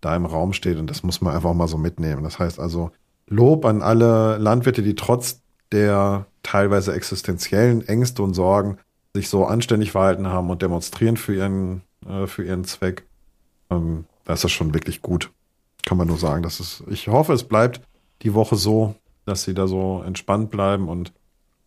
da 0.00 0.16
im 0.16 0.24
Raum 0.24 0.54
steht 0.54 0.78
und 0.78 0.88
das 0.88 1.02
muss 1.02 1.20
man 1.20 1.34
einfach 1.34 1.52
mal 1.52 1.68
so 1.68 1.76
mitnehmen. 1.76 2.24
Das 2.24 2.38
heißt 2.38 2.58
also 2.58 2.90
Lob 3.26 3.64
an 3.64 3.82
alle 3.82 4.38
Landwirte, 4.38 4.82
die 4.82 4.94
trotz 4.94 5.42
der 5.72 6.26
teilweise 6.42 6.94
existenziellen 6.94 7.86
Ängste 7.86 8.22
und 8.22 8.34
Sorgen 8.34 8.78
sich 9.14 9.28
so 9.28 9.44
anständig 9.44 9.92
verhalten 9.92 10.28
haben 10.28 10.50
und 10.50 10.62
demonstrieren 10.62 11.16
für 11.16 11.34
ihren, 11.34 11.82
äh, 12.06 12.26
für 12.26 12.44
ihren 12.44 12.64
Zweck. 12.64 13.04
Ähm, 13.70 14.04
da 14.24 14.34
ist 14.34 14.44
das 14.44 14.52
schon 14.52 14.74
wirklich 14.74 15.02
gut. 15.02 15.30
Kann 15.84 15.98
man 15.98 16.08
nur 16.08 16.18
sagen. 16.18 16.42
Das 16.42 16.60
ist, 16.60 16.84
ich 16.88 17.08
hoffe, 17.08 17.32
es 17.32 17.44
bleibt 17.44 17.80
die 18.22 18.34
Woche 18.34 18.56
so, 18.56 18.94
dass 19.24 19.44
sie 19.44 19.54
da 19.54 19.66
so 19.66 20.02
entspannt 20.04 20.50
bleiben 20.50 20.88
und 20.88 21.12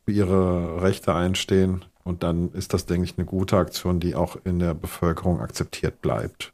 für 0.06 0.12
ihre 0.12 0.82
Rechte 0.82 1.14
einstehen. 1.14 1.86
Und 2.04 2.24
dann 2.24 2.52
ist 2.52 2.74
das, 2.74 2.86
denke 2.86 3.06
ich, 3.06 3.18
eine 3.18 3.26
gute 3.26 3.58
Aktion, 3.58 4.00
die 4.00 4.16
auch 4.16 4.38
in 4.44 4.60
der 4.60 4.74
Bevölkerung 4.74 5.40
akzeptiert 5.40 6.02
bleibt. 6.02 6.53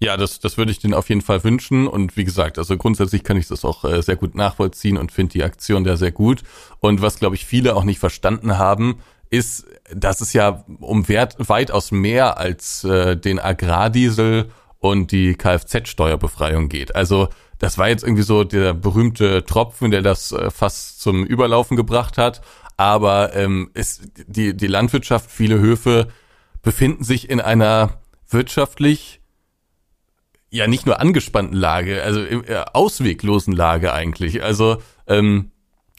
Ja, 0.00 0.16
das, 0.16 0.40
das 0.40 0.58
würde 0.58 0.72
ich 0.72 0.78
denen 0.78 0.94
auf 0.94 1.08
jeden 1.08 1.22
Fall 1.22 1.44
wünschen. 1.44 1.86
Und 1.86 2.16
wie 2.16 2.24
gesagt, 2.24 2.58
also 2.58 2.76
grundsätzlich 2.76 3.24
kann 3.24 3.36
ich 3.36 3.48
das 3.48 3.64
auch 3.64 3.84
äh, 3.84 4.02
sehr 4.02 4.16
gut 4.16 4.34
nachvollziehen 4.34 4.98
und 4.98 5.12
finde 5.12 5.32
die 5.32 5.44
Aktion 5.44 5.84
da 5.84 5.96
sehr 5.96 6.12
gut. 6.12 6.42
Und 6.80 7.00
was, 7.00 7.18
glaube 7.18 7.36
ich, 7.36 7.46
viele 7.46 7.76
auch 7.76 7.84
nicht 7.84 7.98
verstanden 7.98 8.58
haben, 8.58 9.00
ist, 9.30 9.66
dass 9.92 10.20
es 10.20 10.32
ja 10.32 10.64
um 10.80 11.08
Wert 11.08 11.36
weitaus 11.38 11.90
mehr 11.90 12.38
als 12.38 12.84
äh, 12.84 13.16
den 13.16 13.38
Agrardiesel 13.38 14.50
und 14.78 15.12
die 15.12 15.34
Kfz-Steuerbefreiung 15.34 16.68
geht. 16.68 16.94
Also 16.94 17.28
das 17.58 17.78
war 17.78 17.88
jetzt 17.88 18.04
irgendwie 18.04 18.22
so 18.22 18.44
der 18.44 18.74
berühmte 18.74 19.44
Tropfen, 19.44 19.90
der 19.90 20.02
das 20.02 20.32
äh, 20.32 20.50
fast 20.50 21.00
zum 21.00 21.24
Überlaufen 21.24 21.76
gebracht 21.76 22.18
hat. 22.18 22.42
Aber 22.76 23.34
ähm, 23.34 23.70
ist 23.74 24.02
die, 24.26 24.56
die 24.56 24.66
Landwirtschaft, 24.66 25.30
viele 25.30 25.58
Höfe 25.58 26.08
befinden 26.62 27.04
sich 27.04 27.30
in 27.30 27.40
einer 27.40 28.00
wirtschaftlich 28.28 29.20
ja 30.54 30.66
nicht 30.68 30.86
nur 30.86 31.00
angespannten 31.00 31.56
Lage, 31.56 32.02
also 32.02 32.20
äh, 32.20 32.64
ausweglosen 32.72 33.52
Lage 33.52 33.92
eigentlich. 33.92 34.42
Also 34.42 34.78
ähm, 35.06 35.50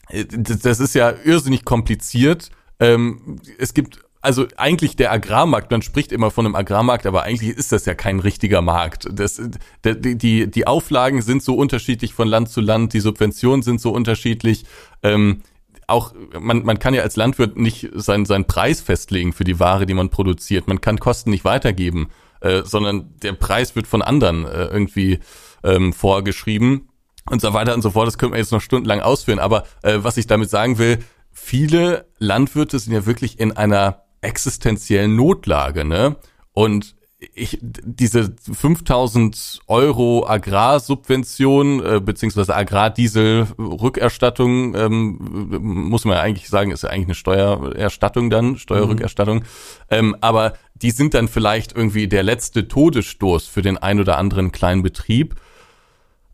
äh, 0.08 0.24
das 0.24 0.80
ist 0.80 0.94
ja 0.94 1.12
irrsinnig 1.24 1.64
kompliziert. 1.64 2.50
Ähm, 2.80 3.40
es 3.58 3.74
gibt 3.74 4.00
also 4.22 4.46
eigentlich 4.56 4.96
der 4.96 5.12
Agrarmarkt, 5.12 5.70
man 5.70 5.82
spricht 5.82 6.10
immer 6.10 6.30
von 6.30 6.46
einem 6.46 6.56
Agrarmarkt, 6.56 7.06
aber 7.06 7.22
eigentlich 7.22 7.56
ist 7.56 7.70
das 7.70 7.84
ja 7.84 7.94
kein 7.94 8.18
richtiger 8.18 8.60
Markt. 8.62 9.06
Das, 9.12 9.40
die, 9.84 10.16
die, 10.16 10.50
die 10.50 10.66
Auflagen 10.66 11.22
sind 11.22 11.42
so 11.42 11.54
unterschiedlich 11.54 12.14
von 12.14 12.26
Land 12.26 12.48
zu 12.48 12.60
Land, 12.60 12.92
die 12.94 13.00
Subventionen 13.00 13.62
sind 13.62 13.80
so 13.80 13.92
unterschiedlich. 13.92 14.64
Ähm, 15.02 15.42
auch 15.86 16.14
man, 16.40 16.64
man 16.64 16.78
kann 16.78 16.94
ja 16.94 17.02
als 17.02 17.14
Landwirt 17.14 17.56
nicht 17.56 17.90
seinen, 17.94 18.24
seinen 18.24 18.46
Preis 18.46 18.80
festlegen 18.80 19.32
für 19.32 19.44
die 19.44 19.60
Ware, 19.60 19.86
die 19.86 19.94
man 19.94 20.08
produziert. 20.08 20.66
Man 20.66 20.80
kann 20.80 20.98
Kosten 20.98 21.30
nicht 21.30 21.44
weitergeben, 21.44 22.08
äh, 22.40 22.62
sondern 22.64 23.14
der 23.22 23.32
Preis 23.32 23.76
wird 23.76 23.86
von 23.86 24.02
anderen 24.02 24.44
äh, 24.44 24.66
irgendwie 24.66 25.20
ähm, 25.62 25.92
vorgeschrieben 25.92 26.88
und 27.30 27.40
so 27.40 27.52
weiter 27.52 27.74
und 27.74 27.82
so 27.82 27.90
fort. 27.90 28.06
Das 28.06 28.18
können 28.18 28.32
wir 28.32 28.38
jetzt 28.38 28.52
noch 28.52 28.60
stundenlang 28.60 29.00
ausführen. 29.00 29.38
Aber 29.38 29.64
äh, 29.82 29.98
was 29.98 30.16
ich 30.16 30.26
damit 30.26 30.50
sagen 30.50 30.78
will, 30.78 30.98
viele 31.32 32.06
Landwirte 32.18 32.78
sind 32.78 32.92
ja 32.92 33.06
wirklich 33.06 33.40
in 33.40 33.56
einer 33.56 34.02
existenziellen 34.20 35.16
Notlage, 35.16 35.84
ne? 35.84 36.16
Und 36.52 36.96
ich, 37.34 37.58
diese 37.62 38.34
5000 38.40 39.60
Euro 39.66 40.26
Agrarsubvention 40.26 41.84
äh, 41.84 42.00
beziehungsweise 42.00 42.54
Agrardiesel-Rückerstattung, 42.54 44.74
ähm, 44.74 45.16
muss 45.60 46.04
man 46.04 46.16
ja 46.16 46.22
eigentlich 46.22 46.50
sagen, 46.50 46.72
ist 46.72 46.82
ja 46.82 46.90
eigentlich 46.90 47.06
eine 47.06 47.14
Steuererstattung 47.14 48.28
dann, 48.28 48.58
Steuerrückerstattung. 48.58 49.38
Mhm. 49.38 49.44
Ähm, 49.90 50.14
aber 50.20 50.52
die 50.82 50.90
sind 50.90 51.14
dann 51.14 51.28
vielleicht 51.28 51.74
irgendwie 51.74 52.08
der 52.08 52.22
letzte 52.22 52.68
Todesstoß 52.68 53.46
für 53.46 53.62
den 53.62 53.78
ein 53.78 54.00
oder 54.00 54.18
anderen 54.18 54.52
kleinen 54.52 54.82
Betrieb. 54.82 55.34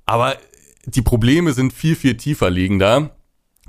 Aber 0.05 0.37
die 0.85 1.03
Probleme 1.03 1.53
sind 1.53 1.73
viel, 1.73 1.95
viel 1.95 2.17
tiefer 2.17 2.51
liegender 2.51 3.17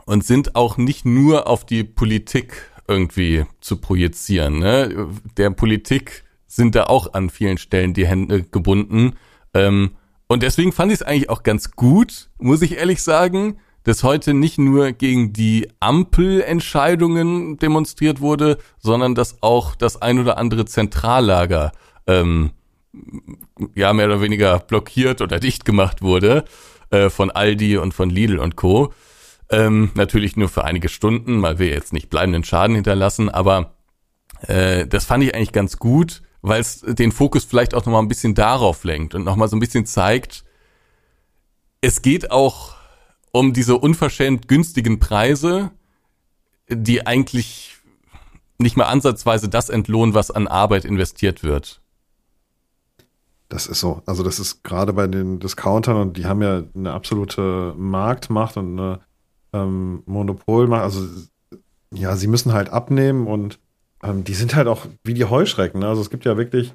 und 0.05 0.25
sind 0.25 0.55
auch 0.55 0.77
nicht 0.77 1.05
nur 1.05 1.47
auf 1.47 1.65
die 1.65 1.83
Politik 1.83 2.71
irgendwie 2.87 3.45
zu 3.61 3.77
projizieren. 3.77 4.59
Ne? 4.59 5.09
Der 5.37 5.51
Politik 5.51 6.23
sind 6.47 6.75
da 6.75 6.85
auch 6.85 7.13
an 7.13 7.29
vielen 7.29 7.57
Stellen 7.57 7.93
die 7.93 8.07
Hände 8.07 8.43
gebunden. 8.43 9.13
Ähm, 9.53 9.91
und 10.27 10.43
deswegen 10.43 10.71
fand 10.71 10.91
ich 10.91 10.99
es 10.99 11.03
eigentlich 11.03 11.29
auch 11.29 11.43
ganz 11.43 11.71
gut, 11.71 12.29
muss 12.39 12.61
ich 12.61 12.77
ehrlich 12.77 13.01
sagen, 13.01 13.57
dass 13.83 14.03
heute 14.03 14.33
nicht 14.33 14.57
nur 14.57 14.91
gegen 14.91 15.33
die 15.33 15.69
Ampelentscheidungen 15.79 17.57
demonstriert 17.57 18.21
wurde, 18.21 18.57
sondern 18.79 19.15
dass 19.15 19.41
auch 19.41 19.75
das 19.75 20.01
ein 20.01 20.19
oder 20.19 20.37
andere 20.37 20.65
Zentrallager 20.65 21.71
ähm, 22.07 22.51
ja 23.75 23.93
mehr 23.93 24.05
oder 24.05 24.21
weniger 24.21 24.59
blockiert 24.59 25.21
oder 25.21 25.39
dicht 25.39 25.65
gemacht 25.65 26.01
wurde 26.01 26.45
äh, 26.91 27.09
von 27.09 27.31
Aldi 27.31 27.77
und 27.77 27.93
von 27.93 28.09
Lidl 28.09 28.39
und 28.39 28.55
Co. 28.55 28.93
Ähm, 29.49 29.91
natürlich 29.95 30.37
nur 30.37 30.49
für 30.49 30.63
einige 30.63 30.89
Stunden, 30.89 31.41
weil 31.41 31.59
wir 31.59 31.67
jetzt 31.67 31.93
nicht 31.93 32.09
bleibenden 32.09 32.43
Schaden 32.43 32.75
hinterlassen, 32.75 33.29
aber 33.29 33.73
äh, 34.47 34.87
das 34.87 35.05
fand 35.05 35.23
ich 35.23 35.35
eigentlich 35.35 35.51
ganz 35.51 35.77
gut, 35.77 36.21
weil 36.41 36.61
es 36.61 36.81
den 36.81 37.11
Fokus 37.11 37.45
vielleicht 37.45 37.73
auch 37.73 37.85
nochmal 37.85 38.01
ein 38.01 38.07
bisschen 38.07 38.35
darauf 38.35 38.83
lenkt 38.83 39.15
und 39.15 39.23
nochmal 39.23 39.47
so 39.47 39.55
ein 39.55 39.59
bisschen 39.59 39.85
zeigt, 39.85 40.43
es 41.81 42.01
geht 42.01 42.31
auch 42.31 42.72
um 43.33 43.51
diese 43.51 43.77
unverschämt 43.77 44.47
günstigen 44.47 44.99
Preise, 44.99 45.71
die 46.69 47.05
eigentlich 47.05 47.75
nicht 48.57 48.77
mal 48.77 48.85
ansatzweise 48.85 49.49
das 49.49 49.69
entlohnen, 49.69 50.13
was 50.13 50.31
an 50.31 50.47
Arbeit 50.47 50.85
investiert 50.85 51.43
wird. 51.43 51.81
Das 53.49 53.67
ist 53.67 53.81
so. 53.81 54.01
Also 54.05 54.23
das 54.23 54.39
ist 54.39 54.63
gerade 54.63 54.93
bei 54.93 55.07
den 55.07 55.39
Discountern 55.39 55.97
und 55.97 56.17
die 56.17 56.25
haben 56.25 56.41
ja 56.41 56.63
eine 56.73 56.93
absolute 56.93 57.73
Marktmacht 57.77 58.55
und 58.55 58.79
eine 58.79 58.99
ähm, 59.51 60.03
Monopolmacht. 60.05 60.83
Also 60.83 61.05
ja, 61.93 62.15
sie 62.15 62.27
müssen 62.27 62.53
halt 62.53 62.69
abnehmen 62.69 63.27
und 63.27 63.59
ähm, 64.01 64.23
die 64.23 64.33
sind 64.33 64.55
halt 64.55 64.67
auch 64.67 64.85
wie 65.03 65.13
die 65.13 65.25
Heuschrecken. 65.25 65.81
Ne? 65.81 65.87
Also 65.87 66.01
es 66.01 66.09
gibt 66.09 66.25
ja 66.25 66.37
wirklich 66.37 66.73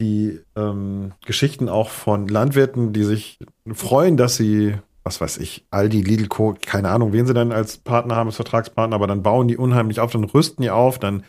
die 0.00 0.40
ähm, 0.56 1.12
Geschichten 1.26 1.68
auch 1.68 1.90
von 1.90 2.26
Landwirten, 2.26 2.92
die 2.92 3.04
sich 3.04 3.38
freuen, 3.72 4.16
dass 4.16 4.36
sie, 4.36 4.76
was 5.02 5.20
weiß 5.20 5.38
ich, 5.38 5.66
Aldi, 5.70 6.02
Lidl, 6.02 6.28
Co., 6.28 6.54
keine 6.64 6.90
Ahnung, 6.90 7.12
wen 7.12 7.26
sie 7.26 7.34
dann 7.34 7.52
als 7.52 7.78
Partner 7.78 8.16
haben, 8.16 8.28
als 8.28 8.36
Vertragspartner, 8.36 8.94
aber 8.94 9.06
dann 9.06 9.22
bauen 9.22 9.48
die 9.48 9.56
unheimlich 9.56 10.00
auf, 10.00 10.12
dann 10.12 10.24
rüsten 10.24 10.62
die 10.62 10.70
auf, 10.70 10.98
dann 10.98 11.24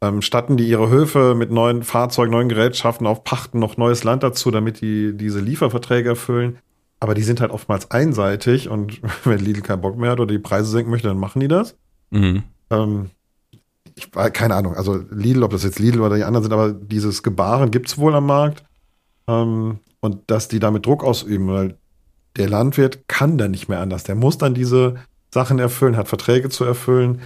ähm, 0.00 0.22
statten 0.22 0.56
die 0.56 0.68
ihre 0.68 0.88
Höfe 0.88 1.34
mit 1.34 1.50
neuen 1.50 1.82
Fahrzeugen, 1.82 2.30
neuen 2.30 2.48
Gerätschaften 2.48 3.06
auf, 3.06 3.24
pachten 3.24 3.58
noch 3.58 3.76
neues 3.76 4.04
Land 4.04 4.22
dazu, 4.22 4.50
damit 4.50 4.80
die 4.80 5.16
diese 5.16 5.40
Lieferverträge 5.40 6.10
erfüllen. 6.10 6.58
Aber 7.00 7.14
die 7.14 7.22
sind 7.22 7.40
halt 7.40 7.50
oftmals 7.50 7.90
einseitig 7.90 8.68
und 8.68 9.00
wenn 9.24 9.38
Lidl 9.38 9.62
keinen 9.62 9.80
Bock 9.80 9.96
mehr 9.98 10.10
hat 10.10 10.20
oder 10.20 10.32
die 10.32 10.38
Preise 10.38 10.70
senken 10.70 10.90
möchte, 10.90 11.08
dann 11.08 11.18
machen 11.18 11.40
die 11.40 11.48
das. 11.48 11.76
Mhm. 12.10 12.44
Ähm, 12.70 13.10
ich 13.96 14.10
keine 14.32 14.54
Ahnung, 14.54 14.74
also 14.74 15.02
Lidl, 15.10 15.42
ob 15.42 15.50
das 15.50 15.64
jetzt 15.64 15.78
Lidl 15.78 16.00
oder 16.00 16.16
die 16.16 16.24
anderen 16.24 16.44
sind, 16.44 16.52
aber 16.52 16.72
dieses 16.72 17.22
Gebaren 17.22 17.70
gibt's 17.70 17.98
wohl 17.98 18.14
am 18.14 18.26
Markt. 18.26 18.64
Ähm, 19.26 19.80
und 20.00 20.30
dass 20.30 20.48
die 20.48 20.60
damit 20.60 20.86
Druck 20.86 21.04
ausüben, 21.04 21.48
weil 21.48 21.76
der 22.36 22.48
Landwirt 22.48 23.08
kann 23.08 23.38
dann 23.38 23.50
nicht 23.50 23.68
mehr 23.68 23.80
anders. 23.80 24.04
Der 24.04 24.14
muss 24.14 24.38
dann 24.38 24.54
diese 24.54 24.96
Sachen 25.32 25.58
erfüllen, 25.58 25.96
hat 25.96 26.08
Verträge 26.08 26.48
zu 26.48 26.64
erfüllen 26.64 27.20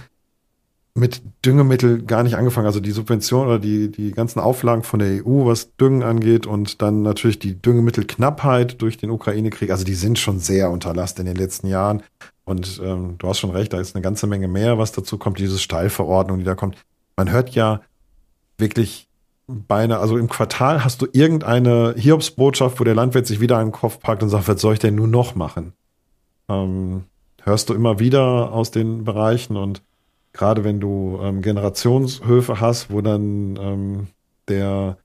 mit 0.97 1.21
Düngemittel 1.43 2.03
gar 2.03 2.23
nicht 2.23 2.35
angefangen. 2.37 2.67
Also 2.67 2.79
die 2.79 2.91
Subvention 2.91 3.47
oder 3.47 3.59
die, 3.59 3.91
die 3.91 4.11
ganzen 4.11 4.39
Auflagen 4.39 4.83
von 4.83 4.99
der 4.99 5.25
EU, 5.25 5.45
was 5.45 5.75
Düngen 5.75 6.03
angeht 6.03 6.47
und 6.47 6.81
dann 6.81 7.01
natürlich 7.01 7.37
die 7.37 7.61
Düngemittelknappheit 7.61 8.81
durch 8.81 8.97
den 8.97 9.09
Ukraine-Krieg. 9.09 9.71
Also 9.71 9.83
die 9.83 9.93
sind 9.93 10.17
schon 10.17 10.39
sehr 10.39 10.71
unterlastet 10.71 11.19
in 11.19 11.25
den 11.25 11.35
letzten 11.35 11.67
Jahren. 11.67 12.01
Und 12.45 12.81
ähm, 12.83 13.15
du 13.17 13.27
hast 13.27 13.39
schon 13.39 13.49
recht, 13.49 13.73
da 13.73 13.79
ist 13.79 13.95
eine 13.95 14.03
ganze 14.03 14.25
Menge 14.25 14.47
mehr, 14.47 14.77
was 14.77 14.93
dazu 14.93 15.17
kommt, 15.17 15.37
diese 15.37 15.59
Steilverordnung, 15.59 16.39
die 16.39 16.45
da 16.45 16.55
kommt. 16.55 16.77
Man 17.17 17.29
hört 17.29 17.49
ja 17.49 17.81
wirklich 18.57 19.09
beinahe, 19.47 19.99
also 19.99 20.17
im 20.17 20.29
Quartal 20.29 20.83
hast 20.83 21.01
du 21.01 21.07
irgendeine 21.11 21.93
Hiobsbotschaft, 21.97 22.79
wo 22.79 22.83
der 22.83 22.95
Landwirt 22.95 23.27
sich 23.27 23.39
wieder 23.39 23.57
einen 23.57 23.71
Kopf 23.71 23.99
packt 23.99 24.23
und 24.23 24.29
sagt, 24.29 24.47
was 24.47 24.61
soll 24.61 24.73
ich 24.73 24.79
denn 24.79 24.95
nur 24.95 25.07
noch 25.07 25.35
machen? 25.35 25.73
Ähm, 26.49 27.03
hörst 27.43 27.69
du 27.69 27.73
immer 27.73 27.99
wieder 27.99 28.51
aus 28.51 28.71
den 28.71 29.03
Bereichen 29.03 29.55
und 29.55 29.81
gerade 30.33 30.63
wenn 30.63 30.79
du 30.79 31.19
ähm, 31.21 31.41
Generationshöfe 31.41 32.59
hast, 32.59 32.91
wo 32.91 33.01
dann 33.01 33.57
ähm, 33.57 34.07
der, 34.47 34.97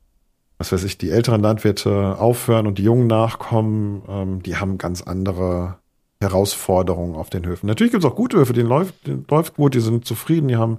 was 0.58 0.72
weiß 0.72 0.84
ich, 0.84 0.98
die 0.98 1.10
älteren 1.10 1.42
Landwirte 1.42 2.18
aufhören 2.18 2.66
und 2.66 2.78
die 2.78 2.84
Jungen 2.84 3.06
nachkommen, 3.06 4.02
ähm, 4.08 4.42
die 4.42 4.56
haben 4.56 4.78
ganz 4.78 5.02
andere 5.02 5.76
Herausforderungen 6.20 7.14
auf 7.14 7.30
den 7.30 7.46
Höfen. 7.46 7.66
Natürlich 7.66 7.92
gibt 7.92 8.04
es 8.04 8.10
auch 8.10 8.16
gute 8.16 8.38
Höfe, 8.38 8.52
denen 8.52 8.68
läuft, 8.68 9.06
denen 9.06 9.24
läuft 9.30 9.56
gut, 9.56 9.74
die 9.74 9.80
sind 9.80 10.04
zufrieden, 10.04 10.48
die 10.48 10.56
haben 10.56 10.78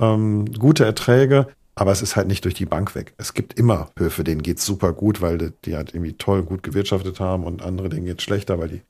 ähm, 0.00 0.46
gute 0.58 0.84
Erträge, 0.84 1.48
aber 1.76 1.92
es 1.92 2.02
ist 2.02 2.16
halt 2.16 2.26
nicht 2.26 2.44
durch 2.44 2.54
die 2.54 2.66
Bank 2.66 2.94
weg. 2.94 3.14
Es 3.16 3.32
gibt 3.32 3.58
immer 3.58 3.90
Höfe, 3.96 4.24
denen 4.24 4.42
geht's 4.42 4.66
super 4.66 4.92
gut, 4.92 5.22
weil 5.22 5.38
die, 5.38 5.52
die 5.64 5.76
halt 5.76 5.94
irgendwie 5.94 6.14
toll 6.14 6.42
gut 6.42 6.64
gewirtschaftet 6.64 7.20
haben 7.20 7.44
und 7.44 7.62
andere, 7.62 7.88
denen 7.88 8.06
geht's 8.06 8.24
schlechter, 8.24 8.58
weil 8.58 8.68
die 8.68 8.82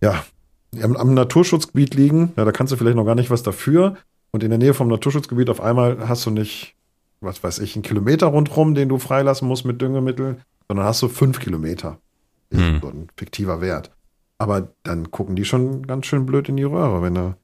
ja 0.00 0.24
am, 0.80 0.96
am 0.96 1.14
Naturschutzgebiet 1.14 1.94
liegen. 1.94 2.32
Ja, 2.36 2.44
da 2.44 2.52
kannst 2.52 2.72
du 2.72 2.76
vielleicht 2.76 2.96
noch 2.96 3.04
gar 3.04 3.16
nicht 3.16 3.30
was 3.30 3.42
dafür, 3.42 3.96
und 4.32 4.42
in 4.42 4.50
der 4.50 4.58
Nähe 4.58 4.74
vom 4.74 4.88
Naturschutzgebiet 4.88 5.50
auf 5.50 5.60
einmal 5.60 6.08
hast 6.08 6.26
du 6.26 6.30
nicht, 6.30 6.74
was 7.20 7.44
weiß 7.44 7.58
ich, 7.60 7.76
einen 7.76 7.82
Kilometer 7.82 8.26
rundherum, 8.26 8.74
den 8.74 8.88
du 8.88 8.98
freilassen 8.98 9.46
musst 9.46 9.64
mit 9.64 9.80
Düngemitteln, 9.80 10.40
sondern 10.66 10.86
hast 10.86 11.02
du 11.02 11.08
fünf 11.08 11.38
Kilometer. 11.38 11.98
Hm. 12.52 12.80
So 12.80 12.88
ein 12.88 13.08
fiktiver 13.16 13.60
Wert. 13.60 13.90
Aber 14.38 14.72
dann 14.82 15.10
gucken 15.10 15.36
die 15.36 15.44
schon 15.44 15.86
ganz 15.86 16.06
schön 16.06 16.26
blöd 16.26 16.48
in 16.48 16.56
die 16.56 16.64
Röhre, 16.64 17.02
wenn, 17.02 17.16
er, 17.16 17.36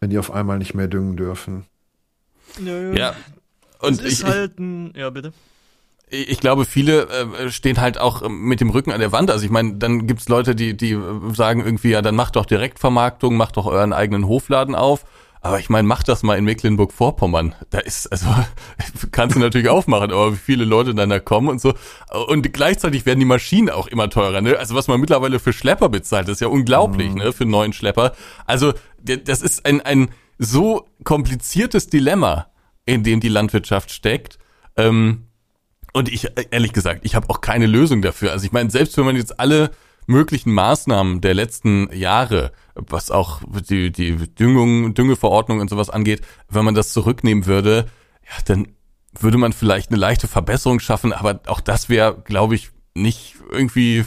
wenn 0.00 0.10
die 0.10 0.18
auf 0.18 0.30
einmal 0.30 0.58
nicht 0.58 0.74
mehr 0.74 0.86
düngen 0.86 1.16
dürfen. 1.16 1.64
Nö. 2.60 2.96
Ja. 2.96 3.14
Und 3.84 4.00
es 4.00 4.12
ist 4.12 4.20
ich, 4.20 4.24
halt 4.26 4.58
ein, 4.58 4.92
ja 4.96 5.10
bitte 5.10 5.32
ich 6.14 6.40
glaube, 6.40 6.64
viele 6.64 7.08
äh, 7.08 7.50
stehen 7.50 7.80
halt 7.80 7.98
auch 7.98 8.28
mit 8.28 8.60
dem 8.60 8.70
Rücken 8.70 8.92
an 8.92 9.00
der 9.00 9.12
Wand. 9.12 9.30
Also 9.30 9.44
ich 9.44 9.50
meine, 9.50 9.74
dann 9.74 10.06
gibt's 10.06 10.28
Leute, 10.28 10.54
die, 10.54 10.76
die 10.76 10.98
sagen 11.32 11.64
irgendwie, 11.64 11.90
ja, 11.90 12.02
dann 12.02 12.14
macht 12.14 12.36
doch 12.36 12.46
Direktvermarktung, 12.46 13.36
macht 13.36 13.56
doch 13.56 13.66
euren 13.66 13.92
eigenen 13.92 14.28
Hofladen 14.28 14.74
auf. 14.74 15.04
Aber 15.40 15.60
ich 15.60 15.68
meine, 15.68 15.86
mach 15.86 16.02
das 16.02 16.22
mal 16.22 16.38
in 16.38 16.44
Mecklenburg-Vorpommern. 16.44 17.54
Da 17.68 17.78
ist, 17.78 18.06
also, 18.06 18.26
kannst 19.12 19.36
du 19.36 19.40
natürlich 19.40 19.68
aufmachen, 19.68 20.10
aber 20.10 20.32
wie 20.32 20.38
viele 20.38 20.64
Leute 20.64 20.94
dann 20.94 21.10
da 21.10 21.20
kommen 21.20 21.48
und 21.48 21.60
so. 21.60 21.74
Und 22.28 22.50
gleichzeitig 22.54 23.04
werden 23.04 23.20
die 23.20 23.26
Maschinen 23.26 23.68
auch 23.68 23.86
immer 23.86 24.08
teurer, 24.08 24.40
ne? 24.40 24.58
Also 24.58 24.74
was 24.74 24.88
man 24.88 25.00
mittlerweile 25.00 25.38
für 25.38 25.52
Schlepper 25.52 25.90
bezahlt, 25.90 26.30
ist 26.30 26.40
ja 26.40 26.48
unglaublich, 26.48 27.10
mhm. 27.10 27.18
ne? 27.18 27.32
Für 27.32 27.44
einen 27.44 27.50
neuen 27.50 27.72
Schlepper. 27.74 28.12
Also, 28.46 28.72
das 29.02 29.42
ist 29.42 29.66
ein, 29.66 29.82
ein 29.82 30.08
so 30.38 30.86
kompliziertes 31.04 31.88
Dilemma, 31.88 32.46
in 32.86 33.02
dem 33.02 33.20
die 33.20 33.28
Landwirtschaft 33.28 33.90
steckt. 33.90 34.38
Ähm, 34.76 35.24
und 35.92 36.08
ich, 36.08 36.28
ehrlich 36.50 36.72
gesagt, 36.72 37.04
ich 37.04 37.14
habe 37.14 37.30
auch 37.30 37.40
keine 37.40 37.66
Lösung 37.66 38.02
dafür. 38.02 38.32
Also 38.32 38.44
ich 38.44 38.52
meine, 38.52 38.70
selbst 38.70 38.96
wenn 38.96 39.04
man 39.04 39.16
jetzt 39.16 39.38
alle 39.38 39.70
möglichen 40.06 40.52
Maßnahmen 40.52 41.20
der 41.20 41.34
letzten 41.34 41.90
Jahre, 41.92 42.52
was 42.74 43.10
auch 43.10 43.40
die, 43.70 43.90
die 43.90 44.16
Düngung, 44.34 44.94
Düngeverordnung 44.94 45.60
und 45.60 45.70
sowas 45.70 45.90
angeht, 45.90 46.22
wenn 46.48 46.64
man 46.64 46.74
das 46.74 46.92
zurücknehmen 46.92 47.46
würde, 47.46 47.86
ja, 48.24 48.42
dann 48.46 48.68
würde 49.18 49.38
man 49.38 49.52
vielleicht 49.52 49.90
eine 49.90 49.98
leichte 49.98 50.26
Verbesserung 50.26 50.80
schaffen, 50.80 51.12
aber 51.12 51.40
auch 51.46 51.60
das 51.60 51.88
wäre, 51.88 52.20
glaube 52.24 52.56
ich, 52.56 52.70
nicht 52.94 53.36
irgendwie 53.50 54.04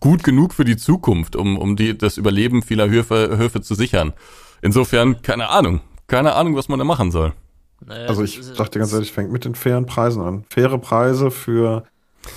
gut 0.00 0.22
genug 0.22 0.54
für 0.54 0.64
die 0.64 0.76
Zukunft, 0.76 1.36
um, 1.36 1.58
um 1.58 1.76
die, 1.76 1.96
das 1.96 2.16
Überleben 2.16 2.62
vieler 2.62 2.88
Höfe, 2.88 3.36
Höfe 3.36 3.60
zu 3.60 3.74
sichern. 3.74 4.12
Insofern, 4.62 5.22
keine 5.22 5.48
Ahnung, 5.48 5.80
keine 6.06 6.34
Ahnung, 6.34 6.56
was 6.56 6.68
man 6.68 6.78
da 6.78 6.84
machen 6.84 7.10
soll. 7.10 7.32
Naja, 7.84 8.06
Also 8.08 8.22
ich 8.22 8.40
dir 8.40 8.78
ganz 8.78 8.92
ehrlich, 8.92 9.12
fängt 9.12 9.30
mit 9.32 9.44
den 9.44 9.54
fairen 9.54 9.86
Preisen 9.86 10.22
an. 10.22 10.44
Faire 10.48 10.78
Preise 10.78 11.30
für 11.30 11.84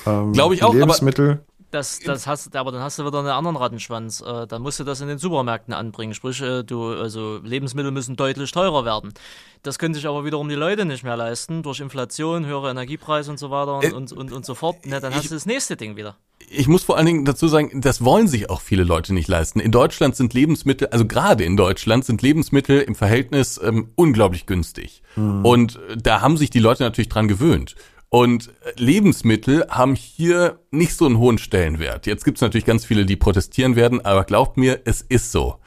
ähm, 0.05 0.33
Glaub 0.33 0.51
ich 0.53 0.63
auch, 0.63 0.69
aber- 0.69 0.79
Lebensmittel. 0.79 1.39
Das, 1.71 1.99
das 1.99 2.25
hast, 2.25 2.55
aber 2.55 2.71
dann 2.71 2.81
hast 2.81 2.97
du 2.97 3.05
wieder 3.05 3.19
einen 3.19 3.27
anderen 3.27 3.55
Rattenschwanz. 3.55 4.21
Äh, 4.21 4.47
dann 4.47 4.63
musst 4.63 4.79
du 4.79 4.83
das 4.83 5.01
in 5.01 5.07
den 5.07 5.19
Supermärkten 5.19 5.71
anbringen. 5.71 6.15
Sprich, 6.15 6.41
äh, 6.41 6.63
du, 6.63 6.93
also 6.93 7.37
Lebensmittel 7.43 7.91
müssen 7.91 8.15
deutlich 8.15 8.51
teurer 8.51 8.85
werden. 8.85 9.13
Das 9.61 9.77
können 9.77 9.93
sich 9.93 10.07
aber 10.07 10.25
wiederum 10.25 10.49
die 10.49 10.55
Leute 10.55 10.85
nicht 10.85 11.03
mehr 11.03 11.15
leisten 11.15 11.61
durch 11.61 11.79
Inflation, 11.79 12.47
höhere 12.47 12.71
Energiepreise 12.71 13.29
und 13.29 13.37
so 13.37 13.51
weiter 13.51 13.75
und, 13.77 13.83
Äh, 13.83 13.91
und, 13.91 14.11
und, 14.13 14.31
und 14.31 14.45
so 14.47 14.55
fort. 14.55 14.77
Na, 14.85 14.99
dann 14.99 15.11
ich- 15.11 15.19
hast 15.19 15.29
du 15.29 15.35
das 15.35 15.45
nächste 15.45 15.75
Ding 15.77 15.95
wieder. 15.95 16.15
Ich 16.51 16.67
muss 16.67 16.83
vor 16.83 16.97
allen 16.97 17.05
Dingen 17.05 17.25
dazu 17.25 17.47
sagen, 17.47 17.81
das 17.81 18.03
wollen 18.03 18.27
sich 18.27 18.49
auch 18.49 18.61
viele 18.61 18.83
Leute 18.83 19.13
nicht 19.13 19.27
leisten. 19.27 19.59
In 19.59 19.71
Deutschland 19.71 20.15
sind 20.15 20.33
Lebensmittel, 20.33 20.87
also 20.87 21.05
gerade 21.05 21.43
in 21.43 21.55
Deutschland 21.55 22.05
sind 22.05 22.21
Lebensmittel 22.21 22.81
im 22.81 22.95
Verhältnis 22.95 23.59
ähm, 23.63 23.89
unglaublich 23.95 24.45
günstig. 24.47 25.03
Und 25.43 25.75
äh, 25.75 25.97
da 25.97 26.21
haben 26.21 26.37
sich 26.37 26.49
die 26.49 26.59
Leute 26.59 26.83
natürlich 26.83 27.09
dran 27.09 27.27
gewöhnt. 27.27 27.75
Und 28.09 28.47
äh, 28.47 28.71
Lebensmittel 28.77 29.67
haben 29.69 29.93
hier 29.95 30.59
nicht 30.71 30.95
so 30.95 31.05
einen 31.05 31.19
hohen 31.19 31.37
Stellenwert. 31.37 32.07
Jetzt 32.07 32.25
gibt 32.25 32.39
es 32.39 32.41
natürlich 32.41 32.65
ganz 32.65 32.83
viele, 32.83 33.05
die 33.05 33.15
protestieren 33.15 33.75
werden, 33.75 34.03
aber 34.03 34.23
glaubt 34.23 34.57
mir, 34.57 34.81
es 34.85 35.01
ist 35.01 35.31
so. 35.31 35.57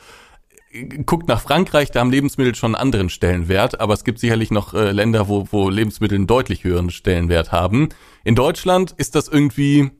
Guckt 1.06 1.28
nach 1.28 1.42
Frankreich, 1.42 1.90
da 1.90 2.00
haben 2.00 2.10
Lebensmittel 2.10 2.54
schon 2.54 2.74
einen 2.74 2.82
anderen 2.82 3.10
Stellenwert, 3.10 3.80
aber 3.80 3.94
es 3.94 4.04
gibt 4.04 4.18
sicherlich 4.18 4.50
noch 4.50 4.74
äh, 4.74 4.90
Länder, 4.90 5.28
wo, 5.28 5.46
wo 5.50 5.68
Lebensmittel 5.68 6.16
einen 6.16 6.26
deutlich 6.26 6.64
höheren 6.64 6.90
Stellenwert 6.90 7.52
haben. 7.52 7.90
In 8.24 8.34
Deutschland 8.34 8.92
ist 8.96 9.14
das 9.14 9.28
irgendwie, 9.28 9.90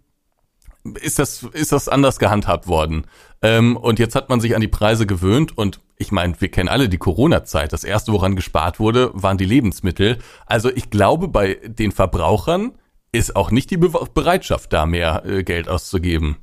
ist 1.00 1.18
das, 1.18 1.42
ist 1.42 1.72
das 1.72 1.88
anders 1.88 2.18
gehandhabt 2.18 2.66
worden. 2.66 3.06
Ähm, 3.40 3.76
und 3.76 3.98
jetzt 3.98 4.14
hat 4.14 4.28
man 4.28 4.40
sich 4.40 4.54
an 4.54 4.60
die 4.60 4.68
Preise 4.68 5.06
gewöhnt 5.06 5.56
und 5.56 5.80
ich 5.96 6.10
meine, 6.10 6.40
wir 6.40 6.50
kennen 6.50 6.68
alle 6.68 6.88
die 6.88 6.98
Corona-Zeit. 6.98 7.72
Das 7.72 7.84
erste, 7.84 8.12
woran 8.12 8.34
gespart 8.34 8.80
wurde, 8.80 9.10
waren 9.14 9.38
die 9.38 9.44
Lebensmittel. 9.44 10.18
Also 10.46 10.70
ich 10.70 10.90
glaube, 10.90 11.28
bei 11.28 11.54
den 11.64 11.92
Verbrauchern 11.92 12.72
ist 13.12 13.36
auch 13.36 13.50
nicht 13.50 13.70
die 13.70 13.76
Be 13.76 13.90
Bereitschaft 14.12 14.72
da, 14.72 14.86
mehr 14.86 15.24
äh, 15.24 15.44
Geld 15.44 15.68
auszugeben. 15.68 16.38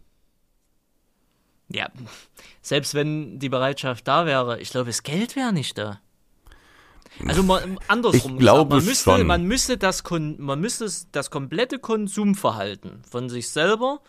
Ja, 1.71 1.89
selbst 2.61 2.93
wenn 2.93 3.39
die 3.39 3.49
Bereitschaft 3.49 4.07
da 4.07 4.25
wäre, 4.25 4.59
ich 4.59 4.69
glaube, 4.69 4.87
das 4.87 5.03
Geld 5.03 5.35
wäre 5.35 5.51
nicht 5.51 5.77
da. 5.77 5.99
Also 7.27 7.43
mal 7.43 7.63
andersrum. 7.87 8.33
Ich 8.33 8.39
glaube 8.39 8.75
man 8.75 8.85
müsste, 8.85 9.03
schon. 9.03 9.27
Man 9.27 9.43
müsste, 9.43 9.77
das, 9.77 10.03
man 10.09 10.59
müsste 10.59 10.89
das 11.11 11.31
komplette 11.31 11.79
Konsumverhalten 11.79 13.03
von 13.09 13.29
sich 13.29 13.49
selber, 13.49 13.99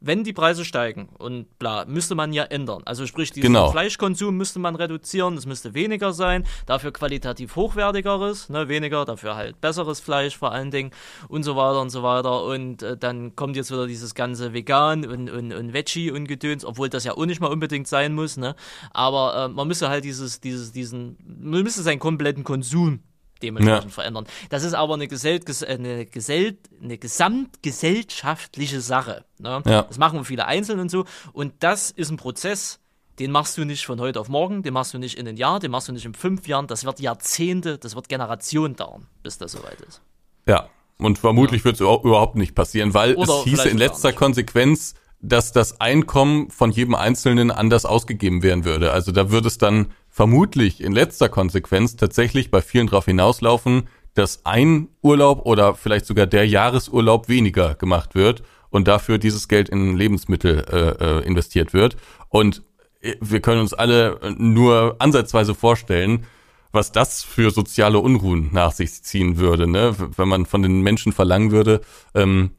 wenn 0.00 0.24
die 0.24 0.32
Preise 0.32 0.64
steigen 0.64 1.08
und 1.18 1.58
bla, 1.58 1.84
müsste 1.84 2.14
man 2.14 2.32
ja 2.32 2.44
ändern. 2.44 2.82
Also 2.84 3.06
sprich, 3.06 3.32
diesen 3.32 3.48
Genau. 3.48 3.70
Fleischkonsum 3.70 4.36
müsste 4.36 4.58
man 4.58 4.76
reduzieren, 4.76 5.36
es 5.36 5.46
müsste 5.46 5.74
weniger 5.74 6.12
sein, 6.12 6.44
dafür 6.66 6.92
qualitativ 6.92 7.56
hochwertigeres, 7.56 8.48
ne, 8.48 8.68
weniger, 8.68 9.04
dafür 9.04 9.34
halt 9.34 9.60
besseres 9.60 10.00
Fleisch 10.00 10.36
vor 10.36 10.52
allen 10.52 10.70
Dingen 10.70 10.90
und 11.28 11.42
so 11.42 11.56
weiter 11.56 11.80
und 11.80 11.90
so 11.90 12.02
weiter. 12.02 12.44
Und 12.44 12.82
äh, 12.82 12.96
dann 12.96 13.34
kommt 13.34 13.56
jetzt 13.56 13.70
wieder 13.70 13.86
dieses 13.86 14.14
ganze 14.14 14.52
Vegan 14.52 15.04
und, 15.04 15.30
und, 15.30 15.52
und 15.52 15.72
Veggie 15.72 16.10
und 16.10 16.26
Gedöns, 16.28 16.64
obwohl 16.64 16.88
das 16.88 17.04
ja 17.04 17.16
auch 17.16 17.26
nicht 17.26 17.40
mal 17.40 17.48
unbedingt 17.48 17.88
sein 17.88 18.14
muss, 18.14 18.36
ne? 18.36 18.54
Aber 18.92 19.44
äh, 19.44 19.48
man 19.48 19.66
müsste 19.66 19.88
halt 19.88 20.04
dieses, 20.04 20.40
dieses, 20.40 20.72
diesen, 20.72 21.16
man 21.40 21.62
müsste 21.62 21.82
seinen 21.82 21.98
kompletten 21.98 22.44
Konsum 22.44 23.00
dementsprechend 23.42 23.84
Ja. 23.84 23.90
verändern. 23.90 24.26
Das 24.50 24.62
ist 24.64 24.74
aber 24.74 24.94
eine, 24.94 25.08
Gesell 25.08 25.40
ges 25.40 25.62
eine, 25.62 26.06
Gesell 26.06 26.58
eine 26.82 26.98
gesamtgesellschaftliche 26.98 28.80
Sache. 28.80 29.24
Ne? 29.38 29.62
Ja. 29.66 29.82
Das 29.82 29.98
machen 29.98 30.24
viele 30.24 30.46
einzeln 30.46 30.80
und 30.80 30.90
so. 30.90 31.04
Und 31.32 31.54
das 31.60 31.90
ist 31.90 32.10
ein 32.10 32.16
Prozess, 32.16 32.80
den 33.18 33.30
machst 33.30 33.56
du 33.58 33.64
nicht 33.64 33.84
von 33.84 34.00
heute 34.00 34.20
auf 34.20 34.28
morgen, 34.28 34.62
den 34.62 34.72
machst 34.72 34.94
du 34.94 34.98
nicht 34.98 35.18
in 35.18 35.26
ein 35.26 35.36
Jahr, 35.36 35.58
den 35.60 35.70
machst 35.70 35.88
du 35.88 35.92
nicht 35.92 36.04
in 36.04 36.14
fünf 36.14 36.46
Jahren. 36.46 36.66
Das 36.66 36.84
wird 36.84 37.00
Jahrzehnte, 37.00 37.78
das 37.78 37.94
wird 37.96 38.08
Generationen 38.08 38.76
dauern, 38.76 39.06
bis 39.22 39.38
das 39.38 39.52
soweit 39.52 39.80
ist. 39.80 40.00
Ja, 40.46 40.68
und 40.98 41.18
vermutlich 41.18 41.64
wird 41.64 41.74
es 41.76 41.80
überhaupt 41.80 42.36
nicht 42.36 42.54
passieren, 42.54 42.94
weil 42.94 43.14
Oder 43.16 43.38
es 43.38 43.44
hieße 43.44 43.68
in 43.68 43.78
letzter. 43.78 44.12
Konsequenz, 44.12 44.94
dass 45.20 45.52
das 45.52 45.80
Einkommen 45.80 46.50
von 46.50 46.70
jedem 46.70 46.94
Einzelnen 46.94 47.50
anders 47.50 47.84
ausgegeben 47.84 48.42
werden 48.42 48.64
würde. 48.64 48.92
Also 48.92 49.10
da 49.10 49.30
würde 49.30 49.48
es 49.48 49.58
dann 49.58 49.92
vermutlich 50.18 50.82
in 50.82 50.90
letzter 50.90 51.28
Konsequenz 51.28 51.94
tatsächlich 51.94 52.50
bei 52.50 52.60
vielen 52.60 52.88
darauf 52.88 53.04
hinauslaufen, 53.04 53.88
dass 54.14 54.44
ein 54.44 54.88
Urlaub 55.00 55.46
oder 55.46 55.76
vielleicht 55.76 56.06
sogar 56.06 56.26
der 56.26 56.44
Jahresurlaub 56.44 57.28
weniger 57.28 57.76
gemacht 57.76 58.16
wird 58.16 58.42
und 58.68 58.88
dafür 58.88 59.18
dieses 59.18 59.46
Geld 59.46 59.68
in 59.68 59.96
Lebensmittel 59.96 60.64
äh, 60.72 61.20
äh, 61.20 61.24
investiert 61.24 61.72
wird. 61.72 61.96
Und 62.30 62.64
äh, 63.00 63.14
wir 63.20 63.38
können 63.38 63.60
uns 63.60 63.74
alle 63.74 64.34
nur 64.36 64.96
ansatzweise 64.98 65.54
vorstellen, 65.54 66.26
was 66.72 66.90
das 66.90 67.22
für 67.22 67.52
soziale 67.52 68.00
Unruhen 68.00 68.48
nach 68.50 68.72
sich 68.72 69.04
ziehen 69.04 69.36
würde, 69.36 69.68
ne? 69.68 69.94
Wenn 70.16 70.26
man 70.26 70.46
von 70.46 70.62
den 70.62 70.80
Menschen 70.80 71.12
verlangen 71.12 71.52
würde, 71.52 71.80
ähm, 72.16 72.56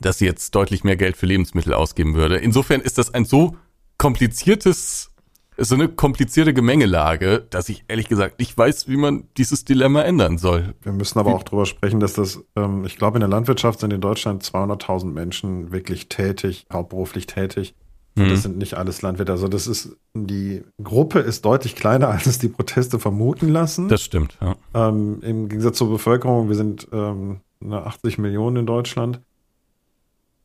dass 0.00 0.18
sie 0.18 0.26
jetzt 0.26 0.54
deutlich 0.54 0.84
mehr 0.84 0.96
Geld 0.96 1.16
für 1.16 1.26
Lebensmittel 1.26 1.74
ausgeben 1.74 2.14
würde. 2.14 2.36
Insofern 2.36 2.80
ist 2.80 2.96
das 2.96 3.12
ein 3.12 3.24
so 3.24 3.56
kompliziertes, 3.98 5.11
so 5.58 5.74
eine 5.74 5.88
komplizierte 5.88 6.54
Gemengelage, 6.54 7.46
dass 7.50 7.68
ich 7.68 7.84
ehrlich 7.88 8.08
gesagt 8.08 8.38
nicht 8.38 8.56
weiß, 8.56 8.88
wie 8.88 8.96
man 8.96 9.24
dieses 9.36 9.64
Dilemma 9.64 10.02
ändern 10.02 10.38
soll. 10.38 10.74
Wir 10.82 10.92
müssen 10.92 11.18
aber 11.18 11.34
auch 11.34 11.42
drüber 11.42 11.66
sprechen, 11.66 12.00
dass 12.00 12.14
das, 12.14 12.42
ähm, 12.56 12.84
ich 12.84 12.96
glaube, 12.96 13.18
in 13.18 13.20
der 13.20 13.28
Landwirtschaft 13.28 13.80
sind 13.80 13.92
in 13.92 14.00
Deutschland 14.00 14.42
200.000 14.42 15.06
Menschen 15.06 15.72
wirklich 15.72 16.08
tätig, 16.08 16.66
hauptberuflich 16.72 17.26
tätig. 17.26 17.74
Und 18.14 18.30
das 18.30 18.42
sind 18.42 18.58
nicht 18.58 18.74
alles 18.74 19.00
Landwirte. 19.00 19.32
Also 19.32 19.48
das 19.48 19.66
ist, 19.66 19.96
die 20.14 20.62
Gruppe 20.82 21.20
ist 21.20 21.44
deutlich 21.44 21.74
kleiner, 21.74 22.08
als 22.10 22.26
es 22.26 22.38
die 22.38 22.48
Proteste 22.48 22.98
vermuten 22.98 23.48
lassen. 23.48 23.88
Das 23.88 24.02
stimmt, 24.02 24.36
ja. 24.40 24.56
Ähm, 24.74 25.20
Im 25.22 25.48
Gegensatz 25.48 25.78
zur 25.78 25.88
Bevölkerung, 25.88 26.48
wir 26.48 26.56
sind 26.56 26.88
ähm, 26.92 27.40
eine 27.62 27.86
80 27.86 28.18
Millionen 28.18 28.56
in 28.56 28.66
Deutschland. 28.66 29.20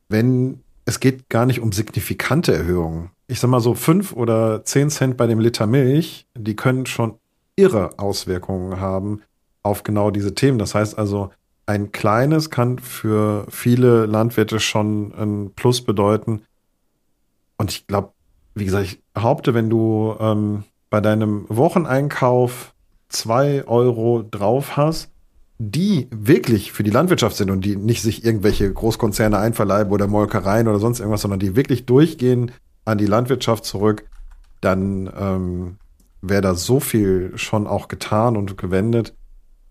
Wenn, 0.08 0.60
es 0.86 1.00
geht 1.00 1.28
gar 1.28 1.44
nicht 1.44 1.60
um 1.60 1.72
signifikante 1.72 2.54
Erhöhungen. 2.54 3.10
Ich 3.30 3.40
sag 3.40 3.50
mal 3.50 3.60
so 3.60 3.74
fünf 3.74 4.14
oder 4.14 4.64
zehn 4.64 4.88
Cent 4.88 5.18
bei 5.18 5.26
dem 5.26 5.38
Liter 5.38 5.66
Milch, 5.66 6.26
die 6.34 6.56
können 6.56 6.86
schon 6.86 7.18
irre 7.56 7.98
Auswirkungen 7.98 8.80
haben 8.80 9.20
auf 9.62 9.82
genau 9.82 10.10
diese 10.10 10.34
Themen. 10.34 10.58
Das 10.58 10.74
heißt 10.74 10.98
also, 10.98 11.30
ein 11.66 11.92
kleines 11.92 12.48
kann 12.48 12.78
für 12.78 13.44
viele 13.50 14.06
Landwirte 14.06 14.60
schon 14.60 15.12
ein 15.12 15.50
Plus 15.54 15.82
bedeuten. 15.82 16.40
Und 17.58 17.70
ich 17.70 17.86
glaube, 17.86 18.12
wie 18.54 18.64
gesagt, 18.64 18.86
ich 18.86 19.02
behaupte, 19.12 19.52
wenn 19.52 19.68
du 19.68 20.16
ähm, 20.18 20.64
bei 20.88 21.02
deinem 21.02 21.44
Wocheneinkauf 21.50 22.72
zwei 23.10 23.66
Euro 23.66 24.22
drauf 24.22 24.78
hast, 24.78 25.10
die 25.58 26.08
wirklich 26.10 26.72
für 26.72 26.82
die 26.82 26.90
Landwirtschaft 26.90 27.36
sind 27.36 27.50
und 27.50 27.62
die 27.62 27.76
nicht 27.76 28.00
sich 28.00 28.24
irgendwelche 28.24 28.72
Großkonzerne 28.72 29.36
einverleiben 29.36 29.92
oder 29.92 30.06
Molkereien 30.06 30.68
oder 30.68 30.78
sonst 30.78 31.00
irgendwas, 31.00 31.20
sondern 31.20 31.40
die 31.40 31.56
wirklich 31.56 31.84
durchgehen 31.84 32.52
an 32.88 32.98
die 32.98 33.06
Landwirtschaft 33.06 33.64
zurück, 33.64 34.08
dann 34.60 35.12
ähm, 35.16 35.76
wäre 36.22 36.40
da 36.40 36.54
so 36.54 36.80
viel 36.80 37.36
schon 37.36 37.66
auch 37.66 37.88
getan 37.88 38.36
und 38.36 38.56
gewendet. 38.56 39.14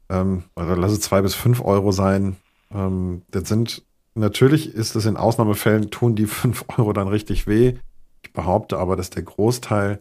Ähm, 0.10 0.44
oder 0.56 0.78
lass 0.78 0.92
es 0.92 1.02
zwei 1.02 1.22
bis 1.22 1.34
fünf 1.34 1.62
Euro 1.62 1.92
sein. 1.92 2.38
Ähm, 2.72 3.24
das 3.32 3.50
sind, 3.50 3.84
natürlich 4.14 4.74
ist 4.74 4.96
es 4.96 5.06
in 5.06 5.18
Ausnahmefällen, 5.18 5.90
tun 5.90 6.16
die 6.16 6.26
fünf 6.28 6.64
Euro 6.78 6.94
dann 6.94 7.08
richtig 7.08 7.48
weh. 7.48 7.74
Ich 8.22 8.34
behaupte 8.34 8.78
aber, 8.78 8.96
dass 8.96 9.10
der 9.10 9.24
Großteil 9.24 10.00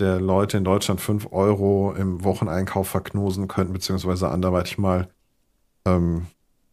der 0.00 0.20
Leute 0.20 0.58
in 0.58 0.64
Deutschland 0.64 1.00
fünf 1.00 1.28
Euro 1.32 1.94
im 1.96 2.24
Wocheneinkauf 2.24 2.88
verknusen 2.88 3.46
könnten, 3.46 3.72
beziehungsweise 3.72 4.30
anderweitig 4.30 4.78
mal 4.78 5.08
ähm, 5.84 6.26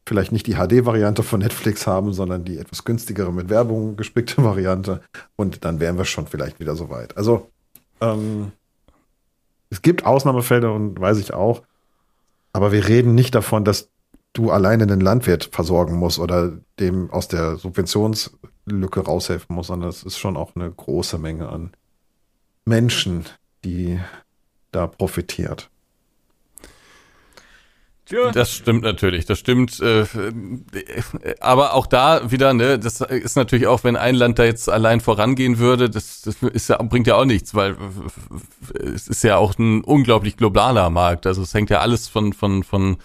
vielleicht 0.07 0.31
nicht 0.31 0.47
die 0.47 0.55
HD-Variante 0.55 1.23
von 1.23 1.39
Netflix 1.39 1.87
haben, 1.87 2.13
sondern 2.13 2.45
die 2.45 2.59
etwas 2.59 2.83
günstigere 2.83 3.33
mit 3.33 3.49
Werbung 3.49 3.95
gespickte 3.95 4.43
Variante. 4.43 5.01
Und 5.35 5.65
dann 5.65 5.79
wären 5.79 5.97
wir 5.97 6.05
schon 6.05 6.27
vielleicht 6.27 6.59
wieder 6.59 6.75
so 6.75 6.89
weit. 6.89 7.17
Also 7.17 7.49
ähm, 8.01 8.51
es 9.69 9.81
gibt 9.81 10.05
Ausnahmefälle 10.05 10.71
und 10.71 10.99
weiß 10.99 11.17
ich 11.17 11.33
auch, 11.33 11.63
aber 12.53 12.71
wir 12.71 12.87
reden 12.87 13.15
nicht 13.15 13.35
davon, 13.35 13.65
dass 13.65 13.89
du 14.33 14.51
alleine 14.51 14.85
den 14.85 14.99
Landwirt 14.99 15.49
versorgen 15.51 15.95
musst 15.95 16.19
oder 16.19 16.53
dem 16.79 17.09
aus 17.09 17.27
der 17.27 17.55
Subventionslücke 17.55 18.99
raushelfen 19.01 19.55
musst, 19.55 19.67
sondern 19.67 19.89
es 19.89 20.03
ist 20.03 20.17
schon 20.17 20.37
auch 20.37 20.55
eine 20.55 20.69
große 20.69 21.17
Menge 21.17 21.49
an 21.49 21.71
Menschen, 22.65 23.25
die 23.63 23.99
da 24.71 24.87
profitiert. 24.87 25.69
Tja, 28.05 28.31
Das 28.31 28.53
stimmt 28.53 28.83
natürlich, 28.83 29.25
das 29.25 29.39
stimmt. 29.39 29.79
Äh, 29.79 30.05
aber 31.39 31.73
auch 31.73 31.87
da 31.87 32.31
wieder, 32.31 32.53
ne, 32.53 32.77
das 32.77 33.01
ist 33.01 33.35
natürlich 33.35 33.65
auch, 33.65 33.83
wenn 33.83 33.95
ein 33.95 34.13
Land 34.13 34.37
da 34.37 34.43
jetzt 34.43 34.69
allein 34.69 35.01
vorangehen 35.01 35.57
würde, 35.57 35.89
das, 35.89 36.21
das 36.21 36.35
ist 36.41 36.69
ja, 36.69 36.77
bringt 36.83 37.07
ja 37.07 37.15
auch 37.15 37.25
nichts, 37.25 37.55
weil 37.55 37.75
es 38.73 39.07
ist 39.07 39.23
ja 39.23 39.37
auch 39.37 39.57
ein 39.57 39.83
unglaublich 39.83 40.37
globaler 40.37 40.91
Markt. 40.91 41.25
Also 41.25 41.41
es 41.41 41.53
hängt 41.53 41.71
ja 41.71 41.79
alles 41.79 42.07
von, 42.07 42.33
von, 42.33 42.63
von 42.63 42.97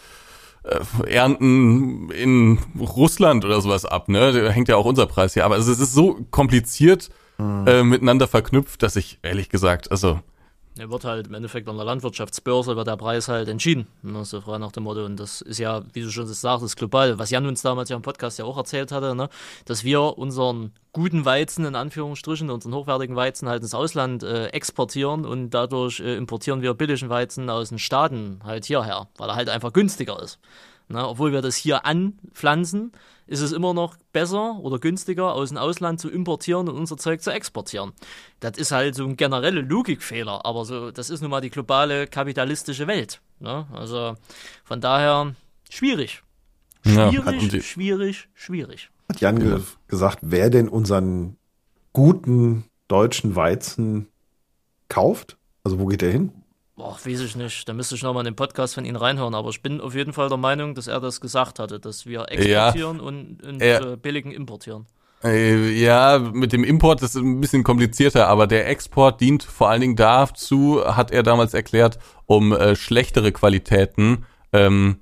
äh, 0.64 1.10
Ernten 1.10 2.10
in 2.10 2.58
Russland 2.78 3.46
oder 3.46 3.62
sowas 3.62 3.86
ab, 3.86 4.08
ne? 4.10 4.32
Da 4.32 4.50
hängt 4.50 4.68
ja 4.68 4.76
auch 4.76 4.84
unser 4.84 5.06
Preis 5.06 5.32
hier. 5.32 5.46
Aber 5.46 5.54
also 5.54 5.72
es 5.72 5.80
ist 5.80 5.94
so 5.94 6.18
kompliziert 6.30 7.08
äh, 7.38 7.82
miteinander 7.82 8.28
verknüpft, 8.28 8.82
dass 8.82 8.96
ich 8.96 9.18
ehrlich 9.22 9.48
gesagt, 9.48 9.90
also 9.90 10.20
Er 10.80 10.90
wird 10.90 11.04
halt 11.04 11.26
im 11.26 11.34
Endeffekt 11.34 11.68
an 11.68 11.76
der 11.76 11.84
Landwirtschaftsbörse 11.84 12.74
wird 12.74 12.86
der 12.86 12.96
Preis 12.96 13.28
halt 13.28 13.48
entschieden. 13.48 13.86
Ne, 14.00 14.24
so 14.24 14.40
frei 14.40 14.56
nach 14.56 14.72
dem 14.72 14.84
Motto. 14.84 15.04
Und 15.04 15.20
das 15.20 15.42
ist 15.42 15.58
ja, 15.58 15.82
wie 15.92 16.00
du 16.00 16.10
schon 16.10 16.26
sagst, 16.26 16.74
global. 16.78 17.18
Was 17.18 17.28
Jan 17.28 17.44
uns 17.44 17.60
damals 17.60 17.90
ja 17.90 17.96
im 17.96 18.02
Podcast 18.02 18.38
ja 18.38 18.46
auch 18.46 18.56
erzählt 18.56 18.90
hatte, 18.90 19.14
ne, 19.14 19.28
dass 19.66 19.84
wir 19.84 20.16
unseren 20.16 20.72
guten 20.94 21.26
Weizen, 21.26 21.66
in 21.66 21.74
Anführungsstrichen, 21.74 22.48
unseren 22.48 22.74
hochwertigen 22.74 23.14
Weizen 23.14 23.46
halt 23.46 23.62
ins 23.62 23.74
Ausland 23.74 24.22
äh, 24.22 24.46
exportieren 24.46 25.26
und 25.26 25.50
dadurch 25.50 26.00
äh, 26.00 26.16
importieren 26.16 26.62
wir 26.62 26.72
billigen 26.72 27.10
Weizen 27.10 27.50
aus 27.50 27.68
den 27.68 27.78
Staaten 27.78 28.40
halt 28.42 28.64
hierher, 28.64 29.06
weil 29.18 29.28
er 29.28 29.36
halt 29.36 29.50
einfach 29.50 29.74
günstiger 29.74 30.22
ist. 30.22 30.38
Ne, 30.88 31.06
obwohl 31.06 31.30
wir 31.30 31.42
das 31.42 31.56
hier 31.56 31.84
anpflanzen, 31.84 32.92
ist 33.30 33.40
es 33.40 33.52
immer 33.52 33.72
noch 33.74 33.96
besser 34.12 34.58
oder 34.60 34.80
günstiger, 34.80 35.34
aus 35.34 35.50
dem 35.50 35.58
Ausland 35.58 36.00
zu 36.00 36.10
importieren 36.10 36.68
und 36.68 36.76
unser 36.76 36.96
Zeug 36.96 37.22
zu 37.22 37.30
exportieren. 37.30 37.92
Das 38.40 38.58
ist 38.58 38.72
halt 38.72 38.96
so 38.96 39.04
ein 39.04 39.16
genereller 39.16 39.62
Logikfehler, 39.62 40.44
aber 40.44 40.64
so, 40.64 40.90
das 40.90 41.10
ist 41.10 41.20
nun 41.20 41.30
mal 41.30 41.40
die 41.40 41.50
globale 41.50 42.08
kapitalistische 42.08 42.88
Welt. 42.88 43.20
Ne? 43.38 43.66
Also 43.72 44.16
von 44.64 44.80
daher 44.80 45.36
schwierig. 45.70 46.24
Schwierig, 46.84 47.52
ja, 47.52 47.60
schwierig, 47.60 48.28
schwierig. 48.34 48.90
Hat 49.08 49.20
Jan 49.20 49.38
ge 49.38 49.60
gesagt, 49.86 50.18
wer 50.22 50.50
denn 50.50 50.68
unseren 50.68 51.36
guten 51.92 52.64
deutschen 52.88 53.36
Weizen 53.36 54.08
kauft? 54.88 55.36
Also 55.62 55.78
wo 55.78 55.86
geht 55.86 56.02
der 56.02 56.10
hin? 56.10 56.32
Boah, 56.80 56.96
weiß 57.04 57.20
ich 57.20 57.36
nicht. 57.36 57.68
Da 57.68 57.74
müsste 57.74 57.94
ich 57.94 58.02
nochmal 58.02 58.22
in 58.22 58.32
den 58.32 58.36
Podcast 58.36 58.74
von 58.74 58.86
Ihnen 58.86 58.96
reinhören. 58.96 59.34
Aber 59.34 59.50
ich 59.50 59.60
bin 59.60 59.82
auf 59.82 59.94
jeden 59.94 60.14
Fall 60.14 60.30
der 60.30 60.38
Meinung, 60.38 60.74
dass 60.74 60.86
er 60.86 60.98
das 60.98 61.20
gesagt 61.20 61.58
hatte, 61.58 61.78
dass 61.78 62.06
wir 62.06 62.30
exportieren 62.30 62.96
ja. 62.96 63.02
und, 63.02 63.42
und 63.42 63.60
äh, 63.60 63.98
billigen 64.00 64.32
importieren. 64.32 64.86
Äh, 65.22 65.78
ja, 65.78 66.18
mit 66.18 66.54
dem 66.54 66.64
Import 66.64 67.02
ist 67.02 67.16
es 67.16 67.22
ein 67.22 67.38
bisschen 67.38 67.64
komplizierter, 67.64 68.28
aber 68.28 68.46
der 68.46 68.66
Export 68.66 69.20
dient 69.20 69.42
vor 69.42 69.68
allen 69.68 69.82
Dingen 69.82 69.96
dazu, 69.96 70.82
hat 70.82 71.10
er 71.10 71.22
damals 71.22 71.52
erklärt, 71.52 71.98
um 72.24 72.54
äh, 72.54 72.74
schlechtere 72.74 73.30
Qualitäten 73.30 74.24
ähm, 74.54 75.00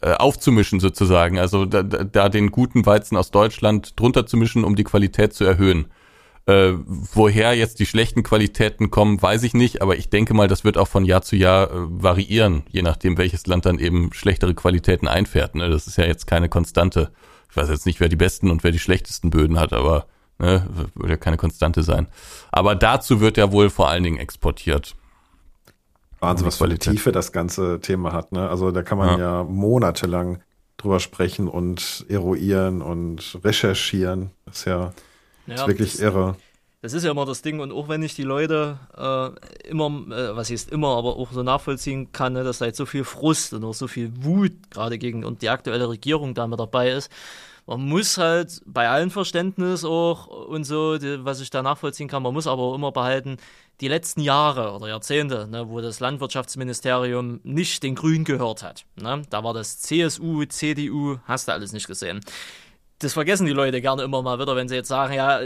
äh, 0.00 0.14
aufzumischen 0.14 0.80
sozusagen. 0.80 1.38
Also 1.38 1.66
da, 1.66 1.82
da 1.82 2.30
den 2.30 2.50
guten 2.50 2.86
Weizen 2.86 3.18
aus 3.18 3.30
Deutschland 3.30 4.00
drunter 4.00 4.24
zu 4.24 4.38
mischen, 4.38 4.64
um 4.64 4.74
die 4.74 4.84
Qualität 4.84 5.34
zu 5.34 5.44
erhöhen. 5.44 5.88
Äh, 6.50 6.78
woher 7.14 7.54
jetzt 7.54 7.78
die 7.78 7.86
schlechten 7.86 8.24
Qualitäten 8.24 8.90
kommen, 8.90 9.22
weiß 9.22 9.44
ich 9.44 9.54
nicht, 9.54 9.82
aber 9.82 9.96
ich 9.96 10.10
denke 10.10 10.34
mal, 10.34 10.48
das 10.48 10.64
wird 10.64 10.78
auch 10.78 10.88
von 10.88 11.04
Jahr 11.04 11.22
zu 11.22 11.36
Jahr 11.36 11.70
äh, 11.70 11.74
variieren, 11.74 12.64
je 12.68 12.82
nachdem, 12.82 13.18
welches 13.18 13.46
Land 13.46 13.66
dann 13.66 13.78
eben 13.78 14.12
schlechtere 14.12 14.52
Qualitäten 14.54 15.06
einfährt. 15.06 15.54
Ne? 15.54 15.70
Das 15.70 15.86
ist 15.86 15.96
ja 15.96 16.06
jetzt 16.06 16.26
keine 16.26 16.48
Konstante. 16.48 17.12
Ich 17.50 17.56
weiß 17.56 17.68
jetzt 17.68 17.86
nicht, 17.86 18.00
wer 18.00 18.08
die 18.08 18.16
besten 18.16 18.50
und 18.50 18.64
wer 18.64 18.72
die 18.72 18.80
schlechtesten 18.80 19.30
Böden 19.30 19.60
hat, 19.60 19.72
aber 19.72 20.06
ne, 20.38 20.66
wird 20.96 21.10
ja 21.10 21.16
keine 21.16 21.36
Konstante 21.36 21.84
sein. 21.84 22.08
Aber 22.50 22.74
dazu 22.74 23.20
wird 23.20 23.36
ja 23.36 23.52
wohl 23.52 23.70
vor 23.70 23.88
allen 23.88 24.02
Dingen 24.02 24.18
exportiert. 24.18 24.96
Wahnsinn, 26.18 26.48
was 26.48 26.56
für 26.56 26.64
eine 26.64 26.78
Tiefe 26.78 27.12
das 27.12 27.30
ganze 27.30 27.80
Thema 27.80 28.12
hat. 28.12 28.32
Ne? 28.32 28.48
Also 28.48 28.72
da 28.72 28.82
kann 28.82 28.98
man 28.98 29.20
ja, 29.20 29.38
ja 29.38 29.44
monatelang 29.44 30.42
drüber 30.78 30.98
sprechen 30.98 31.46
und 31.46 32.06
eruieren 32.08 32.82
und 32.82 33.38
recherchieren. 33.44 34.30
Das 34.46 34.58
ist 34.58 34.64
ja 34.64 34.92
ja, 35.46 35.54
das 35.54 35.60
ist 35.60 35.68
wirklich 35.68 35.92
das, 35.92 36.00
irre. 36.00 36.36
Das 36.82 36.94
ist 36.94 37.04
ja 37.04 37.10
immer 37.10 37.26
das 37.26 37.42
Ding 37.42 37.60
und 37.60 37.72
auch 37.72 37.88
wenn 37.88 38.02
ich 38.02 38.14
die 38.14 38.22
Leute 38.22 38.78
äh, 38.96 39.68
immer, 39.68 39.86
äh, 39.86 40.34
was 40.34 40.50
heißt 40.50 40.70
immer, 40.70 40.96
aber 40.96 41.16
auch 41.16 41.30
so 41.30 41.42
nachvollziehen 41.42 42.10
kann, 42.12 42.32
ne, 42.32 42.42
dass 42.42 42.58
da 42.58 42.66
jetzt 42.66 42.78
so 42.78 42.86
viel 42.86 43.04
Frust 43.04 43.52
und 43.52 43.64
auch 43.64 43.74
so 43.74 43.86
viel 43.86 44.10
Wut 44.24 44.52
gerade 44.70 44.96
gegen 44.96 45.24
und 45.24 45.42
die 45.42 45.50
aktuelle 45.50 45.90
Regierung 45.90 46.32
da 46.32 46.46
mit 46.46 46.58
dabei 46.58 46.90
ist. 46.90 47.10
Man 47.66 47.86
muss 47.86 48.16
halt 48.16 48.62
bei 48.64 48.88
allen 48.88 49.10
Verständnis 49.10 49.84
auch 49.84 50.26
und 50.26 50.64
so, 50.64 50.96
die, 50.96 51.22
was 51.22 51.40
ich 51.40 51.50
da 51.50 51.62
nachvollziehen 51.62 52.08
kann, 52.08 52.22
man 52.22 52.32
muss 52.32 52.46
aber 52.46 52.62
auch 52.62 52.74
immer 52.74 52.92
behalten, 52.92 53.36
die 53.82 53.88
letzten 53.88 54.22
Jahre 54.22 54.72
oder 54.72 54.88
Jahrzehnte, 54.88 55.48
ne, 55.48 55.68
wo 55.68 55.82
das 55.82 56.00
Landwirtschaftsministerium 56.00 57.40
nicht 57.42 57.82
den 57.82 57.94
Grünen 57.94 58.24
gehört 58.24 58.62
hat. 58.62 58.86
Ne, 58.96 59.20
da 59.28 59.44
war 59.44 59.52
das 59.52 59.80
CSU, 59.80 60.46
CDU, 60.46 61.18
hast 61.26 61.48
du 61.48 61.52
alles 61.52 61.74
nicht 61.74 61.86
gesehen 61.86 62.20
das 63.00 63.12
vergessen 63.14 63.46
die 63.46 63.52
Leute 63.52 63.80
gerne 63.80 64.02
immer 64.02 64.22
mal 64.22 64.38
wieder, 64.38 64.56
wenn 64.56 64.68
sie 64.68 64.76
jetzt 64.76 64.88
sagen, 64.88 65.14
ja, 65.14 65.40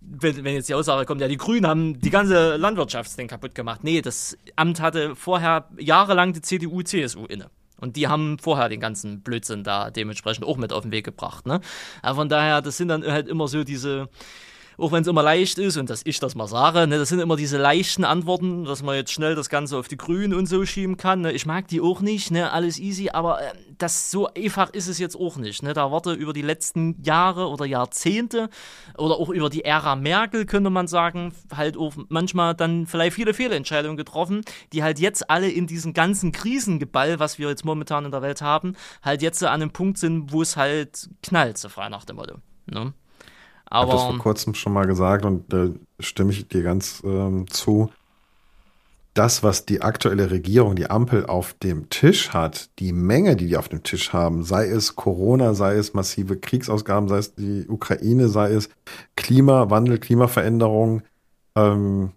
wenn, 0.00 0.44
wenn 0.44 0.54
jetzt 0.54 0.68
die 0.68 0.74
Aussage 0.74 1.06
kommt, 1.06 1.20
ja, 1.20 1.28
die 1.28 1.36
Grünen 1.36 1.66
haben 1.66 2.00
die 2.00 2.10
ganze 2.10 2.56
Landwirtschaftsding 2.56 3.28
kaputt 3.28 3.54
gemacht. 3.54 3.84
Nee, 3.84 4.02
das 4.02 4.36
Amt 4.56 4.80
hatte 4.80 5.14
vorher 5.16 5.68
jahrelang 5.78 6.32
die 6.32 6.42
CDU, 6.42 6.82
CSU 6.82 7.24
inne. 7.26 7.50
Und 7.80 7.96
die 7.96 8.06
haben 8.06 8.38
vorher 8.38 8.68
den 8.68 8.80
ganzen 8.80 9.22
Blödsinn 9.22 9.64
da 9.64 9.90
dementsprechend 9.90 10.44
auch 10.44 10.56
mit 10.56 10.72
auf 10.72 10.82
den 10.82 10.92
Weg 10.92 11.04
gebracht. 11.04 11.46
Ne? 11.46 11.60
Aber 12.00 12.16
von 12.16 12.28
daher, 12.28 12.62
das 12.62 12.76
sind 12.76 12.88
dann 12.88 13.04
halt 13.04 13.26
immer 13.26 13.48
so 13.48 13.64
diese, 13.64 14.08
auch 14.78 14.92
wenn 14.92 15.02
es 15.02 15.08
immer 15.08 15.22
leicht 15.22 15.58
ist 15.58 15.76
und 15.76 15.90
dass 15.90 16.02
ich 16.04 16.18
das 16.20 16.34
mal 16.34 16.46
sage, 16.46 16.86
ne, 16.86 16.98
das 16.98 17.08
sind 17.08 17.20
immer 17.20 17.36
diese 17.36 17.58
leichten 17.58 18.04
Antworten, 18.04 18.64
dass 18.64 18.82
man 18.82 18.94
jetzt 18.94 19.12
schnell 19.12 19.34
das 19.34 19.48
Ganze 19.48 19.76
auf 19.76 19.88
die 19.88 19.96
Grünen 19.96 20.34
und 20.34 20.46
so 20.46 20.64
schieben 20.64 20.96
kann. 20.96 21.22
Ne. 21.22 21.32
Ich 21.32 21.46
mag 21.46 21.68
die 21.68 21.80
auch 21.80 22.00
nicht, 22.00 22.30
ne, 22.30 22.50
alles 22.52 22.78
easy, 22.78 23.10
aber 23.10 23.42
äh, 23.42 23.52
das 23.78 24.10
so 24.10 24.28
einfach 24.34 24.70
ist 24.70 24.88
es 24.88 24.98
jetzt 24.98 25.16
auch 25.16 25.36
nicht. 25.36 25.62
Ne. 25.62 25.74
Da 25.74 25.90
warte 25.90 26.12
über 26.12 26.32
die 26.32 26.42
letzten 26.42 27.02
Jahre 27.02 27.48
oder 27.48 27.64
Jahrzehnte 27.64 28.48
oder 28.96 29.16
auch 29.16 29.28
über 29.28 29.50
die 29.50 29.64
Ära 29.64 29.96
Merkel, 29.96 30.46
könnte 30.46 30.70
man 30.70 30.86
sagen, 30.86 31.34
halt 31.54 31.76
auch 31.76 31.94
manchmal 32.08 32.54
dann 32.54 32.86
vielleicht 32.86 33.14
viele 33.14 33.34
Fehlentscheidungen 33.34 33.96
getroffen, 33.96 34.42
die 34.72 34.82
halt 34.82 34.98
jetzt 34.98 35.30
alle 35.30 35.50
in 35.50 35.66
diesem 35.66 35.94
ganzen 35.94 36.32
Krisengeball, 36.32 37.18
was 37.18 37.38
wir 37.38 37.48
jetzt 37.48 37.64
momentan 37.64 38.04
in 38.04 38.10
der 38.10 38.22
Welt 38.22 38.42
haben, 38.42 38.74
halt 39.02 39.22
jetzt 39.22 39.42
an 39.42 39.62
einem 39.62 39.70
Punkt 39.70 39.98
sind, 39.98 40.32
wo 40.32 40.42
es 40.42 40.56
halt 40.56 41.08
knallt, 41.22 41.58
so 41.58 41.68
frei 41.68 41.88
nach 41.88 42.04
dem 42.04 42.16
Motto. 42.16 42.36
Ne? 42.66 42.92
Aber, 43.72 43.86
ich 43.86 43.92
habe 43.92 44.08
das 44.08 44.16
vor 44.16 44.22
kurzem 44.22 44.54
schon 44.54 44.74
mal 44.74 44.86
gesagt 44.86 45.24
und 45.24 45.50
da 45.50 45.68
stimme 45.98 46.30
ich 46.30 46.46
dir 46.46 46.62
ganz 46.62 47.02
ähm, 47.06 47.46
zu. 47.48 47.90
Das, 49.14 49.42
was 49.42 49.64
die 49.64 49.80
aktuelle 49.80 50.30
Regierung, 50.30 50.76
die 50.76 50.90
Ampel 50.90 51.24
auf 51.24 51.54
dem 51.54 51.88
Tisch 51.88 52.30
hat, 52.34 52.68
die 52.78 52.92
Menge, 52.92 53.34
die 53.34 53.46
die 53.46 53.56
auf 53.56 53.70
dem 53.70 53.82
Tisch 53.82 54.12
haben, 54.12 54.42
sei 54.42 54.66
es 54.66 54.94
Corona, 54.94 55.54
sei 55.54 55.76
es 55.76 55.94
massive 55.94 56.36
Kriegsausgaben, 56.36 57.08
sei 57.08 57.16
es 57.18 57.34
die 57.34 57.66
Ukraine, 57.66 58.28
sei 58.28 58.52
es 58.52 58.68
Klimawandel, 59.16 59.98
Klimaveränderung, 59.98 61.02
ähm, 61.56 62.12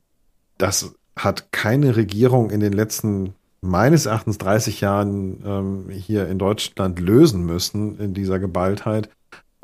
das 0.57 0.93
hat 1.17 1.53
keine 1.53 1.95
Regierung 1.95 2.49
in 2.49 2.59
den 2.59 2.73
letzten 2.73 3.33
meines 3.61 4.05
Erachtens 4.05 4.37
30 4.39 4.81
Jahren 4.81 5.41
ähm, 5.45 5.89
hier 5.89 6.27
in 6.27 6.37
Deutschland 6.37 6.99
lösen 6.99 7.45
müssen 7.45 7.97
in 7.97 8.13
dieser 8.13 8.39
Geballtheit. 8.39 9.09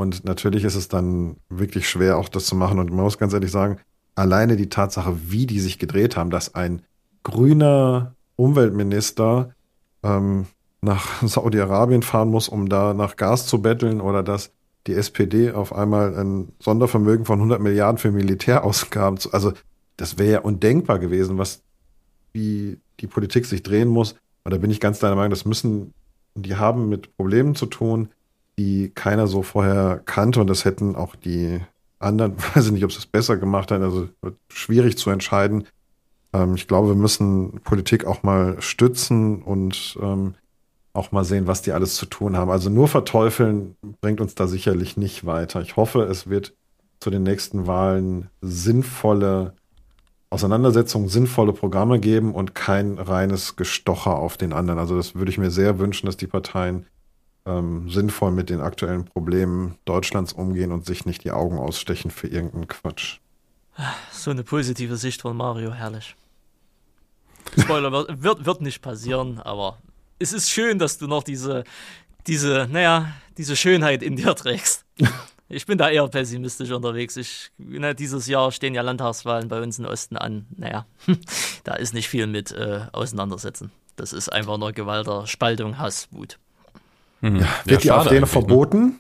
Und 0.02 0.26
natürlich 0.26 0.64
ist 0.64 0.74
es 0.74 0.88
dann 0.88 1.38
wirklich 1.50 1.88
schwer, 1.88 2.18
auch 2.18 2.28
das 2.28 2.48
zu 2.48 2.56
machen. 2.56 2.80
Und 2.80 2.90
man 2.90 3.04
muss 3.04 3.20
ganz 3.20 3.34
ehrlich 3.34 3.52
sagen, 3.52 3.78
alleine 4.16 4.56
die 4.56 4.68
Tatsache, 4.68 5.16
wie 5.28 5.46
die 5.46 5.60
sich 5.60 5.78
gedreht 5.78 6.18
haben, 6.18 6.32
dass 6.32 6.56
ein 6.56 6.82
grüner 7.22 8.16
Umweltminister 8.36 9.54
ähm, 10.02 10.48
nach 10.82 11.22
Saudi-Arabien 11.22 12.02
fahren 12.02 12.30
muss, 12.30 12.50
um 12.50 12.68
da 12.68 12.96
nach 12.96 13.16
Gas 13.16 13.46
zu 13.46 13.62
betteln 13.62 14.02
oder 14.02 14.24
dass 14.24 14.52
die 14.88 14.96
SPD 14.96 15.52
auf 15.52 15.72
einmal 15.72 16.18
ein 16.18 16.52
Sondervermögen 16.60 17.26
von 17.26 17.38
100 17.38 17.62
Milliarden 17.62 18.00
für 18.00 18.12
Militärausgaben, 18.12 19.20
zu, 19.20 19.32
also 19.32 19.54
das 19.98 20.18
wäre 20.18 20.32
ja 20.32 20.40
undenkbar 20.40 20.98
gewesen, 20.98 21.38
was 21.38 21.62
wie 22.34 22.80
die 23.00 23.08
Politik 23.08 23.46
sich 23.46 23.62
drehen 23.62 23.90
muss. 23.90 24.16
Und 24.44 24.52
da 24.52 24.58
bin 24.58 24.72
ich 24.72 24.80
ganz 24.80 24.98
deiner 24.98 25.16
Meinung, 25.16 25.30
das 25.30 25.46
müssen, 25.46 25.94
die 26.34 26.56
haben 26.56 26.90
mit 26.90 27.16
Problemen 27.16 27.54
zu 27.54 27.68
tun, 27.68 28.10
die 28.58 28.92
keiner 28.94 29.28
so 29.28 29.44
vorher 29.44 30.02
kannte 30.06 30.42
und 30.42 30.48
das 30.48 30.66
hätten 30.66 30.96
auch 30.96 31.16
die 31.16 31.62
anderen, 32.00 32.36
weiß 32.56 32.68
ich 32.68 32.72
nicht, 32.72 32.84
ob 32.84 32.92
sie 32.92 33.00
es 33.00 33.06
besser 33.06 33.38
gemacht 33.38 33.72
haben, 33.72 33.84
also 33.84 34.10
schwierig 34.50 34.98
zu 34.98 35.10
entscheiden. 35.10 35.68
Ähm, 36.34 36.56
ich 36.56 36.68
glaube, 36.68 36.90
wir 36.90 36.96
müssen 36.96 37.62
Politik 37.64 38.06
auch 38.06 38.24
mal 38.24 38.62
stützen 38.62 39.42
und 39.42 39.98
ähm, 40.02 40.36
auch 40.94 41.12
mal 41.12 41.24
sehen, 41.24 41.48
was 41.48 41.62
die 41.62 41.72
alles 41.72 41.96
zu 41.96 42.06
tun 42.06 42.36
haben. 42.36 42.52
Also 42.52 42.70
nur 42.70 42.88
verteufeln 42.88 43.76
bringt 44.02 44.20
uns 44.20 44.36
da 44.36 44.48
sicherlich 44.48 44.98
nicht 44.98 45.26
weiter. 45.26 45.62
Ich 45.62 45.78
hoffe, 45.78 46.04
es 46.04 46.30
wird 46.30 46.54
zu 47.00 47.10
den 47.10 47.24
nächsten 47.24 47.66
Wahlen 47.66 48.30
sinnvolle 48.42 49.54
Auseinandersetzungen, 50.30 51.10
sinnvolle 51.10 51.54
Programme 51.54 52.00
geben 52.00 52.34
und 52.34 52.56
kein 52.56 52.98
reines 52.98 53.56
Gestocher 53.56 54.18
auf 54.18 54.38
den 54.38 54.54
anderen. 54.54 54.80
Also 54.80 54.96
das 54.96 55.16
würde 55.16 55.32
ich 55.32 55.38
mir 55.38 55.52
sehr 55.52 55.80
wünschen, 55.80 56.06
dass 56.06 56.18
die 56.18 56.28
Parteien 56.28 56.86
ähm, 57.46 57.90
sinnvoll 57.90 58.32
mit 58.32 58.50
den 58.50 58.62
aktuellen 58.62 59.06
Problemen 59.06 59.76
Deutschlands 59.86 60.34
umgehen 60.34 60.72
und 60.72 60.86
sich 60.86 61.06
nicht 61.06 61.24
die 61.24 61.32
Augen 61.32 61.58
ausstechen 61.58 62.12
für 62.12 62.28
irgendeinen 62.28 62.68
Quatsch. 62.68 63.20
So 64.12 64.32
eine 64.32 64.44
positive 64.44 64.98
Sicht 64.98 65.22
von 65.22 65.36
Mario, 65.36 65.72
herrlich. 65.72 66.16
Spoiler 67.58 67.92
wird, 67.92 68.46
wird, 68.46 68.62
nicht 68.62 68.82
passieren, 68.82 69.40
aber 69.40 69.78
es 70.20 70.34
ist 70.34 70.50
schön, 70.50 70.78
dass 70.78 70.98
du 70.98 71.08
noch 71.08 71.24
diese, 71.24 71.64
diese, 72.28 72.68
naja, 72.72 73.14
diese 73.38 73.56
Schönheit 73.56 74.04
in 74.04 74.16
dir 74.16 74.36
trägst. 74.36 74.86
Ich 75.50 75.66
bin 75.66 75.78
da 75.78 75.90
eher 75.90 76.08
pessimistisch 76.08 76.72
unterwegs. 76.72 77.18
Ich, 77.18 77.52
ne, 77.58 77.94
dieses 77.94 78.28
Jahr 78.28 78.52
stehen 78.54 78.74
ja 78.74 78.82
Landtagswahlen 78.84 79.50
bei 79.50 79.62
uns 79.62 79.80
im 79.80 79.86
Osten 79.86 80.16
an. 80.16 80.46
Naja, 80.56 80.86
da 81.66 81.74
ist 81.74 81.94
nicht 81.94 82.08
viel 82.08 82.28
mit 82.28 82.52
äh, 82.52 82.86
auseinandersetzen. 82.94 83.72
Das 83.98 84.14
ist 84.14 84.30
einfach 84.30 84.58
nur 84.58 84.72
Gewalter, 84.72 85.28
Spaltung, 85.28 85.78
Hass, 85.78 86.08
Wut. 86.12 86.40
Mhm. 87.22 87.38
Ja, 87.38 87.48
wird 87.66 87.66
ja, 87.66 87.78
die 87.78 87.92
AfD 87.92 88.20
noch 88.20 88.28
verboten? 88.28 89.00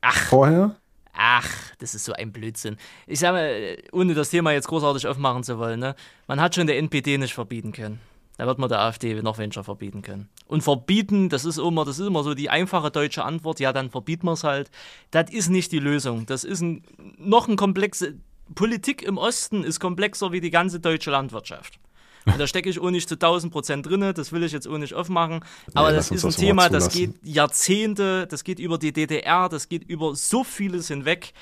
Ach. 0.00 0.28
Vorher? 0.28 0.76
Ach, 1.12 1.48
das 1.78 1.94
ist 1.94 2.04
so 2.04 2.12
ein 2.12 2.32
Blödsinn. 2.32 2.76
Ich 3.06 3.20
sage 3.20 3.36
mal, 3.36 3.76
ohne 3.92 4.14
das 4.14 4.30
Thema 4.30 4.52
jetzt 4.52 4.68
großartig 4.68 5.06
aufmachen 5.06 5.42
zu 5.42 5.58
wollen, 5.58 5.80
ne? 5.80 5.94
man 6.26 6.40
hat 6.40 6.54
schon 6.54 6.66
der 6.66 6.78
NPD 6.78 7.18
nicht 7.18 7.34
verbieten 7.34 7.72
können. 7.72 8.00
Da 8.38 8.46
wird 8.46 8.58
man 8.58 8.70
der 8.70 8.80
AfD 8.80 9.20
noch 9.20 9.36
weniger 9.36 9.62
verbieten 9.62 10.00
können. 10.00 10.30
Und 10.46 10.62
verbieten, 10.62 11.28
das 11.28 11.44
ist 11.44 11.58
immer, 11.58 11.84
das 11.84 11.98
ist 11.98 12.06
immer 12.06 12.22
so 12.22 12.32
die 12.32 12.48
einfache 12.48 12.90
deutsche 12.90 13.22
Antwort, 13.22 13.60
ja, 13.60 13.74
dann 13.74 13.90
verbieten 13.90 14.26
wir 14.26 14.32
es 14.32 14.44
halt. 14.44 14.70
Das 15.10 15.30
ist 15.30 15.50
nicht 15.50 15.72
die 15.72 15.78
Lösung. 15.78 16.24
Das 16.24 16.44
ist 16.44 16.62
ein, 16.62 16.82
noch 17.18 17.48
ein 17.48 17.56
komplexe, 17.56 18.14
Politik 18.54 19.02
im 19.02 19.18
Osten 19.18 19.62
ist 19.62 19.78
komplexer 19.78 20.32
wie 20.32 20.40
die 20.40 20.50
ganze 20.50 20.80
deutsche 20.80 21.10
Landwirtschaft. 21.10 21.78
Und 22.26 22.38
da 22.38 22.46
stecke 22.46 22.68
ich 22.68 22.78
auch 22.78 22.90
nicht 22.90 23.08
zu 23.08 23.14
1000 23.14 23.52
Prozent 23.52 23.86
drin, 23.86 24.12
das 24.14 24.32
will 24.32 24.42
ich 24.42 24.52
jetzt 24.52 24.68
auch 24.68 24.78
nicht 24.78 24.94
aufmachen. 24.94 25.44
Aber 25.74 25.90
Nee, 25.90 25.96
das 25.96 26.10
ist 26.10 26.24
ein 26.24 26.28
das 26.28 26.36
Thema, 26.36 26.68
das 26.68 26.90
geht 26.90 27.14
Jahrzehnte, 27.22 28.26
das 28.26 28.44
geht 28.44 28.58
über 28.58 28.78
die 28.78 28.92
DDR, 28.92 29.48
das 29.48 29.68
geht 29.68 29.84
über 29.84 30.14
so 30.14 30.44
vieles 30.44 30.88
hinweg. 30.88 31.32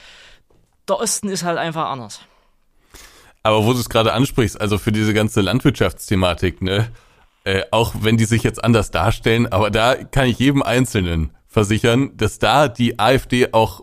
Der 0.88 1.00
Osten 1.00 1.28
ist 1.28 1.42
halt 1.42 1.58
einfach 1.58 1.90
anders. 1.90 2.20
Aber 3.42 3.64
wo 3.64 3.72
du 3.72 3.78
es 3.78 3.88
gerade 3.88 4.12
ansprichst, 4.12 4.60
also 4.60 4.78
für 4.78 4.92
diese 4.92 5.14
ganze 5.14 5.40
Landwirtschaftsthematik, 5.40 6.62
ne, 6.62 6.90
äh, 7.44 7.62
auch 7.70 7.94
wenn 8.00 8.16
die 8.16 8.24
sich 8.24 8.42
jetzt 8.42 8.62
anders 8.62 8.90
darstellen, 8.90 9.46
aber 9.46 9.70
da 9.70 9.94
kann 9.94 10.26
ich 10.26 10.38
jedem 10.38 10.62
Einzelnen 10.62 11.30
versichern, 11.46 12.16
dass 12.16 12.38
da 12.38 12.68
die 12.68 12.98
AfD 12.98 13.52
auch 13.52 13.82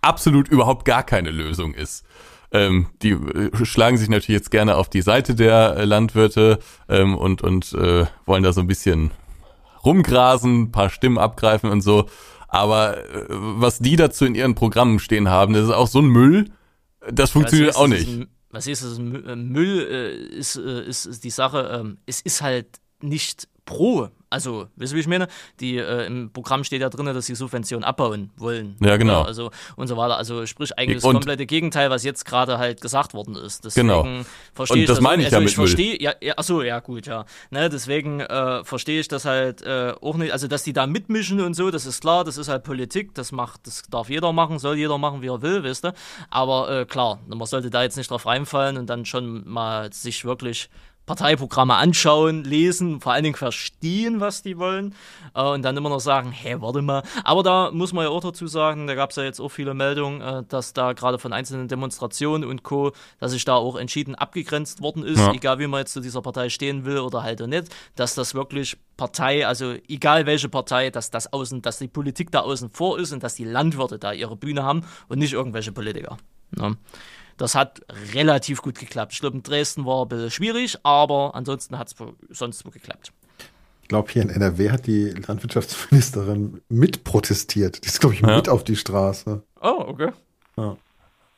absolut 0.00 0.48
überhaupt 0.48 0.84
gar 0.84 1.02
keine 1.02 1.30
Lösung 1.30 1.74
ist. 1.74 2.04
Ähm, 2.50 2.86
die 3.02 3.10
äh, 3.10 3.64
schlagen 3.64 3.98
sich 3.98 4.08
natürlich 4.08 4.38
jetzt 4.40 4.50
gerne 4.50 4.76
auf 4.76 4.88
die 4.88 5.02
Seite 5.02 5.34
der 5.34 5.76
äh, 5.76 5.84
Landwirte 5.84 6.58
ähm, 6.88 7.14
und, 7.16 7.42
und 7.42 7.72
äh, 7.74 8.06
wollen 8.24 8.42
da 8.42 8.52
so 8.52 8.60
ein 8.62 8.66
bisschen 8.66 9.10
rumgrasen, 9.84 10.62
ein 10.62 10.72
paar 10.72 10.90
Stimmen 10.90 11.18
abgreifen 11.18 11.70
und 11.70 11.82
so. 11.82 12.08
Aber 12.48 12.96
äh, 12.98 13.26
was 13.28 13.78
die 13.78 13.96
dazu 13.96 14.24
in 14.24 14.34
ihren 14.34 14.54
Programmen 14.54 14.98
stehen 14.98 15.28
haben, 15.28 15.52
das 15.54 15.64
ist 15.64 15.70
auch 15.74 15.88
so 15.88 16.00
ein 16.00 16.06
Müll, 16.06 16.50
das 17.10 17.30
funktioniert 17.30 17.70
ist, 17.70 17.76
auch 17.76 17.86
nicht. 17.86 18.08
ein- 18.08 18.28
Was 18.50 18.66
ist 18.66 18.82
das? 18.82 18.98
Äh, 18.98 19.36
Müll 19.36 19.86
äh, 19.90 20.16
ist, 20.36 20.56
ist, 20.56 21.04
ist 21.06 21.24
die 21.24 21.30
Sache, 21.30 21.70
ähm, 21.78 21.98
es 22.06 22.20
ist 22.22 22.40
halt 22.42 22.66
nicht 23.00 23.48
pro. 23.66 24.08
Also, 24.30 24.68
wisst 24.76 24.92
ihr, 24.92 24.96
wie 24.96 25.00
ich 25.00 25.06
meine? 25.06 25.28
Die, 25.60 25.76
äh, 25.78 26.06
Im 26.06 26.30
Programm 26.32 26.64
steht 26.64 26.80
ja 26.82 26.88
drin, 26.90 27.06
dass 27.06 27.26
sie 27.26 27.34
Subventionen 27.34 27.84
abbauen 27.84 28.30
wollen. 28.36 28.76
Ja, 28.80 28.96
genau. 28.96 29.22
also 29.22 29.50
und 29.76 29.88
so 29.88 29.96
weiter. 29.96 30.16
Also 30.16 30.44
sprich 30.46 30.76
eigentlich 30.78 30.96
das 30.98 31.04
Und- 31.04 31.14
komplette 31.14 31.46
Gegenteil, 31.46 31.90
was 31.90 32.04
jetzt 32.04 32.24
gerade 32.24 32.58
halt 32.58 32.80
gesagt 32.80 33.14
worden 33.14 33.36
ist. 33.36 33.64
Deswegen 33.64 33.88
Genau. 33.88 34.06
verstehe 34.52 34.74
Und 34.76 34.80
ich 34.82 34.86
das 34.86 34.96
das 34.98 35.02
meine 35.02 35.22
ich 35.22 35.26
also 35.26 35.36
ja 35.36 35.40
mit 35.40 35.48
ich 35.50 35.54
verstehe, 35.54 36.00
ja, 36.02 36.12
ja, 36.20 36.34
achso, 36.36 36.62
ja 36.62 36.80
gut, 36.80 37.06
ja. 37.06 37.24
Ne, 37.50 37.68
deswegen 37.68 38.20
äh, 38.20 38.64
verstehe 38.64 39.00
ich 39.00 39.08
das 39.08 39.24
halt 39.24 39.62
äh, 39.62 39.94
auch 40.00 40.16
nicht. 40.16 40.32
Also, 40.32 40.46
dass 40.48 40.62
die 40.62 40.72
da 40.72 40.86
mitmischen 40.86 41.40
und 41.40 41.54
so, 41.54 41.70
das 41.70 41.86
ist 41.86 42.00
klar, 42.00 42.24
das 42.24 42.36
ist 42.36 42.48
halt 42.48 42.64
Politik, 42.64 43.14
das 43.14 43.32
macht, 43.32 43.66
das 43.66 43.82
darf 43.90 44.10
jeder 44.10 44.32
machen, 44.32 44.58
soll 44.58 44.76
jeder 44.76 44.98
machen, 44.98 45.22
wie 45.22 45.28
er 45.28 45.40
will, 45.42 45.62
wisst 45.62 45.84
ihr. 45.86 45.94
Aber 46.30 46.70
äh, 46.70 46.84
klar, 46.84 47.18
man 47.28 47.46
sollte 47.46 47.70
da 47.70 47.82
jetzt 47.82 47.96
nicht 47.96 48.10
drauf 48.10 48.26
reinfallen 48.26 48.76
und 48.76 48.86
dann 48.90 49.04
schon 49.04 49.48
mal 49.48 49.92
sich 49.92 50.24
wirklich 50.24 50.68
Parteiprogramme 51.08 51.74
anschauen, 51.74 52.44
lesen, 52.44 53.00
vor 53.00 53.12
allen 53.12 53.24
Dingen 53.24 53.34
verstehen, 53.34 54.20
was 54.20 54.42
die 54.42 54.58
wollen 54.58 54.94
äh, 55.34 55.42
und 55.42 55.62
dann 55.62 55.76
immer 55.76 55.88
noch 55.88 55.98
sagen, 56.00 56.30
hä, 56.30 56.56
warte 56.60 56.82
mal. 56.82 57.02
Aber 57.24 57.42
da 57.42 57.70
muss 57.72 57.92
man 57.92 58.04
ja 58.04 58.10
auch 58.10 58.20
dazu 58.20 58.46
sagen, 58.46 58.86
da 58.86 58.94
gab 58.94 59.10
es 59.10 59.16
ja 59.16 59.24
jetzt 59.24 59.40
auch 59.40 59.48
viele 59.48 59.74
Meldungen, 59.74 60.20
äh, 60.20 60.44
dass 60.48 60.74
da 60.74 60.92
gerade 60.92 61.18
von 61.18 61.32
einzelnen 61.32 61.66
Demonstrationen 61.66 62.48
und 62.48 62.62
Co., 62.62 62.92
dass 63.18 63.32
sich 63.32 63.44
da 63.44 63.56
auch 63.56 63.74
entschieden 63.76 64.14
abgegrenzt 64.14 64.80
worden 64.82 65.02
ist, 65.02 65.18
Ja. 65.18 65.32
egal 65.32 65.58
wie 65.58 65.66
man 65.66 65.80
jetzt 65.80 65.94
zu 65.94 66.00
dieser 66.00 66.22
Partei 66.22 66.48
stehen 66.50 66.84
will 66.84 66.98
oder 66.98 67.22
halt 67.24 67.42
auch 67.42 67.46
nicht, 67.48 67.68
dass 67.96 68.14
das 68.14 68.34
wirklich 68.34 68.76
Partei, 68.96 69.46
also 69.46 69.74
egal 69.88 70.26
welche 70.26 70.48
Partei, 70.48 70.90
dass 70.90 71.10
das 71.10 71.32
außen, 71.32 71.62
dass 71.62 71.78
die 71.78 71.88
Politik 71.88 72.30
da 72.30 72.40
außen 72.40 72.70
vor 72.70 72.98
ist 72.98 73.12
und 73.12 73.22
dass 73.22 73.34
die 73.34 73.44
Landwirte 73.44 73.98
da 73.98 74.12
ihre 74.12 74.36
Bühne 74.36 74.62
haben 74.62 74.82
und 75.08 75.18
nicht 75.18 75.32
irgendwelche 75.32 75.72
Politiker. 75.72 76.18
Ne? 76.50 76.76
Das 77.38 77.54
hat 77.54 77.80
relativ 78.14 78.60
gut 78.62 78.78
geklappt. 78.78 79.12
Ich 79.14 79.20
glaube, 79.20 79.36
in 79.36 79.42
Dresden 79.42 79.86
war 79.86 80.04
ein 80.04 80.08
bisschen 80.08 80.30
schwierig, 80.30 80.76
aber 80.82 81.34
ansonsten 81.34 81.78
hat 81.78 81.88
es 81.88 81.94
sonst 82.36 82.58
so 82.58 82.70
geklappt. 82.70 83.12
Ich 83.82 83.88
glaube, 83.88 84.10
hier 84.12 84.20
in 84.22 84.28
NRW 84.28 84.70
hat 84.70 84.86
die 84.86 85.04
Landwirtschaftsministerin 85.10 86.60
mit 86.68 87.04
protestiert. 87.04 87.82
Die 87.84 87.88
ist, 87.88 88.00
glaube 88.00 88.14
ich, 88.14 88.20
Ja. 88.20 88.36
mit 88.36 88.48
auf 88.48 88.64
die 88.64 88.76
Straße. 88.76 89.42
Oh, 89.62 89.84
okay. 89.86 90.10
Ja, 90.56 90.76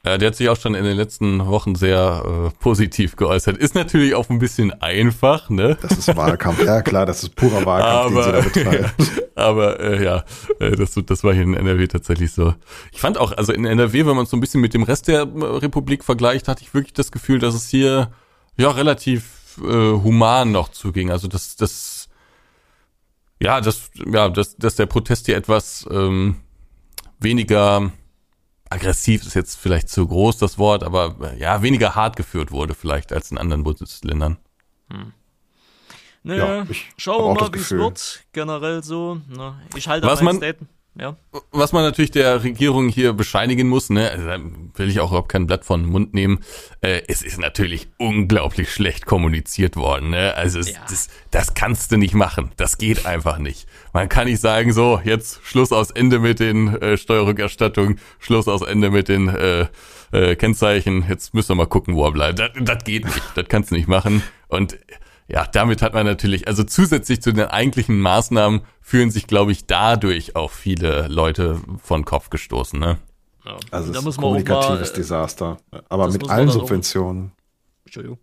der 0.03 0.29
hat 0.29 0.35
sich 0.37 0.49
auch 0.49 0.57
schon 0.57 0.75
in 0.75 0.85
den 0.85 0.97
letzten 0.97 1.47
Wochen 1.47 1.75
sehr 1.75 2.23
äh, 2.25 2.51
positiv 2.59 3.17
geäußert. 3.17 3.59
Ist 3.59 3.75
natürlich 3.75 4.15
auch 4.15 4.31
ein 4.31 4.39
bisschen 4.39 4.73
einfach, 4.81 5.51
ne? 5.51 5.77
Das 5.83 5.93
ist 5.93 6.17
Wahlkampf. 6.17 6.65
ja, 6.65 6.81
klar, 6.81 7.05
das 7.05 7.23
ist 7.23 7.37
purer 7.37 7.67
Wahlkampf, 7.67 8.15
den 8.15 8.23
sie 8.23 8.31
da 8.31 8.39
Aber, 8.39 8.43
betreibt. 8.43 9.31
aber 9.35 9.81
äh, 9.81 10.03
ja, 10.03 10.25
äh, 10.59 10.71
das, 10.71 10.95
das 11.05 11.23
war 11.23 11.35
hier 11.35 11.43
in 11.43 11.53
NRW 11.53 11.87
tatsächlich 11.87 12.33
so. 12.33 12.55
Ich 12.93 13.01
fand 13.01 13.19
auch, 13.19 13.33
also 13.33 13.53
in 13.53 13.67
NRW, 13.67 14.07
wenn 14.07 14.17
man 14.17 14.25
es 14.25 14.31
so 14.31 14.39
ein 14.39 14.41
bisschen 14.41 14.63
mit 14.63 14.73
dem 14.73 14.85
Rest 14.85 15.07
der 15.07 15.21
äh, 15.21 15.45
Republik 15.45 16.03
vergleicht, 16.03 16.49
hatte 16.49 16.63
ich 16.63 16.73
wirklich 16.73 16.95
das 16.95 17.13
Gefühl, 17.13 17.39
dass 17.39 17.55
es 17.55 17.69
hier 17.69 18.11
ja 18.57 18.71
relativ 18.71 19.59
äh, 19.59 19.93
human 19.93 20.51
noch 20.51 20.71
zuging. 20.71 21.11
Also 21.11 21.29
das, 21.29 21.57
das, 21.57 22.09
ja, 23.39 23.61
das, 23.61 23.91
ja, 24.11 24.31
dass, 24.31 24.57
dass 24.57 24.77
der 24.77 24.87
Protest 24.87 25.27
hier 25.27 25.37
etwas 25.37 25.87
ähm, 25.91 26.37
weniger 27.19 27.93
aggressiv 28.71 29.23
ist 29.27 29.35
jetzt 29.35 29.57
vielleicht 29.59 29.89
zu 29.89 30.07
groß 30.07 30.39
das 30.39 30.57
Wort, 30.59 30.83
aber 30.83 31.17
äh, 31.33 31.39
ja, 31.39 31.63
weniger 31.63 31.95
hart 31.95 32.17
geführt 32.17 32.51
wurde 32.53 32.75
vielleicht 32.75 33.13
als 33.13 33.31
in 33.31 33.39
anderen 33.39 33.63
Bundesländern. 33.65 34.39
Naja, 36.23 36.59
Ja, 36.63 36.67
schauen 36.97 37.35
wir 37.37 37.41
mal, 37.43 37.53
wie 37.55 37.59
es 37.59 37.71
wird. 37.71 38.25
Generell 38.33 38.83
so. 38.83 39.21
Ne? 39.29 39.61
Ich 39.77 39.89
halte 39.89 40.07
Was 40.07 40.21
mein 40.21 40.25
man- 40.27 40.37
Statement. 40.37 40.71
Ja. 40.99 41.17
Was 41.53 41.73
man 41.73 41.85
natürlich 41.85 42.11
der 42.11 42.43
Regierung 42.43 42.89
hier 42.89 43.13
bescheinigen 43.13 43.69
muss, 43.69 43.91
ne, 43.91 44.11
also 44.11 44.27
da 44.27 44.39
will 44.75 44.89
ich 44.89 44.99
auch 45.01 45.11
überhaupt 45.11 45.29
kein 45.31 45.47
Blatt 45.47 45.65
von 45.65 45.83
den 45.83 45.91
Mund 45.91 46.15
nehmen, 46.15 46.41
äh, 46.81 47.03
es 47.07 47.23
ist 47.23 47.39
natürlich 47.39 47.89
unglaublich 47.97 48.73
schlecht 48.73 49.07
kommuniziert 49.07 49.77
worden, 49.77 50.11
ne? 50.11 50.35
Also 50.35 50.59
es, 50.59 50.73
Ja. 50.73 50.81
das, 50.89 51.09
das 51.31 51.55
kannst 51.55 51.93
du 51.93 51.97
nicht 51.97 52.15
machen. 52.15 52.51
Das 52.57 52.77
geht 52.77 53.07
einfach 53.07 53.39
nicht. 53.39 53.69
Man 53.93 54.09
kann 54.09 54.27
nicht 54.27 54.41
sagen, 54.41 54.73
so, 54.73 55.01
jetzt 55.05 55.41
Schluss 55.45 55.71
aus 55.73 55.91
Ende 55.93 56.19
mit 56.19 56.41
den 56.41 56.75
äh, 56.83 56.97
Steuerrückerstattungen, 56.97 58.01
Schluss 58.19 58.49
aus 58.49 58.63
Ende 58.63 58.91
mit 58.91 59.09
den 59.09 59.29
äh, 59.29 59.67
äh, 60.13 60.35
Kennzeichen, 60.35 61.05
jetzt 61.09 61.35
müssen 61.35 61.51
wir 61.51 61.55
mal 61.57 61.67
gucken, 61.67 61.95
wo 61.95 62.05
er 62.05 62.13
bleibt. 62.13 62.41
Das, 62.41 62.51
das 62.61 62.85
geht 62.85 63.05
nicht. 63.05 63.23
Das 63.37 63.47
kannst 63.49 63.71
du 63.71 63.77
nicht 63.77 63.89
machen. 63.89 64.23
Und 64.49 64.77
ja, 65.33 65.47
damit 65.47 65.81
hat 65.83 65.95
man 65.95 66.07
natürlich, 66.07 66.49
also 66.49 66.65
zusätzlich 66.65 67.23
zu 67.23 67.33
den 67.33 67.47
eigentlichen 67.47 68.01
Maßnahmen 68.01 68.63
fühlen 68.81 69.11
sich, 69.11 69.27
glaube 69.27 69.53
ich, 69.53 69.67
dadurch 69.67 70.35
auch 70.37 70.51
viele 70.51 71.07
Leute 71.09 71.59
von 71.83 72.05
Kopf 72.05 72.31
gestoßen. 72.31 72.79
Ne? 72.81 72.99
ja. 73.47 73.57
Also 73.71 73.93
da 73.93 73.99
es 74.01 74.07
ist 74.07 74.19
auch 74.19 74.23
kommunikatives 74.23 74.89
mal, 74.89 74.95
äh, 74.95 74.97
Desaster. 74.97 75.57
Aber 75.89 76.09
mit 76.11 76.29
allen 76.29 76.49
auch- 76.49 76.53
Subventionen. 76.53 77.33
Entschuldigung. 77.85 78.19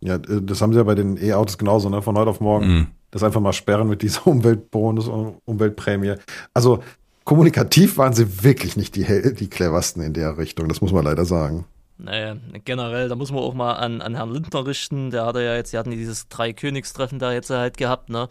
Ja, 0.00 0.14
äh, 0.16 0.40
das 0.42 0.60
haben 0.62 0.72
sie 0.72 0.78
ja 0.78 0.84
bei 0.84 0.94
den 0.94 1.16
E-Autos 1.16 1.58
genauso, 1.58 1.88
ne? 1.88 2.02
Von 2.02 2.16
heute 2.16 2.30
auf 2.30 2.40
morgen. 2.40 2.66
Mhm. 2.68 2.86
Das 3.10 3.22
einfach 3.22 3.40
mal 3.40 3.52
sperren 3.52 3.88
mit 3.88 4.02
dieser 4.02 4.26
Umweltbonus 4.26 5.08
und 5.08 5.38
Umweltprämie. 5.46 6.14
Also 6.54 6.82
kommunikativ 7.24 7.98
waren 7.98 8.12
sie 8.12 8.44
wirklich 8.44 8.76
nicht 8.76 8.94
die, 8.96 9.04
hell- 9.04 9.34
die 9.34 9.48
cleversten 9.48 10.02
in 10.02 10.12
der 10.12 10.38
Richtung. 10.38 10.68
Das 10.68 10.80
muss 10.80 10.92
man 10.92 11.04
leider 11.04 11.24
sagen. 11.24 11.64
Naja, 11.98 12.36
generell, 12.64 13.08
da 13.08 13.16
muss 13.16 13.32
man 13.32 13.42
auch 13.42 13.54
mal 13.54 13.72
an, 13.74 14.00
an 14.00 14.14
Herrn 14.14 14.32
Lindner 14.32 14.64
richten. 14.66 15.10
Der 15.10 15.26
hatte 15.26 15.42
ja 15.42 15.56
jetzt, 15.56 15.72
die 15.72 15.78
hatten 15.78 15.90
dieses 15.90 16.28
Drei-Königstreffen 16.28 17.18
da 17.18 17.32
jetzt 17.32 17.50
halt 17.50 17.76
gehabt, 17.76 18.08
ne? 18.08 18.28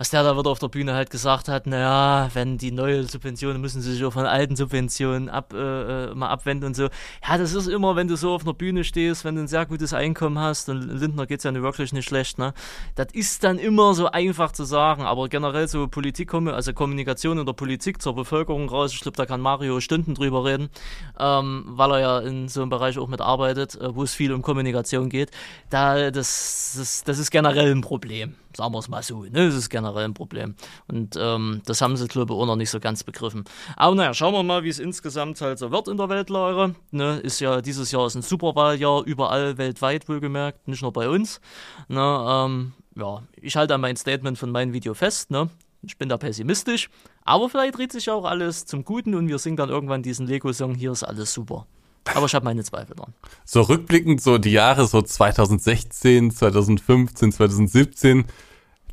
Was 0.00 0.08
der 0.08 0.22
da 0.22 0.34
wieder 0.34 0.48
auf 0.48 0.58
der 0.58 0.68
Bühne 0.68 0.94
halt 0.94 1.10
gesagt 1.10 1.46
hat, 1.48 1.66
naja, 1.66 2.30
wenn 2.32 2.56
die 2.56 2.72
neue 2.72 3.04
Subventionen 3.04 3.60
müssen 3.60 3.82
sie 3.82 3.92
sich 3.92 4.02
auch 4.02 4.14
von 4.14 4.24
alten 4.24 4.56
Subventionen 4.56 5.28
ab, 5.28 5.52
äh, 5.52 5.58
äh, 6.04 6.14
mal 6.14 6.30
abwenden 6.30 6.68
und 6.68 6.74
so. 6.74 6.84
Ja, 7.28 7.36
das 7.36 7.52
ist 7.52 7.66
immer, 7.66 7.96
wenn 7.96 8.08
du 8.08 8.16
so 8.16 8.32
auf 8.32 8.44
einer 8.44 8.54
Bühne 8.54 8.82
stehst, 8.82 9.26
wenn 9.26 9.34
du 9.34 9.42
ein 9.42 9.46
sehr 9.46 9.66
gutes 9.66 9.92
Einkommen 9.92 10.38
hast, 10.38 10.70
und 10.70 10.80
Lindner 10.80 11.26
geht's 11.26 11.44
ja 11.44 11.52
wirklich 11.52 11.92
nicht 11.92 12.08
schlecht, 12.08 12.38
ne? 12.38 12.54
Das 12.94 13.08
ist 13.12 13.44
dann 13.44 13.58
immer 13.58 13.92
so 13.92 14.10
einfach 14.10 14.52
zu 14.52 14.64
sagen, 14.64 15.02
aber 15.02 15.28
generell 15.28 15.68
so 15.68 15.86
Politik, 15.86 16.32
also 16.32 16.72
Kommunikation 16.72 17.38
in 17.38 17.44
der 17.44 17.52
Politik 17.52 18.00
zur 18.00 18.14
Bevölkerung 18.14 18.70
raus, 18.70 18.94
ich 18.94 19.00
glaube, 19.00 19.18
da 19.18 19.26
kann 19.26 19.42
Mario 19.42 19.80
Stunden 19.80 20.14
drüber 20.14 20.46
reden, 20.46 20.70
ähm, 21.18 21.64
weil 21.66 21.90
er 21.90 22.00
ja 22.00 22.18
in 22.20 22.48
so 22.48 22.62
einem 22.62 22.70
Bereich 22.70 22.96
auch 22.96 23.08
mitarbeitet, 23.08 23.74
äh, 23.74 23.94
wo 23.94 24.02
es 24.02 24.14
viel 24.14 24.32
um 24.32 24.40
Kommunikation 24.40 25.10
geht. 25.10 25.30
Da, 25.68 26.10
das, 26.10 26.72
das, 26.78 27.04
das 27.04 27.18
ist 27.18 27.30
generell 27.30 27.70
ein 27.70 27.82
Problem, 27.82 28.34
sagen 28.56 28.72
wir 28.72 28.78
es 28.78 28.88
mal 28.88 29.02
so, 29.02 29.22
ne? 29.22 29.46
Das 29.46 29.54
ist 29.54 29.70
generell 29.70 30.04
ein 30.04 30.14
Problem. 30.14 30.54
Und 30.88 31.16
ähm, 31.18 31.62
das 31.66 31.80
haben 31.80 31.96
sie, 31.96 32.08
glaube 32.08 32.34
ich, 32.34 32.38
auch 32.38 32.46
noch 32.46 32.56
nicht 32.56 32.70
so 32.70 32.80
ganz 32.80 33.04
begriffen. 33.04 33.44
Aber 33.76 33.94
naja, 33.94 34.14
schauen 34.14 34.34
wir 34.34 34.42
mal, 34.42 34.64
wie 34.64 34.68
es 34.68 34.78
insgesamt 34.78 35.40
halt 35.40 35.58
so 35.58 35.70
wird 35.70 35.88
in 35.88 35.96
der 35.96 36.08
Weltlehre. 36.08 36.74
Ne? 36.90 37.18
Ist 37.20 37.40
ja, 37.40 37.60
dieses 37.60 37.90
Jahr 37.92 38.06
ist 38.06 38.14
ein 38.14 38.22
Superwahljahr, 38.22 39.04
überall 39.04 39.58
weltweit 39.58 40.08
wohlgemerkt, 40.08 40.68
nicht 40.68 40.82
nur 40.82 40.92
bei 40.92 41.08
uns. 41.08 41.40
Ne? 41.88 42.00
Ähm, 42.00 42.72
ja, 42.96 43.22
ich 43.40 43.56
halte 43.56 43.74
an 43.74 43.80
mein 43.80 43.96
Statement 43.96 44.38
von 44.38 44.50
meinem 44.50 44.72
Video 44.72 44.94
fest, 44.94 45.30
ne? 45.30 45.48
Ich 45.82 45.96
bin 45.96 46.10
da 46.10 46.18
pessimistisch, 46.18 46.90
aber 47.24 47.48
vielleicht 47.48 47.78
dreht 47.78 47.92
sich 47.92 48.10
auch 48.10 48.26
alles 48.26 48.66
zum 48.66 48.84
Guten 48.84 49.14
und 49.14 49.28
wir 49.28 49.38
singen 49.38 49.56
dann 49.56 49.70
irgendwann 49.70 50.02
diesen 50.02 50.26
Lego-Song, 50.26 50.74
hier 50.74 50.92
ist 50.92 51.04
alles 51.04 51.32
super. 51.32 51.66
Aber 52.14 52.26
ich 52.26 52.34
habe 52.34 52.44
meine 52.44 52.64
Zweifel 52.64 52.96
dran. 52.96 53.12
So 53.44 53.62
rückblickend, 53.62 54.20
so 54.22 54.38
die 54.38 54.52
Jahre 54.52 54.86
so 54.86 55.02
2016, 55.02 56.30
2015, 56.30 57.32
2017, 57.32 58.24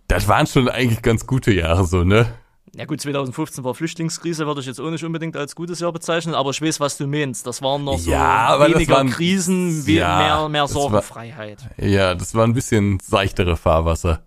das 0.08 0.28
waren 0.28 0.48
schon 0.48 0.70
eigentlich 0.70 1.02
ganz 1.02 1.26
gute 1.26 1.54
Jahre 1.54 1.86
so, 1.86 2.04
ne? 2.04 2.28
Ja 2.76 2.86
gut, 2.86 3.02
2015 3.02 3.64
war 3.64 3.74
Flüchtlingskrise, 3.74 4.46
würde 4.46 4.62
ich 4.62 4.68
jetzt 4.68 4.80
auch 4.80 4.92
nicht 4.92 5.04
unbedingt 5.04 5.36
als 5.36 5.56
gutes 5.56 5.80
Jahr 5.80 5.92
bezeichnen, 5.92 6.36
aber 6.36 6.52
ich 6.52 6.62
weiß, 6.62 6.80
was 6.80 6.98
du 6.98 7.08
meinst. 7.08 7.48
Das 7.48 7.62
waren 7.62 7.84
noch 7.84 7.98
so 7.98 8.12
Ja, 8.12 8.60
weniger 8.60 8.96
waren- 8.98 9.10
Krisen, 9.10 9.84
Ja, 9.88 10.18
mehr, 10.20 10.50
mehr 10.50 10.62
das 10.64 10.76
war- 10.76 10.82
Sorgenfreiheit. 10.84 11.58
Ja, 11.78 12.14
das 12.14 12.36
war 12.36 12.44
ein 12.46 12.54
bisschen 12.54 13.00
seichtere 13.00 13.58
Fahrwasser. 13.58 14.22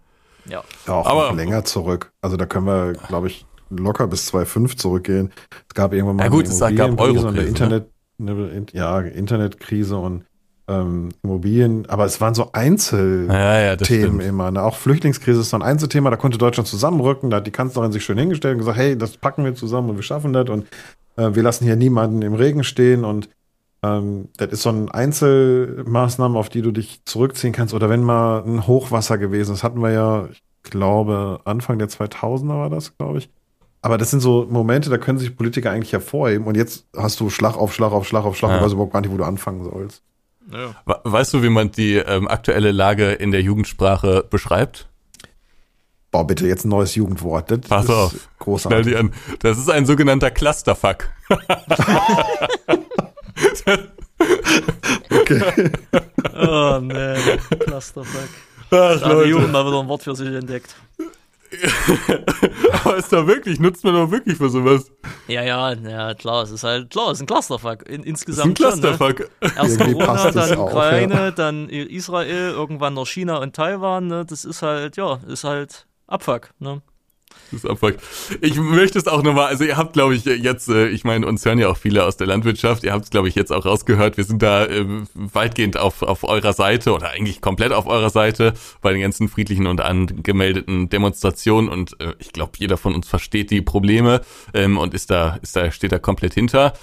Ja. 0.46 0.64
Ja, 0.86 0.94
auch 0.94 1.06
Aber- 1.06 1.28
noch 1.28 1.36
länger 1.36 1.64
zurück. 1.64 2.12
Also 2.22 2.36
da 2.36 2.46
können 2.46 2.66
wir, 2.66 2.94
glaube 3.08 3.28
ich, 3.28 3.46
locker 3.68 4.08
bis 4.08 4.26
2,5 4.26 4.76
zurückgehen. 4.76 5.30
Es 5.68 5.74
gab 5.74 5.92
irgendwann 5.92 6.16
mal 6.16 6.24
Ja 6.24 6.28
gut, 6.30 6.46
eine 6.46 6.54
es 6.54 6.58
gab 6.58 6.70
Immobilienkrise 6.72 7.26
und 7.28 7.34
eine 7.36 7.40
Eurokrise, 7.44 7.68
ne? 7.68 7.86
Eine, 8.20 8.66
ja, 8.72 9.00
Internetkrise 9.00 9.96
und 9.96 10.24
ähm, 10.68 11.08
Immobilien, 11.22 11.86
aber 11.88 12.04
es 12.04 12.20
waren 12.20 12.34
so 12.34 12.50
Einzelthemen 12.52 13.30
Ja, 13.30 14.22
ja, 14.22 14.28
immer. 14.28 14.50
Ne? 14.50 14.62
Auch 14.62 14.76
Flüchtlingskrise 14.76 15.40
ist 15.40 15.50
so 15.50 15.56
ein 15.56 15.62
Einzelthema, 15.62 16.10
da 16.10 16.16
konnte 16.16 16.38
Deutschland 16.38 16.68
zusammenrücken, 16.68 17.30
da 17.30 17.38
hat 17.38 17.46
die 17.46 17.50
Kanzlerin 17.50 17.92
sich 17.92 18.04
schön 18.04 18.18
hingestellt 18.18 18.54
und 18.54 18.58
gesagt, 18.60 18.78
hey, 18.78 18.96
das 18.96 19.16
packen 19.16 19.44
wir 19.44 19.54
zusammen 19.54 19.90
und 19.90 19.96
wir 19.96 20.02
schaffen 20.02 20.32
das 20.32 20.48
und 20.48 20.66
äh, 21.16 21.34
wir 21.34 21.42
lassen 21.42 21.64
hier 21.64 21.76
niemanden 21.76 22.22
im 22.22 22.34
Regen 22.34 22.62
stehen 22.62 23.04
und 23.04 23.28
ähm, 23.82 24.28
das 24.36 24.52
ist 24.52 24.62
so 24.62 24.68
eine 24.70 24.92
Einzelmaßnahme, 24.92 26.38
auf 26.38 26.48
die 26.48 26.62
du 26.62 26.70
dich 26.70 27.02
zurückziehen 27.04 27.52
kannst. 27.52 27.74
Oder 27.74 27.88
wenn 27.88 28.02
mal 28.02 28.42
ein 28.44 28.66
Hochwasser 28.66 29.18
gewesen 29.18 29.54
ist, 29.54 29.62
hatten 29.62 29.80
wir 29.80 29.90
ja, 29.90 30.28
ich 30.30 30.70
glaube, 30.70 31.40
Anfang 31.44 31.78
der 31.78 31.88
2000er 31.88 32.48
war 32.48 32.70
das, 32.70 32.96
glaube 32.96 33.18
ich. 33.18 33.30
Aber 33.82 33.96
das 33.96 34.10
sind 34.10 34.20
so 34.20 34.46
Momente, 34.50 34.90
da 34.90 34.98
können 34.98 35.18
sich 35.18 35.34
Politiker 35.36 35.70
eigentlich 35.70 35.92
hervorheben. 35.92 36.46
Und 36.46 36.56
jetzt 36.56 36.84
hast 36.96 37.18
du 37.20 37.30
Schlag 37.30 37.56
auf 37.56 37.72
Schlag 37.74 37.92
auf 37.92 38.06
Schlag 38.06 38.24
auf 38.24 38.36
Schlag 38.36 38.50
Ja. 38.50 38.56
und 38.58 38.64
weißt 38.64 38.74
überhaupt 38.74 38.92
gar 38.92 39.00
nicht, 39.00 39.10
wo 39.10 39.16
du 39.16 39.24
anfangen 39.24 39.64
sollst. 39.64 40.02
ja. 40.52 40.74
We- 40.84 41.00
Weißt 41.04 41.32
du, 41.32 41.42
wie 41.42 41.48
man 41.48 41.70
die 41.70 41.94
ähm, 41.96 42.28
aktuelle 42.28 42.72
Lage 42.72 43.12
in 43.12 43.30
der 43.30 43.40
Jugendsprache 43.42 44.24
beschreibt? 44.28 44.88
Boah, 46.10 46.26
bitte, 46.26 46.46
jetzt 46.46 46.64
ein 46.64 46.70
neues 46.70 46.94
Jugendwort. 46.96 47.50
Das 47.52 47.60
Pass 47.60 47.84
ist 47.84 47.90
auf. 47.90 48.10
Schnell 48.10 48.20
großartig. 48.40 48.86
die 48.88 48.96
an. 48.96 49.12
Das 49.38 49.56
ist 49.58 49.70
ein 49.70 49.86
sogenannter 49.86 50.30
Clusterfuck. 50.30 51.08
Okay. 55.10 55.70
Oh 56.34 56.78
nee, 56.82 57.14
Clusterfuck. 57.60 58.28
Ach, 58.66 58.66
Da 58.70 58.88
hat 58.90 59.04
die 59.04 59.08
Leute. 59.08 59.28
Jugend 59.30 59.52
mal 59.52 59.66
wieder 59.66 59.80
ein 59.80 59.88
Wort 59.88 60.02
für 60.02 60.14
sich 60.14 60.28
entdeckt. 60.28 60.74
Aber 62.84 62.96
ist 62.96 63.12
da 63.12 63.26
wirklich, 63.26 63.58
nutzt 63.58 63.84
man 63.84 63.94
doch 63.94 64.10
wirklich 64.10 64.36
für 64.36 64.48
sowas. 64.48 64.90
Ja, 65.26 65.42
ja, 65.42 65.72
ja, 65.72 66.14
klar, 66.14 66.44
es 66.44 66.50
ist 66.50 66.64
halt, 66.64 66.90
klar, 66.90 67.10
es 67.10 67.18
ist 67.18 67.22
ein 67.22 67.26
Clusterfuck. 67.26 67.88
In, 67.88 67.88
Das 67.88 67.88
ist 67.88 67.98
ein 67.98 68.04
insgesamt 68.04 68.58
schon, 68.58 68.68
ne? 68.68 68.80
Clusterfuck. 68.80 69.30
Erst 69.40 69.80
Irgendwie 69.80 70.04
Corona, 70.04 70.30
dann 70.30 70.58
auch, 70.58 70.66
Ukraine, 70.70 71.14
ja. 71.14 71.30
dann 71.30 71.68
Israel, 71.68 72.50
irgendwann 72.50 72.94
noch 72.94 73.06
China 73.06 73.38
und 73.38 73.54
Taiwan, 73.54 74.06
ne? 74.06 74.24
Das 74.24 74.44
ist 74.44 74.62
halt, 74.62 74.96
ja, 74.96 75.20
ist 75.26 75.44
halt 75.44 75.86
Abfuck, 76.06 76.50
ne? 76.58 76.82
Das 77.50 77.64
ist 77.64 77.70
Abfuck. 77.70 77.96
Ich 78.40 78.56
möchte 78.56 78.98
es 78.98 79.08
auch 79.08 79.22
nochmal, 79.22 79.46
also 79.46 79.64
ihr 79.64 79.76
habt, 79.76 79.92
glaube 79.92 80.14
ich, 80.14 80.24
jetzt, 80.24 80.68
äh, 80.68 80.88
ich 80.88 81.04
meine, 81.04 81.26
uns 81.26 81.44
hören 81.44 81.58
ja 81.58 81.68
auch 81.68 81.76
viele 81.76 82.04
aus 82.04 82.16
der 82.16 82.26
Landwirtschaft, 82.26 82.84
ihr 82.84 82.92
habt 82.92 83.04
es, 83.04 83.10
glaube 83.10 83.28
ich, 83.28 83.34
jetzt 83.34 83.52
auch 83.52 83.64
rausgehört, 83.64 84.16
wir 84.16 84.24
sind 84.24 84.42
da 84.42 84.66
äh, 84.66 84.86
weitgehend 85.14 85.76
auf, 85.76 86.02
auf 86.02 86.22
eurer 86.24 86.52
Seite 86.52 86.92
oder 86.92 87.10
eigentlich 87.10 87.40
komplett 87.40 87.72
auf 87.72 87.86
eurer 87.86 88.10
Seite 88.10 88.54
bei 88.82 88.92
den 88.92 89.02
ganzen 89.02 89.28
friedlichen 89.28 89.66
und 89.66 89.80
angemeldeten 89.80 90.88
Demonstrationen 90.88 91.68
und 91.68 92.00
äh, 92.00 92.14
ich 92.18 92.32
glaube, 92.32 92.52
jeder 92.58 92.76
von 92.76 92.94
uns 92.94 93.08
versteht 93.08 93.50
die 93.50 93.62
Probleme 93.62 94.20
ähm, 94.54 94.78
und 94.78 94.94
ist 94.94 95.10
da, 95.10 95.38
ist 95.42 95.56
da, 95.56 95.72
steht 95.72 95.92
da 95.92 95.98
komplett 95.98 96.34
hinter. 96.34 96.74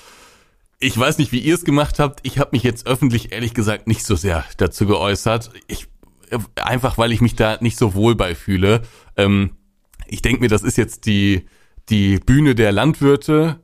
Ich 0.80 0.98
weiß 0.98 1.18
nicht, 1.18 1.32
wie 1.32 1.40
ihr 1.40 1.56
es 1.56 1.65
gemacht 1.65 1.98
habt. 1.98 2.19
Ich 2.24 2.38
habe 2.38 2.52
mich 2.52 2.64
jetzt 2.64 2.86
öffentlich, 2.86 3.32
ehrlich 3.32 3.53
gesagt, 3.53 3.88
nicht 3.88 4.06
so 4.06 4.15
sehr 4.15 4.44
dazu 4.57 4.86
geäußert. 4.86 5.49
Ich, 5.68 5.88
äh, 6.30 6.38
einfach, 6.56 6.98
weil 6.98 7.11
ich 7.11 7.22
mich 7.22 7.36
da 7.36 7.57
nicht 7.61 7.78
so 7.78 7.95
wohl 7.95 8.15
bei 8.15 8.36
fühle. 8.36 8.82
Ähm, 9.15 9.57
ich 10.10 10.22
denke 10.22 10.42
mir, 10.42 10.50
das 10.50 10.64
ist 10.64 10.78
jetzt 10.78 11.06
die, 11.06 11.46
die 11.90 12.18
Bühne 12.20 12.56
der 12.56 12.72
Landwirte 12.72 13.60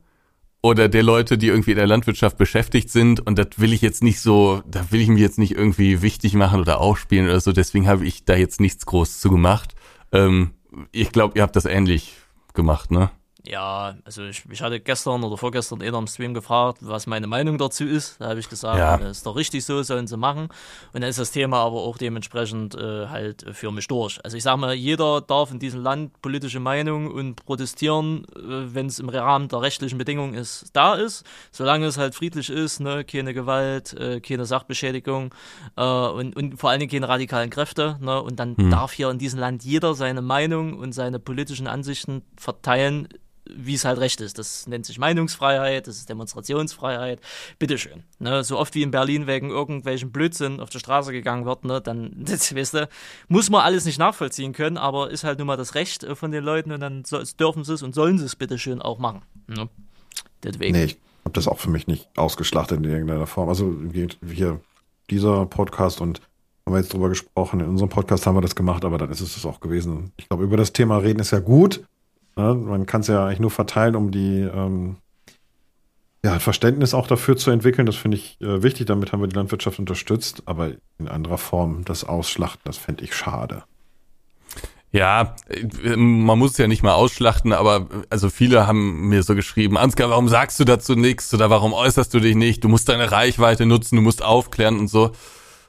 oder 0.62 0.88
der 0.88 1.02
Leute, 1.02 1.36
die 1.36 1.48
irgendwie 1.48 1.72
in 1.72 1.76
der 1.76 1.86
Landwirtschaft 1.86 2.38
beschäftigt 2.38 2.88
sind. 2.90 3.20
Und 3.20 3.38
das 3.38 3.58
will 3.58 3.72
ich 3.72 3.82
jetzt 3.82 4.02
nicht 4.02 4.20
so, 4.20 4.62
da 4.66 4.90
will 4.90 5.00
ich 5.00 5.08
mich 5.08 5.20
jetzt 5.20 5.38
nicht 5.38 5.52
irgendwie 5.52 6.00
wichtig 6.00 6.34
machen 6.34 6.60
oder 6.60 6.80
aufspielen 6.80 7.26
oder 7.26 7.40
so. 7.40 7.52
Deswegen 7.52 7.86
habe 7.86 8.06
ich 8.06 8.24
da 8.24 8.34
jetzt 8.34 8.60
nichts 8.60 8.86
groß 8.86 9.20
zu 9.20 9.30
gemacht. 9.30 9.74
Ähm, 10.12 10.52
ich 10.90 11.12
glaube, 11.12 11.36
ihr 11.36 11.42
habt 11.42 11.56
das 11.56 11.66
ähnlich 11.66 12.14
gemacht, 12.54 12.90
ne? 12.90 13.10
Ja, 13.46 13.94
also 14.06 14.24
ich, 14.24 14.42
ich 14.50 14.62
hatte 14.62 14.80
gestern 14.80 15.22
oder 15.22 15.36
vorgestern 15.36 15.82
einer 15.82 15.98
am 15.98 16.06
Stream 16.06 16.32
gefragt, 16.32 16.78
was 16.80 17.06
meine 17.06 17.26
Meinung 17.26 17.58
dazu 17.58 17.84
ist. 17.84 18.18
Da 18.18 18.30
habe 18.30 18.40
ich 18.40 18.48
gesagt, 18.48 18.78
Ja. 18.78 18.96
das 18.96 19.18
ist 19.18 19.26
doch 19.26 19.36
richtig 19.36 19.64
so, 19.66 19.82
sollen 19.82 20.06
sie 20.06 20.16
machen. 20.16 20.44
Und 20.94 21.02
dann 21.02 21.10
ist 21.10 21.18
das 21.18 21.30
Thema 21.30 21.58
aber 21.58 21.76
auch 21.82 21.98
dementsprechend 21.98 22.74
äh, 22.74 23.06
halt 23.08 23.44
für 23.52 23.70
mich 23.70 23.86
durch. 23.86 24.18
Also 24.24 24.38
ich 24.38 24.42
sage 24.42 24.56
mal, 24.58 24.72
jeder 24.72 25.20
darf 25.20 25.50
in 25.50 25.58
diesem 25.58 25.82
Land 25.82 26.22
politische 26.22 26.58
Meinung 26.58 27.10
und 27.10 27.44
protestieren, 27.44 28.24
äh, 28.34 28.74
wenn 28.74 28.86
es 28.86 28.98
im 28.98 29.10
Rahmen 29.10 29.48
der 29.48 29.60
rechtlichen 29.60 29.98
Bedingungen 29.98 30.32
ist, 30.32 30.70
da 30.72 30.94
ist. 30.94 31.24
Solange 31.52 31.84
es 31.84 31.98
halt 31.98 32.14
friedlich 32.14 32.48
ist, 32.48 32.80
ne, 32.80 33.04
keine 33.04 33.34
Gewalt, 33.34 33.92
äh, 33.92 34.20
keine 34.20 34.46
Sachbeschädigung 34.46 35.34
äh, 35.76 35.82
und, 35.84 36.34
und 36.34 36.58
vor 36.58 36.70
allen 36.70 36.80
Dingen 36.80 36.90
keine 36.92 37.08
radikalen 37.08 37.50
Kräfte. 37.50 37.98
Ne, 38.00 38.22
und 38.22 38.40
dann 38.40 38.56
darf 38.70 38.92
hier 38.92 39.10
in 39.10 39.18
diesem 39.18 39.38
Land 39.38 39.64
jeder 39.64 39.94
seine 39.94 40.22
Meinung 40.22 40.78
und 40.78 40.92
seine 40.92 41.18
politischen 41.18 41.66
Ansichten 41.66 42.22
verteilen, 42.38 43.06
wie 43.46 43.74
es 43.74 43.84
halt 43.84 43.98
recht 43.98 44.20
ist. 44.20 44.38
Das 44.38 44.66
nennt 44.66 44.86
sich 44.86 44.98
Meinungsfreiheit, 44.98 45.86
das 45.86 45.98
ist 45.98 46.08
Demonstrationsfreiheit. 46.08 47.20
Bitteschön. 47.58 48.04
Ne, 48.18 48.42
so 48.44 48.58
oft 48.58 48.74
wie 48.74 48.82
in 48.82 48.90
Berlin 48.90 49.26
wegen 49.26 49.50
irgendwelchen 49.50 50.12
Blödsinn 50.12 50.60
auf 50.60 50.70
die 50.70 50.78
Straße 50.78 51.12
gegangen 51.12 51.44
wird, 51.44 51.64
ne, 51.64 51.80
dann, 51.80 52.12
das, 52.24 52.54
weißt 52.54 52.74
du, 52.74 52.88
muss 53.28 53.50
man 53.50 53.62
alles 53.62 53.84
nicht 53.84 53.98
nachvollziehen 53.98 54.52
können, 54.52 54.78
aber 54.78 55.10
ist 55.10 55.24
halt 55.24 55.38
nun 55.38 55.46
mal 55.46 55.56
das 55.56 55.74
Recht 55.74 56.04
äh, 56.04 56.14
von 56.14 56.30
den 56.30 56.44
Leuten 56.44 56.72
und 56.72 56.80
dann 56.80 57.04
so, 57.04 57.22
dürfen 57.38 57.64
sie 57.64 57.74
es 57.74 57.82
und 57.82 57.94
sollen 57.94 58.18
sie 58.18 58.24
es 58.24 58.36
bitteschön 58.36 58.80
auch 58.80 58.98
machen. 58.98 59.22
Ne? 59.46 59.68
Deswegen. 60.42 60.76
Nee, 60.76 60.84
ich 60.84 60.98
habe 61.24 61.32
das 61.34 61.48
auch 61.48 61.58
für 61.58 61.70
mich 61.70 61.86
nicht 61.86 62.08
ausgeschlachtet 62.16 62.78
in 62.78 62.84
irgendeiner 62.84 63.26
Form. 63.26 63.48
Also 63.48 63.74
hier 63.92 64.60
dieser 65.10 65.46
Podcast 65.46 66.00
und 66.00 66.20
haben 66.66 66.74
wir 66.74 66.80
jetzt 66.80 66.92
drüber 66.92 67.08
gesprochen. 67.08 67.60
In 67.60 67.68
unserem 67.68 67.90
Podcast 67.90 68.26
haben 68.26 68.36
wir 68.36 68.40
das 68.40 68.54
gemacht, 68.54 68.84
aber 68.84 68.96
dann 68.96 69.10
ist 69.10 69.20
es 69.20 69.34
das 69.34 69.44
auch 69.44 69.60
gewesen. 69.60 70.12
Ich 70.16 70.28
glaube, 70.28 70.44
über 70.44 70.56
das 70.56 70.72
Thema 70.72 70.98
reden 70.98 71.20
ist 71.20 71.30
ja 71.30 71.40
gut. 71.40 71.84
Ne? 72.36 72.54
Man 72.54 72.86
kann 72.86 73.00
es 73.00 73.08
ja 73.08 73.26
eigentlich 73.26 73.40
nur 73.40 73.50
verteilen, 73.50 73.96
um 73.96 74.10
die 74.10 74.40
ähm, 74.40 74.96
ja, 76.24 76.38
Verständnis 76.38 76.94
auch 76.94 77.06
dafür 77.06 77.36
zu 77.36 77.50
entwickeln. 77.50 77.86
Das 77.86 77.96
finde 77.96 78.16
ich 78.16 78.40
äh, 78.40 78.62
wichtig. 78.62 78.86
Damit 78.86 79.12
haben 79.12 79.20
wir 79.20 79.28
die 79.28 79.36
Landwirtschaft 79.36 79.78
unterstützt. 79.78 80.42
Aber 80.46 80.70
in 80.98 81.08
anderer 81.08 81.38
Form 81.38 81.84
das 81.84 82.04
Ausschlachten, 82.04 82.62
das 82.64 82.78
fände 82.78 83.04
ich 83.04 83.14
schade. 83.14 83.64
Ja, 84.90 85.34
äh, 85.48 85.96
man 85.96 86.38
muss 86.38 86.52
es 86.52 86.58
ja 86.58 86.68
nicht 86.68 86.82
mal 86.84 86.94
ausschlachten, 86.94 87.52
aber 87.52 87.76
äh, 87.76 88.06
also 88.10 88.30
viele 88.30 88.66
haben 88.66 89.08
mir 89.08 89.22
so 89.22 89.34
geschrieben, 89.34 89.76
Ansgar, 89.76 90.08
warum 90.08 90.28
sagst 90.28 90.58
du 90.60 90.64
dazu 90.64 90.94
nichts 90.94 91.34
oder 91.34 91.50
warum 91.50 91.72
äußerst 91.72 92.14
du 92.14 92.20
dich 92.20 92.36
nicht? 92.36 92.62
Du 92.62 92.68
musst 92.68 92.88
deine 92.88 93.10
Reichweite 93.10 93.66
nutzen, 93.66 93.96
du 93.96 94.02
musst 94.02 94.22
aufklären 94.22 94.78
und 94.78 94.88
so. 94.88 95.10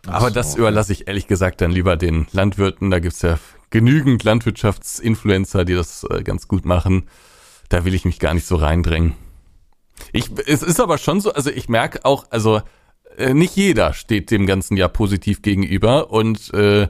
Aber 0.08 0.28
so, 0.28 0.34
das 0.34 0.56
überlasse 0.56 0.94
ich 0.94 1.08
ehrlich 1.08 1.28
gesagt 1.28 1.62
dann 1.62 1.72
lieber 1.72 1.98
den 1.98 2.28
Landwirten. 2.32 2.92
Da 2.92 3.00
gibt's 3.00 3.24
ja 3.24 3.40
genügend 3.76 4.24
Landwirtschaftsinfluencer, 4.24 5.66
die 5.66 5.74
das 5.74 6.06
äh, 6.10 6.24
ganz 6.24 6.48
gut 6.48 6.64
machen. 6.64 7.10
Da 7.68 7.84
will 7.84 7.94
ich 7.94 8.06
mich 8.06 8.20
gar 8.20 8.34
nicht 8.34 8.48
so 8.48 8.56
reindrängen. 8.56 9.16
Ich, 10.14 10.30
es 10.46 10.64
ist 10.64 10.80
aber 10.80 10.98
schon 10.98 11.20
so, 11.20 11.34
also 11.34 11.50
ich 11.50 11.68
merke 11.68 12.06
auch, 12.06 12.24
also 12.30 12.62
äh, 13.18 13.34
nicht 13.34 13.58
jeder 13.58 13.92
steht 13.92 14.32
dem 14.32 14.46
Ganzen 14.46 14.78
ja 14.78 14.88
positiv 14.88 15.42
gegenüber 15.42 16.10
und 16.10 16.54
äh, 16.54 16.88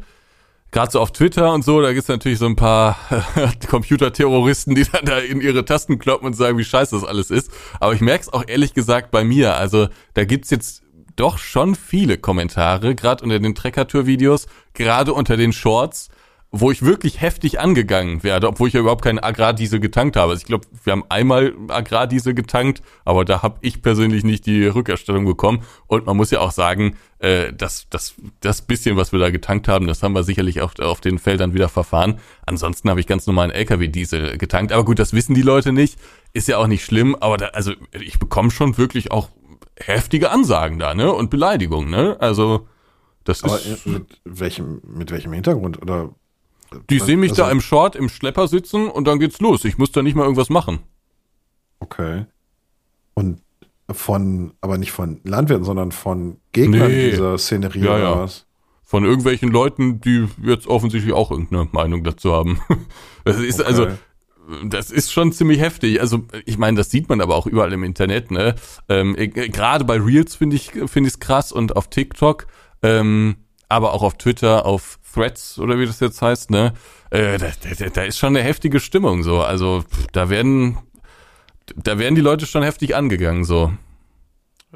gerade 0.69 0.91
so 0.91 0.99
auf 0.99 1.11
Twitter 1.11 1.53
und 1.53 1.65
so, 1.65 1.81
da 1.81 1.91
gibt's 1.91 2.07
natürlich 2.07 2.37
so 2.37 2.45
ein 2.45 2.55
paar 2.55 2.99
Computerterroristen, 3.67 4.75
die 4.75 4.83
dann 4.83 5.05
da 5.05 5.17
in 5.17 5.41
ihre 5.41 5.65
Tasten 5.65 5.97
kloppen 5.97 6.27
und 6.27 6.33
sagen, 6.33 6.59
wie 6.59 6.63
scheiße 6.63 6.93
das 6.93 7.03
alles 7.03 7.31
ist. 7.31 7.49
Aber 7.79 7.93
ich 7.93 8.01
merke 8.01 8.21
es 8.21 8.29
auch 8.31 8.43
ehrlich 8.45 8.75
gesagt 8.75 9.09
bei 9.09 9.23
mir. 9.23 9.55
Also 9.55 9.87
da 10.13 10.23
gibt's 10.23 10.51
jetzt 10.51 10.83
doch 11.15 11.39
schon 11.39 11.73
viele 11.73 12.19
Kommentare, 12.19 12.93
gerade 12.93 13.23
unter 13.23 13.39
den 13.39 13.55
Trekker-Tour-Videos, 13.55 14.45
gerade 14.75 15.13
unter 15.13 15.35
den 15.35 15.51
Shorts, 15.51 16.09
wo 16.57 16.71
ich 16.71 16.83
wirklich 16.83 17.19
heftig 17.19 17.59
angegangen 17.59 18.23
werde, 18.23 18.47
obwohl 18.47 18.69
ich 18.69 18.73
ja 18.73 18.79
überhaupt 18.79 19.03
keinen 19.03 19.19
Agrardiesel 19.19 19.81
getankt 19.81 20.15
habe. 20.15 20.31
Also 20.31 20.41
ich 20.41 20.45
glaube, 20.45 20.65
wir 20.85 20.91
haben 20.91 21.03
einmal 21.09 21.53
Agrardiesel 21.67 22.33
getankt, 22.33 22.81
aber 23.03 23.25
da 23.25 23.41
habe 23.41 23.57
ich 23.59 23.81
persönlich 23.81 24.23
nicht 24.23 24.45
die 24.45 24.65
Rückerstattung 24.65 25.25
bekommen. 25.25 25.63
Und 25.87 26.05
man 26.05 26.15
muss 26.15 26.31
ja 26.31 26.39
auch 26.39 26.51
sagen, 26.51 26.95
äh, 27.19 27.51
das, 27.51 27.87
das, 27.89 28.15
das 28.39 28.61
bisschen, 28.61 28.95
was 28.95 29.11
wir 29.11 29.19
da 29.19 29.31
getankt 29.31 29.67
haben, 29.67 29.85
das 29.85 30.01
haben 30.01 30.13
wir 30.13 30.23
sicherlich 30.23 30.61
auf, 30.61 30.79
auf 30.79 31.01
den 31.01 31.19
Feldern 31.19 31.53
wieder 31.53 31.67
verfahren. 31.67 32.19
Ansonsten 32.45 32.89
habe 32.89 33.01
ich 33.01 33.07
ganz 33.07 33.27
normalen 33.27 33.51
LKW-Diesel 33.51 34.37
getankt. 34.37 34.71
Aber 34.71 34.85
gut, 34.85 34.99
das 34.99 35.11
wissen 35.11 35.35
die 35.35 35.41
Leute 35.41 35.73
nicht. 35.73 35.99
Ist 36.31 36.47
ja 36.47 36.57
auch 36.57 36.67
nicht 36.67 36.85
schlimm, 36.85 37.17
aber 37.19 37.35
da, 37.35 37.47
also 37.47 37.73
ich 37.91 38.17
bekomme 38.17 38.49
schon 38.49 38.77
wirklich 38.77 39.11
auch 39.11 39.29
heftige 39.77 40.31
Ansagen 40.31 40.79
da, 40.79 40.93
ne? 40.93 41.11
Und 41.11 41.29
Beleidigungen, 41.29 41.89
ne? 41.89 42.15
Also, 42.21 42.65
das 43.25 43.43
Aber 43.43 43.57
ist. 43.57 43.85
mit 43.85 44.21
welchem, 44.23 44.81
mit 44.87 45.11
welchem 45.11 45.33
Hintergrund? 45.33 45.81
Oder 45.81 46.15
Die 46.89 46.99
sehen 46.99 47.19
mich 47.19 47.33
da 47.33 47.43
also- 47.43 47.53
im 47.53 47.61
Short, 47.61 47.95
im 47.95 48.09
Schlepper 48.09 48.47
sitzen 48.47 48.87
und 48.87 49.05
dann 49.07 49.19
geht's 49.19 49.39
los. 49.39 49.65
Ich 49.65 49.77
muss 49.77 49.91
da 49.91 50.01
nicht 50.01 50.15
mal 50.15 50.23
irgendwas 50.23 50.49
machen. 50.49 50.79
Okay. 51.79 52.25
Und 53.13 53.41
von, 53.91 54.53
aber 54.61 54.77
nicht 54.77 54.91
von 54.91 55.21
Landwirten, 55.23 55.63
sondern 55.65 55.91
von 55.91 56.37
Gegnern 56.51 56.87
Nee. 56.91 57.11
dieser 57.11 57.37
Szenerie 57.37 57.79
Ja, 57.83 57.91
oder 57.95 57.99
ja. 57.99 58.19
was? 58.19 58.47
Von 58.83 59.03
irgendwelchen 59.05 59.49
Leuten, 59.51 59.99
die 60.01 60.27
jetzt 60.43 60.67
offensichtlich 60.67 61.13
auch 61.13 61.31
irgendeine 61.31 61.67
Meinung 61.71 62.03
dazu 62.03 62.31
haben. 62.33 62.59
Das 63.23 63.37
ist 63.39 63.59
Okay. 63.59 63.67
also, 63.67 63.87
das 64.67 64.91
ist 64.91 65.11
schon 65.11 65.31
ziemlich 65.31 65.59
heftig. 65.59 65.99
Also 65.99 66.23
ich 66.45 66.59
meine, 66.59 66.77
das 66.77 66.91
sieht 66.91 67.09
man 67.09 67.21
aber 67.21 67.35
auch 67.35 67.47
überall 67.47 67.73
im 67.73 67.83
Internet. 67.83 68.29
Ne? 68.29 68.53
Ähm, 68.87 69.15
äh, 69.17 69.27
Gerade 69.27 69.83
bei 69.85 69.97
Reels 69.99 70.35
finde 70.35 70.55
ich 70.57 70.69
finde 70.71 71.07
ich 71.07 71.13
es 71.15 71.19
krass 71.19 71.51
und 71.51 71.75
auf 71.75 71.89
TikTok, 71.89 72.45
ähm, 72.83 73.37
aber 73.69 73.93
auch 73.93 74.03
auf 74.03 74.17
Twitter, 74.17 74.65
auf 74.65 74.99
Threads 75.13 75.57
oder 75.59 75.79
wie 75.79 75.85
das 75.85 75.99
jetzt 75.99 76.21
heißt. 76.21 76.49
Ne, 76.51 76.73
äh, 77.09 77.37
da, 77.37 77.47
da, 77.79 77.89
da 77.89 78.03
ist 78.03 78.17
schon 78.17 78.35
eine 78.35 78.43
heftige 78.43 78.79
Stimmung 78.79 79.23
so. 79.23 79.41
Also 79.41 79.83
da 80.11 80.29
werden 80.29 80.77
da 81.75 81.97
werden 81.97 82.15
die 82.15 82.21
Leute 82.21 82.45
schon 82.45 82.61
heftig 82.63 82.95
angegangen 82.95 83.43
so, 83.43 83.73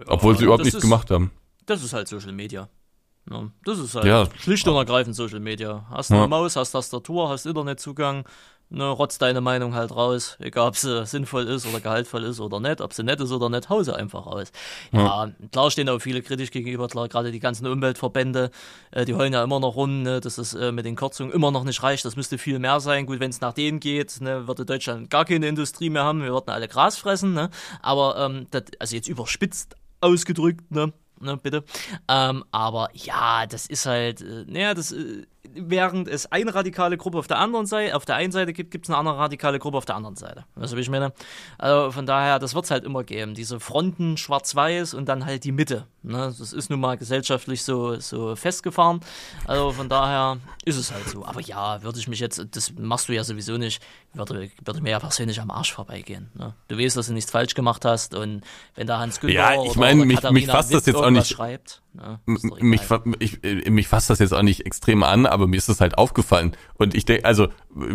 obwohl 0.07 0.38
sie 0.38 0.45
überhaupt 0.45 0.64
nichts 0.64 0.78
ist- 0.78 0.82
gemacht 0.82 1.11
haben. 1.11 1.32
Das 1.66 1.84
ist 1.84 1.94
halt 1.94 2.07
Social 2.07 2.32
Media. 2.32 2.68
Ja, 3.30 3.48
das 3.64 3.78
ist 3.78 3.94
halt 3.94 4.06
Ja. 4.06 4.28
schlicht 4.40 4.68
und 4.68 4.76
ergreifend 4.76 5.16
Social 5.16 5.40
Media. 5.40 5.86
Hast 5.91 6.10
Ja. 6.10 6.18
eine 6.18 6.28
Maus, 6.28 6.56
hast 6.56 6.72
Tastatur, 6.72 7.30
hast 7.30 7.45
Internetzugang, 7.45 8.26
ne, 8.69 8.87
rotzt 8.87 9.21
deine 9.21 9.41
Meinung 9.41 9.73
halt 9.73 9.95
raus, 9.95 10.37
egal 10.39 10.69
ob 10.69 10.75
sie 10.75 11.05
sinnvoll 11.05 11.47
ist 11.47 11.65
oder 11.65 11.79
gehaltvoll 11.79 12.23
ist 12.23 12.39
oder 12.39 12.59
nicht, 12.59 12.81
ob 12.81 12.93
sie 12.93 13.03
nett 13.03 13.19
ist 13.19 13.31
oder 13.31 13.49
nicht, 13.49 13.69
hau 13.69 13.81
sie 13.83 13.95
einfach 13.95 14.25
raus. 14.25 14.51
Ja, 14.91 15.31
klar 15.51 15.71
stehen 15.71 15.89
auch 15.89 15.99
viele 15.99 16.21
kritisch 16.21 16.51
gegenüber, 16.51 16.87
klar, 16.87 17.07
gerade 17.07 17.31
die 17.31 17.39
ganzen 17.39 17.67
Umweltverbände, 17.67 18.51
äh, 18.91 19.05
die 19.05 19.15
heulen 19.15 19.33
ja 19.33 19.43
immer 19.43 19.59
noch 19.59 19.75
rum, 19.75 20.03
ne, 20.03 20.21
dass 20.21 20.37
es 20.37 20.53
äh, 20.53 20.71
mit 20.71 20.85
den 20.85 20.95
Kürzungen 20.95 21.33
immer 21.33 21.51
noch 21.51 21.63
nicht 21.63 21.81
reicht, 21.83 22.05
das 22.05 22.15
müsste 22.15 22.37
viel 22.37 22.59
mehr 22.59 22.79
sein. 22.79 23.05
Gut, 23.05 23.19
wenn 23.19 23.31
es 23.31 23.41
nach 23.41 23.53
denen 23.53 23.79
geht, 23.79 24.21
ne, 24.21 24.47
würde 24.47 24.65
Deutschland 24.65 25.09
gar 25.09 25.25
keine 25.25 25.47
Industrie 25.47 25.89
mehr 25.89 26.03
haben, 26.03 26.21
wir 26.21 26.31
würden 26.31 26.49
alle 26.49 26.67
Gras 26.67 26.97
fressen, 26.97 27.33
ne, 27.33 27.49
aber 27.81 28.17
ähm, 28.17 28.47
das, 28.51 28.63
also 28.79 28.95
jetzt 28.95 29.07
überspitzt 29.07 29.75
ausgedrückt, 30.01 30.71
ne, 30.71 30.93
ne, 31.19 31.37
bitte. 31.37 31.63
Ähm, 32.07 32.43
aber 32.51 32.89
ja, 32.93 33.45
das 33.45 33.65
ist 33.65 33.85
halt, 33.85 34.21
äh, 34.21 34.45
naja, 34.47 34.73
das, 34.73 34.91
äh, 34.91 35.25
während 35.53 36.07
es 36.07 36.32
eine 36.32 36.53
radikale 36.53 36.98
Gruppe 36.98 37.18
auf 37.18 37.28
der 37.28 37.38
anderen 37.40 37.66
Seite, 37.66 37.95
auf 37.95 38.06
der 38.06 38.16
einen 38.16 38.32
Seite 38.32 38.52
gibt, 38.53 38.72
gibt 38.72 38.86
es 38.86 38.90
eine 38.90 38.98
andere 38.98 39.18
radikale 39.18 39.57
Gruppe 39.57 39.78
auf 39.78 39.86
der 39.86 39.95
anderen 39.95 40.16
Seite. 40.16 40.45
Weißt 40.56 40.74
du, 40.74 40.78
wie 40.78 40.82
ich 40.82 40.90
meine? 40.90 41.14
Also 41.57 41.91
von 41.91 42.06
daher, 42.06 42.40
das 42.40 42.56
wird 42.56 42.66
es 42.66 42.72
halt 42.72 42.84
immer 42.84 43.03
geben. 43.03 43.34
Diese 43.36 43.60
Fronten 43.60 44.18
schwarz-weiß 44.18 44.94
und 44.94 45.07
dann 45.07 45.26
halt 45.26 45.45
die 45.45 45.52
Mitte. 45.53 45.86
Ne? 46.03 46.34
Das 46.38 46.53
ist 46.53 46.70
nun 46.70 46.80
mal 46.82 46.98
gesellschaftlich 46.98 47.64
so, 47.64 47.99
so 47.99 48.36
festgefahren. 48.36 48.99
Also 49.48 49.72
von 49.72 49.88
daher 49.90 50.38
ist 50.66 50.78
es 50.78 50.91
halt 50.94 51.07
so. 51.07 51.26
Aber 51.26 51.41
ja, 51.41 51.82
würde 51.84 51.99
ich 51.99 52.07
mich 52.07 52.20
jetzt, 52.20 52.45
das 52.52 52.74
machst 52.78 53.07
du 53.10 53.14
ja 53.14 53.24
sowieso 53.24 53.57
nicht, 53.57 53.82
würde, 54.14 54.49
würde 54.64 54.82
mir 54.82 54.91
ja 54.91 54.99
persönlich 54.99 55.40
am 55.41 55.52
Arsch 55.52 55.74
vorbeigehen. 55.74 56.30
Ne? 56.36 56.53
Du 56.68 56.78
weißt, 56.78 56.98
dass 56.98 57.07
du 57.07 57.14
nichts 57.14 57.32
falsch 57.32 57.53
gemacht 57.56 57.86
hast 57.86 58.14
und 58.14 58.41
wenn 58.76 58.88
da 58.88 58.99
Hans 58.99 59.20
Günther 59.20 59.36
Ja, 59.36 59.53
ich 59.64 59.72
oder- 59.72 59.80
meine, 59.80 59.99
oder 60.02 60.06
mich- 60.07 60.16
Katharina 60.18 60.34
mich 60.40 60.48
fasst 60.48 60.74
das 60.74 60.86
jetzt 60.86 60.95
auch 60.95 61.10
nicht- 61.10 61.28
Schreibt, 61.28 61.82
ne? 61.94 62.20
Mich, 62.26 62.82
ich, 63.20 63.44
äh, 63.44 63.70
mich 63.70 63.88
fasst 63.88 64.10
das 64.10 64.20
jetzt 64.20 64.34
auch 64.34 64.41
nicht 64.41 64.66
extrem 64.66 65.03
an, 65.03 65.26
aber 65.26 65.48
mir 65.48 65.57
ist 65.57 65.70
das 65.70 65.82
halt 65.82 65.98
aufgefallen. 65.98 66.53
Und 66.76 66.95
ich 66.95 67.06
denke, 67.06 67.26
also 67.26 67.48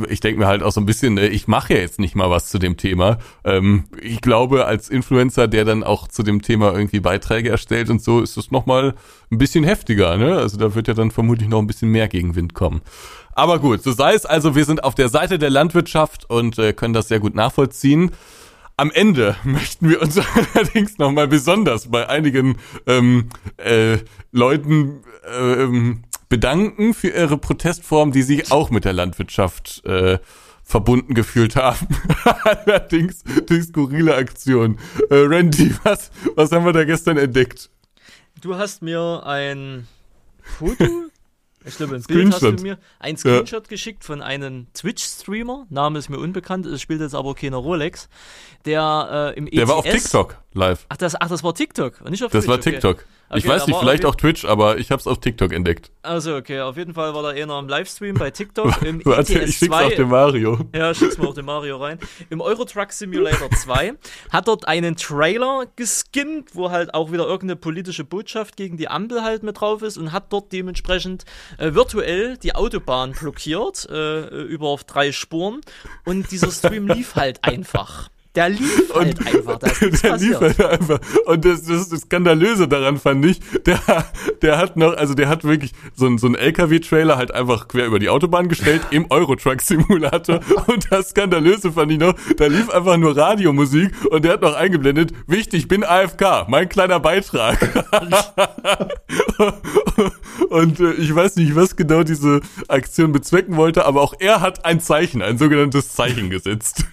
ich 0.09 0.21
denke 0.21 0.41
mir 0.41 0.47
halt 0.47 0.63
auch 0.63 0.73
so 0.73 0.81
ein 0.81 0.87
bisschen, 0.87 1.15
ne, 1.15 1.29
ich 1.29 1.49
mache 1.49 1.75
ja 1.75 1.81
jetzt 1.81 1.99
nicht 1.99 2.15
mal 2.15 2.31
was 2.31 2.49
zu 2.49 2.59
dem 2.59 2.77
Thema. 2.77 3.19
Ähm, 3.45 3.85
ich 4.01 4.21
glaube, 4.21 4.67
als 4.67 4.89
Influencer, 4.89 5.49
der 5.49 5.65
dann 5.65 5.85
auch 5.85 6.09
zu 6.09 6.23
dem 6.23 6.43
Thema 6.43 6.73
irgendwie 6.73 7.01
Beiträge 7.01 7.51
erstellt 7.51 7.91
und 7.91 8.03
so, 8.03 8.21
ist 8.21 8.37
es 8.37 8.51
nochmal 8.51 8.95
ein 9.31 9.39
bisschen 9.39 9.65
heftiger. 9.65 10.17
Ne? 10.17 10.37
Also 10.37 10.57
da 10.57 10.75
wird 10.75 10.89
ja 10.89 10.95
dann 10.95 11.11
vermutlich 11.11 11.49
noch 11.49 11.61
ein 11.61 11.67
bisschen 11.67 11.91
mehr 11.91 12.09
Gegenwind 12.09 12.55
kommen. 12.55 12.83
Aber 13.33 13.59
gut, 13.59 13.83
so 13.83 13.93
sei 13.93 14.15
es. 14.15 14.27
Also 14.27 14.55
wir 14.55 14.65
sind 14.65 14.85
auf 14.85 14.95
der 14.95 15.09
Seite 15.09 15.39
der 15.39 15.51
Landwirtschaft 15.51 16.29
und 16.31 16.59
äh, 16.59 16.73
können 16.73 16.95
das 16.95 17.09
sehr 17.09 17.21
gut 17.21 17.35
nachvollziehen. 17.35 18.13
Am 18.77 18.91
Ende 18.91 19.37
möchten 19.45 19.89
wir 19.89 20.03
uns 20.03 20.19
allerdings 20.55 20.99
nochmal 20.99 21.29
besonders 21.29 21.91
bei 21.91 22.09
einigen 22.09 22.57
ähm, 22.87 23.29
äh, 23.57 23.99
Leuten 24.33 25.03
ähm, 25.27 26.03
bedanken 26.29 26.95
für 26.95 27.09
ihre 27.09 27.39
Protestform, 27.39 28.13
die 28.13 28.23
sich 28.23 28.51
auch 28.51 28.71
mit 28.71 28.85
der 28.85 28.93
Landwirtschaft 28.93 29.85
äh, 29.85 30.19
verbunden 30.65 31.15
gefühlt 31.15 31.57
haben. 31.57 31.87
Allerdings 32.45 33.23
durch 33.47 33.65
skurrile 33.65 34.17
Aktionen. 34.17 34.79
Äh, 35.11 35.17
Randy, 35.17 35.75
was, 35.85 36.11
was 36.35 36.51
haben 36.51 36.65
wir 36.65 36.73
da 36.73 36.85
gestern 36.85 37.19
entdeckt? 37.19 37.71
Du 38.41 38.57
hast 38.57 38.83
mir 38.83 39.23
ein 39.25 39.87
Foto, 40.43 40.85
ich 41.65 41.77
glaube 41.77 41.97
ein 41.97 42.03
Bild 42.03 42.29
hast 42.29 42.39
Screenshot. 42.39 42.61
du 42.61 42.63
mir, 42.63 42.79
ein 42.99 43.17
Screenshot 43.17 43.69
geschickt 43.69 44.05
von 44.05 44.23
einem 44.23 44.67
Twitch-Streamer, 44.75 45.67
Name 45.71 45.99
ist 45.99 46.09
mir 46.09 46.19
unbekannt, 46.19 46.67
es 46.67 46.81
spielt 46.81 47.01
jetzt 47.01 47.15
aber 47.15 47.35
keine 47.35 47.57
Rolex, 47.57 48.09
der 48.65 49.33
äh, 49.35 49.39
im 49.39 49.47
ETS... 49.47 49.57
Der 49.57 49.69
war 49.69 49.77
auf 49.77 49.85
TikTok 49.85 50.44
live. 50.55 50.87
Ach 50.89 50.97
das, 50.97 51.15
ach, 51.21 51.29
das 51.29 51.43
war 51.43 51.55
TikTok 51.55 52.01
und 52.03 52.11
nicht 52.11 52.23
auf 52.25 52.33
Das 52.33 52.45
Twitch. 52.45 52.49
war 52.49 52.59
okay. 52.59 52.71
TikTok. 52.73 53.05
Ich 53.37 53.45
Okay, 53.45 53.49
weiß 53.55 53.63
da 53.63 53.67
nicht, 53.67 53.75
war 53.75 53.81
vielleicht 53.83 54.05
auf 54.05 54.13
auch 54.13 54.17
Twitch, 54.17 54.45
aber 54.45 54.79
ich 54.79 54.91
hab's 54.91 55.07
auf 55.07 55.19
TikTok 55.19 55.53
entdeckt. 55.53 55.91
Also 56.03 56.37
okay, 56.37 56.61
auf 56.61 56.77
jeden 56.77 56.93
Fall 56.95 57.15
war 57.15 57.23
da 57.23 57.31
einer 57.31 57.59
im 57.59 57.69
Livestream 57.69 58.17
bei 58.17 58.31
TikTok 58.31 58.83
im 58.83 59.05
Warte, 59.05 59.41
ETS 59.41 59.51
ich 59.51 59.57
schick's 59.57 59.75
2. 59.75 59.87
auf 59.87 59.95
den 59.95 60.09
Mario. 60.09 60.59
Ja, 60.75 60.95
schick's 60.95 61.17
mal 61.19 61.29
auch 61.29 61.35
den 61.35 61.47
Mario 61.47 61.79
rein. 61.79 61.99
Im 62.31 62.41
Euro 62.41 62.65
Truck 62.67 62.93
Simulator 62.93 63.51
2 63.51 63.95
hat 64.31 64.47
dort 64.47 64.69
einen 64.69 64.97
Trailer 64.97 65.65
geskinnt, 65.75 66.51
wo 66.55 66.71
halt 66.71 66.93
auch 66.95 67.11
wieder 67.13 67.25
irgendeine 67.25 67.57
politische 67.57 68.05
Botschaft 68.05 68.57
gegen 68.57 68.77
die 68.77 68.89
Ampel 68.89 69.23
halt 69.23 69.43
mit 69.43 69.59
drauf 69.59 69.83
ist 69.83 69.97
und 69.97 70.13
hat 70.13 70.33
dort 70.33 70.53
dementsprechend 70.53 71.25
äh, 71.59 71.75
virtuell 71.75 72.37
die 72.37 72.55
Autobahn 72.55 73.13
blockiert 73.13 73.89
äh, 73.91 74.27
über 74.43 74.69
auf 74.69 74.85
drei 74.85 75.13
Spuren 75.13 75.63
und 76.05 76.31
dieser 76.31 76.51
Stream 76.53 76.87
lief 76.89 77.17
halt 77.17 77.43
einfach. 77.43 78.11
Der 78.35 78.49
lief 78.49 78.93
halt 78.93 79.27
einfach, 79.27 79.59
da 79.61 79.69
der 79.69 80.17
lief 80.17 80.41
halt 80.41 80.61
einfach. 80.61 80.99
Und 81.27 81.45
das, 81.45 81.63
das, 81.63 81.89
das 81.89 82.01
Skandalöse 82.01 82.67
daran 82.67 82.99
fand 82.99 83.25
ich, 83.27 83.39
der, 83.65 83.79
der 84.43 84.59
hat 84.59 84.77
noch, 84.77 84.97
also 84.97 85.15
der 85.15 85.29
hat 85.29 85.45
wirklich 85.45 85.73
so 85.95 86.07
einen 86.07 86.19
so 86.19 86.27
einen 86.27 86.35
LKW-Trailer 86.35 87.17
halt 87.17 87.33
einfach 87.33 87.69
quer 87.69 87.87
über 87.87 88.01
die 88.01 88.09
Autobahn 88.09 88.49
gestellt 88.49 88.83
im 88.91 89.09
Eurotruck-Simulator. 89.09 90.41
Und 90.67 90.91
das 90.91 91.11
Skandalöse 91.11 91.73
fand 91.73 91.93
ich 91.93 91.99
noch, 91.99 92.15
da 92.37 92.47
lief 92.47 92.71
einfach 92.71 92.97
nur 92.97 93.17
Radiomusik 93.17 93.93
und 94.11 94.25
der 94.25 94.33
hat 94.33 94.43
noch 94.43 94.55
eingeblendet, 94.55 95.13
wichtig, 95.29 95.69
bin 95.69 95.85
AFK, 95.85 96.49
mein 96.49 96.69
kleiner 96.69 96.99
Beitrag. 96.99 97.59
und 100.49 100.81
äh, 100.81 100.93
ich 100.95 101.15
weiß 101.15 101.37
nicht, 101.37 101.55
was 101.55 101.77
genau 101.77 102.03
diese 102.03 102.41
Aktion 102.67 103.13
bezwecken 103.13 103.57
wollte, 103.57 103.85
aber 103.87 104.03
auch 104.03 104.15
er 104.19 104.41
hat 104.41 104.65
ein 104.65 104.81
Zeichen, 104.81 105.23
ein 105.23 105.39
sogenanntes 105.39 105.93
Zeichen 105.93 106.31
gesetzt. 106.31 106.87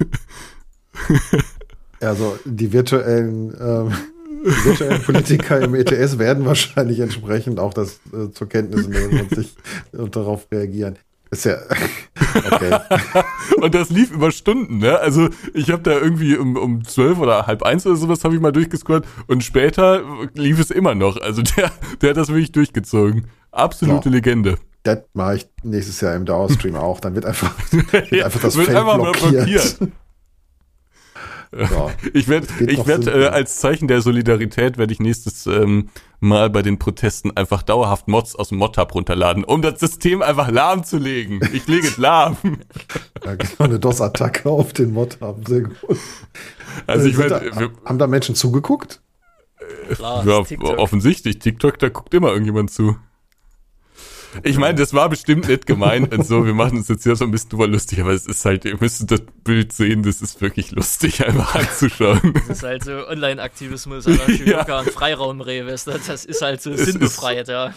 Also 2.01 2.35
die 2.45 2.73
virtuellen, 2.73 3.55
ähm, 3.61 3.93
die 4.43 4.65
virtuellen 4.65 5.03
Politiker 5.03 5.61
im 5.61 5.75
ETS 5.75 6.17
werden 6.17 6.45
wahrscheinlich 6.45 6.99
entsprechend 6.99 7.59
auch 7.59 7.75
das 7.75 7.99
äh, 8.11 8.31
zur 8.31 8.49
Kenntnis 8.49 8.87
nehmen 8.87 9.21
und 9.21 9.35
sich 9.35 9.55
und 9.91 10.15
darauf 10.15 10.47
reagieren. 10.51 10.97
Ist 11.29 11.45
ja 11.45 11.57
okay. 12.51 12.77
Und 13.61 13.73
das 13.73 13.89
lief 13.89 14.11
über 14.11 14.31
Stunden, 14.31 14.79
ne? 14.79 14.99
Also 14.99 15.29
ich 15.53 15.69
habe 15.71 15.81
da 15.83 15.91
irgendwie 15.91 16.35
um, 16.35 16.57
um 16.57 16.83
zwölf 16.83 17.19
oder 17.19 17.47
halb 17.47 17.63
eins 17.63 17.85
oder 17.85 17.95
sowas 17.95 18.23
habe 18.23 18.35
ich 18.35 18.41
mal 18.41 18.51
durchgescrollt 18.51 19.05
und 19.27 19.43
später 19.43 20.03
lief 20.33 20.59
es 20.59 20.71
immer 20.71 20.95
noch. 20.95 21.21
Also 21.21 21.41
der, 21.41 21.71
der 22.01 22.09
hat 22.09 22.17
das 22.17 22.29
wirklich 22.29 22.51
durchgezogen. 22.51 23.27
Absolute 23.51 24.09
Ja. 24.09 24.15
Legende. 24.15 24.57
Das 24.83 24.99
mache 25.13 25.35
ich 25.35 25.47
nächstes 25.63 26.01
Jahr 26.01 26.15
im 26.15 26.25
Dauerstream 26.25 26.75
auch. 26.75 26.99
Dann 26.99 27.13
wird 27.13 27.25
einfach, 27.25 27.53
wird 27.71 27.93
einfach 28.25 28.41
das 28.41 28.55
wird 28.55 28.65
Feld 28.65 28.77
einfach 28.77 28.97
mal 28.97 29.11
blockiert. 29.11 29.77
Ja. 31.55 31.89
Ich 32.13 32.27
werde, 32.27 32.47
ich 32.65 32.77
doch 32.77 32.87
werd, 32.87 33.03
sinnvoll. 33.03 33.23
äh, 33.23 33.27
als 33.27 33.57
Zeichen 33.57 33.87
der 33.87 34.01
Solidarität 34.01 34.77
werde 34.77 34.93
ich 34.93 34.99
nächstes 34.99 35.45
ähm, 35.47 35.89
Mal 36.21 36.49
bei 36.49 36.61
den 36.61 36.77
Protesten 36.79 37.35
einfach 37.35 37.63
dauerhaft 37.63 38.07
Mods 38.07 38.35
aus 38.35 38.49
dem 38.49 38.59
Mod-Tab 38.59 38.93
runterladen, 38.93 39.43
um 39.43 39.61
das 39.61 39.79
System 39.79 40.21
einfach 40.21 40.49
lahmzulegen. 40.51 41.39
Ich 41.53 41.67
lege 41.67 41.87
es 41.87 41.97
lahm. 41.97 42.37
Ja, 43.25 43.35
genau, 43.35 43.53
eine 43.65 43.79
DOS-Attacke 43.79 44.49
auf 44.49 44.73
den 44.73 44.93
Mod 44.93 45.19
haben. 45.21 45.45
Sehr 45.45 45.61
gut. 45.61 45.75
Also 46.87 47.07
ich 47.07 47.15
Äh, 47.15 47.17
meine, 47.17 47.29
da, 47.29 47.59
wir- 47.59 47.71
haben 47.85 47.99
da 47.99 48.07
Menschen 48.07 48.33
zugeguckt? 48.35 49.01
Klar, 49.93 50.25
ja, 50.25 50.31
das 50.37 50.41
ist 50.43 50.47
TikTok. 50.49 50.77
offensichtlich, 50.79 51.39
TikTok, 51.39 51.77
da 51.79 51.89
guckt 51.89 52.13
immer 52.13 52.29
irgendjemand 52.29 52.71
zu. 52.71 52.95
Ich 54.43 54.57
meine, 54.57 54.75
das 54.75 54.93
war 54.93 55.09
bestimmt 55.09 55.47
nicht 55.47 55.65
gemeint 55.65 56.13
und 56.13 56.25
so, 56.25 56.45
wir 56.45 56.53
machen 56.53 56.77
uns 56.77 56.87
jetzt 56.87 57.03
hier 57.03 57.15
so 57.15 57.25
ein 57.25 57.31
bisschen 57.31 57.49
drüber 57.49 57.67
lustig, 57.67 57.99
aber 58.01 58.11
es 58.11 58.25
ist 58.27 58.45
halt, 58.45 58.65
ihr 58.65 58.77
müsst 58.79 59.09
das 59.11 59.21
Bild 59.43 59.73
sehen, 59.73 60.03
das 60.03 60.21
ist 60.21 60.39
wirklich 60.41 60.71
lustig, 60.71 61.25
einfach 61.25 61.55
anzuschauen. 61.55 62.33
Das 62.47 62.57
ist 62.57 62.63
halt 62.63 62.83
so 62.83 63.07
Online-Aktivismus, 63.07 64.07
aller 64.07 64.29
Schuyoka 64.29 64.79
und 64.81 64.93
du? 65.87 65.91
das 65.91 66.25
ist 66.25 66.41
halt 66.41 66.61
so 66.61 66.71
Es 66.71 66.85
sinnbefreit, 66.85 67.47
ja. 67.47 67.73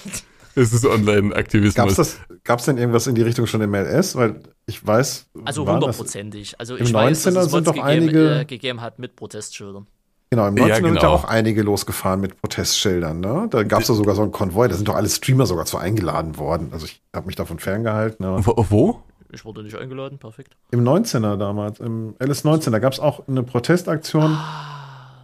Es 0.56 0.72
ist 0.72 0.82
Gab's 0.82 0.90
Online-Aktivismus. 0.92 1.94
das, 1.96 2.18
gab's 2.44 2.64
denn 2.66 2.78
irgendwas 2.78 3.06
in 3.08 3.16
die 3.16 3.22
Richtung 3.22 3.46
schon 3.46 3.60
im 3.60 3.74
LS? 3.74 4.14
Weil 4.14 4.40
ich 4.66 4.86
weiß, 4.86 5.26
Also 5.44 5.66
hundertprozentig. 5.68 6.60
Also 6.60 6.76
Im 6.76 6.84
ich 6.86 6.92
weiß, 6.92 7.22
dass 7.24 7.34
19er 7.34 7.38
es 7.38 7.44
sind 7.50 7.52
Mods 7.52 7.64
doch 7.66 7.72
gegeben, 7.74 7.88
einige- 7.88 8.40
äh, 8.40 8.44
gegeben 8.44 8.80
hat 8.80 8.98
mit 9.00 9.16
Protestschildern. 9.16 9.88
Genau, 10.30 10.46
im 10.48 10.56
Ja, 10.56 10.62
19. 10.66 10.74
sind 10.84 10.94
genau. 10.94 11.02
ja 11.02 11.08
auch 11.10 11.24
einige 11.24 11.62
losgefahren 11.62 12.20
mit 12.20 12.40
Protestschildern. 12.40 13.20
Ne? 13.20 13.46
Da 13.50 13.62
gab 13.62 13.82
es 13.82 13.88
ja 13.88 13.94
sogar 13.94 14.14
so 14.14 14.22
einen 14.22 14.32
Konvoi, 14.32 14.66
da 14.68 14.74
sind 14.74 14.88
doch 14.88 14.96
alle 14.96 15.08
Streamer 15.08 15.46
sogar 15.46 15.64
zu 15.64 15.78
eingeladen 15.78 16.38
worden. 16.38 16.70
Also 16.72 16.86
ich 16.86 17.02
habe 17.14 17.26
mich 17.26 17.36
davon 17.36 17.58
ferngehalten. 17.58 18.24
Aber 18.24 18.44
Wo? 18.44 18.66
wo? 18.68 19.02
Ich 19.32 19.44
wurde 19.44 19.62
nicht 19.62 19.76
eingeladen, 19.76 20.18
perfekt. 20.18 20.56
Im 20.70 20.82
19er 20.84 21.36
damals, 21.36 21.80
im 21.80 22.14
LS19, 22.18 22.70
da 22.70 22.78
gab 22.78 22.92
es 22.92 23.00
auch 23.00 23.26
eine 23.28 23.42
Protestaktion. 23.42 24.36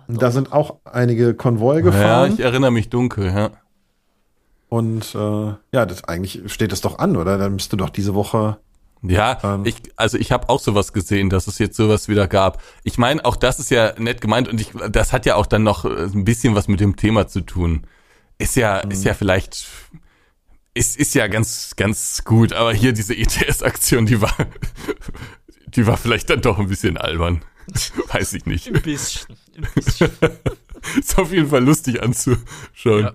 Und 0.08 0.20
da 0.20 0.30
sind 0.32 0.52
auch 0.52 0.76
einige 0.84 1.34
Konvoi 1.34 1.76
Ja, 1.76 1.80
gefahren. 1.82 2.32
ich 2.32 2.40
erinnere 2.40 2.72
mich 2.72 2.88
dunkel, 2.90 3.26
ja. 3.26 3.50
und 4.68 5.14
äh, 5.14 5.54
ja, 5.72 5.86
das 5.86 6.02
eigentlich 6.04 6.42
steht 6.52 6.72
es 6.72 6.80
doch 6.80 6.98
an, 6.98 7.16
oder? 7.16 7.38
Dann 7.38 7.52
müsste 7.54 7.76
doch 7.76 7.90
diese 7.90 8.14
Woche 8.14 8.56
Ja, 9.02 9.38
ähm. 9.42 9.64
ich, 9.64 9.76
also 9.96 10.18
ich 10.18 10.30
habe 10.30 10.48
auch 10.48 10.60
sowas 10.60 10.92
gesehen, 10.92 11.30
dass 11.30 11.46
es 11.46 11.58
jetzt 11.58 11.76
sowas 11.76 12.08
wieder 12.08 12.28
gab. 12.28 12.62
Ich 12.84 12.98
meine, 12.98 13.24
auch 13.24 13.36
das 13.36 13.58
ist 13.58 13.70
ja 13.70 13.94
nett 13.98 14.20
gemeint 14.20 14.48
und 14.48 14.60
ich, 14.60 14.72
das 14.90 15.12
hat 15.12 15.24
ja 15.26 15.36
auch 15.36 15.46
dann 15.46 15.62
noch 15.62 15.84
äh, 15.84 16.04
ein 16.04 16.24
bisschen 16.24 16.54
was 16.54 16.68
mit 16.68 16.80
dem 16.80 16.96
Thema 16.96 17.26
zu 17.26 17.40
tun. 17.40 17.86
Ist 18.38 18.56
ja, 18.56 18.82
mhm. 18.84 18.90
ist 18.90 19.04
ja 19.04 19.14
vielleicht, 19.14 19.66
ist, 20.74 20.96
ist 20.98 21.14
ja 21.14 21.28
ganz, 21.28 21.76
ganz 21.76 22.24
gut, 22.24 22.52
aber 22.52 22.74
hier 22.74 22.92
diese 22.92 23.16
ETS-Aktion, 23.16 24.06
die 24.06 24.20
war, 24.20 24.34
die 25.66 25.86
war 25.86 25.96
vielleicht 25.96 26.28
dann 26.28 26.42
doch 26.42 26.58
ein 26.58 26.68
bisschen 26.68 26.98
albern. 26.98 27.42
Weiß 28.12 28.34
ich 28.34 28.44
nicht. 28.46 28.68
Ein 28.68 28.82
bisschen, 28.82 29.36
ein 29.56 29.68
bisschen. 29.74 30.10
ist 30.98 31.18
auf 31.18 31.32
jeden 31.32 31.48
Fall 31.48 31.64
lustig 31.64 32.02
anzuschauen. 32.02 33.04
Ja. 33.04 33.12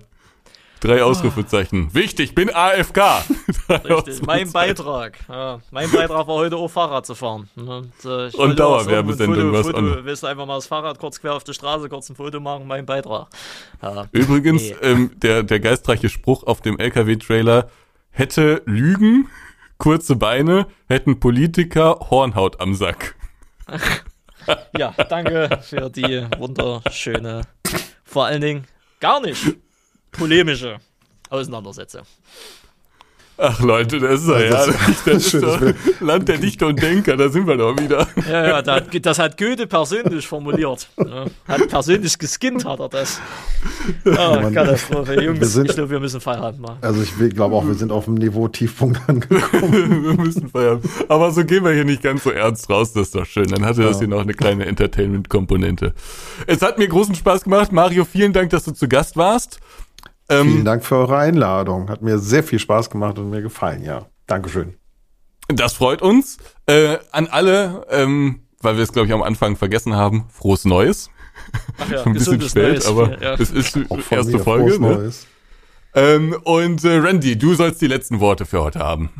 Drei 0.80 1.02
Ausrufezeichen. 1.02 1.88
Oh. 1.90 1.94
Wichtig, 1.94 2.34
bin 2.34 2.50
AFK. 2.52 3.24
Richtig, 3.68 4.22
mein 4.26 4.52
Beitrag. 4.52 5.18
Ja, 5.28 5.60
mein 5.70 5.90
Beitrag 5.90 6.26
war 6.26 6.34
heute 6.34 6.56
auch 6.56 6.68
Fahrrad 6.68 7.06
zu 7.06 7.14
fahren. 7.14 7.48
Und, 7.56 7.92
äh, 8.04 8.30
Und 8.36 8.58
Dauerwerbesendung 8.58 9.54
Foto, 9.62 9.76
an. 9.76 10.04
Willst 10.04 10.22
du 10.22 10.26
einfach 10.26 10.44
mal 10.44 10.56
das 10.56 10.66
Fahrrad 10.66 10.98
kurz 10.98 11.20
quer 11.20 11.34
auf 11.34 11.44
der 11.44 11.54
Straße, 11.54 11.88
kurz 11.88 12.10
ein 12.10 12.16
Foto 12.16 12.40
machen, 12.40 12.66
mein 12.66 12.84
Beitrag. 12.84 13.28
Ja. 13.82 14.06
Übrigens, 14.12 14.62
nee. 14.62 14.76
ähm, 14.82 15.10
der, 15.16 15.42
der 15.42 15.60
geistreiche 15.60 16.10
Spruch 16.10 16.42
auf 16.44 16.60
dem 16.60 16.78
LKW-Trailer 16.78 17.70
hätte 18.10 18.62
Lügen, 18.66 19.28
kurze 19.78 20.16
Beine, 20.16 20.66
hätten 20.88 21.20
Politiker 21.20 21.98
Hornhaut 22.10 22.60
am 22.60 22.74
Sack. 22.74 23.14
ja, 24.76 24.92
danke 25.08 25.58
für 25.62 25.90
die 25.90 26.26
wunderschöne, 26.38 27.42
vor 28.04 28.26
allen 28.26 28.42
Dingen 28.42 28.64
gar 29.00 29.20
nicht 29.20 29.56
polemische 30.16 30.78
Auseinandersetzung. 31.30 32.02
Ach 33.38 33.60
Leute, 33.60 34.00
das 34.00 34.22
ist 34.22 34.28
ja, 34.28 34.40
ja 34.40 34.50
das, 34.50 35.04
das 35.04 35.34
ist 35.34 35.42
doch 35.42 35.60
Land 36.00 36.26
der 36.26 36.38
Dichter 36.38 36.68
und 36.68 36.80
Denker, 36.80 37.18
da 37.18 37.28
sind 37.28 37.46
wir 37.46 37.56
doch 37.58 37.76
wieder. 37.78 38.08
Ja, 38.26 38.46
ja, 38.46 38.62
das, 38.62 38.84
das 39.02 39.18
hat 39.18 39.36
Goethe 39.36 39.66
persönlich 39.66 40.26
formuliert. 40.26 40.88
Ja, 40.96 41.26
hat 41.46 41.68
persönlich 41.68 42.18
geskinnt, 42.18 42.64
hat 42.64 42.80
er 42.80 42.88
das. 42.88 43.20
Oh, 44.06 44.10
Mann, 44.10 44.54
Katastrophe. 44.54 45.22
Jungs, 45.22 45.52
sind, 45.52 45.66
ich 45.68 45.74
glaube, 45.74 45.90
wir 45.90 46.00
müssen 46.00 46.20
Feierabend 46.22 46.62
machen. 46.62 46.78
Also 46.80 47.02
ich 47.02 47.34
glaube 47.34 47.56
auch, 47.56 47.66
wir 47.66 47.74
sind 47.74 47.92
auf 47.92 48.06
dem 48.06 48.14
Niveau 48.14 48.48
Tiefpunkt 48.48 49.06
angekommen. 49.06 50.04
wir 50.04 50.14
müssen 50.14 50.48
Feierabend. 50.48 50.86
Aber 51.08 51.30
so 51.30 51.44
gehen 51.44 51.62
wir 51.62 51.72
hier 51.72 51.84
nicht 51.84 52.02
ganz 52.02 52.24
so 52.24 52.30
ernst 52.30 52.70
raus, 52.70 52.94
das 52.94 53.08
ist 53.08 53.16
doch 53.16 53.26
schön. 53.26 53.48
Dann 53.48 53.66
hatte 53.66 53.82
ja. 53.82 53.88
das 53.88 53.98
hier 53.98 54.08
noch 54.08 54.22
eine 54.22 54.32
kleine 54.32 54.64
Entertainment-Komponente. 54.64 55.92
Es 56.46 56.62
hat 56.62 56.78
mir 56.78 56.88
großen 56.88 57.14
Spaß 57.14 57.44
gemacht. 57.44 57.70
Mario, 57.70 58.06
vielen 58.06 58.32
Dank, 58.32 58.48
dass 58.48 58.64
du 58.64 58.72
zu 58.72 58.88
Gast 58.88 59.18
warst. 59.18 59.60
Ähm, 60.28 60.48
Vielen 60.48 60.64
Dank 60.64 60.84
für 60.84 60.96
eure 60.96 61.18
Einladung. 61.18 61.88
Hat 61.88 62.02
mir 62.02 62.18
sehr 62.18 62.42
viel 62.42 62.58
Spaß 62.58 62.90
gemacht 62.90 63.18
und 63.18 63.30
mir 63.30 63.42
gefallen, 63.42 63.82
ja. 63.84 64.06
Dankeschön. 64.26 64.74
Das 65.48 65.74
freut 65.74 66.02
uns. 66.02 66.38
Äh, 66.66 66.98
an 67.12 67.28
alle, 67.28 67.86
ähm, 67.90 68.40
weil 68.60 68.76
wir 68.76 68.82
es, 68.82 68.92
glaube 68.92 69.06
ich, 69.06 69.14
am 69.14 69.22
Anfang 69.22 69.56
vergessen 69.56 69.94
haben, 69.94 70.26
frohes 70.30 70.64
Neues. 70.64 71.10
Ach 71.78 71.90
ja, 71.90 72.02
Ein 72.04 72.14
bisschen 72.14 72.40
spät, 72.40 72.72
Neues. 72.72 72.86
aber 72.86 73.22
ja. 73.22 73.34
es 73.34 73.50
ist 73.50 73.76
die 73.76 73.86
erste 74.10 74.38
Folge. 74.40 74.80
Ne? 74.80 75.12
Ähm, 75.94 76.36
und 76.44 76.84
äh, 76.84 76.96
Randy, 76.96 77.38
du 77.38 77.54
sollst 77.54 77.80
die 77.80 77.86
letzten 77.86 78.20
Worte 78.20 78.44
für 78.44 78.60
heute 78.62 78.80
haben. 78.80 79.10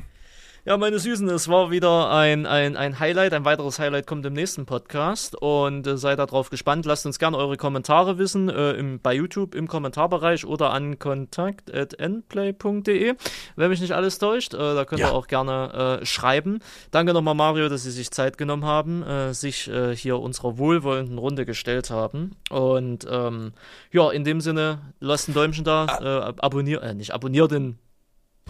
Ja, 0.67 0.77
meine 0.77 0.99
Süßen, 0.99 1.29
es 1.29 1.47
war 1.47 1.71
wieder 1.71 2.11
ein, 2.11 2.45
ein, 2.45 2.77
ein 2.77 2.99
Highlight. 2.99 3.33
Ein 3.35 3.45
weiteres 3.45 3.79
Highlight 3.79 4.09
kommt 4.09 4.27
im 4.27 4.33
nächsten 4.33 4.67
Podcast. 4.67 5.41
Und 5.41 5.87
äh, 5.87 5.97
seid 5.97 6.19
darauf 6.19 6.51
gespannt. 6.51 6.87
Lasst 6.87 7.07
uns 7.07 7.21
gerne 7.21 7.37
eure 7.37 7.57
Kommentare 7.57 8.19
wissen. 8.19 8.49
Äh, 8.49 8.73
im, 8.73 8.99
bei 8.99 9.15
YouTube 9.15 9.55
im 9.55 9.69
Kommentarbereich 9.69 10.45
oder 10.45 10.73
an 10.73 10.99
kontakt.nplay.de. 10.99 13.15
Wenn 13.55 13.71
mich 13.71 13.81
nicht 13.81 13.93
alles 13.93 14.19
täuscht, 14.19 14.55
äh, 14.55 14.75
da 14.75 14.85
könnt 14.85 15.03
ja. 15.03 15.11
ihr 15.11 15.15
auch 15.15 15.29
gerne 15.29 16.01
äh, 16.03 16.05
schreiben. 16.05 16.59
Danke 16.91 17.13
nochmal, 17.13 17.37
Mario, 17.37 17.69
dass 17.69 17.85
Sie 17.85 17.93
sich 17.93 18.11
Zeit 18.11 18.37
genommen 18.37 18.65
haben, 18.65 19.05
äh, 19.05 19.35
sich 19.35 19.69
äh, 19.69 19.95
hier 19.95 20.19
unserer 20.19 20.59
wohlwollenden 20.59 21.19
Runde 21.19 21.47
gestellt 21.47 21.91
haben. 21.91 22.35
Und 22.51 23.07
ähm, 23.09 23.53
ja, 23.93 24.11
in 24.11 24.25
dem 24.25 24.41
Sinne, 24.41 24.81
lasst 24.99 25.29
ein 25.29 25.35
Däumchen 25.35 25.63
da. 25.63 25.87
Ah. 25.87 26.35
abonniert, 26.39 26.97
nicht 26.97 27.15
abonniert 27.15 27.53
den 27.53 27.79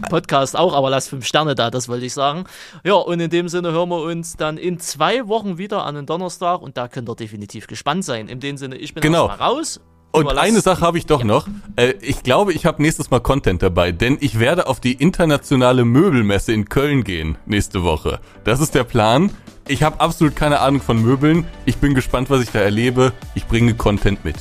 Podcast 0.03 0.59
auch, 0.59 0.75
aber 0.75 0.91
lasst 0.91 1.09
fünf 1.09 1.25
Sterne 1.25 1.55
da, 1.55 1.71
das 1.71 1.89
wollte 1.89 2.05
ich 2.05 2.13
sagen. 2.13 2.45
Ja, 2.85 2.95
und 2.95 3.19
in 3.19 3.31
dem 3.31 3.49
Sinne 3.49 3.73
hören 3.73 3.89
wir 3.89 4.03
uns 4.03 4.37
dann 4.37 4.59
in 4.59 4.79
zwei 4.79 5.27
Wochen 5.27 5.57
wieder 5.57 5.87
an 5.87 5.95
den 5.95 6.05
Donnerstag 6.05 6.61
und 6.61 6.77
da 6.77 6.87
könnt 6.87 7.09
ihr 7.09 7.15
definitiv 7.15 7.67
gespannt 7.67 8.05
sein. 8.05 8.29
In 8.29 8.41
dem 8.41 8.59
Sinne, 8.59 8.77
ich 8.77 8.93
bin 8.93 9.01
genau. 9.01 9.29
mal 9.29 9.37
raus. 9.37 9.81
Und 10.13 10.29
eine 10.39 10.61
Sache 10.61 10.83
habe 10.83 10.99
ich 10.99 11.07
doch 11.07 11.21
ja. 11.21 11.27
noch. 11.27 11.47
Äh, 11.77 11.95
ich 12.01 12.23
glaube, 12.23 12.53
ich 12.53 12.67
habe 12.67 12.81
nächstes 12.83 13.11
Mal 13.11 13.21
Content 13.21 13.63
dabei, 13.63 13.93
denn 13.93 14.19
ich 14.21 14.39
werde 14.39 14.67
auf 14.67 14.81
die 14.81 14.93
internationale 14.93 15.85
Möbelmesse 15.85 16.53
in 16.53 16.69
Köln 16.69 17.03
gehen 17.03 17.39
nächste 17.47 17.83
Woche. 17.83 18.21
Das 18.45 18.61
ist 18.61 18.75
der 18.75 18.85
Plan. 18.85 19.31
Ich 19.67 19.83
habe 19.83 20.01
absolut 20.01 20.37
keine 20.37 20.61
Ahnung 20.61 20.81
von 20.81 21.03
Möbeln. 21.03 21.47
Ich 21.65 21.79
bin 21.79 21.95
gespannt, 21.95 22.31
was 22.31 22.43
ich 22.43 22.51
da 22.51 22.61
erlebe. 22.61 23.13
Ich 23.35 23.47
bringe 23.47 23.75
Content 23.75 24.25
mit. 24.25 24.37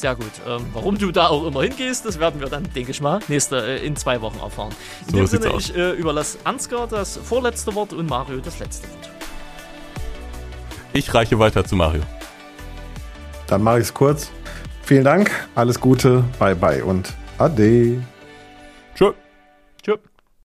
Sehr 0.00 0.14
gut. 0.14 0.32
Ähm, 0.48 0.64
warum 0.72 0.96
du 0.96 1.12
da 1.12 1.26
auch 1.26 1.46
immer 1.46 1.62
hingehst, 1.62 2.06
das 2.06 2.18
werden 2.18 2.40
wir 2.40 2.48
dann, 2.48 2.64
denke 2.74 2.90
ich 2.90 3.02
mal, 3.02 3.20
nächste, 3.28 3.56
äh, 3.56 3.84
in 3.84 3.96
zwei 3.96 4.22
Wochen 4.22 4.38
erfahren. 4.38 4.72
In 5.08 5.10
so 5.10 5.16
dem 5.18 5.26
Sinne, 5.26 5.50
aus. 5.50 5.68
ich 5.68 5.76
äh, 5.76 5.90
überlasse 5.90 6.38
Ansgar 6.44 6.86
das 6.86 7.18
vorletzte 7.18 7.74
Wort 7.74 7.92
und 7.92 8.08
Mario 8.08 8.38
das 8.38 8.58
letzte 8.60 8.88
Wort. 8.88 9.10
Ich 10.94 11.12
reiche 11.12 11.38
weiter 11.38 11.66
zu 11.66 11.76
Mario. 11.76 12.00
Dann 13.46 13.62
mache 13.62 13.80
ich 13.80 13.84
es 13.84 13.94
kurz. 13.94 14.30
Vielen 14.82 15.04
Dank, 15.04 15.30
alles 15.54 15.78
Gute, 15.78 16.24
bye 16.38 16.54
bye 16.54 16.82
und 16.82 17.12
ade. 17.36 18.02